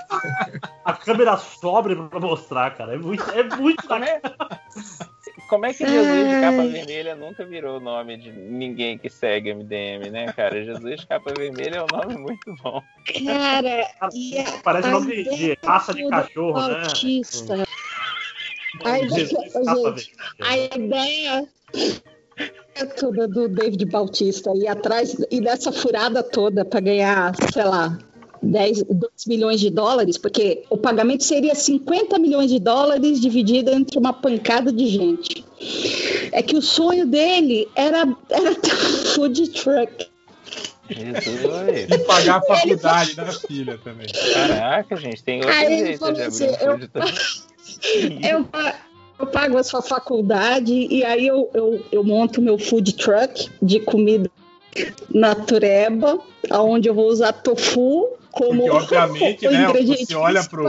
[0.85, 2.95] a câmera sobe pra mostrar, cara.
[2.95, 4.21] É muito, é muito Como é,
[5.49, 9.55] como é que Jesus de capa vermelha nunca virou o nome de ninguém que segue
[9.55, 10.65] MDM, né, cara?
[10.65, 12.83] Jesus de capa vermelha é um nome muito bom.
[13.27, 13.91] Cara,
[14.63, 16.75] Parece nome de, raça de cachorro, né?
[16.83, 17.55] Bautista.
[18.85, 21.49] A ideia, Jesus capa gente, a ideia
[22.75, 27.99] é toda do David Bautista e atrás e dessa furada toda para ganhar, sei lá,
[28.43, 33.99] 10, 2 milhões de dólares, porque o pagamento seria 50 milhões de dólares dividido entre
[33.99, 35.45] uma pancada de gente.
[36.33, 40.07] É que o sonho dele era, era ter um food truck.
[40.89, 41.87] Jesus.
[41.89, 44.07] E pagar a faculdade da filha também.
[44.35, 48.27] Caraca, gente, tem outro Aí jeito de assim, abrir um eu, food truck.
[48.29, 48.81] eu, pa-
[49.19, 53.81] eu pago a sua faculdade e aí eu, eu, eu monto meu food truck de
[53.81, 54.31] comida
[55.13, 56.19] natureba,
[56.53, 60.69] onde eu vou usar tofu como Porque, obviamente, o né, ingrediente você olha pro,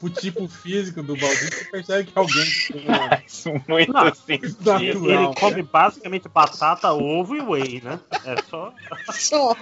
[0.00, 4.40] pro tipo físico do Bautista e percebe que alguém tem uma- Muito Não, assim.
[4.84, 8.00] Ele, ele come basicamente batata, ovo e whey, né?
[8.24, 8.72] É só.
[9.12, 9.56] Só.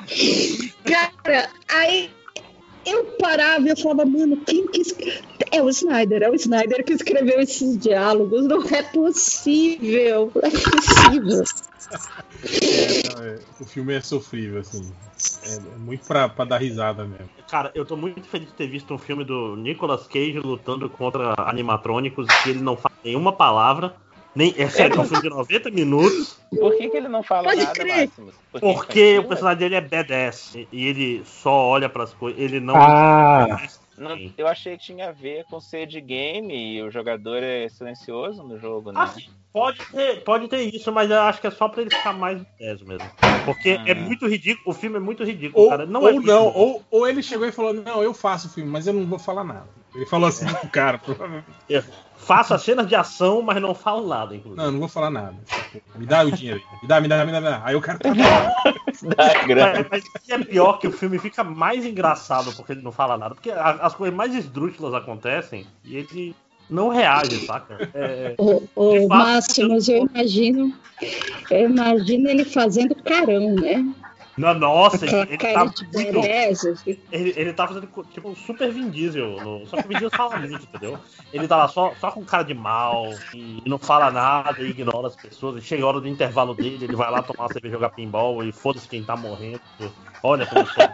[0.84, 2.10] Cara, aí
[2.84, 4.82] eu parava e eu falava, mano, quem que.
[5.50, 8.46] É o Snyder, é o Snyder que escreveu esses diálogos.
[8.46, 10.32] Não é possível.
[10.34, 11.44] Não é possível.
[12.44, 14.90] É, não, é, o filme é sofrível, assim.
[15.44, 17.28] É, é muito pra, pra dar risada mesmo.
[17.48, 21.34] Cara, eu tô muito feliz de ter visto um filme do Nicolas Cage lutando contra
[21.38, 23.94] animatrônicos que ele não fala nenhuma palavra.
[24.34, 26.38] Nem, é sério, é um filme de 90 minutos.
[26.58, 28.06] Por que, que ele não fala Pode nada, crer.
[28.06, 28.34] Máximos?
[28.50, 30.54] Porque o personagem dele é badass.
[30.54, 32.40] E e ele só olha pras coisas.
[32.40, 32.74] Ele não.
[32.76, 33.58] Ah,
[34.02, 37.68] Não, eu achei que tinha a ver com ser de game e o jogador é
[37.68, 39.00] silencioso no jogo, né?
[39.00, 39.14] Ah,
[39.52, 42.40] Pode ter, pode ter isso, mas eu acho que é só pra ele ficar mais
[42.40, 43.06] intenso mesmo.
[43.44, 45.84] Porque é muito ridículo, o filme é muito ridículo, Ou cara.
[45.84, 48.70] Não ou é não, ou, ou ele chegou e falou: Não, eu faço o filme,
[48.70, 49.68] mas eu não vou falar nada.
[49.94, 51.46] Ele falou assim pro cara, provavelmente.
[52.22, 54.62] Eu faço as cenas de ação, mas não falo nada, inclusive.
[54.64, 55.34] Não, não vou falar nada.
[55.96, 56.78] Me dá o dinheiro aí.
[56.80, 57.62] Me dá, me dá, me dá, me dá.
[57.64, 58.10] Aí o cara tá.
[58.14, 62.92] Mas, mas o que é pior que o filme fica mais engraçado porque ele não
[62.92, 63.34] fala nada.
[63.34, 66.36] Porque a- as coisas mais esdrúxulas acontecem e ele
[66.70, 67.90] não reage, saca?
[67.92, 70.72] É, Ô, ô, de fato, Márcio, mas eu imagino,
[71.50, 73.84] eu imagino ele fazendo carão, né?
[74.36, 76.20] Não, nossa, ele, ele tá muito.
[77.12, 79.28] Ele, ele tá fazendo tipo um super Vin Diesel.
[79.42, 80.98] no- só que o Vin Diesel fala muito, entendeu?
[81.32, 85.06] Ele tá lá só, só com cara de mal e não fala nada, e ignora
[85.08, 85.62] as pessoas.
[85.62, 88.42] E chega a hora do intervalo dele, ele vai lá tomar uma cerveja jogar pinball
[88.44, 89.60] e foda-se quem tá morrendo.
[90.22, 90.84] Olha como sou.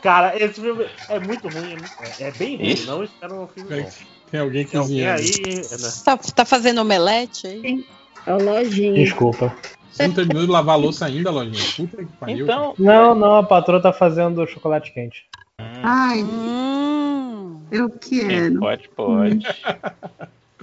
[0.00, 1.74] Cara, esse filme é muito ruim,
[2.20, 2.66] é, é- é bem ruim.
[2.68, 2.86] Ixi.
[2.86, 3.88] Não espero um filme bom.
[4.30, 5.30] Tem alguém Tem alguém aí,
[5.70, 5.92] né?
[6.04, 7.84] Tá, tá fazendo omelete aí?
[8.26, 8.94] É o lojinha.
[9.04, 9.54] Desculpa.
[9.92, 11.62] Você não terminou de lavar a louça ainda, Lojinha?
[11.76, 12.44] Puta que pariu.
[12.44, 15.26] Então, Não, não, a patroa tá fazendo chocolate quente.
[15.58, 17.60] Ai, Hum.
[17.70, 18.58] eu quero.
[18.58, 19.46] Pode, pode.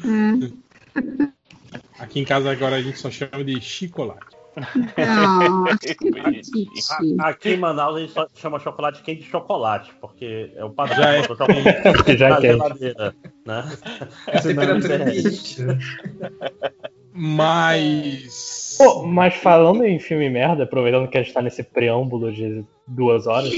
[0.03, 0.51] É.
[1.99, 4.39] Aqui em casa agora a gente só chama de chocolate.
[7.19, 10.69] A- Aqui em Manaus a gente só chama chocolate quente de chocolate, porque é o
[10.71, 10.97] padrão.
[10.97, 11.21] Já é.
[11.93, 13.63] Porque já é na geladeira, né?
[14.27, 15.77] É né?
[17.13, 18.58] Mas.
[18.79, 23.27] Pô, mas falando em filme merda, aproveitando que a gente tá nesse preâmbulo de duas
[23.27, 23.53] horas,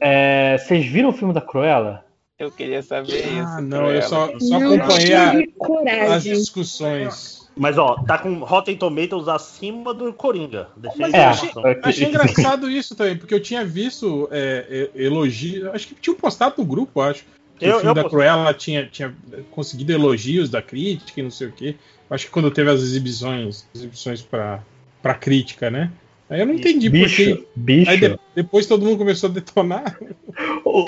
[0.00, 2.04] é, vocês viram o filme da Cruella?
[2.38, 3.46] Eu queria saber isso.
[3.46, 4.40] Ah, não, eu só, Cruella.
[4.40, 7.42] só Não acompanhei a- as discussões.
[7.54, 10.68] Mas ó, tá com Rotten Tomatoes acima do Coringa.
[10.98, 11.50] Mas eu achei,
[11.82, 15.66] achei engraçado isso também, porque eu tinha visto é, é, elogios.
[15.74, 17.24] Acho que tinha postado no grupo, acho.
[17.62, 18.18] Que Eu- o filme eu da postei.
[18.20, 19.14] Cruella tinha, tinha
[19.50, 21.76] conseguido elogios da crítica e não sei o quê.
[22.10, 24.60] Acho que quando teve as exibições, exibições pra,
[25.00, 25.90] pra crítica, né?
[26.28, 27.46] Aí eu não entendi Bicho, porque.
[27.54, 27.90] bicho.
[27.90, 29.98] Aí de- depois todo mundo começou a detonar.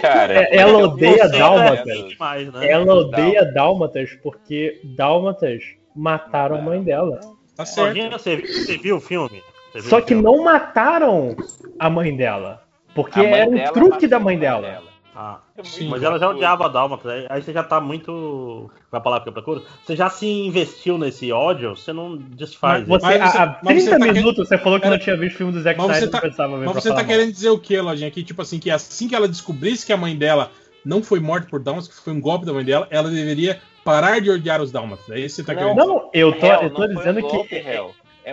[0.00, 2.08] Cara, é- ela eu odeia Dálmatas.
[2.08, 2.70] Demais, né?
[2.70, 5.62] Ela odeia Dálmatas porque Dálmatas
[5.94, 7.20] mataram a mãe dela.
[7.56, 8.10] Tá certo.
[8.10, 9.42] Você, você viu o filme?
[9.74, 10.22] Viu Só o que filme?
[10.22, 11.36] não mataram
[11.78, 12.62] a mãe dela.
[12.94, 14.82] Porque A era um dela truque da mãe dela.
[15.16, 15.88] Ah, Sim.
[15.88, 17.08] mas ela já odiava a Dálmata.
[17.10, 18.68] aí- Aí você já tá muito.
[18.90, 19.62] Vai falar que eu procuro?
[19.84, 22.86] Você já se investiu nesse ódio, você não desfaz.
[22.88, 25.16] Mas você- há, há mas você 30 tá minutos você falou que Pera- não tinha
[25.16, 26.88] visto o filme do Zack Mas você Snyder tá- e não precisava ver Mas você
[26.88, 28.10] tá falar querendo dizer o quê, Lojinha?
[28.10, 30.50] Que, tipo assim, que assim que ela descobrisse que a mãe dela
[30.84, 34.20] não foi morta por Dálmatas, que foi um golpe da mãe dela, ela deveria parar
[34.20, 35.08] de odiar os Dálmatas.
[35.10, 35.74] É isso que você tá Não.
[35.74, 35.86] querendo mal.
[35.86, 35.94] dizer.
[36.02, 37.84] Não, eu tô, Hell, eu tô dizendo um que golpe, é,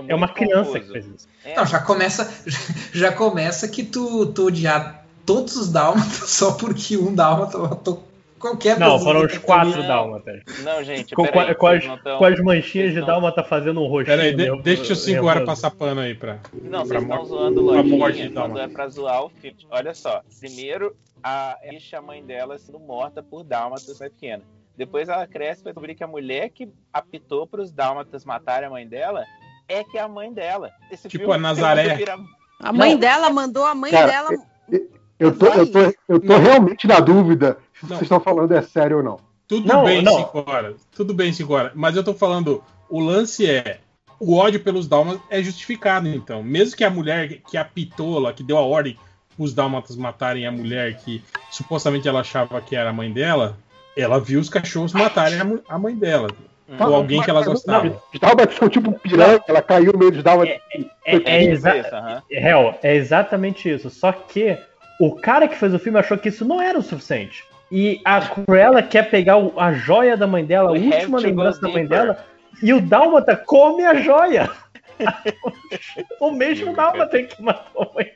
[0.08, 0.86] é uma criança confuso.
[0.88, 1.28] que fez isso.
[1.46, 2.34] É, Não, já começa,
[2.94, 8.04] já começa que tu, tu odiar todos os dálmatas só porque um dálmata matou
[8.40, 9.84] qualquer Não, foram os quatro.
[9.84, 10.42] Dálmatas.
[10.64, 14.06] Não, gente, Com, peraí, com, as, tão- com as manchinhas de Dálmata fazendo um rostinho.
[14.18, 16.40] Pera aí, de- nervo- deixa os 5 horas passar pano aí pra.
[16.52, 19.30] Não, pra vocês estão morte- zoando pra morte de lojinha quando é pra zoar o
[19.30, 19.58] filme.
[19.70, 24.42] Olha só, primeiro a deixa a mãe dela sendo morta por dálmatas na pequena.
[24.76, 28.88] Depois ela cresce pra descobrir que a mulher que apitou pros dálmatas matarem a mãe
[28.88, 29.24] dela
[29.68, 30.72] é que é a mãe dela.
[30.90, 31.94] Esse Tipo filme a Nazaré.
[31.94, 32.18] vira-
[32.60, 33.00] A mãe Não.
[33.00, 34.30] dela mandou a mãe Cara, dela.
[35.22, 37.90] Eu tô, eu tô, eu tô realmente na dúvida se Não.
[37.90, 39.20] vocês estão falando é sério ou não.
[39.48, 40.18] Tudo Não, bem, não.
[40.18, 40.76] 5 horas.
[40.96, 41.72] Tudo bem, 5 horas.
[41.76, 43.80] Mas eu tô falando, o lance é.
[44.20, 46.42] O ódio pelos Dálmatas é justificado, então.
[46.42, 48.98] Mesmo que a mulher que apitou lá, que deu a ordem
[49.38, 53.58] os Dálmatas matarem a mulher que supostamente ela achava que era a mãe dela,
[53.96, 56.30] ela viu os cachorros matarem a, mãe dela.
[56.80, 58.02] Ou alguém que ela gostava.
[58.14, 60.56] Os Dálmatas são tipo um piranha, ela caiu no meio dos Dálmatas.
[60.72, 62.24] É, é, tipo exa- isso, aham.
[62.30, 63.90] Real, é exatamente isso.
[63.90, 64.58] Só que
[65.02, 67.44] o cara que fez o filme achou que isso não era o suficiente.
[67.72, 71.60] E a Cruella quer pegar o- a joia da mãe dela, a We última lembrança
[71.60, 72.24] da mãe dela,
[72.62, 74.48] e o Dálmata come a joia.
[76.20, 78.12] o mesmo Dálmata que matou a mãe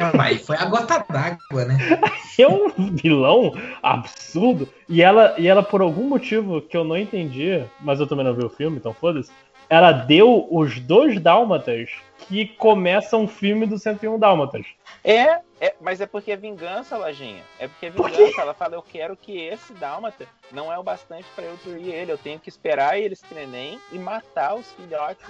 [0.00, 1.78] Não, mas foi a gota d'água, né?
[2.36, 4.68] é um vilão absurdo.
[4.88, 8.34] E ela, e ela, por algum motivo que eu não entendi, mas eu também não
[8.34, 9.30] vi o filme, então foda-se,
[9.70, 11.88] ela deu os dois Dálmatas
[12.28, 14.66] que começam o filme do 101 Dálmatas.
[15.04, 17.42] É, é, mas é porque é vingança, Lojinha.
[17.58, 18.40] É porque é vingança.
[18.40, 22.12] Ela fala, eu quero que esse dálmata não é o bastante pra eu destruir ele.
[22.12, 25.26] Eu tenho que esperar eles treinem e matar os filhotes.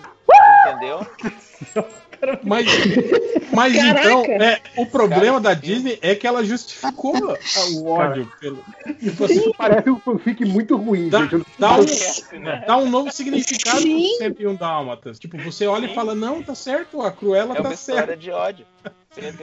[0.66, 1.07] Entendeu?
[2.44, 2.66] Mas,
[3.52, 4.00] mas Caraca!
[4.00, 7.15] então, é, o problema Cara, da Disney é que ela justificou
[7.74, 8.65] o ódio pelo.
[9.00, 12.62] Isso assim, parece um fanfic muito ruim, Dá, dá um, Parece, né?
[12.65, 14.16] dá um novo significado pro Sim.
[14.18, 15.18] 101 Dálmatas.
[15.18, 18.16] Tipo, você olha e fala, não, tá certo, a Cruella É uma tá história certa.
[18.16, 18.66] de ódio.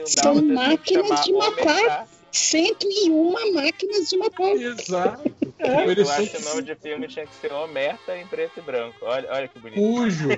[0.06, 1.76] São máquinas de matar.
[1.76, 2.06] Omertá.
[2.32, 4.52] 101 máquinas de matar.
[4.52, 5.49] Exato.
[5.60, 8.62] Eu Eles acho que o nome de filme tinha que ser Omerta em preto e
[8.62, 8.96] branco.
[9.02, 9.78] Olha, olha que bonito.
[9.78, 10.28] Cujo.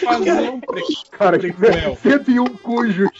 [0.00, 0.82] Fazer um pre...
[1.10, 1.96] Cara, que prequel.
[1.96, 3.10] 101 cujos.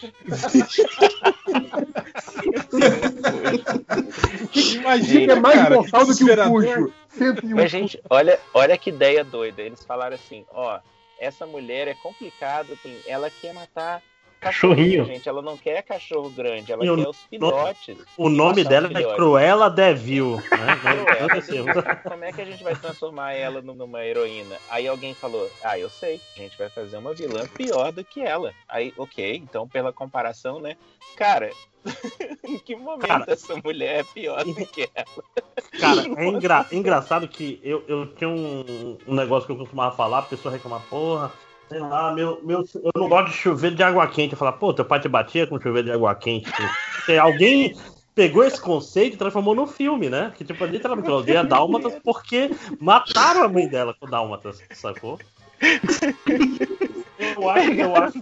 [4.75, 6.93] Imagina, é mais cara, mortal do que o cujo.
[7.11, 9.61] 101 Mas, gente, olha, olha que ideia doida.
[9.61, 10.81] Eles falaram assim, ó,
[11.19, 14.03] essa mulher é complicado, ela quer matar
[14.43, 15.05] Cachorrinho.
[15.05, 15.29] gente.
[15.29, 17.97] Ela não quer cachorro grande, ela E o quer os filhotes.
[18.17, 19.15] O nome dela é.
[19.15, 20.37] Cruella Devil.
[20.37, 20.43] Né?
[20.83, 21.65] Cruella, Aconteceu.
[22.03, 24.57] Como é que a gente vai transformar ela num- numa heroína?
[24.69, 28.21] Aí alguém falou: Ah, eu sei, a gente vai fazer uma vilã pior do que
[28.21, 28.53] ela.
[28.69, 30.77] Aí, ok, então pela comparação, né?
[31.17, 31.51] Cara,
[32.45, 33.25] em que momento Cara.
[33.29, 35.25] essa mulher é pior do que ela?
[35.79, 40.19] Cara, é engra- engraçado que eu, eu tinha um, um negócio que eu costumava falar,
[40.19, 41.31] a pessoa reclamar, porra,
[41.69, 44.33] sei lá, meu, meu, eu não gosto de chuveiro de água quente.
[44.33, 46.51] Eu falava, pô, teu pai te batia com chuveiro de água quente.
[47.21, 47.75] Alguém
[48.15, 50.33] pegou esse conceito e transformou no filme, né?
[50.37, 55.19] Que tipo, literalmente, ela odeia dálmatas porque mataram a mãe dela com dálmatas, sacou?
[57.23, 58.19] Eu acho, eu acho.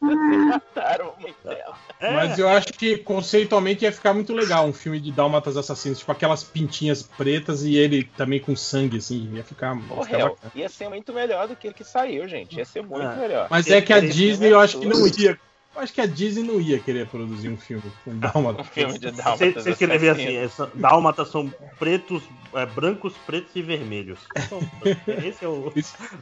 [0.00, 1.76] Mataram a mãe dela.
[2.00, 2.12] É.
[2.12, 6.10] Mas eu acho que conceitualmente ia ficar muito legal um filme de dálmatas assassinos, tipo
[6.12, 10.32] aquelas pintinhas pretas e ele também com sangue, assim, ia ficar, ia ficar bacana.
[10.54, 12.56] ia ser muito melhor do que o que saiu, gente.
[12.56, 13.16] Ia ser muito É.
[13.16, 13.46] melhor.
[13.50, 15.38] Mas é que a Disney eu acho que não ia.
[15.80, 18.66] Eu acho que a Disney não ia querer produzir um filme com dálmatas.
[18.66, 23.56] Um filme de Você dálmatas você escrever assim, essa, dálmatas são pretos, é, brancos, pretos
[23.56, 24.18] e vermelhos.
[24.36, 24.60] Então,
[25.24, 25.68] esse é o,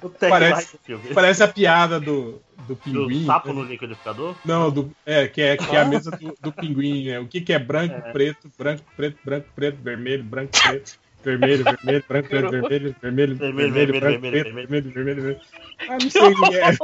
[0.01, 1.09] o tagline Parece, do filme.
[1.13, 3.27] parece a piada do, do Do pinguim.
[3.27, 3.55] sapo né?
[3.55, 4.37] no liquidificador?
[4.45, 7.19] Não, do, é, que é, que é a mesa do, do pinguim, né?
[7.19, 12.05] O que, que é branco, preto, branco, preto, branco, preto, vermelho, branco, preto, vermelho, vermelho,
[12.09, 15.41] branco, preto, vermelho, vermelho, vermelho, vermelho, branco, vermelho, vermelho, vermelho, vermelho.
[15.89, 16.77] Ah, não sei o que é.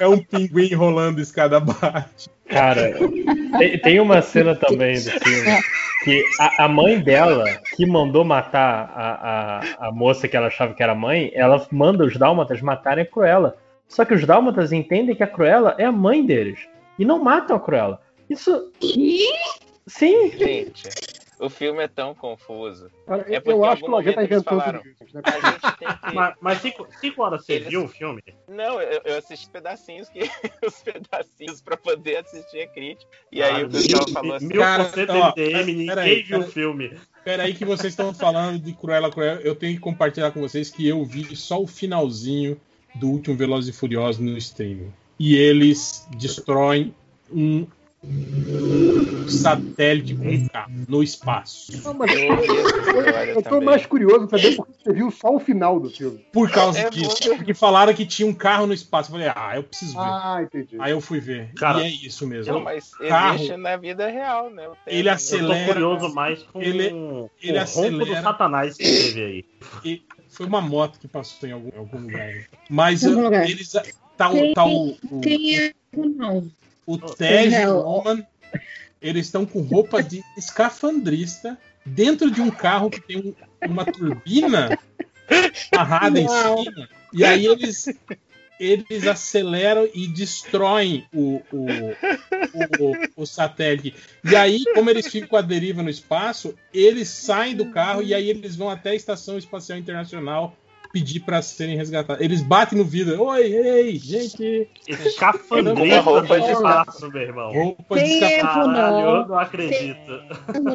[0.00, 2.28] É um pinguim rolando escada abaixo.
[2.48, 2.94] Cara,
[3.58, 5.60] tem, tem uma cena também do filme
[6.04, 10.74] que a, a mãe dela, que mandou matar a, a, a moça que ela achava
[10.74, 13.56] que era mãe, ela manda os dálmatas matarem a Cruella.
[13.88, 16.60] Só que os dálmatas entendem que a Cruella é a mãe deles.
[16.98, 18.00] E não matam a Cruella.
[18.28, 18.70] Isso.
[19.86, 20.30] Sim.
[20.36, 20.88] Gente,
[21.40, 22.90] o filme é tão confuso.
[23.06, 24.78] Cara, É eu acho que o Lojinha tá inventando falaram.
[24.80, 25.22] tudo isso, né?
[25.24, 25.98] A gente tem que.
[26.14, 28.22] Mas, mas cinco, cinco horas você Eles- viu o filme?
[28.48, 30.20] Não, eu, eu assisti pedacinhos que
[30.66, 33.10] os pedacinhos pra poder assistir a crítica.
[33.30, 36.22] E aí Ah, o pessoal mil- falou assim: mil Cara, por cento MDM, ninguém peraí,
[36.22, 36.98] viu o filme.
[37.24, 39.40] Peraí que vocês estão falando de Cruella Cruella.
[39.42, 42.58] Eu tenho que compartilhar com vocês que eu vi só o finalzinho
[42.94, 44.90] do último Velozes e Furiosos no streaming.
[45.20, 46.94] E eles destroem
[47.30, 47.66] um
[49.28, 51.70] satélite com um carro no espaço.
[51.84, 55.78] Não, mas Eu eu tô mais curioso pra saber porque você viu só o final
[55.78, 56.24] do filme.
[56.32, 57.28] Por causa É disso.
[57.30, 57.36] bom.
[57.36, 59.08] Porque falaram que tinha um carro no espaço.
[59.10, 59.98] Eu falei, ah, eu preciso ver.
[60.00, 60.76] Ah, entendi.
[60.78, 61.52] Aí eu fui ver.
[61.54, 62.52] Cara, e é isso mesmo.
[62.54, 63.34] Não, mas Carro.
[63.36, 64.66] existe na vida real, né?
[64.68, 65.66] O Ele Tesla- Eu acelera.
[65.66, 68.22] tô curioso mais com Ele- o ele do acelera.
[68.22, 69.44] satanás que teve aí.
[69.84, 72.32] E foi uma moto que passou em algum, algum lugar.
[72.70, 73.48] Mas algum lugar.
[73.48, 73.72] eles.
[74.16, 76.48] Tá, o- Tem- tá o, o, Tem é, não.
[76.94, 78.26] O Tej e o Roman.
[79.00, 83.34] Eles estão com roupa de escafandrista dentro de um carro que tem um-
[83.70, 84.76] uma turbina
[85.72, 86.88] amarrada em cima.
[87.12, 87.86] E aí eles.
[88.60, 91.66] Eles aceleram e destroem o, o,
[92.80, 93.94] o, o satélite.
[94.24, 98.12] E aí, como eles ficam com a deriva no espaço, eles saem do carro e
[98.12, 100.56] aí eles vão até a Estação Espacial Internacional
[100.92, 102.22] pedir para serem resgatados.
[102.22, 103.22] Eles batem no vidro.
[103.22, 104.68] Oi, ei, gente.
[104.86, 107.52] Escafandrista roupa de espaço, meu irmão.
[107.52, 109.16] Roupa de Caralho, não.
[109.22, 110.12] eu não acredito.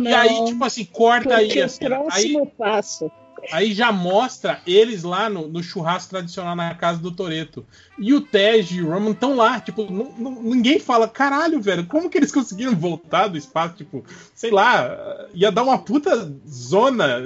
[0.01, 1.95] E aí, tipo assim, corta aí Porque a o cena.
[1.97, 3.11] Aí, próximo passo.
[3.51, 7.65] aí já mostra eles lá no, no churrasco tradicional na casa do Toreto.
[7.97, 11.85] E o Tej e o Roman estão lá, tipo, não- não- ninguém fala, caralho, velho,
[11.85, 13.75] como que eles conseguiram voltar do espaço?
[13.75, 17.21] Tipo, sei lá, ia dar uma puta zona,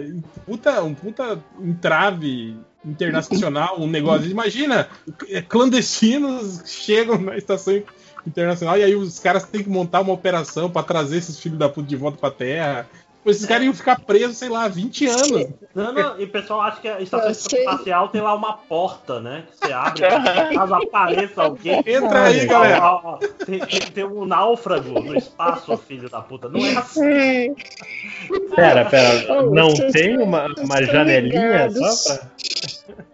[0.45, 4.29] puta, um puta entrave internacional, um negócio.
[4.29, 4.87] Imagina,
[5.47, 7.81] clandestinos chegam na estação
[8.25, 11.69] internacional e aí os caras têm que montar uma operação pra trazer esses filhos da
[11.69, 12.87] puta de volta pra Terra.
[13.27, 15.47] Esses caras iam ficar presos, sei lá, 20 anos.
[15.75, 19.43] Não, não, e o pessoal acha que a estação espacial tem lá uma porta, né?
[19.59, 20.01] Que você abre
[20.55, 21.83] caso apareça alguém.
[21.85, 22.83] Entra aí, Ó, galera.
[22.85, 26.47] ó, ó, Tem, tem, tem um náufrago no espaço, filho da puta.
[26.49, 27.55] Não é assim.
[28.55, 29.43] Pera, pera.
[29.43, 31.99] Não vocês tem uma, vocês uma estão janelinha ligados.
[32.03, 32.27] só pra.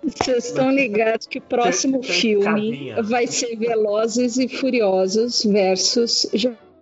[0.03, 6.27] Vocês estão ligados que o próximo Tem- tem filme vai ser Velozes e Furiosos versus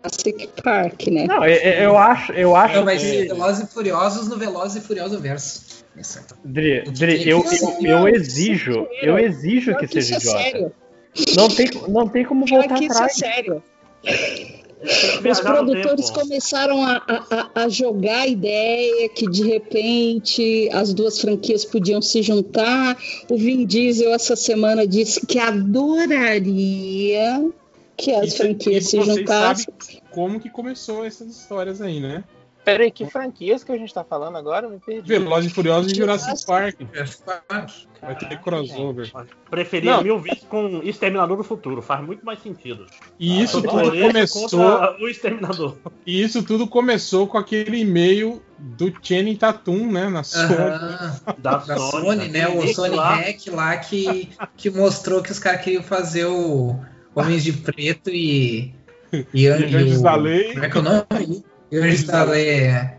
[0.04, 1.26] Jurassic Park, né?
[1.28, 3.04] Não, eu, eu acho, eu acho Então vai que.
[3.04, 5.82] ser Velozes e Furiosos no Velozes e Furioso Verso.
[6.44, 7.44] Dri, Dri, eu,
[7.82, 10.40] eu, eu exijo, eu exijo que seja é idiota.
[10.42, 10.72] sério.
[11.36, 13.18] Não tem, não tem como voltar que isso é atrás.
[13.18, 13.64] sério.
[15.30, 21.20] Os produtores começaram a, a- a- a jogar a ideia que de repente as duas
[21.20, 22.98] franquias podiam se juntar.
[23.30, 27.44] O Vin Diesel essa semana disse que adoraria
[28.02, 29.66] que as franquias se vocês juntassem.
[29.80, 32.24] sabem como que começou essas histórias aí, né?
[32.64, 34.70] Peraí, que franquias que a gente tá falando agora?
[34.70, 35.08] Me perdi.
[35.08, 36.76] Velozes e Furiosos e Jurassic Park.
[38.00, 39.12] Vai ter crossover.
[39.50, 40.04] Preferia Não.
[40.04, 41.82] mil vezes com Exterminador do Futuro.
[41.82, 42.86] Faz muito mais sentido.
[43.20, 44.96] E isso Ah, tudo começou.
[45.00, 45.76] O Exterminador.
[46.06, 50.08] E isso tudo começou com aquele e-mail do Channing Tatum, né?
[50.08, 50.54] Na Sony.
[50.54, 51.16] Aham.
[51.40, 52.48] Da, Da Sony, Sony, né?
[52.48, 53.16] O Aquele Sony lá.
[53.16, 56.80] Hack lá que, que mostrou que os caras queriam fazer o
[57.16, 58.74] Homens de Preto e.
[59.12, 60.54] E, E Anjos da Lei.
[60.54, 61.44] Como é que é o nome?
[61.72, 62.50] E Anjos da Lei.
[62.50, 62.98] é.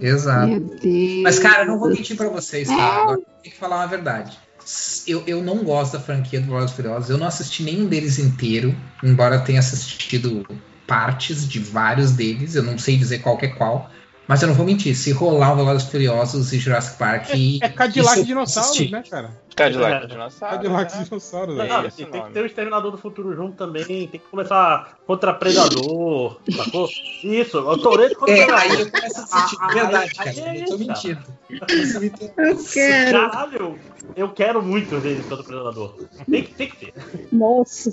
[0.00, 0.78] Exato.
[1.22, 3.02] Mas, cara, eu não vou mentir pra vocês, tá?
[3.02, 4.38] Agora tem que falar uma verdade.
[5.06, 7.10] Eu, eu não gosto da franquia do Velozes e Furiosos.
[7.10, 10.46] Eu não assisti nenhum deles inteiro, embora eu tenha assistido
[10.86, 12.54] partes de vários deles.
[12.54, 13.90] Eu não sei dizer qual que é qual.
[14.28, 14.94] Mas eu não vou mentir.
[14.94, 17.30] Se rolar o Velozes e Furiosos e Jurassic Park...
[17.60, 19.30] É Cadillac isso eu Dinossauros, né, cara?
[19.56, 20.06] Cadillac É.
[20.06, 20.56] Dinossauro.
[20.56, 21.04] Cadillac né?
[21.04, 21.56] Dinossauros.
[21.56, 21.68] Não, né?
[21.70, 22.22] não, esse tem, nome.
[22.28, 23.84] que ter o Exterminador do Futuro junto também.
[23.84, 26.40] Tem que começar contra Predador.
[26.56, 26.88] Sacou?
[27.24, 28.70] Isso, o Toreto contra É, Predador.
[28.70, 30.30] aí eu começo a sentir Ah, de verdade, aí- cara.
[30.30, 31.20] aí é eu tô mentindo.
[32.36, 33.30] Eu quero.
[33.30, 33.78] Caralho,
[34.16, 35.94] eu quero muito ver ele contra o Predador.
[36.30, 36.94] Tem que, tem que ter.
[37.32, 37.90] Nossa.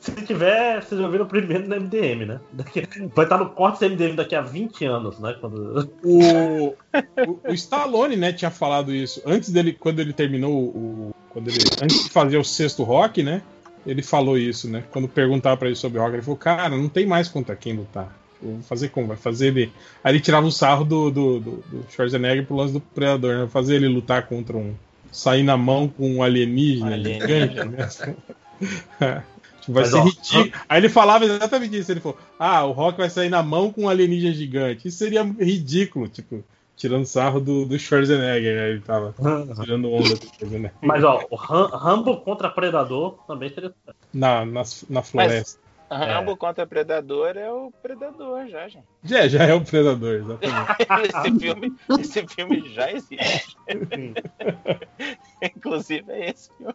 [0.00, 2.40] Se tiver, vocês já viram primeiro no MDM, né?
[2.52, 5.36] Daqui- vai estar no corte do MDM daqui a 20 anos, né?
[5.40, 5.90] Quando...
[6.02, 11.14] O, o, o Stallone, né, tinha falado isso antes dele, quando ele terminou o.
[11.30, 13.42] Quando ele, antes de fazer o sexto rock, né?
[13.86, 14.82] Ele falou isso, né?
[14.90, 18.16] Quando perguntava pra ele sobre rock, ele falou: Cara, não tem mais contra quem lutar.
[18.42, 19.06] Eu Vou fazer como?
[19.08, 19.72] Vai fazer ele.
[20.02, 23.48] Aí ele tirava o sarro do, do, do, do Schwarzenegger pro lance do Predador, né?
[23.48, 24.74] Fazer ele lutar contra um.
[25.12, 27.46] sair na mão com um alienígena, Alienígena.
[27.48, 29.22] gigante, né?
[29.66, 30.52] Tipo, Vai Mas, ser ó, ridículo.
[30.68, 31.90] Aí ele falava exatamente isso.
[31.90, 34.86] Ele falou: Ah, o Rock vai sair na mão com um alienígena gigante.
[34.86, 36.44] Isso seria ridículo, tipo,
[36.76, 38.68] tirando sarro do, do Schwarzenegger, né?
[38.70, 39.14] Ele tava
[39.60, 40.72] tirando onda do Schwarzenegger.
[40.82, 43.74] Mas ó, o Ram- Rambo contra Predador também seria.
[44.12, 45.60] Na, na, na floresta.
[45.88, 48.84] Rambo contra Predador é o Predador já, gente.
[49.04, 51.08] Já, já é o predador, exatamente.
[51.08, 53.56] esse, filme, esse filme já existe.
[55.42, 56.74] Inclusive é esse filme.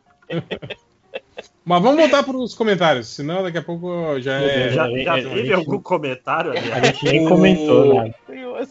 [1.63, 4.71] Mas vamos voltar para os comentários, senão daqui a pouco já é.
[4.71, 6.71] já já teve algum comentário ali?
[6.71, 8.13] A gente nem comentou, né?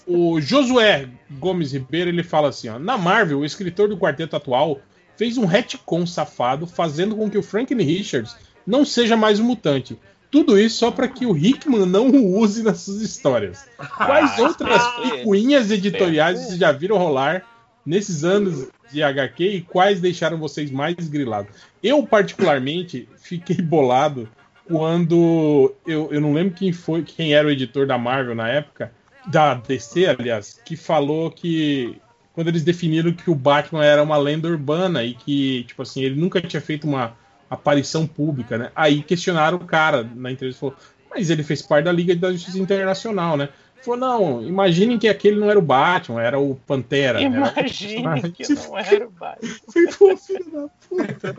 [0.06, 4.80] O Josué Gomes Ribeiro ele fala assim: ó, na Marvel, o escritor do quarteto atual
[5.16, 9.98] fez um retcon safado, fazendo com que o Franklin Richards não seja mais um mutante.
[10.30, 13.68] Tudo isso só para que o Hickman não o use nas suas histórias.
[13.96, 17.44] Quais Ah, outras picuinhas editoriais vocês já viram rolar
[17.84, 21.54] nesses anos de HQ e quais deixaram vocês mais grilados?
[21.82, 24.28] Eu, particularmente, fiquei bolado
[24.64, 28.92] quando eu, eu não lembro quem foi, quem era o editor da Marvel na época,
[29.26, 32.00] da DC, aliás, que falou que
[32.32, 36.18] quando eles definiram que o Batman era uma lenda urbana e que, tipo assim, ele
[36.18, 37.16] nunca tinha feito uma
[37.50, 38.70] aparição pública, né?
[38.74, 40.76] Aí questionaram o cara na entrevista, falou,
[41.10, 43.48] mas ele fez parte da Liga da Justiça Internacional, né?
[43.80, 47.18] Ele Falou, não, imaginem que aquele não era o Batman, era o Pantera.
[47.18, 47.24] né?
[47.24, 49.48] Imagine que não era o Batman.
[49.98, 51.36] Pô, filho da puta.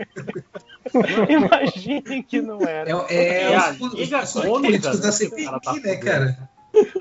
[1.29, 2.89] Imagine que não era.
[3.09, 6.49] É, é a os, os, os políticos da né, CPI, né, cara?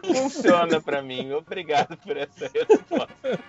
[0.05, 1.33] Funciona pra mim.
[1.33, 3.40] Obrigado por essa resposta.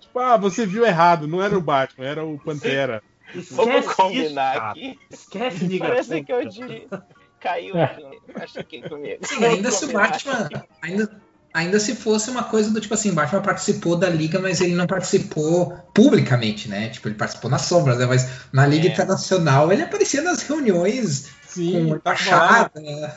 [0.00, 3.02] Tipo, ah, você viu errado, não era o Batman, era o Pantera.
[3.50, 4.70] Vamos Esquece combinar isso, cara.
[4.70, 4.98] aqui.
[5.10, 7.06] Esquece Liga Parece que eu Cônica.
[7.40, 8.04] Caiu aqui.
[8.34, 9.26] Acho que comigo.
[9.26, 10.48] Sim, ainda se o Batman.
[10.82, 11.20] Ainda,
[11.52, 14.86] ainda se fosse uma coisa do tipo assim, Batman participou da liga, mas ele não
[14.86, 16.90] participou publicamente, né?
[16.90, 18.06] Tipo, ele participou nas sombras, né?
[18.06, 18.92] Mas na Liga É.
[18.92, 22.80] Internacional ele aparecia nas reuniões Sim, com lá embaixada.
[22.80, 23.12] Na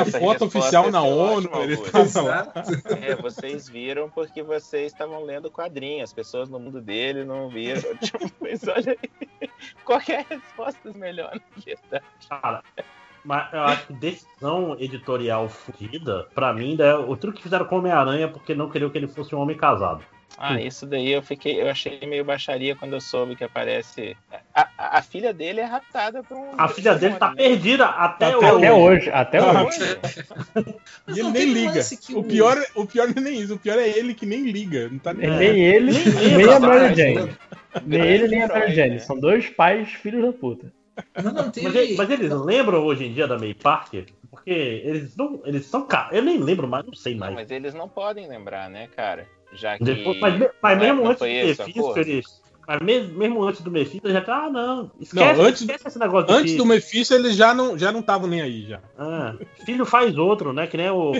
[0.00, 1.76] essa foto oficial é na ONU, ele
[2.22, 2.52] lá.
[3.02, 6.10] É, vocês viram porque vocês estavam lendo quadrinhos.
[6.10, 7.82] As pessoas no mundo dele não viram.
[7.98, 9.50] Tipo, mas olha aí.
[9.84, 12.04] Qualquer resposta é melhor, na verdade.
[12.28, 12.62] Cara,
[13.26, 17.74] mas eu acho que decisão editorial fodida, pra mim, é o truque que fizeram com
[17.74, 20.02] o Homem-Aranha porque não queriam que ele fosse um homem casado.
[20.38, 24.14] Ah, isso daí eu fiquei, eu achei meio baixaria quando eu soube que aparece.
[24.54, 26.50] A, a- a filha dele é raptada por um.
[26.58, 27.36] A filha dele tá né?
[27.36, 29.78] perdida até, Até, até hoje, até hoje.
[31.08, 31.80] E ele não nem liga.
[32.12, 34.42] O o- pior, o pior não é nem isso, o pior é ele que nem
[34.50, 34.88] liga.
[34.90, 35.26] Não tá nem...
[35.30, 37.36] É, Nem ele, Nem nem, a Mary Jane.
[37.86, 38.90] Nem ele, nem a Mary Jane.
[38.90, 38.98] né?
[38.98, 40.70] São dois pais filhos da puta.
[41.22, 41.78] Não, não Mas, teve.
[41.78, 44.06] ele- mas eles lembram hoje em dia da May Parker?
[44.30, 45.40] Porque eles não.
[45.44, 45.86] Eles são.
[46.12, 47.34] Eu nem lembro mais, não sei Não, mais.
[47.34, 49.26] mas eles não podem lembrar, né, cara?
[49.52, 49.84] Já que.
[49.84, 52.00] Depois, mas, mas não é- mesmo não antes foi de esse ter o visto, acordo?
[52.00, 52.46] eles.
[52.68, 54.46] Mas mesmo, mesmo antes do Mephisto, já tá.
[54.46, 54.90] Ah, não.
[55.00, 56.64] Esquece, Não, antes- esquece esse negócio de Antes filho.
[56.64, 58.80] do Mephisto, eles já não já não estavam nem aí já.
[58.98, 60.66] Ah, filho faz outro, né?
[60.66, 61.12] Que nem o,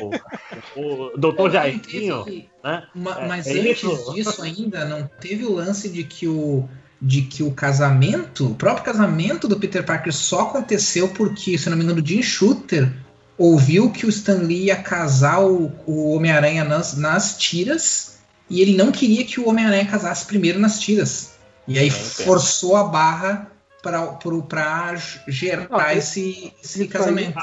[0.76, 2.24] o Doutor Jairzinho.
[2.64, 2.86] Né?
[2.94, 4.12] Ma- É, mas é antes isso.
[4.14, 6.68] disso ainda, não teve o lance de que o
[7.00, 11.76] de que o casamento, o próprio casamento do Peter Parker só aconteceu porque, se não
[11.76, 12.90] me engano, o Jim Shooter
[13.36, 18.76] ouviu que o Stan Lee ia casar o, o Homem-Aranha nas, nas tiras e ele
[18.76, 21.36] não queria que o Homem-Aranha casasse primeiro nas tiras.
[21.68, 23.50] E aí forçou a barra
[23.82, 24.96] para
[25.28, 27.38] gerar esse, esse casamento.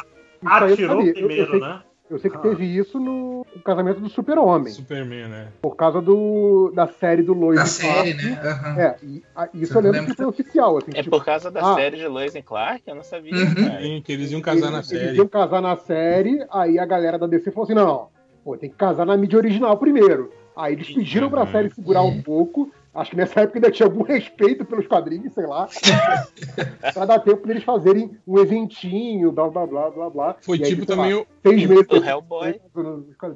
[0.46, 1.82] Aí Atirou primeiro, né?
[2.14, 4.72] Eu sei que teve isso no casamento do Super-Homem.
[4.72, 5.48] Superman, né?
[5.62, 8.26] Por causa do, da série do Lois Da e série, Clark.
[8.26, 8.40] né?
[8.52, 8.80] Aham.
[8.82, 10.12] É, e, a- isso Eu lembro lembro.
[10.12, 10.78] que foi oficial.
[10.78, 12.84] Assim, É tipo, por causa da ah, série de Lois e Clark?
[12.86, 13.82] Eu não sabia, Uhum.
[13.82, 15.04] Sim, que eles iam casar na eles, série.
[15.06, 18.10] Eles iam casar na série, aí a galera da DC falou assim: não,
[18.44, 20.32] pô, tem que casar na mídia original primeiro.
[20.56, 22.72] Aí eles pediram pra série segurar um pouco.
[22.94, 25.68] Acho que nessa época ainda tinha algum respeito pelos quadrinhos, sei lá.
[26.94, 30.36] pra dar tempo deles fazerem um eventinho, blá blá blá blá blá.
[30.42, 32.60] Foi E aí, tipo sei também lá, o- Seis meses Hellboy.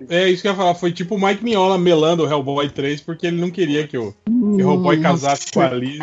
[0.10, 3.02] É isso que eu ia falar, foi tipo o Mike Mignola melando o Hellboy 3
[3.02, 6.00] porque ele não queria que o, que o Hellboy casasse com a Liz.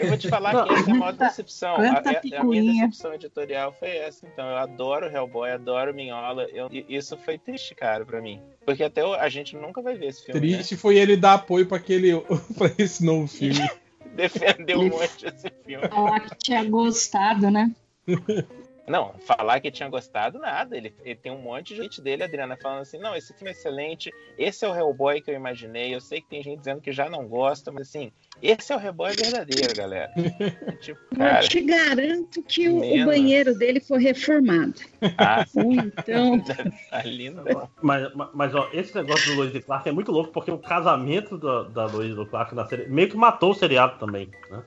[0.00, 1.76] Eu vou te falar que essa é a maior decepção.
[1.76, 4.26] A, a- a minha decepção editorial foi essa.
[4.26, 6.46] Então, eu adoro Hellboy, adoro Minhola.
[6.52, 8.40] Eu, e isso foi triste, cara, pra mim.
[8.66, 10.40] Porque até a gente nunca vai ver esse filme.
[10.40, 10.56] né?
[10.56, 12.12] Triste foi ele dar apoio pra, aquele,
[12.56, 13.66] pra esse novo filme.
[14.14, 15.88] Defendeu um monte esse filme.
[15.88, 17.70] Falar que tinha gostado, né?
[18.86, 20.76] Não, falar que tinha gostado, nada.
[20.76, 23.52] Ele, ele tem um monte de gente dele, Adriana, falando assim: não, esse filme é
[23.52, 25.94] excelente, esse é o Hellboy que eu imaginei.
[25.94, 28.10] Eu sei que tem gente dizendo que já não gosta, mas assim,
[28.42, 30.10] esse é o Hellboy verdadeiro, galera.
[30.80, 31.44] tipo, cara.
[31.44, 34.74] Eu te garanto que o, o banheiro dele foi reformado.
[35.16, 36.42] Ah, então.
[36.90, 37.44] ali não.
[37.80, 40.58] Mas, mas, mas, ó, esse negócio do Lois e Clark é muito louco, porque o
[40.58, 44.28] casamento da, da Lois e do Clark na série meio que matou o seriado também.
[44.50, 44.62] Né?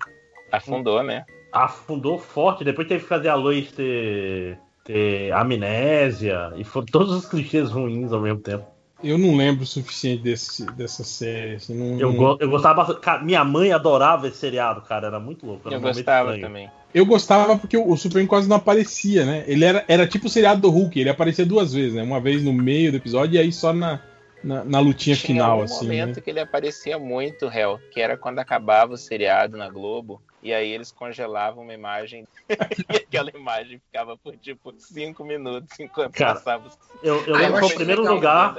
[0.52, 1.26] Afundou, né?
[1.56, 7.26] Afundou forte, depois teve que fazer a Lois ter, ter amnésia, e foram todos os
[7.26, 8.66] clichês ruins ao mesmo tempo.
[9.04, 11.56] Eu não lembro o suficiente desse, dessa série.
[11.56, 13.00] assim, não- Eu, não- go- eu gostava bastante.
[13.02, 15.62] Cara, minha mãe adorava esse seriado, cara, era muito louco.
[15.68, 16.48] Era Eu um momento gostava estranho.
[16.48, 16.70] também.
[16.94, 19.44] Eu gostava porque o, o Superman quase não aparecia, né?
[19.48, 22.02] Ele era, era tipo o seriado do Hulk, ele aparecia duas vezes, né?
[22.04, 24.00] Uma vez no meio do episódio e aí só na,
[24.46, 25.84] na, na lutinha Tinha final, um assim.
[25.86, 26.22] momento Né?
[26.22, 30.70] que ele aparecia muito, Hell, que era quando acabava o seriado na Globo, e aí
[30.72, 36.68] eles congelavam uma imagem, e aquela imagem ficava por tipo cinco minutos enquanto Cara, passava
[36.68, 36.78] os...
[37.02, 38.56] Eu, eu Ah, lembro eu que foi o primeiro lugar.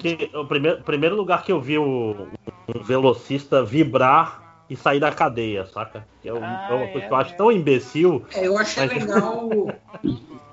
[0.00, 2.28] Que, o primeiro, primeiro lugar que eu vi o,
[2.72, 6.06] um velocista vibrar e sair da cadeia, saca?
[6.22, 7.36] Que é, um- Ah, é uma coisa é, que eu acho né?
[7.36, 8.24] tão imbecil.
[8.32, 9.50] É, eu achei Mas- legal.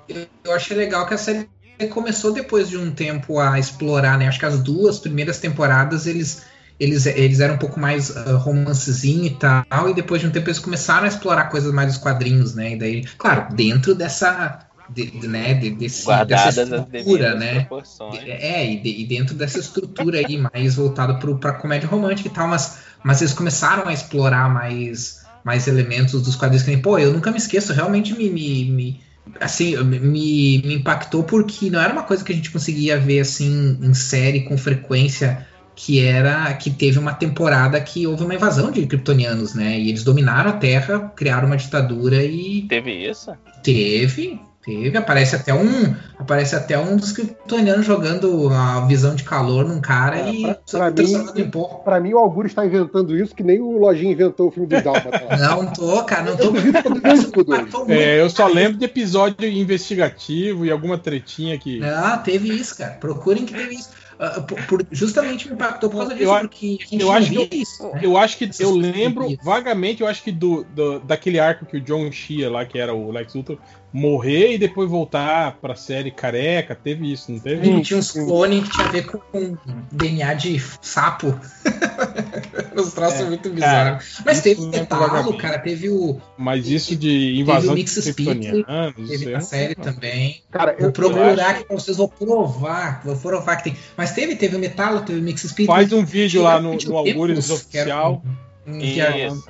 [0.08, 1.48] eu, eu achei legal que a série
[1.88, 4.28] começou depois de um tempo a explorar, né?
[4.28, 6.42] Acho que as duas primeiras temporadas eles,
[6.78, 10.48] eles, eles eram um pouco mais ah, romancezinho e tal, e depois de um tempo
[10.48, 12.72] eles começaram a explorar coisas mais dos quadrinhos, né?
[12.74, 14.66] E daí, claro, dentro dessa.
[14.88, 17.60] De, de- né, de, desse, Guardadas dessa estrutura, né?
[17.60, 18.24] proporções.
[18.26, 22.30] É, e, de- e dentro dessa estrutura aí, mais voltado pro, pra comédia romântica e
[22.32, 26.98] tal, mas, mas eles começaram a explorar mais, mais elementos dos quadrinhos que nem, pô,
[26.98, 29.00] eu nunca me esqueço, realmente me, me, me-
[29.40, 33.78] assim, me, me impactou porque não era uma coisa que a gente conseguia ver assim
[33.80, 38.86] em série com frequência, que era que teve uma temporada que houve uma invasão de
[38.86, 39.78] kryptonianos, né?
[39.78, 43.32] E eles dominaram a Terra, criaram uma ditadura e Teve isso?
[43.62, 44.96] Teve, teve.
[44.96, 45.94] Aparece até um.
[46.18, 50.90] Aparece até um dos kryptonianos jogando a visão de calor num cara e É, Pra
[50.90, 51.50] mim,
[51.84, 54.80] pra mim, o Augusto está inventando isso, que nem o Lojinha inventou o filme do
[54.82, 55.24] Dálmata.
[55.28, 55.36] lá.
[55.36, 56.52] Não tô, cara, não tô.
[57.88, 61.78] É, eu só lembro de episódio investigativo e alguma tretinha que.
[61.78, 62.92] Não, teve isso, cara.
[62.92, 63.90] Procurem que teve isso.
[64.18, 67.12] Ah, por- por- justamente me impactou por causa disso, Eu porque a gente Eu não
[67.14, 67.82] acho que isso.
[67.82, 68.00] né?
[68.02, 71.76] eu acho que Essas eu lembro vagamente, eu acho que do, do- daquele arco que
[71.76, 73.58] o John Shea lá, que era o Lex Luthor,
[73.92, 77.68] morrer e depois voltar pra série careca, teve isso, não teve?
[77.70, 79.56] E tinha uns clones que tinha a ver com
[79.92, 81.38] DNA de sapo.
[82.74, 83.54] Os troços É, muito cara,
[83.94, 84.18] bizarros.
[84.24, 85.36] Mas isso teve metalo, vagamente.
[85.38, 86.18] cara, teve o.
[86.38, 90.42] Mas isso de Teve invasão o de Mix Speed, kryptonianos, teve na eu- série também.
[90.50, 93.76] Cara, Vou eu, procurar eu aqui pra vocês, vou provar, vou provar que tem.
[93.96, 95.66] Mas teve, teve o Metalo, teve o Mix Speed.
[95.66, 98.22] Faz um vídeo lá no, no Algures que oficial.
[98.66, 99.44] um- um via- Isso.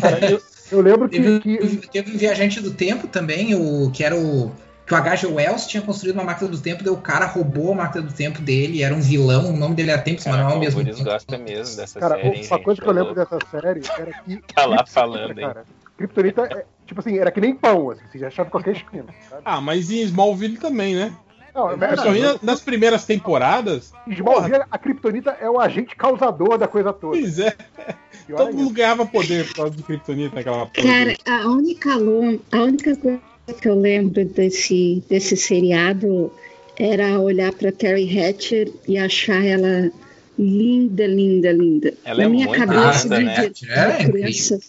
[0.00, 1.40] cara, eu, eu lembro que, Teve,
[1.78, 4.52] que teve um Viajante do Tempo também, o, que era o.
[4.86, 5.26] Que o H.G.
[5.26, 8.40] Wells tinha construído uma máquina do tempo, daí o cara roubou a máquina do tempo
[8.40, 10.60] dele, era um vilão, o nome dele era Tempos, mas Cara, não é o o
[10.60, 14.12] mesmo gosta mesmo dessa Cara, série, hein, uma coisa que eu lembro dessa série era
[14.22, 14.36] que.
[14.54, 15.44] Tá lá falando, hein?
[15.44, 15.64] cara,
[15.96, 19.06] Kryptonita, é, tipo assim, era que nem pão, assim, você já achava qualquer esquina.
[19.28, 19.42] sabe?
[19.44, 21.12] Ah, mas em Smallville também, né?
[21.56, 23.90] Não, é nas primeiras temporadas,
[24.70, 27.16] a Kryptonita é o agente causador da coisa toda.
[27.18, 27.56] Pois é.
[28.28, 30.66] Todo é mundo ganhava poder por causa de Kryptonita naquela.
[30.66, 33.20] Cara, a única, a única coisa
[33.58, 36.30] que eu lembro desse, desse seriado
[36.78, 39.90] era olhar pra Carrie Hatcher e achar ela
[40.38, 41.94] linda, linda, linda.
[42.04, 43.48] Ela Na é minha muito cabeça linda, de, né?
[43.48, 44.60] de, é de criança, eu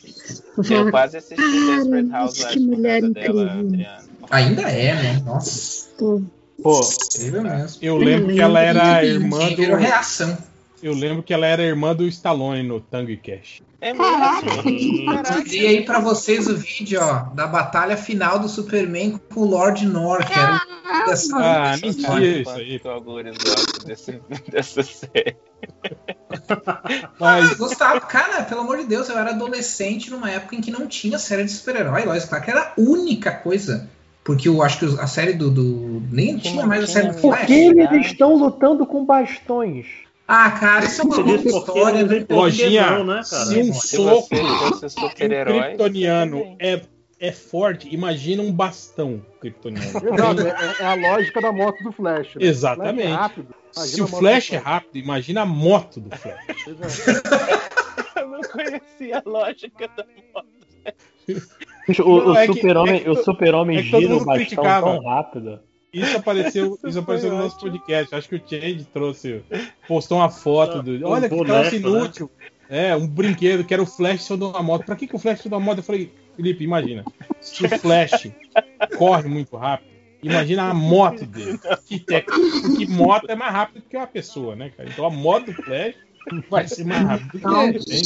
[0.58, 3.60] Eu falava, quase assisti Desperate Housewives que mulher dela, incrível.
[3.60, 4.08] Adriano.
[4.30, 5.24] Ainda é, né?
[5.26, 5.90] Nossa.
[5.98, 6.22] Pô,
[6.68, 6.82] Pô,
[7.82, 9.76] eu lembro que ela era irmã do.
[9.78, 10.38] Reação.
[10.84, 13.62] Eu lembro que ela era irmã do Stallone no Tango e Cash.
[13.80, 15.06] É mesmo?
[15.06, 19.86] Mandei aí pra vocês o vídeo, ó, da batalha final do Superman com o Lord
[19.86, 20.62] Nor, que era
[21.36, 22.82] Ah, mentira isso aí.
[22.84, 25.38] Algures gostam desse, dessa série.
[27.18, 30.86] Mas gostava, cara, pelo amor de Deus, eu era adolescente numa época em que não
[30.86, 33.90] tinha série de super-herói, lógico, claro que era a única coisa.
[34.28, 35.50] Porque eu acho que a série do.
[35.50, 37.48] do- nem tinha mais a série do Por Flash.
[37.48, 39.86] que eles estão lutando com bastões?
[40.28, 42.04] Ah, cara, isso é uma Você outra disse porque história.
[42.06, 42.26] né?
[42.30, 43.46] Lojinha, né, cara?
[43.46, 46.82] se um Se soco kryptoniano é,
[47.22, 49.88] é forte, imagina um bastão kryptoniano.
[50.14, 52.36] Exato, é, é a lógica da moto do Flash.
[52.36, 52.46] né?
[52.46, 53.04] Exatamente.
[53.08, 53.56] Flash é rápido.
[53.72, 56.66] Se o Flash é rápido, imagina a moto do Flash.
[58.18, 60.48] Eu não conhecia a lógica da moto.
[61.88, 64.88] Bicho, o, é super-homem é super-homem é gira o bastão criticava.
[64.88, 65.60] tão rápido.
[65.94, 68.14] Isso apareceu, isso apareceu no nosso podcast.
[68.14, 69.42] Acho que o Change trouxe,
[69.88, 70.92] postou uma foto do.
[71.08, 72.30] Um Olha que troço inútil.
[72.70, 74.86] É, um brinquedo que era o Flash só de uma moto.
[74.86, 75.78] Pra que, que o Flash só de uma moto?
[75.78, 77.06] Eu falei, Felipe, imagina.
[77.40, 78.30] Se o Flash
[78.98, 79.90] corre muito rápido,
[80.22, 81.58] imagina a moto dele.
[81.86, 82.26] Que, te-
[82.78, 84.90] que moto é mais rápido que uma pessoa, né, cara?
[84.90, 85.96] Então a moto do Flash
[86.50, 87.80] vai ser mais rápido que ele.
[87.92, 88.04] hein?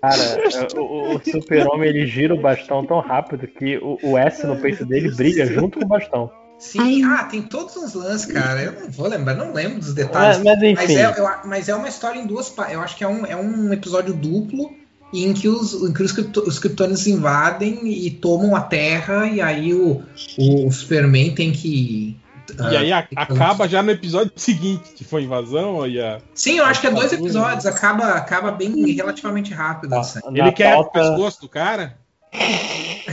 [0.00, 4.56] Cara, o, o- super-homem ele gira o bastão tão rápido que o, o S no
[4.56, 6.30] peito dele brilha junto com o bastão.
[6.58, 8.62] Sim, ah, tem todos os lances, cara.
[8.62, 10.38] Eu não vou lembrar, não lembro dos detalhes.
[10.38, 10.94] Mas- mas enfim.
[10.96, 12.74] é, eu- mas é uma história em duas partes.
[12.74, 14.70] Eu acho que é um, é um episódio duplo
[15.12, 19.74] em que os, em que os, os kryptonianos invadem e tomam a Terra, e aí
[19.74, 20.02] o,
[20.38, 22.16] o Superman tem que.
[22.72, 26.20] E aí a- ah, acaba já no episódio seguinte, que foi invasão e a.
[26.34, 29.94] Sim, eu acho que é dois episódios, acaba, acaba bem relativamente rápido.
[29.94, 30.20] assim.
[30.34, 31.96] Ele quer pauta- o pescoço do cara?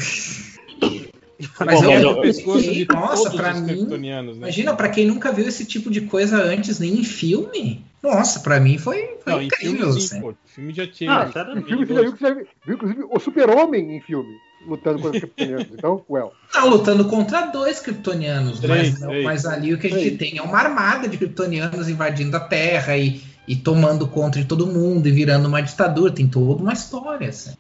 [1.63, 3.85] Mas Bom, eu, eu- pescoço de nossa, pra mim.
[3.85, 4.21] né?
[4.35, 7.85] Imagina, pra quem nunca viu esse tipo de coisa antes, nem em filme.
[8.01, 9.85] Nossa, pra mim foi, foi Não, em incrível.
[9.85, 10.21] filme sim, assim.
[10.21, 10.33] pô.
[10.45, 11.11] Filme já tinha.
[11.13, 11.27] Ah,
[11.63, 12.43] filme já viu,
[12.75, 14.33] inclusive, o super-homem em filme,
[14.67, 15.67] lutando contra os kryptonianos.
[15.73, 16.31] Então, well.
[16.51, 19.23] Tá lutando contra dois kryptonianos, mas, três.
[19.23, 20.17] mas ali o que a gente Três.
[20.17, 24.67] tem é uma armada de kryptonianos invadindo a Terra e, e tomando conta de todo
[24.67, 26.11] mundo e virando uma ditadura.
[26.11, 27.29] Tem toda uma história.
[27.29, 27.53] Assim.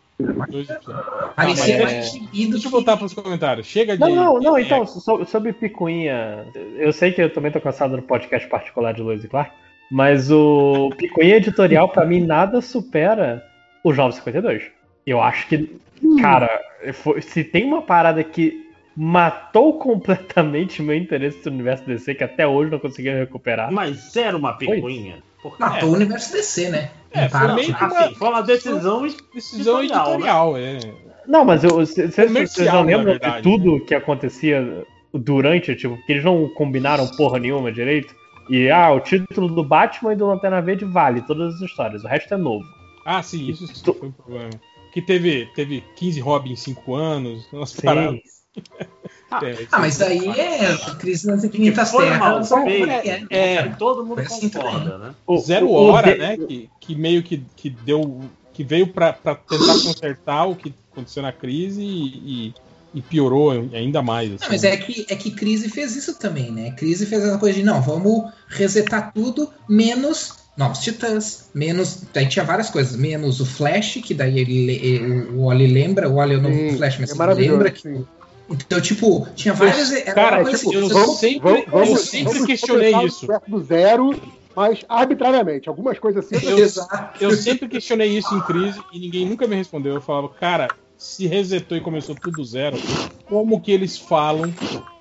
[1.35, 3.67] Parecia mais é- Deixa eu voltar para os comentários.
[3.67, 3.99] Chega de.
[3.99, 6.45] Não, não, não, de- então, so- sobre Picuinha,
[6.77, 9.51] eu sei que eu também tô cansado do podcast particular de Lois e Clark,
[9.91, 13.43] mas o Picuinha editorial, pra mim, nada supera
[13.83, 14.63] os 952.
[15.07, 15.79] Eu acho que,
[16.21, 16.49] cara,
[16.93, 22.45] foi- se tem uma parada que matou completamente meu interesse no universo DC, que até
[22.45, 23.71] hoje não conseguiu recuperar.
[23.71, 25.23] Mas era uma picuinha.
[25.41, 26.89] Porque Matou o universo DC, né?
[27.13, 30.13] É, foi Para- meio que uma assim, foi uma decisão decisão editorial, né?
[30.15, 30.79] editorial, é.
[31.27, 37.07] Não, mas vocês não lembram de tudo que acontecia durante, tipo, que eles não combinaram
[37.07, 38.13] porra nenhuma direito?
[38.49, 42.07] E, ah, o título do Batman e do Lanterna Verde vale todas as histórias, o
[42.07, 42.65] resto é novo.
[43.05, 44.49] Ah, sim, isso sim, foi um problema.
[44.91, 47.81] Que teve, teve 15 Robin em 5 anos, umas Sim.
[47.81, 48.19] paradas.
[49.43, 52.49] É, Ah, mas daí é crise nas infinitas terras.
[52.49, 52.89] é, feito.
[53.29, 53.63] é, É.
[53.77, 55.15] Todo mundo assim concorda, né?
[55.27, 56.37] O- Zero o- o Hora, de- né?
[56.37, 58.21] Que, que meio que, que deu.
[58.53, 62.53] que veio pra, pra tentar consertar o que aconteceu na crise e, e-
[62.95, 64.31] e piorou ainda mais.
[64.31, 64.43] assim.
[64.45, 66.71] Não, mas é que, é que Crise fez isso também, né?
[66.71, 72.03] Crise fez essa coisa de, não, vamos resetar tudo, menos Novos Titãs, menos.
[72.11, 76.15] Daí tinha várias coisas, menos o Flash, que daí ele, ele- o Wally lembra, o
[76.15, 77.81] Wally é o novo Sim, Flash, mas é lembra que.
[77.81, 78.05] sim.
[78.49, 79.91] Então, tipo, tinha várias.
[79.91, 83.27] Era Cara, tipo, assim, eu vamos- sempre, Vamos, eu vamos, sempre vamos questionei isso.
[83.27, 84.21] perto do zero,
[84.55, 85.67] mas arbitrariamente.
[85.69, 86.43] Algumas coisas assim.
[86.47, 87.17] Eu, Exato.
[87.23, 89.93] eu sempre questionei isso em crise e ninguém nunca me respondeu.
[89.95, 92.77] Eu falava, cara, se resetou e começou tudo zero,
[93.25, 94.51] como que eles falam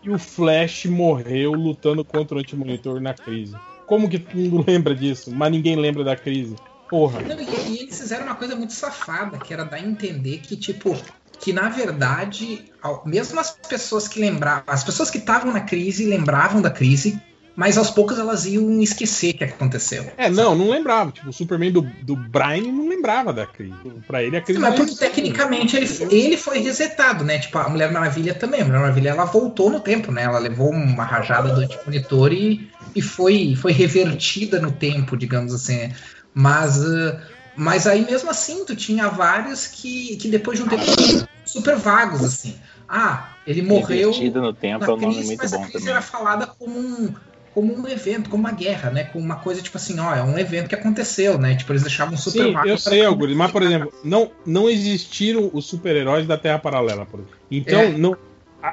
[0.03, 3.55] que o Flash morreu lutando contra o Antimonitor na crise?
[3.86, 6.56] Como que todo mundo lembra disso, mas ninguém lembra da crise?
[6.90, 7.20] Porra.
[7.20, 10.56] Não, e, e eles fizeram uma coisa muito safada, que era dar a entender que,
[10.56, 10.97] tipo,
[11.40, 12.70] que na verdade,
[13.04, 17.20] mesmo as pessoas que lembravam, as pessoas que estavam na crise lembravam da crise,
[17.56, 20.12] mas aos poucos elas iam esquecer o que aconteceu.
[20.19, 21.10] É, não, não lembrava.
[21.10, 23.74] Tipo, o Superman do, do Brian não lembrava da crise.
[24.06, 27.39] Pra ele, a crise Mas não porque tecnicamente ele, ele foi resetado, né?
[27.39, 28.60] Tipo, a Mulher Maravilha também.
[28.60, 30.24] A Mulher Maravilha ela voltou no tempo, né?
[30.24, 35.90] Ela levou uma rajada do antimonitor e, e foi, foi revertida no tempo, digamos assim.
[36.35, 37.19] Mas, uh,
[37.56, 40.85] mas aí mesmo assim, tu tinha vários que, que depois de um tempo
[41.47, 42.55] super vagos, assim.
[42.87, 44.10] Ah, ele morreu.
[44.10, 45.90] Revertido no tempo na é um nome crise, muito mas a bom crise também.
[45.90, 47.15] era falada como um,
[47.56, 49.05] como um evento, como uma guerra, né?
[49.05, 51.55] Como uma coisa tipo assim, ó, é um evento que aconteceu, né?
[51.55, 55.65] Tipo, eles deixavam super Sim, eu sei, Augusto, mas por exemplo, não, não existiram os
[55.65, 57.39] super-heróis da Terra Paralela, por exemplo.
[57.51, 57.89] Então, É.
[57.92, 58.15] não,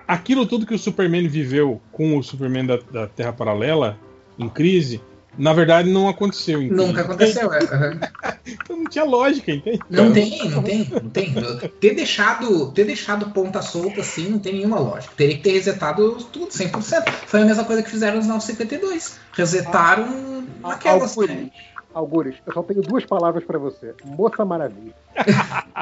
[0.05, 3.97] aquilo tudo que o Superman viveu com o Superman da, da Terra Paralela,
[4.37, 4.99] em crise,
[5.37, 6.59] na verdade não aconteceu.
[6.59, 6.73] Crise.
[6.73, 7.59] Nunca aconteceu, é.
[7.63, 7.99] aham.
[8.45, 9.79] Então não tinha lógica, entende?
[9.89, 11.33] Não tem, não tem, não tem.
[11.79, 15.13] Ter deixado, ter deixado ponta solta assim não tem nenhuma lógica.
[15.15, 17.09] Teria que ter resetado tudo, 100%.
[17.25, 19.19] Foi a mesma coisa que fizeram nos 952.
[19.31, 21.17] Resetaram aquelas.
[21.17, 21.51] Algures,
[21.93, 23.93] Algures, eu só tenho duas palavras pra você.
[24.03, 24.93] Moça Maravilha.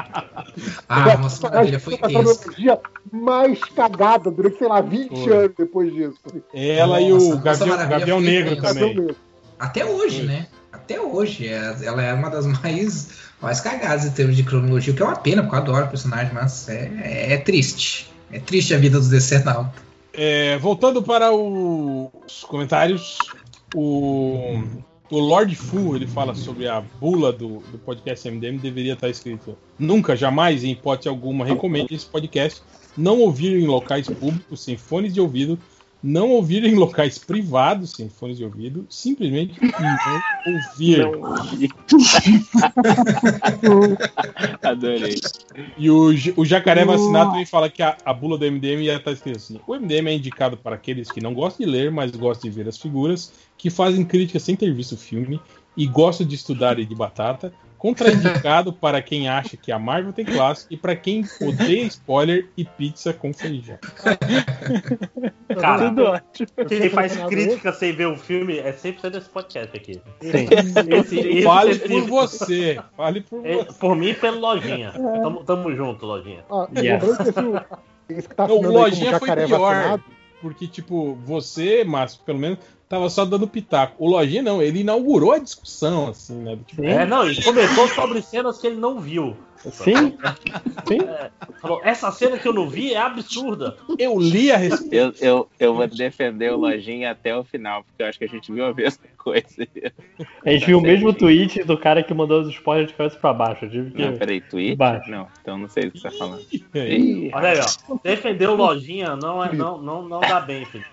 [0.86, 2.78] Ah, Moça Maravilha foi trilogia
[3.10, 5.32] mais cagada durante, sei lá, 20 Foi.
[5.34, 6.20] anos depois disso.
[6.52, 9.16] Ela e Nossa, o Moça Gavião, Gavião Negro também.
[9.62, 10.48] Até hoje, né?
[10.72, 11.46] Até hoje.
[11.46, 15.06] é- Ela é uma das mais, mais cagadas em termos de cronologia, o que é
[15.06, 18.10] uma pena, porque eu adoro o personagem, mas é, é triste.
[18.32, 19.80] É triste a vida dos decenautas.
[20.12, 23.18] É, voltando para o- os comentários,
[23.74, 24.62] o,
[25.10, 29.56] o Lord Fu ele fala sobre a bula do, do podcast MDM deveria estar escrito
[29.78, 32.62] nunca, jamais, em hipótese alguma, recomende esse podcast
[32.96, 35.58] não ouvir em locais públicos sem fones de ouvido,
[36.02, 41.02] não ouvir em locais privados sem fones de ouvido, simplesmente não ouvir.
[44.62, 45.14] Adorei.
[45.78, 49.12] E o, o Jacaré Vacinado também fala que a, a bula do MDM ia estar
[49.12, 52.50] escrito assim: o MDM é indicado para aqueles que não gostam de ler, mas gostam
[52.50, 55.40] de ver as figuras, que fazem críticas sem ter visto o filme
[55.76, 57.52] e gostam de estudar e de batata.
[57.82, 62.64] Contraindicado para quem acha que a Marvel tem classe e para quem odeia spoiler e
[62.64, 63.76] pizza com feijão.
[65.60, 66.48] Cara, Tudo ótimo.
[66.68, 70.00] quem faz crítica sem ver o filme é 100% desse podcast aqui.
[70.20, 70.46] Sim.
[70.96, 72.80] Esse- esse Fale certifica- por você.
[72.96, 73.78] Fale por É, você.
[73.80, 74.92] Por mim e pelo Lojinha.
[74.92, 76.44] Tamo, tamo junto, Lojinha.
[76.48, 77.02] Ah, Yes.
[77.02, 77.30] esse,
[78.18, 79.48] esse que tá Não, o Lojinha foi pior.
[79.74, 80.04] vacinado,
[80.40, 82.58] Porque, tipo, você, Márcio, pelo menos,
[82.92, 83.94] tava só dando pitaco.
[83.98, 86.58] O Lojinha não, ele inaugurou a discussão, assim, né?
[86.66, 89.34] Tipo, É, não, e comentou sobre cenas que ele não viu.
[89.56, 90.18] Sim.
[90.86, 91.00] Sim.
[91.08, 91.30] É,
[91.62, 93.78] falou, essa cena que eu não vi é absurda.
[93.98, 94.94] Eu li a respeito.
[94.94, 98.28] Eu, eu, eu vou defender o Lojinha até o final, porque eu acho que a
[98.28, 99.46] gente viu a mesma coisa.
[100.44, 103.32] A gente viu o mesmo tweet do cara que mandou os spoilers de cabeça pra
[103.32, 103.64] baixo.
[103.64, 104.04] Eu tive que...
[104.04, 104.76] Não, peraí, Twitter?
[104.76, 105.10] Baixo.
[105.10, 106.42] Não, então não sei o que você tá falando.
[106.74, 106.94] É.
[106.94, 107.96] Ih, Olha aí, ó.
[108.02, 110.84] Defender o Lojinha não, é, não, não, não dá bem, filho.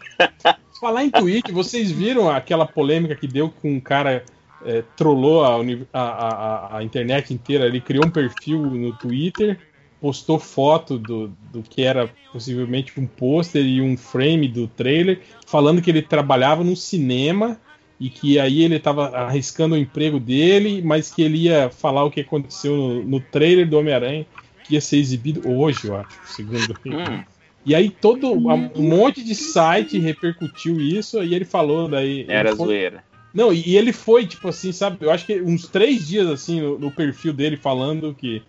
[0.79, 4.23] Falar em tweet, vocês viram aquela polêmica que deu com um cara
[4.65, 5.57] é, trollou a,
[5.93, 7.65] a, a, a- internet inteira?
[7.65, 9.59] Ele criou um perfil no Twitter,
[9.99, 15.81] postou foto do, do que era possivelmente um pôster e um frame do trailer, falando
[15.81, 17.59] que ele trabalhava num cinema
[17.99, 22.11] e que aí ele estava arriscando o emprego dele, mas que ele ia falar o
[22.11, 24.25] que aconteceu no, no trailer do Homem-Aranha,
[24.63, 27.23] que ia ser exibido hoje, eu acho, segundo hum,
[27.65, 32.25] e aí todo um monte de site repercutiu isso e ele falou daí.
[32.27, 33.03] era foi- zoeira.
[33.33, 34.97] Não, e, ele foi tipo assim, sabe?
[35.01, 38.41] Eu acho que uns três dias assim no, no perfil dele falando que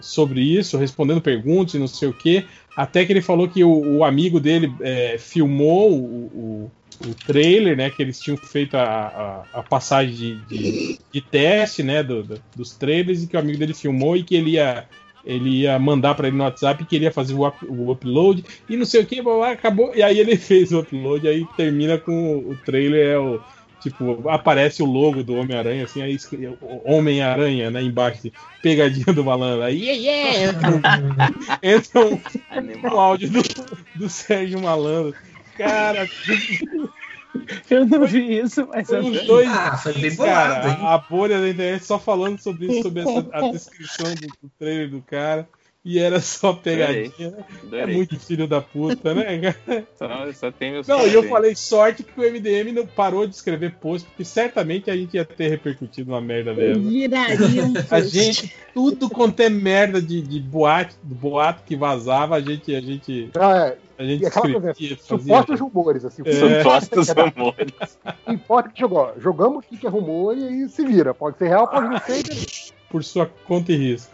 [0.00, 3.98] sobre isso, respondendo perguntas e não sei o que, até que ele falou que o,
[3.98, 6.72] o amigo dele é, filmou o, o,
[7.08, 7.90] o trailer, né?
[7.90, 12.02] Que eles tinham feito a, a, a passagem de, de, de teste, né?
[12.02, 14.88] do- do- dos trailers e que o amigo dele filmou e que ele ia
[15.26, 18.44] ele ia mandar pra ele no WhatsApp que ele ia fazer o, up- o upload
[18.68, 19.94] e não sei o que, acabou.
[19.94, 23.42] E aí ele fez o upload, aí termina com o, trailer, é o.
[23.78, 26.16] Tipo, aparece o logo do Homem-Aranha, assim, aí
[26.60, 29.62] o Homem-Aranha, né, embaixo, assim, pegadinha do malandro.
[29.62, 30.50] Aí, yeah, yeah!
[30.50, 30.70] Entra
[31.62, 32.22] entra um,
[32.88, 33.42] um áudio do,
[33.94, 35.14] do Sérgio Malandro.
[35.54, 36.10] Cara,
[37.70, 40.78] Eu não vi isso, mas os dois Ah, foi bem dias, bolado, cara, hein?
[40.80, 44.90] a bolha da internet só falando sobre isso, sobre essa, a descrição do, do trailer
[44.90, 45.48] do cara.
[45.88, 47.12] E era só pegadinha.
[47.28, 47.94] É Adorei.
[47.94, 49.86] muito filho da puta, né, cara?
[49.96, 53.36] Só, só tem meus Não, e eu falei sorte que o MDM não parou de
[53.36, 56.80] escrever post, porque certamente a gente ia ter repercutido uma merda dessa.
[56.80, 62.34] Viraria um A gente, tudo quanto é merda de, de boate, do boato que vazava,
[62.34, 64.96] a gente, a gente, Não, é, a gente e aquela coisa, fazia.
[64.98, 66.22] supostos rumores, assim.
[66.24, 66.62] É.
[66.62, 67.98] Supostos rumores.
[68.26, 69.12] Não importa que jogou.
[69.18, 71.14] Jogamos o que que é rumor e aí se vira.
[71.14, 72.22] Pode ser real, pode não ser.
[72.90, 74.12] Por sua conta e risco.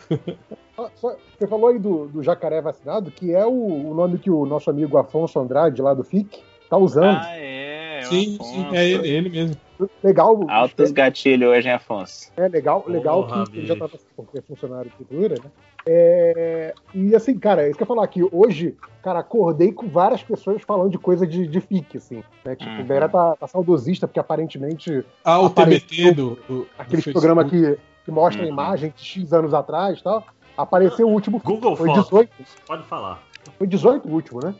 [0.78, 4.46] Ah, Você falou aí do, do jacaré vacinado, que é o, o nome que o
[4.46, 7.18] nosso amigo Afonso Andrade, lá do FIC, tá usando.
[7.20, 7.98] Ah, é.
[7.98, 9.56] é Sim, sim, é ele, ele mesmo.
[10.02, 10.38] Legal.
[10.48, 12.30] Altos gatilhos hoje, hein, Afonso?
[12.36, 15.50] É legal, legal Porra, que ele já tava porque é funcionário de cultura, né?
[15.86, 20.22] É, e assim, cara, isso que eu ia falar aqui, hoje, cara, acordei com várias
[20.22, 22.54] pessoas falando de coisa de, de FIC, assim, né?
[22.54, 22.84] Tipo, Uhum.
[22.84, 26.38] a galera tá, tá saudosista, porque aparentemente Ah, o TBT do.
[26.48, 27.76] do aqueles do programas Facebook.
[27.76, 28.52] que, que mostram a Uhum.
[28.52, 30.24] imagem de X anos atrás e tal,
[30.56, 31.40] apareceu o último.
[31.44, 32.04] Google Foi Fotos.
[32.04, 32.30] 18,
[32.66, 33.20] Pode falar.
[33.58, 34.54] foi 18 o último, né?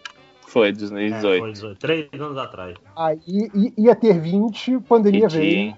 [0.53, 1.41] Foi, É, 2018.
[1.41, 2.77] foi 18, três anos atrás.
[2.95, 5.75] Aí i- ia ter 20, pandemia Que veio.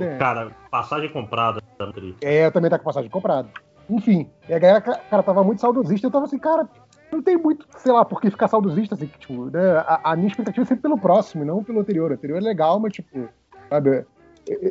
[0.00, 0.16] É.
[0.18, 1.60] cara, passagem comprada.
[1.80, 2.12] André.
[2.22, 3.48] É, também tá com passagem comprada.
[3.90, 6.06] Enfim, e a galera, cara, tava muito saudosista.
[6.06, 6.68] Eu tava assim, cara,
[7.10, 9.78] não tem muito, sei lá, por que ficar saudosista, assim, que, tipo, né?
[9.78, 12.12] A, a minha expectativa é sempre pelo próximo, e não pelo anterior.
[12.12, 13.28] O anterior é legal, mas, tipo,
[13.68, 14.06] sabe,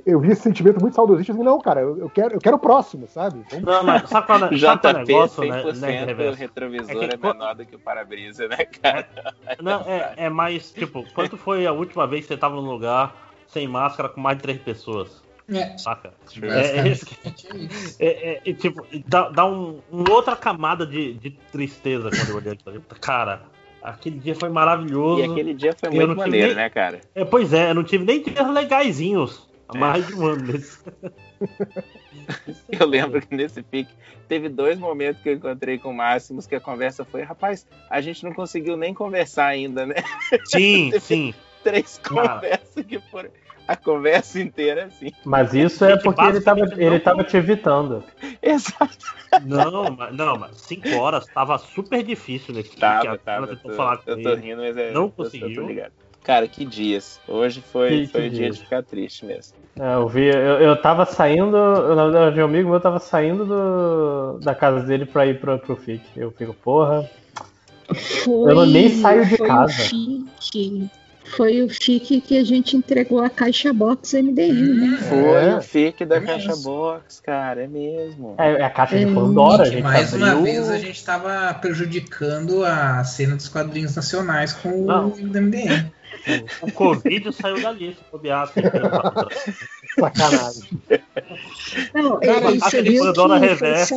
[0.06, 3.08] eu, vi esse sentimento muito saudosista, assim, não, cara, eu, quero, eu quero o próximo,
[3.08, 3.44] sabe?
[3.50, 6.04] Vamos- Não, mas sabe qual, é- sabe qual é o JP negócio, né, 100% né,
[6.04, 6.40] o Reverso?
[6.40, 9.08] retrovisor É é, que- menor do que o para-brisa, né, cara?
[9.62, 13.16] Não, é, é mais, tipo, quando foi a última vez que você tava num lugar
[13.48, 15.22] sem máscara com mais de três pessoas?
[15.52, 15.78] É.
[15.78, 16.14] Saca?
[16.42, 16.94] É, é,
[18.00, 22.36] é é, é, tipo, dá, dá um, um outra camada de, de tristeza quando eu
[22.38, 22.82] olhei aquilo.
[23.02, 23.42] Cara,
[23.82, 25.22] aquele dia foi maravilhoso.
[25.22, 27.02] E aquele dia foi muito maneiro, nem- né, cara?
[27.14, 29.50] É, pois é, eu não tive nem dias legaisinhos.
[29.68, 30.80] Há mais de um ano desse.
[32.70, 33.94] Eu lembro que nesse pique
[34.28, 38.02] teve dois momentos que eu encontrei com o Máximos que a conversa foi, rapaz, a
[38.02, 39.96] gente não conseguiu nem conversar ainda, né?
[40.46, 41.34] Sim, sim.
[41.64, 42.36] Três Cara.
[42.36, 43.30] conversas que foram
[43.68, 45.12] a conversa inteira assim.
[45.24, 48.04] Mas isso é porque ele tava, basicamente ele não- tava te evitando.
[48.44, 49.16] Exato.
[49.46, 53.48] Não, mas, não, mas cinco horas tava super difícil nesse Tava, tava.
[53.48, 54.42] Eu tô, falar com eu tô ele.
[54.42, 54.92] rindo, mas é.
[54.92, 55.62] Não tô- eu conseguiu.
[55.62, 55.94] tô ligado.
[56.24, 57.20] Cara, que dias.
[57.28, 58.56] Hoje foi, Que- foi que o dia dias.
[58.58, 59.54] de ficar triste mesmo.
[59.80, 63.46] É, eu vi, eu, eu tava saindo, eu, na verdade, um amigo meu tava saindo
[63.46, 66.02] do- da casa dele pra ir pro, pro FIC.
[66.16, 67.10] Eu fico, porra.
[68.24, 69.74] Foi, Eu nem saio de foi casa.
[69.74, 70.90] O FIC,
[71.36, 74.98] foi o FIC que a gente entregou a caixa box MDM, né?
[75.10, 75.56] Foi É.
[75.58, 76.64] o fique da É Caixa mesmo.
[76.64, 78.36] Box, cara, é mesmo.
[78.38, 80.44] É, é a caixa de É, Pandora, gente mais uma abriu.
[80.44, 85.10] vez a gente tava prejudicando a cena dos quadrinhos nacionais com Não.
[85.10, 85.92] o MDM.
[86.62, 88.52] O Covid saiu dali, se bobear.
[90.00, 90.64] Sacanagem.
[91.94, 93.96] Não, Cara, ele, aquele Pandora reversa,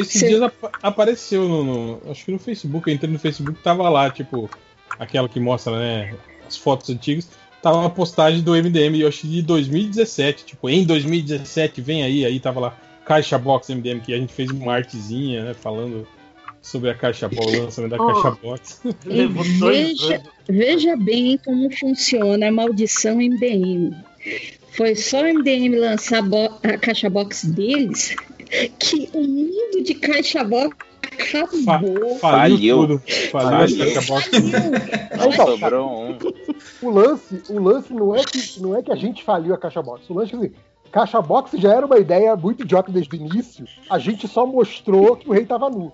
[0.00, 3.60] assim, Cê- dias ap- apareceu no, no- Acho que no Facebook, eu entrei no Facebook,
[3.62, 4.48] tava lá, tipo,
[4.98, 6.14] aquela que mostra, né,
[6.46, 7.28] as fotos antigas.
[7.62, 10.44] Tava uma postagem do MDM, eu acho que de 2017.
[10.44, 14.50] Tipo, em 2017, vem aí, aí tava lá, Caixa Box MDM, que a gente fez
[14.50, 16.06] uma artezinha, né, falando
[16.66, 18.12] sobre a Caixa Box, o lançamento da Ó.
[18.12, 18.80] Caixa Box.
[19.06, 23.94] Levou dois veja, veja bem como funciona a maldição MDM.
[24.72, 26.22] Foi só o MDM lançar
[26.64, 28.16] a, caixa box deles
[28.78, 30.76] que o mundo de caixa box
[31.30, 32.18] Fa acabou.
[32.18, 32.76] faliu, Faliu.
[32.78, 33.02] tudo.
[33.30, 33.78] Faliu a Faliu.
[33.94, 34.30] Caixa Box.
[34.34, 36.18] Então, cara, Sobrou um.
[36.82, 39.80] o lance, o lance não é que não é que a gente faliu a caixa
[39.80, 40.10] box.
[40.10, 40.54] O lance é que assim,
[40.92, 43.64] caixa box já era uma ideia muito idiota desde o início.
[43.88, 45.92] A gente só mostrou que o rei tava nu.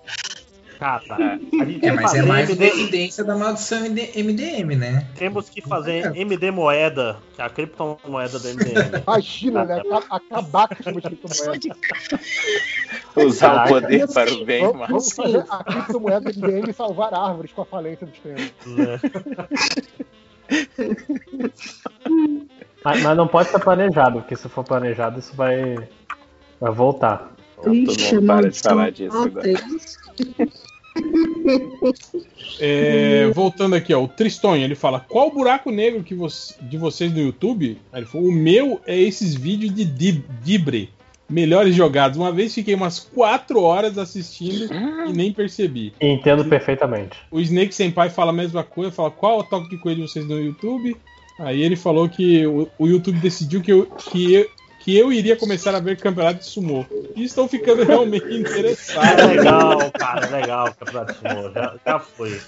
[0.79, 3.85] Cara, a gente É, tem que mas é fazer mais uma MD evidência da maldição
[3.85, 5.07] MD MDM, né?
[5.15, 9.03] Temos que fazer MD Moeda, que é a criptomoeda do MDM.
[9.07, 9.81] A China, né?
[9.91, 11.75] Aca- Acabar com essa criptomoeda.
[13.15, 14.89] Usar o poder para o bem, Vamos, mas.
[14.89, 18.39] vamos fazer a criptomoeda MDM e salvar árvores com a falência do sistema.
[18.65, 18.99] né?
[22.83, 25.75] Mas, mas não pode ser planejado, porque se for planejado, isso vai,
[26.59, 27.31] vai voltar.
[27.55, 29.47] Todo Ixi, mundo para de falar disso alta, agora.
[32.59, 36.77] É, voltando aqui, ó, o Tristonho, ele fala: Qual o buraco negro que você- de
[36.77, 37.77] vocês no YouTube?
[37.91, 40.89] Aí ele falou: O meu é esses vídeos de Dib- Dibre,
[41.29, 42.17] melhores jogados.
[42.17, 44.69] Uma vez fiquei umas 4 horas assistindo
[45.09, 45.93] e nem percebi.
[45.99, 47.17] Entendo perfeitamente.
[47.31, 50.27] O Snake Senpai fala a mesma coisa, fala: Qual o toque de coelho de vocês
[50.27, 50.95] no YouTube?
[51.39, 54.47] Aí ele falou que o, o YouTube decidiu que eu, que, eu,
[54.83, 56.85] que eu iria começar a ver campeonato de sumô.
[57.15, 59.25] E estou ficando realmente É interessado.
[59.27, 62.41] legal, cara, é legal o campeonato de sumô, já, já foi.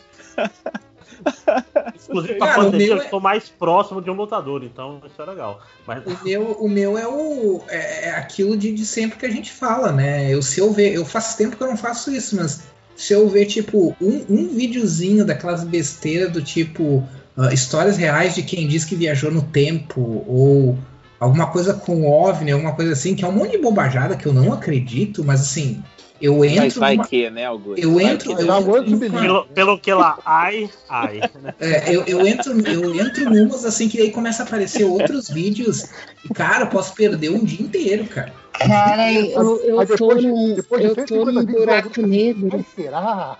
[2.09, 5.01] Inclusive, pra Cara, o pandemia, meu eu é- estou mais próximo de um lutador, então
[5.05, 5.61] isso é legal.
[5.87, 9.31] Mas O meu, o meu é o é, é aquilo de, de sempre que a
[9.31, 10.31] gente fala, né?
[10.33, 12.63] Eu se eu ver, eu faço tempo que eu não faço isso, mas
[12.95, 18.43] se eu ver tipo um, um videozinho daquelas besteiras do tipo ah, histórias reais de
[18.43, 20.77] quem diz que viajou no tempo ou
[21.25, 24.33] alguma coisa com OVNI, alguma coisa assim, que é um monte de bobajada que eu
[24.33, 25.81] não acredito, mas assim,
[26.21, 27.81] eu Mas entro vai numa- que, né, Augusto?
[27.83, 31.21] eu Vai entro, que eu pelo, pelo que lá, ai, ai.
[31.59, 35.85] É, eu, eu entro, eu entro numas assim que aí começa a aparecer outros vídeos
[36.23, 38.33] e, cara, eu posso perder um dia inteiro, cara.
[38.53, 42.49] Cara, eu, eu tô num, eu tô 150 num buraco negro.
[42.53, 43.37] Mas será?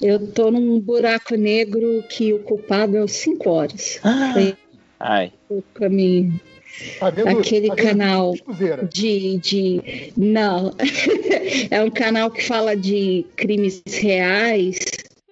[0.00, 4.00] Eu tô num buraco negro que o culpado é os 5 horas.
[4.32, 4.56] Foi
[5.00, 5.32] Ai.
[5.74, 6.40] pra mim.
[7.26, 8.34] Aquele canal
[8.92, 10.12] de, de.
[10.16, 10.72] Não.
[11.70, 14.78] é um canal que fala de crimes reais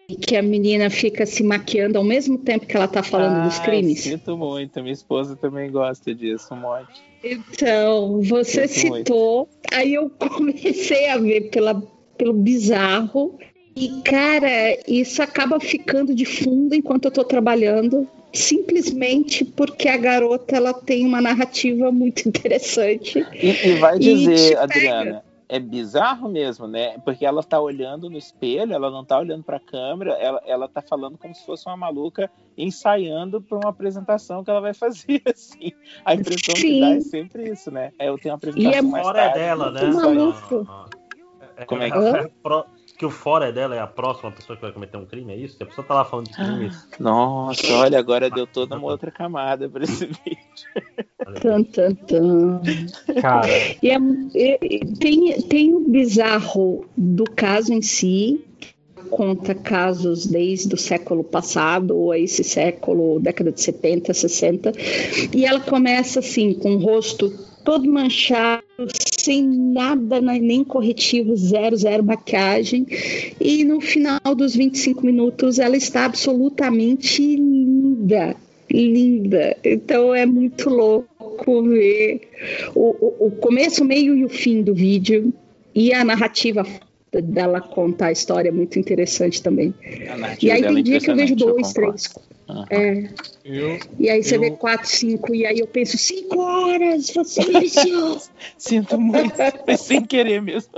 [0.09, 3.59] e que a menina fica se maquiando ao mesmo tempo que ela tá falando dos
[3.59, 4.01] Ai, crimes.
[4.01, 7.03] Sinto muito, minha esposa também gosta disso um monte.
[7.23, 9.07] Então, você Sinto muito.
[9.07, 11.75] citou, aí eu comecei a ver pela,
[12.17, 13.39] pelo bizarro.
[13.75, 20.57] E, cara, isso acaba ficando de fundo enquanto eu tô trabalhando, simplesmente porque a garota
[20.57, 23.27] ela tem uma narrativa muito interessante.
[23.35, 24.63] E, e vai E dizer, pega.
[24.63, 26.99] Adriana, é bizarro mesmo, né?
[27.05, 30.83] Porque ela tá olhando no espelho, ela não tá olhando pra câmera, ela, ela tá
[30.83, 32.29] falando como se fosse uma maluca
[32.59, 35.73] ensaiando pra uma apresentação que ela vai fazer, assim.
[36.05, 37.09] A impressão que dá é Sim.
[37.09, 37.93] sempre isso, né?
[37.99, 39.39] É, eu tenho uma E apresentação é mais Fora é tarde.
[39.39, 39.83] dela, né?
[39.83, 40.69] Muito maluco.
[41.67, 44.57] Como é que É a pro- Que o fora é dela é a próxima pessoa
[44.57, 45.57] que vai cometer um crime, é isso?
[45.61, 46.89] A pessoa tá lá falando de crimes.
[46.99, 50.39] Nossa, olha, agora deu toda uma outra camada pra esse vídeo.
[51.41, 52.63] Tan, tan, tan.
[53.21, 53.49] Cara.
[53.83, 58.45] E é- e tem, tem o bizarro do caso em si,
[59.11, 64.73] conta casos desde o século passado, ou esse século, década de 70, 60,
[65.35, 67.31] e ela começa assim, com o rosto
[67.65, 68.63] todo manchado,
[69.27, 72.87] sem nada, né, nem corretivo, zero, zero maquiagem,
[73.41, 78.37] e no final dos 25 minutos ela está absolutamente linda,
[78.71, 79.57] linda.
[79.65, 82.21] Então é muito louco ver
[82.73, 85.33] o, o, o começo, o meio e o fim do vídeo
[85.75, 86.65] e a narrativa
[87.11, 89.75] dela contar a história é muito interessante também.
[90.41, 92.15] E aí dela tem é dia que eu vejo dois, três.
[92.71, 93.09] É.
[93.45, 97.45] Eu, E aí você eu- vê quatro, cinco, e aí eu penso, cinco horas, você
[97.45, 98.21] me viciou.
[98.57, 100.71] Sinto muito, foi sem querer mesmo.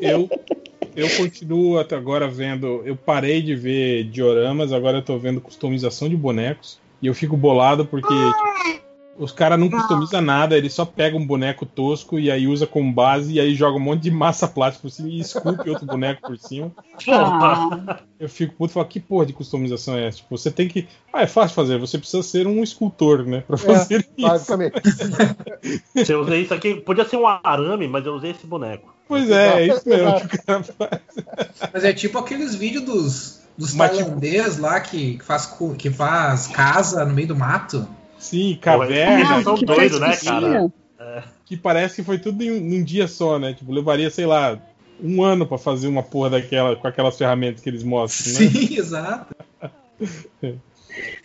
[0.00, 0.28] eu,
[0.96, 2.82] eu continuo até agora vendo.
[2.84, 6.78] Eu parei de ver dioramas, agora eu tô vendo customização de bonecos.
[7.02, 8.83] E eu fico bolado porque tipo,
[9.16, 12.92] os caras não customizam nada, eles só pegam um boneco tosco e aí usa como
[12.92, 16.22] base e aí joga um monte de massa plástica por cima e esculpe outro boneco
[16.22, 16.72] por cima.
[17.08, 18.00] Ah.
[18.18, 20.18] Eu fico puto e falo, que porra de customização é essa?
[20.18, 20.88] Tipo, você tem que.
[21.12, 23.42] Ah, é fácil fazer, você precisa ser um escultor, né?
[23.46, 24.28] Pra fazer isso.
[24.28, 24.74] Basicamente.
[26.08, 28.94] Eu usei isso aqui, podia ser um arame, mas eu usei esse boneco.
[29.08, 31.00] Pois é, é isso mesmo que o cara faz.
[31.72, 36.48] Mas é tipo aqueles vídeos dos, dos tipo- tailandês lá que, que, faz, que faz
[36.48, 37.86] casa no meio do mato.
[38.24, 39.32] Sim, caverna.
[39.34, 40.72] eles são que doidos, parece né, que- cara?
[41.46, 43.52] Que parece que foi tudo em um, num dia só, né?
[43.52, 44.58] Tipo, levaria, sei lá,
[45.02, 48.38] um ano pra fazer uma porra daquela com aquelas ferramentas que eles mostram, né?
[48.50, 49.34] Sim, exato.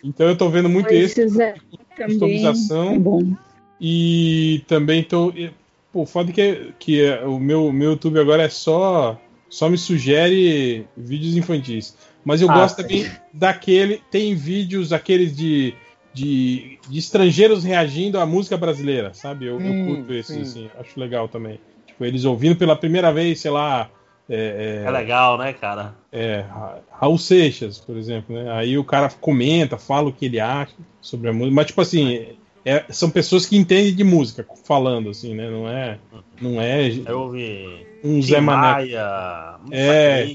[0.04, 1.54] Então eu tô vendo muito esse Esses é,
[1.96, 2.94] também customização.
[2.94, 3.32] é bom.
[3.80, 5.30] E também tô.
[5.30, 5.50] e,
[5.92, 9.18] Pô, foda que, é- que é- o meu, meu YouTube agora é só.
[9.48, 11.96] Só me sugere vídeos infantis.
[12.24, 12.82] Mas eu Ah, gosto sim.
[12.82, 14.00] também daquele.
[14.10, 15.74] Tem vídeos aqueles de,
[16.12, 19.46] de, de estrangeiros reagindo à música brasileira, sabe?
[19.46, 20.50] Eu, eu Hum, curto esses, sim.
[20.50, 21.60] assim, acho legal também.
[21.86, 23.90] Tipo, eles ouvindo pela primeira vez, sei lá.
[24.28, 25.94] É, É legal, né, cara?
[26.12, 28.50] é, Ra- Raul Seixas, por exemplo, né?
[28.52, 32.38] Aí o cara comenta, fala o que ele acha sobre a música, mas tipo assim,
[32.64, 35.50] é- são pessoas que entendem de música falando assim, né?
[35.50, 35.98] Não é,
[36.40, 37.86] não é Eu ouvi.
[38.04, 38.60] um Tim Zé Mané.
[38.72, 40.26] Maia, É.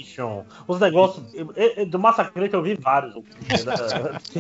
[0.68, 1.24] Os negócios.
[1.88, 3.14] Do Massacration eu vi vários.
[3.16, 3.22] né?
[4.32, 4.40] que,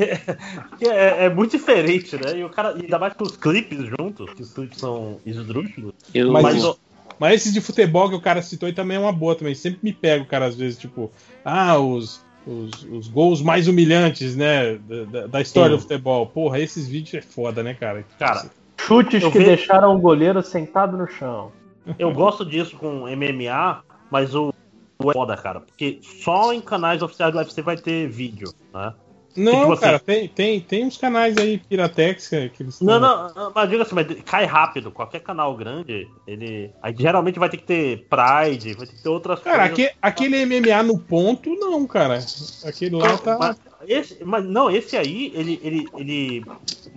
[0.78, 2.38] que é, é muito diferente, né?
[2.40, 5.94] E o cara, ainda mais com os clipes juntos, que os clipes são esdrúxulos.
[6.14, 6.76] Eu, Mas, Mas,
[7.19, 9.53] mas esses de futebol que o cara citou aí também é uma boa também.
[9.53, 11.12] Sempre me pega o cara às vezes, tipo,
[11.44, 14.76] ah, os, os, os gols mais humilhantes, né?
[14.76, 15.76] Da, da- história Sim.
[15.78, 16.28] do futebol.
[16.28, 18.06] Porra, esses vídeos é foda, né, cara?
[18.19, 21.51] cara, Chutes que vi- deixaram o goleiro sentado no chão.
[21.97, 24.53] eu gosto disso com MMA, mas o,
[25.03, 25.60] o é foda, cara.
[25.61, 28.94] Porque só em canais oficiais do UFC vai ter vídeo, né?
[29.35, 33.00] Não, Tipo assim- cara, tem, tem, tem uns canais aí, Piratex, que, que eles Não,
[33.01, 34.92] tão- não, mas diga assim, mas cai rápido.
[34.92, 36.72] Qualquer canal grande, ele.
[36.82, 39.85] Aí geralmente vai ter que ter Pride, vai ter que ter outras Cara, coisas.
[39.88, 42.19] aque- aquele MMA no ponto, não, cara.
[42.66, 43.38] Aquele lá tá.
[43.38, 46.46] Mas, esse, mas não, esse aí, ele, ele, ele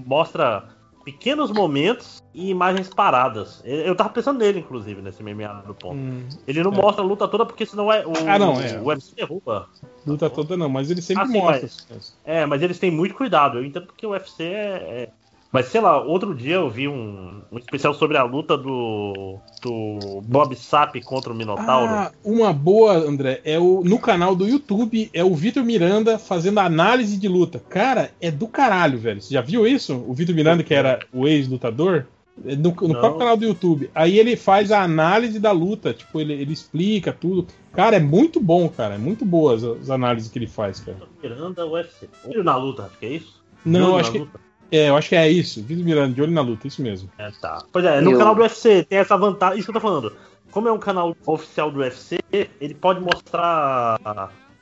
[0.07, 0.65] mostra
[1.05, 3.61] pequenos momentos e imagens paradas.
[3.65, 5.97] Eu tava pensando nele, inclusive, nesse MMA do ponto.
[5.97, 6.77] Hum, Ele não é.
[6.77, 8.79] mostra a luta toda porque senão é, o, Ah, não, é.
[8.81, 9.69] o UFC derruba.
[10.07, 11.69] luta toda não, mas ele sempre Ah, sim, mostra.
[11.91, 13.59] mas- É, mas eles têm muito cuidado.
[13.59, 14.49] Eu entendo porque o UFC é.
[14.49, 15.09] é-
[15.51, 19.39] Mas sei lá, outro dia eu vi um, um especial sobre a luta do.
[19.63, 21.91] do Bob Sapp contra o Minotauro.
[21.91, 26.61] Ah, uma boa, André, é o no canal do YouTube é o Vitor Miranda fazendo
[26.61, 27.59] análise de luta.
[27.69, 29.23] Cara, é do caralho, velho.
[29.23, 29.95] Você já viu isso?
[30.07, 32.07] O Vitor Miranda, que era o ex-lutador?
[32.45, 33.91] No, no próprio canal do YouTube.
[33.95, 37.47] Aí ele faz a análise da luta, tipo, ele, ele explica tudo.
[37.73, 38.95] Cara, é muito bom, cara.
[38.95, 40.99] É muito boa as, as análises que ele faz, cara.
[41.23, 42.09] Miranda UFC.
[42.25, 43.43] Olho na luta, acho que é isso?
[43.65, 44.19] Não, acho que.
[44.19, 44.41] luta.
[44.71, 45.63] É, eu acho que é isso.
[45.63, 47.11] Vitor Miranda, de olho na luta, isso mesmo.
[47.19, 47.63] É, tá.
[47.73, 49.59] Pois é, no Eu- canal do UFC tem essa vantagem.
[49.59, 50.13] Isso que eu tô falando.
[50.51, 53.99] Como é um canal oficial do UFC, ele pode mostrar.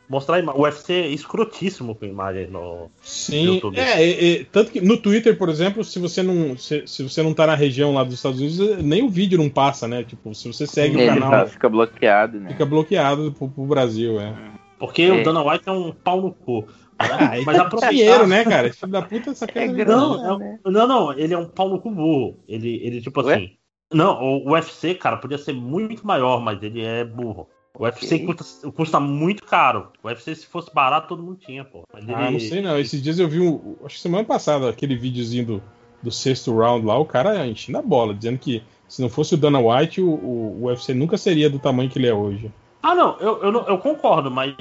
[0.09, 3.79] Mostrar ima- o UFC escrotíssimo com imagens no Sim, YouTube.
[3.79, 7.23] é, é, é, tanto que no Twitter, por exemplo, se você não se, se você
[7.23, 10.05] não tá na região lá dos Estados Unidos, nem o vídeo não passa, né?
[10.05, 12.51] Tipo, se você segue o Ele canal, tá- fica bloqueado, né?
[12.51, 14.33] fica bloqueado pro, pro Brasil, é.
[14.79, 15.11] Porque É.
[15.13, 16.67] o Dana White é um pau no cu.
[16.99, 18.73] Ah, Mas é aproveitar- dinheiro, né, cara?
[18.73, 21.81] Filho da puta, essa coisa Não, é um- não, não, ele é um pau no
[21.81, 22.39] cu burro.
[22.49, 23.51] Ele, ele tipo assim.
[23.93, 27.49] Não, o UFC, cara, podia ser muito maior, mas ele é burro.
[27.79, 29.89] O UFC custa, custa muito caro.
[30.03, 31.83] O UFC, se fosse barato, todo mundo tinha, pô.
[31.93, 32.79] Mas Ah, ele- não sei não.
[32.79, 35.63] Esses dias eu vi, um, acho que semana passada, aquele videozinho do,
[36.03, 39.37] do sexto round lá, o cara enchendo a bola, dizendo que se não fosse o
[39.37, 42.51] Dana White, o, o, o UFC nunca seria do tamanho que ele é hoje.
[42.83, 44.55] Ah, não, eu, eu, eu concordo, mas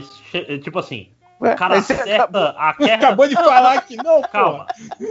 [0.64, 2.96] tipo assim, o cara acerta a queda.
[2.96, 4.68] Acabou de falar que não, Calma,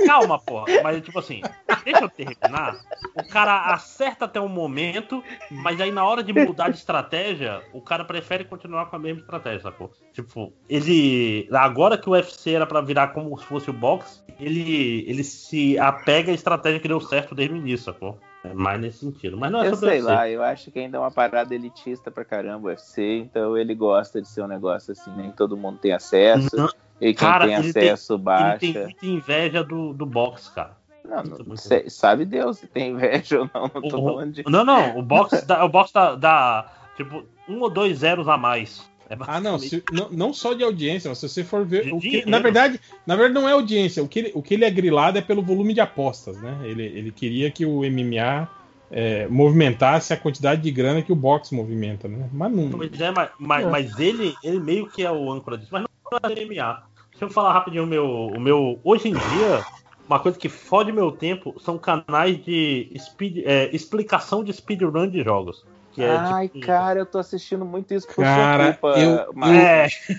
[0.07, 0.67] calma, porra.
[0.83, 1.43] Mas tipo assim,
[1.85, 2.77] deixa eu terminar.
[3.17, 7.81] O cara acerta até um momento, mas aí na hora de mudar de estratégia, o
[7.81, 9.93] cara prefere continuar com a mesma estratégia, sacou?
[10.13, 11.49] Tipo, ele.
[11.53, 15.79] Agora que o UFC era pra virar como se fosse o boxe, ele, ele se
[15.79, 18.19] apega à estratégia que deu certo desde o início, sacou?
[18.45, 19.37] É mais nesse sentido.
[19.39, 20.03] Mas não é Eu sei UFC.
[20.03, 23.75] lá, eu acho que ainda é uma parada elitista pra caramba o UFC, então ele
[23.75, 26.69] gosta de ser um negócio assim, nem todo mundo tem acesso, Não.
[27.01, 28.65] e quem Cara, tem acesso baixa.
[28.67, 30.77] Ele tem muita inveja do, do boxe, cara.
[31.05, 34.43] Não, não sei, sabe Deus se tem inveja ou não, não tô O- falando de.
[34.47, 38.37] Não, não, o boxe dá, o boxe dá, dá, tipo um ou dois zeros a
[38.37, 38.91] mais.
[39.15, 41.93] É Ah, não, se- não, não só de audiência, mas se você for ver.
[41.93, 44.03] o que- na, verdade, na verdade, não é audiência.
[44.03, 46.59] O que, ele, o que ele é grilado é pelo volume de apostas, né?
[46.65, 48.49] Ele, ele queria que o MMA
[48.91, 52.29] é, movimentasse a quantidade de grana que o boxe movimenta, né?
[52.33, 52.71] Mas não.
[52.71, 56.31] Pois é, mas, mas, mas ele, ele meio que é o âncora disso, mas não
[56.31, 56.83] é MMA.
[57.11, 58.81] Deixa eu falar rapidinho o meu, o meu.
[58.85, 59.65] Hoje em dia,
[60.07, 65.23] uma coisa que fode meu tempo são canais de speed, é, explicação de speedrun de
[65.23, 65.65] jogos.
[65.95, 68.99] Que é, Ai, tipo, cara, eu tô assistindo muito isso por Cara, sua culpa.
[69.01, 69.95] eu, Marcos.
[70.09, 70.15] eu-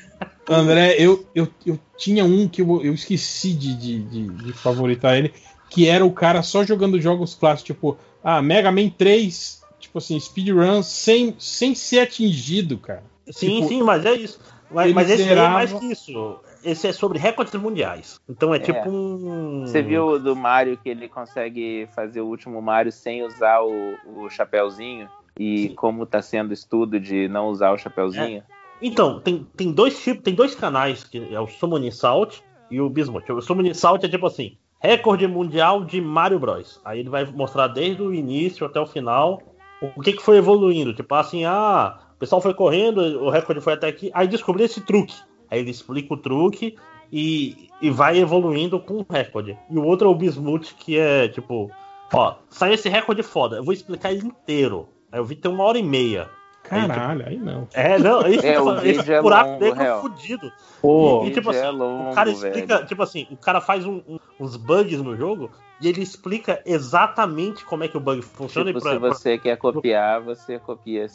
[0.56, 5.18] André, eu, eu, eu tinha um que eu, eu esqueci de, de, de, de favoritar
[5.18, 5.34] ele,
[5.70, 10.20] que era o cara só jogando jogos clássicos, tipo, ah, Mega Man 3, tipo assim,
[10.20, 13.04] speedrun sem, sem ser atingido, cara.
[13.30, 14.40] Sim, Tipo, sim, mas é isso.
[14.70, 16.40] Mas, mas esse aí é mais zerava- que isso.
[16.64, 18.20] Esse é sobre recordes mundiais.
[18.30, 18.60] Então é, É.
[18.60, 19.62] tipo um.
[19.66, 23.96] Você viu o do Mario que ele consegue fazer o último Mario sem usar o,
[24.08, 25.08] o chapéuzinho?
[25.40, 28.44] E como tá sendo estudo de não usar o chapéuzinho?
[28.82, 32.90] Então, tem, tem dois tipos, tem dois canais, que é o Summoning Salt e o
[32.90, 33.30] Bismuth.
[33.32, 36.80] O Summoning Salt é tipo assim, recorde mundial de Mario Bros.
[36.86, 39.42] Aí ele vai mostrar desde o início até o final
[39.82, 40.94] o que, que foi evoluindo.
[40.94, 44.82] Tipo assim, ah, o pessoal foi correndo, o recorde foi até aqui, aí descobriu esse
[44.82, 45.16] truque.
[45.50, 46.76] Aí ele explica o truque
[47.12, 49.58] e, e vai evoluindo com o recorde.
[49.70, 51.70] E o outro é o Bismuth, que é tipo,
[52.14, 54.88] ó, saiu esse recorde foda, eu vou explicar ele inteiro.
[55.16, 56.30] Aí eu vi tem uma hora e meia.
[56.62, 57.70] Caralho, aí não.
[57.74, 60.02] É, não, esse, É, o esse é buraco longo, dele é real.
[60.02, 60.52] fudido.
[60.82, 62.88] Pô, e, e, tipo o vídeo assim, é longo, o cara explica, velho.
[62.88, 65.50] tipo assim, o cara faz um- um- uns bugs no jogo
[65.80, 68.74] e ele explica exatamente como é que o bug funciona.
[68.74, 71.06] Tipo, e pra- se você quer copiar, você copia,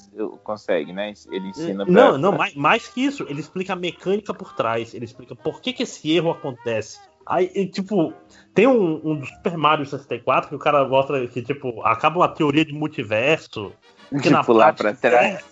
[0.42, 1.12] consegue, né?
[1.30, 1.92] Ele ensina pra.
[1.92, 5.60] Não, não, mais, mais que isso, ele explica a mecânica por trás, ele explica por
[5.60, 6.98] que, que esse erro acontece.
[7.30, 8.12] Aí, e, tipo,
[8.54, 12.28] tem um, um do Super Mario 64 que o cara mostra que, tipo, acaba uma
[12.28, 13.72] teoria de multiverso.
[14.10, 15.44] que De na pular prática- pra trás.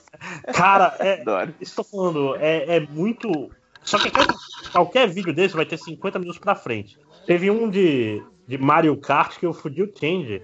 [0.45, 1.23] É, cara, é,
[1.61, 3.51] estou falando, é, é muito.
[3.85, 4.35] Só que qualquer,
[4.73, 6.99] qualquer vídeo desse vai ter 50 minutos pra frente.
[7.27, 10.43] Teve um de, de Mario Kart que eu fudi o Change.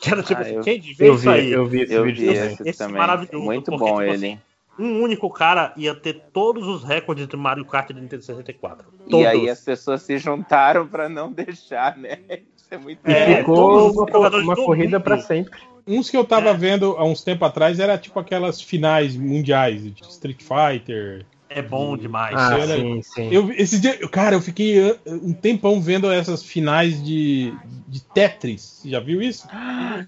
[0.00, 1.52] Que era tipo Ah, assim, eu- Change, vê eu isso vi, aí.
[1.52, 2.56] eu vi esse Eu vídeo vi também.
[2.64, 2.96] esse também.
[2.96, 3.44] maravilhoso.
[3.44, 4.42] Muito porque, bom tipo ele, assim, hein?
[4.80, 8.86] Um único cara ia ter todos os recordes de Mario Kart de Nintendo 64.
[9.06, 9.26] E Todos.
[9.26, 12.18] aí as pessoas se juntaram pra não deixar, né?
[12.56, 13.36] Isso é muito E bom.
[13.36, 15.58] ficou uma- uma corrida pra sempre.
[15.86, 20.02] Uns que eu tava vendo há uns tempos atrás era tipo aquelas finais mundiais de
[20.02, 21.24] Street Fighter.
[21.52, 22.36] É bom demais.
[22.38, 23.28] Ah, Era- sim, sim.
[23.32, 27.52] Eu, esse dia, cara, eu fiquei uh, um tempão vendo essas finais de,
[27.88, 28.60] de Tetris.
[28.82, 29.48] Você já viu isso?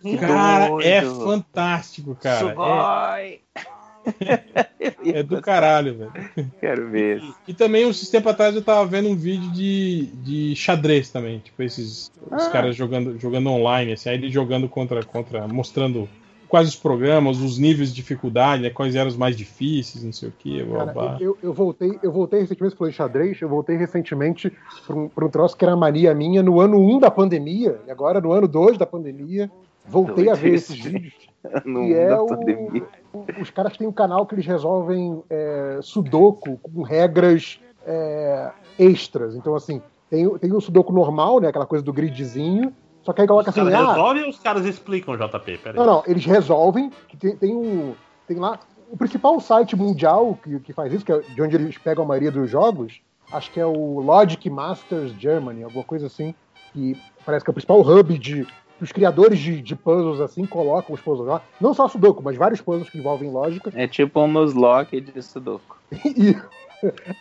[0.01, 0.87] que cara, doido.
[0.87, 2.51] é fantástico, cara.
[2.51, 3.41] Sugoi.
[3.57, 3.61] É,
[5.15, 6.53] é do caralho, velho.
[6.61, 7.23] Quero ver.
[7.47, 11.39] E também, um tempo atrás, eu tava vendo um vídeo de, de xadrez também.
[11.39, 12.51] Tipo, esses os Ah.
[12.51, 15.47] caras jogando, jogando online, assim, aí ele jogando contra, contra.
[15.47, 16.09] mostrando
[16.53, 18.69] quais os programas, os níveis de dificuldade, né?
[18.69, 21.13] Quais eram os mais difíceis, não sei o que, blá, blá.
[21.13, 24.53] Cara, eu, eu voltei, eu voltei recentemente, você falou de xadrez, eu voltei recentemente
[24.87, 27.91] para um, pra um troço que era mania minha no ano 1 da pandemia, e
[27.91, 29.51] agora no ano 2 da pandemia,
[29.87, 31.32] voltei a ver esses vídeos.
[31.65, 32.83] No e é o, pandemia.
[33.13, 39.35] o- os caras têm um canal que eles resolvem é, sudoku com regras é, extras.
[39.35, 41.49] Então, assim, tem, o- tem o sudoku normal, né?
[41.49, 42.73] Aquela coisa do gridzinho.
[43.03, 45.59] Só que aí coloca Os assim, caras ah, resolvem ou os caras explicam, JP?
[45.59, 45.75] Pera aí.
[45.77, 47.95] não, não, eles resolvem, que tem, tem um.
[48.29, 48.61] Tem lá.
[48.91, 52.07] O principal site mundial que, que faz isso, que é de onde eles pegam a
[52.07, 53.01] maioria dos jogos,
[53.33, 56.33] acho que é o Logic Masters Germany, alguma coisa assim.
[56.73, 58.47] Que parece que é o principal hub de.
[58.83, 61.41] Que Os criadores de, de puzzles assim colocam os puzzles lá.
[61.61, 63.71] Não só Sudoku, mas vários puzzles que envolvem lógica.
[63.75, 65.77] É tipo um Nuzlocke de Sudoku.
[66.17, 66.35] E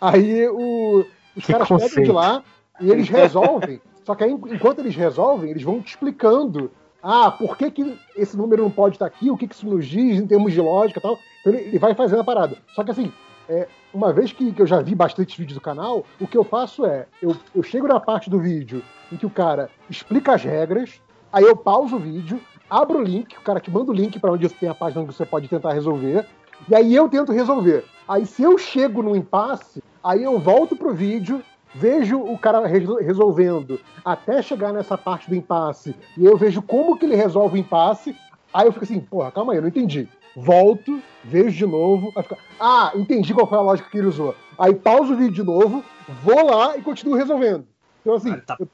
[0.00, 2.06] aí o- os Que caras pegam conceito.
[2.06, 2.42] de lá
[2.80, 3.80] e eles resolvem.
[4.04, 6.70] Só que aí, enquanto eles resolvem, eles vão te explicando.
[7.00, 9.30] Ah, por que, que esse número não pode estar aqui?
[9.30, 11.18] O que, que isso nos diz em termos de lógica e tal?
[11.40, 12.56] Então ele, ele vai fazendo a parada.
[12.74, 13.12] Só que assim,
[13.48, 16.42] é, uma vez que, que eu já vi bastante vídeos do canal, o que eu
[16.44, 20.42] faço é, eu, eu chego na parte do vídeo em que o cara explica as
[20.42, 21.00] regras,
[21.32, 24.32] aí eu pauso o vídeo, abro o link, o cara te manda o link para
[24.32, 26.26] onde tem a página onde você pode tentar resolver,
[26.68, 27.84] e aí eu tento resolver.
[28.08, 31.42] Aí se eu chego no impasse, aí eu volto pro vídeo,
[31.74, 36.98] vejo o cara resol- resolvendo até chegar nessa parte do impasse, e eu vejo como
[36.98, 38.14] que ele resolve o impasse,
[38.52, 40.08] aí eu fico assim, porra, calma aí, eu não entendi.
[40.34, 44.34] Volto, vejo de novo, aí fica, ah, entendi qual foi a lógica que ele usou.
[44.58, 45.84] Aí pauso o vídeo de novo,
[46.22, 47.66] vou lá e continuo resolvendo.
[48.00, 48.68] Então assim, Tá eu-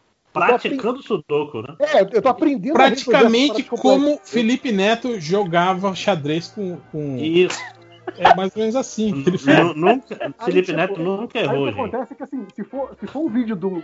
[0.47, 1.74] praticando Sudoku, né?
[1.81, 6.78] é, eu tô aprendendo Praticamente como Felipe Neto jogava xadrez com.
[6.92, 7.17] com...
[7.19, 7.58] Isso.
[8.17, 9.58] É mais ou menos assim que ele faz.
[9.58, 11.81] Nu- Nunca, Aí, Felipe tipo, Neto nunca Aí errou, o que gente.
[11.81, 13.81] acontece é que assim, se for, se for um vídeo de um,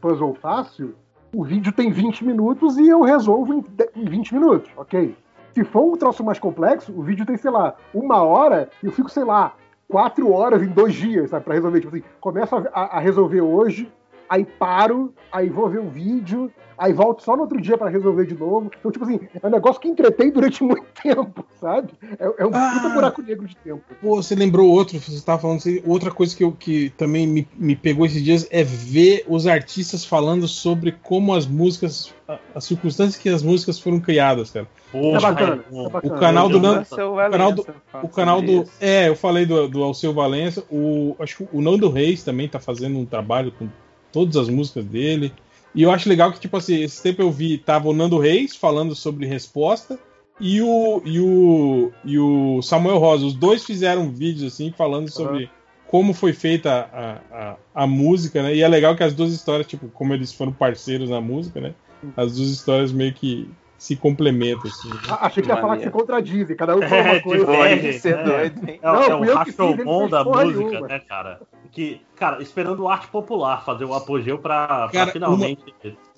[0.00, 0.94] puzzle fácil,
[1.34, 3.64] o vídeo tem 20 minutos e eu resolvo em,
[3.96, 5.16] em 20 minutos, ok?
[5.54, 8.92] Se for um troço mais complexo, o vídeo tem, sei lá, uma hora e eu
[8.92, 9.54] fico, sei lá,
[9.88, 11.80] quatro horas em dois dias, sabe, pra resolver.
[11.80, 13.90] Tipo assim, começo a- a resolver hoje,
[14.32, 18.24] aí paro, aí vou ver o vídeo, aí volto só no outro dia pra resolver
[18.24, 18.70] de novo.
[18.78, 21.92] Então, tipo assim, é um negócio que entretém durante muito tempo, sabe?
[22.18, 23.82] É, é um puta buraco negro de tempo.
[24.00, 27.46] Pô, você lembrou outro, você estava falando, assim, outra coisa que, eu, que também me,
[27.58, 32.14] me pegou esses dias é ver os artistas falando sobre como as músicas,
[32.54, 34.66] as circunstâncias que as músicas foram criadas, cara.
[34.94, 36.18] É bacana, é O bacana.
[36.18, 37.66] canal do Nando, o canal do,
[38.02, 41.90] o canal do, é, eu falei do, do Alceu Valença, o acho que o Nando
[41.90, 43.68] Reis também tá fazendo um trabalho com
[44.12, 45.32] todas as músicas dele.
[45.74, 48.54] E eu acho legal que tipo assim, esse tempo eu vi tava o Nando Reis
[48.54, 49.98] falando sobre resposta
[50.40, 55.50] e o e o e o Samuel Rosa, os dois fizeram vídeos assim falando sobre
[55.86, 58.54] como foi feita a, a, a música, né?
[58.54, 61.74] E é legal que as duas histórias, tipo, como eles foram parceiros na música, né?
[62.16, 63.46] As duas histórias meio que
[63.76, 64.88] se complementam, assim.
[64.88, 64.98] né?
[65.08, 67.44] Ah, Achei que ia falar que se contradizem, cada um fala É, uma coisa.
[67.44, 68.22] diverge, ser né?
[68.24, 68.78] doido, hein?
[68.82, 70.88] É, o- Não, é eu que fiz, fez da música, nenhuma.
[70.88, 71.40] né, cara?
[71.72, 75.62] Que, cara, esperando arte popular fazer o apogeu pra, pra Cara, finalmente.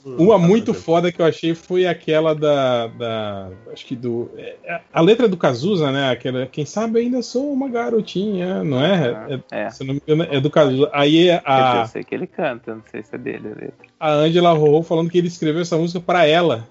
[0.05, 2.89] Uma muito foda que eu achei foi aquela da.
[2.89, 4.31] da acho que do.
[4.37, 6.11] é, A letra do Cazuza, né?
[6.11, 6.45] Aquela.
[6.47, 9.41] Quem sabe ainda sou uma garotinha, não é?
[9.51, 9.71] É, É.
[9.71, 10.91] Se não me engano, é do Cazuza.
[10.93, 13.87] Aí dizer, a, Eu sei que ele canta, não sei se é dele a letra.
[13.99, 16.69] a Angela Rorô falando que ele escreveu essa música pra ela.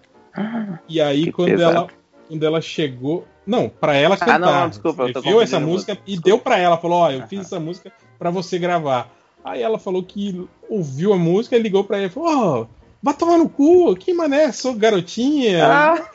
[0.88, 1.78] E aí, quando pesado.
[1.78, 1.88] ela,
[2.28, 3.26] quando ela chegou.
[3.48, 4.40] Não, pra ela Ah, cantar.
[4.40, 6.78] não, não, desculpa, eu tô Escreveu essa música música, e deu pra ela.
[6.78, 7.92] Falou: Ó, eu fiz essa música
[8.24, 9.12] pra você gravar.
[9.44, 12.66] Aí ela falou que ouviu a música e ligou pra ele e falou: Ó,
[13.02, 15.66] vai tomar no cu, que mané, sou garotinha.
[15.66, 16.10] Ah.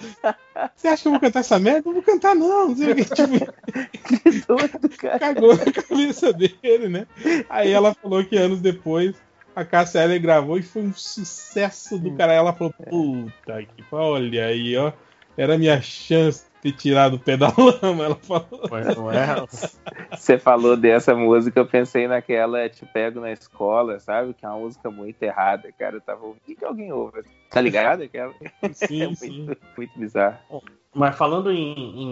[0.75, 1.83] Você acha que eu vou cantar essa merda?
[1.85, 2.69] Não vou cantar, não.
[2.69, 3.05] Não sei o que.
[4.29, 7.07] Tipo, cagou na cabeça dele, né?
[7.51, 9.15] Aí ela falou que anos depois
[9.55, 12.33] a Cássia Eller gravou e foi um sucesso do cara.
[12.33, 14.93] Ela falou: Puta que olha aí, ó.
[15.37, 17.49] Era minha chance ter tirado o pé da
[17.83, 18.05] lama.
[18.05, 18.49] Ela falou.
[18.97, 19.45] Não é?
[20.17, 24.35] Você falou dessa música, eu pensei naquela Te Pego na Escola, sabe?
[24.35, 25.97] Que é uma música muito errada, cara.
[25.97, 26.41] Eu tava ouvindo.
[26.43, 27.23] O que, que alguém ouve?
[27.51, 28.03] Tá ligado?
[28.03, 28.33] Aquela?
[28.73, 30.63] Sim, é muito, muito bizarro.
[30.95, 32.03] Mas falando em,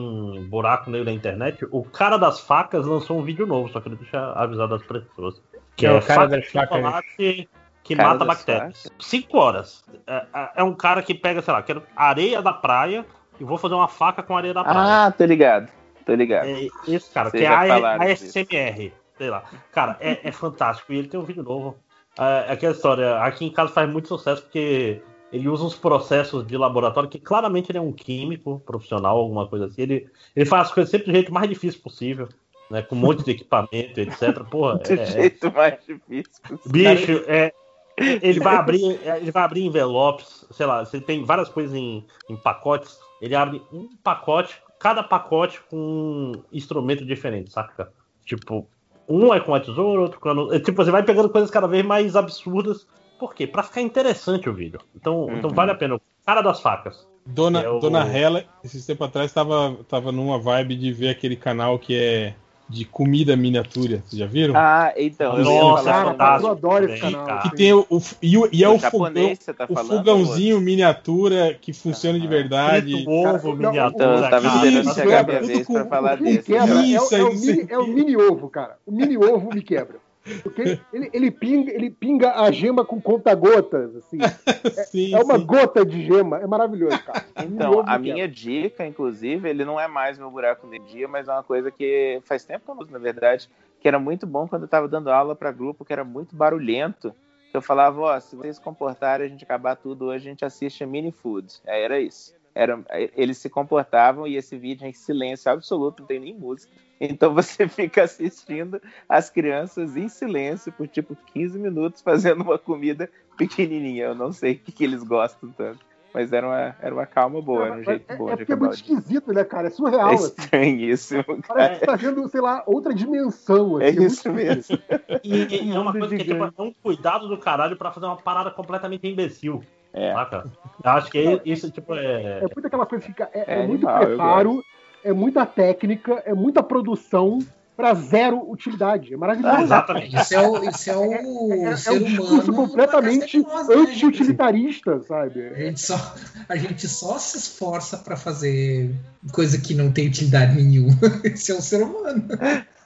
[0.40, 3.88] em buraco negro da internet, o cara das facas lançou um vídeo novo, só que
[3.88, 5.40] ele deixa avisar das pessoas.
[5.74, 6.68] Que É é, o cara faca das facas.
[6.76, 7.48] chocolate
[7.82, 8.86] que Cara mata bactérias.
[8.98, 9.84] Cinco horas.
[10.06, 13.06] É, é- é um cara que pega, sei lá, quero areia da praia
[13.38, 15.06] e vou fazer uma faca com areia da praia.
[15.06, 15.70] Ah, tô ligado.
[16.04, 16.46] Tô ligado.
[16.46, 18.02] É esse cara, Vocês que é a.
[18.02, 18.92] ASMR.
[19.18, 19.44] Sei lá.
[19.72, 20.92] Cara, é, é fantástico.
[20.92, 21.76] E ele tem um vídeo novo.
[22.18, 25.00] É, aquela história, aqui em casa faz muito sucesso porque
[25.32, 29.66] ele usa uns processos de laboratório que claramente ele é um químico profissional, alguma coisa
[29.66, 29.82] assim.
[29.82, 32.28] Ele, ele faz as coisas sempre do jeito mais difícil possível.
[32.68, 34.42] Né, com um monte de equipamento, etc.
[34.50, 36.32] Porra, Do é- jeito mais difícil.
[36.48, 36.60] possível.
[36.66, 37.52] Bicho, é,
[37.96, 42.36] ele vai abrir, ele vai abrir envelopes, sei lá, ele tem várias coisas em, em
[42.36, 47.92] pacotes, ele abre um pacote, cada pacote com um instrumento diferente, saca?
[48.24, 48.68] Tipo,
[49.08, 50.56] um é com a tesoura, outro com a...
[50.56, 52.86] é, Tipo, você vai pegando coisas cada vez mais absurdas.
[53.18, 53.46] Por quê?
[53.46, 54.80] Pra ficar interessante o vídeo.
[54.94, 55.56] Então, então Uhum.
[55.56, 55.94] vale a pena.
[55.94, 57.06] O cara das facas.
[57.24, 61.36] Dona, É o- Dona Hela, esse tempo atrás, tava, tava numa vibe de ver aquele
[61.36, 62.34] canal que é
[62.68, 64.02] de comida miniatura.
[64.04, 64.54] Vocês já viram?
[64.56, 67.26] Ah, então, Nossa, falar cara, fantástico eu adoro esse canal.
[67.26, 67.40] cara.
[67.42, 70.60] Que tem o, o- e, o- e é O o, fogão, tá o falando, fogãozinho
[70.60, 72.92] miniatura que funciona de verdade.
[72.92, 74.04] Frito ovo, não, miniatura.
[74.04, 74.56] Então, eu tava cara.
[74.56, 75.40] esperando chegar a quebra.
[75.42, 76.42] minha vez pra falar O desse.
[76.42, 77.66] quebra é, o- é o mini, aí.
[77.70, 78.76] é o mini ovo, cara.
[78.84, 80.05] O mini ovo me quebra.
[80.42, 84.18] Porque ele, ele, pinga, ele pinga a gema com conta-gotas, assim.
[84.90, 85.46] Sim, É uma sim.
[85.46, 86.38] gota de gema.
[86.38, 87.24] É maravilhoso, cara.
[87.38, 91.28] Mini Então, a minha dica, inclusive, ele não é mais meu buraco de dia, mas
[91.28, 93.48] é uma coisa que faz tempo que eu uso, na verdade,
[93.80, 97.14] que era muito bom quando eu tava dando aula para grupo, que era muito barulhento.
[97.50, 100.44] Que eu falava, ó, se vocês se comportarem, a gente acabar tudo hoje, a gente
[100.44, 101.60] assiste a Mini Food.
[101.66, 102.34] Aí era isso.
[102.54, 102.82] Era,
[103.14, 106.72] eles se comportavam e esse vídeo é em silêncio absoluto, não tem nem música.
[107.00, 113.08] Então você fica assistindo as crianças em silêncio por tipo 15 minutos fazendo uma comida
[113.36, 114.06] pequenininha.
[114.06, 115.84] Eu não sei o que, que eles gostam tanto.
[116.14, 118.52] Mas era uma, era uma calma boa, era um jeito É, bom é de porque
[118.52, 119.66] é acabar muito esquisito, né, cara?
[119.66, 120.24] É surreal, É assim.
[120.42, 121.68] estranhíssimo, Parece cara.
[121.68, 123.78] que você tá vendo, sei lá, outra dimensão.
[123.82, 124.78] É Assim, muito isso mesmo.
[125.22, 126.54] E, e é uma coisa que tipo, gigante.
[126.56, 129.62] é um cuidado do caralho pra fazer uma parada completamente imbecil.
[129.92, 130.14] É.
[130.14, 130.50] Saca?
[130.82, 132.38] Eu acho que é- isso, tipo, é.
[132.38, 133.28] É muito aquela coisa que fica.
[133.34, 134.64] É, É é muito animal, eu preparo,
[135.06, 137.38] é muita técnica, é muita produção
[137.76, 139.12] pra zero utilidade.
[139.12, 139.62] É maravilhoso.
[139.62, 140.16] Exatamente.
[140.16, 142.68] Isso é o, isso é o É, é ser um discurso humano.
[142.68, 145.48] completamente casa anti-utilitarista, sabe?
[145.48, 146.14] A gente, só,
[146.48, 148.94] a gente só se esforça pra fazer
[149.30, 150.96] coisa que não tem utilidade nenhuma.
[151.22, 152.26] Esse é o ser humano.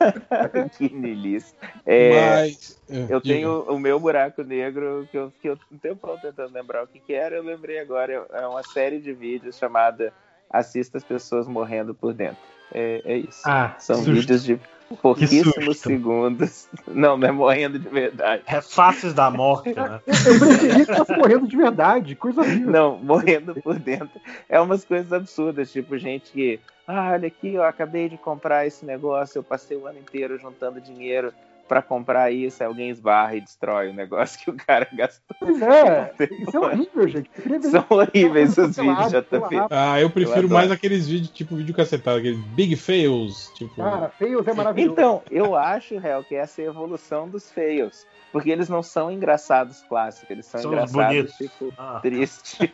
[0.77, 1.57] que niilista.
[1.87, 2.77] É, Mas.
[2.91, 3.35] é, eu diga.
[3.35, 7.15] tenho o meu buraco negro, que eu fiquei um tempão tentando lembrar o que, que
[7.15, 8.27] era, eu lembrei agora.
[8.33, 10.13] É uma série de vídeos chamada
[10.51, 12.43] Assista as Pessoas Morrendo por Dentro.
[12.73, 13.43] É, é isso.
[13.45, 14.13] Ah, São susto.
[14.13, 14.61] vídeos de
[15.01, 16.69] pouquíssimos segundos.
[16.87, 18.43] Não, não é morrendo de verdade.
[18.47, 20.01] É faces da morte, né?
[20.07, 22.71] Eu preferia que fosse correndo de verdade, coisa horrível.
[22.71, 24.21] Não, morrendo por dentro.
[24.49, 28.85] É umas coisas absurdas, tipo gente que, ah, olha aqui, eu acabei de comprar esse
[28.85, 31.33] negócio, eu passei o ano inteiro juntando dinheiro
[31.71, 35.37] pra comprar isso, aí alguém esbarra e destrói o negócio que o cara gastou.
[35.39, 37.31] Pois é, isso é horrível, gente.
[37.49, 39.57] Eu São horríveis os vídeos, JP.
[39.71, 40.53] Ah, eu prefiro adoro.
[40.55, 43.77] mais aqueles vídeos, tipo vídeo cacetado, aqueles big fails, tipo.
[43.77, 44.93] Cara, feios é maravilhoso.
[44.93, 48.05] Então, eu acho, Réu, que essa é a evolução dos fails.
[48.33, 51.99] Porque eles não são engraçados clássicos, eles são, São os engraçados, tipo, Ah.
[52.03, 52.59] triste.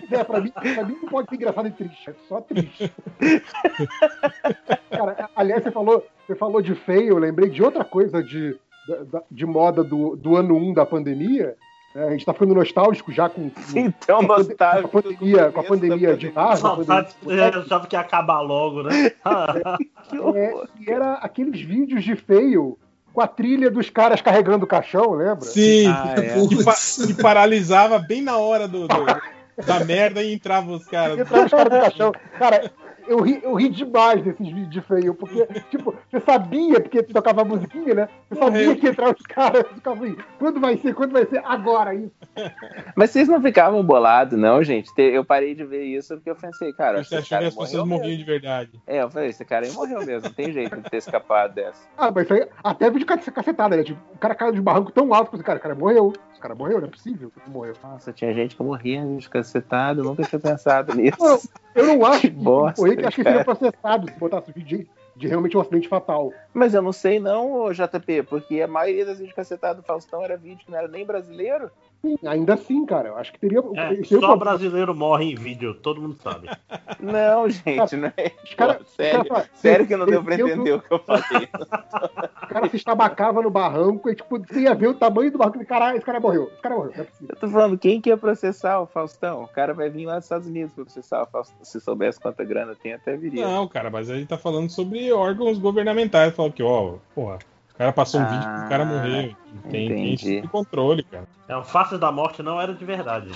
[0.00, 2.92] Pois é, pra mim, pra mim não pode ser engraçado e triste, é só triste.
[4.90, 8.56] Cara, aliás, você falou, você falou de feio, eu lembrei de outra coisa de,
[9.10, 11.56] da- de moda do, do ano 1 da pandemia.
[11.94, 12.04] né?
[12.06, 14.88] a gente tá ficando nostálgico já com, com Então, com a nostálgico.
[15.02, 16.66] pandemia, com a pandemia de março.
[16.66, 19.10] a pandemia de- é, eu achava que ia acabar logo, né?
[20.08, 20.68] Que É, horror.
[20.80, 22.76] e era aqueles vídeos de feio
[23.12, 25.40] com a trilha dos caras carregando o caixão, lembra?
[25.42, 26.46] Sim, Ah, é.
[26.46, 29.04] que, pa- que paralisava bem na hora do, do-
[29.66, 31.18] da merda e entrava os caras.
[31.18, 32.12] Entrava os caras do caixão.
[32.38, 32.70] Cara,
[33.06, 37.42] eu ri, eu ri demais desses vídeos de feio, porque, tipo, você sabia, porque tocava
[37.42, 38.08] a musiquinha, né?
[38.28, 41.42] Você sabia que ia entrar os caras, ficava assim, quando vai ser, quando vai ser?
[41.44, 42.12] Agora, isso.
[42.96, 44.92] Mas vocês não ficavam bolados, não, gente?
[44.94, 47.86] Te- Eu parei de ver isso porque eu pensei, cara, Você achou que as pessoas
[47.88, 48.70] morriam de verdade.
[48.86, 51.88] É, eu falei, esse cara aí morreu mesmo, não tem jeito de ter escapado dessa.
[51.96, 53.82] Ah, mas isso aí, até vídeo cac- cacetada, né?
[53.84, 56.12] Tipo, o cara caiu de barranco tão alto que cara, o cara morreu.
[56.40, 57.74] Cara morreu, não é possível que morreu.
[57.82, 61.18] Nossa, tinha gente que morria de cacetado, eu nunca tinha pensado nisso.
[61.20, 61.38] Não,
[61.74, 64.88] eu não acho que, bosta, morrer, que acho que seria processado se botasse o vídeo
[65.20, 66.32] de, realmente um acidente fatal.
[66.54, 70.36] Mas eu não sei não, JP, porque a maioria das vídeos cacetadas do Faustão era
[70.36, 71.70] vídeo que não era nem brasileiro.
[72.02, 73.58] Sim, ainda assim, cara, eu acho que teria.
[73.76, 76.48] É, só o- brasileiro morre em vídeo, todo mundo sabe.
[76.98, 78.30] Não, gente, não é.
[78.56, 81.48] Cara- Pô, sério, cara- sério que não deu pra entender o que eu falei.
[82.42, 85.62] O cara se estabacava no barranco e, tipo, você ia ver o tamanho do barranco
[85.62, 86.50] e caralho, esse cara morreu.
[86.52, 87.06] Esse cara morreu, não é.
[87.28, 89.44] Eu tô falando, quem que ia processar o Faustão?
[89.44, 91.56] O cara vai vir lá dos Estados Unidos pra processar o Faustão.
[91.64, 93.46] Se soubesse quanta grana tem, até viria.
[93.46, 96.34] Não, cara, mas a gente tá falando sobre órgãos governamentais.
[96.34, 97.38] Fala que, ó, porra,
[97.80, 99.22] cara passou um Ah, vídeo que o cara morreu.
[99.22, 100.36] Tem, tem entendi.
[100.36, 101.24] esse controle, cara.
[101.48, 103.30] É, o Faces da Morte não era de verdade.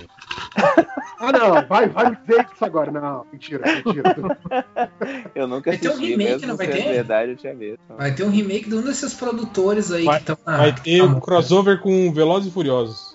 [1.16, 2.90] Ah, não, vai, vai me dizer isso agora.
[2.90, 4.14] Não, mentira, mentira.
[5.34, 6.92] Eu nunca Vai ter um assisti, remake, mesmo não vai sendo ter?
[6.92, 7.78] verdade, eu tinha medo.
[7.96, 10.56] Vai ter um remake de um desses produtores aí Vai, que estão na.
[10.58, 13.14] vai ter um crossover com Velozes e Furiosos.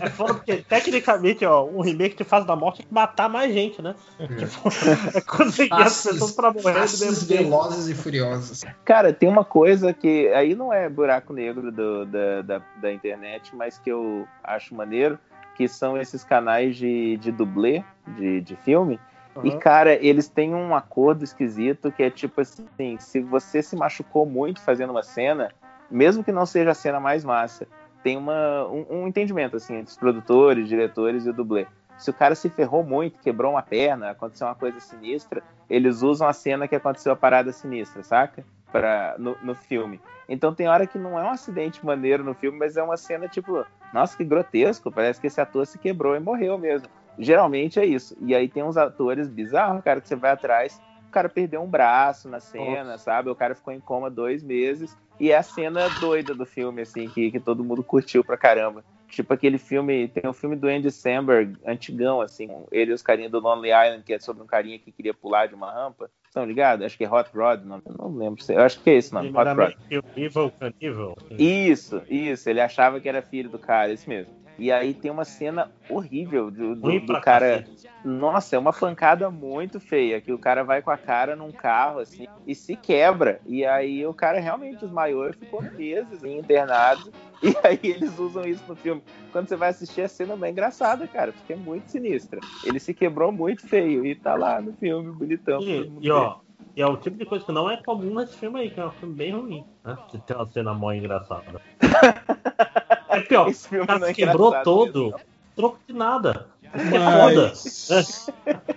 [0.00, 3.52] É foda porque, tecnicamente, ó, um remake de Fase da Morte é que matar mais
[3.52, 3.94] gente, né?
[4.38, 4.68] Tipo,
[5.16, 8.64] é conseguir as pessoas pra morrer do mesmo velozes e furiosos.
[8.84, 13.54] Cara, tem uma coisa que aí não é buraco negro do- da, da, da internet,
[13.54, 15.18] mas que eu acho maneiro,
[15.56, 18.98] que são esses canais de, de dublê de, de filme.
[19.42, 19.58] E, Aham.
[19.58, 24.60] cara, eles têm um acordo esquisito que é tipo assim: se você se machucou muito
[24.60, 25.50] fazendo uma cena,
[25.90, 27.66] mesmo que não seja a cena mais massa,
[28.02, 31.66] tem uma, um, um entendimento assim entre os produtores, diretores e o dublê.
[31.96, 36.28] Se o cara se ferrou muito, quebrou uma perna, aconteceu uma coisa sinistra, eles usam
[36.28, 38.44] a cena que aconteceu a parada sinistra, saca?
[38.70, 40.00] Pra, no, no filme.
[40.28, 43.26] Então tem hora que não é um acidente maneiro no filme, mas é uma cena
[43.26, 46.88] tipo, nossa, que grotesco, parece que esse ator se quebrou e morreu mesmo.
[47.18, 48.16] Geralmente é isso.
[48.20, 51.66] E aí tem uns atores bizarros, cara, que você vai atrás, o cara perdeu um
[51.66, 53.30] braço na cena, sabe?
[53.30, 54.96] O cara ficou em coma dois meses.
[55.18, 58.84] E é a cena doida do filme, assim, que, que todo mundo curtiu pra caramba.
[59.08, 63.02] Tipo aquele filme, tem o um filme do Andy Samberg, antigão, assim, ele e os
[63.02, 66.10] carinhas do Lonely Island, que é sobre um carinha que queria pular de uma rampa.
[66.28, 66.84] Estão ligados?
[66.84, 68.44] Acho que é Hot Rod, não, não lembro.
[68.50, 69.74] Eu acho que é esse nome, Hot Rod.
[70.14, 71.16] Evil Canível.
[71.30, 72.50] Isso, isso.
[72.50, 74.34] Ele achava que era filho do cara, esse mesmo.
[74.58, 77.64] E aí tem uma cena horrível do, do- do cara.
[78.04, 80.20] Nossa, é uma pancada muito feia.
[80.20, 83.40] Que o cara vai com a cara num carro, assim, e se quebra.
[83.46, 87.12] E aí o cara realmente desmaiou e ficou meses internado.
[87.40, 89.00] E aí eles usam isso no filme.
[89.30, 92.40] Quando você vai assistir, a cena é engraçada, cara, porque é muito sinistra.
[92.64, 95.60] Ele se quebrou muito feio e tá lá no filme, bonitão.
[95.60, 96.38] E, e, ó,
[96.76, 98.84] e é o tipo de coisa que não é comum nesse filme aí, que é
[98.86, 99.96] um filme bem ruim, né?
[100.26, 101.60] Tem uma cena mó engraçada.
[103.08, 105.14] É pior, Esse filme o cara não é se quebrou todo,
[105.56, 106.46] troco de nada.
[106.62, 108.02] É Mas- foda.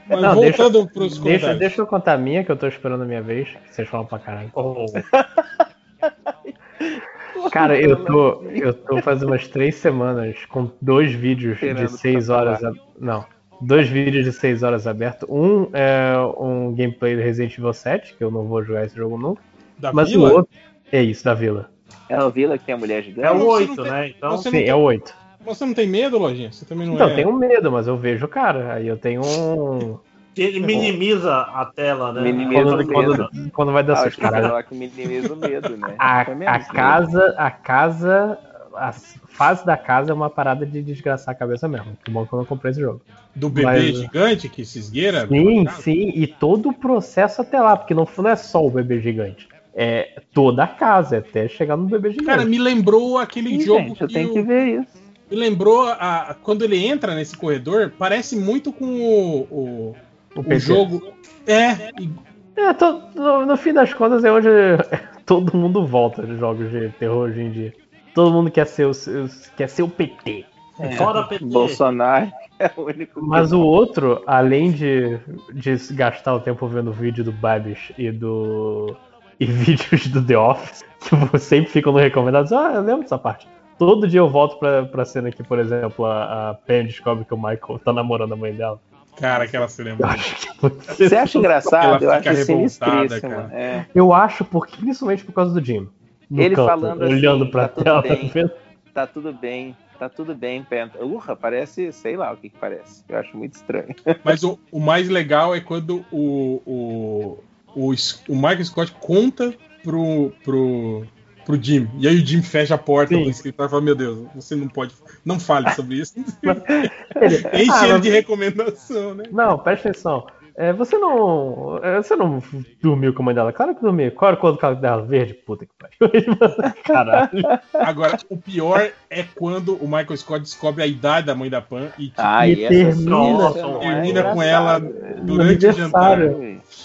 [0.08, 1.60] Mas Não, voltando deixa, pros deixa, comentários.
[1.60, 4.06] deixa eu contar a minha, que eu tô esperando a minha vez, que vocês falam
[4.06, 4.52] pra caralho.
[7.52, 12.64] Cara, eu tô, eu tô fazendo umas três semanas com dois vídeos de seis horas.
[12.64, 13.26] a- Não.
[13.60, 15.28] Dois vídeos de seis horas abertos.
[15.30, 19.18] Um é um gameplay do Resident Evil 7, que eu não vou jogar esse jogo
[19.18, 19.42] nunca.
[19.78, 20.30] Da mas Vila?
[20.30, 20.52] o outro.
[20.92, 21.70] É isso, da vila.
[22.12, 23.28] É o Vila que tem a mulher gigante?
[23.28, 24.08] É o Você não 8, tem- né?
[24.10, 25.14] Então, não Sim, tem- é o 8.
[25.44, 26.52] Você não tem medo, Lojinha?
[26.52, 27.12] Você também não Então, é.
[27.12, 28.74] eu tenho medo, mas eu vejo o cara.
[28.74, 29.98] Aí eu tenho um.
[30.38, 32.22] ele minimiza a tela, né?
[32.22, 32.92] Minimiza Quando, o medo.
[33.30, 35.96] quando, quando vai dar Ah, susto, acho que minimiza o medo, né?
[35.98, 38.38] A, Foi a menos casa, a casa,
[38.76, 41.98] a fase da casa é uma parada de desgraçar a cabeça mesmo.
[42.04, 43.02] Que bom que eu não comprei esse jogo.
[43.36, 45.28] Do bebê Mas- gigante que se esgueira?
[45.28, 49.00] Sim, sim, e todo o processo até lá, porque não, não é só o bebê
[49.02, 49.48] gigante.
[49.74, 52.26] É toda a casa, até chegar no bebê gigante.
[52.28, 55.02] Cara, me lembrou aquele Sim, jogo gente, eu que, tenho o- que ver isso.
[55.30, 59.96] Me lembrou a, quando ele entra nesse corredor, parece muito com o, o,
[60.36, 61.02] O o jogo.
[61.48, 62.12] É, e-
[62.58, 64.50] É, to- no, no fim das contas é onde
[65.26, 67.74] todo mundo volta de jogos de terror hoje em dia.
[68.14, 70.46] Todo mundo quer ser o, seu- quer ser o PT.
[70.80, 71.46] É, Fora PT.
[71.46, 73.22] Bolsonaro é o único.
[73.24, 75.18] Mas o outro, além de,
[75.54, 78.98] de gastar o tempo vendo vídeo do Babish e do.
[79.42, 80.84] E vídeos do The Office,
[81.32, 83.48] que sempre ficam no recomendados, ah, eu lembro dessa parte.
[83.78, 87.34] Todo dia eu volto pra, pra cena que, por exemplo, a, a Pen descobre que
[87.34, 88.80] o Michael tá namorando a mãe dela.
[89.18, 92.04] cara, aquela cena é muito- Você acha engraçado?
[92.04, 93.34] Eu Ela acho sinistríssimo.
[93.52, 93.88] É.
[93.96, 95.90] Eu acho, porque, principalmente por causa do Jim.
[96.32, 98.28] Ele canto, falando assim, olhando pra tá tudo tela, bem.
[98.30, 98.52] vendo
[98.94, 101.04] Tá tudo bem, tá tudo bem, Penta.
[101.04, 103.04] Urra, parece, sei lá o que que parece.
[103.10, 103.96] Eu acho muito estranho.
[104.24, 107.44] Mas o, o mais legal é quando o, o,
[107.76, 107.92] o,
[108.30, 111.04] o Michael Scott conta pro, pro,
[111.46, 111.90] pro Jim.
[111.98, 113.24] E aí o Jim fecha a porta Sim.
[113.24, 114.94] do escritório e fala: Meu Deus, você não pode.
[115.26, 116.14] Não fale sobre isso.
[117.20, 119.24] Ele, Enche "Ah, ele mas- de recomendação, né?
[119.32, 120.26] Não, presta atenção.
[120.54, 121.80] É, você não.
[121.82, 122.44] é, Você não
[122.82, 123.54] dormiu com a mãe dela?
[123.54, 124.12] Claro que dormi.
[124.12, 125.02] Qual era a cor do cabelo dela?
[125.06, 125.34] Verde?
[125.34, 126.36] Puta que pariu.
[126.84, 127.42] Caralho.
[127.74, 131.88] Agora, o pior é quando o Michael Scott descobre a idade da mãe da Pan
[131.98, 134.80] e tipo, Ah, E termina- situação é termina com ela
[135.24, 136.20] durante o jantar.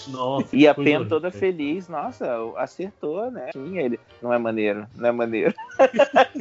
[0.09, 2.25] Nossa, E a Pen toda feliz, nossa,
[2.57, 3.49] acertou, né?
[3.51, 3.99] Tinha ele.
[4.21, 5.53] Não é maneiro, não é maneiro.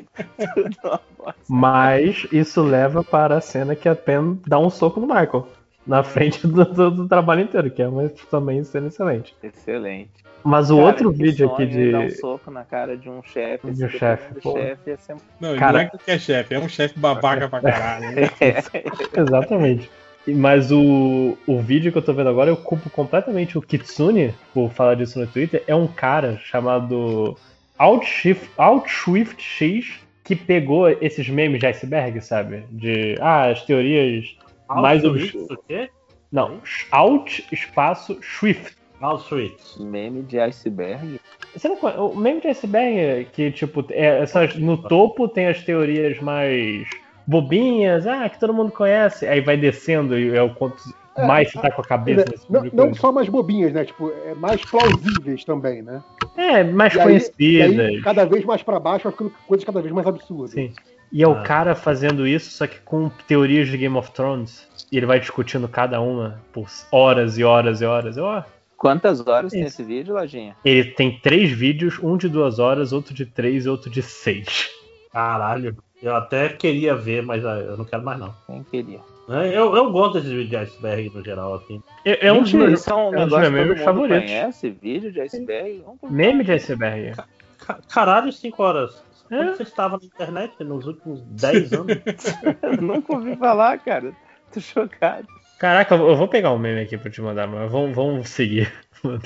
[1.48, 5.48] Mas isso leva para a cena que a Pen dá um soco no Michael.
[5.86, 9.36] Na frente do, do- do trabalho inteiro, que é uma também cena excelente.
[9.40, 10.10] Excelente.
[10.42, 11.92] Mas o Cara, outro que vídeo sonho, aqui de.
[11.92, 13.70] Dar um soco na cara de um chefe.
[13.70, 15.16] De um chefe, chefe ia ser...
[15.40, 18.14] Não, Cara- não é qualquer chefe, é um chefe babaca pra caralho.
[18.16, 18.22] né?
[19.16, 19.88] Exatamente.
[20.26, 24.72] Mas o, o vídeo que eu tô vendo agora, eu culpo completamente o Kitsune por
[24.72, 25.62] falar disso no Twitter.
[25.66, 27.36] É um cara chamado
[27.78, 32.64] Outshift, Outswift X que pegou esses memes de iceberg, sabe?
[32.70, 34.36] De ah, as teorias
[34.68, 35.50] mais obscuras.
[35.50, 35.88] o quê?
[36.32, 36.60] Não,
[36.90, 38.76] Out espaço Swift.
[39.00, 39.76] Auschwitz.
[39.78, 41.20] Meme de iceberg.
[41.54, 45.46] Você não conhece, o meme de iceberg é que, tipo, é, essas, no topo tem
[45.46, 46.88] as teorias mais
[47.26, 50.82] bobinhas, ah, que todo mundo conhece, aí vai descendo e é o quanto
[51.18, 53.84] mais você tá com a cabeça nesse tipo Não, de não só mais bobinhas, né?
[53.84, 56.02] Tipo, é mais plausíveis também, né?
[56.36, 57.72] É, mais E aí- conhecidas.
[57.74, 60.50] e aí, cada vez mais pra baixo, vai ficando coisas cada vez mais absurdas.
[60.50, 60.72] Sim.
[61.10, 61.42] E é o Ah.
[61.42, 64.68] cara fazendo isso, só que com teorias de Game of Thrones.
[64.92, 68.16] E ele vai discutindo cada uma por horas e horas e horas.
[68.16, 68.42] Eu, ó,
[68.76, 69.80] Quantas horas tem Isso.
[69.80, 70.54] esse vídeo, Lojinha?
[70.62, 74.68] ele tem três vídeos, um de duas horas, outro de três e outro de seis.
[75.10, 75.74] Caralho.
[76.02, 78.34] Eu até queria ver, mas ah, eu não quero mais não.
[78.46, 79.00] Quem queria?
[79.28, 81.80] É, eu, eu gosto desses vídeos de iceberg no geral, assim.
[82.04, 84.30] É, é um dos meus, é um é um negócio que todo favoritos.
[84.30, 85.84] conhece, vídeo de iceberg.
[86.10, 87.16] Meme de iceberg.
[87.58, 89.02] Ca- Caralho, 5 horas.
[89.30, 89.52] É?
[89.52, 91.96] Você estava na internet nos últimos 10 anos?
[92.80, 94.12] Nunca ouvi falar, cara.
[94.52, 95.26] Tô chocado.
[95.58, 98.72] Caraca, eu vou pegar um meme aqui pra te mandar, mas vamos, vamos seguir.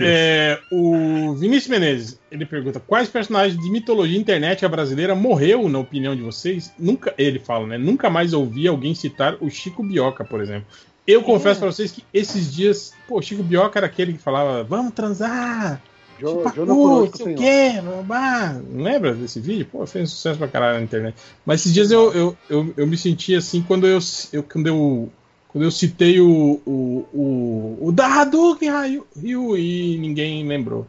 [0.00, 6.14] É, o Vinícius Menezes, ele pergunta: quais personagens de mitologia internet brasileira morreu, na opinião
[6.14, 6.72] de vocês?
[6.78, 7.78] Nunca, ele fala, né?
[7.78, 10.66] Nunca mais ouvi alguém citar o Chico Bioca, por exemplo.
[11.06, 14.62] Eu confesso pra vocês que esses dias, pô, o Chico Bioca era aquele que falava:
[14.64, 15.80] vamos transar!
[16.20, 16.74] Jo- Chupa Jo não
[17.16, 18.60] sei o quê, babá.
[18.70, 19.66] Não lembra desse vídeo?
[19.72, 21.16] Pô, fez um sucesso pra caralho na internet.
[21.46, 23.98] Mas esses dias eu, eu, eu, eu me senti assim quando eu,
[24.30, 25.10] eu, quando eu,
[25.52, 30.86] quando eu citei o, o, o, o da Hadouken Ryu, Ryu e ninguém lembrou.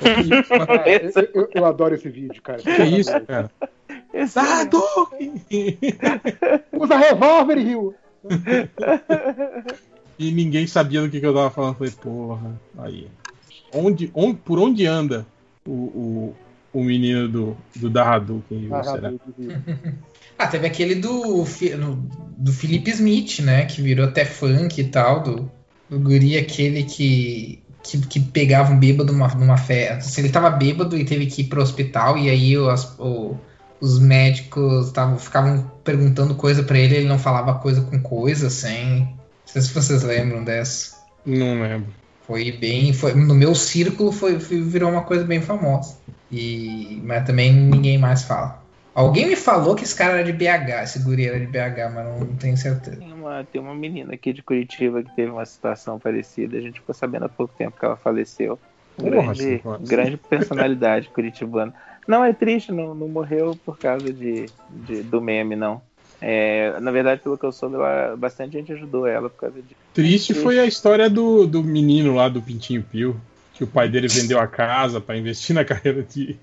[0.00, 2.62] Eu, eu- eu adoro esse vídeo, cara.
[2.62, 3.50] Que é isso, cara?
[4.14, 5.32] Esse Da Hadouken!
[6.72, 7.94] Usa revólver, Rio!
[10.16, 11.74] E ninguém sabia do que, que eu tava falando.
[11.74, 13.08] Falei, porra, aí.
[13.72, 15.26] Onde, onde, por onde anda
[15.66, 16.36] o, o,
[16.72, 18.58] o menino do, do da Hadouken?
[18.60, 19.12] Ryu, Ah, será?
[20.38, 21.44] Ah, teve aquele do,
[22.36, 23.66] do Felipe Smith, né?
[23.66, 25.50] Que virou até funk e tal, do,
[25.88, 30.02] do guri aquele que, que, que pegava um bêbado numa, numa festa.
[30.02, 33.36] Se ele tava bêbado e teve que ir pro hospital, e aí os, o-
[33.80, 39.00] os médicos tavam, ficavam perguntando coisa pra ele, ele não falava coisa com coisa, assim.
[39.00, 39.08] Não
[39.46, 40.96] sei se vocês lembram dessa.
[41.24, 41.92] Não lembro.
[42.26, 42.92] Foi bem.
[42.92, 45.96] Foi, no meu círculo foi, foi- virou uma coisa bem famosa.
[46.32, 48.63] E, mas também ninguém mais fala.
[48.94, 52.04] Alguém me falou que esse cara era de BH, esse guri era de BH, mas
[52.06, 52.96] não, não tenho certeza.
[52.98, 56.56] Tem uma, tem uma menina aqui de Curitiba que teve uma situação parecida.
[56.56, 58.58] A gente ficou sabendo há pouco tempo que ela faleceu.
[58.96, 59.88] Grande, cinco horas.
[59.88, 61.74] grande personalidade curitibana.
[62.06, 64.48] Não é triste, não, não morreu por causa de,
[64.86, 65.82] de- do meme, não.
[66.20, 69.74] É, na verdade, pelo que eu soube, ela, bastante gente ajudou ela por causa disso.
[69.92, 73.20] Triste foi a história do, do menino lá do Pintinho Pio,
[73.52, 76.36] que o pai dele vendeu a casa pra investir na carreira de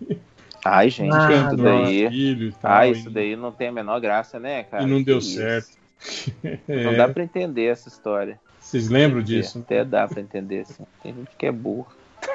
[0.64, 2.10] Ai, gente, de isso daí.
[2.10, 2.72] filho e tal.
[2.72, 4.84] Ah, isso daí não tem a menor graça, né, cara?
[4.84, 5.36] e não deu isso.
[5.36, 5.82] certo.
[6.68, 6.96] Não É.
[6.96, 8.40] dá pra entender essa história.
[8.60, 9.60] Vocês lembram disso?
[9.60, 10.84] Até dá pra entender, assim.
[11.04, 11.86] Tem gente que é burro.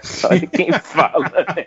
[0.05, 1.67] Só de quem fala, né?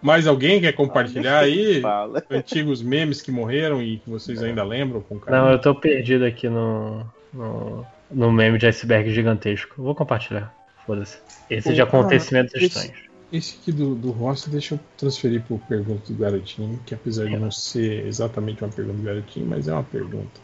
[0.00, 2.22] Mais alguém quer compartilhar aí Fala.
[2.30, 5.44] antigos memes que morreram e que vocês ainda lembram com carinho?
[5.44, 9.82] Não, eu tô perdido aqui no, no, no meme de iceberg gigantesco.
[9.82, 10.54] Vou compartilhar.
[10.86, 11.18] Foda-se.
[11.48, 13.04] Esse de Ah, acontecimentos esse- estranhos.
[13.34, 17.36] Esse aqui do, do Rossi, deixa eu transferir pro pergunta do garotinho, que apesar de
[17.36, 20.40] não ser exatamente uma pergunta do garotinho, mas é uma pergunta.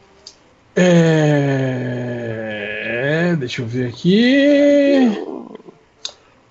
[0.75, 0.91] É...
[3.39, 5.09] Deixa eu ver aqui.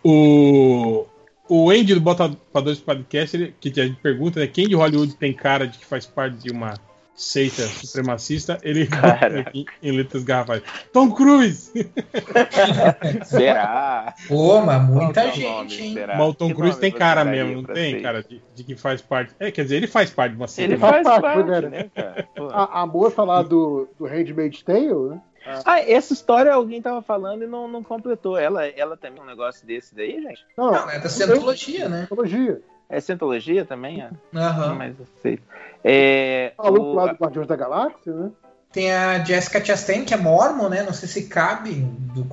[0.02, 1.06] O,
[1.50, 4.48] o Andy do Bota pra Dois Podcast, ele, que a gente pergunta, né?
[4.48, 6.74] Quem de Hollywood tem cara de que faz parte de uma
[7.20, 8.58] seita supremacista?
[8.64, 8.88] Ele
[9.46, 10.64] aqui em letras garrafais.
[10.94, 11.72] Tom Cruise!
[13.26, 14.14] Será?
[14.28, 15.94] Pô, mas muita Qual é gente, hein?
[15.94, 16.18] Será?
[16.18, 18.02] Mas o Tom Que Cruise tem cara mesmo, não tem, seita?
[18.02, 19.36] cara, de, de que faz parte.
[19.40, 20.74] É, quer dizer, ele faz parte de uma seita.
[20.74, 21.62] Ele faz parte, parte, né?
[21.70, 22.28] né, cara?
[22.36, 22.48] Pô.
[22.48, 25.22] A, a moça lá do, do Handmaid's Tale, né?
[25.66, 28.38] Ah, essa história alguém tava falando e não, não completou.
[28.38, 30.46] Ela, ela também é um negócio desse daí, gente?
[30.58, 32.00] Não, Não, é da Cientologia, né?
[32.00, 32.62] Cientologia.
[32.90, 34.02] É Cientologia também?
[34.02, 34.10] É?
[34.36, 34.76] Aham.
[34.76, 35.40] Mas eu sei.
[35.84, 38.32] É, Maluco o- lá do Guardiões da Galáxia, né?
[38.72, 40.84] Tem a Jessica Chastain, que é mormon, né?
[40.84, 42.24] Não sei se cabe do,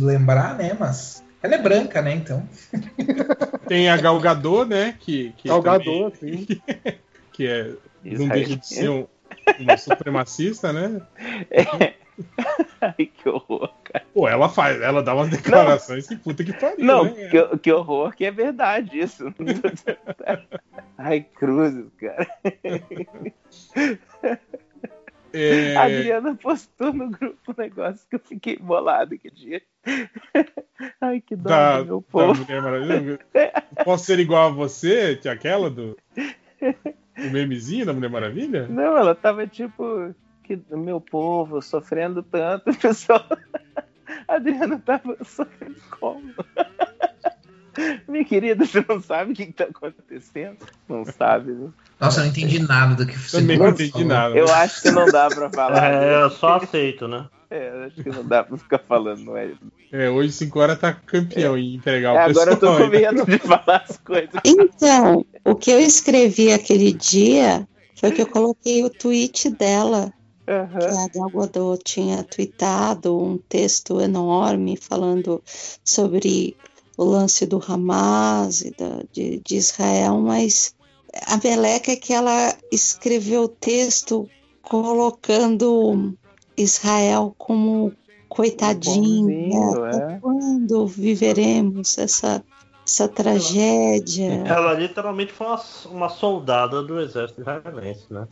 [0.00, 0.76] lembrar, né?
[0.78, 2.14] Mas ela é branca, né?
[2.14, 2.46] Então.
[3.68, 4.94] Tem a Gal Gadot, né?
[5.00, 6.60] Que, que, Salgador, também- assim.
[7.32, 8.30] que é, não Israel.
[8.30, 9.06] deixa de ser um,
[9.58, 11.00] uma supremacista, né?
[12.80, 14.04] Ai, que horror, cara.
[14.12, 17.28] Pô, ela faz, ela dá umas declarações que puta que pariu, Não, né?
[17.28, 19.32] que, que horror, que é verdade isso.
[20.96, 22.26] Ai, cruzes, cara.
[25.32, 29.62] É, A Adriana postou no grupo um negócio que eu fiquei bolado aquele dia.
[31.00, 32.44] Ai, que dó da, meu povo.
[33.84, 35.96] Posso ser igual a você, tia aquela do.
[37.18, 38.66] O memezinho da Mulher Maravilha?
[38.66, 40.14] Não, ela tava tipo,
[40.56, 43.24] que meu povo sofrendo tanto, pessoal.
[44.26, 46.32] A Adriana tava sofrendo como?
[48.08, 50.58] Minha querida, você não sabe o que, que tá acontecendo?
[50.88, 51.68] Não sabe, né?
[52.00, 53.80] Nossa, eu não entendi nada do que você Também não falou.
[53.80, 54.36] entendi nada.
[54.36, 55.92] Eu acho que não dá pra falar.
[55.94, 57.26] É, eu só aceito, né?
[57.48, 59.52] É, eu acho que não dá pra ficar falando, não é?
[59.92, 62.78] É, hoje 5 horas tá campeão em entregar o É, agora eu tô pessoal.
[62.78, 64.30] com medo de falar as coisas.
[64.44, 67.66] Então, o que eu escrevi aquele dia
[67.96, 70.12] foi que eu coloquei o tweet dela.
[70.50, 75.40] Que a Gal Gadot tinha tweetado um texto enorme falando
[75.84, 76.56] sobre
[76.96, 80.74] o lance do Hamas e da, de, de Israel, mas
[81.26, 84.28] a meleca é que ela escreveu o texto
[84.62, 86.14] colocando
[86.56, 87.92] Israel como
[88.28, 89.26] coitadinho.
[89.26, 90.14] Bonzinho, né?
[90.14, 90.18] é.
[90.20, 92.44] Quando viveremos essa,
[92.86, 94.44] essa tragédia?
[94.46, 98.26] Ela literalmente foi uma, uma soldada do exército israelense, né?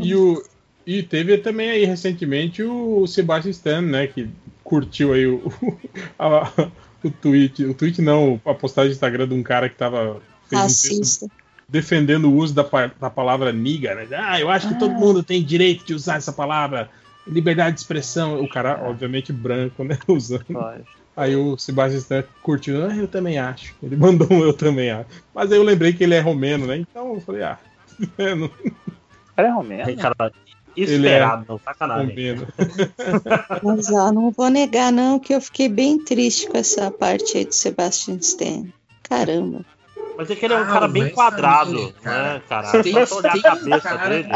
[0.00, 0.42] E, o,
[0.86, 4.06] e teve também aí recentemente o Sebastian Stan, né?
[4.06, 4.28] Que
[4.62, 5.42] curtiu aí o,
[6.18, 6.68] a-
[7.02, 7.64] o tweet.
[7.64, 10.20] O tweet não, a postagem do Instagram de um cara que tava.
[10.52, 11.26] um Racista.
[11.68, 12.64] defendendo o uso da,
[13.00, 14.06] da palavra niga, né?
[14.16, 16.88] Ah, eu acho que todo mundo tem direito de usar essa palavra.
[17.26, 18.40] Liberdade de expressão.
[18.40, 19.98] O cara, obviamente, branco, né?
[20.06, 20.44] Usando.
[21.16, 23.74] Aí o Sebastian Stan curtiu, ah, eu também acho.
[23.82, 25.06] Ele mandou um eu também acho.
[25.34, 26.76] Mas aí eu lembrei que ele é romeno, né?
[26.76, 27.58] Então eu falei, ah.
[28.36, 28.50] não-
[29.36, 29.96] Era romeno?
[29.96, 32.14] Cara, Ele esperado, é não, sacanagem.
[33.62, 37.44] Mas ó, não vou negar, não, que eu fiquei bem triste com essa parte aí
[37.44, 38.64] do Sebastian Stan.
[39.02, 39.64] Caramba.
[40.18, 42.34] Mas é que ele é um Ah, cara bem quadrado, cara.
[42.34, 42.82] né, cara?
[42.82, 44.32] Tem- Só olhar a um cabeça cara- dele.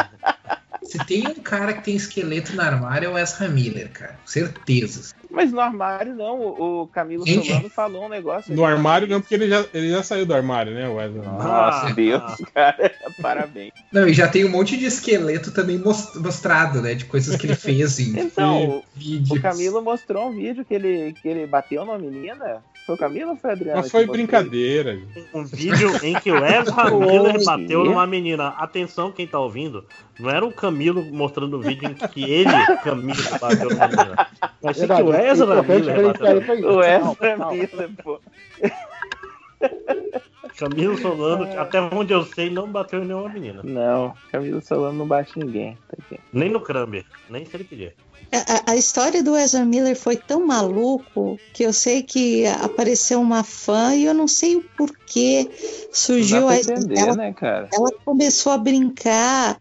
[0.83, 4.19] Se tem um cara que tem esqueleto no armário, é o Ezra Miller, cara.
[4.27, 5.15] Certeza.
[5.31, 7.47] Mas no armário não, o o Camilo Gente.
[7.49, 8.55] Solano falou um negócio.
[8.55, 11.23] No armário não, porque ele já, ele já saiu do armário, né, Wesley?
[11.23, 12.23] Nossa, Deus,
[12.55, 12.93] cara.
[13.21, 13.73] Parabéns.
[13.93, 16.95] Não, e já tem um monte de esqueleto também mos- mostrado, né?
[16.95, 19.39] De coisas que ele fez em Então, vídeos.
[19.39, 22.63] o Camilo mostrou um vídeo que ele, que ele bateu numa menina.
[22.87, 23.81] Foi o Camilo ou foi a Adriana?
[23.81, 24.99] Mas foi que brincadeira.
[25.35, 26.91] Um vídeo em que o Ezra.
[26.91, 28.49] Miller bateu numa menina.
[28.49, 29.85] Atenção, quem tá ouvindo.
[30.19, 32.51] Não era o Camilo mostrando o vídeo em que ele,
[32.83, 34.29] Camilo, bateu numa menina.
[34.63, 36.75] Mas sim que Verdade, o é Ezra Miller bateu.
[36.75, 37.51] O Ezra.
[37.51, 38.21] Miller, pô.
[40.57, 43.63] Camilo Solano, até onde eu sei, não bateu em nenhuma menina.
[43.63, 45.77] Não, Camilo Solano não bate ninguém.
[45.89, 46.21] Tá aqui.
[46.33, 47.95] Nem no Kramer, nem se ele pedir.
[48.33, 53.43] A, a história do Ezra Miller foi tão maluco que eu sei que apareceu uma
[53.43, 55.51] fã e eu não sei o porquê
[55.93, 57.69] surgiu a entender, ela, né, cara?
[57.73, 59.59] ela começou a brincar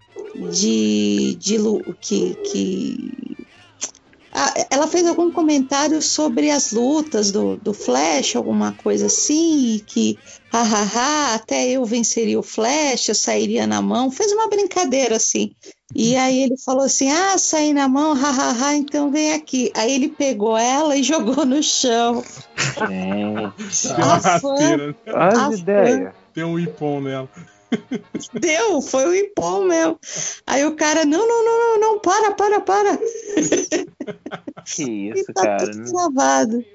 [0.52, 1.58] de, de
[2.00, 3.38] que, que
[4.70, 10.20] ela fez algum comentário sobre as lutas do, do Flash, alguma coisa assim, e que
[10.52, 15.52] hahaha, até eu venceria o Flash, eu sairia na mão, fez uma brincadeira assim.
[15.96, 19.72] E aí ele falou assim: Ah, saí na mão, hahaha, então vem aqui.
[19.76, 22.24] Aí ele pegou ela e jogou no chão.
[22.78, 24.96] Deu uma rasteira.
[25.08, 26.14] As A ideias.
[26.36, 27.28] Deu um ipom nela.
[28.34, 30.00] Deu, foi o Ipom mesmo.
[30.46, 32.98] Aí o cara, não, não, não, não, não, para, para, para.
[34.66, 35.72] Que isso, Tá cara.
[35.72, 36.66] tudo gravado.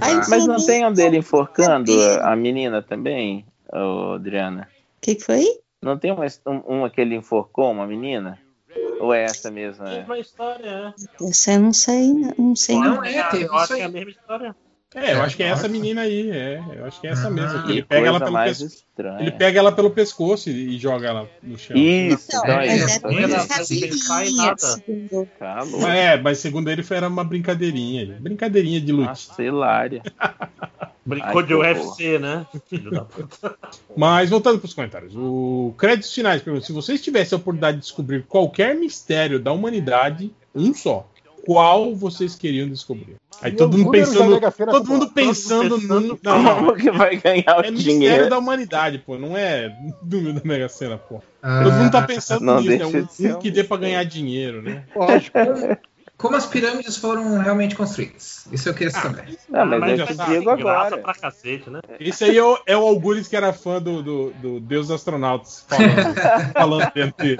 [0.00, 4.68] Aí Mas não tem um dele enforcando a menina também, Adriana?
[4.98, 5.44] O que, que foi?
[5.82, 8.38] Não tem uma, um, uma que ele enforcou uma menina?
[9.00, 9.88] Ou é essa mesma?
[9.90, 9.98] é?
[9.98, 11.28] Mesma história, é.
[11.28, 12.76] Essa eu não sei, não sei.
[12.76, 13.04] Não, não.
[13.04, 14.56] é, teve Eu acho isso que é a mesma história.
[14.94, 16.62] É, eu acho que é essa menina aí, é.
[16.76, 17.68] Eu acho que é essa mesmo.
[17.68, 18.38] Ele pega ela pelo.
[19.18, 21.76] Ele pega ela pelo pescoço e, e joga ela no chão.
[21.76, 22.96] Isso, Não, então é mas isso.
[22.96, 23.08] é tá
[25.88, 28.16] é, mas segundo ele foi era uma brincadeirinha.
[28.20, 29.08] Brincadeirinha de luta.
[29.08, 30.00] Nossa, hilária.
[31.06, 32.46] Brincou Ai, de UFC, né?
[32.66, 33.56] Filho da puta.
[33.94, 35.14] Mas voltando para os comentários.
[35.14, 40.32] O créditos finais pergunta: se vocês tivessem a oportunidade de descobrir qualquer mistério da humanidade,
[40.54, 41.06] um só,
[41.46, 43.16] qual vocês queriam descobrir?
[43.42, 47.70] Aí E todo mundo pensando, todo mundo pensando no não, que vai ganhar o é
[47.70, 48.30] mistério dinheiro?
[48.30, 51.20] da humanidade, pô, não é número da Mega Sena, pô.
[51.42, 54.62] Ah, Todo mundo tá pensando Não nisso, é um, um que dê pra ganhar dinheiro,
[54.62, 54.84] né?
[54.94, 55.38] Lógico.
[56.16, 58.46] Como as pirâmides foram realmente construídas.
[58.52, 59.36] Isso eu queria saber.
[59.48, 60.96] Não, mas, mas eu já te sabe, digo agora.
[60.98, 61.80] pra cacete, né?
[61.98, 64.94] Esse aí é o, é o Algures que era fã do, do, do Deus dos
[64.94, 66.14] Astronautas, falando,
[66.54, 67.38] falando dentro dele.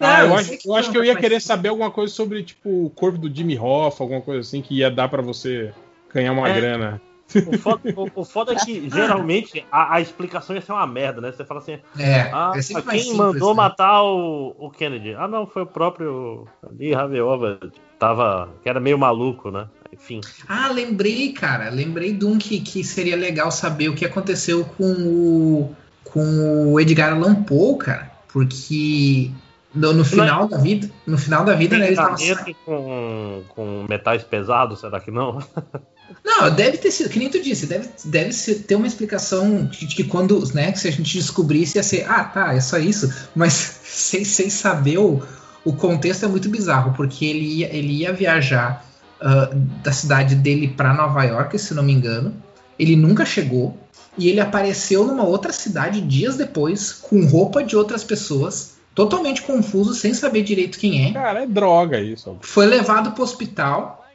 [0.00, 2.90] Ah, eu, acho, eu acho que eu ia querer saber alguma coisa sobre, tipo, o
[2.90, 5.72] corpo do Jimmy Hoffa, alguma coisa assim, que ia dar pra você
[6.12, 6.54] ganhar uma É.
[6.54, 7.00] grana.
[7.46, 11.20] O foda, o- o foda é que geralmente a, a explicação ia ser uma merda,
[11.20, 11.30] né?
[11.30, 13.54] Você fala assim, É, ah, é quem simples, mandou né?
[13.54, 15.14] matar o, o Kennedy?
[15.14, 17.60] Ah, não, foi o próprio ali, Raviova,
[18.00, 19.68] tava, que era meio maluco, né?
[19.92, 20.20] Enfim.
[20.48, 21.68] Ah, lembrei, cara.
[21.70, 26.80] Lembrei de um que, que seria legal saber o que aconteceu com o, com o
[26.80, 28.10] Edgar Allan Poe, cara.
[28.32, 29.30] Porque
[29.74, 32.16] no, no final da vida, no final da vida, né, ele tava
[32.64, 35.42] com, com metais pesados, será que não?
[36.24, 39.86] Não, deve ter sido, que nem tu disse, deve, deve ser, ter uma explicação de,
[39.86, 42.78] de que quando, né, que se a gente descobrisse ia ser, ah, tá, é só
[42.78, 43.52] isso, mas
[43.84, 45.22] sem, sem saber o,
[45.64, 48.84] o contexto é muito bizarro, porque ele ia, ele ia viajar
[49.20, 49.50] ah,
[49.84, 52.34] da cidade dele para Nova York, se não me engano,
[52.76, 53.78] ele nunca chegou,
[54.18, 59.94] e ele apareceu numa outra cidade dias depois, com roupa de outras pessoas, totalmente confuso,
[59.94, 62.36] sem saber direito quem é, Cara, é droga isso.
[62.40, 64.08] foi levado para o hospital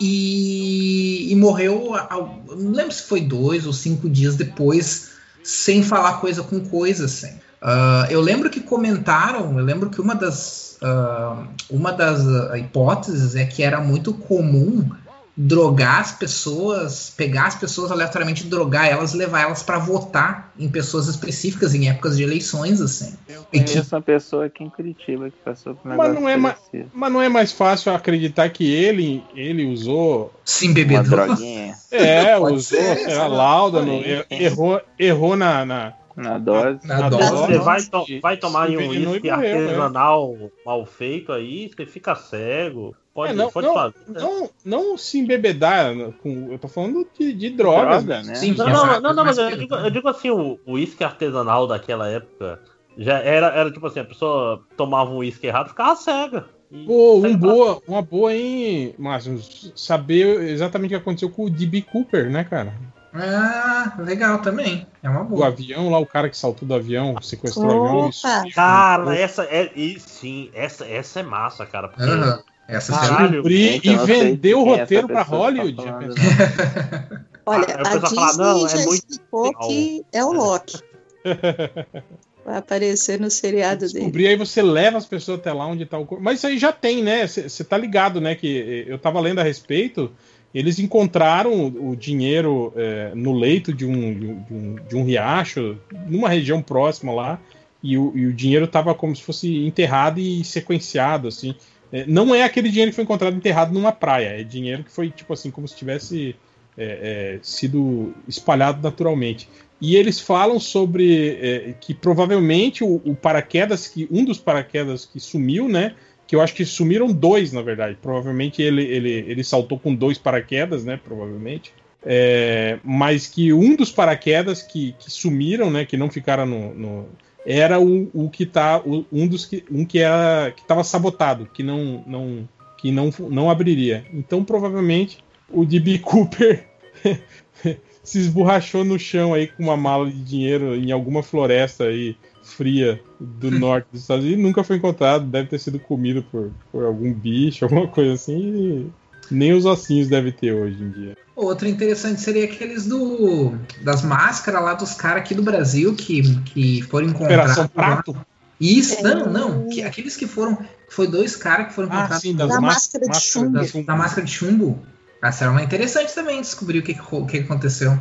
[0.00, 5.10] e, e morreu, ao- não lembro se foi dois ou cinco dias depois,
[5.42, 7.32] sem falar coisa com coisa, assim.
[7.60, 13.36] Ah, eu lembro que comentaram, eu lembro que uma das, ah, uma das ah, hipóteses
[13.36, 14.90] é que era muito comum
[15.36, 20.68] drogar as pessoas, pegar as pessoas aleatoriamente, drogar elas e levar elas para votar em
[20.68, 23.14] pessoas específicas em épocas de eleições, assim.
[23.52, 26.36] E que- Conheço uma pessoa aqui em Curitiba que passou por um Mas não, é
[26.36, 26.56] mais,
[26.92, 30.32] mas não é mais fácil acreditar que ele, ele usou.
[30.44, 31.04] Sim, Uma bebedor.
[31.26, 31.74] droguinha.
[31.90, 36.86] É, usou, ser, sei lá, lauda, no- er- errou, errou na, na, Na dose.
[36.86, 37.30] Na dose.
[37.30, 39.32] Você vai, to- vai tomar em um e uísque né?
[39.34, 42.94] artesanal mal feito aí, você fica cego.
[43.14, 43.94] Pode, É, não, pode não, fazer.
[44.08, 48.04] não, não se embebedar, né, com, eu tô falando de, de drogas.
[48.04, 48.34] Droga, né?
[48.36, 52.08] Sim, Não, não, não, não, mas eu digo, eu digo assim, o uísque artesanal daquela
[52.08, 52.58] época
[52.96, 56.46] já era, era tipo assim, a pessoa tomava um uísque errado ficava cega.
[56.70, 59.38] E Pô, um pra- boa, uma boa, hein, Márcio?
[59.76, 61.82] Saber exatamente o que aconteceu com o D.B.
[61.82, 62.72] Cooper, né, cara?
[63.14, 64.86] Ah, legal também.
[65.02, 65.48] É uma O boa.
[65.48, 68.08] avião lá, o cara que saltou do avião, sequestrou o avião.
[68.08, 68.44] Isso, Opa!
[68.54, 69.70] Cara, essa é.
[69.76, 71.88] E, sim, essa, essa é massa, cara.
[71.88, 72.42] Porque, Aham.
[72.68, 73.48] Essa seria- Caralho.
[73.50, 75.76] e sei vendeu o é roteiro pra que tá Hollywood.
[75.76, 76.24] falando, pensou?
[77.44, 79.68] Olha, o a pessoal Disney fala, não, é já muito explicou legal.
[79.68, 80.78] que é o Loki.
[82.44, 83.92] Vai aparecer no seriado dele.
[83.94, 86.22] Descobrir aí você leva as pessoas até lá onde tá o corpo.
[86.24, 87.26] Mas isso aí já tem, né?
[87.26, 88.34] Você tá ligado, né?
[88.34, 90.10] Que eu tava lendo a respeito.
[90.54, 96.28] Eles encontraram o dinheiro é, no leito de um, de, um, de um riacho, numa
[96.28, 97.40] região próxima lá,
[97.82, 101.54] e o, e o dinheiro tava como se fosse enterrado e sequenciado, assim.
[101.90, 105.10] É, não é aquele dinheiro que foi encontrado enterrado numa praia, é dinheiro que foi,
[105.10, 106.36] tipo assim, como se tivesse
[106.76, 109.48] é, é, sido espalhado naturalmente.
[109.80, 115.18] E eles falam sobre é, que provavelmente o, o paraquedas, que um dos paraquedas que
[115.18, 115.94] sumiu, né?
[116.32, 117.98] Que eu acho que sumiram dois, na verdade.
[118.00, 120.98] Provavelmente ele, ele, ele saltou com dois paraquedas, né?
[121.04, 121.74] Provavelmente.
[122.02, 125.84] É, mas que um dos paraquedas que, que sumiram, né?
[125.84, 126.74] Que não ficaram no.
[126.74, 127.06] no-
[127.44, 128.80] era o, o que tá.
[128.80, 129.62] o- um dos que.
[129.70, 130.50] Um que era.
[130.52, 132.02] que estava sabotado, que não.
[132.06, 132.48] não
[132.78, 134.06] que não, não abriria.
[134.10, 135.18] Então, provavelmente,
[135.50, 136.66] o DB Cooper
[138.02, 143.00] se esborrachou no chão aí com uma mala de dinheiro em alguma floresta aí fria
[143.20, 145.24] do norte dos Estados Unidos e nunca foi encontrado.
[145.26, 148.90] Deve ter sido comido por, por algum bicho, alguma coisa assim.
[149.30, 151.16] E nem os ossinhos deve ter hoje em dia.
[151.34, 156.82] Outro interessante seria aqueles do das máscaras lá dos caras aqui do Brasil que, que
[156.82, 157.52] foram encontrados.
[157.58, 157.68] Operação.
[157.68, 158.16] Prato?
[158.60, 159.14] Isso, É.
[159.14, 159.68] não, não.
[159.68, 160.58] que- aqueles que foram.
[160.88, 163.64] Foi dois caras que foram Ah, encontrados sim, das Da más- máscara de chumbo.
[163.64, 163.86] chumbo.
[163.86, 164.78] da máscara de chumbo.
[165.22, 167.98] Essa era uma interessante também descobrir o que, que, o aconteceu.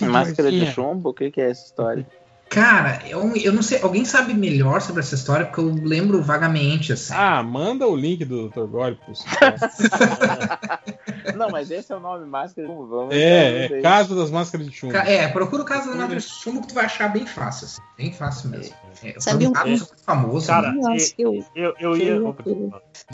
[0.00, 1.10] Máscara de chumbo?
[1.10, 2.06] O que, que é essa história?
[2.48, 3.80] Cara, eu, eu não sei.
[3.82, 5.44] Alguém sabe melhor sobre essa história?
[5.46, 7.12] Porque eu lembro vagamente, assim.
[7.12, 8.64] Ah, manda o link do Dr.
[8.66, 9.12] Gore pro
[11.36, 12.86] Não, mas esse é o nome máscara de chumbo.
[12.86, 14.96] Vamos É, é Casa das Máscaras de Chumbo.
[14.96, 17.66] É, procura o caso da máscara de chumbo que tu vai achar bem fácil.
[17.66, 17.80] Assim.
[17.96, 18.74] Bem fácil mesmo.
[19.02, 20.46] É, Sabe um- caso famoso.
[20.46, 20.78] Cara, né?
[20.80, 22.20] Nossa, eu, Eu, eu ia.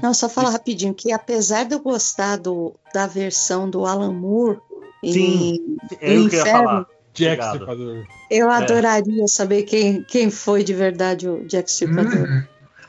[0.03, 4.59] Não, só falar rapidinho que apesar de eu gostar do, da versão do Alan Moore
[5.03, 6.87] em, Sim, é em o que eu ia Inferno, falar.
[7.25, 7.43] Jack.
[7.45, 8.05] Stripador.
[8.31, 8.57] eu É.
[8.57, 12.13] adoraria saber quem, quem foi de verdade o Jack Stripador.
[12.29, 12.43] Uhum.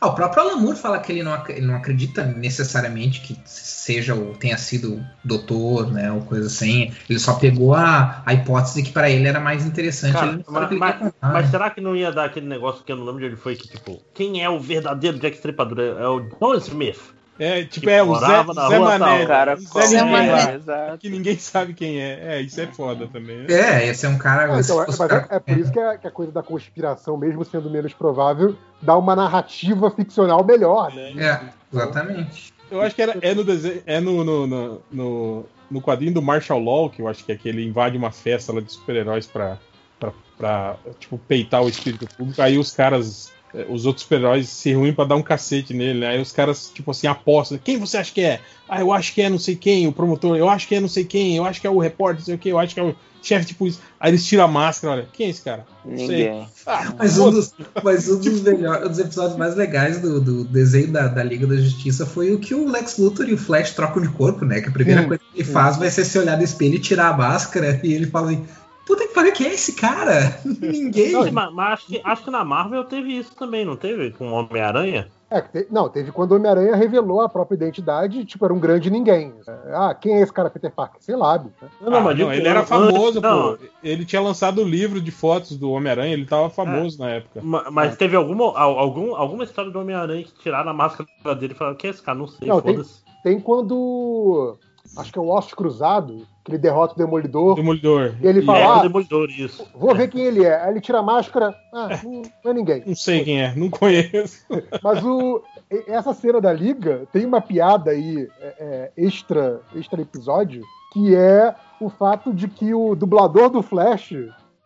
[0.03, 4.15] Ah, o próprio Alan Moore fala que ele não, ele não acredita necessariamente que seja
[4.15, 6.92] ou tenha sido doutor, né, ou coisa assim.
[7.08, 10.14] Ele só pegou a, a hipótese que para ele era mais interessante.
[10.14, 13.19] Cara, mas, mas- mas será que não ia dar aquele negócio que eu não lembro
[13.22, 15.78] de onde foi que, tipo, quem é o verdadeiro Jack Stripador?
[15.80, 16.99] É o John Smith.
[17.44, 19.26] É, tipo, Que é o Zé, Zé rua Mané.
[19.26, 20.54] cara Zé Zé Mané.
[20.56, 20.98] exato.
[21.00, 22.36] que ninguém sabe quem é.
[22.36, 23.38] É, isso é foda também.
[23.40, 23.46] né?
[23.50, 24.44] É, esse é um cara.
[24.54, 27.18] Ah, então, é, cara- é, é por isso que a, que a coisa da conspiração,
[27.18, 30.94] mesmo sendo menos provável, dá uma narrativa ficcional melhor.
[30.94, 31.14] Né?
[31.18, 31.40] É,
[31.74, 32.54] exatamente.
[32.70, 36.22] Eu acho que era, é no desenho, é no, no, no, no, no quadrinho do
[36.22, 39.26] Marshall Law, que eu acho que é que ele invade uma festa lá de super-heróis
[39.26, 39.58] pra,
[40.00, 42.42] pra, pra, tipo, peitar o espírito público.
[42.42, 43.32] Aí os caras,
[43.69, 46.08] os outros super-heróis se reúnem pra dar um cacete nele, né?
[46.10, 47.58] Aí os caras, tipo assim, apostam.
[47.58, 48.42] Quem você acha que é?
[48.67, 50.38] Ah, eu acho que é não sei quem, o promotor.
[50.38, 51.35] Eu acho que é não sei quem.
[51.35, 52.50] Eu acho que é o repórter, não sei o que.
[52.50, 53.82] Eu acho que é o chefe de polícia.
[54.00, 55.10] Aí eles tiram a máscara, olha.
[55.12, 55.67] Quem é esse cara?
[55.84, 56.30] Não sei.
[56.30, 56.48] Ninguém.
[56.66, 57.53] Ah, Mas um dos,
[57.84, 61.48] mas um dos, melhores, um dos episódios mais legais do, do desenho da, da Liga
[61.48, 64.62] da Justiça foi o que o Lex Luthor e o Flash trocam de corpo, né?
[64.62, 66.80] Que a primeira Hum, coisa que ele faz vai ser se olhar no espelho e
[66.80, 67.80] tirar a máscara.
[67.84, 68.46] E ele fala assim:
[68.85, 70.40] Puta que pariu, quem é esse cara?
[70.46, 71.31] Ninguém.
[71.31, 74.12] Mas, mas acho, que, acho que na Marvel teve isso também, não teve?
[74.12, 75.08] Com o Homem-Aranha?
[75.30, 78.90] É, te- não, teve quando o Homem-Aranha revelou a própria identidade, tipo, era um grande
[78.90, 79.33] ninguém.
[79.74, 81.01] Ah, quem é esse cara Peter Parker?
[81.01, 81.56] Sei lá, bicho.
[81.80, 83.56] Não, Ah, mas não, digo, ele era famoso, não.
[83.56, 83.64] pô.
[83.81, 87.40] Ele tinha lançado o livro de fotos do Homem-Aranha, ele tava famoso na época.
[87.42, 91.53] Ma- Mas teve alguma, al- algum, alguma história do Homem-Aranha que tiraram a máscara dele
[91.53, 92.17] e falaram: que é esse cara?
[92.17, 92.99] Não sei, Não, tem- foda-se.
[93.24, 94.58] Tem quando.
[94.98, 97.56] Acho que é o Ossos Cruzado, que ele derrota o Demolidor.
[97.56, 98.16] Demolidor.
[98.22, 99.66] E ele É, fala, o ah, Demolidor, isso.
[99.76, 100.62] vou ver quem ele é.
[100.62, 102.84] Aí ele tira a máscara, ah, não, não é ninguém.
[102.86, 104.46] Não sei quem é, não conheço.
[104.84, 105.42] Mas o,
[105.88, 111.56] essa cena da Liga tem uma piada aí, é, é, extra, extra episódio, que é
[111.80, 114.14] o fato de que o dublador do Flash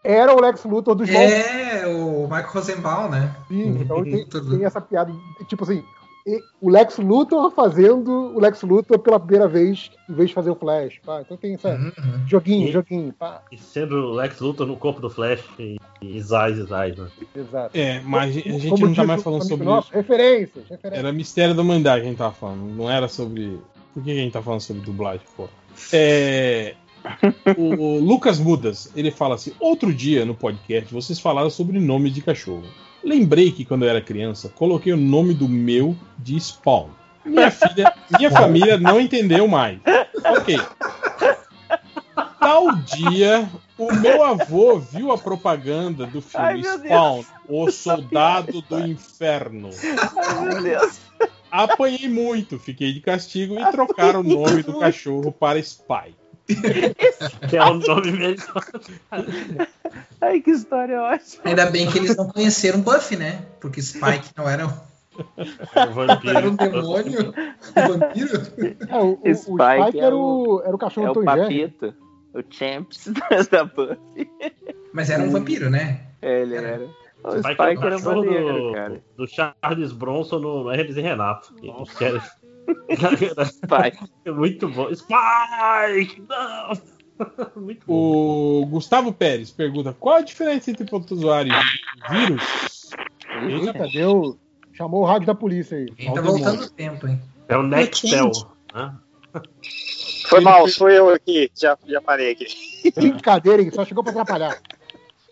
[0.04, 3.36] era o Lex Luthor dos É, o Michael Rosenbaum, né?
[3.48, 5.12] Sim, então tem, tem essa piada,
[5.48, 5.84] tipo assim,
[6.60, 10.56] o Lex Luthor fazendo o Lex Luthor pela primeira vez, em vez de fazer o
[10.56, 11.00] Flash.
[11.06, 11.22] pá.
[11.22, 11.78] Então tem essa
[12.28, 13.42] joguinho, E- joguinho, pá.
[13.52, 17.08] E sendo o Lex Luthor no corpo do Flash e, e Zaz, Zaz, né?
[17.36, 17.78] Exato.
[17.78, 19.90] É, mas a gente Como não tá mais falando sobre isso.
[19.92, 20.94] Referências, referências.
[21.06, 22.74] Era mistério da humanidade que a gente tava falando.
[22.76, 23.60] Não era sobre.
[23.94, 25.48] Por que a gente tá falando sobre dublagem, pô?
[25.94, 26.76] É.
[27.56, 32.12] O, o Lucas Mudas, ele fala assim: outro dia no podcast vocês falaram sobre nomes
[32.12, 32.64] de cachorro.
[33.06, 36.90] Lembrei que quando eu era criança, coloquei o nome do meu de Spawn.
[37.24, 39.80] Minha filha, minha família não entendeu mais.
[40.26, 40.60] Ok.
[42.40, 46.64] Tal dia, o meu avô viu a propaganda do filme Ai.
[46.64, 49.70] Spawn, O Soldado do Inferno.
[50.18, 51.00] Ai, meu Deus.
[51.52, 56.16] Apanhei muito, fiquei de castigo e trocaram o nome do cachorro para Spy.
[57.50, 58.64] Que é o nome melhor.
[60.22, 61.42] Ai, que história ótima.
[61.46, 63.46] Ainda bem que eles não conheceram Buffy, né?
[63.60, 66.38] Porque Spike não era, O vampiro.
[66.38, 67.34] era um demônio,
[67.76, 68.42] um vampiro.
[68.90, 71.24] É, o, o, o Spike Spike é era o- era o cachorro É o Tom
[71.24, 71.70] Jerry.
[71.70, 71.96] Papito.
[72.34, 73.08] O Champs
[73.50, 74.30] da Buffy.
[74.94, 76.02] Mas era um vampiro, né?
[76.22, 76.86] É, ele era.
[77.24, 79.04] O Spike Spike é o era cachorro maneiro, do, cara.
[79.18, 81.54] do Charles Bronson no Hermes e Renato.
[81.98, 82.22] Querem-
[83.46, 84.12] Spike.
[84.26, 84.94] É muito bom.
[84.94, 86.24] Spike!
[86.28, 86.96] Não!
[87.56, 87.94] Muito bom.
[87.94, 92.44] O Gustavo Pérez pergunta: qual a diferença entre protozoário e vírus?
[93.48, 94.38] Eita, deu.
[94.74, 95.88] Chamou o rádio da polícia aí.
[95.98, 97.22] Ele tá voltando o tempo, hein?
[97.48, 98.32] É o Nextel.
[98.74, 98.94] né?
[100.28, 101.50] Foi mal, foi eu aqui.
[101.56, 102.48] Já, já parei aqui.
[102.94, 103.72] Brincadeira, hein?
[103.72, 104.60] Só chegou pra atrapalhar.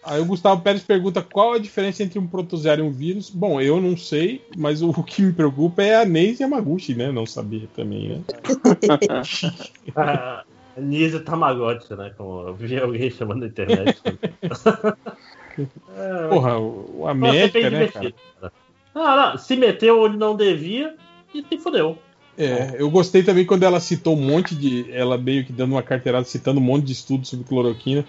[0.06, 3.30] Aí o Gustavo Pérez pergunta qual a diferença entre um protozoário e um vírus.
[3.30, 7.12] Bom, eu não sei, mas o que me preocupa é a Neise Yamaguchi, né?
[7.12, 8.22] Não sabia também, né?
[9.96, 10.44] Ah,
[10.78, 12.12] Nise Tamagotchi, né?
[12.18, 14.02] Como eu vi alguém chamando na internet.
[15.96, 18.14] É, Porra, o, é América, né, cara?
[18.42, 18.53] cara?
[18.96, 20.96] Não, não, se meteu onde não devia
[21.32, 21.96] e se fudeu.
[22.36, 24.92] É, eu gostei também quando ela citou um monte de.
[24.92, 28.03] Ela meio que dando uma carteirada, citando um monte de estudos sobre cloroquina.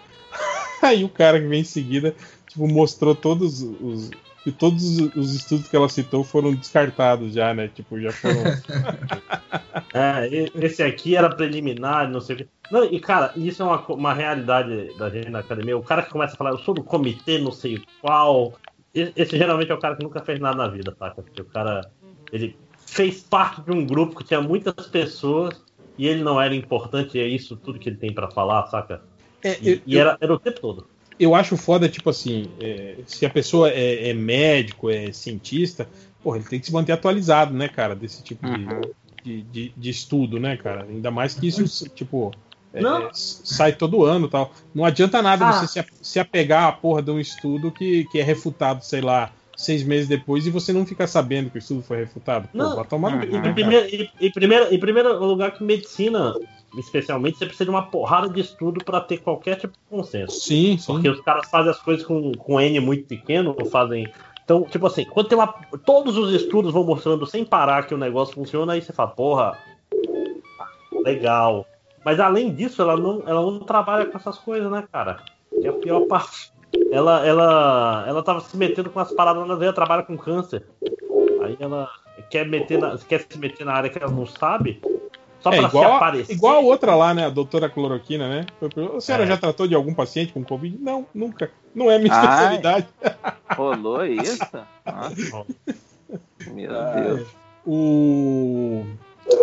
[0.82, 2.14] Aí o cara que vem em seguida,
[2.48, 4.10] tipo, mostrou todos os.
[4.46, 7.68] E todos os estudos que ela citou foram descartados já, né?
[7.68, 8.42] Tipo, já foram.
[9.94, 12.48] É, esse aqui era preliminar, não sei o quê.
[12.70, 15.78] Não, e cara, isso é uma, uma realidade da gente na academia.
[15.78, 18.54] O cara que começa a falar, eu sou do comitê, não sei qual.
[18.92, 21.22] e- Esse geralmente é o cara que nunca fez nada na vida, saca?
[21.22, 21.88] Porque o cara,
[22.32, 25.62] ele fez parte de um grupo que tinha muitas pessoas
[25.96, 29.00] e ele não era importante, e é isso tudo que ele tem pra falar, saca?
[29.44, 30.86] É, E, eu- e era, era o tempo todo.
[31.20, 35.88] eu acho foda, tipo assim, é, se a pessoa é, é médico, é cientista,
[36.22, 38.66] porra, ele tem que se manter atualizado, né, cara, desse tipo de,
[39.22, 40.84] de, de- de estudo, né, cara?
[40.88, 42.32] Ainda mais que isso, tipo,
[42.72, 43.08] é, Não.
[43.12, 44.52] sai todo ano e tal.
[44.74, 45.52] Não adianta nada Ah.
[45.52, 49.30] você se, se apegar à porra de um estudo que, que é refutado, sei lá,
[49.56, 52.48] seis meses depois e você não ficar sabendo que o estudo foi refutado.
[52.48, 55.52] Pô, Não, vai tomar no cu, em, né, primeiro, em, em primeiro, em primeiro lugar
[55.52, 56.34] que medicina,
[56.78, 60.40] especialmente, você precisa de uma porrada de estudo para ter qualquer tipo de consenso.
[60.40, 60.92] Sim, sim.
[60.92, 64.10] Porque os caras fazem as coisas com, com N muito pequeno, ou fazem.
[64.44, 65.46] Então, tipo assim, quando tem uma.
[65.84, 69.58] Todos os estudos vão mostrando sem parar que o negócio funciona, aí você fala, porra,
[71.04, 71.66] legal.
[72.04, 75.20] Mas além disso, ela não, ela não trabalha com essas coisas, né, cara?
[75.50, 76.52] Que é a pior parte.
[76.90, 80.66] Ela, ela, ela tava se metendo com as paradas, ela trabalha com câncer.
[81.42, 81.88] Aí ela
[82.30, 84.80] quer, meter na- quer se meter na área que ela não sabe,
[85.44, 86.32] só é pra igual, se aparecer.
[86.32, 87.26] igual a outra lá, né?
[87.26, 88.46] A doutora cloroquina, né?
[88.96, 89.26] A senhora É.
[89.26, 90.76] já tratou de algum paciente com Covid?
[90.80, 91.50] Não, nunca.
[91.74, 92.24] Não é minha Ai.
[92.24, 92.86] especialidade.
[93.54, 94.38] Rolou isso?
[94.86, 95.46] Nossa.
[96.52, 97.28] Meu Deus.
[97.66, 98.84] O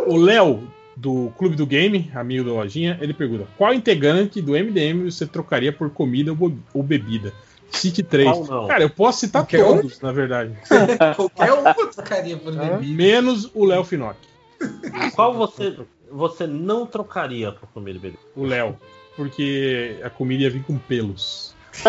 [0.07, 5.09] o Léo, do Clube do Game, amigo da lojinha, ele pergunta: qual integrante do MDM
[5.09, 6.35] você trocaria por comida
[6.73, 7.31] ou bebida?
[7.71, 8.29] Cite três.
[8.67, 9.77] Cara, eu posso citar Qualquer um?
[9.77, 10.51] todos, na verdade.
[11.15, 12.77] Qualquer um eu trocaria por bebida.
[12.81, 14.17] Menos o Léo Finock.
[15.15, 15.77] Qual você,
[16.09, 18.21] você não trocaria por comida e bebida?
[18.35, 18.77] O Léo.
[19.15, 21.55] Porque a comida ia vir com pelos.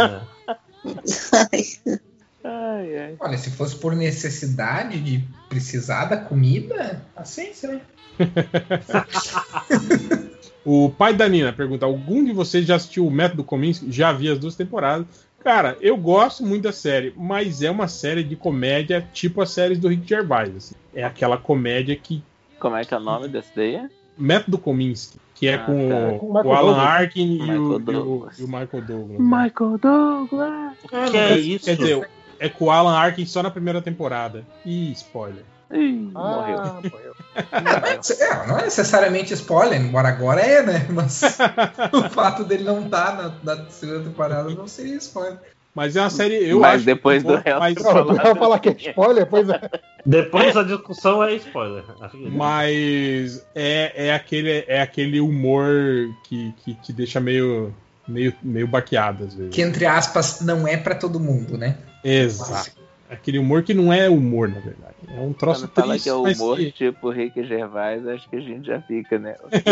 [2.44, 3.16] Ai, ai.
[3.20, 7.80] Olha, se fosse por necessidade de precisar da comida, paciência, né?
[10.64, 13.90] O pai da Nina pergunta: algum de vocês já assistiu o Método Kominsky?
[13.90, 15.06] Já vi as duas temporadas.
[15.42, 19.78] Cara, eu gosto muito da série, mas é uma série de comédia tipo as séries
[19.78, 20.54] do Rick Gervais.
[20.54, 20.74] assim.
[20.94, 22.22] É aquela comédia que
[22.62, 23.88] Como é que é o nome desse daí?
[24.16, 25.96] Método Kominsky, que é Ah, com, tá.
[25.96, 26.86] o- Com o o, Alan Douglas.
[26.86, 28.38] Arkin e o, Michael e o- Douglas.
[28.38, 29.18] e o Michael Douglas.
[29.18, 30.50] Michael Douglas.
[30.52, 31.64] Ah, Que não, é quer, isso?
[31.64, 34.46] Quer dizer, é com o Alan Arkin só na primeira temporada.
[34.64, 35.44] Ih, spoiler.
[35.72, 36.60] morreu.
[38.20, 40.86] É, não é necessariamente spoiler, embora agora é, né?
[40.90, 41.22] Mas
[41.92, 45.38] o fato dele não estar na, na segunda temporada não seria spoiler.
[45.74, 46.84] Mas é uma série, eu Mas acho.
[46.84, 49.26] depois do resto mas, vai falar que é spoiler?
[49.26, 49.60] Pois é.
[50.04, 51.84] Depois da discussão é spoiler.
[52.32, 55.70] mas é, é, aquele, é aquele humor
[56.24, 57.72] que, que te deixa meio,
[58.06, 59.54] meio, meio baqueado às vezes.
[59.54, 61.78] Que, entre aspas, não é pra todo mundo, né?
[62.02, 62.72] Exato.
[63.08, 64.94] Aquele humor que não é humor, na verdade.
[65.08, 66.04] É um troço Quando fala triste.
[66.04, 69.36] que é mas humor que- tipo Rick Gervais, acho que a gente já fica, né?
[69.44, 69.62] Ok.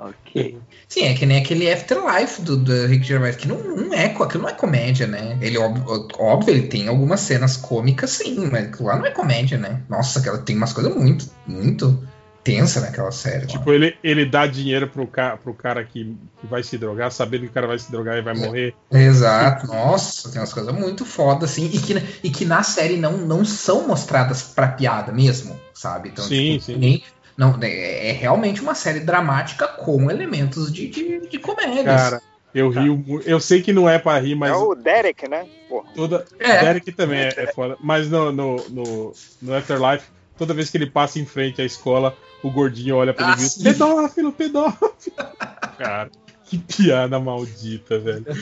[0.00, 0.58] Ok.
[0.88, 4.42] Sim, é que nem aquele Afterlife do, do Rick Gervais, que não, não é, aquilo
[4.42, 5.38] não é comédia, né?
[5.40, 9.82] Ele, óbvio, óbvio, ele tem algumas cenas cômicas, sim, mas lá não é comédia, né?
[9.88, 11.98] Nossa, aquela tem umas coisas muito, muito
[12.46, 13.44] tensa naquela série.
[13.44, 17.40] Tipo, ele, ele dá dinheiro pro, ca, pro cara que, que vai se drogar, sabendo
[17.40, 18.72] que o cara vai se drogar e vai morrer.
[18.88, 23.16] Exato, nossa, tem umas coisas muito fodas, assim, e que, e que na série não,
[23.16, 26.10] não são mostradas pra piada mesmo, sabe?
[26.10, 26.76] Então, Sim, tipo, sim.
[26.76, 27.02] nem-
[27.36, 31.84] não, é, é realmente uma série dramática com elementos de, de, de comédia.
[31.84, 32.22] Cara,
[32.54, 32.96] eu rio.
[32.96, 34.50] mu- Eu sei que não é pra rir, mas.
[34.50, 35.46] É o Derek, né?
[35.68, 35.88] Porra.
[35.94, 36.24] Toda...
[36.38, 36.64] É.
[36.64, 37.76] Derek também é, é foda.
[37.80, 40.06] Mas no, no, no, no Afterlife,
[40.38, 43.34] toda vez que ele passa em frente à escola, o gordinho olha pra ele e
[43.34, 43.64] Ah, diz: sim.
[43.64, 45.14] pedófilo, pedófilo.
[45.76, 46.10] Cara,
[46.46, 48.24] que piada maldita, velho.
[48.28, 48.32] É,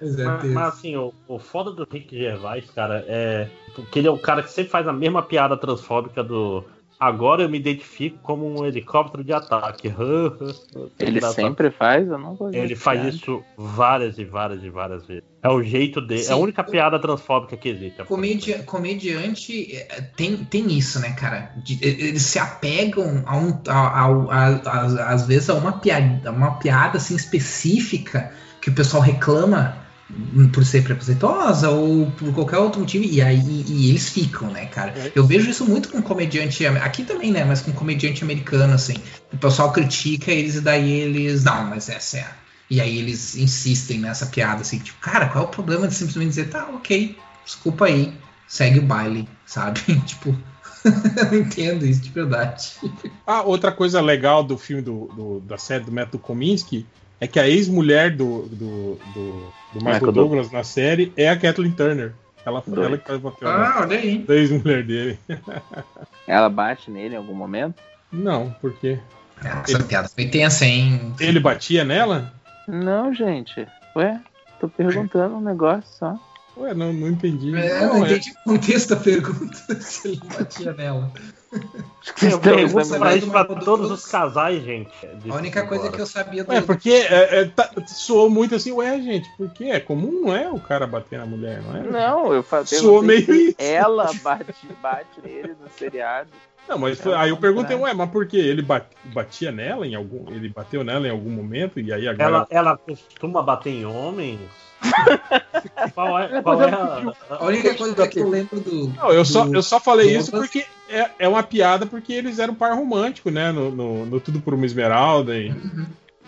[0.00, 0.44] mas, Deus.
[0.54, 4.42] mas, assim, o, o foda do Rick Gervais, cara, é porque ele é o cara
[4.42, 6.64] que sempre faz a mesma piada transfóbica do
[6.98, 9.92] agora eu me identifico como um helicóptero de ataque.
[10.98, 12.08] Ele sempre faz?
[12.08, 13.14] Eu não vou Ele faz piada.
[13.16, 15.24] isso várias e várias e várias vezes.
[15.42, 16.24] É o jeito dele.
[16.24, 18.02] É a única piada transfóbica que existe.
[18.04, 21.52] Comedia- comediante é, tem, tem isso, né, cara?
[21.56, 26.30] De- eles se apegam a um, a, a- a- a- às vezes a uma piada,
[26.30, 29.83] uma piada assim específica que o pessoal reclama
[30.52, 34.94] por ser preconceituosa ou por qualquer outro motivo e aí e eles ficam, né, cara?
[35.14, 37.44] Eu vejo isso muito com comediante aqui também, né?
[37.44, 38.94] Mas com comediante americano, assim,
[39.32, 43.36] o pessoal critica eles e daí eles não, mas essa é a e aí eles
[43.36, 47.16] insistem nessa piada, assim, tipo, cara, qual é o problema de simplesmente dizer, tá, ok,
[47.44, 48.12] desculpa aí,
[48.48, 49.80] segue o baile, sabe?
[50.06, 50.34] tipo,
[50.84, 52.72] eu não entendo isso de verdade.
[53.26, 56.86] Ah, outra coisa legal do filme do, do- da série do Método Kominsky
[57.24, 59.32] é que a ex-mulher do, do, do,
[59.72, 62.12] do Michael, Michael Douglas na série é a Kathleen Turner.
[62.46, 62.84] Ela, Doido.
[62.84, 64.18] ela que faz o papel Ah, da- olha aí.
[64.18, 65.18] da ex-mulher dele.
[66.28, 67.82] Ela bate nele em algum momento?
[68.12, 68.98] Não, por quê?
[69.66, 71.14] Essa piada foi tensa, hein?
[71.18, 72.32] Ele batia nela?
[72.68, 73.66] Não, gente.
[73.96, 74.20] Ué,
[74.60, 76.18] tô perguntando um negócio só.
[76.56, 77.54] Ué, não, não entendi.
[77.56, 81.12] É, Não, não é- entendi o contexto da pergunta, se ele batia nela.
[82.22, 84.90] Eu pergunto Você pra vai isso do pra Michael todos os casais, gente.
[85.28, 86.52] A única coisa que eu sabia do.
[86.52, 90.48] É, porque é, é, tá- soou muito assim, ué, gente, porque é comum, não é
[90.50, 91.82] o cara bater na mulher, não é?
[91.82, 93.54] Não, eu falei Soou meio isso.
[93.58, 96.28] ela bate, bate nele no seriado.
[96.68, 98.38] Não, mas foi- É aí eu perguntei, ué, mas por quê?
[98.38, 100.30] Ele ba- batia nela em algum.
[100.32, 102.28] Ele bateu nela em algum momento e aí agora.
[102.28, 104.40] Ela, ela costuma bater em homens?
[105.94, 108.88] qual é, qual é a, A única coisa que eu lembro do.
[108.88, 112.38] Não, eu só, do- eu só falei isso porque é, é uma piada porque eles
[112.38, 113.50] eram par romântico, né?
[113.52, 115.52] No, no, no Tudo por uma Esmeralda e,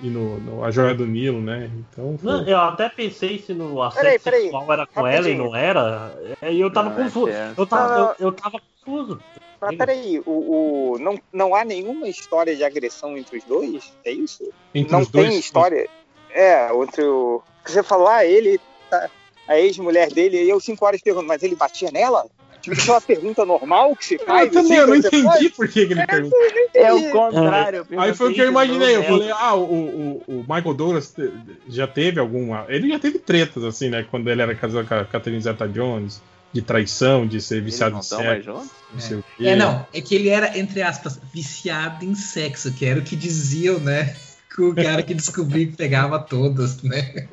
[0.02, 1.70] e no, no A Joia do Nilo, né?
[1.92, 2.16] Então.
[2.18, 5.16] foi- Não, eu até pensei se no assédio Peraí, peraí, sexual era com ela e
[5.32, 5.44] rapidinho.
[5.44, 6.12] não era.
[6.50, 7.32] E eu tava Não, é confuso.
[7.32, 7.58] certo.
[7.58, 9.20] Eu tava, eu, eu tava confuso.
[9.60, 13.92] Mas peraí, o, o- não, não há nenhuma história de agressão entre os dois?
[14.04, 14.44] É isso?
[14.74, 15.88] Entre não os tem dois, história.
[16.30, 17.42] É, entre o.
[17.66, 18.60] Você falou, ah, ele.
[18.90, 19.10] tá-
[19.48, 22.26] a ex-mulher dele, e eu cinco horas pergunto, mas ele batia nela?
[22.60, 24.46] Tipo, isso é uma pergunta normal que se faz?
[24.46, 25.48] Eu também, assim, eu não entendi faz?
[25.50, 26.38] por que, que ele perguntou.
[26.74, 27.86] É o contrário.
[27.96, 28.96] Aí foi o que eu imaginei.
[28.96, 31.14] Eu falei, ah, o, o, o Michael Douglas
[31.68, 32.66] já teve alguma.
[32.68, 34.04] Ele já teve tretas, assim, né?
[34.10, 36.20] Quando ele era casado com a Catherine Zeta Jones,
[36.52, 38.50] de traição, de ser viciado em sexo.
[38.50, 39.46] Não quê.
[39.46, 43.14] É, não, é que ele era, entre aspas, viciado em sexo, que era o que
[43.14, 44.16] diziam, né?
[44.58, 47.28] O cara que descobriu que pegava todas, né?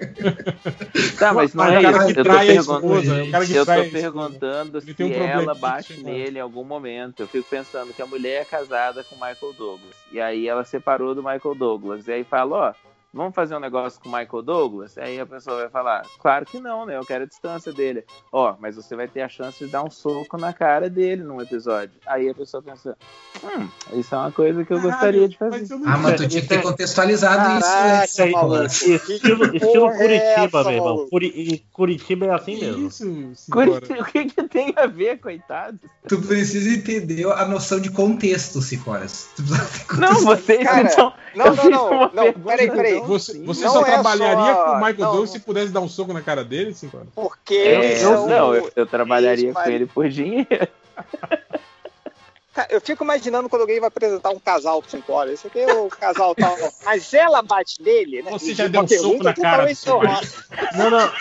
[1.17, 2.13] Tá, mas não Mas é o cara isso.
[2.13, 5.05] que Eu tô, trai perguntando, esposa, o cara que eu trai tô perguntando se tem
[5.05, 7.21] um problema ela bate nele em algum momento.
[7.21, 9.95] Eu fico pensando que a mulher é casada com o Michael Douglas.
[10.11, 12.07] E aí ela separou do Michael Douglas.
[12.07, 12.73] E aí fala, ó,
[13.13, 14.97] vamos fazer um negócio com o Michael Douglas?
[14.97, 16.97] Aí a pessoa vai falar, claro que não, né?
[16.97, 18.03] Eu quero a distância dele.
[18.31, 21.41] Ó, mas você vai ter a chance de dar um soco na cara dele num
[21.41, 21.93] episódio.
[22.07, 22.97] Aí a pessoa pensa,
[23.43, 25.65] hum, isso é uma coisa que eu gostaria de fazer.
[25.85, 28.11] Ah, mas tu tinha que ter contextualizado isso antes.
[28.11, 28.63] Isso aí, maluco.
[28.65, 31.07] estilo, estilo é Curitiba, essa, meu irmão.
[31.09, 33.33] Curi- e Curitiba é assim mesmo.
[33.51, 35.79] Curitiba, o que, que tem a ver, coitado?
[36.07, 39.29] Tu precisa entender a noção de contexto, Cicoras.
[39.35, 40.25] Tu precisa ter Não, contexto.
[40.25, 41.13] vocês Cara, então.
[41.35, 43.02] não, não, não, não, peraí, peraí.
[43.07, 45.89] Você, você só é trabalharia só- com o Michael não, Douglas se pudesse dar um
[45.89, 47.05] soco na cara dele, sim, cara?
[47.15, 50.47] Porque Eu, eles eu- são- não, eu, eu trabalharia eles- com ele por dinheiro.
[52.69, 55.33] Eu fico imaginando quando alguém vai apresentar um casal 5 horas.
[55.33, 56.55] Esse aqui é o casal tal.
[56.85, 58.29] Mas ela bate nele, né?
[58.29, 59.65] Você E já deu um soco na cara.
[60.77, 61.11] Não, não,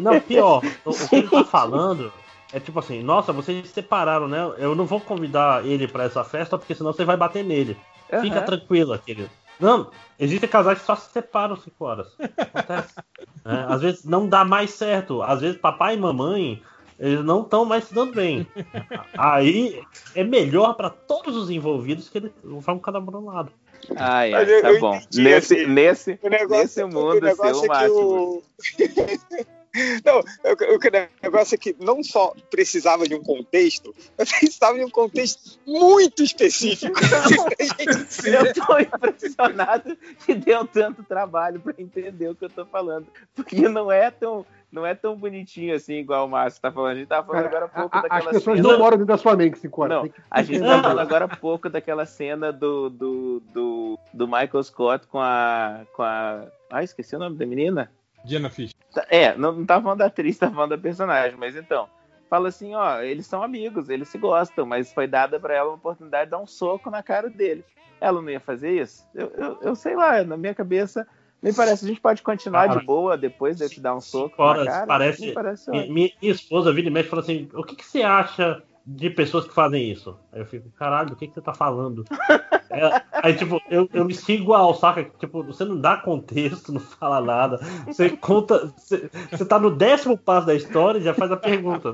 [0.00, 0.62] não, pior.
[0.84, 2.12] O, que ele tá falando
[2.52, 4.52] é tipo assim, nossa, vocês se separaram, né?
[4.58, 7.74] Eu não vou convidar ele pra essa festa porque senão você vai bater nele.
[8.20, 8.44] Fica Aham.
[8.44, 9.30] tranquila, querido.
[9.62, 12.08] Não, existem casais que só se separam 5 horas.
[12.18, 12.94] Acontece.
[13.44, 15.20] É, às vezes não dá mais certo.
[15.20, 16.62] Às vezes papai e mamãe
[16.96, 18.46] eles não estão mais se dando bem.
[19.18, 19.82] Aí
[20.14, 23.50] é melhor pra todos os envolvidos que eles vão cada um para um lado.
[23.96, 24.94] Ai, eu- tá bom.
[24.94, 28.04] entendi, Nesse, assim, nesse, O negócio, nesse o mundo, negócio seu é que máximo.
[28.04, 28.42] o.
[30.04, 34.84] Não, o, o negócio é que não só precisava de um contexto, mas precisava de
[34.84, 36.92] um contexto muito específico.
[38.26, 43.06] Eu tô impressionado que deu tanto trabalho pra entender o que eu tô falando.
[43.34, 46.92] Porque não é tão, não é tão bonitinho assim, igual o Márcio tá falando.
[46.92, 48.68] A gente tava falando agora há pouco A- a- as daquela pessoas cena.
[48.68, 49.96] não moram dentro da sua mente 5 horas.
[49.96, 50.82] Não, que- a gente tá entender.
[50.82, 56.02] falando agora há pouco daquela cena do, do, do, do Michael Scott com a, com
[56.02, 56.44] a.
[56.70, 57.90] Ah, esqueci o nome da menina?
[58.24, 58.72] Diana Fish.
[58.92, 61.88] Tá- É, não, não tava falando da atriz, tava falando da personagem, mas então.
[62.28, 65.76] Fala assim, ó, eles são amigos, eles se gostam, mas foi dada pra ela uma
[65.76, 67.62] oportunidade de dar um soco na cara dele.
[68.00, 69.06] Ela não ia fazer isso?
[69.14, 71.06] Eu, eu, eu sei lá, na minha cabeça,
[71.42, 74.40] me parece, a gente pode continuar Cara, de boa depois de te dar um soco
[74.40, 74.86] Horas, na cara.
[74.86, 75.26] parece.
[75.26, 78.02] Me parece minha, minha esposa vira e mexe e fala assim: o que, que você
[78.02, 80.18] acha de pessoas que fazem isso?
[80.32, 82.04] Aí eu fico, caralho, o que, que você tá falando?
[82.74, 85.04] É, aí, tipo, eu, eu me sigo igual, saca?
[85.18, 87.58] Tipo, você não dá contexto, não fala nada.
[87.86, 88.72] Você conta.
[88.78, 91.92] Você, você tá no décimo passo da história e já faz a pergunta.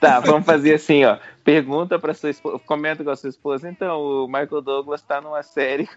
[0.00, 1.18] Tá, vamos fazer assim, ó.
[1.44, 3.70] Pergunta pra sua esposa, comenta com a sua esposa.
[3.70, 5.88] Então, o Michael Douglas tá numa série.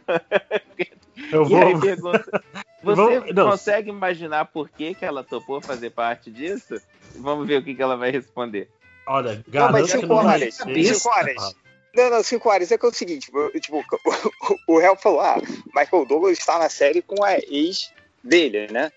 [1.32, 1.58] Eu E vou.
[1.58, 2.44] aí pergunta,
[2.84, 6.80] você Vou- consegue imaginar por que, que ela topou fazer parte disso?
[7.18, 8.70] Vamos ver o que, que ela vai responder.
[9.08, 10.56] Olha, Não, garanto mas que 5 não horas.
[10.56, 11.56] 5 horas.
[11.96, 12.72] Não, não, 5 horas.
[12.72, 13.78] É que é o seguinte: tipo, tipo,
[14.68, 15.38] o, o Hel falou, ah,
[15.76, 17.92] Michael Douglas está na série com a ex
[18.24, 18.92] dele, né?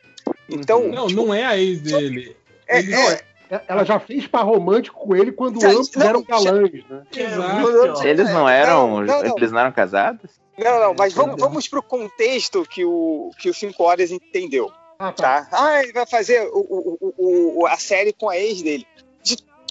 [0.49, 0.89] Então.
[0.89, 2.37] Não, não é a ex dele.
[2.67, 6.23] É, Ele- é, Ela já fez par romântico com ele quando Já- ambos não, eram
[6.23, 7.03] galãs, né?
[7.17, 8.07] Exato.
[8.07, 9.01] Eles não eram.
[9.01, 9.37] Não, não, não.
[9.39, 10.31] Eles não eram casados?
[10.59, 14.71] Não, não, mas vamos, vamos pro contexto que o, que o 5 Horas entendeu.
[14.99, 15.45] Ah, tá.
[15.45, 15.49] Tá?
[15.53, 18.85] Ah, ele vai fazer o, o, o- a série com a ex dele.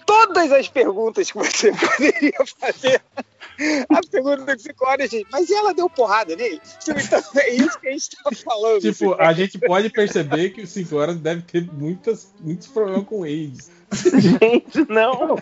[0.07, 3.01] Todas as perguntas que você poderia fazer,
[3.89, 6.59] a pergunta do 5 Horas é: mas ela deu porrada nele?
[6.87, 8.79] Então, é isso que a gente tá falando.
[8.81, 9.21] Tipo, assim.
[9.23, 13.69] a gente pode perceber que o 5 horas deve ter muitas, muitos problemas com AIDS.
[13.91, 15.37] Gente, não.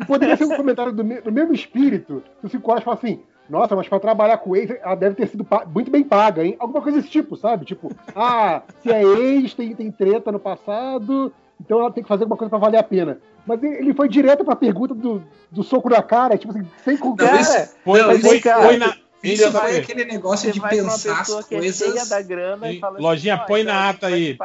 [0.00, 2.96] E poderia ser um comentário do, me- do mesmo espírito, que o 5 horas fala
[2.96, 3.20] assim.
[3.48, 6.54] Nossa, mas pra trabalhar com ex, ela deve ter sido muito bem paga, hein?
[6.60, 7.64] Alguma coisa desse tipo, sabe?
[7.64, 12.24] Tipo, ah, se é ex, tem, tem treta no passado, então ela tem que fazer
[12.24, 13.18] alguma coisa pra valer a pena.
[13.46, 17.00] Mas ele foi direto pra pergunta do, do soco na cara, tipo assim, sem Não,
[17.00, 17.40] contar.
[17.40, 18.94] isso, Foi, não, foi, isso- foi, na.
[19.24, 22.08] isso vai- aquele negócio Você de pensar as é coisas.
[22.08, 24.36] da grana e fala assim, Lojinha, "Ó, põe na ata aí.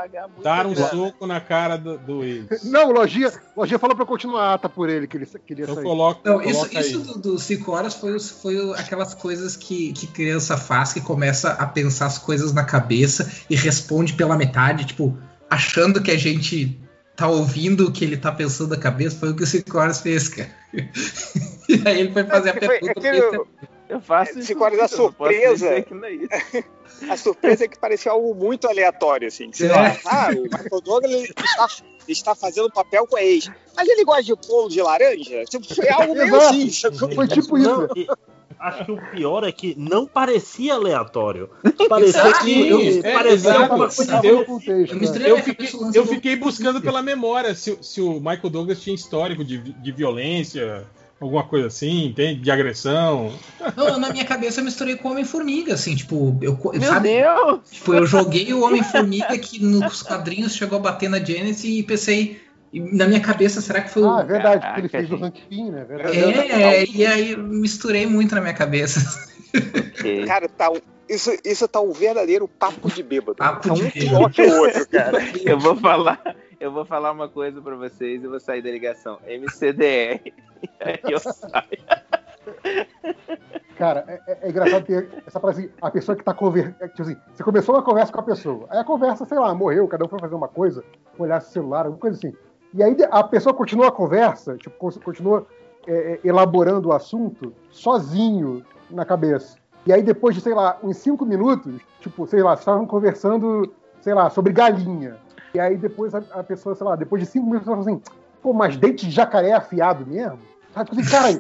[0.42, 2.64] Dar um grana." soco na cara do, do ex.
[2.64, 5.64] Não, o Lojinha, Lojinha falou pra eu continuar a ata por ele, que ele queria
[5.64, 5.84] Então sair.
[5.84, 10.56] coloca, Não, isso, isso do, do cinco horas foi, foi aquelas coisas que, que criança
[10.58, 15.18] faz, que começa a pensar as coisas na cabeça e responde pela metade, tipo,
[15.50, 16.80] achando que a gente
[17.16, 19.18] tá ouvindo o que ele tá pensando na cabeça.
[19.18, 20.50] Foi o que o cinco horas fez, cara.
[20.74, 23.00] e aí ele foi fazer a É que foi- pergunta.
[23.00, 23.46] aquele- besta.
[23.88, 24.42] Eu faço.
[24.42, 25.70] Cinco horas da eu não posso surpresa.
[25.70, 26.30] dizer que não é isso.
[27.10, 29.50] A surpresa é que parecia algo muito aleatório, assim.
[29.52, 29.72] que Sei É.
[29.74, 31.68] lá, ah, o Michael Douglas ele está,
[32.08, 33.52] está fazendo papel com a ex.
[33.76, 35.44] Mas ele gosta de bolo de laranja?
[35.46, 36.70] Tipo, foi algo meio assim.
[37.14, 37.70] Foi tipo isso.
[37.70, 38.08] Não, e
[38.60, 41.50] acho que o pior é que não parecia aleatório.
[41.90, 42.68] Parecia que.
[42.68, 44.22] eu- é, parecia alguma coisa.
[44.24, 45.02] Eu- contexto, Eu né?
[45.02, 48.96] misturei Eu minha fiquei, eu fiquei buscando pela memória se, se o Michael Douglas tinha
[48.96, 50.84] histórico de, de violência,
[51.20, 52.42] alguma coisa assim, entende?
[52.42, 53.34] De agressão.
[53.76, 57.60] Não, na minha cabeça eu misturei com o Homem-Formiga, assim, tipo, eu, Meu sabe, Deus!
[57.72, 62.42] Tipo, eu joguei o Homem-Formiga que nos quadrinhos chegou a bater na Janice e pensei,
[62.76, 64.10] e na minha cabeça, será que foi o.
[64.12, 65.42] Ah, é verdade, porque ele fez o gente.
[65.48, 65.86] Pym, né?
[65.86, 66.18] Verdade.
[66.20, 69.00] É, e aí misturei muito na minha cabeça.
[69.98, 70.26] Ok.
[70.28, 73.36] Cara, tá um, isso, isso tá um verdadeiro papo de bêbado.
[73.36, 75.20] Papo tá um de pior que o outro, cara.
[75.46, 76.20] Eu vou falar,
[76.60, 79.20] eu vou falar uma coisa pra vocês e vou sair da ligação.
[79.26, 80.20] MCDR.
[80.82, 81.78] Aí eu saio.
[83.78, 86.76] Cara, é, é- é engraçado ter essa frase assim, a pessoa que tá conversando.
[86.90, 88.68] Tipo assim, você começou uma conversa com a pessoa.
[88.70, 90.84] Aí a conversa, sei lá, morreu, cada um foi fazer uma coisa,
[91.18, 92.34] olhar o celular, alguma coisa assim.
[92.76, 95.48] E aí a pessoa continua a conversa, tipo, con- continua
[95.88, 99.58] é, é, elaborando o assunto sozinho na cabeça.
[99.88, 104.14] E aí depois de, sei lá, uns cinco minutos, tipo, sei lá, estavam conversando, sei
[104.14, 105.16] lá, sobre galinha.
[105.54, 108.02] E aí depois a, a pessoa, sei lá, depois de cinco minutos, ela fala assim,
[108.42, 110.40] pô, mas dente de jacaré é afiado mesmo?
[110.76, 111.40] Sabe, tipo assim,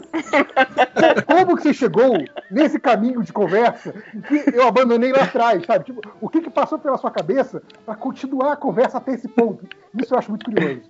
[0.96, 2.14] cara, como que você chegou
[2.50, 3.92] nesse caminho de conversa
[4.28, 5.84] que eu abandonei lá atrás, sabe?
[5.84, 9.68] Tipo, o que, que passou pela sua cabeça para continuar a conversa até esse ponto?
[10.02, 10.90] Isso eu acho muito curioso.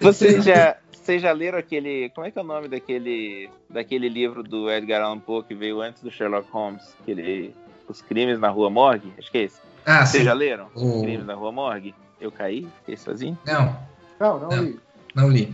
[0.00, 2.10] Vocês já, vocês já leram aquele.
[2.10, 5.80] Como é que é o nome daquele, daquele livro do Edgar Allan Poe que veio
[5.80, 6.96] antes do Sherlock Holmes?
[7.00, 7.54] Aquele,
[7.88, 9.12] Os Crimes na Rua Morgue?
[9.16, 9.60] Acho que é esse.
[9.86, 10.24] Ah, Vocês sim.
[10.24, 10.66] já leram?
[10.74, 11.94] Os Crimes na Rua Morgue?
[12.20, 12.66] Eu caí?
[12.80, 13.38] Fiquei sozinho?
[13.46, 13.76] Não,
[14.18, 14.80] Não, não, li.
[15.14, 15.52] Não li.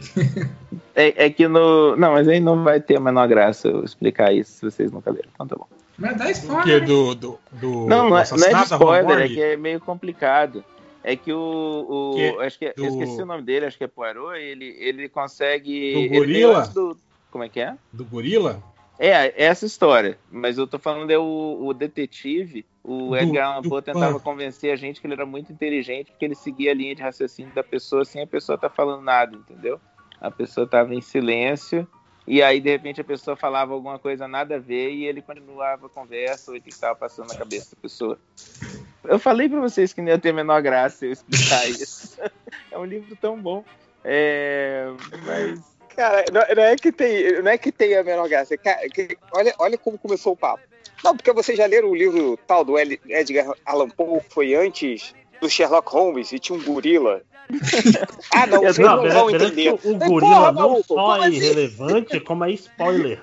[0.94, 1.96] É, é que no.
[1.96, 5.10] Não, mas aí não vai ter a menor graça eu explicar isso se vocês nunca
[5.10, 5.28] leram.
[5.34, 5.66] Então tá bom.
[5.98, 6.84] Mas dá spoiler.
[6.84, 10.64] do, do, do, Não, não é, do não é spoiler, é que é meio complicado.
[11.04, 11.86] É que o.
[11.88, 14.74] o- Que acho que, do- Eu esqueci o nome dele, acho que é Poirot, ele,
[14.78, 15.92] ele consegue.
[15.94, 16.58] Do ele gorila?
[16.60, 16.96] antes do-
[17.30, 17.74] como é que é?
[17.92, 18.62] do gorila?
[19.00, 20.18] É, é essa história.
[20.30, 24.76] Mas eu tô falando é o, o detetive, o Edgar Allan Poe tentava convencer a
[24.76, 28.04] gente que ele era muito inteligente, porque ele seguia a linha de raciocínio da pessoa
[28.04, 29.80] sem a pessoa tá falando nada, entendeu?
[30.20, 31.88] A pessoa tava em silêncio,
[32.26, 35.86] e aí de repente a pessoa falava alguma coisa nada a ver e ele continuava
[35.86, 38.18] a conversa ou o que estava passando na cabeça da pessoa.
[39.04, 42.20] Eu falei pra vocês que não ia ter a menor graça eu explicar isso.
[42.70, 43.64] é um livro tão bom.
[44.04, 44.86] É,
[45.24, 48.56] mas Cara, não, não é que tem, não é que tem a menor graça.
[48.56, 50.62] Cara, que- olha, olha como começou o papo.
[51.02, 55.14] Não, porque vocês já leram o livro tal do Ed- Edgar Allan Poe, foi antes
[55.40, 57.22] do Sherlock Holmes e tinha um gorila.
[58.32, 59.70] ah, não, vocês não, beleza- vão beleza entender.
[59.72, 61.36] o Mas, gorila porra, não maluco, só como é assim?
[61.36, 63.18] irrelevante, como é spoiler.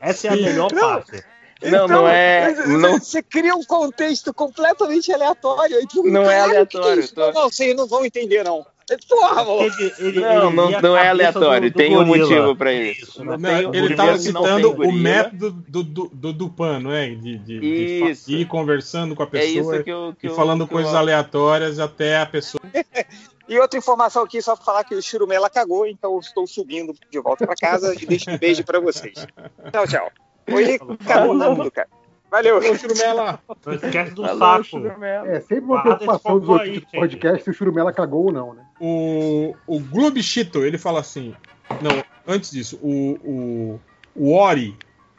[0.00, 0.80] Essa é a melhor Não.
[0.80, 1.24] parte.
[1.60, 5.76] Não, não é- Você, não- você cria um contexto completamente aleatório.
[6.04, 7.02] Não é aleatório,
[7.34, 8.64] Não, vocês não vão entender, não.
[9.08, 9.64] Porra, maluco.
[9.64, 12.26] Ele, ele, Não, ele não, não é aleatório, do- do tem um gorila.
[12.28, 13.24] motivo pra isso.
[13.24, 17.08] Não Não, tem- ele estava não citando o método do, do, do Dupan, não é?
[17.10, 17.66] De, de, de
[18.10, 18.30] Isso.
[18.30, 20.92] ir conversando com a É pessoa isso que eu- que e eu- falando que coisas
[20.92, 22.60] eu- aleatórias até a pessoa.
[23.50, 26.92] E outra informação aqui, só pra falar que o Churumela cagou, então eu estou subindo
[27.10, 29.14] de volta pra casa e deixo um beijo pra vocês.
[29.72, 30.12] Tchau, tchau.
[30.52, 31.88] Hoje cagou tudo, cara.
[32.30, 32.58] Valeu.
[32.58, 33.40] Ô, Churumela!
[33.64, 34.64] Não esquece do Alô, saco.
[34.64, 35.28] Churumela.
[35.28, 38.64] É sempre uma preocupação dos outros aí, podcast se o Churumela cagou ou não, né?
[38.80, 41.34] O, o Globchito, ele fala assim.
[41.82, 43.80] Não, antes disso, o, o,
[44.14, 44.76] o Ori,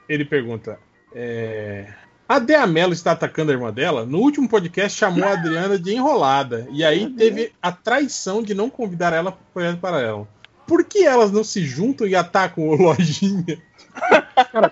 [0.08, 0.80] ele pergunta.
[1.14, 1.92] É,
[2.28, 4.06] a Dea Mello está atacando a irmã dela?
[4.06, 6.68] No último podcast chamou a Adriana de enrolada.
[6.72, 10.28] E aí teve a traição de não convidar ela para para ela.
[10.68, 13.60] Por que elas não se juntam e atacam o Lojinha?
[14.51, 14.72] Cara,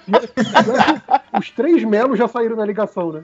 [1.40, 3.24] os três melos já saíram na ligação, né?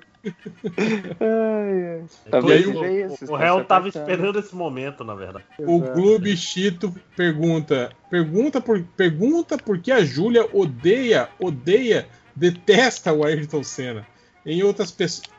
[2.30, 3.32] Talvez E aí, seja isso.
[3.32, 5.46] O réu se tava esperando esse momento, na verdade.
[5.60, 13.26] O Clube Chito pergunta, pergunta por, pergunta por que a Júlia odeia, odeia, detesta o
[13.26, 14.06] Ayrton Senna.
[14.46, 15.34] Em outras pessoas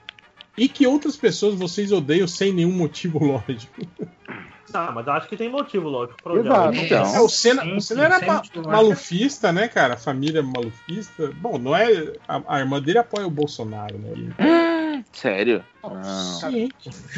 [0.56, 3.86] e que outras pessoas vocês odeiam sem nenhum motivo lógico.
[4.74, 6.68] Não, mas eu acho que tem motivo, lógico, pra Exato.
[6.68, 6.84] odiar.
[6.84, 7.14] Então.
[7.14, 9.96] É, o Senna, sim, o Senna sim, era ma- malufista, né, cara?
[9.96, 11.30] Família malufista.
[11.36, 12.12] Bom, não é.
[12.28, 15.04] A, a irmã dele apoia o Bolsonaro, né?
[15.12, 15.64] Sério?
[15.82, 16.02] Não.
[16.02, 16.68] Sim.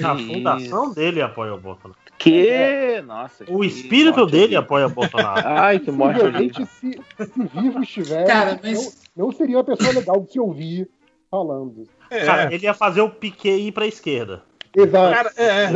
[0.04, 1.98] A fundação dele apoia o Bolsonaro.
[2.18, 3.02] Que?
[3.06, 3.44] Nossa.
[3.48, 5.42] O que espírito dele apoia o Bolsonaro.
[5.46, 6.20] Ai, que morte
[6.66, 10.88] se, se vivo estiver, Cara, mas- não, não seria uma pessoa legal de se ouvir
[11.30, 11.84] falando.
[12.10, 14.42] É, Cara, ele ia fazer o Piquet ir pra esquerda.
[14.74, 15.14] Exato.
[15.14, 15.68] cara, é.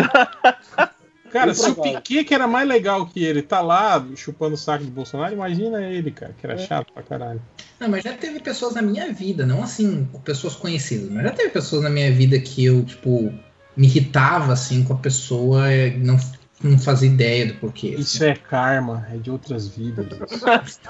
[1.31, 1.75] Cara, se o.
[1.77, 5.81] Piquet, que era mais legal que ele, tá lá chupando o saco do Bolsonaro, imagina
[5.83, 7.41] ele, cara, que era chato pra caralho.
[7.79, 11.51] Não, mas já teve pessoas na minha vida, não assim, pessoas conhecidas, mas já teve
[11.51, 13.33] pessoas na minha vida que eu, tipo,
[13.77, 16.17] me irritava, assim, com a pessoa e não,
[16.63, 17.89] não fazia ideia do porquê.
[17.95, 18.01] assim.
[18.01, 20.07] Isso é karma, é de outras vidas.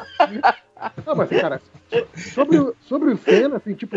[1.06, 1.60] Não, mas, cara,
[2.34, 3.96] sobre, o- sobre o Senna, assim, tipo,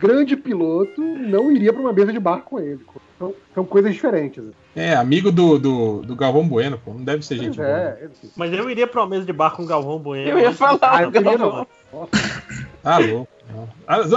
[0.00, 2.80] grande piloto não iria pra uma mesa de bar com ele.
[3.18, 4.42] São, são coisas diferentes.
[4.74, 6.92] É, amigo do, do, do Galvão Bueno, pô.
[6.94, 7.78] Não deve ser gente Pois boa.
[7.78, 10.30] é, é, Mas eu iria pra uma mesa de bar com o Galvão Bueno.
[10.30, 11.66] Eu ia falar, Ah, eu queria Galvão.
[11.92, 12.08] não.
[12.82, 13.28] Ah, louco.
[13.52, 13.68] Não.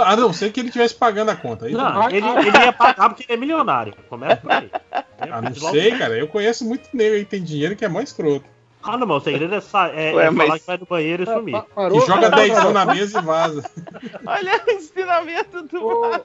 [0.04, 1.66] A não ser que ele estivesse pagando a conta.
[1.66, 3.92] Aí, Não, ele, ele ia pagar porque ele é milionário.
[4.08, 4.70] Começa por aí.
[5.18, 6.16] ah, não sei, cara.
[6.16, 8.44] Eu conheço muito negro aí que tem dinheiro que é mais escroto.
[8.86, 10.86] Ah, não, mas o segredo é, sa- é, Ué, é falar mas- que vai no
[10.86, 11.52] banheiro e sumir.
[11.52, 12.72] pa- parou, Que joga parou, dezão parou.
[12.72, 13.70] na mesa e vaza.
[14.26, 16.24] Olha o ensinamento do Ô, Márcio.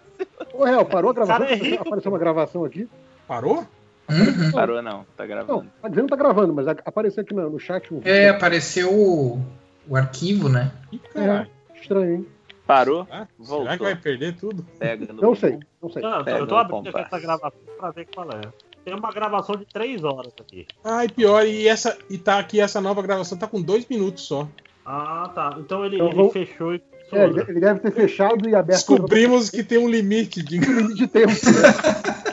[0.54, 1.40] Ô, Real, parou a gravação?
[1.48, 1.88] Cara, é rico.
[1.88, 2.88] Apareceu uma gravação aqui.
[3.28, 3.66] Parou?
[4.52, 5.68] Parou não, tá gravando.
[5.82, 9.40] Tá dizendo que tá gravando, mas apareceu aqui no, no chat um É, apareceu o,
[9.88, 10.72] o arquivo, né?
[11.16, 11.46] É,
[11.80, 12.28] estranho, hein?
[12.66, 13.08] Parou?
[13.42, 14.64] Será que vai perder tudo?
[14.78, 16.02] Pega no- Não sei, não sei.
[16.02, 18.42] Não, eu tô abrindo essa gravação pra ver qual é.
[18.90, 20.66] Tem uma gravação de três horas aqui.
[20.84, 24.48] Ai, pior, e essa e tá aqui, essa nova gravação tá com dois minutos só.
[24.86, 25.56] Ah, tá.
[25.60, 26.82] Então ele, Então ele vamos- fechou e.
[27.12, 28.78] É, ele deve ter fechado e aberto.
[28.78, 31.32] Descobrimos que tem um limite de, limite de tempo.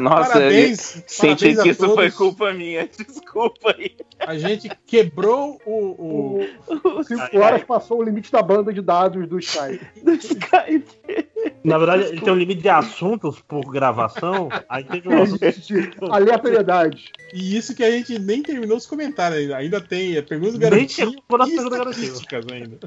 [0.00, 1.94] Nossa, Parabéns, eu senti parabéns que isso todos.
[1.94, 2.88] foi culpa minha.
[3.06, 3.96] Desculpa aí.
[4.20, 6.40] A gente quebrou o.
[6.68, 7.04] o...
[7.04, 9.84] Cinco horas passou o limite da banda de dados do Skype.
[11.62, 14.48] Na verdade, ele tem um limite de assuntos por gravação.
[14.68, 16.12] Aí teve um assunto.
[16.12, 17.12] Aleatoriedade.
[17.34, 19.56] E isso que a gente nem terminou os comentários ainda.
[19.56, 21.12] Ainda tem é, perguntas Nem garantidas.
[21.12, 22.06] chegou na pergunta garantida.
[22.06, 22.78] estatísticas ainda.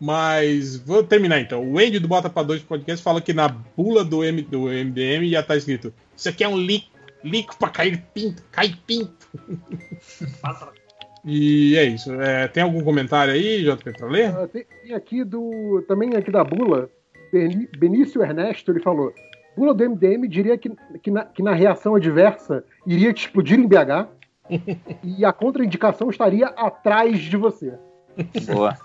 [0.00, 1.62] Mas vou terminar então.
[1.62, 5.42] O Andy do Bota Dois Podcast fala que na bula do, M, do MDM já
[5.42, 9.26] tá escrito: Isso aqui é um líquido, líquido pra cair pinto, cair pinto.
[11.24, 12.12] e é isso.
[12.20, 14.36] É, tem algum comentário aí, JP, pra ler?
[14.36, 15.82] Ah, tem, tem aqui do.
[15.88, 16.90] Também aqui da Bula,
[17.78, 19.14] Benício Ernesto, ele falou.
[19.56, 20.70] Bula do MDM diria que,
[21.02, 24.06] que, na, que na reação adversa iria te explodir em BH
[25.02, 27.72] e a contraindicação estaria atrás de você.
[28.46, 28.76] Boa.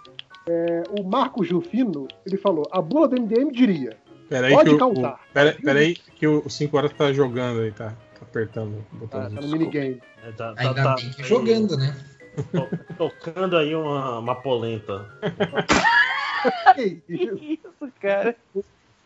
[0.48, 3.98] É, o Marcos Rufino, ele falou, a bula do MDM diria,
[4.30, 5.14] Peraí pode que o, causar.
[5.30, 9.42] o, pera, peraí que o 5 horas tá jogando aí, tá, tá apertando o botãozinho.
[9.42, 10.02] tá no minigame.
[10.24, 11.96] É, tá- tá- Ainda tá- bem que jogando, né?
[12.52, 15.06] to- Tocando aí uma, uma polenta.
[16.76, 18.36] Que isso, cara?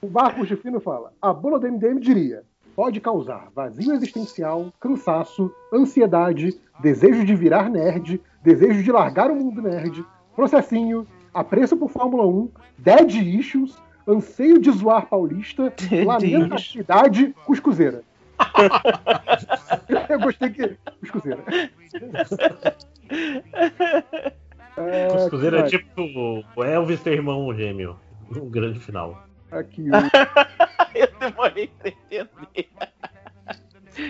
[0.02, 2.44] O Marcos Rufino fala, a bula do MDM diria,
[2.76, 9.62] pode causar vazio existencial, cansaço, ansiedade, desejo de virar nerd, desejo de largar o mundo
[9.62, 10.04] nerd,
[10.36, 13.78] processinho, apreço por Fórmula 1, dead issues,
[14.10, 15.74] anseio de zoar paulista,
[16.06, 18.04] lamentabilidade, cuscuzeira.
[20.10, 20.78] Eu gostei que.
[21.00, 21.44] Cuscuzeira.
[24.78, 28.00] É, Cuscuzeira é tipo o Elvis ter irmão gêmeo.
[28.32, 29.28] Um grande final.
[29.52, 29.88] Aqui,
[30.96, 32.30] Eu demorei pra entender.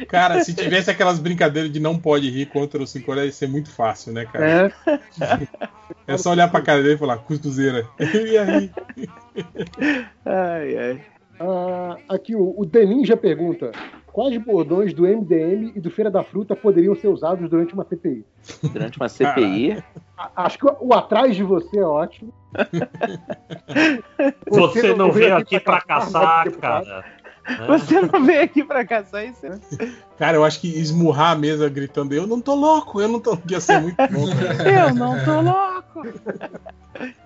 [0.07, 3.47] Cara, se tivesse aquelas brincadeiras de não pode rir contra o 5 horas, ia ser
[3.47, 4.73] muito fácil, né, cara?
[4.87, 5.47] É.
[6.07, 7.87] É só olhar pra cara dele e falar, costuzeira.
[7.99, 8.71] Ele ia rir.
[10.25, 11.01] Ai, ai.
[11.39, 13.71] Ah, aqui o, o Deninja pergunta:
[14.11, 18.25] quais bordões do MDM e do Feira da Fruta poderiam ser usados durante uma CPI?
[18.73, 19.81] Durante uma CPI.
[20.17, 22.33] A- Acho que o, o atrás de você é ótimo.
[24.49, 27.05] Você não veio aqui pra caçar, caçar, cara.
[27.67, 29.41] Você não veio aqui pra caçar isso?
[30.17, 33.37] Cara, eu acho que esmurrar a mesa gritando, eu não tô louco, eu não tô.
[33.49, 34.25] Ia ser muito bom.
[34.65, 36.19] Eu não tô louco.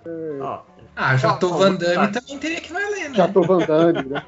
[0.95, 2.19] Ah, já tô Ó, Van Damme tá.
[2.21, 3.15] também teria que valer, né?
[3.15, 4.21] Já tô Van Damme, né?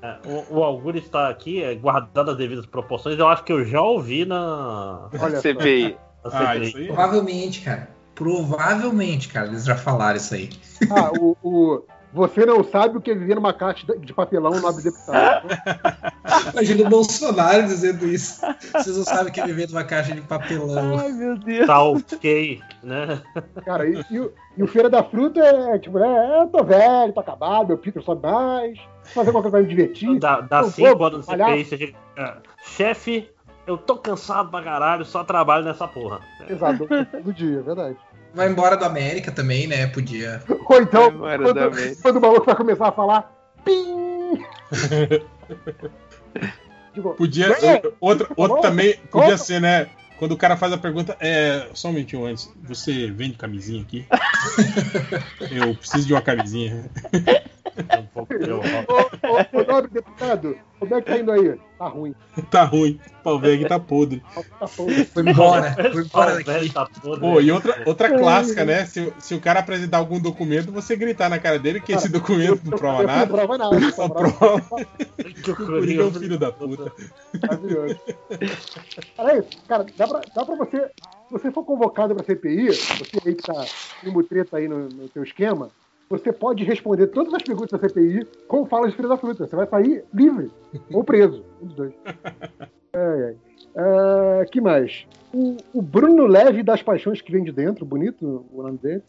[0.00, 3.18] É, o, o Augusto está aqui, é, guardado as devidas proporções.
[3.18, 5.08] Eu acho que eu já ouvi na.
[5.20, 5.40] Olha.
[5.40, 5.96] CPI.
[6.24, 6.68] na Ah, CPI.
[6.68, 6.86] isso aí.
[6.86, 7.90] Provavelmente, cara.
[8.14, 10.48] Provavelmente, cara, eles já falaram isso aí.
[10.90, 14.82] Ah, o, o- você não sabe o que é viver numa caixa de papelão no
[14.82, 15.48] deputado.
[16.52, 18.40] Imagina o Bolsonaro dizendo isso.
[18.72, 20.98] Vocês não sabem que é viver numa caixa de papelão.
[20.98, 21.66] Ai, meu Deus.
[21.66, 23.20] Tá ok, né?
[23.64, 27.12] Cara, e, e o, e o Feira da Fruta é tipo, é, eu tô velho,
[27.12, 30.18] tô acabado, meu Peter sobe mais, fazer qualquer coisa me divertir.
[30.18, 31.22] Dá, dá Eu cinco
[31.66, 31.94] chega.
[32.16, 33.30] é, Chefe,
[33.66, 36.20] eu tô cansado pra caralho, só trabalho nessa porra.
[36.48, 37.96] Exato, todo dia, é verdade.
[38.34, 39.86] Vai embora do América também, né?
[39.86, 40.42] Podia.
[40.48, 43.32] Ou então, quando, quando o maluco vai começar a falar,
[43.64, 44.44] pim!
[46.94, 47.46] Tipo, Podia.
[47.46, 47.82] É.
[48.00, 49.38] Outro, outro também podia Como?
[49.38, 49.88] ser, né?
[50.18, 51.68] Quando o cara faz a pergunta, é.
[51.74, 54.04] Só um minutinho antes, você vende camisinha aqui?
[55.50, 56.90] Eu preciso de uma camisinha.
[58.40, 58.62] Eu- ô,
[59.28, 61.58] ô, ô, nobre deputado, como é que tá indo aí?
[61.78, 62.14] Tá ruim.
[62.50, 62.98] Tá ruim.
[63.20, 64.22] O pau velho aqui tá podre.
[64.58, 65.04] Tá podre.
[65.04, 65.72] Foi embora.
[65.92, 66.50] Foi embora o daqui.
[66.50, 68.84] velho tá todo- Pô, e outra, outra clássica, né?
[68.86, 72.60] Se, se o cara apresentar algum documento, você gritar na cara dele que esse documento
[72.64, 73.26] não prova Eu não nada.
[73.34, 73.92] prova nada.
[73.92, 74.62] Só prova
[75.42, 76.92] Que o Coringa é um filho da puta.
[77.42, 78.00] Maravilhoso.
[79.16, 80.78] Cara, cara, dá pra, dá pra você.
[81.28, 83.64] Se você for convocado pra CPI, você aí que tá
[84.04, 85.68] em mutreta aí no, no seu esquema,
[86.08, 89.46] você pode responder todas as perguntas da CPI com falas de filho da fruta.
[89.46, 90.50] Você vai sair livre
[90.92, 91.44] ou preso.
[91.60, 91.92] Um dos dois.
[92.92, 93.36] Ai, ai.
[93.76, 95.06] Ah, que mais?
[95.32, 99.02] O, o Bruno Leve das Paixões que vem de dentro, bonito o nome dele.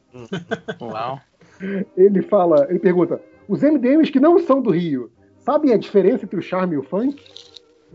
[0.81, 1.19] Uau.
[1.97, 6.39] Ele fala, ele pergunta: os MDMs que não são do Rio, sabem a diferença entre
[6.39, 7.21] o charme e o funk?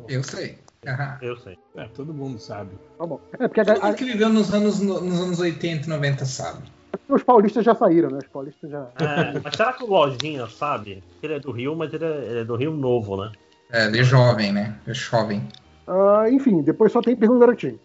[0.06, 0.58] Eu sei.
[0.86, 1.18] Aham.
[1.22, 1.56] Eu sei.
[1.76, 2.72] É, todo mundo sabe.
[2.98, 3.18] Tá bom.
[3.32, 6.24] É porque a, Todo a, mundo que viveu nos anos, nos anos 80 e 90
[6.26, 6.62] sabe.
[7.08, 8.18] Os paulistas já saíram, né?
[8.22, 8.88] Os paulistas já.
[8.98, 11.02] É, mas será que o Lojinha sabe?
[11.22, 13.32] Ele é do Rio, mas ele é, ele é do Rio Novo, né?
[13.70, 14.74] É, de jovem, né?
[14.86, 15.46] De jovem.
[15.86, 17.78] Ah, enfim, depois só tem pergunta do garotinho.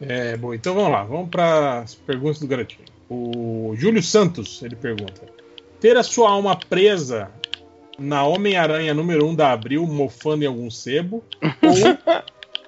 [0.00, 2.84] É, bom, então vamos lá, vamos para as perguntas do garotinho.
[3.08, 5.22] O Júlio Santos, ele pergunta:
[5.80, 7.30] Ter a sua alma presa
[7.98, 11.22] na Homem-Aranha número 1 da Abril, mofando em algum sebo,
[11.62, 12.24] ou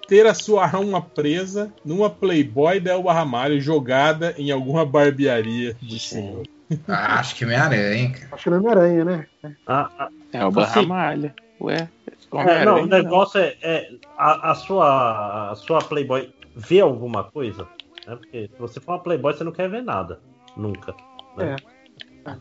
[0.09, 5.99] ter a sua alma presa numa Playboy da Elba Ramalho jogada em alguma barbearia de
[5.99, 6.47] senhor?
[6.89, 8.29] Ah, acho que Homem-Aranha, cara.
[8.33, 9.27] Acho que não é Homem-Aranha, né?
[10.33, 11.35] É o Barramalha.
[11.61, 11.89] Ué,
[12.33, 17.67] É, não, o negócio é, é a, a sua, a sua Playboy vê alguma coisa?
[18.07, 18.17] Né?
[18.17, 20.21] Porque se você for uma Playboy, você não quer ver nada.
[20.57, 20.95] Nunca.
[21.37, 21.57] né?
[21.59, 21.78] É.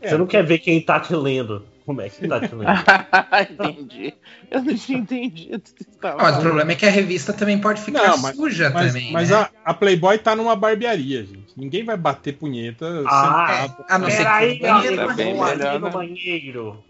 [0.02, 1.64] Você não quer ver quem tá te lendo.
[1.86, 2.68] Como é que tá te lendo?
[3.50, 4.14] entendi.
[4.52, 5.62] Eu não tinha entendido.
[6.04, 8.88] Ah, mas o problema é que a revista também pode ficar Não, mas- suja Mas,
[8.88, 9.12] também.
[9.14, 9.36] mas né?
[9.38, 11.48] a, a Playboy tá numa barbearia, gente.
[11.56, 13.86] Ninguém vai bater punheta Ah, sentado.
[13.90, 15.92] a não ser Peraí, que amigo, tá bem vou ali melhor, no né?
[15.94, 16.84] banheiro.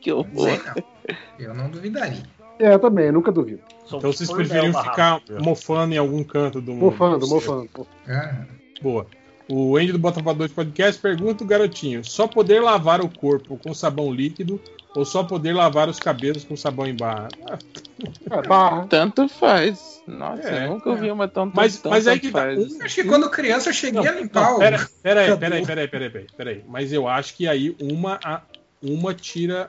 [0.00, 0.84] que sei, não.
[1.38, 2.22] Eu não duvidaria.
[2.58, 3.62] É, eu também, eu nunca duvido.
[3.86, 6.84] Então vocês preferiam ficar mofando em algum canto do mundo?
[6.86, 7.68] Mofando, mofando.
[8.08, 8.44] Ah,
[8.82, 9.06] Boa.
[9.50, 13.74] O Andy do Bota 2 Podcast pergunta o garotinho: só poder lavar o corpo com
[13.74, 14.60] sabão líquido
[14.94, 17.28] ou só poder lavar os cabelos com sabão em barra?
[17.48, 17.58] Ah,
[18.30, 18.86] É, barra.
[18.88, 20.02] Tanto faz.
[20.06, 22.40] Nossa, É, eu nunca ouvi uma tão Mas- tão, mas aí tanto que tá.
[22.42, 22.80] faz.
[22.80, 24.58] Acho que quando criança eu cheguei a limpar Não, o.
[24.58, 25.38] pera, pera aí, cabelo.
[25.40, 26.64] pera aí, pera aí, pera aí, pera aí, pera aí.
[26.68, 28.42] Mas eu acho que aí uma, a-
[28.82, 29.68] uma tira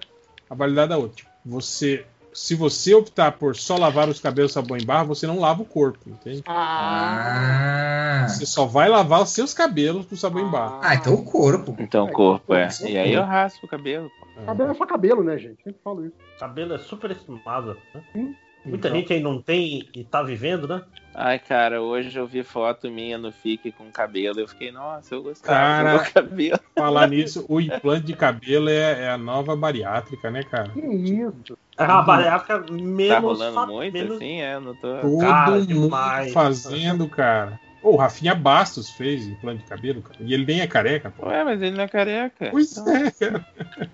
[0.50, 1.16] a validade da outra.
[1.18, 5.40] Tipo, Você, se você optar por só lavar os cabelos sabão em barra, você não
[5.40, 6.44] lava o corpo, entende?
[6.48, 8.26] Ah.
[8.28, 10.80] Você só vai lavar os seus cabelos com sabão em barra.
[10.82, 11.76] Ah, então o corpo.
[11.80, 12.70] Então, o corpo, é.
[12.88, 14.12] E aí eu raspo o cabelo.
[14.46, 15.64] Cabelo é só cabelo, né, gente?
[15.64, 16.16] Sempre falo isso.
[16.40, 17.78] Cabelo é super estimado.
[17.94, 18.04] Né?
[18.14, 18.36] Sim.
[18.64, 19.00] Muita Então.
[19.00, 20.82] gente aí não tem e tá vivendo, né?
[21.14, 24.40] Ai, cara, hoje eu vi foto minha no FIC com cabelo.
[24.40, 26.60] Eu fiquei, nossa, eu gostava Cara, do meu cabelo.
[26.78, 30.70] Falar nisso, o implante de cabelo é, é a nova bariátrica, né, cara?
[30.70, 31.58] Que isso?
[31.78, 33.08] É uma bariátrica menos.
[33.10, 34.60] Tá rolando fa- muito menos- assim, é?
[34.60, 34.98] Não tô...
[35.00, 36.32] Todo Cara, mundo demais.
[36.32, 37.60] fazendo, cara.
[37.84, 40.16] Ô, o Rafinha Bastos fez implante de cabelo, cara.
[40.22, 41.28] E ele nem é careca, pô.
[41.28, 42.48] Ué, mas ele não é careca.
[42.52, 43.46] Pois Então, é, cara.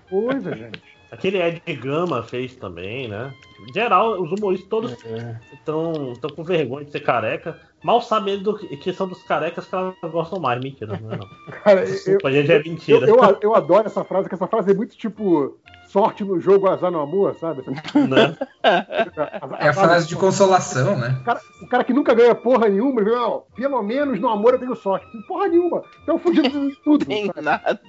[0.08, 0.97] Coisa, gente.
[1.10, 3.32] Aquele Ed Gama fez também, né?
[3.68, 5.38] Em geral, os humoristas todos É.
[5.54, 7.58] estão com vergonha de ser careca.
[7.82, 10.60] Mal sabendo do que que são dos carecas que elas gostam mais.
[10.60, 11.28] Mentira, não é não.
[11.64, 13.06] Cara, eu, Desculpa, gente, é eu, mentira.
[13.08, 15.58] eu, eu adoro essa frase, que essa frase é muito tipo
[15.88, 17.62] sorte no jogo, azar no amor, sabe?
[17.94, 18.36] Né?
[19.60, 21.16] É a frase de consolação, né?
[21.20, 24.28] O cara, o cara que nunca ganha porra nenhuma, ele fala, não, pelo menos no
[24.28, 25.06] amor eu tenho sorte.
[25.06, 25.82] Não tem Porra nenhuma.
[26.02, 27.04] Então fugido de tudo.
[27.06, 27.40] tem sabe?
[27.40, 27.80] nada.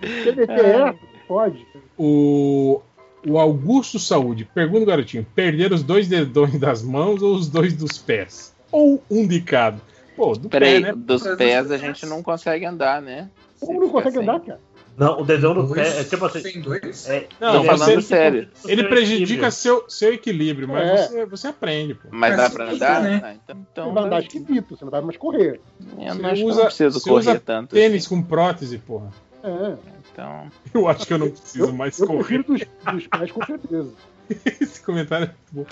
[0.00, 0.94] TBT é,
[1.26, 1.66] pode.
[1.98, 2.80] O,
[3.26, 7.98] o Augusto Saúde pergunta, garotinho: perder os dois dedões das mãos ou os dois dos
[7.98, 8.54] pés?
[8.70, 9.80] Ou um de cada?
[10.16, 10.92] Pô, do Peraí, pé, né?
[10.96, 13.30] dos pés a gente não consegue andar, né?
[13.60, 14.60] Como não consegue andar, cara?
[14.94, 16.40] Não, o dedão do pé é tipo assim.
[16.40, 17.08] Sem dois?
[17.08, 18.48] É, Não, ele é falando sério.
[18.66, 20.96] Ele seu prejudica seu, seu equilíbrio, mas É.
[21.08, 22.08] você, você aprende, pô.
[22.10, 23.02] Mas Mas dá pra andar?
[23.02, 23.20] né?
[23.24, 25.60] Ah, então, Você então vai andar eu esquisito, você não vai mais correr.
[25.80, 27.74] não Você eu usa- não preciso você correr usa tanto.
[27.74, 29.08] Tênis com prótese, porra.
[29.42, 29.74] É.
[30.12, 32.18] Então, Eu acho que eu não preciso Eu, mais eu correr.
[32.18, 32.60] prefiro dos,
[32.92, 33.92] dos pés, com certeza.
[34.60, 35.66] Esse comentário é muito bom.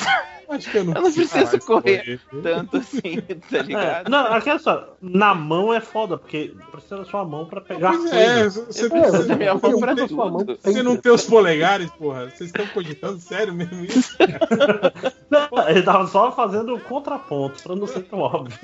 [0.48, 2.20] Eu acho que eu não, Eu não preciso correr.
[2.42, 4.08] tanto assim, tá É, ligado?
[4.10, 8.48] não, aquela só, na mão é foda, porque precisa da sua mão pra pegar é,
[8.48, 12.28] você, É, precisa, você minha mão pra mão você não tem os polegares, porra.
[12.30, 14.16] Vocês estão cogitando sério mesmo isso?
[15.30, 18.58] Não, ele tava só fazendo o contraponto, pra não ser tão óbvio.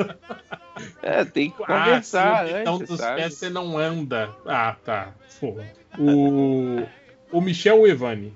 [1.00, 3.20] É, tem que Ah, conversar sim, então antes, dos sabe?
[3.20, 4.30] pés você não anda.
[4.44, 5.14] Ah, tá.
[5.40, 5.64] Porra.
[5.98, 6.82] O,
[7.30, 8.34] o Michel Evani,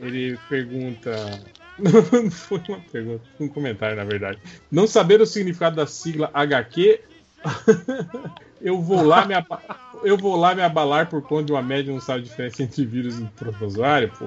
[0.00, 1.10] ele pergunta.
[1.78, 4.38] Não foi uma pergunta, foi um comentário, na verdade.
[4.70, 7.00] Não saber o significado da sigla HQ.
[8.60, 9.34] eu vou lá me
[10.02, 12.84] eu vou lá me abalar por conta de uma média não sabe a diferença entre
[12.84, 14.26] vírus e protozoário, pô.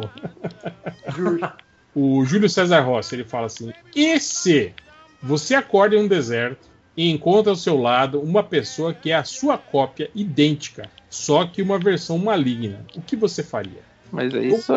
[1.93, 4.73] O Júlio César Rossi, ele fala assim: "E se
[5.21, 9.23] você acorda em um deserto e encontra ao seu lado uma pessoa que é a
[9.23, 12.85] sua cópia idêntica, só que uma versão maligna.
[12.95, 13.81] O que você faria?
[14.11, 14.75] Mas aí sou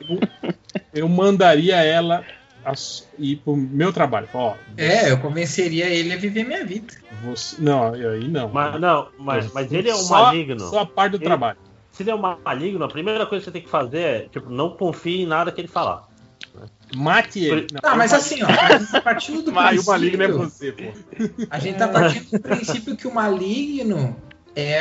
[0.00, 0.20] eu.
[0.94, 2.24] Eu mandaria ela
[2.64, 4.28] as- ir pro meu trabalho.
[4.34, 6.92] Ó, É, eu convenceria ele a viver minha vida.
[7.22, 8.48] você, não, aí não.
[8.48, 10.60] Mas não, mas, mas ele é um Só- maligno.
[10.60, 11.58] Só a parte do Ele- trabalho.
[11.92, 14.48] Se ele é um maligno, a primeira coisa que você tem que fazer é, tipo,
[14.50, 16.06] não confie em nada que ele falar.
[16.96, 17.66] Mate ele.
[17.72, 20.72] Não, Tá, aí mas assim, ó, a tá partindo do Mas o maligno é você,
[20.72, 20.84] pô.
[21.50, 24.16] A gente tá partindo do princípio que o maligno
[24.56, 24.78] é,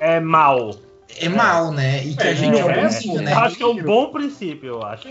[0.00, 0.74] É mal.
[1.20, 2.04] É mal, né?
[2.04, 3.22] E que a É, gente é não é, bonzinho, pô.
[3.22, 3.32] né?
[3.32, 5.08] Eu acho que é um bom princípio, eu acho.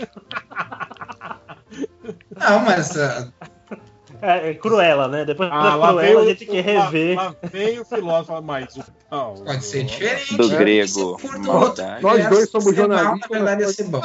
[2.38, 3.28] Não, mas ah,
[4.22, 5.24] É, é Cruella, né?
[5.24, 7.16] Depois Ah, da Cruella a gente quer rever.
[7.16, 8.84] Lá, lá veio o filósofo, mas o.
[9.44, 10.36] Pode ser diferente.
[10.36, 10.56] Do né?
[10.56, 11.16] grego.
[11.42, 14.00] Do outro Nós dois somos mal, jornalistas, Na verdade, ia ser bom.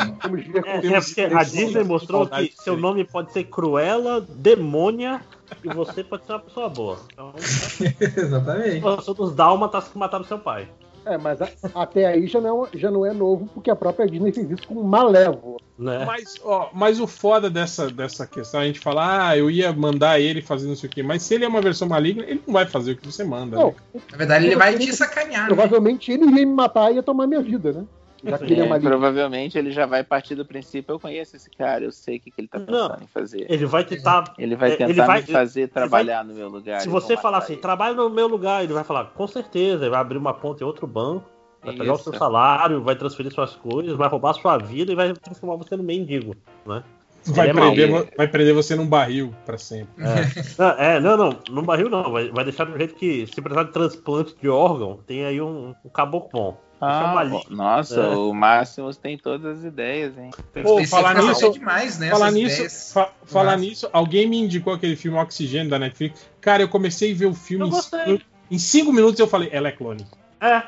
[0.66, 5.22] É, é porque a Disney mostrou que seu nome pode ser Cruella, Demônia
[5.64, 7.00] e você pode ser uma pessoa boa.
[7.14, 7.34] Então,
[8.18, 9.04] Exatamente.
[9.04, 10.68] sou dos dálmatas que mataram seu pai.
[11.06, 14.32] É, mas a- até aí já não, já não é novo, porque a própria Disney
[14.32, 15.58] fez isso com Malévola.
[15.78, 16.06] Né?
[16.06, 20.20] Mas, ó, mas o foda dessa, dessa questão, a gente fala, ah, eu ia mandar
[20.20, 22.54] ele fazer não sei o quê, mas se ele é uma versão maligna, ele não
[22.54, 23.58] vai fazer o que você manda.
[23.58, 24.02] Não, né?
[24.12, 25.42] Na verdade, ele vai te sacanear.
[25.44, 25.48] né?
[25.48, 27.84] Provavelmente ele ia me matar e ia tomar minha vida, né?
[28.24, 31.50] Já que ele é É, provavelmente ele já vai partir do princípio, eu conheço esse
[31.50, 33.48] cara, eu sei o que, que ele tá pensando Não, em fazer.
[33.50, 34.34] Ele vai tentar.
[34.38, 36.82] Ele vai é, tentar ele vai- me fazer trabalhar vai- no meu lugar.
[36.82, 37.62] Se você falar assim, ele.
[37.62, 40.68] trabalha no meu lugar, ele vai falar, com certeza, ele vai abrir uma conta em
[40.68, 41.30] outro banco,
[41.64, 45.14] vai pegar o seu salário, vai transferir suas coisas, vai roubar sua vida e vai
[45.14, 46.84] transformar você no mendigo, né?
[47.26, 50.04] Vai, Ele é prender, vai prender você num barril pra sempre.
[50.04, 50.44] É.
[50.58, 53.72] Não, é, não, não, barril não, vai, vai deixar do jeito que, se precisar de
[53.72, 56.58] transplante de órgão, tem aí um, um caboclo bom.
[56.82, 58.08] É Ah, nossa, É.
[58.16, 60.32] o Máximos tem todas as ideias, hein?
[60.64, 64.96] Pô, falar nisso, é demais, né, falar nisso, fa- falar nisso, alguém me indicou aquele
[64.96, 66.28] filme Oxigênio da Netflix.
[66.42, 67.70] Cara, eu comecei a ver o filme
[68.08, 70.06] Eu em em cinco minutos eu falei, ela é clone.
[70.42, 70.64] É,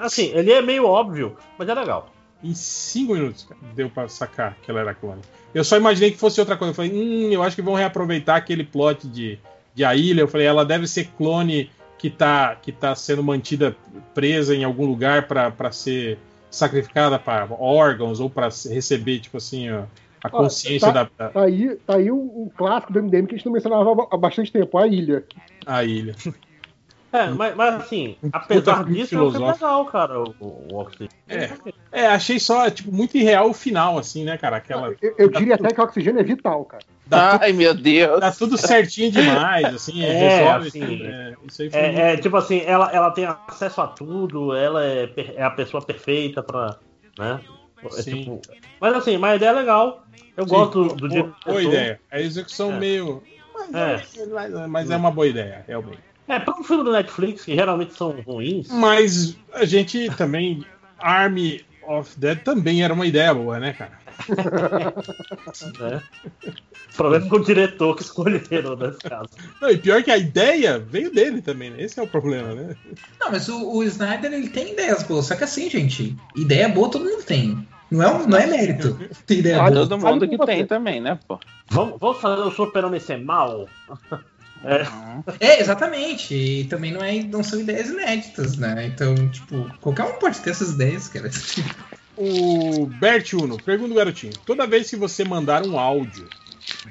[0.00, 2.08] assim, ele é meio óbvio, mas é legal.
[2.42, 5.20] Em cinco minutos cara, deu pra sacar que ela era clone.
[5.54, 6.70] Eu só imaginei que fosse outra coisa.
[6.70, 9.38] Eu falei, hum, eu acho que vão reaproveitar aquele plot de,
[9.74, 10.20] de a ilha.
[10.20, 13.76] Eu falei, ela deve ser clone que tá, que tá sendo mantida
[14.14, 16.18] presa em algum lugar pra ser
[16.50, 19.82] sacrificada para órgãos ou se- receber, tipo assim, ó,
[20.22, 23.34] a consciência tá, da, da Tá aí, tá aí um, um clássico do MDM que
[23.34, 25.24] a gente não mencionava há bastante tempo, a ilha.
[25.66, 26.14] a ilha.
[27.10, 29.64] É, mas, mas assim, apesar disso, é um filme filosófico.
[29.64, 31.08] legal, cara, o, o Oxygen.
[31.26, 31.50] É,
[31.90, 34.58] é, achei só, tipo, muito irreal o final, assim, né, cara?
[34.58, 34.94] Aquela.
[35.00, 36.82] Eu, eu diria até que o oxigênio é vital, cara.
[37.06, 38.20] Dá, Ai, meu Deus.
[38.20, 40.68] dá tudo certinho demais, assim, É, resolve.
[40.68, 43.80] assim, tudo, é, isso aí foi muito- É, é, tipo assim, ela, ela tem acesso
[43.80, 46.76] a tudo, ela é, é a pessoa perfeita pra.
[47.18, 47.40] né?
[47.84, 48.18] É, Sim.
[48.18, 48.40] tipo,
[48.80, 50.04] mas assim, mas a ideia é legal.
[50.36, 51.34] Eu Sim, gosto boa- do boa, diretor.
[51.46, 52.00] boa ideia.
[52.10, 52.78] A execução É.
[52.78, 53.22] meio.
[53.72, 54.00] É.
[54.32, 55.98] Mas, mas é uma boa ideia, realmente.
[56.28, 58.68] É, pra um filme do Netflix, que geralmente são ruins.
[58.70, 60.64] Mas a gente também.
[60.98, 63.92] Army of Dead também era uma ideia boa, né, cara?
[65.80, 66.02] né?
[66.92, 69.28] O problema é com o diretor que escolheram nesse caso.
[69.60, 71.80] Não, e pior que a ideia veio dele também, né?
[71.80, 72.74] Esse é o problema, né?
[73.20, 75.26] Não, mas o, o Snyder ele tem ideias boas.
[75.26, 77.64] Só que assim, gente, ideia boa todo mundo tem.
[77.88, 78.98] Não é, um- não é mérito.
[79.24, 79.86] Tem ideia Ah, boa.
[79.86, 81.38] todo mundo que tem também, né, pô?
[81.70, 83.68] Vamos, vamos fazer o Super-Homem ser mal?
[84.64, 84.86] É.
[85.40, 86.34] É, exatamente.
[86.34, 88.86] E também não, é, não são ideias inéditas, né?
[88.86, 91.30] Então, tipo, qualquer um pode ter essas ideias, cara.
[92.16, 94.32] O Bert Uno, pergunta o garotinho.
[94.44, 96.28] Toda vez que você mandar um áudio,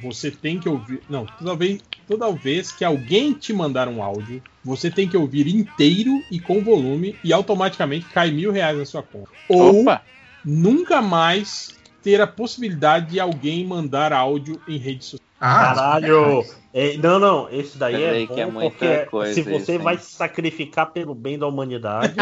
[0.01, 1.01] você tem que ouvir.
[1.09, 5.47] Não, toda vez, toda vez que alguém te mandar um áudio, você tem que ouvir
[5.47, 9.29] inteiro e com volume e automaticamente cai mil reais na sua conta.
[9.49, 10.01] Ou Opa!
[10.45, 15.26] nunca mais ter a possibilidade de alguém mandar áudio em rede social.
[15.39, 16.43] Ah, Caralho!
[16.73, 19.83] É, não, não, esse daí é bom que é muita porque coisa se você isso,
[19.83, 19.99] vai hein?
[19.99, 22.15] se sacrificar pelo bem da humanidade.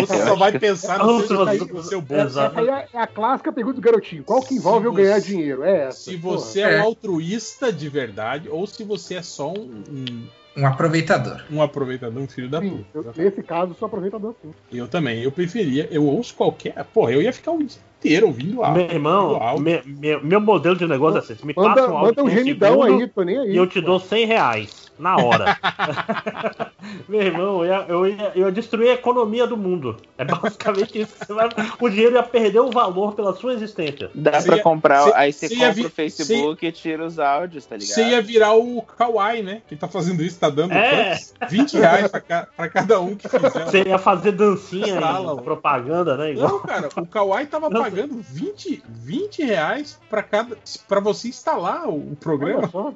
[0.00, 2.40] Você Eu só vai que- pensar no se seu, você- no seu bolso.
[2.40, 4.22] Essa é, é a clássica pergunta do garotinho.
[4.24, 5.62] Qual que envolve Se eu ganhar você- dinheiro?
[5.64, 5.98] É essa.
[6.00, 6.38] Se porra.
[6.38, 6.80] você é, É.
[6.82, 10.26] um altruísta de verdade ou se você é só um, um,
[10.58, 11.42] Um aproveitador.
[11.50, 13.12] um aproveitador, um filho da Sim, puta.
[13.18, 14.52] eu- nesse caso, sou aproveitador sim.
[14.72, 16.84] Eu também, eu preferia, eu ouço qualquer.
[16.92, 18.86] Porra, eu ia ficar o dia inteiro ouvindo áudio.
[18.86, 19.64] Meu irmão, áudio.
[19.64, 22.22] me- me- meu modelo de negócio é assim: você me Manda, passa um áudio manda
[22.22, 23.52] um por gemidão segundo aí, tô nem aí.
[23.52, 25.56] e eu te dou 100 reais na hora.
[27.08, 29.96] Meu irmão, eu ia, eu, ia, eu ia destruir a economia do mundo.
[30.18, 31.14] É basicamente isso.
[31.18, 31.48] que Você vai,
[31.80, 34.10] o dinheiro ia perder o valor pela sua existência.
[34.14, 37.18] Dá Você pra ia- comprar, você- aí você compra vi- o Facebook e tira os
[37.18, 37.94] áudios, tá ligado?
[37.94, 39.62] Você ia virar o Kawaii, né?
[39.68, 41.10] Quem tá fazendo isso tá dando É.
[41.10, 41.34] quantos?
[41.50, 43.50] 20 reais pra, ca- pra cada um que fizer.
[43.50, 45.42] Você ia fazer dancinha mano.
[45.42, 46.32] propaganda, né?
[46.32, 46.48] Igual.
[46.50, 47.82] Não, cara, o Kawaii tava Não.
[47.82, 50.56] pagando 20, 20 reais pra, cada,
[50.88, 52.94] pra você instalar o, o programa.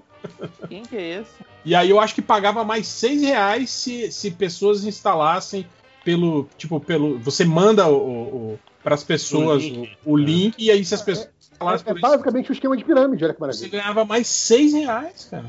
[0.68, 1.53] Quem que é esse?
[1.64, 5.66] E aí eu acho que pagava mais 6 reais se, se pessoas instalassem
[6.04, 6.48] pelo.
[6.58, 7.18] Tipo, pelo.
[7.20, 9.96] Você manda o, o, para as pessoas O o link.
[10.04, 13.24] o, link, e aí se as pessoas instalassem É, é basicamente o esquema de pirâmide,
[13.24, 13.68] olha que você maravilha.
[13.70, 15.46] ganhava mais 6 reais, cara.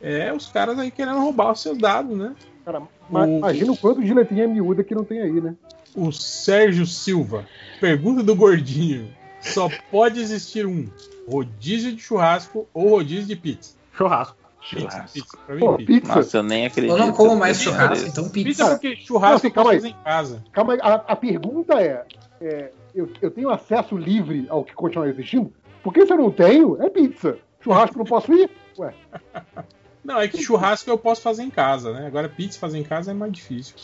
[0.00, 2.34] É, os caras aí querendo roubar os seus dados, né?
[2.64, 5.56] Cara, O- imagina o quanto de letrinha miúda que não tem aí, né?
[5.96, 7.44] O Sérgio Silva.
[7.80, 9.08] Pergunta do gordinho.
[9.40, 10.86] Só pode existir um:
[11.28, 13.74] rodízio de churrasco ou rodízio de pizza?
[13.96, 14.36] Churrasco.
[14.68, 15.12] Pizza, Churrasco.
[15.14, 15.38] pizza.
[15.46, 15.92] Pra mim, Pô, pizza.
[15.92, 16.14] pizza.
[16.16, 16.90] Nossa, eu nem acredito.
[16.92, 17.70] Eu não como mais Pizza.
[17.70, 18.70] churrasco, então Pizza pizza.
[18.70, 19.78] porque churrasco Não, eu calma aí.
[19.78, 20.44] em casa.
[20.52, 22.04] Calma aí, a, a pergunta é,
[22.40, 25.52] é, eu, eu tenho acesso livre ao que continua existindo?
[25.82, 27.38] Porque se eu não tenho, é pizza.
[27.62, 28.50] churrasco eu não posso ir?
[28.78, 28.92] Ué.
[30.04, 32.06] Não, é que churrasco eu posso fazer em casa, né?
[32.06, 33.74] Agora pizza fazer em casa é mais difícil.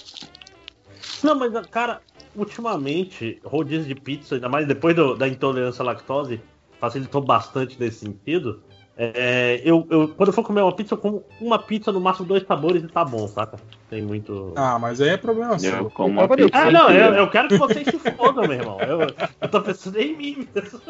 [1.22, 2.00] Não, mas, cara,
[2.34, 6.40] ultimamente, rodízio de pizza, ainda mais depois do- da intolerância à lactose,
[6.80, 8.62] facilitou bastante nesse sentido.
[8.96, 12.26] É, eu, eu- quando eu for comer uma pizza, eu como uma pizza, no máximo
[12.28, 13.56] dois sabores e tá bom, saca?
[13.90, 14.52] Tem muito.
[14.54, 15.90] Ah, mas aí é problema seu.
[15.90, 18.78] como uma pizza Ah, não, eu, eu quero que vocês se fodam, meu irmão.
[18.80, 19.00] Eu,
[19.40, 20.80] eu tô pensando em mim mesmo.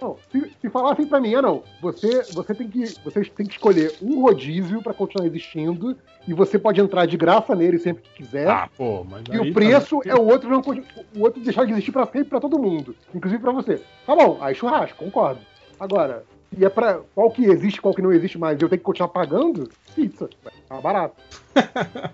[0.00, 3.52] Não, se, se falassem pra mim, ah não, você, você tem que, vocês têm que
[3.52, 8.22] escolher um rodízio pra continuar existindo e você pode entrar de graça nele sempre que
[8.24, 8.48] quiser.
[8.48, 11.72] Ah, pô, mas E o preço tá- é o outro não o outro deixar de
[11.72, 13.80] existir pra sempre pra todo mundo, inclusive pra você.
[14.04, 15.40] Tá bom, aí churrasco, concordo.
[15.82, 16.22] Agora,
[16.56, 18.84] se é pra qual que existe, qual que não existe mais, e eu tenho que
[18.84, 20.30] continuar pagando, pizza,
[20.68, 21.16] tá barato.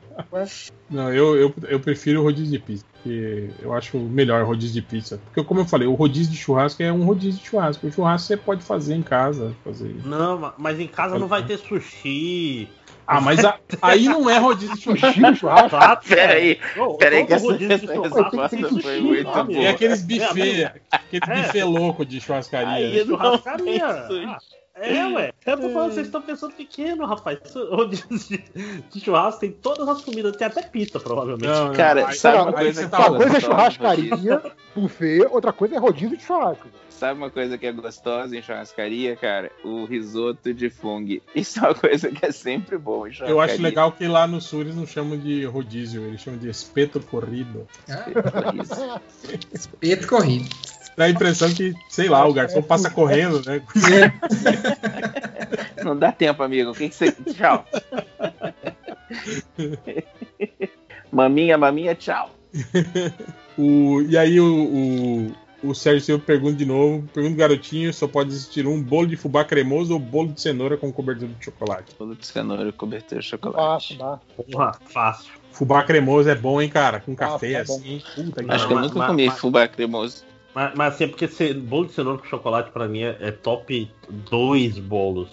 [0.89, 4.81] Não, eu, eu, eu prefiro o rodízio de pizza, porque eu acho melhor o rodízio
[4.81, 5.21] de pizza.
[5.27, 7.87] Porque, como eu falei, o rodízio de churrasco é um rodízio de churrasco.
[7.87, 9.55] O churrasco você pode fazer em casa.
[9.63, 9.95] Fazer.
[10.05, 12.69] Não, ma- mas em casa não vai ter sushi.
[13.11, 15.15] Ah, mas a- aí não é rodízio de churrasco.
[15.15, 15.71] Sushi churrasco?
[15.71, 16.61] Claro, Peraí,
[16.99, 19.65] peraí, que todo essa, essa resposta foi muito boa.
[19.65, 21.43] É aqueles É, buffet, aquele É.
[21.43, 22.69] buffet louco de churrascaria.
[22.69, 23.05] Aí né?
[23.07, 24.39] Churrascaria.
[24.81, 25.33] Ah, É, ué.
[25.47, 27.39] Eu tô falando, vocês estão pensando pequeno, rapaz.
[27.71, 31.47] Rodízio de, de churrasco tem todas as comidas, tem até pizza, provavelmente.
[31.49, 34.43] Não, Cara, aí- sabe uma coisa que tá Uma coisa é gostosa, churrascaria,
[34.75, 36.69] buffet, outra coisa é rodízio de churrasco.
[36.91, 39.53] Sabe uma coisa que é gostosa em churrascaria, cara?
[39.65, 41.21] O risoto de fungo.
[41.33, 43.35] Isso é uma coisa que é sempre bom em churrascaria.
[43.35, 46.49] Eu acho legal que lá no sul eles não chamam de rodízio, eles chamam de
[46.51, 47.69] espeto corrido.
[49.53, 50.49] Espeto corrido.
[50.99, 53.63] Dá a impressão que, sei lá, o garçom passa correndo, né?
[55.85, 56.73] Não dá tempo, amigo.
[56.73, 57.13] O que, que você.
[57.13, 57.65] Tchau.
[61.13, 62.31] maminha, maminha, tchau.
[63.61, 65.33] O, e aí o,
[65.65, 69.09] o, o Sérgio Silva pergunta de novo, pergunta do garotinho, só pode existir um bolo
[69.09, 71.93] de fubá cremoso ou bolo de cenoura com cobertura de chocolate?
[71.99, 73.59] Bolo de cenoura, cobertura de chocolate.
[73.59, 74.21] Fácil, dá.
[74.53, 75.33] Porra, fácil.
[75.51, 77.01] Fubá cremoso é bom, hein, cara?
[77.01, 77.75] Com Ah, café tá bom.
[77.79, 78.01] assim.
[78.15, 80.25] Puta Acho que eu nunca mas- comi mas- fubá cremoso.
[80.55, 83.31] Mas, mas assim, é porque ce- bolo de cenoura com chocolate pra mim é, é
[83.31, 85.29] top 2 bolos.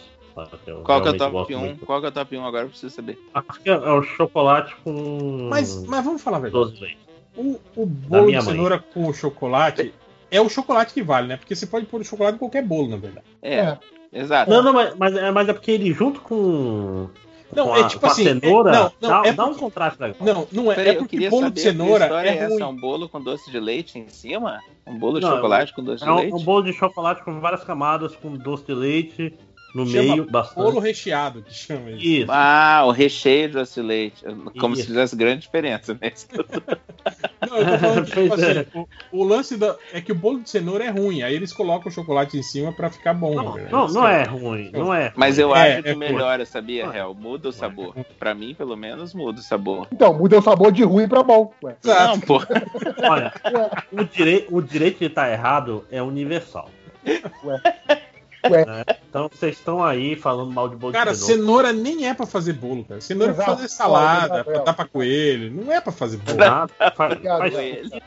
[0.67, 1.59] Eu Qual que é o top gosto 1?
[1.59, 1.85] muito.
[1.85, 2.65] Qual que é o top 1 agora?
[2.65, 3.17] Eu preciso saber.
[3.33, 5.47] Acho que é, é o chocolate com.
[5.49, 6.97] Mas, mas vamos falar a verdade.
[7.37, 8.41] O, o bolo de mãe.
[8.43, 9.93] cenoura com chocolate
[10.29, 11.37] é o chocolate que vale, né?
[11.37, 13.25] Porque você pode pôr o chocolate em qualquer bolo, na verdade.
[13.41, 13.77] É,
[14.11, 14.51] exato.
[14.51, 17.09] Não, não, mas, mas, é, mas é porque ele junto com.
[17.53, 19.45] Não, com é a, tipo com a assim, é- cenoura, não, não, dá, é dá
[19.45, 20.17] um contraste legal.
[20.21, 20.75] Não, não é.
[20.75, 22.49] Peraí, é eu porque queria bolo saber de cenoura que história é é essa?
[22.53, 22.61] ruim.
[22.61, 24.59] É um bolo com doce de leite em cima?
[24.87, 26.33] Um bolo de Não, chocolate com doce É de um, leite?
[26.33, 29.33] um bolo de chocolate com várias camadas, com doce de leite
[29.75, 30.63] no Chama meio, bastante.
[30.63, 32.07] Bolo recheado, que chama isso.
[32.07, 32.31] Isso.
[32.31, 34.23] Ah, o recheio de doce de leite.
[34.57, 34.83] Como Isso.
[34.83, 36.13] se fizesse grande diferença, né?
[37.45, 38.51] Não, eu tô falando que, tipo é.
[38.51, 41.23] assim, o, o lance da, é que o bolo de cenoura é ruim.
[41.23, 43.73] Aí eles colocam o chocolate em cima pra ficar bom, Não, verdade.
[43.73, 45.11] não, não é ruim, não é.
[45.13, 46.85] Mas eu É, acho que é melhora, sabia.
[46.85, 47.13] Hel?
[47.13, 47.93] Muda o sabor.
[48.17, 49.87] Pra mim, pelo menos, muda o sabor.
[49.91, 51.53] Então, muda o sabor de ruim pra bom.
[51.61, 51.75] Ué.
[51.83, 52.41] Não, pô.
[53.09, 53.33] Olha,
[53.91, 56.69] o, direi o direito de estar errado é universal.
[57.43, 57.61] Ué.
[58.51, 58.65] Ué.
[58.65, 58.83] né?
[59.09, 61.69] Então vocês estão aí falando mal de bolo Cara, de cenoura.
[61.69, 62.99] cenoura nem é pra fazer bolo, cara.
[63.01, 63.57] Cenoura é pra Exato.
[63.57, 65.51] fazer salada, Exato, pra dar pra coelho.
[65.51, 66.37] Não é pra fazer bolo.
[66.37, 67.17] Nada, faz-.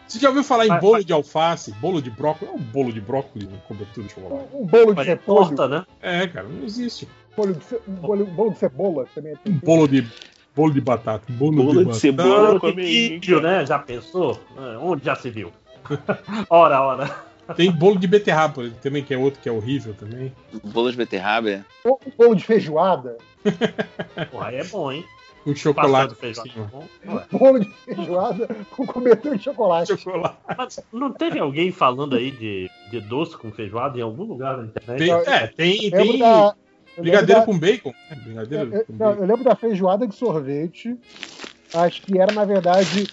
[0.07, 2.53] Você já ouviu falar em bolo de alface, bolo de brócolis?
[2.53, 4.49] É um bolo de brócolis com cobertura de chocolate.
[4.53, 5.85] Um bolo de repolho, torta, né?
[6.03, 7.09] É, cara, não existe.
[7.37, 9.35] bolo de, ce- um bolo, bolo de cebola também.
[9.47, 10.07] Um bolo de
[10.55, 12.01] bolo de batata, bolo, Bolo de, de batata.
[12.01, 12.59] cebola.
[12.59, 13.65] Bolo de milho, né?
[13.65, 14.41] Já pensou?
[14.57, 15.53] É, Onde já se viu?
[16.51, 17.11] ora, ora.
[17.57, 20.33] Tem bolo de beterraba também, que é outro que é horrível também.
[20.65, 21.51] Bolo de beterraba?
[21.51, 21.65] é?
[21.85, 23.17] Um bolo de feijoada.
[24.31, 25.05] Porra, aí é bom, hein?
[25.45, 26.51] Com chocolate feijoada.
[26.71, 27.25] Bom, ué.
[27.33, 29.97] Bolo de feijoada com cobertura de chocolate.
[29.97, 30.37] Chocolate.
[30.59, 34.65] Mas não teve alguém falando aí de, de doce com feijoada em algum lugar na
[34.67, 34.99] internet?
[34.99, 36.55] Tem, é, tem, tem da-
[36.99, 37.95] brigadeiro da- com bacon.
[38.11, 39.23] É, brigadeiro eu, com eu- não, bacon.
[39.23, 40.97] eu lembro da feijoada de sorvete.
[41.73, 43.07] Acho que era, na verdade,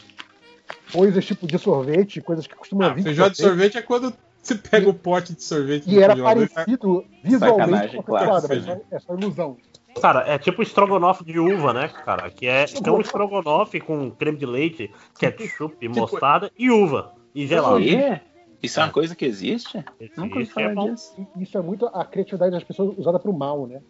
[0.92, 2.98] coisas tipo de sorvete, coisas que costumam Ah, vir.
[2.98, 4.14] com feijoada de sorvete é quando
[4.48, 8.04] você pega o pote de sorvete E do era e faz- parecido visualmente Sacanagem, com
[8.04, 8.32] claro.
[8.48, 9.58] mas é só- é ilusão.
[10.02, 12.30] Cara, é tipo estrogonofe de uva, né, cara?
[12.30, 17.14] Que é, é um estrogonofe com creme de leite, ketchup, mostarda e uva.
[17.34, 17.80] E gelado.
[17.80, 18.20] Quê?
[18.62, 19.78] Isso é uma coisa que existe?
[20.18, 20.94] Nunca ouvi Isso é falar bom.
[20.94, 21.28] disso.
[21.38, 23.82] Isso é muito a criatividade das pessoas usada pro mal, né?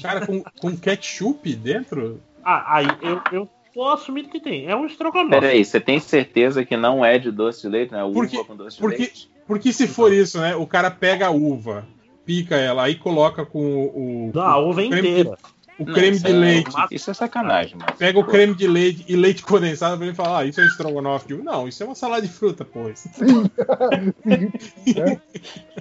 [0.00, 2.20] Cara, com, com ketchup dentro?
[2.44, 4.66] Ah, aí eu, eu tô assumindo que tem.
[4.68, 5.30] É um estrogonofe.
[5.30, 8.44] Peraí, você tem certeza que não é de doce de leite, não é uva Porque-
[8.44, 9.30] com doce de porque- leite?
[9.50, 10.54] Porque se for isso, né?
[10.54, 11.84] O cara pega a uva,
[12.24, 14.30] pica ela, aí coloca com o.
[14.32, 15.36] Não, a uva é creme- inteira.
[15.76, 16.70] o Não, creme de é- leite.
[16.92, 17.92] Isso é sacanagem, mano.
[17.98, 21.34] Pega o creme de leite e leite condensado pra ele falar, ah, isso é estrogonofe.
[21.34, 22.88] Não, isso é uma salada de fruta, pô.
[22.88, 23.08] Isso-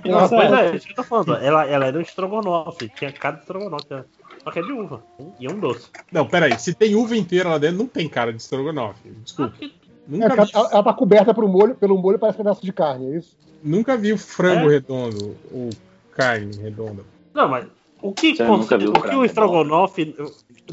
[0.05, 1.35] Não, pois é, isso que eu tô falando.
[1.35, 3.85] Ela, ela era um estrogonofe, tinha cara de estrogonofe.
[3.93, 4.03] né?
[4.43, 5.03] Só que é de uva.
[5.39, 5.87] E é um doce.
[6.11, 9.09] Não, peraí, se tem uva inteira lá dentro, não tem cara de estrogonofe.
[9.23, 9.53] Desculpa.
[9.61, 9.69] É,
[10.07, 13.13] Nunca porque vi, ela, ela tá coberta pelo molho, pelo molho parece pedaço de carne,
[13.13, 13.37] é isso?
[13.63, 14.73] Nunca vi o frango É?
[14.73, 15.69] redondo ou
[16.15, 17.03] carne redonda.
[17.33, 17.65] Não, mas
[18.01, 20.15] o que, o, que o estrogonofe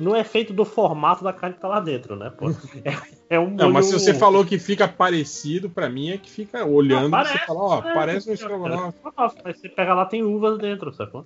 [0.01, 2.31] não é feito do formato da carne que tá lá dentro, né?
[2.37, 2.51] Pô?
[2.85, 2.97] É,
[3.37, 6.31] é um Não, mas se molho- você falou que fica parecido, pra mim é que
[6.31, 8.97] fica olhando Não, e você fala, ó, parece um estrogonofe.
[8.97, 9.37] estrogonofe.
[9.45, 11.23] Mas você pega lá, tem uvas dentro, sacou?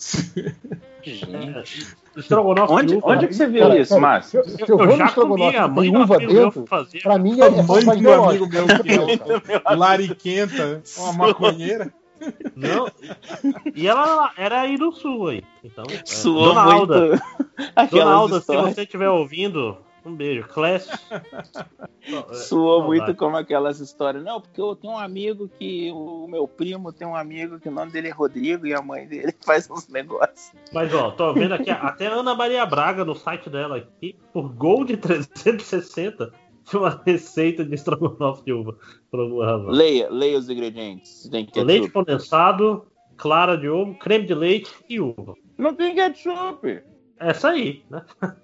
[1.03, 1.87] Gente.
[2.17, 3.07] Estrogonofe Onde- de uva.
[3.07, 4.43] onde que você viu Cara, isso, Márcio?
[4.49, 7.01] Se, eu, Eu vou já no estrogonofe comi, a mãe uva dentro, fazia.
[7.03, 11.93] pra mim é, é mãe do amigo meu que é lariquenta, uma maconheira.
[12.57, 12.91] Não.
[13.75, 15.45] E ela era aí do sul aí.
[15.65, 17.23] Então, é, Suou Dona muito Alda.
[17.77, 18.75] aquelas Dona Alda, se histórias.
[18.75, 20.47] você estiver ouvindo, um beijo.
[20.49, 20.89] Clash.
[22.33, 24.25] Suou muito como aquelas histórias.
[24.25, 25.91] Não, porque eu tenho um amigo que.
[25.93, 29.07] O meu primo tem um amigo que o nome dele é Rodrigo e a mãe
[29.07, 30.53] dele faz uns negócios.
[30.73, 34.49] Mas ó, tô vendo aqui até a Ana Maria Braga no site dela aqui, por
[34.49, 36.33] gol de 360,
[36.79, 38.77] uma receita de estrogonofe de uva.
[39.11, 39.71] Por alguma razão.
[39.71, 41.29] Leia, leia os ingredientes.
[41.31, 41.67] Tem ketchup.
[41.67, 42.87] Leite condensado,
[43.17, 45.35] clara de ovo, creme de leite e uva.
[45.59, 46.81] Não tem ketchup.
[47.19, 48.03] Essa aí, né?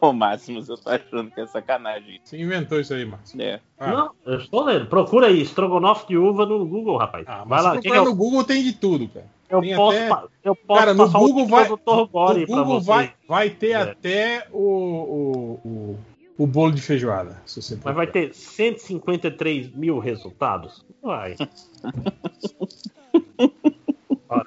[0.00, 2.20] Ô, Máximo, eu tô achando que é sacanagem.
[2.22, 3.40] Você inventou isso aí, Márcio.
[3.40, 3.60] É.
[3.78, 3.90] Ah.
[3.92, 4.86] Não, eu estou lendo.
[4.86, 7.24] Procura aí, estrogonofe de uva no Google, rapaz.
[7.26, 7.74] Ah, Vai mas lá.
[7.76, 9.26] se quem é no Google tem de tudo, cara.
[9.48, 12.02] Eu Tem posso, até- eu posso Cara, no Google o vai, vai, no pra
[12.46, 12.86] Google você.
[12.86, 13.74] vai, vai ter É.
[13.76, 15.98] até o, o, o,
[16.38, 17.40] o bolo de feijoada.
[17.46, 20.84] Se você Mas vai ter 153 mil resultados?
[21.02, 21.36] Vai.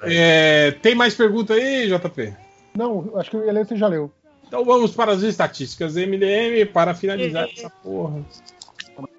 [0.02, 2.34] É, tem mais pergunta aí, JP?
[2.76, 4.10] Não, acho que o Helena você já leu.
[4.46, 8.24] Então vamos para as estatísticas MDM para finalizar essa porra.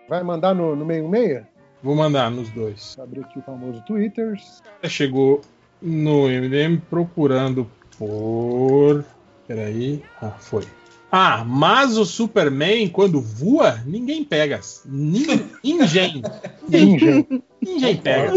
[0.08, 1.48] Vai mandar no, no meio meia?
[1.82, 2.98] Vou mandar nos dois.
[3.00, 4.40] Abrir aqui o famoso Twitter.
[4.84, 5.42] Chegou
[5.82, 9.04] no MDM procurando por.
[9.48, 10.04] Peraí.
[10.22, 10.66] Ah, foi.
[11.12, 14.62] Ah, mas o Superman, quando voa, ninguém pega.
[14.86, 16.22] Nin- Ninguém.
[16.70, 17.28] Ninja.
[17.62, 18.34] Ninguém pega.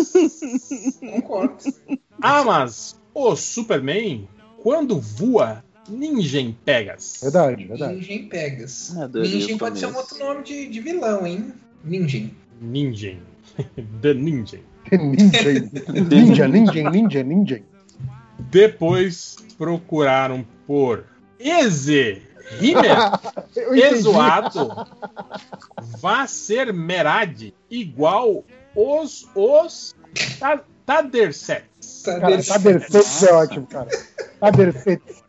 [1.12, 1.56] Concordo.
[2.20, 4.28] Ah, mas o Superman,
[4.60, 6.96] quando voa, ninguém pega.
[7.22, 7.94] Verdade, verdade.
[7.94, 8.92] Ninja Pegas.
[9.54, 11.52] O pode ser um outro nome de, de vilão, hein?
[11.84, 12.28] Ninja.
[12.60, 13.16] Ninja.
[14.02, 14.58] The Ninja.
[14.90, 15.52] Ninja.
[16.10, 17.62] Ninja, ninja, ninja, ninja.
[18.50, 21.04] Depois procuraram por
[21.38, 22.96] Eze Rimer.
[23.92, 24.68] Exoato
[26.00, 28.44] vá ser Merad igual
[28.74, 29.94] os os
[30.38, 32.02] Ta- Tadersets.
[32.02, 33.88] Tadersets é ótimo, cara.
[34.38, 35.24] Tadersets.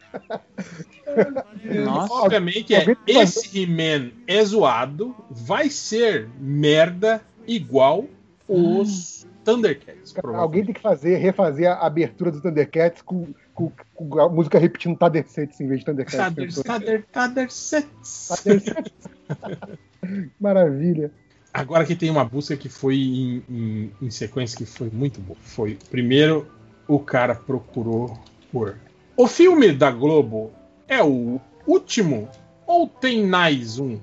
[1.83, 2.13] Nossa.
[2.13, 8.05] Obviamente é esse He-Man é zoado vai ser merda igual
[8.47, 10.11] os Thundercats.
[10.11, 10.43] provavelmente.
[10.43, 14.95] Alguém tem que fazer, refazer a abertura do Thundercats com, com, com a música repetindo
[14.97, 16.17] Tadersets em vez de Thundercats.
[16.17, 18.27] Tader, Tader, Tadersets.
[18.27, 18.93] Tadersets.
[20.39, 21.11] Maravilha.
[21.53, 25.37] Agora que tem uma busca que foi em, em- em sequência que foi muito boa.
[25.41, 26.47] Foi primeiro
[26.87, 28.15] o cara procurou
[28.51, 28.75] por
[29.17, 30.51] o filme da Globo
[30.87, 32.29] é o último
[32.67, 33.97] ou tem mais um?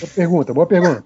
[0.00, 1.04] Boa pergunta, boa pergunta.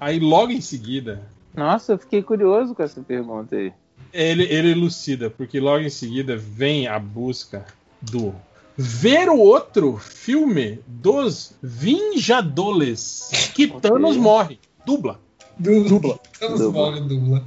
[0.00, 3.72] Aí logo em seguida Nossa, eu fiquei curioso com essa pergunta aí.
[4.12, 7.64] Ele, ele elucida, porque logo em seguida vem a busca
[8.00, 8.34] do
[8.76, 14.58] ver o outro filme dos Vingadores que Thanos morre.
[14.86, 15.20] Dubla.
[15.58, 16.20] Dubla.
[16.38, 16.86] Todos Dubla.
[16.86, 17.44] morrem dubla.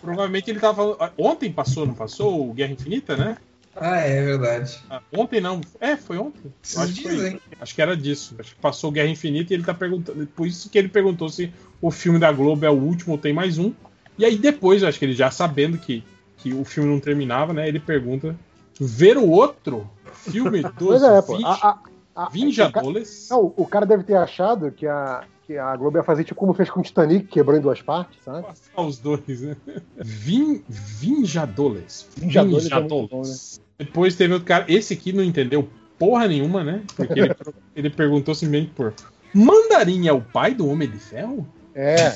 [0.00, 1.12] Provavelmente ele tava falando.
[1.18, 2.48] Ontem passou, não passou?
[2.48, 3.36] O Guerra Infinita, né?
[3.78, 4.78] Ah, é verdade.
[4.88, 5.60] Ah, Ontem não.
[5.78, 6.50] É, foi ontem.
[6.76, 7.40] Acho que, dias, foi.
[7.60, 8.34] Acho que era disso.
[8.38, 10.26] Acho que passou Guerra Infinita e ele tá perguntando.
[10.28, 11.52] Por isso que ele perguntou se
[11.82, 13.74] o filme da Globo é o último ou tem mais um.
[14.18, 16.04] E aí depois, eu acho que ele já sabendo que,
[16.38, 17.68] que o filme não terminava, né?
[17.68, 18.36] Ele pergunta:
[18.80, 21.38] ver o outro filme dos Pois é, pô.
[21.44, 21.78] A,
[22.14, 23.28] a, Vingadores?
[23.30, 26.54] Não, o cara deve ter achado que a, que a Globo ia fazer tipo como
[26.54, 28.42] fez com o Titanic, quebrou em duas partes, sabe?
[28.42, 29.56] Passar os dois, né?
[30.02, 32.08] Vin, Vingadores.
[32.16, 33.34] Vingadores é muito bom, né?
[33.78, 34.64] Depois teve outro cara.
[34.68, 35.68] Esse aqui não entendeu
[35.98, 36.82] porra nenhuma, né?
[36.96, 37.34] Porque ele,
[37.76, 38.94] ele perguntou simplesmente por.
[39.34, 41.46] Mandarim é o pai do Homem de Ferro?
[41.74, 42.14] É.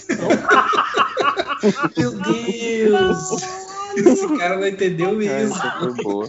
[1.96, 3.60] Meu Deus!
[3.96, 5.56] Esse cara não entendeu mesmo.
[5.56, 6.28] Essa foi boa.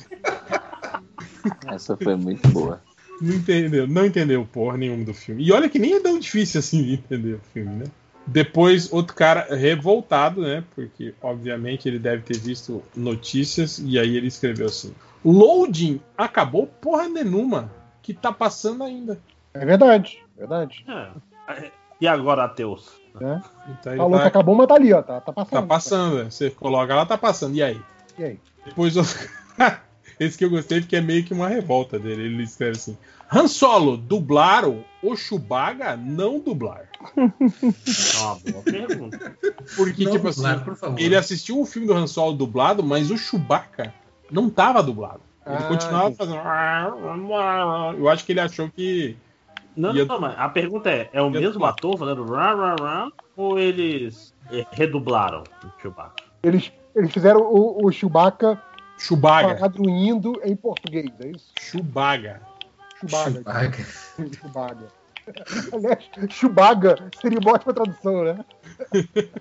[1.67, 2.81] Essa foi muito boa.
[3.21, 5.43] Não entendeu, não entendeu porra nenhuma do filme.
[5.43, 7.85] E olha que nem é tão difícil assim de entender o filme, né?
[8.25, 10.63] Depois, outro cara revoltado, né?
[10.75, 17.07] Porque, obviamente, ele deve ter visto notícias e aí ele escreveu assim: Loading acabou porra
[17.07, 17.71] nenhuma.
[18.01, 19.19] Que tá passando ainda.
[19.53, 20.83] É verdade, verdade.
[21.47, 21.71] É.
[21.99, 23.00] E agora, Ateus?
[23.19, 23.41] Né?
[23.69, 25.01] Então Falou tá- que acabou, mas tá ali, ó.
[25.01, 25.51] Tá, tá passando.
[25.61, 26.29] Tá passando, né?
[26.29, 27.55] Você coloca lá, tá passando.
[27.55, 27.79] E aí?
[28.17, 28.39] E aí?
[28.65, 29.03] Depois eu...
[30.19, 32.23] Esse que eu gostei porque é meio que uma revolta dele.
[32.25, 32.95] Ele escreve assim:
[33.33, 35.97] Han Solo, dublaram o Chewbacca?
[35.97, 36.83] Não dublar.
[38.21, 39.35] Ah, boa pergunta.
[39.75, 40.99] Porque, Não tipo dublar, assim, por favor.
[40.99, 43.91] ele assistiu o filme do Han Solo dublado, mas o Chewbacca
[44.29, 45.21] não tava dublado.
[45.43, 46.17] Ele Ah, continuava entendi.
[46.17, 47.97] fazendo.
[47.97, 49.17] Eu acho que ele achou que.
[49.75, 53.57] Não, não, mas a pergunta é: é o mesmo ator fazendo rá, rá, rá, ou
[53.57, 54.33] eles
[54.71, 56.23] redublaram o Chewbacca?
[56.43, 58.61] Eles, eles fizeram o, o Chewbacca
[59.01, 59.55] Chewbacca.
[59.55, 61.51] traduzindo em português, é isso?
[61.59, 62.41] Chewbacca.
[62.99, 63.83] Chewbacca.
[64.39, 64.87] Chewbacca.
[65.73, 68.45] Aliás, Chewbacca seria uma ótima tradução, né?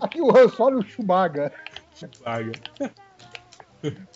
[0.00, 1.52] Aqui o Han Solo e o Chewbacca.
[1.94, 2.52] Chewbacca.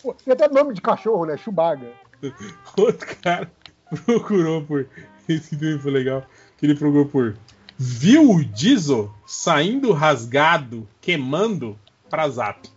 [0.01, 1.37] Pô, tem até nome de cachorro, né?
[1.37, 1.91] Chewbacca.
[2.77, 3.51] Outro cara
[4.05, 4.87] procurou por.
[5.29, 6.23] Esse também foi legal.
[6.57, 7.35] Que ele procurou por.
[7.77, 11.77] Viu o Diesel saindo rasgado, queimando
[12.09, 12.69] pra zap.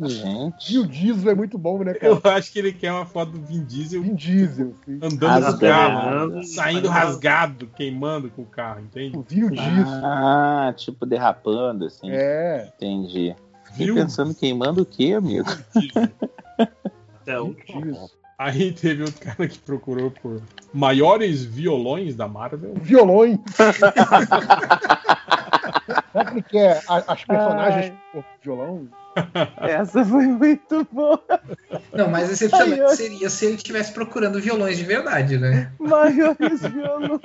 [0.00, 0.74] Gente.
[0.74, 2.12] E o Diesel é muito bom, né, cara?
[2.12, 4.02] Eu acho que ele quer uma foto do Vin Diesel.
[4.02, 4.94] Vin Diesel, sim.
[4.96, 5.60] Andando no Rasgado.
[5.60, 9.16] carro, saindo rasgado, queimando com o carro, entende?
[9.28, 10.04] Viu Diesel.
[10.04, 12.10] Ah, tipo derrapando, assim.
[12.10, 12.72] É.
[12.74, 13.36] Entendi.
[13.66, 13.94] Fiquei Viu?
[13.94, 15.48] pensando queimando o quê, amigo?
[17.20, 17.54] Até o
[18.44, 20.40] Aí teve outro cara que procurou por
[20.74, 22.74] maiores violões da Marvel.
[22.76, 23.38] Violões.
[26.12, 28.88] Será que ele quer a- as personagens com violão?
[29.60, 31.22] Essa foi muito boa.
[31.92, 35.70] Não, mais decepcionante seria se ele estivesse procurando violões de verdade, né?
[35.78, 37.20] Maiores violões.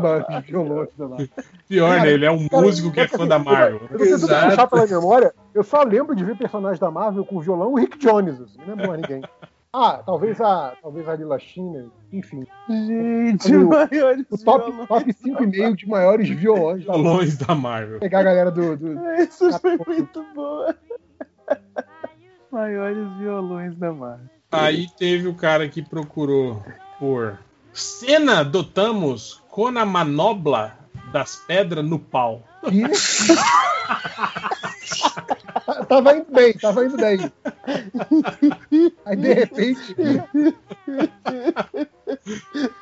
[0.00, 1.16] Mas violões, sei lá.
[1.68, 2.10] Pior, né?
[2.12, 3.80] Ele é um cara, músico que é fã da eu- Marvel.
[3.88, 5.34] Tentando puxar pela memória.
[5.52, 8.40] Eu só lembro de ver personagens da Marvel com violão o Rick Jones.
[8.40, 9.22] assim, Não lembro mais ninguém.
[9.74, 12.46] Ah, talvez a, talvez a Lila China, enfim.
[12.68, 14.88] Gente, o, maiores o top, violões.
[14.88, 16.84] top 5,5 de maiores violões.
[16.84, 17.98] da Violões da Marvel.
[17.98, 18.76] Pegar a galera do.
[18.76, 18.98] do...
[19.12, 20.76] Essa foi muito boa.
[22.50, 24.28] Maiores violões da Marvel.
[24.50, 26.62] Aí teve o cara que procurou
[26.98, 27.38] por
[27.72, 30.76] cena do Thanos com a manobra
[31.10, 32.42] das pedras no pau.
[32.68, 32.82] Que?
[35.88, 37.18] tava indo bem, tava indo bem.
[39.04, 39.96] Aí de repente.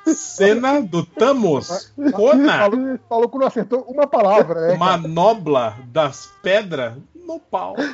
[0.06, 4.66] Cena do Thanos com a Falou, falou que não acertou uma palavra, né?
[4.68, 4.78] cara?
[4.78, 7.76] manobra das pedras no pau.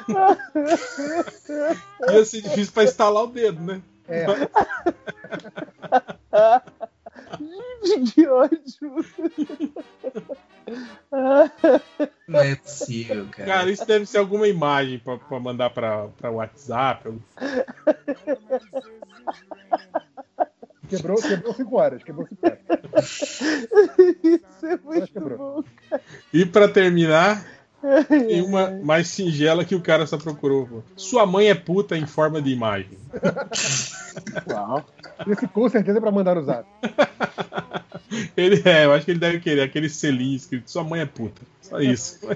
[2.10, 3.83] Ia ser difícil pra instalar o dedo, né?
[4.08, 4.24] É.
[7.85, 9.04] Gente, que ódio.
[12.26, 13.49] Não é possível, cara.
[13.49, 17.12] Cara, isso deve ser alguma imagem pra, pra mandar pra, pra WhatsApp.
[20.88, 22.60] Quebrou, quebrou 5 horas, quebrou 5 horas.
[24.22, 25.65] Isso é muito bom.
[26.33, 27.44] E pra terminar,
[28.08, 30.67] tem uma mais singela que o cara só procurou.
[30.67, 30.83] pô.
[30.97, 32.99] Sua mãe é puta em forma de imagem.
[34.51, 34.85] Uau.
[35.26, 36.69] Esse com certeza é pra mandar no zap.
[38.36, 41.42] Ele é, eu acho que ele deve querer aquele selinho escrito Sua mãe é puta.
[41.68, 42.20] Só isso.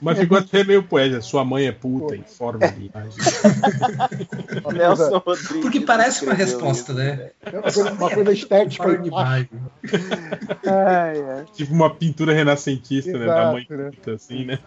[0.00, 1.22] Mas ficou até meio poético.
[1.22, 3.12] Sua mãe é puta em forma de imagem.
[4.74, 5.62] Nelson Rodrigues.
[5.62, 7.00] Porque parece uma resposta, isso.
[7.00, 7.30] né?
[7.42, 7.58] É
[7.92, 9.10] uma coisa, estética de.
[9.14, 9.48] Ai,
[10.64, 11.44] ai.
[11.54, 13.26] Tipo uma pintura renascentista, né?
[13.26, 13.90] Da Exato, mãe né?
[13.90, 14.58] puta, assim, né?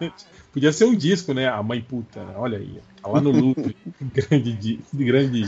[0.52, 1.46] Podia ser um disco, né?
[1.48, 2.32] A mãe puta, né?
[2.36, 2.80] olha aí.
[3.02, 3.74] Tá lá no luto.
[4.00, 5.44] grande, grande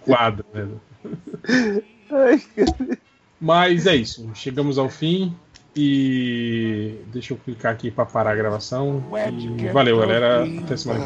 [0.00, 0.68] quadro, né?
[2.10, 2.98] Ai, cara.
[3.40, 4.30] Mas é isso.
[4.34, 5.34] Chegamos ao fim.
[5.76, 9.02] E deixa eu clicar aqui para parar a gravação.
[9.58, 10.44] E valeu, galera.
[10.44, 11.04] Até semana.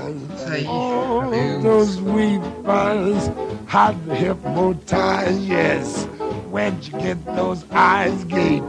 [0.66, 1.30] All
[1.62, 3.30] those wee buns
[3.66, 6.06] had hypnotized, yes.
[6.50, 8.64] Where'd you get those eyes, Gabe?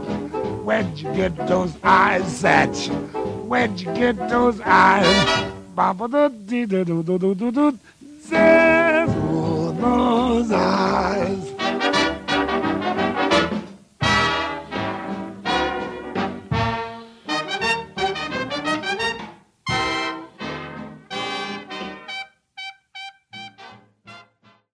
[0.64, 2.88] Where'd you get those eyes, Satch?
[3.46, 5.06] Where'd you get those eyes?
[5.74, 7.78] Baba do dee do do do do do do.
[9.80, 11.39] Those eyes.